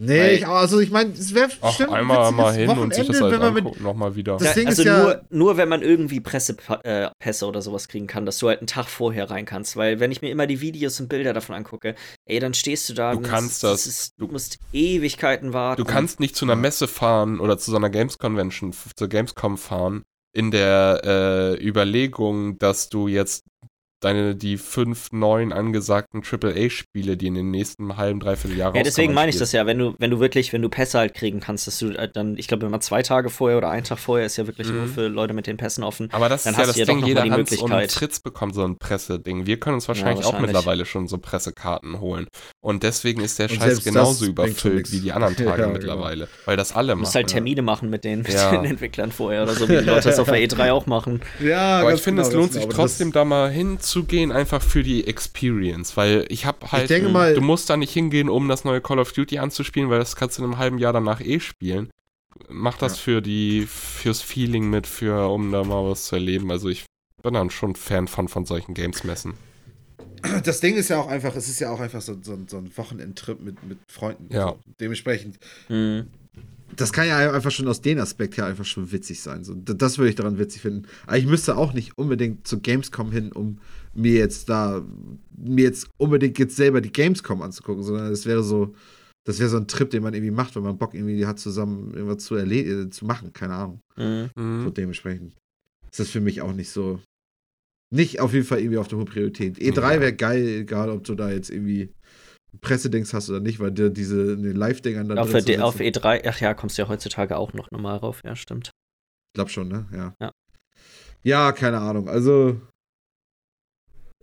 Nee, 0.00 0.30
ich, 0.34 0.46
also 0.46 0.80
ich 0.80 0.90
meine, 0.90 1.12
es 1.12 1.34
wäre 1.34 1.48
Ach, 1.60 1.78
einmal 1.80 2.32
mal 2.32 2.54
hin 2.54 2.68
und 2.70 2.94
sich 2.94 3.06
das 3.06 3.16
wenn 3.20 3.24
alles 3.26 3.38
man 3.40 3.54
mit, 3.54 3.64
angucken, 3.64 3.82
nochmal 3.84 4.16
wieder. 4.16 4.36
Das 4.38 4.54
Ding 4.54 4.66
also 4.66 4.82
ist 4.82 4.86
ja- 4.86 5.02
nur, 5.02 5.22
nur 5.30 5.56
wenn 5.56 5.68
man 5.68 5.82
irgendwie 5.82 6.20
Pressepässe 6.20 7.46
oder 7.46 7.62
sowas 7.62 7.88
kriegen 7.88 8.06
kann, 8.06 8.26
dass 8.26 8.38
du 8.38 8.48
halt 8.48 8.60
einen 8.60 8.66
Tag 8.66 8.86
vorher 8.88 9.30
rein 9.30 9.44
kannst. 9.44 9.76
Weil 9.76 10.00
wenn 10.00 10.10
ich 10.10 10.22
mir 10.22 10.30
immer 10.30 10.46
die 10.46 10.60
Videos 10.60 10.98
und 11.00 11.08
Bilder 11.08 11.32
davon 11.32 11.54
angucke, 11.56 11.94
ey, 12.26 12.38
dann 12.40 12.54
stehst 12.54 12.88
du 12.88 12.94
da. 12.94 13.12
Du 13.12 13.18
und 13.18 13.24
kannst 13.24 13.62
das. 13.62 13.84
das. 13.84 13.86
Ist, 13.86 14.14
Du- 14.18 14.26
musst 14.28 14.58
Ewigkeiten 14.72 15.52
warten. 15.52 15.82
Du 15.82 15.90
kannst 15.90 16.20
nicht 16.20 16.34
zu 16.36 16.44
einer 16.44 16.56
Messe 16.56 16.88
fahren 16.88 17.40
oder 17.40 17.58
zu 17.58 17.70
so 17.70 17.76
einer 17.76 17.90
Games 17.90 18.18
Convention, 18.18 18.72
zur 18.96 19.08
Gamescom 19.08 19.58
fahren, 19.58 20.02
in 20.32 20.50
der 20.50 21.00
äh, 21.58 21.66
Überlegung, 21.66 22.58
dass 22.58 22.88
du 22.88 23.08
jetzt 23.08 23.44
deine 24.00 24.34
die 24.34 24.56
fünf 24.56 25.12
neuen 25.12 25.52
angesagten 25.52 26.22
AAA-Spiele, 26.22 27.16
die 27.16 27.26
in 27.26 27.34
den 27.34 27.50
nächsten 27.50 27.96
halben, 27.96 28.20
dreiviertel 28.20 28.56
Jahren 28.58 28.74
Ja, 28.74 28.82
deswegen 28.82 29.14
meine 29.14 29.30
ich 29.30 29.36
das 29.38 29.52
ja, 29.52 29.66
wenn 29.66 29.78
du, 29.78 29.94
wenn 29.98 30.10
du 30.10 30.20
wirklich, 30.20 30.52
wenn 30.52 30.62
du 30.62 30.68
Pässe 30.68 30.98
halt 30.98 31.14
kriegen 31.14 31.40
kannst, 31.40 31.66
dass 31.66 31.78
du 31.78 31.96
halt 31.96 32.16
dann, 32.16 32.36
ich 32.38 32.48
glaube, 32.48 32.66
immer 32.66 32.80
zwei 32.80 33.02
Tage 33.02 33.30
vorher 33.30 33.58
oder 33.58 33.70
einen 33.70 33.84
Tag 33.84 33.98
vorher 33.98 34.26
ist 34.26 34.36
ja 34.36 34.46
wirklich 34.46 34.68
Mhm. 34.68 34.76
nur 34.76 34.86
für 34.88 35.08
Leute 35.08 35.34
mit 35.34 35.46
den 35.46 35.56
Pässen 35.56 35.84
offen. 35.84 36.08
Aber 36.12 36.28
das 36.28 36.44
Dann 36.44 36.54
ist 36.54 36.60
ja 36.60 36.66
das 36.66 36.76
ja 36.76 36.84
doch 36.86 36.94
Ding, 36.94 37.06
jeder 37.06 37.22
die 37.22 37.30
Hans 37.30 37.52
und 37.52 37.70
Möglichkeit. 37.70 37.92
Fritz 37.92 38.20
bekommt 38.20 38.54
so 38.54 38.64
ein 38.64 38.78
Presseding. 38.78 39.46
Wir 39.46 39.58
können 39.60 39.74
uns 39.74 39.88
wahrscheinlich, 39.88 40.24
auch 40.24 40.32
wahrscheinlich. 40.32 40.54
mittlerweile 40.54 40.86
schon 40.86 41.06
so 41.08 41.18
Pressekarten 41.18 42.00
holen. 42.00 42.26
Und 42.60 42.82
deswegen 42.82 43.20
ist 43.22 43.38
der 43.38 43.50
Und 43.50 43.56
Scheiß 43.56 43.84
genauso 43.84 44.24
überfüllt 44.26 44.90
wie 44.92 45.00
die 45.00 45.12
anderen 45.12 45.36
Tage 45.36 45.48
Ja, 45.48 45.56
genau. 45.56 45.72
mittlerweile. 45.72 46.28
Weil 46.46 46.56
das 46.56 46.72
alle 46.74 46.92
Du 46.92 46.98
musst 47.00 47.10
machen. 47.14 47.22
halt 47.24 47.32
Termine 47.32 47.62
machen 47.62 47.90
mit 47.90 48.04
den, 48.04 48.20
mit 48.22 48.32
Ja. 48.32 48.50
den 48.56 48.64
Entwicklern 48.64 49.12
vorher 49.12 49.42
oder 49.42 49.54
so, 49.54 49.68
wie 49.68 49.76
die 49.78 49.84
Leute 49.84 50.08
das 50.08 50.18
auf 50.18 50.28
der 50.30 50.38
E3 50.38 50.70
auch 50.72 50.86
machen. 50.86 51.20
Ja, 51.40 51.80
Aber 51.80 51.92
ich 51.94 52.00
finde, 52.00 52.22
genau, 52.22 52.28
es 52.28 52.34
lohnt 52.34 52.52
sich 52.52 52.62
genau. 52.62 52.74
Trotzdem 52.74 53.12
da 53.12 53.24
mal 53.24 53.50
hinzugehen, 53.92 54.32
einfach 54.32 54.62
für 54.62 54.82
die 54.82 55.06
Experience, 55.06 55.96
weil 55.96 56.24
ich 56.28 56.46
habe 56.46 56.70
halt, 56.72 56.90
denke 56.90 57.08
mal- 57.08 57.34
du 57.34 57.40
musst 57.40 57.68
da 57.70 57.76
nicht 57.76 57.92
hingehen, 57.92 58.28
um 58.28 58.48
das 58.48 58.64
neue 58.64 58.80
Call 58.80 58.98
of 58.98 59.12
Duty 59.12 59.38
anzuspielen, 59.38 59.90
weil 59.90 59.98
das 59.98 60.16
kannst 60.16 60.38
du 60.38 60.42
in 60.42 60.50
einem 60.50 60.58
halben 60.58 60.78
Jahr 60.78 60.92
danach 60.92 61.20
eh 61.20 61.40
spielen. 61.40 61.90
Mach 62.48 62.78
das 62.78 62.96
Ja. 62.96 63.02
für 63.02 63.22
die, 63.22 63.66
fürs 63.66 64.22
Feeling 64.22 64.70
mit, 64.70 64.86
für, 64.86 65.28
um 65.30 65.50
da 65.52 65.62
mal 65.64 65.84
was 65.90 66.04
zu 66.06 66.16
erleben. 66.16 66.50
Also 66.50 66.68
ich 66.68 66.84
bin 67.22 67.34
dann 67.34 67.50
schon 67.50 67.74
Fan 67.74 68.08
von, 68.08 68.28
von 68.28 68.44
solchen 68.46 68.74
Games-Messen. 68.74 69.34
das 70.44 70.60
Ding 70.60 70.76
ist 70.76 70.88
ja 70.88 70.98
auch 71.00 71.08
einfach, 71.08 71.34
es 71.36 71.48
ist 71.48 71.60
ja 71.60 71.70
auch 71.70 71.80
einfach 71.80 72.00
so, 72.00 72.16
so, 72.22 72.38
so 72.46 72.58
ein 72.58 72.70
Wochenendtrip 72.76 73.40
mit, 73.40 73.62
mit 73.64 73.78
Freunden. 73.88 74.28
Ja. 74.32 74.48
So. 74.50 74.58
Dementsprechend, 74.80 75.38
Mhm. 75.68 76.06
das 76.76 76.92
kann 76.92 77.06
ja 77.08 77.32
einfach 77.32 77.50
schon 77.50 77.66
aus 77.68 77.80
dem 77.82 77.98
Aspekt 77.98 78.36
her 78.36 78.46
einfach 78.46 78.64
schon 78.64 78.90
witzig 78.92 79.20
sein. 79.20 79.44
So, 79.44 79.54
das 79.54 79.98
würde 79.98 80.10
ich 80.10 80.16
daran 80.16 80.38
witzig 80.38 80.62
finden. 80.62 80.86
Aber 81.06 81.18
ich 81.18 81.26
müsste 81.26 81.56
auch 81.56 81.72
nicht 81.72 81.98
unbedingt 81.98 82.46
zu 82.46 82.60
Gamescom 82.60 83.10
hin, 83.12 83.32
um 83.32 83.58
mir 83.94 84.14
jetzt 84.14 84.48
da, 84.48 84.84
mir 85.36 85.64
jetzt 85.64 85.88
unbedingt 85.98 86.38
jetzt 86.38 86.56
selber 86.56 86.80
die 86.80 86.92
Gamescom 86.92 87.42
anzugucken, 87.42 87.82
sondern 87.82 88.12
es 88.12 88.24
wäre 88.26 88.42
so, 88.42 88.74
das 89.26 89.38
wäre 89.38 89.48
so 89.50 89.56
ein 89.56 89.66
Trip, 89.68 89.90
den 89.90 90.02
man 90.02 90.14
irgendwie 90.14 90.30
macht, 90.30 90.54
wenn 90.56 90.62
man 90.62 90.78
Bock 90.78 90.94
irgendwie 90.94 91.26
hat, 91.26 91.38
zusammen 91.38 91.92
irgendwas 91.94 92.24
zu, 92.24 92.34
erle- 92.36 92.86
äh, 92.86 92.90
zu 92.90 93.04
machen, 93.04 93.32
keine 93.32 93.54
Ahnung. 93.54 93.80
Mhm. 93.96 94.30
So 94.34 94.40
Mhm. 94.42 94.74
dementsprechend 94.74 95.34
ist 95.90 96.00
das 96.00 96.08
für 96.10 96.20
mich 96.20 96.40
auch 96.40 96.52
nicht 96.52 96.70
so. 96.70 97.00
Nicht 97.92 98.20
auf 98.20 98.32
jeden 98.32 98.46
Fall 98.46 98.60
irgendwie 98.60 98.78
auf 98.78 98.86
der 98.86 98.98
hohen 98.98 99.06
Priorität. 99.06 99.58
E3 99.58 99.94
Ja. 99.94 100.00
wäre 100.00 100.12
geil, 100.14 100.46
egal 100.60 100.90
ob 100.90 101.02
du 101.04 101.16
da 101.16 101.30
jetzt 101.32 101.50
irgendwie 101.50 101.92
Pressedings 102.60 103.12
hast 103.12 103.28
oder 103.30 103.40
nicht, 103.40 103.58
weil 103.60 103.72
dir 103.72 103.90
diese 103.90 104.34
Live-Dingern 104.34 105.08
da 105.08 105.16
Auf, 105.22 105.30
der- 105.32 105.64
auf 105.64 105.76
sitzen- 105.76 106.00
E3, 106.02 106.22
ach 106.28 106.40
ja, 106.40 106.54
kommst 106.54 106.78
du 106.78 106.82
ja 106.82 106.88
heutzutage 106.88 107.36
auch 107.36 107.52
noch 107.52 107.70
normal 107.72 107.96
rauf, 107.98 108.22
ja, 108.24 108.36
stimmt. 108.36 108.68
Ich 108.68 109.34
glaub 109.34 109.50
schon, 109.50 109.68
ne? 109.68 109.86
Ja. 109.92 110.14
Ja. 110.20 110.32
Ja, 111.22 111.52
keine 111.52 111.78
Ahnung. 111.80 112.08
Also 112.08 112.60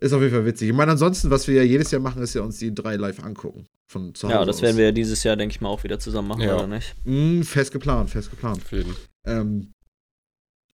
ist 0.00 0.12
auf 0.12 0.20
jeden 0.22 0.32
Fall 0.34 0.44
witzig. 0.46 0.68
Ich 0.70 0.74
meine, 0.74 0.92
ansonsten, 0.92 1.30
was 1.30 1.46
wir 1.48 1.56
ja 1.56 1.62
jedes 1.62 1.90
Jahr 1.90 2.00
machen, 2.00 2.22
ist 2.22 2.34
ja 2.34 2.42
uns 2.42 2.58
die 2.58 2.74
drei 2.74 2.96
live 2.96 3.22
angucken. 3.22 3.66
Von 3.90 4.14
zu 4.14 4.28
Hause 4.28 4.34
Ja, 4.38 4.44
das 4.44 4.56
aus. 4.56 4.62
werden 4.62 4.76
wir 4.76 4.84
ja 4.86 4.92
dieses 4.92 5.24
Jahr, 5.24 5.36
denke 5.36 5.54
ich 5.54 5.60
mal, 5.60 5.68
auch 5.70 5.82
wieder 5.82 5.98
zusammen 5.98 6.28
machen, 6.28 6.42
Ja. 6.42 6.56
oder 6.56 6.66
nicht? 6.66 6.94
Mm, 7.04 7.42
fest 7.42 7.72
geplant, 7.72 8.10
fest 8.10 8.30
geplant. 8.30 8.62
Auf 8.64 8.72
jeden. 8.72 8.94
Ähm, 9.26 9.72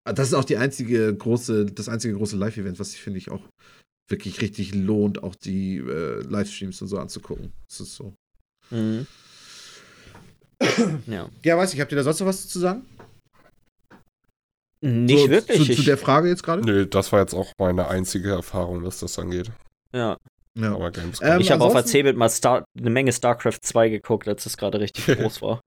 das 0.05 0.29
ist 0.29 0.33
auch 0.33 0.45
die 0.45 0.57
einzige 0.57 1.13
große, 1.15 1.65
das 1.67 1.87
einzige 1.89 2.15
große 2.15 2.35
Live-Event, 2.37 2.79
was 2.79 2.93
ich 2.93 3.01
finde 3.01 3.19
ich 3.19 3.29
auch 3.29 3.41
wirklich 4.09 4.41
richtig 4.41 4.73
lohnt, 4.73 5.21
auch 5.23 5.35
die 5.35 5.77
äh, 5.77 6.21
Livestreams 6.23 6.81
und 6.81 6.87
so 6.87 6.97
anzugucken. 6.97 7.51
Das 7.69 7.81
ist 7.81 7.95
so. 7.95 8.13
Mhm. 8.71 9.05
ja. 11.07 11.29
Ja, 11.43 11.57
weiß 11.57 11.73
ich, 11.73 11.79
habt 11.81 11.91
ihr 11.91 11.95
da 11.97 12.03
sonst 12.03 12.19
noch 12.19 12.27
was 12.27 12.47
zu 12.47 12.59
sagen? 12.59 12.83
Nicht 14.81 15.25
so, 15.25 15.29
wirklich. 15.29 15.67
Zu, 15.67 15.75
zu 15.75 15.83
der 15.83 15.97
Frage 15.97 16.27
jetzt 16.29 16.43
gerade? 16.43 16.63
Nö, 16.63 16.85
das 16.85 17.11
war 17.11 17.19
jetzt 17.19 17.33
auch 17.33 17.51
meine 17.59 17.87
einzige 17.87 18.31
Erfahrung, 18.31 18.83
was 18.83 18.99
das 18.99 19.17
angeht. 19.19 19.51
ja. 19.93 20.17
Ja. 20.59 20.73
Aber 20.75 20.91
Gamescom. 20.91 21.27
Ähm, 21.29 21.39
ich 21.39 21.49
habe 21.49 21.63
auf 21.63 21.71
der 21.71 21.85
Cebit 21.85 22.17
mal 22.17 22.27
Star, 22.27 22.65
eine 22.77 22.89
Menge 22.89 23.13
StarCraft 23.13 23.59
2 23.61 23.87
geguckt, 23.87 24.27
als 24.27 24.45
es 24.45 24.57
gerade 24.57 24.81
richtig 24.81 25.05
groß 25.17 25.41
war. 25.41 25.61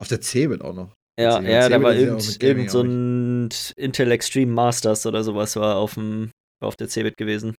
Auf 0.00 0.08
der 0.08 0.22
Cebit 0.22 0.62
auch 0.62 0.72
noch. 0.72 0.94
Ja, 1.20 1.40
da 1.40 1.68
Cebit 1.68 1.82
war 1.82 1.92
ist 1.92 2.00
ja 2.00 2.06
auch 2.06 2.12
irgend, 2.12 2.26
mit 2.28 2.40
Gaming 2.40 2.56
irgend 2.56 2.70
so 2.70 2.80
ein 2.80 3.48
Intel 3.76 4.10
Extreme 4.12 4.50
Masters 4.50 5.04
oder 5.04 5.22
sowas 5.22 5.56
war 5.56 5.76
auf 5.76 5.94
dem 5.94 6.30
war 6.60 6.68
auf 6.68 6.76
der 6.76 6.88
Cebit 6.88 7.18
gewesen. 7.18 7.54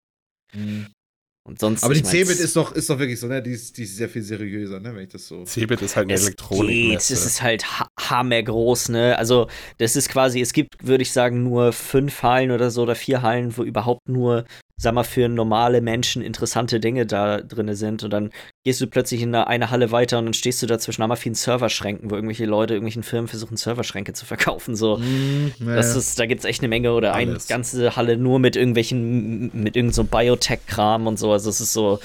Und 1.45 1.59
sonst 1.59 1.83
Aber 1.83 1.93
die 1.93 1.99
ich 1.99 2.05
mein, 2.05 2.11
Cebit 2.13 2.39
ist 2.39 2.55
doch, 2.55 2.71
ist 2.71 2.89
doch 2.89 2.99
wirklich 2.99 3.19
so, 3.19 3.27
ne? 3.27 3.41
Die 3.43 3.51
ist, 3.51 3.77
die 3.77 3.83
ist 3.83 3.97
sehr 3.97 4.07
viel 4.07 4.21
seriöser, 4.21 4.79
ne? 4.79 4.95
Wenn 4.95 5.03
ich 5.03 5.09
das 5.09 5.27
so. 5.27 5.43
Cebit 5.45 5.81
ist 5.81 5.97
halt 5.97 6.05
eine 6.05 6.13
es 6.13 6.25
geht, 6.25 6.95
es 6.95 7.11
ist 7.11 7.41
halt 7.41 7.65
ha 7.65 7.87
hammergroß, 7.99 8.89
ne? 8.89 9.17
Also, 9.17 9.47
das 9.77 9.97
ist 9.97 10.07
quasi, 10.07 10.39
es 10.39 10.53
gibt, 10.53 10.87
würde 10.87 11.01
ich 11.01 11.11
sagen, 11.11 11.43
nur 11.43 11.73
fünf 11.73 12.23
Hallen 12.23 12.51
oder 12.51 12.71
so 12.71 12.83
oder 12.83 12.95
vier 12.95 13.21
Hallen, 13.23 13.57
wo 13.57 13.63
überhaupt 13.63 14.07
nur 14.07 14.45
sag 14.77 14.93
mal, 14.93 15.03
für 15.03 15.29
normale 15.29 15.81
Menschen 15.81 16.21
interessante 16.21 16.79
Dinge 16.79 17.05
da 17.05 17.41
drin 17.41 17.73
sind. 17.75 18.03
Und 18.03 18.11
dann 18.11 18.31
gehst 18.63 18.81
du 18.81 18.87
plötzlich 18.87 19.21
in 19.21 19.33
eine, 19.33 19.47
eine 19.47 19.69
Halle 19.69 19.91
weiter 19.91 20.19
und 20.19 20.25
dann 20.25 20.33
stehst 20.33 20.61
du 20.61 20.67
da 20.67 20.79
zwischen 20.79 21.01
einmal 21.01 21.17
vielen 21.17 21.35
Serverschränken, 21.35 22.09
wo 22.09 22.15
irgendwelche 22.15 22.45
Leute, 22.45 22.73
irgendwelchen 22.73 23.03
Firmen 23.03 23.27
versuchen, 23.27 23.57
Serverschränke 23.57 24.13
zu 24.13 24.25
verkaufen. 24.25 24.75
So. 24.75 24.97
Mm, 24.97 25.53
naja. 25.59 25.75
Das 25.77 25.95
ist, 25.95 26.19
da 26.19 26.25
gibt 26.25 26.39
es 26.39 26.45
echt 26.45 26.61
eine 26.61 26.69
Menge 26.69 26.93
oder 26.93 27.13
eine 27.13 27.37
ganze 27.47 27.95
Halle 27.95 28.17
nur 28.17 28.39
mit 28.39 28.55
irgendwelchen, 28.55 29.45
mit 29.53 29.75
irgendeinem 29.75 29.93
so 29.93 30.03
Biotech-Kram 30.03 31.07
und 31.07 31.17
so. 31.17 31.31
Also 31.31 31.49
es 31.49 31.61
ist 31.61 31.73
so 31.73 31.99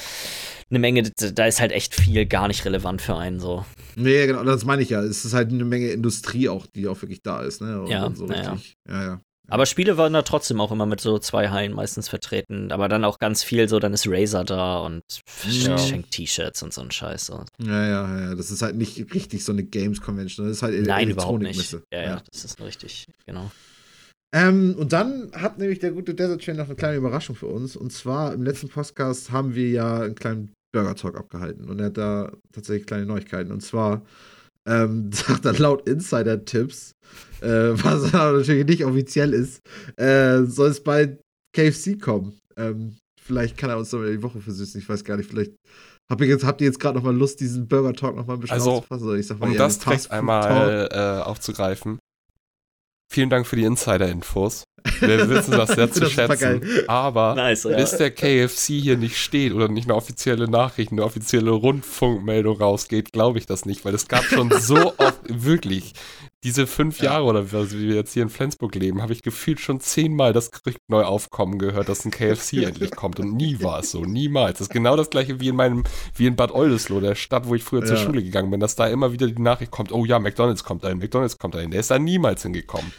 eine 0.71 0.79
Menge, 0.79 1.03
da 1.03 1.47
ist 1.47 1.61
halt 1.61 1.73
echt 1.73 1.95
viel 1.95 2.27
gar 2.27 2.49
nicht 2.49 2.65
relevant 2.65 3.01
für 3.01 3.17
einen 3.17 3.41
so. 3.41 3.65
Nee, 3.97 4.27
genau, 4.27 4.45
das 4.45 4.65
meine 4.65 4.83
ich 4.83 4.91
ja. 4.91 5.03
Es 5.03 5.25
ist 5.25 5.33
halt 5.33 5.51
eine 5.51 5.65
Menge 5.65 5.89
Industrie 5.89 6.49
auch, 6.49 6.67
die 6.67 6.87
auch 6.87 7.01
wirklich 7.01 7.23
da 7.23 7.43
ist, 7.43 7.63
ne? 7.63 7.81
Und 7.81 7.89
Ja, 7.89 8.11
so 8.15 8.27
richtig. 8.27 8.77
Ja, 8.87 9.03
ja. 9.03 9.21
Aber 9.51 9.67
Spiele 9.67 9.97
waren 9.97 10.13
da 10.13 10.23
trotzdem 10.23 10.61
auch 10.61 10.71
immer 10.71 10.87
mit 10.87 11.01
so 11.01 11.19
zwei 11.19 11.49
Hallen 11.49 11.73
meistens 11.73 12.09
vertreten. 12.09 12.71
Aber 12.71 12.89
dann 12.89 13.05
auch 13.05 13.19
ganz 13.19 13.43
viel 13.43 13.69
so, 13.69 13.79
dann 13.79 13.95
ist 13.95 14.07
Razer 14.07 14.45
da 14.45 14.79
und 14.81 15.03
Ja. 15.49 15.79
schenkt 15.79 16.11
T-Shirts 16.11 16.63
und 16.63 16.73
so 16.75 16.83
ein 16.83 16.91
Scheiß. 16.91 17.27
So. 17.27 17.45
Ja, 17.59 17.87
ja, 17.87 18.21
ja. 18.21 18.35
Das 18.35 18.51
ist 18.51 18.63
halt 18.63 18.77
nicht 18.77 19.15
richtig 19.15 19.45
so 19.45 19.53
eine 19.53 19.65
Games 19.65 20.01
Convention. 20.03 20.47
Das 20.47 20.59
ist 20.59 20.63
halt 20.63 20.87
Nein, 20.87 21.09
überhaupt 21.11 21.43
nicht. 21.43 21.57
Elektronikmesse. 21.59 21.83
Ja, 21.93 22.03
ja, 22.03 22.23
das 22.31 22.45
ist 22.45 22.61
richtig, 22.61 23.07
genau. 23.27 23.51
Ähm, 24.35 24.75
und 24.79 24.93
dann 24.93 25.33
hat 25.33 25.59
nämlich 25.59 25.79
der 25.79 25.93
gute 25.93 26.15
Desert 26.15 26.45
Train 26.45 26.57
noch 26.57 26.67
eine 26.67 26.75
kleine 26.77 26.97
Überraschung 26.99 27.35
für 27.35 27.47
uns. 27.47 27.77
Und 27.77 27.93
zwar 27.93 28.35
im 28.35 28.43
letzten 28.43 28.69
Podcast 28.69 29.31
haben 29.31 29.55
wir 29.55 29.71
ja 29.71 30.01
einen 30.03 30.15
kleinen 30.15 30.53
Burger 30.73 30.95
Talk 30.95 31.17
abgehalten. 31.17 31.71
Und 31.71 31.81
er 31.81 31.87
hat 31.87 31.97
da 31.97 32.33
tatsächlich 32.53 32.87
kleine 32.87 33.07
Neuigkeiten. 33.07 33.51
Und 33.51 33.63
zwar 33.63 34.03
ähm, 34.67 35.11
sagt 35.13 35.47
er 35.47 35.55
laut 35.55 35.89
Insider-Tipps, 35.89 36.93
äh, 37.43 37.73
was 37.85 38.13
natürlich 38.13 38.67
nicht 38.67 38.85
offiziell 38.85 39.33
ist, 39.33 39.61
äh, 39.97 40.45
soll 40.45 40.71
es 40.71 40.83
bald 40.83 41.21
KFC 41.55 42.01
kommen. 42.01 42.39
Ähm, 42.57 42.97
vielleicht 43.21 43.57
kann 43.57 43.71
er 43.71 43.79
uns 43.79 43.93
noch 43.93 44.01
mal 44.01 44.11
die 44.11 44.23
Woche 44.23 44.41
versüßen. 44.41 44.81
Ich 44.81 44.89
weiß 44.89 45.05
gar 45.05 45.17
nicht, 45.17 45.29
vielleicht. 45.29 45.53
Habt 46.11 46.23
ihr 46.23 46.27
jetzt, 46.29 46.45
habt 46.45 46.61
ihr 46.63 46.67
jetzt 46.67 46.81
gerade 46.81 46.97
noch 46.97 47.05
mal 47.05 47.15
Lust, 47.15 47.39
diesen 47.41 47.69
Burger 47.69 47.93
Talk 47.93 48.17
noch 48.17 48.27
mal 48.27 48.35
ein 48.35 48.41
bisschen 48.41 48.57
Also, 48.89 49.15
ich 49.15 49.27
sag 49.27 49.39
mal, 49.39 49.51
Um 49.51 49.57
das 49.57 49.79
direkt 49.79 50.11
einmal 50.11 50.89
äh, 50.91 51.23
aufzugreifen. 51.23 51.99
Vielen 53.11 53.31
Dank 53.31 53.47
für 53.47 53.57
die 53.57 53.65
Insider-Infos. 53.65 54.65
Wir 55.01 55.29
wissen 55.31 55.53
das 55.53 55.71
sehr 55.71 55.91
zu 55.91 56.01
das 56.01 56.13
schätzen. 56.13 56.63
Aber 56.87 57.35
Nice, 57.35 57.65
ja. 57.65 57.77
bis 57.77 57.97
der 57.97 58.11
KFC 58.11 58.81
hier 58.81 58.97
nicht 58.97 59.17
steht 59.17 59.53
oder 59.55 59.69
nicht 59.69 59.87
eine 59.87 59.95
offizielle 59.95 60.49
Nachricht, 60.49 60.93
eine 60.93 61.05
offizielle 61.05 61.51
Rundfunkmeldung 61.51 62.59
rausgeht, 62.59 63.13
glaube 63.13 63.39
ich 63.39 63.47
das 63.47 63.65
nicht, 63.65 63.85
weil 63.85 63.95
es 63.95 64.09
gab 64.09 64.25
schon 64.25 64.51
so 64.61 64.77
oft, 64.99 65.21
wirklich, 65.27 65.95
diese 66.45 66.67
fünf 66.67 66.99
Ja. 66.99 67.13
Jahre 67.13 67.25
oder 67.25 67.51
wie 67.53 67.73
wie 67.73 67.89
wir 67.89 67.97
jetzt 67.97 68.13
hier 68.13 68.23
in 68.23 68.29
Flensburg 68.29 68.75
leben, 68.75 69.03
habe 69.03 69.13
ich 69.13 69.23
gefühlt 69.23 69.59
schon 69.61 69.81
zehnmal 69.81 70.33
das 70.33 70.51
Gerücht 70.51 70.79
neu 70.89 71.03
aufkommen 71.03 71.59
gehört, 71.59 71.89
dass 71.89 72.05
ein 72.05 72.11
KFC 72.13 72.53
endlich 72.65 72.93
kommt 72.93 73.19
und 73.19 73.35
nie 73.35 73.61
war 73.61 73.81
es 73.81 73.91
so, 73.91 74.05
niemals. 74.05 74.59
Das 74.59 74.69
ist 74.69 74.73
genau 74.73 74.97
das 74.97 75.11
gleiche 75.11 75.41
wie 75.41 75.49
in 75.49 75.57
meinem, 75.57 75.85
wie 76.15 76.27
in 76.27 76.37
Bad 76.37 76.53
Oldesloe, 76.53 77.01
der 77.01 77.15
Stadt, 77.17 77.49
wo 77.49 77.55
ich 77.55 77.65
früher 77.65 77.85
zur 77.85 77.97
Ja. 77.97 78.03
Schule 78.05 78.23
gegangen 78.23 78.51
bin, 78.51 78.61
dass 78.61 78.77
da 78.77 78.87
immer 78.87 79.13
wieder 79.13 79.27
die 79.27 79.43
Nachricht 79.43 79.73
kommt, 79.73 79.91
oh 79.93 80.05
ja, 80.05 80.19
McDonalds 80.19 80.63
kommt 80.63 80.85
dahin, 80.85 80.99
McDonalds 80.99 81.39
kommt 81.39 81.55
dahin. 81.55 81.71
Der 81.73 81.81
ist 81.81 81.91
da 81.91 81.99
niemals 81.99 82.43
hingekommen. 82.43 82.93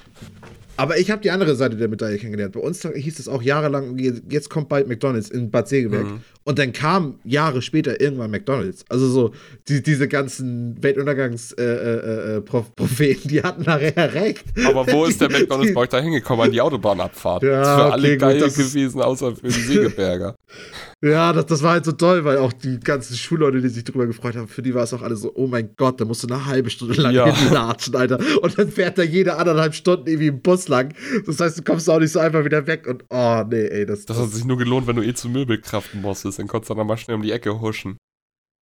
Aber 0.80 0.98
ich 0.98 1.12
habe 1.12 1.22
die 1.22 1.30
andere 1.30 1.56
Seite 1.56 1.76
der 1.76 1.90
Medaille 1.90 2.18
kennengelernt. 2.18 2.54
Bei 2.54 2.62
uns 2.62 2.88
hieß 2.88 3.20
es 3.20 3.28
auch 3.28 3.42
jahrelang, 3.42 3.98
jetzt 3.98 4.50
kommt 4.50 4.70
bald 4.70 4.88
McDonalds 4.88 5.30
in 5.30 5.52
Bad 5.52 5.68
Segeberg. 5.68 6.06
Mhm. 6.06 6.22
Und 6.46 6.58
dann 6.58 6.72
kam 6.72 7.20
Jahre 7.26 7.62
später 7.62 8.00
irgendwann 8.00 8.32
McDonalds. 8.32 8.86
Also 8.88 9.10
so, 9.10 9.34
die, 9.68 9.84
diese 9.84 10.08
ganzen 10.08 10.82
Weltuntergangs-Propheten, 10.82 12.32
äh, 12.32 12.38
äh, 12.38 12.42
Propheten, 12.42 13.28
die 13.28 13.44
hatten 13.44 13.64
nachher 13.64 14.14
recht. 14.14 14.46
Aber 14.66 14.90
wo 14.90 15.04
ist 15.04 15.20
der 15.20 15.30
McDonalds 15.30 15.74
bei 15.74 15.82
euch 15.82 15.90
da 15.90 16.00
hingekommen? 16.00 16.46
An 16.46 16.52
die 16.54 16.62
Autobahnabfahrt. 16.62 17.44
Ja, 17.44 17.50
das 17.50 17.68
ist 17.68 17.76
für 17.76 17.92
alle 17.92 18.08
okay, 18.08 18.18
geil 18.18 18.40
gewesen, 18.40 19.02
außer 19.02 19.36
für 19.36 19.48
die 19.48 19.52
Segeberger. 19.52 20.36
Ja, 21.02 21.32
das, 21.32 21.46
das 21.46 21.64
war 21.64 21.72
halt 21.72 21.86
so 21.86 21.94
toll, 21.94 22.26
weil 22.26 22.40
auch 22.40 22.52
die 22.52 22.78
ganzen 22.78 23.16
Schulleute, 23.16 23.62
die 23.62 23.70
sich 23.70 23.86
drüber 23.86 24.06
gefreut 24.06 24.36
haben, 24.36 24.50
für 24.50 24.62
die 24.62 24.74
war 24.74 24.84
es 24.84 24.94
auch 24.94 25.02
alle 25.02 25.16
so, 25.16 25.32
oh 25.34 25.48
mein 25.48 25.70
Gott, 25.78 26.02
da 26.02 26.04
musst 26.04 26.24
du 26.24 26.28
eine 26.28 26.46
halbe 26.46 26.70
Stunde 26.70 27.02
lang 27.02 27.14
Ja. 27.14 27.34
hinlatschen, 27.34 27.96
Alter. 27.96 28.20
Und 28.42 28.58
dann 28.60 28.70
fährt 28.70 28.98
da 28.98 29.04
jede 29.04 29.38
anderthalb 29.38 29.74
Stunden 29.74 30.08
irgendwie 30.08 30.28
im 30.28 30.42
Bus 30.42 30.68
lang. 30.68 30.94
Das 31.26 31.40
heißt, 31.40 31.58
du 31.58 31.64
kommst 31.64 31.90
auch 31.90 32.00
nicht 32.00 32.12
so 32.12 32.20
einfach 32.20 32.44
wieder 32.44 32.68
weg 32.68 32.86
und 32.86 33.06
oh 33.10 33.44
nee, 33.50 33.68
ey, 33.68 33.86
das, 33.86 34.06
Das 34.06 34.18
hat 34.20 34.30
sich 34.32 34.44
nur 34.44 34.58
gelohnt, 34.58 34.88
wenn 34.88 34.98
du 34.98 35.02
eh 35.06 35.14
zu 35.14 35.30
Möbelkraften 35.30 36.02
musstest. 36.02 36.38
Dann 36.40 36.48
konntest 36.48 36.70
du 36.70 36.76
dann 36.76 36.86
mal 36.88 36.98
schnell 36.98 37.16
um 37.16 37.22
die 37.24 37.32
Ecke 37.32 37.62
huschen. 37.62 37.98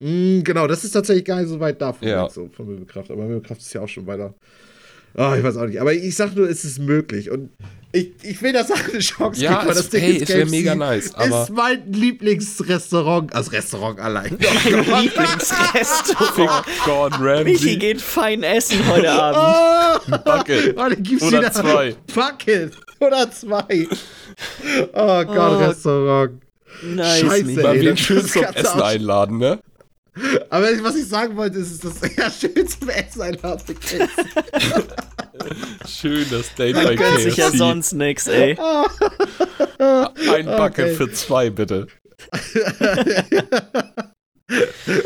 Mm, 0.04 0.44
genau, 0.44 0.68
das 0.68 0.84
ist 0.84 0.92
tatsächlich 0.92 1.26
gar 1.26 1.40
nicht 1.42 1.50
so 1.50 1.60
weit 1.60 1.82
davon, 1.82 2.08
Ja. 2.08 2.30
so 2.30 2.50
von 2.50 2.68
Möbelkraft. 2.68 3.10
Aber 3.10 3.24
Möbelkraft 3.24 3.62
ist 3.62 3.74
ja 3.74 3.82
auch 3.82 3.88
schon 3.88 4.06
weiter. 4.06 4.36
Ah, 5.18 5.36
ich 5.36 5.44
weiß 5.44 5.58
auch 5.58 5.66
nicht. 5.66 5.82
Aber 5.82 5.94
ich 5.94 6.16
sag 6.16 6.36
nur, 6.36 6.48
es 6.50 6.64
ist 6.64 6.80
möglich. 6.80 7.30
Und 7.32 7.50
ich, 7.92 8.12
ich 8.22 8.42
will 8.42 8.54
das 8.54 8.70
auch 8.72 8.78
eine 8.90 9.00
Chance 9.00 9.42
Ja, 9.42 9.56
geben, 9.56 9.68
weil 9.70 9.76
das 9.76 9.90
Ding 9.90 10.02
hey, 10.02 10.18
ist 10.18 10.28
KFC 10.28 10.50
mega 10.52 10.76
nice, 10.76 11.14
aber- 11.16 11.44
Ist 11.44 11.50
mein 11.52 11.92
Lieblingsrestaurant. 11.92 13.34
Also 13.34 13.52
Restaurant 13.52 14.00
allein. 14.00 14.38
Lieblingsrestaurant. 14.66 16.66
Gordon 16.86 17.24
Michi 17.44 17.56
Ramsay. 17.56 17.78
geht 17.78 18.02
fein 18.02 18.44
essen 18.44 18.88
heute 18.88 19.12
Abend. 19.12 20.04
oh, 20.08 20.18
Bucket. 20.24 20.76
oh, 20.78 20.90
dann 20.90 21.04
gibt's 21.04 21.24
Oder 21.24 21.40
wieder 21.40 21.52
zwei. 21.52 21.96
Bucket. 22.14 22.74
Oder 23.00 23.32
zwei. 23.32 23.88
Oh 24.94 25.24
Gott, 25.26 25.38
Oh. 25.38 25.58
Restaurant. 25.58 26.42
Nice, 26.84 27.22
Scheiße, 27.22 27.44
Michi. 27.46 27.60
Ey, 27.62 27.80
wen 27.80 27.86
das 27.86 28.00
schön 28.00 28.26
zum 28.28 28.44
Essen 28.44 28.82
einladen, 28.82 29.38
ne? 29.40 29.60
Aber 30.50 30.68
was 30.84 30.96
ich 30.96 31.08
sagen 31.08 31.36
wollte, 31.36 31.60
ist, 31.60 31.84
dass 31.84 31.96
ja 32.16 32.30
schön 32.32 32.68
zum 32.68 32.90
Essen 32.90 33.22
einladen. 33.22 33.62
Schön 35.88 36.26
das 36.32 36.54
Date 36.56 36.76
bei 36.76 36.84
Man 36.84 36.96
gönnt 36.96 37.20
sich 37.20 37.38
ja 37.38 37.46
KFC. 37.48 37.58
sonst 37.58 37.94
nix, 37.94 38.28
ey. 38.28 38.58
Ein 39.80 40.46
Bucket 40.46 40.86
Okay. 40.88 40.94
für 40.96 41.12
zwei, 41.12 41.50
bitte. 41.50 41.88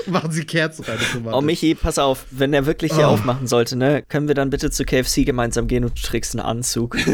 Machen 0.06 0.32
Sie 0.32 0.46
Kerzen 0.46 0.86
rein. 0.86 0.98
das 1.00 1.08
ist 1.16 1.22
Oh. 1.34 1.42
Michi, 1.42 1.74
pass 1.74 1.98
auf, 1.98 2.26
wenn 2.30 2.54
er 2.54 2.68
wirklich 2.68 2.94
hier 2.94 3.08
Oh. 3.08 3.12
aufmachen 3.14 3.48
sollte, 3.48 3.76
ne, 3.76 4.04
können 4.08 4.28
wir 4.28 4.36
dann 4.36 4.52
bitte 4.52 4.70
zu 4.70 4.86
KFC 4.86 5.26
gemeinsam 5.26 5.68
gehen 5.68 5.84
und 5.84 5.98
du 5.98 6.02
trägst 6.08 6.36
einen 6.36 6.46
Anzug. 6.46 6.96
Willst 6.96 7.08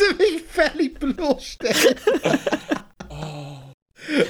du 0.00 0.14
mich 0.18 0.42
völlig 0.52 0.98
bloßstellen? 1.00 1.96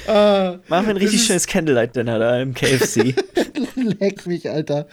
Ah, 0.07 0.59
Machen 0.69 0.87
wir 0.87 0.95
ein 0.95 0.97
richtig 0.97 1.25
schönes 1.25 1.47
Candlelight-Dinner 1.47 2.19
da 2.19 2.41
im 2.41 2.55
KFC. 2.55 3.15
leck 4.01 4.27
mich, 4.27 4.49
Alter. 4.49 4.87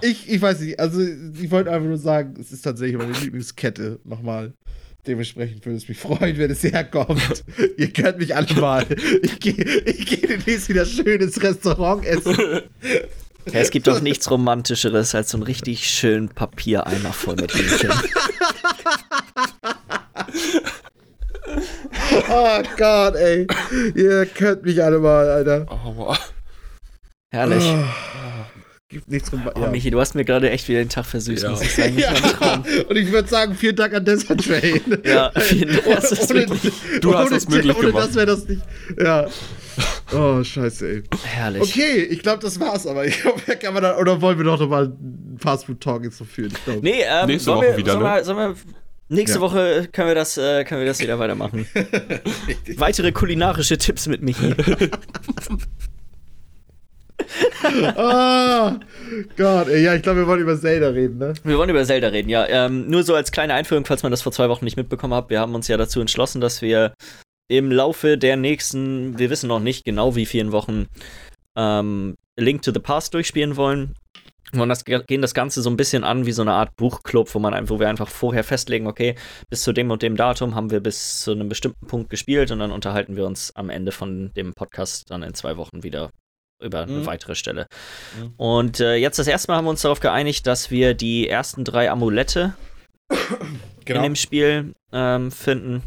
Ich, 0.00 0.28
ich 0.28 0.40
weiß 0.40 0.60
nicht, 0.60 0.78
also 0.78 1.00
ich 1.00 1.50
wollte 1.50 1.70
einfach 1.70 1.88
nur 1.88 1.98
sagen, 1.98 2.34
es 2.40 2.52
ist 2.52 2.62
tatsächlich 2.62 2.96
meine 2.96 3.12
Lieblingskette 3.12 4.00
nochmal. 4.04 4.52
Dementsprechend 5.06 5.66
würde 5.66 5.78
es 5.78 5.88
mich 5.88 5.98
freuen, 5.98 6.38
wenn 6.38 6.50
es 6.50 6.62
herkommt. 6.62 7.44
Ihr 7.76 7.92
könnt 7.92 8.18
mich 8.18 8.36
alle 8.36 8.52
mal. 8.54 8.86
Ich 9.22 9.40
gehe 9.40 9.54
ich 9.54 10.06
geh 10.06 10.26
demnächst 10.26 10.68
wieder 10.68 10.86
schön 10.86 11.20
ins 11.20 11.42
Restaurant 11.42 12.04
essen. 12.04 12.36
ja, 13.46 13.60
es 13.60 13.70
gibt 13.70 13.88
doch 13.88 14.00
nichts 14.00 14.30
Romantischeres 14.30 15.14
als 15.16 15.30
so 15.30 15.38
einen 15.38 15.42
richtig 15.42 15.90
schönen 15.90 16.28
Papiereimer 16.28 17.12
voll 17.12 17.34
mit 17.34 17.52
Hähnchen. 17.52 17.90
Oh 22.28 22.62
Gott, 22.76 23.14
ey. 23.16 23.46
Ihr 23.94 24.26
könnt 24.26 24.64
mich 24.64 24.82
alle 24.82 24.98
mal, 24.98 25.28
Alter. 25.28 25.66
Oh, 25.70 25.92
wow. 25.96 26.32
Herrlich. 27.32 27.64
Oh, 27.64 27.84
gibt 28.88 29.08
nichts 29.08 29.32
rum. 29.32 29.48
Oh, 29.54 29.66
Michi, 29.68 29.90
du 29.90 29.98
hast 30.00 30.14
mir 30.14 30.24
gerade 30.24 30.50
echt 30.50 30.68
wieder 30.68 30.80
den 30.80 30.88
Tag 30.88 31.06
versüßt, 31.06 31.44
Ja. 31.44 31.50
muss 31.50 31.62
ich 31.62 31.74
sagen. 31.74 31.96
Traum. 32.38 32.64
Und 32.88 32.96
ich 32.96 33.10
würde 33.10 33.28
sagen, 33.28 33.54
vielen 33.54 33.76
Dank 33.76 33.94
an 33.94 34.04
Desert 34.04 34.44
Train. 34.44 34.80
Ja, 35.04 35.30
vielen 35.36 35.68
Dank. 35.68 35.84
Das 35.86 36.12
ist 36.12 36.30
ohne, 36.30 36.40
wirklich 36.50 36.72
Du 37.00 37.14
hast 37.14 37.26
ohne, 37.26 37.34
das 37.36 37.48
möglich 37.48 37.76
ohne 37.76 37.86
gemacht. 37.88 38.08
das 38.08 38.14
wäre 38.14 38.26
das 38.26 38.46
nicht. 38.48 38.62
Ja. 38.98 39.26
Oh, 40.14 40.44
scheiße, 40.44 40.86
ey. 40.86 41.02
herrlich. 41.22 41.62
Okay, 41.62 42.02
ich 42.02 42.20
glaube, 42.22 42.42
das 42.42 42.60
war's, 42.60 42.86
aber 42.86 43.06
ich 43.06 43.22
glaube, 43.22 43.40
kann 43.56 43.72
man 43.72 43.82
da, 43.82 43.96
oder 43.96 44.20
wollen 44.20 44.36
wir 44.36 44.44
doch 44.44 44.60
nochmal 44.60 44.84
einen 44.84 45.38
Fastfood-Talk 45.40 46.04
jetzt 46.04 46.18
so 46.18 46.24
führen? 46.26 46.52
Ich 46.54 46.64
glaub. 46.64 46.82
Nee, 46.82 47.02
ähm, 47.06 47.26
Nächste 47.28 47.54
Woche 47.54 47.68
wir, 47.68 47.76
wieder, 47.78 47.92
sollen 47.92 48.04
ne? 48.04 48.10
wir, 48.16 48.24
sollen 48.24 48.38
wir, 48.38 48.54
nächste 49.12 49.38
Ja. 49.38 49.40
Woche 49.42 49.88
können 49.92 50.08
wir, 50.08 50.14
das, 50.14 50.36
äh, 50.38 50.64
können 50.64 50.80
wir 50.80 50.86
das 50.86 51.00
wieder 51.00 51.18
weitermachen. 51.18 51.66
Weitere 52.76 53.12
kulinarische 53.12 53.78
Tipps 53.78 54.06
mit 54.06 54.22
Michi. 54.22 54.54
Ah, 57.96 58.78
Gott, 59.36 59.68
ey, 59.68 59.82
ja, 59.84 59.94
ich 59.94 60.02
glaube, 60.02 60.20
wir 60.20 60.26
wollen 60.26 60.40
über 60.40 60.58
Zelda 60.58 60.88
reden, 60.88 61.18
ne? 61.18 61.34
Wir 61.44 61.56
wollen 61.56 61.70
über 61.70 61.84
Zelda 61.84 62.08
reden, 62.08 62.28
ja. 62.28 62.46
Ähm, 62.46 62.88
nur 62.88 63.04
so 63.04 63.14
als 63.14 63.32
kleine 63.32 63.54
Einführung, 63.54 63.84
falls 63.84 64.02
man 64.02 64.10
das 64.10 64.22
vor 64.22 64.32
zwei 64.32 64.48
Wochen 64.48 64.64
nicht 64.64 64.76
mitbekommen 64.76 65.14
hat. 65.14 65.30
Wir 65.30 65.40
haben 65.40 65.54
uns 65.54 65.68
ja 65.68 65.76
dazu 65.76 66.00
entschlossen, 66.00 66.40
dass 66.40 66.62
wir 66.62 66.92
im 67.48 67.70
Laufe 67.70 68.18
der 68.18 68.36
nächsten, 68.36 69.18
wir 69.18 69.30
wissen 69.30 69.48
noch 69.48 69.60
nicht 69.60 69.84
genau 69.84 70.16
wie 70.16 70.26
vielen 70.26 70.52
Wochen, 70.52 70.86
ähm, 71.56 72.16
Link 72.38 72.62
to 72.62 72.72
the 72.72 72.80
Past 72.80 73.14
durchspielen 73.14 73.56
wollen. 73.56 73.94
Und 74.54 74.68
das 74.68 74.84
gehen 74.84 75.22
das 75.22 75.32
Ganze 75.34 75.62
so 75.62 75.70
ein 75.70 75.76
bisschen 75.78 76.04
an 76.04 76.26
wie 76.26 76.32
so 76.32 76.42
eine 76.42 76.52
Art 76.52 76.76
Buchclub, 76.76 77.34
wo 77.34 77.38
man 77.38 77.54
ein- 77.54 77.70
wo 77.70 77.78
wir 77.80 77.88
einfach 77.88 78.08
vorher 78.08 78.44
festlegen, 78.44 78.86
okay, 78.86 79.14
bis 79.48 79.62
zu 79.62 79.72
dem 79.72 79.90
und 79.90 80.02
dem 80.02 80.16
Datum 80.16 80.54
haben 80.54 80.70
wir 80.70 80.80
bis 80.80 81.22
zu 81.22 81.32
einem 81.32 81.48
bestimmten 81.48 81.86
Punkt 81.86 82.10
gespielt 82.10 82.50
und 82.50 82.58
dann 82.58 82.70
unterhalten 82.70 83.16
wir 83.16 83.24
uns 83.26 83.54
am 83.56 83.70
Ende 83.70 83.92
von 83.92 84.30
dem 84.34 84.52
Podcast 84.52 85.10
dann 85.10 85.22
in 85.22 85.32
zwei 85.34 85.56
Wochen 85.56 85.82
wieder 85.82 86.10
über 86.62 86.82
eine 86.82 86.92
Mhm. 86.92 87.06
weitere 87.06 87.34
Stelle. 87.34 87.66
Mhm. 88.20 88.34
Und 88.36 88.80
äh, 88.80 88.94
jetzt 88.96 89.18
das 89.18 89.26
erste 89.26 89.50
Mal 89.50 89.56
haben 89.56 89.64
wir 89.64 89.70
uns 89.70 89.82
darauf 89.82 90.00
geeinigt, 90.00 90.46
dass 90.46 90.70
wir 90.70 90.94
die 90.94 91.28
ersten 91.28 91.64
drei 91.64 91.90
Amulette 91.90 92.54
Genau. 93.84 93.98
in 93.98 94.02
dem 94.04 94.16
Spiel 94.16 94.74
ähm, 94.92 95.30
finden. 95.32 95.82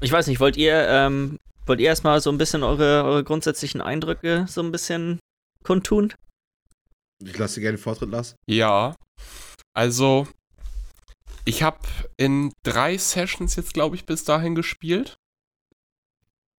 Ich 0.00 0.12
weiß 0.12 0.26
nicht, 0.26 0.40
wollt 0.40 0.56
ihr, 0.56 0.74
ähm, 0.88 1.38
wollt 1.66 1.80
ihr 1.80 1.86
erstmal 1.86 2.20
so 2.20 2.30
ein 2.30 2.38
bisschen 2.38 2.62
eure, 2.64 3.04
eure 3.04 3.24
grundsätzlichen 3.24 3.80
Eindrücke 3.80 4.44
so 4.48 4.60
ein 4.62 4.72
bisschen 4.72 5.20
kundtun? 5.64 6.12
Ich 7.22 7.36
lasse 7.36 7.56
dir 7.56 7.62
gerne 7.62 7.78
Vortritt, 7.78 8.10
Lars. 8.10 8.36
Ja. 8.46 8.94
Also, 9.72 10.28
ich 11.44 11.62
habe 11.62 11.78
in 12.16 12.52
drei 12.62 12.98
Sessions 12.98 13.56
jetzt, 13.56 13.74
glaube 13.74 13.96
ich, 13.96 14.06
bis 14.06 14.24
dahin 14.24 14.54
gespielt. 14.54 15.18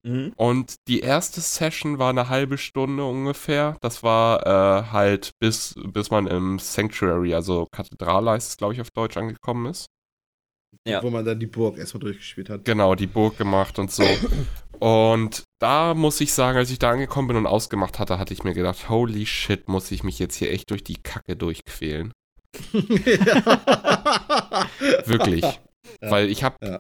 Mhm. 0.04 0.34
Und 0.36 0.76
die 0.88 1.02
erste 1.02 1.42
Session 1.42 2.00
war 2.00 2.10
eine 2.10 2.30
halbe 2.30 2.58
Stunde 2.58 3.04
ungefähr. 3.04 3.78
Das 3.82 4.04
war 4.04 4.46
äh, 4.46 4.92
halt 4.92 5.32
bis, 5.40 5.76
bis 5.84 6.10
man 6.10 6.28
im 6.28 6.60
Sanctuary, 6.60 7.34
also 7.34 7.68
Kathedrale 7.72 8.32
heißt 8.32 8.50
es, 8.50 8.58
glaube 8.58 8.74
ich, 8.74 8.82
auf 8.82 8.92
Deutsch 8.92 9.18
angekommen 9.18 9.66
ist. 9.66 9.88
Ja. 10.88 11.04
Wo 11.04 11.10
man 11.10 11.26
dann 11.26 11.40
die 11.40 11.48
Burg 11.48 11.78
erstmal 11.78 12.02
durchgespielt 12.02 12.50
hat. 12.50 12.66
Genau, 12.66 12.96
die 12.96 13.08
Burg 13.08 13.38
gemacht 13.38 13.80
und 13.80 13.92
so. 13.92 14.04
Und 14.80 15.44
da 15.60 15.94
muss 15.94 16.22
ich 16.22 16.32
sagen, 16.34 16.58
als 16.58 16.72
ich 16.72 16.80
da 16.80 16.92
angekommen 16.92 17.28
bin 17.28 17.38
und 17.38 17.46
ausgemacht 17.48 18.00
hatte, 18.00 18.18
hatte 18.18 18.34
ich 18.34 18.44
mir 18.44 18.54
gedacht, 18.54 18.90
holy 18.90 19.26
shit, 19.26 19.68
muss 19.68 19.92
ich 19.92 20.04
mich 20.04 20.20
jetzt 20.20 20.36
hier 20.36 20.52
echt 20.52 20.72
durch 20.72 20.84
die 20.84 20.96
Kacke 21.02 21.36
durchquälen. 21.36 22.14
Wirklich. 25.06 25.42
Ja. 25.42 25.56
Weil 26.02 26.30
ich 26.30 26.44
habe 26.44 26.56
Ja. 26.66 26.80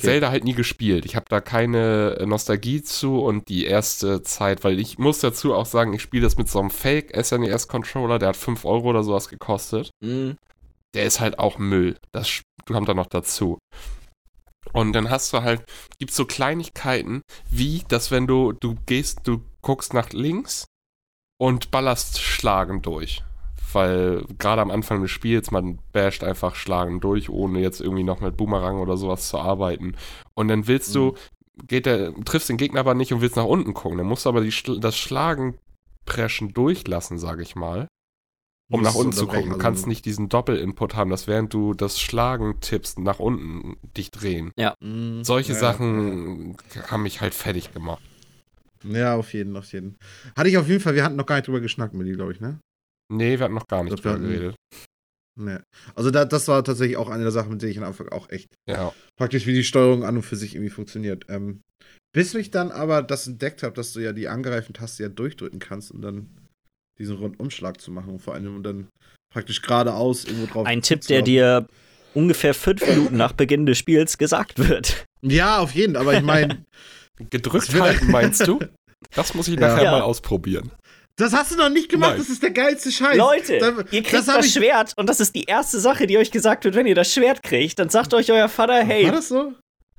Zelda 0.00 0.30
halt 0.30 0.44
nie 0.44 0.54
gespielt. 0.54 1.04
Ich 1.04 1.16
habe 1.16 1.26
da 1.28 1.40
keine 1.40 2.22
Nostalgie 2.26 2.82
zu 2.82 3.20
und 3.20 3.48
die 3.48 3.66
erste 3.66 4.22
Zeit, 4.22 4.64
weil 4.64 4.78
ich 4.80 4.98
muss 4.98 5.18
dazu 5.20 5.54
auch 5.54 5.66
sagen, 5.66 5.92
ich 5.92 6.02
spiele 6.02 6.22
das 6.24 6.36
mit 6.36 6.48
so 6.48 6.60
einem 6.60 6.70
Fake 6.70 7.12
SNES-Controller, 7.14 8.18
der 8.18 8.30
hat 8.30 8.36
5 8.36 8.64
Euro 8.64 8.88
oder 8.90 9.04
sowas 9.04 9.28
gekostet. 9.28 9.90
Mhm. 10.00 10.36
Der 10.94 11.04
ist 11.04 11.20
halt 11.20 11.38
auch 11.38 11.58
Müll. 11.58 11.96
Das 12.12 12.42
kommt 12.66 12.88
da 12.88 12.94
noch 12.94 13.06
dazu. 13.06 13.58
Und 14.72 14.92
dann 14.92 15.10
hast 15.10 15.32
du 15.32 15.42
halt, 15.42 15.64
gibt 15.98 16.12
so 16.12 16.24
Kleinigkeiten, 16.24 17.22
wie, 17.50 17.82
dass 17.88 18.10
wenn 18.10 18.26
du, 18.26 18.52
du 18.52 18.76
gehst, 18.86 19.20
du 19.24 19.42
guckst 19.60 19.92
nach 19.94 20.10
links 20.10 20.66
und 21.38 21.70
ballerst 21.70 22.20
Schlagen 22.20 22.82
durch. 22.82 23.22
Weil 23.72 24.24
gerade 24.38 24.62
am 24.62 24.70
Anfang 24.70 25.02
des 25.02 25.10
Spiels, 25.10 25.50
man 25.50 25.78
basht 25.92 26.24
einfach 26.24 26.54
Schlagen 26.54 27.00
durch, 27.00 27.30
ohne 27.30 27.60
jetzt 27.60 27.80
irgendwie 27.80 28.04
noch 28.04 28.20
mit 28.20 28.36
Boomerang 28.36 28.78
oder 28.78 28.96
sowas 28.96 29.28
zu 29.28 29.38
arbeiten. 29.38 29.96
Und 30.34 30.48
dann 30.48 30.66
willst 30.66 30.94
du, 30.94 31.14
geht 31.66 31.86
der, 31.86 32.14
triffst 32.24 32.48
den 32.48 32.58
Gegner 32.58 32.80
aber 32.80 32.94
nicht 32.94 33.12
und 33.12 33.20
willst 33.20 33.36
nach 33.36 33.44
unten 33.44 33.74
gucken. 33.74 33.98
Dann 33.98 34.06
musst 34.06 34.26
du 34.26 34.28
aber 34.28 34.42
die, 34.42 34.80
das 34.80 34.96
Schlagen 34.96 35.58
preschen 36.04 36.52
durchlassen, 36.52 37.18
sag 37.18 37.40
ich 37.40 37.56
mal. 37.56 37.88
Um 38.72 38.82
nach 38.82 38.94
unten 38.94 39.12
zu 39.12 39.26
gucken. 39.26 39.44
Du 39.44 39.48
also- 39.50 39.58
kannst 39.58 39.86
nicht 39.86 40.04
diesen 40.04 40.28
Doppelinput 40.28 40.94
haben, 40.96 41.10
dass 41.10 41.26
während 41.26 41.52
du 41.52 41.74
das 41.74 42.00
Schlagen 42.00 42.60
tippst, 42.60 42.98
nach 42.98 43.18
unten 43.18 43.76
dich 43.96 44.10
drehen. 44.10 44.52
Mhm. 44.80 45.22
Solche 45.24 45.52
Ja, 45.52 45.58
Sachen 45.58 46.56
haben 46.88 47.02
mich 47.02 47.20
halt 47.20 47.34
fertig 47.34 47.72
gemacht. 47.72 48.02
Ja, 48.84 49.14
auf 49.14 49.32
jeden, 49.32 49.56
auf 49.56 49.72
jeden. 49.72 49.96
Hatte 50.36 50.48
ich 50.48 50.58
auf 50.58 50.66
jeden 50.68 50.80
Fall, 50.80 50.94
wir 50.94 51.04
hatten 51.04 51.16
noch 51.16 51.26
gar 51.26 51.36
nicht 51.36 51.46
drüber 51.46 51.60
geschnackt 51.60 51.94
mit 51.94 52.06
die, 52.06 52.12
glaube 52.12 52.32
ich, 52.32 52.40
ne? 52.40 52.58
Nee, 53.12 53.38
wir 53.38 53.44
hatten 53.44 53.54
noch 53.54 53.68
gar 53.68 53.84
nicht 53.84 53.96
drüber 53.98 54.14
hatten- 54.14 54.22
geredet. 54.24 54.56
Nee. 55.38 55.58
Also 55.94 56.10
da, 56.10 56.24
das 56.24 56.48
war 56.48 56.62
tatsächlich 56.64 56.96
auch 56.96 57.08
eine 57.08 57.22
der 57.22 57.32
Sachen, 57.32 57.52
mit 57.52 57.62
denen 57.62 57.72
ich 57.72 57.78
am 57.78 57.84
Anfang 57.84 58.08
auch 58.08 58.28
echt 58.30 58.48
Ja. 58.68 58.92
praktisch, 59.18 59.46
wie 59.46 59.54
die 59.54 59.64
Steuerung 59.64 60.04
an 60.04 60.16
und 60.16 60.22
für 60.22 60.36
sich 60.36 60.54
irgendwie 60.54 60.70
funktioniert. 60.70 61.24
Ähm, 61.28 61.60
bis 62.14 62.34
ich 62.34 62.50
dann 62.50 62.70
aber 62.70 63.02
das 63.02 63.26
entdeckt 63.26 63.62
habe, 63.62 63.74
dass 63.74 63.92
du 63.92 64.00
ja 64.00 64.12
die 64.12 64.28
angreifende 64.28 64.78
Taste 64.78 65.02
ja 65.04 65.08
durchdrücken 65.08 65.58
kannst, 65.58 65.90
um 65.90 66.02
dann 66.02 66.28
diesen 67.02 67.16
Rundumschlag 67.16 67.80
zu 67.80 67.90
machen 67.90 68.10
und 68.10 68.18
vor 68.20 68.34
allem 68.34 68.56
um 68.56 68.62
dann 68.62 68.88
praktisch 69.34 69.60
geradeaus 69.60 70.24
irgendwo 70.24 70.46
drauf 70.52 70.66
Ein 70.66 70.82
Tipp, 70.82 71.00
der 71.08 71.22
dir 71.22 71.66
ungefähr 72.14 72.54
fünf 72.54 72.86
Minuten 72.86 73.16
nach 73.16 73.32
Beginn 73.32 73.66
des 73.66 73.78
Spiels 73.78 74.16
gesagt 74.18 74.58
wird. 74.58 75.04
Ja, 75.22 75.58
auf 75.58 75.74
jeden, 75.74 75.96
aber 75.96 76.14
ich 76.14 76.22
meine, 76.22 76.64
Gedrückt 77.30 77.72
halten, 77.78 78.10
meinst 78.10 78.46
du? 78.46 78.58
Das 79.14 79.34
muss 79.34 79.48
ich 79.48 79.58
nachher 79.58 79.84
Ja. 79.84 79.90
mal 79.92 80.00
ausprobieren. 80.02 80.70
das 81.16 81.32
hast 81.32 81.52
du 81.52 81.56
noch 81.56 81.68
nicht 81.68 81.88
gemacht, 81.88 82.12
Nein. 82.12 82.18
das 82.20 82.28
ist 82.30 82.42
der 82.42 82.50
geilste 82.50 82.90
Scheiß. 82.90 83.16
Leute, 83.16 83.58
Da- 83.58 83.68
ihr 83.90 84.02
kriegt 84.02 84.12
das 84.14 84.26
das, 84.26 84.52
Schwert 84.52 84.92
und 84.96 85.08
das 85.08 85.20
ist 85.20 85.34
die 85.34 85.44
erste 85.44 85.78
Sache, 85.80 86.06
die 86.06 86.18
euch 86.18 86.30
gesagt 86.30 86.64
wird, 86.64 86.74
wenn 86.74 86.86
ihr 86.86 86.94
das 86.94 87.12
Schwert 87.12 87.42
kriegt. 87.42 87.78
Dann 87.78 87.88
sagt 87.90 88.14
euch 88.14 88.30
euer 88.32 88.48
Vater, 88.48 88.82
hey, 88.84 89.04
War 89.06 89.12
das 89.12 89.28
so? 89.28 89.52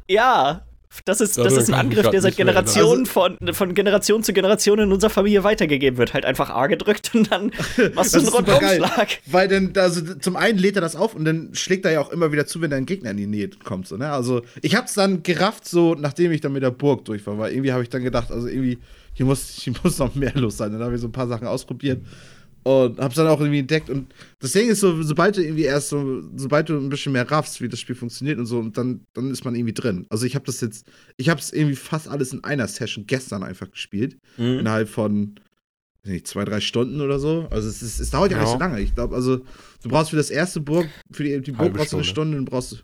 ja, 0.09 0.65
das 1.05 1.21
ist, 1.21 1.37
das 1.37 1.57
ist 1.57 1.69
ein 1.69 1.73
Angriff, 1.73 2.09
der 2.09 2.21
seit. 2.21 2.37
Generationen 2.37 3.05
von, 3.05 3.37
von 3.51 3.73
Generation 3.73 4.23
zu 4.23 4.33
Generation 4.33 4.79
in 4.79 4.91
unserer 4.91 5.09
Familie 5.09 5.43
weitergegeben 5.43 5.97
wird. 5.97 6.13
Halt 6.13 6.25
einfach 6.25 6.49
A 6.49 6.67
gedrückt 6.67 7.11
und 7.13 7.31
dann 7.31 7.51
machst 7.93 8.13
du 8.13 8.19
einen. 8.19 8.27
Rundumschlag. 8.27 9.19
Weil 9.25 9.47
dann, 9.47 9.73
also 9.75 10.01
zum 10.15 10.35
einen 10.35 10.57
lädt 10.57 10.75
er 10.75 10.81
das 10.81 10.95
auf 10.95 11.15
und 11.15 11.25
dann 11.25 11.49
schlägt 11.53 11.85
er 11.85 11.91
ja 11.91 12.01
auch 12.01 12.11
immer 12.11 12.31
wieder 12.31 12.45
zu, 12.45 12.61
wenn 12.61 12.71
dein 12.71 12.85
Gegner 12.85 13.11
in 13.11 13.17
die 13.17 13.27
Nähe 13.27 13.49
kommt. 13.63 13.87
So, 13.87 13.97
ne? 13.97 14.11
Also 14.11 14.41
ich 14.61 14.75
hab's 14.75 14.93
dann 14.93 15.23
gerafft, 15.23 15.67
so 15.67 15.95
nachdem 15.95 16.31
ich 16.31 16.41
dann 16.41 16.53
mit 16.53 16.63
der 16.63 16.71
Burg 16.71 17.05
durch 17.05 17.25
war, 17.27 17.37
weil 17.37 17.51
irgendwie 17.51 17.71
habe 17.71 17.83
ich 17.83 17.89
dann 17.89 18.03
gedacht, 18.03 18.31
also 18.31 18.47
irgendwie, 18.47 18.79
hier 19.13 19.25
muss, 19.25 19.49
hier 19.49 19.73
muss 19.83 19.97
noch 19.99 20.15
mehr 20.15 20.33
los 20.35 20.57
sein. 20.57 20.71
Dann 20.71 20.81
habe 20.81 20.95
ich 20.95 21.01
so 21.01 21.07
ein 21.07 21.11
paar 21.11 21.27
Sachen 21.27 21.47
ausprobiert 21.47 22.01
und 22.63 22.99
hab's 22.99 23.15
dann 23.15 23.27
auch 23.27 23.39
irgendwie 23.39 23.59
entdeckt. 23.59 23.89
Und 23.89 24.13
das 24.39 24.51
Ding 24.53 24.69
ist 24.69 24.79
so, 24.79 25.01
sobald 25.03 25.37
du 25.37 25.43
irgendwie 25.43 25.63
erst 25.63 25.89
so, 25.89 26.21
sobald 26.35 26.69
du 26.69 26.77
ein 26.77 26.89
bisschen 26.89 27.11
mehr 27.11 27.29
raffst, 27.29 27.61
wie 27.61 27.67
das 27.69 27.79
Spiel 27.79 27.95
funktioniert 27.95 28.39
und 28.39 28.45
so, 28.45 28.59
und 28.59 28.77
dann, 28.77 29.01
dann 29.13 29.31
ist 29.31 29.43
man 29.45 29.55
irgendwie 29.55 29.73
drin. 29.73 30.05
Also 30.09 30.25
ich 30.25 30.35
habe 30.35 30.45
das 30.45 30.61
jetzt, 30.61 30.87
ich 31.17 31.29
hab's 31.29 31.51
irgendwie 31.51 31.75
fast 31.75 32.07
alles 32.07 32.33
in 32.33 32.43
einer 32.43 32.67
Session 32.67 33.05
gestern 33.07 33.43
einfach 33.43 33.69
gespielt 33.71 34.17
Mhm. 34.37 34.59
innerhalb 34.59 34.89
von 34.89 35.35
weiß 36.03 36.11
nicht, 36.11 36.27
zwei, 36.27 36.43
drei 36.43 36.59
Stunden 36.59 36.99
oder 37.01 37.17
so. 37.19 37.47
Also 37.49 37.69
es, 37.69 37.81
ist, 37.81 37.99
es 37.99 38.09
dauert 38.09 38.31
ja, 38.31 38.37
Ja. 38.37 38.43
nicht 38.43 38.51
so 38.53 38.59
lange. 38.59 38.81
Ich 38.81 38.93
glaube, 38.93 39.15
also 39.15 39.37
du 39.37 39.89
brauchst 39.89 40.09
für 40.09 40.17
das 40.17 40.29
erste 40.29 40.59
Burg, 40.59 40.87
für 41.11 41.23
die, 41.23 41.39
die 41.41 41.51
Burg 41.51 41.59
Halbe 41.61 41.77
brauchst 41.77 41.93
du 41.93 41.97
eine 41.97 42.03
Stunde. 42.03 42.37
Und 42.37 42.45
brauchst 42.45 42.71
du. 42.73 42.75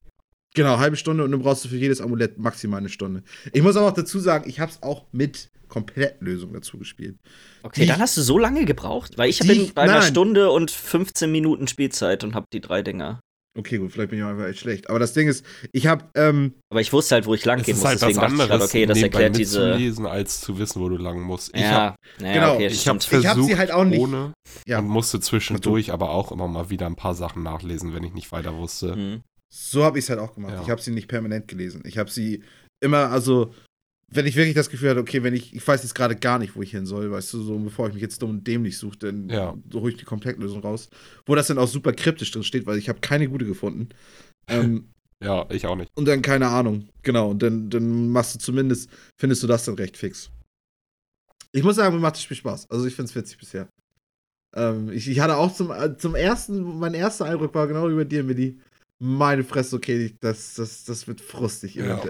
Genau, 0.55 0.79
halbe 0.79 0.95
Stunde 0.95 1.23
und 1.23 1.31
dann 1.31 1.41
brauchst 1.41 1.63
du 1.65 1.69
für 1.69 1.75
jedes 1.77 2.01
Amulett 2.01 2.37
maximal 2.39 2.79
eine 2.79 2.89
Stunde. 2.89 3.21
Ich 3.53 3.61
muss 3.61 3.75
aber 3.75 3.87
auch 3.89 3.93
dazu 3.93 4.19
sagen, 4.19 4.49
ich 4.49 4.59
habe 4.59 4.71
es 4.71 4.81
auch 4.81 5.05
mit 5.11 5.49
Komplettlösung 5.69 6.51
dazu 6.53 6.77
gespielt. 6.77 7.17
Okay, 7.63 7.81
Die- 7.81 7.87
dann 7.87 7.99
hast 7.99 8.17
du 8.17 8.21
so 8.21 8.37
lange 8.37 8.65
gebraucht, 8.65 9.17
weil 9.17 9.29
ich 9.29 9.39
Die- 9.39 9.47
bin 9.47 9.71
bei 9.73 9.83
einer 9.83 9.99
nein. 9.99 10.01
Stunde 10.03 10.51
und 10.51 10.71
15 10.71 11.31
Minuten 11.31 11.67
Spielzeit 11.67 12.23
und 12.23 12.35
hab 12.35 12.45
die 12.51 12.59
drei 12.61 12.81
Dinger. 12.81 13.21
Okay, 13.57 13.79
gut, 13.79 13.91
vielleicht 13.91 14.11
bin 14.11 14.19
ich 14.19 14.25
auch 14.25 14.29
einfach 14.29 14.45
echt 14.45 14.59
schlecht. 14.59 14.89
Aber 14.89 14.99
das 14.99 15.13
Ding 15.13 15.27
ist, 15.27 15.43
ich 15.73 15.87
habe, 15.87 16.05
ähm, 16.15 16.53
Aber 16.71 16.81
ich 16.81 16.93
wusste 16.93 17.15
halt, 17.15 17.25
wo 17.25 17.33
ich 17.33 17.43
lang 17.45 17.61
gehen 17.63 17.73
ist 17.73 17.79
muss, 17.79 17.87
halt 17.87 17.95
was 18.01 18.07
deswegen 18.09 18.21
dachte 18.21 18.43
ich 18.43 18.47
gerade, 18.49 18.63
okay, 18.63 18.85
das 18.85 19.01
erklärt 19.01 19.37
diese. 19.37 19.59
mitzulesen, 19.69 20.05
als 20.05 20.41
zu 20.41 20.59
wissen, 20.59 20.79
wo 20.81 20.87
du 20.87 20.97
lang 20.97 21.19
musst. 21.21 21.53
Ich 21.55 21.61
Ja, 21.61 21.71
habe 21.71 21.95
naja, 22.19 22.33
Genau, 22.35 22.53
okay, 22.55 22.67
ich 22.67 22.87
hab. 22.87 22.97
Ich 22.97 23.27
hab 23.27 23.37
sie 23.39 23.57
halt 23.57 23.71
auch 23.71 23.83
nicht- 23.85 23.99
ohne 23.99 24.33
ja, 24.67 24.79
und 24.79 24.87
musste 24.87 25.19
zwischendurch 25.19 25.91
aber 25.91 26.11
auch 26.11 26.31
immer 26.31 26.47
mal 26.47 26.69
wieder 26.69 26.85
ein 26.85 26.95
paar 26.95 27.15
Sachen 27.15 27.41
nachlesen, 27.43 27.93
wenn 27.93 28.03
ich 28.03 28.13
nicht 28.13 28.31
weiter 28.31 28.55
wusste. 28.55 28.95
Mhm. 28.95 29.21
so 29.51 29.83
habe 29.83 29.97
ich 29.97 30.05
es 30.05 30.09
halt 30.11 30.19
auch 30.19 30.35
gemacht. 30.35 30.53
Ja. 30.53 30.61
Ich 30.61 30.69
habe 30.69 30.79
sie 30.79 30.91
nicht 30.91 31.07
permanent 31.07 31.47
gelesen. 31.47 31.81
Ich 31.85 31.97
habe 31.97 32.11
sie 32.11 32.43
immer, 32.81 33.09
also, 33.09 33.51
wenn 34.11 34.25
ich 34.25 34.35
wirklich 34.35 34.55
das 34.55 34.69
Gefühl 34.69 34.89
hatte, 34.89 34.99
okay, 34.99 35.23
wenn 35.23 35.33
ich, 35.33 35.53
ich 35.55 35.67
weiß 35.67 35.83
jetzt 35.83 35.93
gerade 35.95 36.15
gar 36.15 36.39
nicht, 36.39 36.55
wo 36.55 36.61
ich 36.61 36.71
hin 36.71 36.85
soll, 36.85 37.11
weißt 37.11 37.33
du, 37.33 37.41
so 37.41 37.57
bevor 37.59 37.87
ich 37.87 37.93
mich 37.93 38.01
jetzt 38.01 38.21
dumm 38.21 38.31
und 38.31 38.47
dämlich 38.47 38.77
suche, 38.77 38.97
dann 38.97 39.29
Ja. 39.29 39.55
so 39.71 39.81
hole 39.81 39.91
ich 39.91 39.97
die 39.97 40.05
Komplettlösung 40.05 40.61
raus. 40.61 40.89
Wo 41.25 41.35
das 41.35 41.47
dann 41.47 41.57
auch 41.57 41.67
super 41.67 41.93
kryptisch 41.93 42.31
drin 42.31 42.43
steht, 42.43 42.65
weil 42.65 42.77
ich 42.77 42.89
habe 42.89 42.99
keine 43.01 43.27
gute 43.29 43.45
gefunden. 43.45 43.89
ähm, 44.47 44.89
Ja, 45.21 45.45
ich 45.49 45.65
auch 45.65 45.75
nicht. 45.75 45.91
und 45.95 46.07
dann 46.07 46.21
keine 46.21 46.47
Ahnung. 46.47 46.87
Genau. 47.03 47.31
Und 47.31 47.43
dann, 47.43 47.69
dann 47.69 48.09
machst 48.09 48.35
du 48.35 48.39
zumindest, 48.39 48.89
findest 49.19 49.43
du 49.43 49.47
das 49.47 49.65
dann 49.65 49.75
recht 49.75 49.97
fix. 49.97 50.31
Ich 51.51 51.61
muss 51.63 51.75
sagen, 51.75 51.93
mir 51.95 52.01
macht 52.01 52.15
das 52.15 52.23
Spiel 52.23 52.37
Spaß. 52.37 52.69
Also 52.69 52.85
ich 52.85 52.95
finde 52.95 53.09
es 53.09 53.15
witzig 53.15 53.37
bisher. 53.37 53.67
Ähm, 54.55 54.89
ich, 54.91 55.09
ich 55.09 55.19
hatte 55.19 55.35
auch 55.35 55.53
zum, 55.53 55.71
äh, 55.71 55.97
zum 55.97 56.15
ersten, 56.15 56.79
mein 56.79 56.93
erster 56.93 57.25
Eindruck 57.25 57.53
war 57.53 57.67
genau 57.67 57.89
über 57.89 58.05
dir, 58.05 58.23
Milli. 58.23 58.59
Meine 58.97 59.43
Fresse, 59.43 59.75
okay, 59.75 60.15
das, 60.21 60.55
das, 60.55 60.85
das 60.85 61.07
wird 61.07 61.19
frustig 61.21 61.75
Ja. 61.75 62.01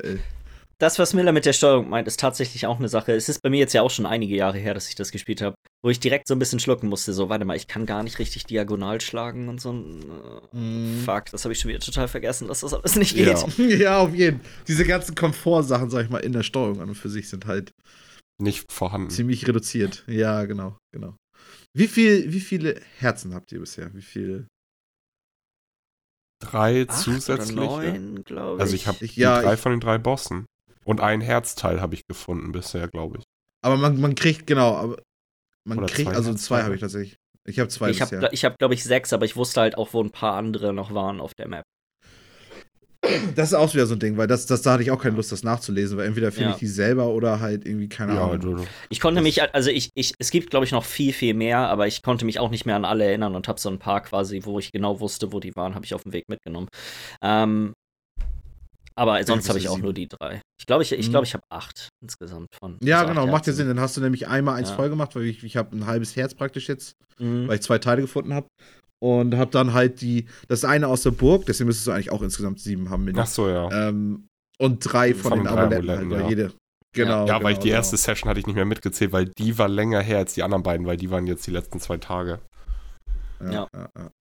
Das, 0.79 0.97
was 0.97 1.13
Miller 1.13 1.33
mit 1.33 1.45
der 1.45 1.51
Steuerung 1.51 1.89
meint, 1.89 2.07
ist 2.07 2.21
tatsächlich 2.21 2.65
auch 2.65 2.79
eine 2.79 2.87
Sache. 2.87 3.11
Es 3.11 3.27
ist 3.27 3.41
bei 3.41 3.49
mir 3.49 3.57
jetzt 3.59 3.73
ja 3.73 3.81
auch 3.81 3.91
schon 3.91 4.05
einige 4.05 4.33
Jahre 4.35 4.57
her, 4.59 4.73
dass 4.73 4.87
ich 4.87 4.95
das 4.95 5.11
gespielt 5.11 5.41
habe, 5.41 5.55
wo 5.83 5.89
ich 5.89 5.99
direkt 5.99 6.25
so 6.27 6.33
ein 6.35 6.39
bisschen 6.39 6.61
schlucken 6.61 6.87
musste. 6.87 7.11
So, 7.11 7.27
warte 7.27 7.43
mal, 7.43 7.57
ich 7.57 7.67
kann 7.67 7.85
gar 7.85 8.01
nicht 8.01 8.17
richtig 8.17 8.45
diagonal 8.45 9.01
schlagen 9.01 9.49
und 9.49 9.59
so. 9.59 9.71
Äh, 9.73 10.55
Mhm. 10.57 11.01
Fuck, 11.03 11.25
das 11.31 11.43
habe 11.43 11.51
ich 11.53 11.59
schon 11.59 11.67
wieder 11.69 11.81
total 11.81 12.07
vergessen, 12.07 12.47
dass 12.47 12.61
das 12.61 12.73
alles 12.73 12.95
nicht 12.95 13.15
Ja. 13.17 13.33
geht. 13.43 13.57
ja, 13.81 13.99
auf 13.99 14.15
jeden 14.15 14.39
Fall. 14.39 14.49
Diese 14.69 14.85
ganzen 14.85 15.15
Komfortsachen, 15.15 15.89
sag 15.89 16.05
ich 16.05 16.09
mal, 16.09 16.19
in 16.19 16.31
der 16.31 16.43
Steuerung 16.43 16.79
an 16.81 16.89
und 16.89 16.95
für 16.95 17.09
sich 17.09 17.27
sind 17.27 17.45
halt 17.45 17.71
Nicht 18.41 18.71
vorhanden. 18.71 19.09
ziemlich 19.09 19.45
reduziert. 19.49 20.05
Ja, 20.07 20.45
genau, 20.45 20.77
genau. 20.93 21.17
Wie, 21.77 21.87
viel, 21.89 22.31
wie 22.31 22.39
viele 22.39 22.79
Herzen 22.99 23.33
habt 23.35 23.51
ihr 23.51 23.59
bisher? 23.59 23.93
Wie 23.93 24.01
viele? 24.01 24.47
Drei 26.41 26.87
Acht 26.87 26.97
zusätzliche. 27.01 27.53
Neun, 27.53 28.23
glaube 28.23 28.55
ich. 28.57 28.61
Also 28.61 28.75
ich 28.75 28.87
habe 28.87 29.05
ja, 29.05 29.41
drei 29.41 29.55
ich- 29.55 29.59
von 29.59 29.73
den 29.73 29.81
drei 29.81 29.97
Bossen. 29.97 30.45
Und 30.89 31.01
ein 31.01 31.21
Herzteil 31.21 31.81
habe 31.81 31.93
ich 31.93 32.07
gefunden 32.07 32.51
bisher, 32.51 32.87
glaube 32.87 33.19
ich. 33.19 33.23
Aber 33.63 33.77
man, 33.77 34.01
man 34.01 34.15
kriegt, 34.15 34.47
genau, 34.47 34.75
aber 34.75 34.97
man 35.67 35.77
Oder 35.77 35.87
kriegt, 35.87 36.09
zwei 36.09 36.15
also 36.15 36.33
zwei 36.33 36.63
habe 36.63 36.73
ich 36.73 36.81
tatsächlich. 36.81 37.15
Ich 37.45 37.59
habe 37.59 37.69
zwei 37.69 37.91
Ich 37.91 38.01
habe, 38.01 38.11
bisher. 38.11 38.33
ich 38.33 38.43
hab, 38.43 38.57
glaube 38.57 38.73
ich, 38.73 38.83
sechs, 38.83 39.13
aber 39.13 39.25
ich 39.25 39.35
wusste 39.35 39.61
halt 39.61 39.77
auch, 39.77 39.93
wo 39.93 40.01
ein 40.01 40.09
paar 40.09 40.33
andere 40.33 40.73
noch 40.73 40.93
waren 40.93 41.21
auf 41.21 41.35
der 41.35 41.47
Map. 41.47 41.63
Das 43.35 43.49
ist 43.49 43.53
auch 43.53 43.73
wieder 43.73 43.85
so 43.85 43.95
ein 43.95 43.99
Ding, 43.99 44.17
weil 44.17 44.27
das, 44.27 44.45
das, 44.45 44.61
da 44.61 44.73
hatte 44.73 44.83
ich 44.83 44.91
auch 44.91 45.01
keine 45.01 45.15
Lust, 45.15 45.31
das 45.31 45.43
nachzulesen, 45.43 45.97
weil 45.97 46.07
entweder 46.07 46.31
finde 46.31 46.49
Ja. 46.49 46.53
ich 46.53 46.59
die 46.59 46.67
selber 46.67 47.07
oder 47.09 47.39
halt 47.39 47.65
irgendwie 47.65 47.87
keine 47.87 48.15
Ja, 48.15 48.25
Ahnung. 48.25 48.39
du, 48.39 48.65
Ich 48.89 48.99
konnte 48.99 49.21
mich, 49.21 49.41
also 49.53 49.69
ich, 49.69 49.89
ich, 49.95 50.13
es 50.19 50.31
gibt, 50.31 50.49
glaube 50.49 50.65
ich, 50.65 50.71
noch 50.71 50.83
viel, 50.83 51.13
viel 51.13 51.33
mehr, 51.33 51.59
aber 51.69 51.87
ich 51.87 52.01
konnte 52.01 52.25
mich 52.25 52.39
auch 52.39 52.49
nicht 52.49 52.65
mehr 52.65 52.75
an 52.75 52.85
alle 52.85 53.05
erinnern 53.05 53.35
und 53.35 53.47
habe 53.47 53.59
so 53.59 53.69
ein 53.69 53.79
paar 53.79 54.01
quasi, 54.01 54.41
wo 54.43 54.59
ich 54.59 54.71
genau 54.71 54.99
wusste, 54.99 55.31
wo 55.31 55.39
die 55.39 55.55
waren, 55.55 55.75
habe 55.75 55.85
ich 55.85 55.93
auf 55.93 56.03
dem 56.03 56.13
Weg 56.13 56.25
mitgenommen. 56.29 56.67
Ähm, 57.23 57.73
aber 58.95 59.23
sonst 59.25 59.47
habe 59.49 59.59
ich 59.59 59.69
auch 59.69 59.75
sieben. 59.75 59.83
nur 59.83 59.93
die 59.93 60.07
drei. 60.07 60.41
Ich 60.59 60.65
glaube, 60.65 60.83
ich, 60.83 60.91
ich, 60.91 61.07
Mhm. 61.07 61.11
glaub, 61.11 61.23
ich 61.23 61.33
habe 61.33 61.43
acht 61.49 61.89
insgesamt 62.01 62.49
von. 62.59 62.77
Ja, 62.83 62.99
also 62.99 63.09
genau, 63.09 63.23
acht 63.23 63.31
macht 63.31 63.47
ja. 63.47 63.53
Sinn. 63.53 63.67
Dann 63.67 63.79
hast 63.79 63.95
du 63.97 64.01
nämlich 64.01 64.27
einmal 64.27 64.55
eins 64.55 64.69
Ja. 64.69 64.75
voll 64.75 64.89
gemacht, 64.89 65.15
weil 65.15 65.23
ich, 65.23 65.43
ich 65.43 65.55
habe 65.57 65.75
ein 65.75 65.85
halbes 65.85 66.15
Herz 66.15 66.33
praktisch 66.35 66.67
jetzt, 66.67 66.93
Mhm. 67.19 67.47
weil 67.47 67.55
ich 67.55 67.61
zwei 67.61 67.77
Teile 67.79 68.01
gefunden 68.01 68.33
habe. 68.33 68.47
Und 69.01 69.37
habe 69.37 69.49
dann 69.51 69.73
halt 69.73 70.01
die, 70.01 70.25
das 70.49 70.65
eine 70.65 70.89
aus 70.89 71.03
der 71.03 71.11
Burg, 71.11 71.45
deswegen 71.45 71.67
müsstest 71.67 71.87
du 71.87 71.91
eigentlich 71.91 72.11
auch 72.11 72.21
insgesamt 72.21 72.59
sieben 72.59 72.89
haben. 72.89 73.09
Ach 73.17 73.25
so, 73.27 73.47
ja. 73.47 73.69
Ähm, 73.87 74.27
und 74.59 74.79
drei 74.81 75.13
von, 75.13 75.29
Von 75.29 75.39
den 75.39 75.47
Amuletten, 75.47 75.89
halt, 75.89 75.99
Amuletten, 76.01 76.11
weil 76.11 76.21
ja. 76.23 76.29
jede. 76.29 76.53
Genau. 76.93 77.25
ja, 77.25 77.33
genau, 77.37 77.43
weil 77.45 77.53
ich 77.53 77.59
die 77.59 77.67
genau. 77.69 77.77
erste 77.77 77.95
Session 77.95 78.29
hatte 78.29 78.41
ich 78.41 78.47
nicht 78.47 78.55
mehr 78.55 78.65
mitgezählt, 78.65 79.13
weil 79.13 79.29
die 79.37 79.57
war 79.57 79.69
länger 79.69 80.01
her 80.01 80.17
als 80.17 80.33
die 80.33 80.43
anderen 80.43 80.63
beiden, 80.63 80.85
weil 80.85 80.97
die 80.97 81.09
waren 81.09 81.27
jetzt 81.27 81.47
die 81.47 81.51
letzten 81.51 81.79
zwei 81.79 81.97
Tage. 81.97 82.39
Ja, 83.39 83.51
Ja. 83.51 83.67
ja, 83.73 83.89
ja. 83.97 84.11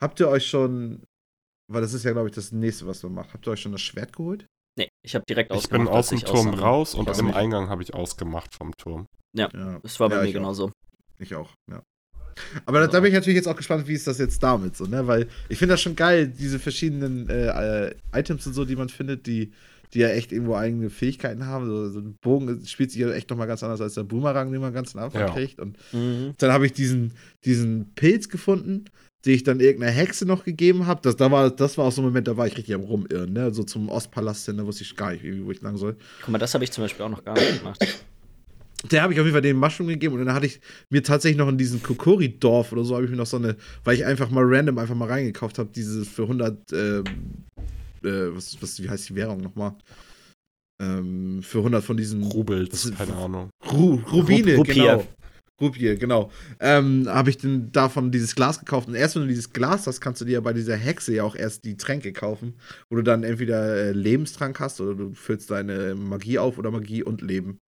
Habt 0.00 0.18
ihr 0.18 0.28
euch 0.28 0.46
schon, 0.48 1.02
weil 1.70 1.82
das 1.82 1.92
ist 1.92 2.04
ja, 2.04 2.12
glaube 2.12 2.28
ich, 2.28 2.34
das 2.34 2.50
nächste, 2.52 2.86
was 2.86 3.02
man 3.04 3.14
macht, 3.14 3.32
habt 3.34 3.46
ihr 3.46 3.50
euch 3.52 3.60
schon 3.60 3.72
das 3.72 3.82
Schwert 3.82 4.16
geholt? 4.16 4.46
Nee, 4.80 4.88
ich 5.04 5.14
habe 5.14 5.24
direkt 5.28 5.52
Ich 5.54 5.68
bin 5.68 5.82
ausgemacht, 5.82 5.94
aus 5.94 6.08
dem 6.08 6.18
ich 6.18 6.24
Turm 6.24 6.48
aussah. 6.48 6.60
raus 6.62 6.94
und 6.94 7.18
im. 7.18 7.30
Eingang 7.34 7.68
habe 7.68 7.82
ich 7.82 7.92
ausgemacht 7.92 8.54
vom 8.54 8.72
Turm. 8.78 9.04
Ja. 9.36 9.48
Das 9.82 10.00
war 10.00 10.08
bei 10.08 10.16
Ja, 10.16 10.22
mir 10.22 10.28
ich 10.28 10.34
auch. 10.34 10.40
genauso. 10.40 10.72
Ich 11.18 11.34
auch, 11.34 11.50
ja. 11.70 11.82
Aber 12.64 12.80
da, 12.80 12.86
da 12.86 13.00
bin 13.00 13.08
ich 13.08 13.14
natürlich 13.14 13.36
jetzt 13.36 13.46
auch 13.48 13.56
gespannt, 13.56 13.86
wie 13.86 13.92
ist 13.92 14.06
das 14.06 14.16
jetzt 14.16 14.42
damit 14.42 14.74
so, 14.76 14.86
ne? 14.86 15.06
Weil 15.06 15.28
ich 15.50 15.58
finde 15.58 15.74
das 15.74 15.82
schon 15.82 15.96
geil, 15.96 16.28
diese 16.28 16.58
verschiedenen 16.58 17.28
äh, 17.28 17.88
äh, 17.88 17.94
Items 18.14 18.46
und 18.46 18.54
so, 18.54 18.64
die 18.64 18.76
man 18.76 18.88
findet, 18.88 19.26
die, 19.26 19.52
die 19.92 19.98
ja 19.98 20.08
echt 20.08 20.32
irgendwo 20.32 20.54
eigene 20.54 20.88
Fähigkeiten 20.88 21.44
haben. 21.44 21.66
So, 21.66 21.90
so 21.90 21.98
ein 22.00 22.16
Bogen 22.22 22.64
spielt 22.64 22.90
sich 22.92 23.00
ja 23.02 23.10
echt 23.12 23.28
nochmal 23.28 23.48
ganz 23.48 23.62
anders 23.62 23.82
als 23.82 23.94
der 23.94 24.04
Boomerang, 24.04 24.50
den 24.50 24.62
man 24.62 24.72
ganz 24.72 24.96
am 24.96 25.02
Anfang 25.04 25.20
Ja. 25.20 25.34
kriegt. 25.34 25.60
Und 25.60 25.76
Mhm. 25.92 26.32
dann 26.38 26.52
habe 26.52 26.64
ich 26.64 26.72
diesen, 26.72 27.12
diesen 27.44 27.92
Pilz 27.94 28.30
gefunden, 28.30 28.86
den 29.24 29.34
ich 29.34 29.42
dann 29.42 29.60
irgendeiner 29.60 29.92
Hexe 29.92 30.24
noch 30.24 30.44
gegeben 30.44 30.86
habe. 30.86 31.00
Das, 31.02 31.16
da 31.16 31.30
war, 31.30 31.50
das 31.50 31.76
war 31.76 31.86
auch 31.86 31.92
so 31.92 32.00
ein 32.00 32.06
Moment, 32.06 32.26
da 32.26 32.36
war 32.36 32.46
ich 32.46 32.56
richtig 32.56 32.74
am 32.74 32.82
Rumirren, 32.82 33.32
ne? 33.32 33.52
So 33.52 33.64
zum 33.64 33.88
Ostpalast 33.88 34.46
hin, 34.46 34.56
da 34.56 34.66
wusste 34.66 34.82
ich 34.82 34.96
gar 34.96 35.12
nicht, 35.12 35.24
wo 35.44 35.50
ich 35.50 35.60
lang 35.60 35.76
soll. 35.76 35.96
Guck 36.20 36.30
mal, 36.30 36.38
das 36.38 36.54
habe 36.54 36.64
ich 36.64 36.72
zum 36.72 36.84
Beispiel 36.84 37.04
auch 37.04 37.10
noch 37.10 37.24
gar 37.24 37.34
nicht 37.34 37.58
gemacht. 37.58 37.86
Der 38.90 39.02
habe 39.02 39.12
ich 39.12 39.20
auf 39.20 39.26
jeden 39.26 39.34
Fall 39.34 39.42
den 39.42 39.58
Mushroom 39.58 39.88
gegeben 39.88 40.14
und 40.14 40.24
dann 40.24 40.34
hatte 40.34 40.46
ich 40.46 40.58
mir 40.88 41.02
tatsächlich 41.02 41.36
noch 41.36 41.48
in 41.48 41.58
diesem 41.58 41.82
Kokori-Dorf 41.82 42.72
oder 42.72 42.82
so, 42.82 42.94
habe 42.94 43.04
ich 43.04 43.10
mir 43.10 43.16
noch 43.18 43.26
so 43.26 43.36
eine, 43.36 43.56
weil 43.84 43.94
ich 43.94 44.06
einfach 44.06 44.30
mal 44.30 44.42
random 44.42 44.78
einfach 44.78 44.94
mal 44.94 45.08
reingekauft 45.08 45.58
habe, 45.58 45.68
dieses 45.74 46.08
für 46.08 46.22
100, 46.22 46.72
ähm, 46.72 47.04
äh, 48.02 48.34
was, 48.34 48.56
was, 48.62 48.82
wie 48.82 48.88
heißt 48.88 49.10
die 49.10 49.14
Währung 49.16 49.42
nochmal? 49.42 49.74
Ähm, 50.80 51.42
für 51.42 51.58
100 51.58 51.84
von 51.84 51.98
diesen 51.98 52.22
Rubels, 52.22 52.90
keine 52.96 53.14
Ahnung. 53.16 53.50
Ru 53.70 54.00
Rubine, 54.10 54.56
Rupier. 54.56 54.74
genau. 54.74 55.06
Rupier, 55.60 55.96
genau. 55.96 56.30
Ähm, 56.58 57.06
habe 57.08 57.30
ich 57.30 57.38
dann 57.38 57.70
davon 57.72 58.10
dieses 58.10 58.34
Glas 58.34 58.58
gekauft. 58.58 58.88
Und 58.88 58.94
erst 58.94 59.14
wenn 59.14 59.22
du 59.22 59.28
dieses 59.28 59.52
Glas 59.52 59.86
hast, 59.86 60.00
kannst 60.00 60.20
du 60.20 60.24
dir 60.24 60.32
ja 60.32 60.40
bei 60.40 60.52
dieser 60.52 60.76
Hexe 60.76 61.14
ja 61.14 61.24
auch 61.24 61.36
erst 61.36 61.64
die 61.64 61.76
Tränke 61.76 62.12
kaufen, 62.12 62.54
wo 62.88 62.96
du 62.96 63.02
dann 63.02 63.22
entweder 63.22 63.76
äh, 63.76 63.92
Lebenstrank 63.92 64.58
hast 64.60 64.80
oder 64.80 64.94
du 64.94 65.12
füllst 65.14 65.50
deine 65.50 65.94
Magie 65.94 66.38
auf 66.38 66.58
oder 66.58 66.70
Magie 66.70 67.02
und 67.02 67.22
Leben. 67.22 67.60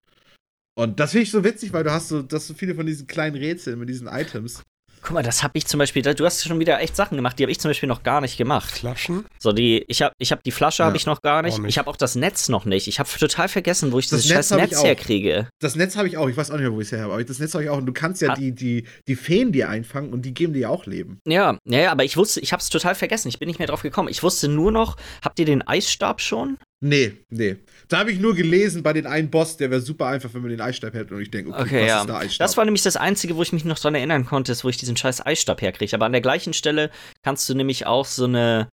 Und 0.75 1.01
das 1.01 1.11
finde 1.11 1.25
ich 1.25 1.31
so 1.31 1.45
witzig, 1.45 1.73
weil 1.73 1.85
du 1.85 1.93
hast 1.93 2.09
so, 2.09 2.23
das 2.23 2.47
so 2.47 2.55
viele 2.55 2.75
von 2.75 2.87
diesen 2.87 3.07
kleinen 3.07 3.37
Rätseln 3.37 3.79
mit 3.79 3.89
diesen 3.89 4.09
Items. 4.09 4.63
Guck 5.05 5.15
mal, 5.15 5.23
das 5.25 5.43
habe 5.43 5.59
ich 5.59 5.67
zum 5.67 5.79
Beispiel, 5.79 6.01
du 6.03 6.25
hast 6.25 6.45
schon 6.47 6.61
wieder 6.61 6.81
echt 6.81 6.95
Sachen 6.95 7.17
gemacht, 7.17 7.37
die 7.37 7.43
habe 7.43 7.51
ich 7.51 7.59
zum 7.59 7.69
Beispiel 7.71 7.89
noch 7.89 8.05
gar 8.05 8.21
nicht 8.21 8.37
gemacht. 8.39 8.71
Flaschen? 8.71 9.27
So, 9.41 9.51
die, 9.53 9.85
ich 9.89 10.01
habe 10.01 10.15
ich 10.19 10.31
hab 10.31 10.45
die 10.45 10.53
Flasche 10.53 10.85
Ja, 10.85 10.87
habe 10.87 10.97
ich 10.97 11.07
noch 11.07 11.23
gar 11.23 11.43
nicht. 11.43 11.59
nicht. 11.59 11.71
Ich 11.71 11.79
habe 11.79 11.91
auch 11.91 11.97
das 11.97 12.15
Netz 12.15 12.49
noch 12.49 12.65
nicht. 12.67 12.87
Ich 12.87 13.01
habe 13.01 13.09
total 13.19 13.49
vergessen, 13.49 13.91
wo 13.91 13.99
ich 13.99 14.09
Das 14.09 14.23
dieses 14.23 14.37
Netz 14.37 14.49
scheiß 14.51 14.71
Netz 14.71 14.83
herkriege. 14.85 15.49
Das 15.61 15.75
Netz 15.75 15.97
habe 15.97 16.07
ich 16.07 16.17
auch, 16.17 16.29
ich 16.29 16.37
weiß 16.37 16.51
auch 16.51 16.55
nicht 16.55 16.63
mehr, 16.63 16.73
wo 16.73 16.81
ich 16.81 16.87
es 16.87 16.93
her 16.93 17.03
habe, 17.03 17.15
aber 17.15 17.25
das 17.25 17.41
Netz 17.41 17.53
habe 17.55 17.65
ich 17.65 17.71
auch. 17.71 17.79
Und 17.79 17.87
du 17.87 17.93
kannst 17.93 18.23
ja 18.23 18.29
Hat- 18.31 18.39
die, 18.39 18.53
die, 18.53 18.85
die 19.09 19.17
Feen 19.17 19.51
dir 19.51 19.69
einfangen 19.69 20.13
und 20.13 20.23
die 20.23 20.35
geben 20.35 20.53
dir 20.53 20.71
auch 20.71 20.87
Leben. 20.87 21.19
Ja, 21.27 21.59
ja, 21.65 21.81
ja, 21.81 21.91
aber 21.93 22.05
ich 22.05 22.17
wusste, 22.17 22.39
ich 22.41 22.53
habe 22.53 22.61
es 22.61 22.69
total 22.69 22.95
vergessen. 22.95 23.27
Ich 23.29 23.41
bin 23.41 23.49
nicht 23.49 23.59
mehr 23.59 23.67
drauf 23.69 23.83
gekommen. 23.83 24.09
Ich 24.09 24.23
wusste 24.23 24.47
nur 24.49 24.71
noch, 24.71 24.97
habt 25.25 25.39
ihr 25.41 25.47
den 25.47 25.67
Eisstab 25.67 26.21
schon? 26.21 26.59
Nee, 26.81 27.13
nee. 27.29 27.57
Da 27.93 27.99
habe 27.99 28.11
ich 28.13 28.19
nur 28.19 28.35
gelesen 28.35 28.83
bei 28.83 28.93
den 28.93 29.07
einen 29.07 29.31
Boss, 29.31 29.57
der 29.57 29.71
wäre 29.71 29.81
super 29.81 30.07
einfach, 30.07 30.33
wenn 30.35 30.43
man 30.43 30.51
den 30.51 30.61
Eisstab 30.61 30.95
hätte. 30.95 31.15
Und 31.15 31.23
ich 31.23 31.31
denke, 31.31 31.51
okay, 31.53 31.63
Okay, 31.63 31.81
was 31.83 31.89
ja. 31.89 32.01
ist 32.01 32.07
der 32.09 32.17
Eisstab? 32.17 32.47
Das 32.47 32.57
war 32.57 32.65
nämlich 32.65 32.83
das 32.83 32.97
Einzige, 32.97 33.37
wo 33.37 33.43
ich 33.43 33.53
mich 33.53 33.65
noch 33.65 33.79
dran 33.79 33.95
erinnern 33.95 34.25
konnte, 34.27 34.53
ist, 34.53 34.65
wo 34.65 34.69
ich 34.69 34.77
diesen 34.79 34.97
scheiß 34.97 35.25
Eisstab 35.27 35.61
herkriege. 35.63 35.95
Aber 35.95 36.07
an 36.07 36.13
der 36.13 36.21
gleichen 36.21 36.53
Stelle 36.55 36.91
kannst 37.23 37.49
du 37.49 37.55
nämlich 37.55 37.87
auch 37.87 38.07
so 38.07 38.25
eine, 38.25 38.69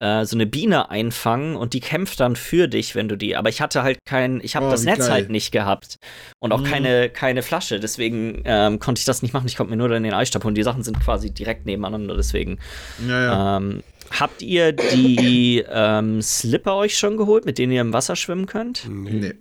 äh, 0.00 0.24
so 0.24 0.34
eine 0.36 0.46
Biene 0.46 0.90
einfangen 0.90 1.56
und 1.56 1.74
die 1.74 1.80
kämpft 1.80 2.20
dann 2.20 2.34
für 2.36 2.68
dich, 2.68 2.94
wenn 2.94 3.08
du 3.08 3.16
die. 3.16 3.36
Aber 3.36 3.48
ich 3.50 3.60
hatte 3.60 3.82
halt 3.82 3.98
kein, 4.08 4.40
ich 4.42 4.56
habe 4.56 4.66
Oh, 4.66 4.70
das 4.70 4.82
Netz 4.84 5.00
geil. 5.00 5.10
halt 5.10 5.30
nicht 5.30 5.52
gehabt. 5.52 5.96
Und 6.38 6.52
auch 6.52 6.60
Mhm. 6.60 6.64
keine, 6.64 7.10
keine 7.10 7.42
Flasche. 7.42 7.80
Deswegen 7.80 8.42
ähm, 8.46 8.78
konnte 8.78 8.98
ich 9.00 9.04
das 9.04 9.20
nicht 9.22 9.32
machen. 9.34 9.46
Ich 9.46 9.56
konnte 9.56 9.70
mir 9.70 9.76
nur 9.76 9.88
dann 9.88 10.02
den 10.02 10.14
Eisstab 10.14 10.44
holen. 10.44 10.54
Die 10.54 10.62
Sachen 10.62 10.82
sind 10.82 10.98
quasi 11.00 11.30
direkt 11.30 11.66
nebeneinander. 11.66 12.16
Deswegen. 12.16 12.58
ja, 13.06 13.24
ja. 13.24 13.56
Ähm, 13.58 13.82
habt 14.18 14.42
ihr 14.42 14.72
die 14.72 15.64
ähm, 15.68 16.20
Slipper 16.22 16.76
euch 16.76 16.96
schon 16.98 17.16
geholt, 17.16 17.44
mit 17.44 17.58
denen 17.58 17.72
ihr 17.72 17.80
im 17.80 17.92
Wasser 17.92 18.16
schwimmen 18.16 18.46
könnt? 18.46 18.86
Nee. 18.88 19.34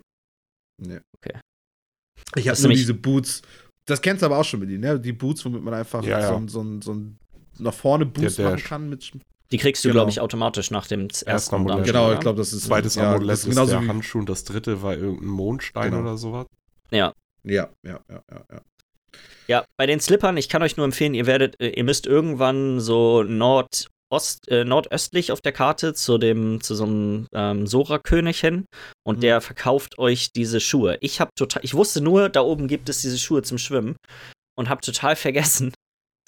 Nee. 0.81 0.99
Okay. 1.17 1.39
Ich 2.35 2.47
habe 2.47 2.61
nur 2.61 2.71
diese 2.71 2.93
Boots. 2.93 3.41
Das 3.85 4.01
kennst 4.01 4.21
du 4.21 4.27
aber 4.27 4.37
auch 4.37 4.43
schon 4.45 4.59
mit 4.59 4.69
denen, 4.69 4.81
ne? 4.81 4.99
Die 4.99 5.13
Boots, 5.13 5.43
womit 5.45 5.63
man 5.63 5.73
einfach 5.73 6.03
Ja, 6.03 6.19
ja. 6.19 6.27
so, 6.27 6.35
ein- 6.35 6.47
so, 6.47 6.81
so 6.81 7.01
nach 7.57 7.73
vorne 7.73 8.05
Boost 8.05 8.37
Der 8.37 8.51
machen 8.51 8.63
kann. 8.63 8.89
Mit, 8.89 9.11
Die 9.51 9.57
kriegst 9.57 9.83
du, 9.83 9.89
Genau. 9.89 10.01
glaube 10.01 10.11
ich, 10.11 10.21
automatisch 10.21 10.69
nach 10.69 10.85
dem 10.85 11.07
ersten 11.25 11.55
Amulett. 11.55 11.85
Genau, 11.85 12.13
ich 12.13 12.19
glaube, 12.19 12.37
das 12.37 12.53
ist 12.53 12.65
Zweites 12.65 12.95
ja, 12.95 13.15
Amulett 13.15 13.33
ist, 13.33 13.43
ist 13.45 13.49
genauso 13.49 13.71
der 13.79 13.87
Handschuh 13.87 14.19
und 14.19 14.29
das 14.29 14.43
dritte 14.43 14.83
war 14.83 14.95
irgendein 14.95 15.27
Mondstein 15.27 15.89
Genau. 15.91 16.03
oder 16.03 16.17
sowas. 16.17 16.45
Ja. 16.91 17.13
Ja, 17.43 17.69
ja, 17.83 17.99
ja, 18.09 18.21
ja, 18.31 18.45
ja. 18.51 18.61
Ja, 19.47 19.65
bei 19.77 19.87
den 19.87 19.99
Slippern, 19.99 20.37
ich 20.37 20.49
kann 20.49 20.61
euch 20.61 20.77
nur 20.77 20.85
empfehlen, 20.85 21.15
ihr 21.15 21.25
werdet, 21.25 21.59
äh, 21.59 21.69
ihr 21.69 21.83
müsst 21.83 22.05
irgendwann 22.05 22.79
so 22.79 23.23
Nordost, 24.11 24.47
äh, 24.49 24.63
nordöstlich 24.65 25.31
auf 25.31 25.41
der 25.41 25.51
Karte 25.51 25.93
zu 25.93 26.17
dem, 26.17 26.61
zu 26.61 26.73
so 26.75 26.83
einem 26.85 27.27
ähm, 27.33 27.67
Sora-König 27.67 28.39
hin 28.39 28.65
und 29.05 29.17
Mhm. 29.17 29.21
der 29.21 29.41
verkauft 29.41 29.99
euch 29.99 30.31
diese 30.33 30.59
Schuhe. 30.59 30.97
Ich 31.01 31.19
habe 31.19 31.31
total, 31.37 31.63
ich 31.63 31.73
wusste 31.75 32.01
nur, 32.01 32.29
da 32.29 32.41
oben 32.41 32.67
gibt 32.67 32.89
es 32.89 33.01
diese 33.01 33.19
Schuhe 33.19 33.43
zum 33.43 33.57
Schwimmen 33.57 33.95
und 34.57 34.69
habe 34.69 34.81
total 34.81 35.15
vergessen, 35.15 35.73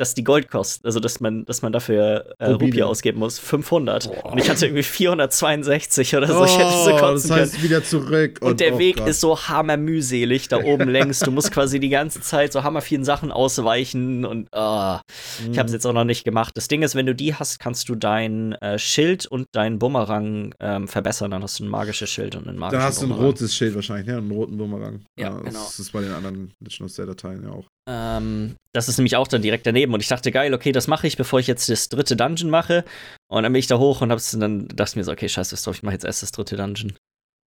dass 0.01 0.15
die 0.15 0.23
Gold 0.23 0.49
kosten, 0.49 0.87
also 0.87 0.99
dass 0.99 1.19
man, 1.19 1.45
dass 1.45 1.61
man 1.61 1.71
dafür 1.71 2.33
äh. 2.39 2.49
Rupie 2.49 2.81
ausgeben 2.81 3.19
muss, 3.19 3.37
500. 3.37 4.05
Boah. 4.05 4.31
Und 4.31 4.39
ich 4.39 4.49
hatte 4.49 4.65
irgendwie 4.65 4.81
462 4.81 6.15
oder 6.15 6.27
so, 6.27 6.43
ich 6.43 6.57
hätte 6.57 6.71
so 6.71 6.91
Oh, 6.91 6.97
kotzen 6.97 7.29
das 7.29 7.37
heißt 7.37 7.51
können. 7.53 7.63
wieder 7.63 7.83
zurück. 7.83 8.39
Und, 8.41 8.59
der 8.59 8.75
oh 8.75 8.79
Weg 8.79 8.97
Gott. 8.97 9.07
ist 9.09 9.19
so 9.21 9.37
hammermühselig 9.37 10.47
da 10.47 10.63
oben 10.63 10.89
längs. 10.89 11.19
Du 11.19 11.29
musst 11.29 11.51
quasi 11.51 11.79
die 11.79 11.89
ganze 11.89 12.19
Zeit 12.19 12.51
so 12.51 12.63
hammer 12.63 12.81
vielen 12.81 13.03
Sachen 13.03 13.31
ausweichen 13.31 14.25
und 14.25 14.51
ah, 14.53 15.01
ich 15.51 15.59
habe 15.59 15.67
es 15.67 15.73
jetzt 15.73 15.85
auch 15.85 15.93
noch 15.93 16.03
nicht 16.03 16.23
gemacht. 16.23 16.57
Das 16.57 16.67
Ding 16.67 16.81
ist, 16.81 16.95
wenn 16.95 17.05
du 17.05 17.13
die 17.13 17.35
hast, 17.35 17.59
kannst 17.59 17.87
du 17.87 17.95
dein 17.95 18.53
äh, 18.53 18.79
Schild 18.79 19.27
und 19.27 19.47
dein 19.51 19.77
Bumerang 19.77 20.55
ähm, 20.59 20.87
verbessern. 20.87 21.29
Dann 21.29 21.43
hast 21.43 21.59
du 21.59 21.65
ein 21.65 21.69
magisches 21.69 22.09
Schild 22.09 22.35
und 22.35 22.47
ein 22.47 22.57
magisches 22.57 22.81
Da 22.81 22.87
hast 22.87 23.01
du 23.03 23.05
ein 23.05 23.11
rotes 23.11 23.55
Schild 23.55 23.75
wahrscheinlich, 23.75 24.07
ne? 24.07 24.17
Einen 24.17 24.31
roten 24.31 24.57
Bumerang. 24.57 25.01
Ja, 25.19 25.29
das 25.29 25.43
genau. 25.43 25.67
ist 25.67 25.91
bei 25.91 26.01
den 26.01 26.11
anderen 26.11 26.53
Legend 26.59 26.89
of 26.89 26.91
Zelda-Teilen 26.91 27.43
ja 27.43 27.51
auch. 27.51 27.67
Ähm, 27.89 28.55
das 28.73 28.87
ist 28.87 28.97
nämlich 28.97 29.15
auch 29.15 29.27
dann 29.27 29.41
direkt 29.41 29.65
daneben. 29.65 29.93
Und 29.93 30.01
ich 30.01 30.07
dachte, 30.07 30.31
geil, 30.31 30.53
okay, 30.53 30.71
das 30.71 30.87
mache 30.87 31.07
ich, 31.07 31.17
bevor 31.17 31.39
ich 31.39 31.47
jetzt 31.47 31.67
das 31.69 31.89
dritte 31.89 32.15
Dungeon 32.15 32.49
mache. 32.49 32.85
Und 33.29 33.43
dann 33.43 33.51
bin 33.51 33.59
ich 33.59 33.67
da 33.67 33.77
hoch 33.79 34.01
und 34.01 34.11
hab's, 34.11 34.31
dann 34.31 34.67
dachte 34.67 34.91
ich 34.91 34.95
mir 34.97 35.03
so, 35.03 35.11
okay, 35.11 35.27
scheiße, 35.27 35.53
was 35.53 35.63
drauf, 35.63 35.75
ich 35.75 35.83
mache 35.83 35.93
jetzt 35.93 36.05
erst 36.05 36.21
das 36.21 36.31
dritte 36.31 36.55
Dungeon. 36.57 36.93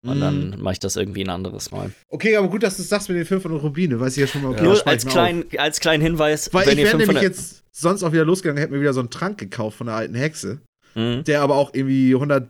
Und 0.06 0.18
Mhm. 0.18 0.22
dann 0.22 0.62
mache 0.62 0.74
ich 0.74 0.80
das 0.80 0.98
irgendwie 0.98 1.24
ein 1.24 1.30
anderes 1.30 1.72
Mal. 1.72 1.92
Okay, 2.10 2.36
aber 2.36 2.50
gut, 2.50 2.62
dass 2.64 2.76
du 2.76 2.82
es 2.82 2.90
sagst 2.90 3.08
mit 3.08 3.18
den 3.18 3.26
500 3.26 3.62
Rubine. 3.64 4.00
Weiß 4.00 4.14
ich 4.18 4.22
ja 4.22 4.28
schon 4.28 4.42
mal. 4.42 4.50
Okay, 4.50 4.66
das 4.66 4.80
Nur 4.80 4.88
als, 4.88 5.06
klein, 5.06 5.46
als 5.58 5.80
kleinen 5.80 6.04
Hinweis, 6.04 6.54
Weil 6.54 6.66
wenn 6.66 6.78
ich 6.78 6.84
wäre 6.84 6.98
nämlich 6.98 7.20
500 7.20 7.24
jetzt 7.24 7.64
sonst 7.72 8.04
auch 8.04 8.12
wieder 8.12 8.26
losgegangen, 8.26 8.60
hätte 8.60 8.74
mir 8.74 8.82
wieder 8.82 8.94
so 8.94 9.00
einen 9.00 9.10
Trank 9.12 9.38
gekauft 9.38 9.78
von 9.78 9.88
der 9.88 9.96
alten 9.96 10.16
Hexe, 10.16 10.60
Mhm. 10.96 11.24
der 11.24 11.42
aber 11.42 11.56
auch 11.56 11.74
irgendwie 11.74 12.14
100, 12.16 12.50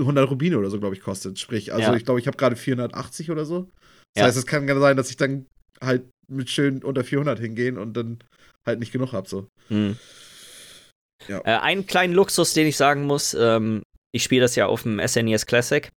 100 0.00 0.30
Rubine 0.30 0.56
oder 0.58 0.70
so, 0.70 0.80
glaube 0.80 0.94
ich, 0.94 1.02
kostet. 1.02 1.38
Sprich, 1.38 1.72
also 1.74 1.90
Ja. 1.90 1.96
ich 1.96 2.04
glaube, 2.06 2.18
ich 2.18 2.26
habe 2.26 2.36
gerade 2.38 2.56
480 2.56 3.30
oder 3.30 3.44
so. 3.44 3.68
Das 4.14 4.22
Ja. 4.22 4.24
heißt, 4.28 4.38
es 4.38 4.46
kann 4.46 4.66
sein, 4.66 4.96
dass 4.96 5.10
ich 5.10 5.16
dann 5.16 5.44
halt 5.82 6.04
mit 6.28 6.50
schön 6.50 6.82
unter 6.82 7.04
400 7.04 7.38
hingehen 7.38 7.78
und 7.78 7.94
dann 7.94 8.18
halt 8.66 8.78
nicht 8.80 8.92
genug 8.92 9.12
habe. 9.12 9.28
So. 9.28 9.48
Mhm. 9.68 9.96
Ja. 11.28 11.40
Äh, 11.44 11.58
einen 11.60 11.86
kleinen 11.86 12.12
Luxus, 12.14 12.52
den 12.54 12.66
ich 12.66 12.76
sagen 12.76 13.04
muss, 13.04 13.34
ähm, 13.34 13.82
ich 14.12 14.22
spiele 14.22 14.42
das 14.42 14.56
ja 14.56 14.66
auf 14.66 14.82
dem 14.82 15.00
SNES 15.06 15.46
Classic 15.46 15.90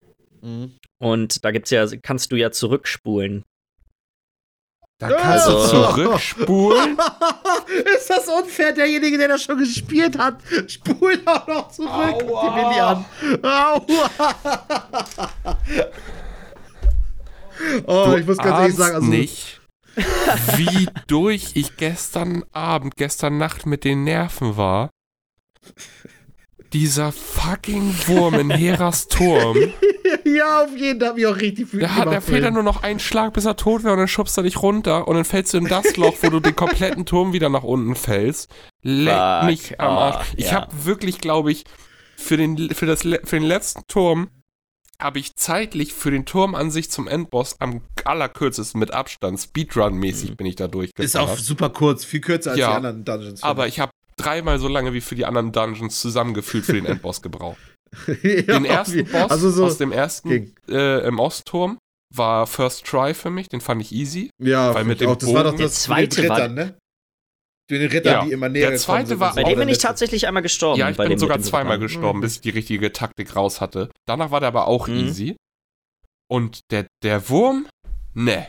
und 1.01 1.45
da 1.45 1.51
gibt's 1.51 1.71
ja, 1.71 1.87
kannst 2.03 2.31
du 2.31 2.37
ja 2.37 2.51
zurückspulen. 2.53 3.43
Da 4.99 5.09
kannst 5.11 5.47
Also- 5.49 5.63
du 5.63 5.69
zurückspulen. 5.95 6.97
ist 7.97 8.09
das 8.09 8.29
unfair? 8.29 8.73
Derjenige, 8.73 9.19
der 9.19 9.29
das 9.29 9.43
schon 9.43 9.59
gespielt 9.59 10.17
hat, 10.17 10.41
spult 10.69 11.27
auch 11.27 11.47
noch 11.47 11.69
zurück. 11.71 11.91
Aua. 11.91 12.49
Die 12.49 12.55
Mini 12.63 12.81
an. 12.81 13.05
Aua. 13.43 14.11
oh, 17.87 18.07
du 18.07 18.17
ich 18.19 18.27
muss 18.27 18.39
ganz 18.39 18.59
ehrlich 18.61 18.77
sagen, 18.77 18.95
also. 18.97 19.07
nicht, 19.09 19.61
wie 20.57 20.89
durch 21.07 21.53
ich 21.55 21.77
gestern 21.77 22.45
Abend, 22.53 22.97
gestern 22.97 23.39
Nacht 23.39 23.67
mit 23.67 23.85
den 23.85 24.05
Nerven 24.05 24.57
war. 24.57 24.91
Dieser 26.73 27.13
fucking 27.13 27.95
Wurm 28.07 28.35
in 28.35 28.51
Heras 28.51 29.09
Turm. 29.09 29.57
ja, 30.25 30.65
auf 30.65 30.77
jeden 30.77 31.01
Fall 31.01 31.09
hat 31.11 31.17
mich 31.17 31.27
auch 31.27 31.37
richtig 31.37 31.67
hat, 31.67 31.99
der 31.99 32.05
gemacht 32.05 32.23
fehlt 32.25 32.45
dann 32.45 32.55
nur 32.55 32.63
noch 32.63 32.83
einen 32.83 32.99
Schlag, 32.99 33.33
bis 33.33 33.45
er 33.45 33.57
tot 33.57 33.85
wäre 33.85 33.95
und 33.95 34.01
dann 34.01 34.09
schubst 34.09 34.37
er 34.37 34.43
dich 34.43 34.63
runter 34.63 35.09
und 35.09 35.15
dann 35.15 35.25
fällst 35.25 35.55
du 35.55 35.59
in 35.59 35.67
das 35.67 35.97
Loch, 35.97 36.17
wo 36.21 36.31
du 36.31 36.41
den 36.41 36.57
kompletten 36.57 37.07
Turm 37.07 37.33
wieder 37.33 37.49
nach 37.49 37.63
unten 37.63 37.95
fällst. 37.95 38.51
Leck 38.83 39.15
Fuck 39.15 39.45
mich 39.45 39.81
am 39.81 39.97
Arsch. 39.97 40.17
off, 40.17 40.35
Ich 40.37 40.47
ja. 40.47 40.53
habe 40.53 40.85
wirklich, 40.85 41.19
glaube 41.19 41.53
ich, 41.53 41.65
für 42.17 42.37
den, 42.37 42.71
für, 42.71 42.87
das, 42.87 43.03
für 43.03 43.37
den 43.37 43.45
letzten 43.45 43.87
Turm 43.87 44.29
habe 45.01 45.19
ich 45.19 45.37
zeitlich 45.37 45.93
für 45.93 46.11
den 46.11 46.25
Turm 46.25 46.55
an 46.55 46.71
sich 46.71 46.91
zum 46.91 47.07
Endboss 47.09 47.57
am 47.61 47.83
allerkürzesten 48.05 48.79
mit 48.79 48.93
Abstand, 48.93 49.39
Speedrun-mäßig 49.39 50.31
Mhm. 50.31 50.37
bin 50.37 50.47
ich 50.47 50.57
da 50.57 50.69
durchgefahren. 50.69 51.05
Ist 51.05 51.17
auch 51.17 51.37
super 51.39 51.71
kurz, 51.71 52.05
viel 52.05 52.21
kürzer 52.21 52.53
als 52.53 52.61
Ja, 52.61 52.71
die 52.71 52.77
anderen 52.77 53.05
Dungeons. 53.05 53.43
aber 53.43 53.67
ich 53.67 53.81
habe 53.81 53.91
dreimal 54.17 54.59
so 54.59 54.69
lange 54.69 54.93
wie 54.95 55.01
für 55.01 55.15
die 55.15 55.27
anderen 55.27 55.53
Dungeons 55.53 56.01
zusammengefühlt 56.01 56.65
für 56.65 56.73
den 56.73 56.87
Endboss 56.87 57.21
gebraucht. 57.23 57.59
ja, 58.23 58.43
Den 58.43 58.65
ersten 58.65 58.95
wie- 58.97 59.03
Boss 59.05 59.31
also 59.31 59.51
so, 59.51 59.65
aus 59.67 59.79
dem 59.79 59.93
ersten 59.93 60.55
äh, 60.69 61.07
im 61.07 61.19
Ostturm 61.19 61.79
war 62.15 62.47
First 62.47 62.87
Try 62.87 63.15
für 63.15 63.31
mich, 63.31 63.49
den 63.49 63.61
fand 63.61 63.83
ich 63.83 63.93
easy. 63.93 64.31
ja, 64.43 64.75
weil 64.75 64.85
mit 64.85 65.01
dem 65.01 65.11
auch, 65.11 65.17
das 65.17 65.33
war 65.35 65.45
doch 65.45 65.51
Bogen- 65.53 65.63
das 65.63 65.73
Der 65.75 65.81
zweite 65.81 66.21
mit 66.23 66.31
war- 66.31 66.49
ne? 66.49 66.79
Den 67.69 67.89
Rittern, 67.91 68.13
Ja, 68.13 68.25
die 68.25 68.33
immer 68.33 68.49
näher 68.49 68.71
der 68.71 68.79
gekommen 68.79 68.79
zweite 68.99 69.09
sind 69.09 69.21
war. 69.21 69.35
Bei 69.35 69.43
auch 69.45 69.49
dem 69.49 69.59
bin 69.59 69.69
ich 69.69 69.79
tatsächlich 69.79 70.27
einmal 70.29 70.43
gestorben. 70.43 70.79
ja, 70.79 70.89
ich 70.89 70.97
bei 70.97 71.05
bin 71.05 71.11
dem 71.15 71.19
sogar 71.19 71.41
zweimal 71.41 71.75
Ritter. 71.79 71.87
gestorben, 71.87 72.19
Mhm. 72.19 72.23
bis 72.23 72.35
ich 72.37 72.41
die 72.43 72.51
richtige 72.51 72.93
Taktik 72.93 73.35
raus 73.35 73.61
hatte. 73.61 73.89
Danach 74.07 74.31
war 74.31 74.39
der 74.41 74.49
aber 74.49 74.69
auch 74.69 74.87
Mhm. 74.89 74.97
easy. 75.09 75.37
Und 76.29 76.61
der, 76.71 76.87
der 77.03 77.29
Wurm, 77.29 77.67
ne. 78.15 78.47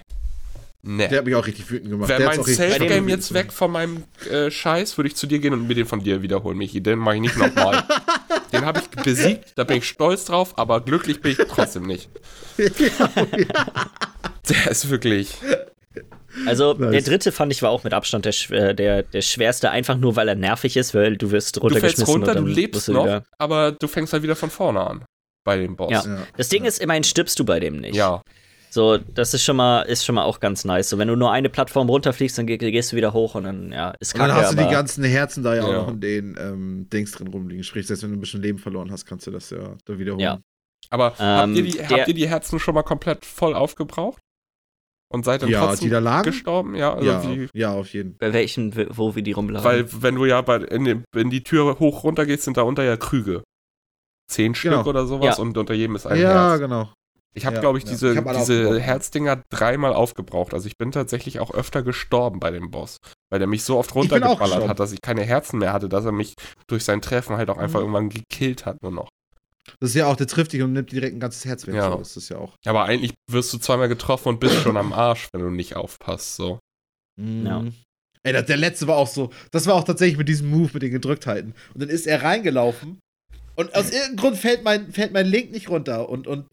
Ne. 0.84 1.07
Der 1.10 1.18
hat 1.19 1.26
mich 1.26 1.35
auch 1.35 1.45
richtig 1.48 1.69
wütend 1.69 1.89
gemacht. 1.89 2.07
Wäre 2.10 2.23
mein 2.26 2.44
Safe-Game 2.44 3.10
jetzt 3.10 3.34
weg 3.34 3.52
von 3.52 3.72
meinem 3.72 4.03
äh, 4.31 4.49
Scheiß, 4.52 4.98
würde 4.98 5.07
ich 5.10 5.15
zu 5.15 5.26
dir 5.27 5.39
gehen 5.39 5.52
und 5.53 5.68
mir 5.68 5.73
den 5.76 5.85
von 5.88 6.02
dir 6.03 6.22
wiederholen, 6.22 6.57
Michi. 6.57 6.81
Den 6.81 6.99
mache 6.99 7.15
ich 7.15 7.22
nicht 7.22 7.38
nochmal. 7.38 7.84
den 8.53 8.64
habe 8.65 8.80
ich 8.80 8.88
besiegt, 9.03 9.53
da 9.56 9.64
bin 9.65 9.77
ich 9.77 9.88
stolz 9.89 10.26
drauf, 10.26 10.57
aber 10.57 10.80
glücklich 10.81 11.19
bin 11.22 11.31
ich 11.31 11.38
trotzdem 11.49 11.84
nicht. 11.88 12.10
Der 14.49 14.72
ist 14.72 14.89
wirklich. 14.89 15.35
Also 16.45 16.73
Nice. 16.73 16.91
der 16.91 17.01
dritte 17.01 17.31
fand 17.31 17.51
ich 17.51 17.61
war 17.61 17.69
auch 17.72 17.84
mit 17.84 17.93
Abstand 17.93 18.26
der, 18.26 18.34
schw- 18.34 18.73
der, 18.73 19.03
der 19.03 19.22
schwerste, 19.22 19.72
einfach 19.72 19.97
nur 19.97 20.15
weil 20.15 20.27
er 20.27 20.35
nervig 20.35 20.77
ist, 20.77 20.93
weil 20.93 21.18
du 21.18 21.31
wirst 21.31 21.55
Du 21.57 21.61
runtergeschmissen 21.61 21.97
fällst 22.05 22.14
runter, 22.15 22.31
und 22.31 22.35
dann 22.35 22.45
du 22.45 22.51
lebst 22.51 22.88
du 22.88 22.93
noch, 22.93 23.05
wieder. 23.05 23.23
aber 23.38 23.72
du 23.72 23.88
fängst 23.88 24.14
halt 24.14 24.23
wieder 24.23 24.35
von 24.35 24.49
vorne 24.49 24.81
an. 24.85 25.05
Bei 25.43 25.57
dem 25.57 25.76
Boss. 25.77 25.91
Ja. 25.91 26.03
Ja. 26.05 26.27
Das 26.35 26.49
Ding 26.49 26.65
ist, 26.65 26.80
immerhin 26.80 27.03
stirbst 27.05 27.39
du 27.39 27.45
bei 27.45 27.59
dem 27.59 27.77
nicht. 27.80 27.95
Ja. 27.95 28.22
So, 28.69 28.97
das 28.97 29.34
ist 29.34 29.43
schon 29.45 29.55
mal, 29.55 29.84
ist 29.84 30.05
schon 30.05 30.15
mal 30.15 30.23
auch 30.26 30.41
ganz 30.41 30.65
nice. 30.65 30.89
So, 30.89 30.97
wenn 30.97 31.07
du 31.07 31.15
nur 31.15 31.31
eine 31.31 31.49
Plattform 31.49 31.89
runterfliegst, 31.89 32.38
dann 32.38 32.45
ge 32.47 32.57
gehst 32.57 32.91
du 32.91 32.97
wieder 32.97 33.14
hoch 33.14 33.35
und 33.35 33.45
dann, 33.45 33.72
ja, 33.72 33.93
ist 34.01 34.14
Und 34.14 34.19
dann 34.19 34.30
kacke, 34.30 34.41
hast 34.41 34.53
du 34.53 34.57
aber 34.59 34.68
die 34.68 34.73
ganzen 34.76 35.03
Herzen 35.05 35.41
da 35.43 35.55
ja 35.55 35.64
auch 35.64 35.69
Ja. 35.72 35.77
noch 35.77 35.88
in 35.88 36.01
den 36.01 36.38
ähm, 36.39 36.88
Dings 36.91 37.11
drin 37.14 37.27
rumliegen. 37.30 37.64
Sprich, 37.64 37.88
selbst 37.88 38.03
wenn 38.03 38.11
du 38.11 38.18
ein 38.18 38.19
bisschen 38.19 38.41
Leben 38.41 38.59
verloren 38.59 38.91
hast, 38.91 39.05
kannst 39.05 39.26
du 39.26 39.31
das 39.31 39.49
ja 39.51 39.76
da 39.85 39.97
wiederholen. 39.97 40.19
Ja. 40.19 40.39
Aber 40.89 41.05
habt, 41.18 41.19
Ähm, 41.49 41.55
ihr 41.55 41.64
die, 41.64 41.72
der- 41.72 41.89
habt 41.89 42.07
ihr 42.09 42.14
die 42.14 42.27
Herzen 42.27 42.59
schon 42.59 42.76
mal 42.76 42.84
komplett 42.84 43.26
voll 43.26 43.53
aufgebraucht? 43.55 44.19
Und 45.09 45.23
seid 45.23 45.41
dann 45.41 45.49
Ja, 45.49 45.65
trotzdem 45.67 45.85
die 45.85 45.89
da 45.91 45.99
lagen? 45.99 46.25
gestorben? 46.25 46.75
Ja, 46.75 46.93
also 46.93 47.05
ja, 47.09 47.23
wie, 47.23 47.47
ja, 47.53 47.73
auf 47.73 47.93
jeden 47.93 48.17
bei 48.17 48.34
welchen, 48.34 48.73
wo 48.97 49.15
wir 49.15 49.23
die 49.23 49.31
rumlagen. 49.31 49.63
Weil, 49.63 49.85
wenn 50.03 50.15
du 50.15 50.25
ja 50.25 50.41
bei, 50.41 50.57
in, 50.57 50.84
den- 50.84 51.05
in 51.15 51.29
die 51.29 51.43
Tür 51.43 51.79
hoch 51.79 52.03
runter 52.03 52.25
gehst, 52.25 52.43
sind 52.43 52.57
da 52.57 52.63
unter 52.63 52.84
ja 52.84 52.97
Krüge. 52.97 53.43
Zehn 54.29 54.53
Stück 54.55 54.71
Genau. 54.71 54.85
oder 54.85 55.05
sowas 55.05 55.38
Ja. 55.38 55.41
und 55.43 55.57
unter 55.57 55.73
jedem 55.73 55.95
ist 55.95 56.05
ein 56.05 56.19
Ja, 56.19 56.49
Herz. 56.49 56.59
genau. 56.59 56.91
Ich 57.34 57.45
habe, 57.45 57.55
Ja, 57.55 57.61
glaube 57.61 57.77
ich, 57.77 57.84
ja. 57.85 57.91
diese, 57.91 58.13
Ich 58.13 58.19
diese. 58.38 58.79
Herzdinger 58.79 59.43
dreimal 59.49 59.93
aufgebraucht. 59.93 60.53
Also 60.53 60.67
ich 60.67 60.75
bin 60.77 60.91
tatsächlich 60.91 61.39
auch 61.39 61.51
öfter 61.53 61.84
gestorben 61.84 62.39
bei 62.39 62.49
dem 62.51 62.71
Boss. 62.71 62.97
Weil 63.29 63.39
der 63.39 63.47
mich 63.47 63.63
so 63.63 63.77
oft 63.77 63.93
runtergeballert 63.95 64.67
hat, 64.67 64.79
dass 64.79 64.91
ich 64.91 65.01
keine 65.01 65.21
Herzen 65.23 65.59
mehr 65.59 65.71
hatte, 65.71 65.88
dass 65.88 66.03
er 66.03 66.11
mich 66.11 66.34
durch 66.67 66.84
sein 66.84 67.01
Treffen 67.01 67.38
halt 67.38 67.49
auch 67.49 67.57
einfach 67.57 67.79
Mhm. 67.79 67.85
irgendwann 67.85 68.09
gekillt 68.09 68.65
hat 68.65 68.81
nur 68.81 68.91
noch. 68.91 69.09
Das 69.80 69.91
ist 69.91 69.95
ja 69.95 70.07
auch, 70.07 70.15
der 70.15 70.27
trifft 70.27 70.53
dich 70.53 70.61
und 70.61 70.73
nimmt 70.73 70.91
direkt 70.91 71.15
ein 71.15 71.19
ganzes 71.19 71.45
Herz 71.45 71.68
weg. 71.68 71.76
Ja. 71.76 71.91
So, 71.91 71.98
das 71.98 72.18
ist 72.18 72.30
ja 72.30 72.38
auch. 72.38 72.56
Aber 72.65 72.85
eigentlich 72.85 73.14
wirst 73.30 73.53
du 73.53 73.57
zweimal 73.57 73.89
getroffen 73.89 74.30
und 74.30 74.39
bist 74.39 74.61
schon 74.61 74.77
am 74.77 74.94
Arsch, 74.94 75.27
wenn 75.34 75.41
du 75.41 75.49
nicht 75.49 75.76
aufpasst. 75.76 76.35
So. 76.35 76.60
Ja. 77.18 77.60
Mhm. 77.61 77.73
Ey, 78.23 78.34
das, 78.34 78.45
der 78.45 78.57
letzte 78.57 78.88
war 78.88 78.98
auch 78.98 79.07
so. 79.07 79.31
Das 79.52 79.68
war 79.68 79.76
auch 79.76 79.84
tatsächlich 79.84 80.18
mit 80.18 80.27
diesem 80.27 80.49
Move 80.49 80.72
mit 80.73 80.84
den 80.84 80.91
Gedrücktheiten. 80.91 81.53
Und 81.73 81.81
dann 81.81 81.89
ist 81.89 82.07
er 82.07 82.23
reingelaufen 82.23 82.99
und 83.57 83.73
aus 83.73 83.89
irgendeinem 83.89 84.18
Grund 84.18 84.38
fällt 84.38 84.64
mein, 84.64 84.91
fällt 84.91 85.14
mein 85.14 85.26
Link 85.26 85.52
nicht 85.52 85.69
runter. 85.69 86.10
Und, 86.10 86.27
und 86.27 86.45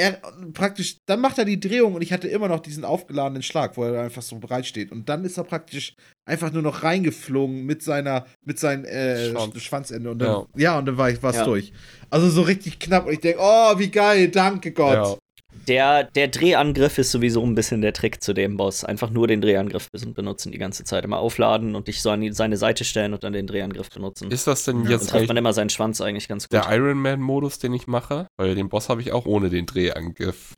er 0.00 0.20
praktisch, 0.52 0.96
dann 1.06 1.20
macht 1.20 1.38
er 1.38 1.44
die 1.44 1.60
Drehung 1.60 1.94
und 1.94 2.02
ich 2.02 2.12
hatte 2.12 2.28
immer 2.28 2.48
noch 2.48 2.60
diesen 2.60 2.84
aufgeladenen 2.84 3.42
Schlag, 3.42 3.76
wo 3.76 3.84
er 3.84 4.02
einfach 4.02 4.22
so 4.22 4.36
bereit 4.38 4.66
steht. 4.66 4.90
Und 4.92 5.08
dann 5.08 5.24
ist 5.24 5.36
er 5.38 5.44
praktisch 5.44 5.94
einfach 6.28 6.52
nur 6.52 6.62
noch 6.62 6.82
reingeflogen 6.82 7.64
mit 7.66 7.82
seiner, 7.82 8.26
mit 8.44 8.58
seinem 8.58 8.84
äh, 8.84 9.30
Schwanz. 9.30 9.54
Sch- 9.54 9.60
Schwanzende. 9.60 10.10
Und 10.10 10.18
dann, 10.18 10.28
Ja. 10.28 10.46
ja. 10.56 10.78
und 10.78 10.86
dann 10.86 10.96
war 10.96 11.10
ich 11.10 11.22
was 11.22 11.36
Ja. 11.36 11.44
durch. 11.44 11.72
Also 12.10 12.28
so 12.30 12.42
richtig 12.42 12.78
knapp. 12.78 13.06
Und 13.06 13.12
ich 13.12 13.20
denke, 13.20 13.38
oh, 13.42 13.78
wie 13.78 13.90
geil, 13.90 14.28
danke 14.28 14.72
Gott. 14.72 15.18
Der, 15.66 16.04
der 16.04 16.28
Drehangriff 16.28 16.98
ist 16.98 17.10
sowieso 17.10 17.44
ein 17.44 17.54
bisschen 17.54 17.80
der 17.82 17.92
Trick 17.92 18.22
zu 18.22 18.32
dem 18.32 18.56
Boss. 18.56 18.84
Einfach 18.84 19.10
nur 19.10 19.26
den 19.26 19.40
Drehangriff 19.40 19.88
benutzen 19.90 20.52
die 20.52 20.58
ganze 20.58 20.84
Zeit. 20.84 21.04
Immer 21.04 21.18
aufladen 21.18 21.74
und 21.74 21.88
dich 21.88 22.02
so 22.02 22.10
an 22.10 22.20
die, 22.20 22.32
seine 22.32 22.56
Seite 22.56 22.84
stellen 22.84 23.12
und 23.12 23.24
dann 23.24 23.32
den 23.32 23.46
Drehangriff 23.46 23.90
benutzen. 23.90 24.30
Ist 24.30 24.46
das 24.46 24.64
denn 24.64 24.78
Ja, 24.78 24.82
dann 24.82 24.92
jetzt 24.92 25.10
trifft 25.10 25.28
man 25.28 25.36
immer 25.36 25.52
seinen 25.52 25.70
Schwanz 25.70 26.00
eigentlich 26.00 26.28
ganz 26.28 26.48
gut. 26.48 26.52
der 26.52 26.70
Iron 26.74 26.98
Man-Modus, 26.98 27.58
den 27.58 27.74
ich 27.74 27.86
mache? 27.86 28.26
Weil 28.36 28.54
den 28.54 28.68
Boss 28.68 28.88
habe 28.88 29.00
ich 29.00 29.12
auch 29.12 29.26
ohne 29.26 29.50
den 29.50 29.66
Drehangriff 29.66 30.54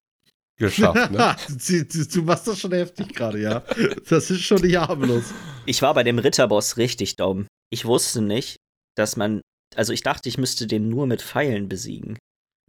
geschafft. 0.57 1.11
Ne? 1.11 1.37
du 2.13 2.23
machst 2.23 2.47
das 2.47 2.61
schon 2.61 2.73
heftig 2.73 3.15
gerade, 3.15 3.41
ja. 3.41 3.63
Das 4.09 4.31
ist 4.31 4.43
schon 4.43 4.61
nicht 4.63 4.77
harmlos. 4.77 5.25
Ich 5.67 5.83
war 5.83 5.95
bei 5.95 6.05
dem 6.05 6.19
Ritterboss 6.19 6.77
richtig 6.77 7.17
dumm. 7.17 7.47
Ich 7.71 7.85
wusste 7.85 8.23
nicht, 8.23 8.57
dass 8.97 9.17
man. 9.17 9.41
Also 9.75 9.93
ich 9.93 10.03
dachte, 10.03 10.29
ich 10.29 10.39
müsste 10.39 10.67
den 10.67 10.89
nur 10.89 11.07
mit 11.07 11.23
Pfeilen 11.23 11.69
besiegen. 11.69 12.19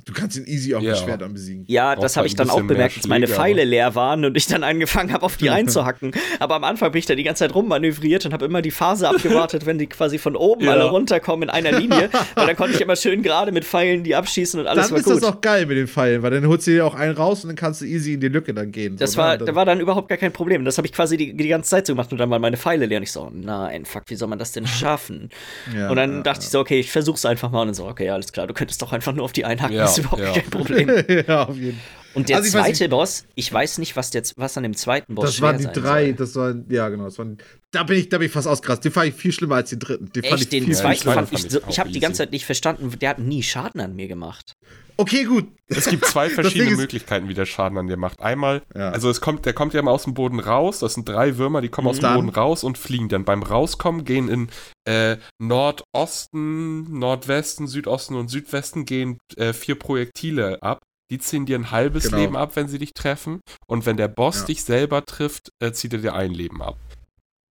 Du 0.05 0.11
kannst 0.13 0.35
ihn 0.37 0.45
easy 0.45 0.75
auch 0.75 0.81
Ja. 0.81 0.91
mit 0.91 0.99
Schwertern 0.99 1.33
besiegen. 1.33 1.63
Ja, 1.67 1.95
das 1.95 2.17
habe 2.17 2.23
halt 2.23 2.31
ich 2.31 2.35
dann 2.35 2.49
auch 2.49 2.61
bemerkt, 2.61 2.97
dass 2.97 3.07
meine 3.07 3.27
Pfeile 3.27 3.63
leer 3.63 3.95
waren 3.95 4.25
und 4.25 4.35
ich 4.35 4.47
dann 4.47 4.63
angefangen 4.63 5.13
habe, 5.13 5.23
auf 5.25 5.37
die 5.37 5.49
einzuhacken. 5.49 6.11
Aber 6.39 6.55
am 6.55 6.63
Anfang 6.65 6.91
bin 6.91 6.99
ich 6.99 7.05
da 7.05 7.15
die 7.15 7.23
ganze 7.23 7.39
Zeit 7.45 7.55
rummanövriert 7.55 8.25
und 8.25 8.33
habe 8.33 8.43
immer 8.45 8.61
die 8.61 8.71
Phase 8.71 9.07
abgewartet, 9.07 9.65
wenn 9.65 9.77
die 9.77 9.87
quasi 9.87 10.17
von 10.17 10.35
oben 10.35 10.65
Ja. 10.65 10.71
alle 10.71 10.89
runterkommen 10.89 11.47
in 11.47 11.49
einer 11.49 11.71
Linie. 11.79 12.09
Weil 12.35 12.47
dann 12.47 12.55
konnte 12.57 12.75
ich 12.75 12.81
immer 12.81 12.95
schön 12.97 13.23
gerade 13.23 13.51
mit 13.53 13.63
Pfeilen 13.63 14.03
die 14.03 14.13
abschießen 14.15 14.59
und 14.59 14.67
alles 14.67 14.85
dann 14.87 14.91
war 14.91 14.97
ist 14.99 15.05
gut. 15.05 15.15
das 15.15 15.23
auch 15.23 15.39
geil 15.41 15.65
mit 15.65 15.77
den 15.77 15.87
Pfeilen, 15.87 16.21
weil 16.21 16.31
dann 16.31 16.45
holst 16.47 16.67
du 16.67 16.71
dir 16.71 16.85
auch 16.85 16.95
einen 16.95 17.15
raus 17.15 17.43
und 17.43 17.49
dann 17.49 17.55
kannst 17.55 17.79
du 17.81 17.85
easy 17.85 18.13
in 18.13 18.19
die 18.19 18.27
Lücke 18.27 18.53
dann 18.53 18.71
gehen. 18.71 18.97
Das 18.97 19.13
so, 19.13 19.19
war, 19.19 19.31
ne? 19.33 19.37
da 19.39 19.45
dann, 19.45 19.55
war 19.55 19.65
dann 19.65 19.79
überhaupt 19.79 20.09
gar 20.09 20.17
kein 20.17 20.33
Problem. 20.33 20.65
Das 20.65 20.77
habe 20.77 20.85
ich 20.85 20.91
quasi 20.93 21.15
die, 21.15 21.33
die 21.35 21.47
ganze 21.47 21.69
Zeit 21.69 21.87
so 21.87 21.93
gemacht 21.93 22.11
und 22.11 22.17
dann 22.17 22.29
waren 22.29 22.41
meine 22.41 22.57
Pfeile 22.57 22.85
leer 22.87 22.97
und 22.97 23.03
ich 23.03 23.11
so, 23.13 23.31
nein, 23.33 23.85
fuck, 23.85 24.03
wie 24.07 24.15
soll 24.15 24.27
man 24.27 24.37
das 24.39 24.51
denn 24.51 24.67
schaffen? 24.67 25.29
ja, 25.73 25.89
und 25.89 25.95
dann 25.95 26.17
ja, 26.17 26.21
dachte 26.23 26.41
ich 26.43 26.49
so, 26.49 26.59
okay, 26.59 26.79
ich 26.81 26.91
versuch's 26.91 27.25
einfach 27.25 27.49
mal 27.51 27.61
und 27.61 27.67
dann 27.67 27.73
so, 27.75 27.85
okay, 27.87 28.09
alles 28.09 28.33
klar, 28.33 28.47
du 28.47 28.53
könntest 28.53 28.81
doch 28.81 28.91
einfach 28.91 29.13
nur 29.13 29.23
auf 29.23 29.31
die 29.31 29.45
einhaken, 29.45 29.75
Ja, 29.77 29.92
ist 29.97 30.05
überhaupt 30.05 30.21
ja. 30.21 30.31
kein 30.33 30.49
Problem. 30.49 30.89
ja, 31.27 31.43
auf 31.43 31.57
jeden 31.57 31.79
Fall. 31.79 32.02
Und 32.13 32.29
der 32.29 32.37
Also 32.37 32.47
ich 32.49 32.53
weiß 32.53 32.77
zweite 32.77 32.89
Boss, 32.89 33.25
ich 33.35 33.51
weiß 33.51 33.77
nicht, 33.79 33.95
was, 33.95 34.11
der, 34.11 34.23
was 34.35 34.55
an 34.57 34.63
dem 34.63 34.75
zweiten 34.75 35.15
Boss 35.15 35.25
Das 35.25 35.41
waren 35.41 35.57
die 35.57 35.65
drei, 35.67 36.05
soll. 36.05 36.13
das 36.13 36.35
waren, 36.35 36.65
ja 36.69 36.89
genau, 36.89 37.05
das 37.05 37.17
waren, 37.17 37.37
da 37.71 37.83
bin 37.83 37.97
ich, 37.97 38.09
da 38.09 38.17
bin 38.19 38.27
ich 38.27 38.31
fast 38.33 38.47
ausgerastet. 38.47 38.85
Den 38.85 38.91
fand 38.91 39.07
ich 39.07 39.15
viel 39.15 39.31
schlimmer 39.31 39.55
als 39.55 39.69
den 39.71 39.79
dritten. 39.79 40.11
Den 40.11 40.23
fand 40.23 40.35
ich 40.35 40.41
Echt, 40.41 40.51
den 40.51 40.65
viel, 40.65 40.75
zweiten 40.75 40.99
schlimmer. 41.01 41.15
fand 41.15 41.29
fand 41.29 41.39
ich 41.39 41.45
ich 41.47 41.51
so, 41.51 41.59
ich 41.67 41.79
habe 41.79 41.89
die 41.91 41.99
ganze 41.99 42.19
Zeit 42.19 42.31
nicht 42.31 42.45
verstanden, 42.45 42.91
der 42.99 43.09
hat 43.09 43.19
nie 43.19 43.41
Schaden 43.43 43.81
an 43.81 43.95
mir 43.95 44.07
gemacht. 44.07 44.53
Okay, 44.95 45.23
gut. 45.23 45.47
Es 45.67 45.87
gibt 45.89 46.05
zwei 46.05 46.29
verschiedene 46.29 46.75
Möglichkeiten, 46.75 47.27
wie 47.27 47.33
der 47.33 47.47
Schaden 47.47 47.79
an 47.79 47.87
dir 47.87 47.97
macht. 47.97 48.21
Einmal, 48.21 48.61
Ja. 48.75 48.89
also 48.91 49.09
es 49.09 49.21
kommt, 49.21 49.43
der 49.47 49.53
kommt 49.53 49.73
ja 49.73 49.79
immer 49.79 49.89
aus 49.89 50.03
dem 50.03 50.13
Boden 50.13 50.39
raus. 50.39 50.79
Das 50.79 50.93
sind 50.93 51.09
drei 51.09 51.37
Würmer, 51.39 51.61
die 51.61 51.69
kommen 51.69 51.87
aus 51.87 51.95
dem 51.97 52.03
Dann- 52.03 52.15
Boden 52.15 52.29
raus 52.29 52.63
und 52.63 52.77
fliegen 52.77 53.09
dann. 53.09 53.25
Beim 53.25 53.41
Rauskommen 53.41 54.05
gehen 54.05 54.29
in 54.29 54.49
äh, 54.85 55.17
Nordosten, 55.39 56.99
Nordwesten, 56.99 57.67
Südosten 57.67 58.15
und 58.15 58.27
Südwesten 58.29 58.85
gehen 58.85 59.17
äh, 59.37 59.53
vier 59.53 59.75
Projektile 59.79 60.61
ab. 60.61 60.79
Die 61.11 61.19
ziehen 61.19 61.45
dir 61.45 61.57
ein 61.59 61.71
halbes 61.71 62.05
Genau. 62.05 62.17
Leben 62.17 62.35
ab, 62.37 62.55
wenn 62.55 62.67
sie 62.67 62.79
dich 62.79 62.93
treffen. 62.93 63.41
Und 63.67 63.85
wenn 63.85 63.97
der 63.97 64.07
Boss 64.07 64.39
Ja. 64.41 64.45
dich 64.45 64.63
selber 64.63 65.05
trifft, 65.05 65.49
äh, 65.61 65.71
zieht 65.71 65.93
er 65.93 65.99
dir 65.99 66.13
ein 66.13 66.31
Leben 66.31 66.61
ab. 66.61 66.77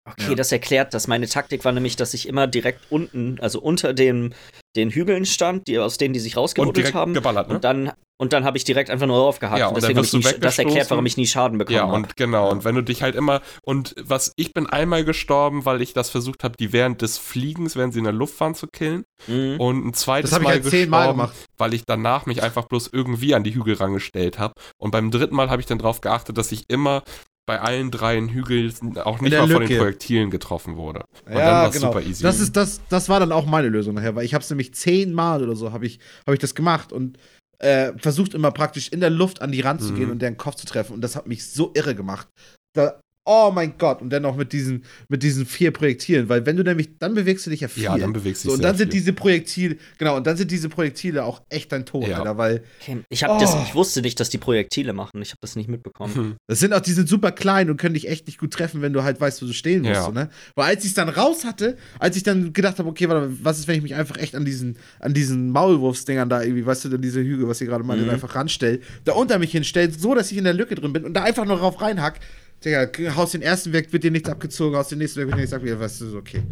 Okay, 0.09 0.31
Ja. 0.31 0.35
das 0.35 0.51
erklärt 0.51 0.95
das. 0.95 1.07
Meine 1.07 1.29
Taktik 1.29 1.65
war 1.65 1.71
nämlich, 1.73 1.95
dass 1.95 2.13
ich 2.13 2.27
immer 2.29 2.47
direkt 2.49 2.91
unten, 2.91 3.39
also 3.41 3.61
unter 3.61 3.93
dem, 3.95 4.33
den 4.75 4.91
Hügeln 4.91 5.27
stand, 5.27 5.69
die, 5.69 5.79
aus 5.79 5.97
denen 5.97 6.13
die 6.13 6.19
sich 6.21 6.37
rausgebuddelt 6.37 6.93
haben. 6.95 7.15
geballert, 7.15 7.49
ne? 7.49 7.55
Und 7.55 7.63
dann, 7.65 7.93
und 8.23 8.33
dann 8.33 8.45
habe 8.45 8.57
ich 8.57 8.63
direkt 8.63 8.89
einfach 8.89 9.09
nur 9.09 9.17
aufgehakt. 9.17 9.59
Ja, 9.59 9.67
und 9.67 9.77
deswegen 9.77 9.99
hab 9.99 10.05
wirst 10.05 10.15
ich 10.15 10.23
du 10.23 10.29
nie, 10.31 10.39
das 10.39 10.57
erklärt, 10.57 10.89
warum 10.91 11.05
ich 11.07 11.17
nie 11.17 11.27
Schaden 11.27 11.59
bekommen 11.59 11.75
Ja, 11.75 11.83
habe. 11.83 11.95
und 11.95 12.17
genau. 12.17 12.53
Und 12.53 12.65
wenn 12.65 12.77
du 12.77 12.81
dich 12.83 13.03
halt 13.03 13.17
immer. 13.17 13.41
Und 13.63 13.97
was 14.01 14.33
ich 14.37 14.55
bin 14.55 14.69
einmal 14.69 15.05
gestorben, 15.05 15.65
weil 15.65 15.83
ich 15.83 15.93
das 15.93 16.09
versucht 16.09 16.45
habe, 16.45 16.55
die 16.57 16.73
während 16.73 17.03
des 17.03 17.19
Fliegens, 17.19 17.75
während 17.75 17.95
sie 17.95 17.99
in 17.99 18.05
der 18.05 18.13
Luft 18.13 18.39
waren, 18.39 18.55
zu 18.55 18.69
killen. 18.69 19.03
Mhm. 19.27 19.57
Und 19.59 19.85
ein 19.89 19.93
zweites 19.95 20.31
Das 20.31 20.35
habe 20.39 20.45
ich 20.45 20.49
Mal 20.51 20.63
halt 20.63 20.71
zehnmal 20.71 21.01
gestorben, 21.01 21.19
gemacht. 21.19 21.35
weil 21.59 21.75
ich 21.75 21.83
danach 21.85 22.27
mich 22.27 22.45
einfach 22.45 22.67
bloß 22.67 22.91
irgendwie 22.93 23.35
an 23.35 23.43
die 23.43 23.57
Hügel 23.57 23.75
rangestellt 23.75 24.39
habe. 24.39 24.55
Und 24.79 24.93
beim 24.93 25.11
dritten 25.11 25.35
Mal 25.35 25.51
habe 25.51 25.61
ich 25.61 25.67
dann 25.67 25.79
darauf 25.79 26.01
geachtet, 26.01 26.39
dass 26.39 26.53
ich 26.53 26.63
immer 26.69 27.03
bei 27.45 27.61
allen 27.61 27.91
dreien 27.91 28.29
Hügeln 28.29 28.73
auch 28.99 29.21
nicht 29.21 29.33
mal 29.33 29.41
von 29.49 29.49
den 29.49 29.63
Lücke. 29.63 29.79
Projektilen 29.79 30.31
getroffen 30.31 30.77
wurde. 30.77 31.01
Und 31.27 31.35
dann 31.35 31.39
Ja, 31.39 31.63
war's 31.65 31.75
genau. 31.75 31.89
super 31.93 32.01
easy. 32.07 32.23
Das, 32.23 32.39
ist, 32.39 32.55
das, 32.55 32.81
das 32.89 33.09
war 33.09 33.19
dann 33.19 33.33
auch 33.33 33.47
meine 33.47 33.69
Lösung 33.69 33.95
nachher, 33.97 34.15
weil 34.15 34.25
ich 34.25 34.33
habe 34.35 34.45
es 34.45 34.51
nämlich 34.51 34.75
zehnmal 34.75 35.43
oder 35.43 35.57
so 35.57 35.73
habe 35.73 35.85
ich, 35.87 35.99
hab 36.25 36.35
ich 36.35 36.39
das 36.39 36.55
gemacht 36.55 36.93
und 36.93 37.19
äh, 37.63 37.93
versucht 37.99 38.35
immer 38.35 38.51
praktisch 38.51 38.89
in 38.89 39.01
der 39.01 39.11
Luft 39.11 39.41
an 39.41 39.53
die 39.53 39.61
Rand 39.61 39.81
zu 39.83 39.93
Mhm. 39.93 39.97
gehen 39.97 40.11
und 40.11 40.21
deren 40.21 40.37
Kopf 40.37 40.57
zu 40.57 40.67
treffen. 40.67 40.93
Und 40.95 41.01
das 41.01 41.17
hat 41.17 41.27
mich 41.27 41.47
so 41.47 41.71
irre 41.75 41.95
gemacht. 41.95 42.29
Da, 42.75 43.01
Oh 43.25 43.53
mein 43.55 43.75
Gott. 43.79 44.03
Und 44.03 44.11
dann 44.11 44.23
noch 44.23 44.37
mit 44.37 44.53
diesen, 44.53 44.85
mit 45.09 45.23
diesen 45.23 45.47
vier 45.47 45.71
Projektilen, 45.71 46.29
weil 46.29 46.45
wenn 46.45 46.57
du 46.57 46.65
nämlich, 46.65 46.99
dann 46.99 47.15
bewegst 47.15 47.47
du 47.47 47.51
dich 47.51 47.61
ja 47.61 47.69
viel. 47.69 47.85
Ja, 47.85 47.97
dann 47.97 48.13
bewegst 48.13 48.45
du 48.45 48.49
so, 48.49 48.57
dich 48.57 48.59
Und 48.59 48.65
dann 48.65 48.77
sind 48.77 48.91
viel. 48.93 49.01
diese 49.01 49.13
Projektile, 49.13 49.77
genau, 49.99 50.17
und 50.17 50.27
dann 50.27 50.37
sind 50.37 50.51
diese 50.51 50.69
Projektile 50.69 51.25
auch 51.25 51.41
echt 51.49 51.71
dein 51.71 51.87
Tod, 51.87 52.07
Ja. 52.09 52.19
Alter, 52.19 52.37
weil 52.37 52.65
Okay. 52.81 52.99
Ich, 53.11 53.23
hab 53.23 53.39
das, 53.39 53.55
Oh. 53.55 53.63
ich 53.65 53.75
wusste 53.77 54.03
nicht, 54.03 54.19
dass 54.19 54.29
die 54.29 54.39
Projektile 54.39 54.93
machen. 54.93 55.23
Ich 55.23 55.31
habe 55.31 55.39
das 55.41 55.55
nicht 55.55 55.69
mitbekommen. 55.69 56.15
Hm. 56.15 56.35
das 56.49 56.59
sind 56.59 56.73
auch, 56.73 56.81
die 56.81 56.93
sind 56.93 57.09
super 57.09 57.31
klein 57.31 57.71
und 57.71 57.77
können 57.77 57.95
dich 57.95 58.09
echt 58.09 58.27
nicht 58.27 58.39
gut 58.39 58.53
treffen, 58.53 58.83
wenn 58.83 58.93
du 58.93 59.05
halt 59.05 59.21
weißt, 59.21 59.41
wo 59.41 59.47
du 59.47 59.53
stehen 59.53 59.83
musst, 59.83 59.95
Ja. 59.95 60.03
so, 60.05 60.11
ne? 60.11 60.29
Weil 60.57 60.75
als 60.75 60.83
ich 60.85 60.91
es 60.91 60.95
dann 60.95 61.09
raus 61.09 61.45
hatte, 61.45 61.77
als 62.01 62.17
ich 62.17 62.25
dann 62.25 62.53
gedacht 62.53 62.81
habe, 62.81 62.89
okay, 62.89 63.09
warte, 63.09 63.31
was 63.43 63.61
ist, 63.61 63.69
wenn 63.69 63.77
ich 63.77 63.83
mich 63.83 63.95
einfach 63.95 64.17
echt 64.17 64.35
an 64.35 64.45
diesen, 64.45 64.79
an 64.99 65.15
diesen 65.15 65.51
Maulwurfsdingern 65.51 66.29
da 66.29 66.43
irgendwie, 66.43 66.67
weißt 66.67 66.87
du, 66.87 66.89
dann 66.89 67.03
diese 67.03 67.21
Hügel, 67.21 67.47
was 67.49 67.61
ihr 67.61 67.69
gerade 67.69 67.85
meinte, 67.85 68.05
Mhm. 68.05 68.11
einfach 68.11 68.35
ranstell, 68.35 68.81
da 69.05 69.13
unter 69.13 69.39
mich 69.39 69.53
hinstellt, 69.53 70.01
so, 70.01 70.15
dass 70.17 70.33
ich 70.33 70.39
in 70.39 70.45
der 70.45 70.55
Lücke 70.55 70.75
drin 70.75 70.93
bin 70.93 71.05
und 71.05 71.15
da 71.15 71.23
einfach 71.23 71.45
nur 71.45 71.57
drauf 71.59 71.81
reinhack, 71.81 72.19
Digga, 72.65 72.89
haust 73.17 73.35
den 73.35 73.43
ersten 73.43 73.73
weg, 73.73 73.93
wird 73.93 74.05
dir 74.05 74.11
nichts 74.11 74.29
abgezogen, 74.29 74.77
aus 74.77 74.89
dem 74.89 74.99
nächsten 74.99 75.21
weg, 75.21 75.27
wird 75.27 75.37
dir 75.37 75.41
nichts 75.41 75.53
abgezogen, 75.55 75.81
weißt 75.81 76.01
du, 76.01 76.07
so, 76.11 76.19
okay. 76.19 76.43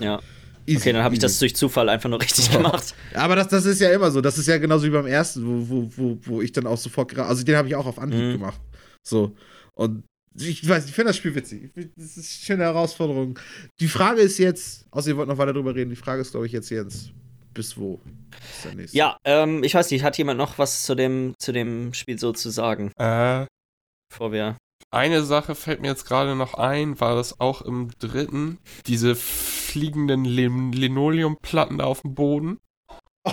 Ja. 0.00 0.20
Easy, 0.66 0.78
Okay, 0.82 0.92
dann 0.92 1.02
habe 1.02 1.14
ich 1.14 1.20
das 1.20 1.38
durch 1.38 1.56
Zufall 1.56 1.88
einfach 1.88 2.08
nur 2.10 2.20
richtig 2.20 2.50
gemacht. 2.52 2.94
Aber 3.14 3.34
das, 3.34 3.48
das 3.48 3.64
ist 3.64 3.80
ja 3.80 3.90
immer 3.92 4.10
so. 4.10 4.20
Das 4.20 4.36
ist 4.38 4.46
ja 4.46 4.58
genauso 4.58 4.84
wie 4.86 4.90
beim 4.90 5.06
ersten, 5.06 5.44
wo, 5.44 5.68
wo, 5.68 5.90
wo, 5.96 6.18
wo 6.24 6.42
ich 6.42 6.52
dann 6.52 6.66
auch 6.66 6.76
sofort 6.76 7.10
gera- 7.12 7.26
Also 7.26 7.42
den 7.44 7.56
habe 7.56 7.66
ich 7.68 7.74
auch 7.74 7.86
auf 7.86 7.98
Anhieb 7.98 8.20
Mhm. 8.20 8.32
gemacht. 8.32 8.60
So. 9.02 9.34
Und 9.74 10.04
ich 10.38 10.68
weiß, 10.68 10.84
ich 10.86 10.92
finde 10.92 11.08
das 11.08 11.16
Spiel 11.16 11.34
witzig. 11.34 11.70
Das 11.96 12.16
ist 12.16 12.16
eine 12.18 12.24
schöne 12.24 12.62
Herausforderung. 12.64 13.38
Die 13.80 13.88
Frage 13.88 14.20
ist 14.20 14.38
jetzt, 14.38 14.84
außer 14.92 15.08
ihr 15.08 15.16
wollt 15.16 15.28
noch 15.28 15.38
weiter 15.38 15.54
drüber 15.54 15.74
reden, 15.74 15.90
die 15.90 15.96
Frage 15.96 16.20
ist, 16.20 16.30
glaube 16.32 16.46
ich, 16.46 16.52
jetzt 16.52 16.70
Jens. 16.70 17.10
Bis 17.52 17.76
wo? 17.76 18.00
Ist 18.54 18.64
der 18.66 18.74
nächste? 18.74 18.96
Ja, 18.96 19.16
ähm, 19.24 19.64
ich 19.64 19.74
weiß 19.74 19.90
nicht, 19.90 20.04
hat 20.04 20.16
jemand 20.18 20.38
noch 20.38 20.58
was 20.58 20.84
zu 20.84 20.94
dem, 20.94 21.34
zu 21.40 21.50
dem 21.52 21.92
Spiel 21.94 22.18
so 22.18 22.32
zu 22.32 22.50
sagen, 22.50 22.92
Äh, 22.96 23.46
bevor 24.08 24.30
wir. 24.30 24.56
Eine 24.90 25.22
Sache 25.24 25.54
fällt 25.54 25.80
mir 25.80 25.88
jetzt 25.88 26.04
gerade 26.06 26.34
noch 26.34 26.54
ein, 26.54 27.00
war 27.00 27.14
das 27.16 27.40
auch 27.40 27.62
im 27.62 27.90
dritten, 27.98 28.58
diese 28.86 29.14
fliegenden 29.14 30.24
Lin 30.24 30.72
Linoleumplatten 30.72 31.78
da 31.78 31.84
auf 31.84 32.02
dem 32.02 32.14
Boden. 32.14 32.58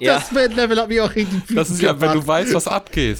Ja. 0.00 0.14
das 0.14 0.32
Level 0.32 0.76
hat 0.80 0.88
mich 0.88 1.00
auch 1.00 1.14
richtig 1.14 1.42
Das 1.54 1.70
ist 1.70 1.80
ja, 1.80 2.00
wenn 2.00 2.08
du 2.08 2.14
gemacht. 2.14 2.26
weißt, 2.26 2.54
was 2.54 2.66
abgeht, 2.66 3.18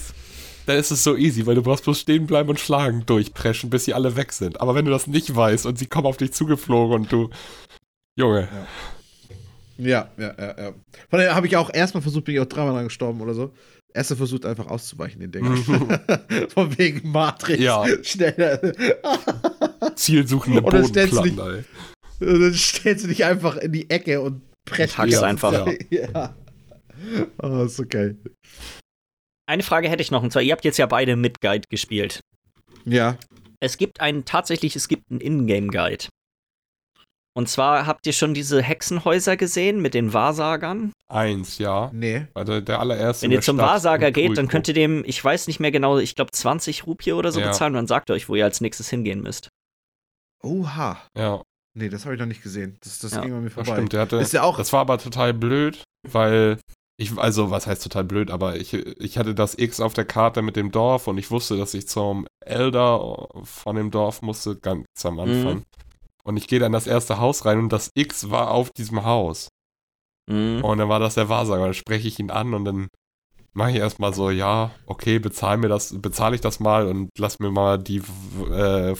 dann 0.66 0.76
ist 0.76 0.90
es 0.90 1.04
so 1.04 1.16
easy, 1.16 1.46
weil 1.46 1.54
du 1.54 1.62
brauchst 1.62 1.84
bloß 1.84 2.00
stehen 2.00 2.26
bleiben 2.26 2.48
und 2.48 2.58
schlagen 2.58 3.06
durchpreschen, 3.06 3.70
bis 3.70 3.84
sie 3.84 3.94
alle 3.94 4.16
weg 4.16 4.32
sind. 4.32 4.60
Aber 4.60 4.74
wenn 4.74 4.84
du 4.84 4.90
das 4.90 5.06
nicht 5.06 5.34
weißt 5.34 5.66
und 5.66 5.78
sie 5.78 5.86
kommen 5.86 6.06
auf 6.06 6.16
dich 6.16 6.32
zugeflogen 6.32 6.94
und 6.96 7.12
du, 7.12 7.30
Junge, 8.18 8.48
Ja, 9.78 10.08
ja, 10.18 10.34
ja, 10.38 10.58
ja. 10.58 10.72
Von 11.10 11.18
daher 11.18 11.34
habe 11.36 11.46
ich 11.46 11.56
auch 11.56 11.72
erstmal 11.72 12.02
versucht, 12.02 12.24
bin 12.24 12.34
ich 12.34 12.40
auch 12.40 12.46
dreimal 12.46 12.74
dran 12.74 12.84
gestorben 12.84 13.20
oder 13.20 13.34
so. 13.34 13.52
Erster 13.96 14.16
versucht 14.16 14.44
einfach 14.44 14.66
auszuweichen, 14.66 15.20
den 15.20 15.30
Dingern. 15.30 15.56
Von 16.48 16.76
wegen 16.76 17.10
Matrix. 17.10 17.62
Ja. 17.62 17.84
Schneller. 18.02 18.60
zielsuchende 19.96 20.62
Oder 20.62 20.84
stellst 20.84 21.12
du 21.12 21.18
Bodenplatten, 21.18 21.64
dann 22.18 22.54
stellst 22.54 23.04
du 23.04 23.08
dich 23.08 23.24
einfach 23.24 23.56
in 23.56 23.72
die 23.72 23.88
Ecke 23.90 24.20
und 24.20 24.42
presst 24.64 24.98
Hackst 24.98 25.22
einfach. 25.22 25.52
Zeit. 25.52 25.86
Ja. 25.90 26.34
Oh, 27.42 27.64
ist 27.64 27.78
okay. 27.78 28.16
Eine 29.46 29.62
Frage 29.62 29.90
hätte 29.90 30.02
ich 30.02 30.10
noch, 30.10 30.22
und 30.22 30.32
zwar, 30.32 30.42
ihr 30.42 30.52
habt 30.52 30.64
jetzt 30.64 30.78
ja 30.78 30.86
beide 30.86 31.16
mit 31.16 31.40
Guide 31.40 31.68
gespielt. 31.68 32.20
Ja. 32.86 33.18
Es 33.60 33.76
gibt 33.76 34.00
einen, 34.00 34.24
tatsächlich, 34.24 34.74
es 34.74 34.88
gibt 34.88 35.10
einen 35.10 35.20
Ingame-Guide. 35.20 36.06
Und 37.36 37.48
zwar 37.48 37.86
habt 37.86 38.06
ihr 38.06 38.12
schon 38.12 38.32
diese 38.32 38.62
Hexenhäuser 38.62 39.36
gesehen 39.36 39.82
mit 39.82 39.94
den 39.94 40.12
Wahrsagern? 40.12 40.92
Eins, 41.08 41.58
ja. 41.58 41.90
Nee. 41.92 42.26
Also 42.32 42.60
der 42.60 42.78
allererste. 42.78 43.24
Wenn 43.24 43.32
ihr 43.32 43.40
zum 43.40 43.56
Stadt 43.56 43.68
Wahrsager 43.70 44.12
geht, 44.12 44.38
dann 44.38 44.46
könnt 44.48 44.68
ihr 44.68 44.74
dem, 44.74 45.02
ich 45.04 45.22
weiß 45.24 45.48
nicht 45.48 45.58
mehr 45.58 45.72
genau, 45.72 45.98
ich 45.98 46.14
glaube 46.14 46.30
20 46.30 46.86
Rupie 46.86 47.12
oder 47.12 47.32
so 47.32 47.40
Ja. 47.40 47.48
bezahlen 47.48 47.72
und 47.72 47.78
dann 47.78 47.86
sagt 47.88 48.08
er 48.10 48.14
euch, 48.14 48.28
wo 48.28 48.36
ihr 48.36 48.44
als 48.44 48.60
nächstes 48.60 48.88
hingehen 48.88 49.20
müsst. 49.20 49.48
Oha. 50.42 50.98
Ja, 51.16 51.42
Nee, 51.76 51.88
das 51.88 52.04
habe 52.04 52.14
ich 52.14 52.20
noch 52.20 52.28
nicht 52.28 52.42
gesehen. 52.44 52.76
Das, 52.84 53.00
das 53.00 53.12
Ja, 53.14 53.22
ging 53.22 53.32
an 53.32 53.40
mir 53.40 53.46
das 53.46 53.54
vorbei. 53.54 53.72
stimmt. 53.72 53.92
Der 53.94 54.02
hatte, 54.02 54.16
ist 54.18 54.32
ja 54.32 54.44
auch. 54.44 54.56
das 54.56 54.72
war 54.72 54.82
aber 54.82 54.96
total 54.98 55.34
blöd, 55.34 55.82
weil 56.08 56.58
ich, 56.96 57.18
also 57.18 57.50
was 57.50 57.66
heißt 57.66 57.82
total 57.82 58.04
blöd, 58.04 58.30
aber 58.30 58.54
ich, 58.54 58.72
ich 58.74 59.18
hatte 59.18 59.34
das 59.34 59.58
X 59.58 59.80
auf 59.80 59.92
der 59.92 60.04
Karte 60.04 60.40
mit 60.42 60.54
dem 60.54 60.70
Dorf 60.70 61.08
und 61.08 61.18
ich 61.18 61.32
wusste, 61.32 61.56
dass 61.58 61.74
ich 61.74 61.88
zum 61.88 62.28
Elder 62.46 63.26
von 63.42 63.74
dem 63.74 63.90
Dorf 63.90 64.22
musste, 64.22 64.54
ganz 64.54 64.86
am 65.02 65.18
Anfang. 65.18 65.64
Und 66.26 66.36
ich 66.36 66.48
gehe 66.48 66.58
dann 66.58 66.68
in 66.68 66.72
das 66.72 66.86
erste 66.86 67.18
Haus 67.18 67.44
rein 67.44 67.58
und 67.58 67.68
das 67.72 67.90
X 67.94 68.30
war 68.30 68.50
auf 68.50 68.70
diesem 68.70 69.04
Haus. 69.04 69.48
Mhm. 70.30 70.64
Und 70.64 70.78
dann 70.78 70.88
war 70.88 71.00
das 71.00 71.14
der 71.14 71.28
Wahrsager. 71.28 71.64
Dann 71.64 71.74
spreche 71.74 72.08
ich 72.08 72.18
ihn 72.18 72.30
an 72.30 72.54
und 72.54 72.64
dann 72.64 72.88
mache 73.52 73.70
ich 73.70 73.76
erstmal 73.76 74.12
so, 74.14 74.30
ja, 74.30 74.70
okay, 74.86 75.18
bezahl 75.18 75.58
mir 75.58 75.68
das, 75.68 75.94
bezahle 76.00 76.34
ich 76.34 76.40
das 76.40 76.60
mal 76.60 76.86
und 76.88 77.10
lass 77.18 77.38
mir 77.38 77.50
mal 77.50 77.78
die 77.78 78.02
äh, 78.50 78.94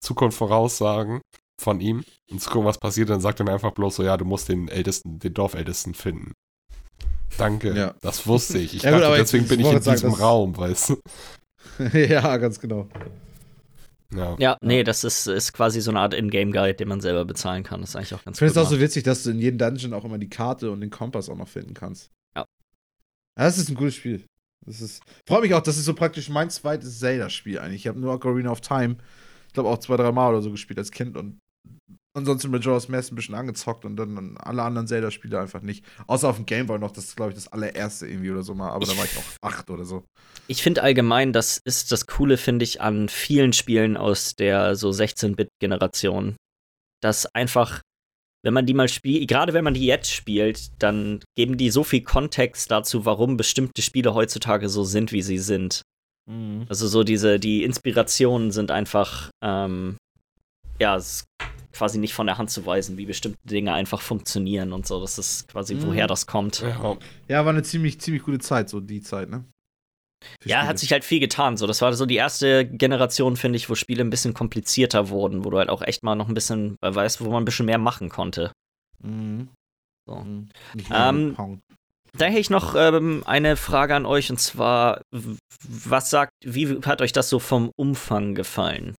Zukunft 0.00 0.38
voraussagen 0.38 1.20
von 1.60 1.80
ihm 1.80 2.04
und 2.30 2.40
zu 2.40 2.50
gucken, 2.50 2.66
was 2.66 2.78
passiert. 2.78 3.10
Dann 3.10 3.20
sagt 3.20 3.40
er 3.40 3.46
mir 3.46 3.52
einfach 3.52 3.72
bloß 3.72 3.96
so, 3.96 4.02
ja, 4.04 4.16
du 4.16 4.24
musst 4.24 4.48
den 4.48 4.68
Ältesten, 4.68 5.18
den 5.18 5.34
Dorfältesten 5.34 5.94
finden. 5.94 6.32
Danke, 7.36 7.74
Ja. 7.74 7.94
das 8.00 8.26
wusste 8.26 8.58
ich. 8.58 8.74
Ich 8.74 8.82
Ja 8.82 8.90
gut, 8.90 9.00
dachte, 9.00 9.06
aber 9.08 9.16
deswegen 9.18 9.44
ich 9.44 9.50
bin 9.50 9.60
ich 9.60 9.66
in 9.66 9.80
sagen, 9.82 9.96
diesem 9.96 10.12
Raum, 10.14 10.56
weißt 10.56 10.90
du? 10.90 10.96
ja, 11.98 12.36
ganz 12.36 12.60
genau. 12.60 12.88
Ja. 14.14 14.36
Ja, 14.38 14.56
nee, 14.62 14.84
das 14.84 15.04
ist, 15.04 15.26
ist 15.26 15.52
quasi 15.52 15.80
so 15.80 15.90
eine 15.90 16.00
Art 16.00 16.14
Ingame-Guide, 16.14 16.74
den 16.74 16.88
man 16.88 17.00
selber 17.00 17.24
bezahlen 17.24 17.62
kann. 17.62 17.80
Das 17.80 17.90
ist 17.90 17.96
eigentlich 17.96 18.14
auch 18.14 18.24
ganz 18.24 18.36
Ich 18.36 18.38
finde 18.38 18.52
es 18.52 18.66
auch 18.66 18.70
so 18.70 18.80
witzig, 18.80 19.02
dass 19.02 19.22
du 19.22 19.30
in 19.30 19.38
jedem 19.38 19.58
Dungeon 19.58 19.92
auch 19.92 20.04
immer 20.04 20.18
die 20.18 20.30
Karte 20.30 20.70
und 20.70 20.80
den 20.80 20.90
Kompass 20.90 21.28
auch 21.28 21.36
noch 21.36 21.48
finden 21.48 21.74
kannst. 21.74 22.10
Ja. 22.34 22.42
Ja, 22.42 22.46
Das 23.44 23.58
ist 23.58 23.68
ein 23.68 23.74
gutes 23.74 23.96
Spiel. 23.96 24.24
Das 24.62 24.80
ist. 24.80 25.02
Freue 25.26 25.42
mich 25.42 25.54
auch, 25.54 25.62
das 25.62 25.76
ist 25.76 25.84
so 25.84 25.94
praktisch 25.94 26.28
mein 26.28 26.50
zweites 26.50 26.98
Zelda-Spiel 26.98 27.58
eigentlich. 27.58 27.82
Ich 27.82 27.86
habe 27.86 28.00
nur 28.00 28.14
Ocarina 28.14 28.50
of 28.50 28.60
Time, 28.60 28.96
ich 29.46 29.52
glaube 29.52 29.68
auch 29.68 29.78
zwei, 29.78 29.96
drei 29.96 30.12
Mal 30.12 30.30
oder 30.30 30.42
so 30.42 30.50
gespielt 30.50 30.78
als 30.78 30.90
Kind 30.90 31.16
und 31.16 31.38
ansonsten 32.18 32.50
mit 32.50 32.64
Majora's 32.64 32.88
Mask 32.88 33.12
ein 33.12 33.16
bisschen 33.16 33.34
angezockt 33.34 33.84
und 33.84 33.96
dann 33.96 34.36
alle 34.38 34.62
anderen 34.62 34.86
Zelda-Spiele 34.86 35.40
einfach 35.40 35.62
nicht. 35.62 35.84
Außer 36.06 36.28
auf 36.28 36.36
dem 36.36 36.46
Game 36.46 36.66
Boy 36.66 36.78
noch, 36.78 36.90
das 36.90 37.04
ist, 37.04 37.16
glaube 37.16 37.30
ich, 37.30 37.34
das 37.34 37.48
allererste 37.48 38.06
irgendwie 38.06 38.30
oder 38.30 38.42
so 38.42 38.54
mal, 38.54 38.70
aber 38.70 38.86
da 38.86 38.96
war 38.96 39.04
ich 39.04 39.16
auch 39.16 39.48
acht 39.48 39.70
oder 39.70 39.84
so. 39.84 40.04
Ich 40.46 40.62
finde 40.62 40.82
allgemein, 40.82 41.32
das 41.32 41.58
ist 41.58 41.92
das 41.92 42.06
Coole, 42.06 42.36
finde 42.36 42.64
ich, 42.64 42.80
an 42.80 43.08
vielen 43.08 43.52
Spielen 43.52 43.96
aus 43.96 44.34
der 44.36 44.76
so 44.76 44.90
16-Bit-Generation. 44.90 46.36
Dass 47.00 47.26
einfach, 47.34 47.80
wenn 48.42 48.54
man 48.54 48.66
die 48.66 48.74
mal 48.74 48.88
spielt, 48.88 49.28
gerade 49.28 49.52
wenn 49.52 49.64
man 49.64 49.74
die 49.74 49.86
jetzt 49.86 50.10
spielt, 50.10 50.70
dann 50.82 51.20
geben 51.36 51.56
die 51.56 51.70
so 51.70 51.84
viel 51.84 52.02
Kontext 52.02 52.70
dazu, 52.70 53.04
warum 53.04 53.36
bestimmte 53.36 53.82
Spiele 53.82 54.14
heutzutage 54.14 54.68
so 54.68 54.84
sind, 54.84 55.12
wie 55.12 55.22
sie 55.22 55.38
sind. 55.38 55.82
Also 56.68 56.88
so 56.88 57.04
diese, 57.04 57.40
die 57.40 57.64
Inspirationen 57.64 58.50
sind 58.50 58.70
einfach, 58.70 59.30
ähm, 59.42 59.96
ja, 60.78 60.96
es 60.96 61.20
ist 61.20 61.27
quasi 61.78 61.98
nicht 61.98 62.12
von 62.14 62.26
der 62.26 62.36
Hand 62.38 62.50
zu 62.50 62.66
weisen, 62.66 62.98
wie 62.98 63.06
bestimmte 63.06 63.38
Dinge 63.44 63.72
einfach 63.72 64.00
funktionieren 64.02 64.72
und 64.72 64.86
so. 64.86 65.00
Das 65.00 65.18
ist 65.18 65.48
quasi, 65.48 65.74
Mhm. 65.76 65.86
woher 65.86 66.06
das 66.06 66.26
kommt. 66.26 66.60
Ja. 66.60 66.96
Ja, 67.28 67.44
war 67.44 67.52
eine 67.52 67.62
ziemlich, 67.62 68.00
ziemlich 68.00 68.22
gute 68.24 68.38
Zeit, 68.40 68.68
so 68.68 68.80
die 68.80 69.00
Zeit, 69.00 69.28
ne? 69.30 69.44
Für 70.42 70.48
Ja, 70.48 70.56
Spiele. 70.58 70.68
hat 70.68 70.78
sich 70.80 70.92
halt 70.92 71.04
viel 71.04 71.20
getan. 71.20 71.56
So, 71.56 71.66
das 71.68 71.80
war 71.80 71.92
so 71.94 72.04
die 72.04 72.16
erste 72.16 72.66
Generation, 72.66 73.36
finde 73.36 73.56
ich, 73.56 73.70
wo 73.70 73.76
Spiele 73.76 74.02
ein 74.02 74.10
bisschen 74.10 74.34
komplizierter 74.34 75.08
wurden, 75.10 75.44
wo 75.44 75.50
du 75.50 75.58
halt 75.58 75.68
auch 75.70 75.80
echt 75.82 76.02
mal 76.02 76.16
noch 76.16 76.26
ein 76.28 76.34
bisschen, 76.34 76.76
weißt, 76.80 77.20
wo 77.24 77.30
man 77.30 77.42
ein 77.42 77.44
bisschen 77.44 77.66
mehr 77.66 77.78
machen 77.78 78.08
konnte. 78.08 78.50
Mhm. 79.00 79.48
So. 80.08 80.16
Mhm. 80.16 80.48
Nicht 80.74 80.90
Ähm. 80.92 81.36
Da 82.16 82.24
hätte 82.24 82.40
ich 82.40 82.50
noch 82.50 82.74
ähm, 82.74 83.22
eine 83.26 83.54
Frage 83.54 83.94
an 83.94 84.06
euch 84.06 84.30
und 84.30 84.40
zwar, 84.40 85.02
was 85.62 86.10
sagt, 86.10 86.32
wie 86.42 86.80
hat 86.82 87.02
euch 87.02 87.12
das 87.12 87.28
so 87.28 87.38
vom 87.38 87.70
Umfang 87.76 88.34
gefallen? 88.34 88.94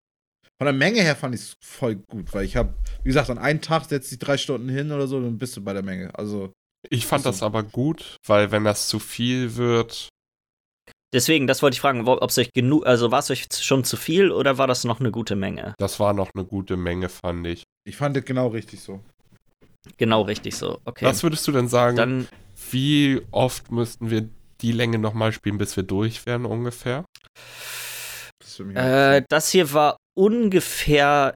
Von 0.60 0.65
der 0.65 0.73
Menge 0.73 1.02
her 1.02 1.15
fand 1.15 1.34
ich 1.36 1.41
es 1.41 1.57
voll 1.61 1.95
gut, 1.95 2.34
weil 2.34 2.44
ich 2.44 2.57
habe, 2.57 2.73
wie 3.03 3.10
gesagt, 3.10 3.30
an 3.30 3.38
einem 3.38 3.61
Tag 3.61 3.86
setzt 3.86 4.11
dich 4.11 4.19
drei 4.19 4.38
Stunden 4.38 4.68
hin 4.68 4.91
oder 4.91 5.07
so, 5.07 5.22
dann 5.22 5.38
bist 5.38 5.56
du 5.56 5.64
bei 5.64 5.72
der 5.72 5.84
Menge. 5.84 6.14
Also, 6.15 6.52
Ich 6.90 7.06
fand 7.06 7.22
Ach 7.22 7.31
das 7.31 7.41
aber 7.44 7.64
gut, 7.64 8.18
weil 8.27 8.52
wenn 8.52 8.65
das 8.65 8.88
zu 8.90 8.99
viel 8.99 9.56
wird, 9.56 10.10
Deswegen, 11.11 11.48
das 11.48 11.64
wollte 11.64 11.73
ich 11.73 11.81
fragen, 11.81 12.07
ob 12.07 12.30
es 12.30 12.38
euch 12.38 12.53
genug, 12.53 12.86
also 12.86 13.10
war 13.10 13.19
es 13.19 13.31
euch 13.31 13.48
schon 13.52 13.84
zu 13.84 13.98
viel 13.98 14.30
oder 14.31 14.60
war 14.60 14.68
das 14.68 14.84
noch 14.84 14.99
eine 14.99 15.10
gute 15.10 15.36
Menge? 15.36 15.73
das 15.80 15.99
war 15.99 16.14
noch 16.14 16.30
eine 16.36 16.45
gute 16.45 16.77
Menge, 16.77 17.10
fand 17.10 17.48
ich. 17.48 17.64
ich 17.88 17.95
fand 17.95 18.15
das 18.15 18.26
genau 18.26 18.48
richtig 18.49 18.81
so. 18.81 18.99
Genau 19.98 20.22
richtig 20.22 20.56
so. 20.56 20.80
Okay. 20.86 21.06
Was 21.06 21.23
würdest 21.23 21.48
du 21.48 21.52
denn 21.52 21.68
sagen, 21.68 21.95
Dann, 21.95 22.27
wie 22.69 23.22
oft 23.31 23.72
müssten 23.72 24.11
wir 24.11 24.30
die 24.61 24.72
Länge 24.72 24.99
nochmal 24.99 25.31
spielen, 25.31 25.57
bis 25.57 25.76
wir 25.77 25.84
durch 25.84 26.26
wären 26.27 26.45
ungefähr? 26.45 27.06
Das 28.40 28.60
äh, 28.60 29.23
das 29.30 29.49
hier 29.49 29.73
war 29.73 29.98
ungefähr 30.20 31.34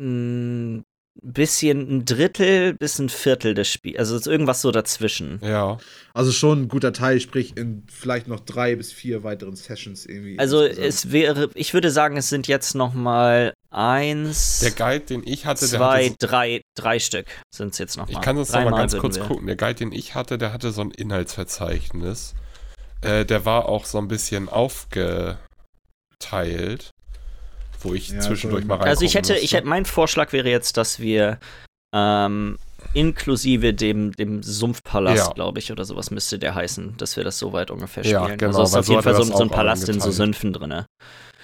ein 0.00 0.82
bisschen 1.22 1.78
ein 1.78 2.04
Drittel 2.04 2.74
bis 2.74 2.98
ein 2.98 3.10
Viertel 3.10 3.54
des 3.54 3.68
Spiels. 3.68 3.98
Also 3.98 4.16
ist 4.16 4.26
irgendwas 4.26 4.62
so 4.62 4.70
dazwischen. 4.72 5.38
Ja. 5.42 5.78
also 6.14 6.32
schon 6.32 6.62
ein 6.62 6.68
guter 6.68 6.92
Teil, 6.92 7.20
sprich 7.20 7.56
in 7.56 7.84
vielleicht 7.88 8.26
noch 8.28 8.40
drei 8.40 8.74
bis 8.74 8.92
vier 8.92 9.22
weiteren 9.22 9.54
Sessions 9.54 10.06
irgendwie. 10.06 10.38
Also 10.38 10.62
insgesamt. 10.62 10.88
es 10.88 11.12
wäre, 11.12 11.50
ich 11.54 11.74
würde 11.74 11.90
sagen, 11.90 12.16
es 12.16 12.28
sind 12.28 12.48
jetzt 12.48 12.74
noch 12.74 12.94
mal 12.94 13.52
eins, 13.70 14.60
Der 14.60 14.70
Guide, 14.72 15.04
den 15.04 15.22
ich 15.24 15.46
hatte, 15.46 15.68
der 15.68 15.78
zwei, 15.78 16.06
hatte 16.06 16.16
so, 16.20 16.26
drei, 16.26 16.62
drei 16.74 16.98
Stück 16.98 17.26
sind 17.54 17.72
es 17.72 17.78
jetzt 17.78 17.96
noch 17.96 18.08
mal. 18.08 18.12
Ich 18.12 18.20
kann 18.20 18.36
das 18.36 18.48
noch 18.48 18.56
mal 18.56 18.64
Dreimal 18.64 18.80
ganz 18.80 18.96
kurz 18.96 19.16
wir. 19.16 19.24
gucken. 19.24 19.46
Der 19.46 19.56
Guide, 19.56 19.74
den 19.74 19.92
ich 19.92 20.14
hatte, 20.14 20.38
der 20.38 20.52
hatte 20.52 20.72
so 20.72 20.80
ein 20.80 20.90
Inhaltsverzeichnis. 20.90 22.34
Äh, 23.02 23.26
der 23.26 23.44
war 23.44 23.68
auch 23.68 23.84
so 23.84 23.98
ein 23.98 24.08
bisschen 24.08 24.48
aufgeteilt. 24.48 25.38
Wo 27.84 27.94
ich 27.94 28.10
Ja, 28.10 28.20
zwischendurch 28.20 28.62
so- 28.62 28.68
mal 28.68 28.76
rein. 28.76 28.88
Also 28.88 29.04
ich 29.04 29.14
hätte, 29.14 29.34
ich 29.36 29.52
hätte, 29.54 29.66
mein 29.66 29.84
Vorschlag 29.84 30.32
wäre 30.32 30.48
jetzt, 30.48 30.76
dass 30.76 30.98
wir 31.00 31.38
ähm, 31.94 32.58
inklusive 32.94 33.74
dem, 33.74 34.12
dem 34.12 34.42
Sumpfpalast, 34.42 35.28
Ja. 35.28 35.32
glaube 35.34 35.58
ich, 35.58 35.70
oder 35.70 35.84
sowas 35.84 36.10
müsste 36.10 36.38
der 36.38 36.54
heißen, 36.54 36.94
dass 36.96 37.16
wir 37.16 37.24
das 37.24 37.38
so 37.38 37.52
weit 37.52 37.70
ungefähr 37.70 38.04
Ja, 38.04 38.22
spielen. 38.24 38.38
genau, 38.38 38.50
also 38.58 38.62
es 38.62 38.68
ist 38.70 38.76
auf 38.76 38.86
so 38.86 38.92
jeden 38.92 39.02
Fall 39.04 39.14
so, 39.14 39.22
so 39.24 39.42
ein 39.42 39.50
Palast 39.50 39.88
in 39.88 40.00
so. 40.00 40.10
Sümpfen 40.10 40.52
drin. 40.52 40.84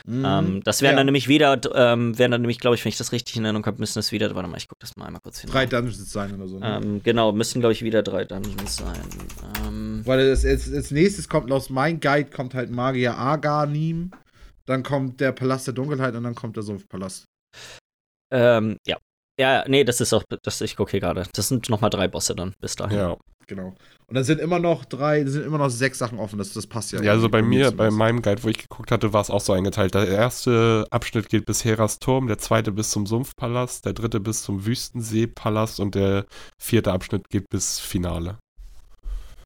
Mhm. 0.06 0.24
Ähm, 0.24 0.60
das 0.64 0.80
wären 0.80 0.92
Ja. 0.92 0.96
dann 0.98 1.06
nämlich 1.06 1.28
wieder, 1.28 1.60
ähm, 1.74 2.18
wären 2.18 2.30
dann 2.30 2.40
nämlich, 2.40 2.60
glaube 2.60 2.76
ich, 2.76 2.84
wenn 2.84 2.88
ich 2.88 2.96
das 2.96 3.12
richtig 3.12 3.36
in 3.36 3.44
Erinnerung 3.44 3.66
habe, 3.66 3.78
müssen 3.78 3.98
das 3.98 4.10
wieder, 4.10 4.34
warte 4.34 4.48
mal, 4.48 4.56
ich 4.56 4.66
gucke 4.68 4.80
das 4.80 4.96
mal 4.96 5.04
einmal 5.04 5.20
kurz 5.20 5.40
hin. 5.40 5.50
drei 5.50 5.66
Dungeons 5.66 6.10
sein 6.10 6.34
oder 6.34 6.48
so. 6.48 6.58
Ne? 6.58 6.80
Ähm, 6.82 7.02
genau, 7.02 7.30
müssen, 7.32 7.60
glaube 7.60 7.72
ich, 7.74 7.82
wieder 7.82 8.02
drei 8.02 8.24
Dungeons 8.24 8.76
sein. 8.76 8.96
Ähm, 9.66 10.00
Weil 10.06 10.28
das, 10.30 10.46
als, 10.46 10.72
als 10.72 10.90
nächstes 10.90 11.28
kommt 11.28 11.52
aus 11.52 11.68
mein 11.68 12.00
Guide 12.00 12.30
kommt 12.30 12.54
halt 12.54 12.70
Magier 12.70 13.18
Aganim, 13.18 14.10
dann 14.68 14.82
kommt 14.82 15.20
der 15.20 15.32
Palast 15.32 15.66
der 15.66 15.74
Dunkelheit 15.74 16.14
und 16.14 16.24
dann 16.24 16.34
kommt 16.34 16.56
der 16.56 16.62
Sumpfpalast. 16.62 17.24
ähm, 18.32 18.76
ja. 18.86 18.98
Ja, 19.40 19.64
nee, 19.68 19.84
das 19.84 20.00
ist 20.00 20.12
auch, 20.12 20.24
das, 20.42 20.60
ich 20.60 20.76
gucke 20.76 20.90
hier 20.90 21.00
gerade. 21.00 21.24
Das 21.32 21.48
sind 21.48 21.68
nochmal 21.70 21.90
drei 21.90 22.08
Bosse 22.08 22.34
dann, 22.34 22.54
bis 22.60 22.74
dahin. 22.74 22.98
Ja. 22.98 23.16
Genau. 23.46 23.68
Und 24.06 24.14
dann 24.14 24.24
sind 24.24 24.40
immer 24.40 24.58
noch 24.58 24.84
drei, 24.84 25.24
sind 25.24 25.46
immer 25.46 25.56
noch 25.56 25.70
sechs 25.70 25.98
Sachen 25.98 26.18
offen. 26.18 26.38
Das, 26.38 26.52
das 26.52 26.66
passt 26.66 26.92
ja. 26.92 27.00
Ja, 27.00 27.12
also 27.12 27.30
bei 27.30 27.40
mir, 27.40 27.70
bei 27.70 27.90
meinem 27.90 28.20
Guide, 28.20 28.44
wo 28.44 28.48
ich 28.48 28.58
geguckt 28.58 28.90
hatte, 28.90 29.14
war 29.14 29.22
es 29.22 29.30
auch 29.30 29.40
so 29.40 29.54
eingeteilt. 29.54 29.94
Der 29.94 30.06
erste 30.06 30.86
Abschnitt 30.90 31.30
geht 31.30 31.46
bis 31.46 31.64
Heras 31.64 31.98
Turm, 31.98 32.26
der 32.26 32.36
zweite 32.36 32.72
bis 32.72 32.90
zum 32.90 33.06
Sumpfpalast, 33.06 33.86
der 33.86 33.94
dritte 33.94 34.20
bis 34.20 34.42
zum 34.42 34.66
Wüstenseepalast 34.66 35.80
und 35.80 35.94
der 35.94 36.26
vierte 36.60 36.92
Abschnitt 36.92 37.30
geht 37.30 37.48
bis 37.48 37.80
Finale. 37.80 38.38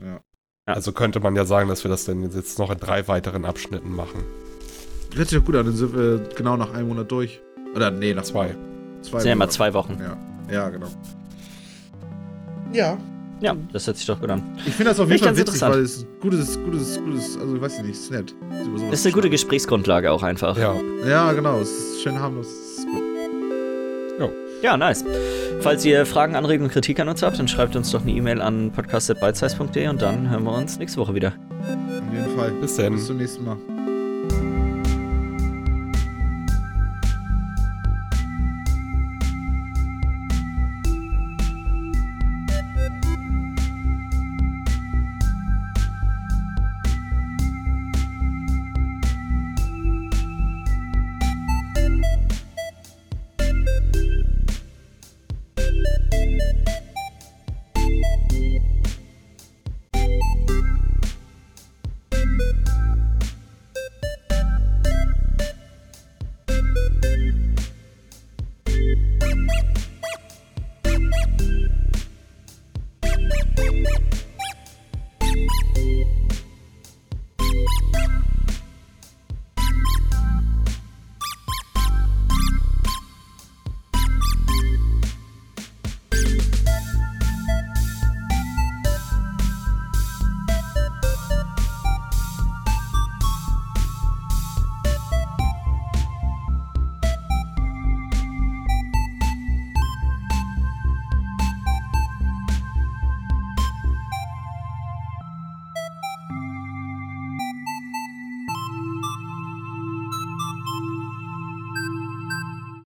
Ja. 0.00 0.20
Ja. 0.66 0.74
Also 0.74 0.92
könnte 0.92 1.20
man 1.20 1.36
ja 1.36 1.44
sagen, 1.44 1.68
dass 1.68 1.84
wir 1.84 1.90
das 1.90 2.04
dann 2.04 2.22
jetzt 2.22 2.58
noch 2.58 2.70
in 2.70 2.78
drei 2.78 3.06
weiteren 3.06 3.44
Abschnitten 3.44 3.94
machen. 3.94 4.24
Hört 5.14 5.28
sich 5.28 5.39
doch 5.39 5.44
gut 5.44 5.56
an, 5.56 5.66
dann 5.66 5.76
sind 5.76 5.94
wir 5.94 6.22
genau 6.36 6.56
nach 6.56 6.72
einem 6.74 6.89
Monat 6.89 7.10
durch. 7.10 7.40
Oder 7.74 7.90
nee, 7.90 8.14
nach 8.14 8.22
Zwei. 8.22 8.55
zwei 9.02 9.18
Sind 9.20 9.28
ja 9.28 9.32
immer 9.32 9.48
zwei 9.48 9.72
Wochen. 9.74 9.98
Ja, 10.01 10.16
ja 10.52 10.68
genau. 10.68 10.86
Ja, 12.72 12.97
Ja, 13.40 13.55
das 13.72 13.86
hört 13.86 13.97
sich 13.98 14.06
doch 14.06 14.20
gut 14.20 14.30
an. 14.30 14.43
ich 14.64 14.72
finde 14.72 14.90
das 14.90 15.01
auf 15.01 15.10
jeden 15.10 15.22
Fall 15.22 15.32
witzig, 15.32 15.47
interessant. 15.47 15.74
weil 15.74 15.82
es 15.82 15.97
ist 15.98 16.06
gutes, 16.20 16.59
gutes, 16.64 16.98
gutes, 17.02 17.39
also 17.39 17.55
ich 17.56 17.60
weiß 17.60 17.82
nicht, 17.82 17.90
ist 17.90 18.10
nett. 18.10 18.34
Das 18.51 19.01
ist 19.01 19.06
eine 19.06 19.12
gute. 19.14 19.28
Gesprächsgrundlage 19.30 20.10
auch 20.10 20.22
einfach. 20.22 20.56
Ja. 20.56 20.74
Ja, 21.06 21.32
genau, 21.32 21.60
es 21.60 21.70
ist 21.70 22.02
schön 22.02 22.18
harmlos. 22.18 22.47
es 22.47 22.78
ist 22.78 22.86
gut. 22.86 23.02
Ja, 24.62 24.76
nice. 24.76 25.05
Falls 25.60 25.84
ihr 25.84 26.06
Fragen, 26.06 26.36
Anregungen, 26.36 26.70
Kritik 26.70 27.01
an 27.01 27.09
uns 27.09 27.22
habt, 27.22 27.36
dann 27.36 27.48
schreibt 27.48 27.74
uns 27.74 27.90
doch 27.90 28.02
eine 28.02 28.12
E-Mail 28.12 28.40
an 28.40 28.70
podcast.bitesize.de 28.70 29.89
und 29.89 30.01
dann 30.01 30.30
hören 30.30 30.44
wir 30.44 30.52
uns 30.55 30.78
nächste 30.78 31.01
Woche 31.01 31.14
wieder. 31.16 31.32
Auf 31.32 32.14
jeden 32.14 32.36
Fall. 32.36 32.52
Bis 32.60 32.76
dann. 32.76 32.93
Bis 32.93 33.06
zum 33.06 33.16
nächsten 33.16 33.44
Mal. 33.44 33.56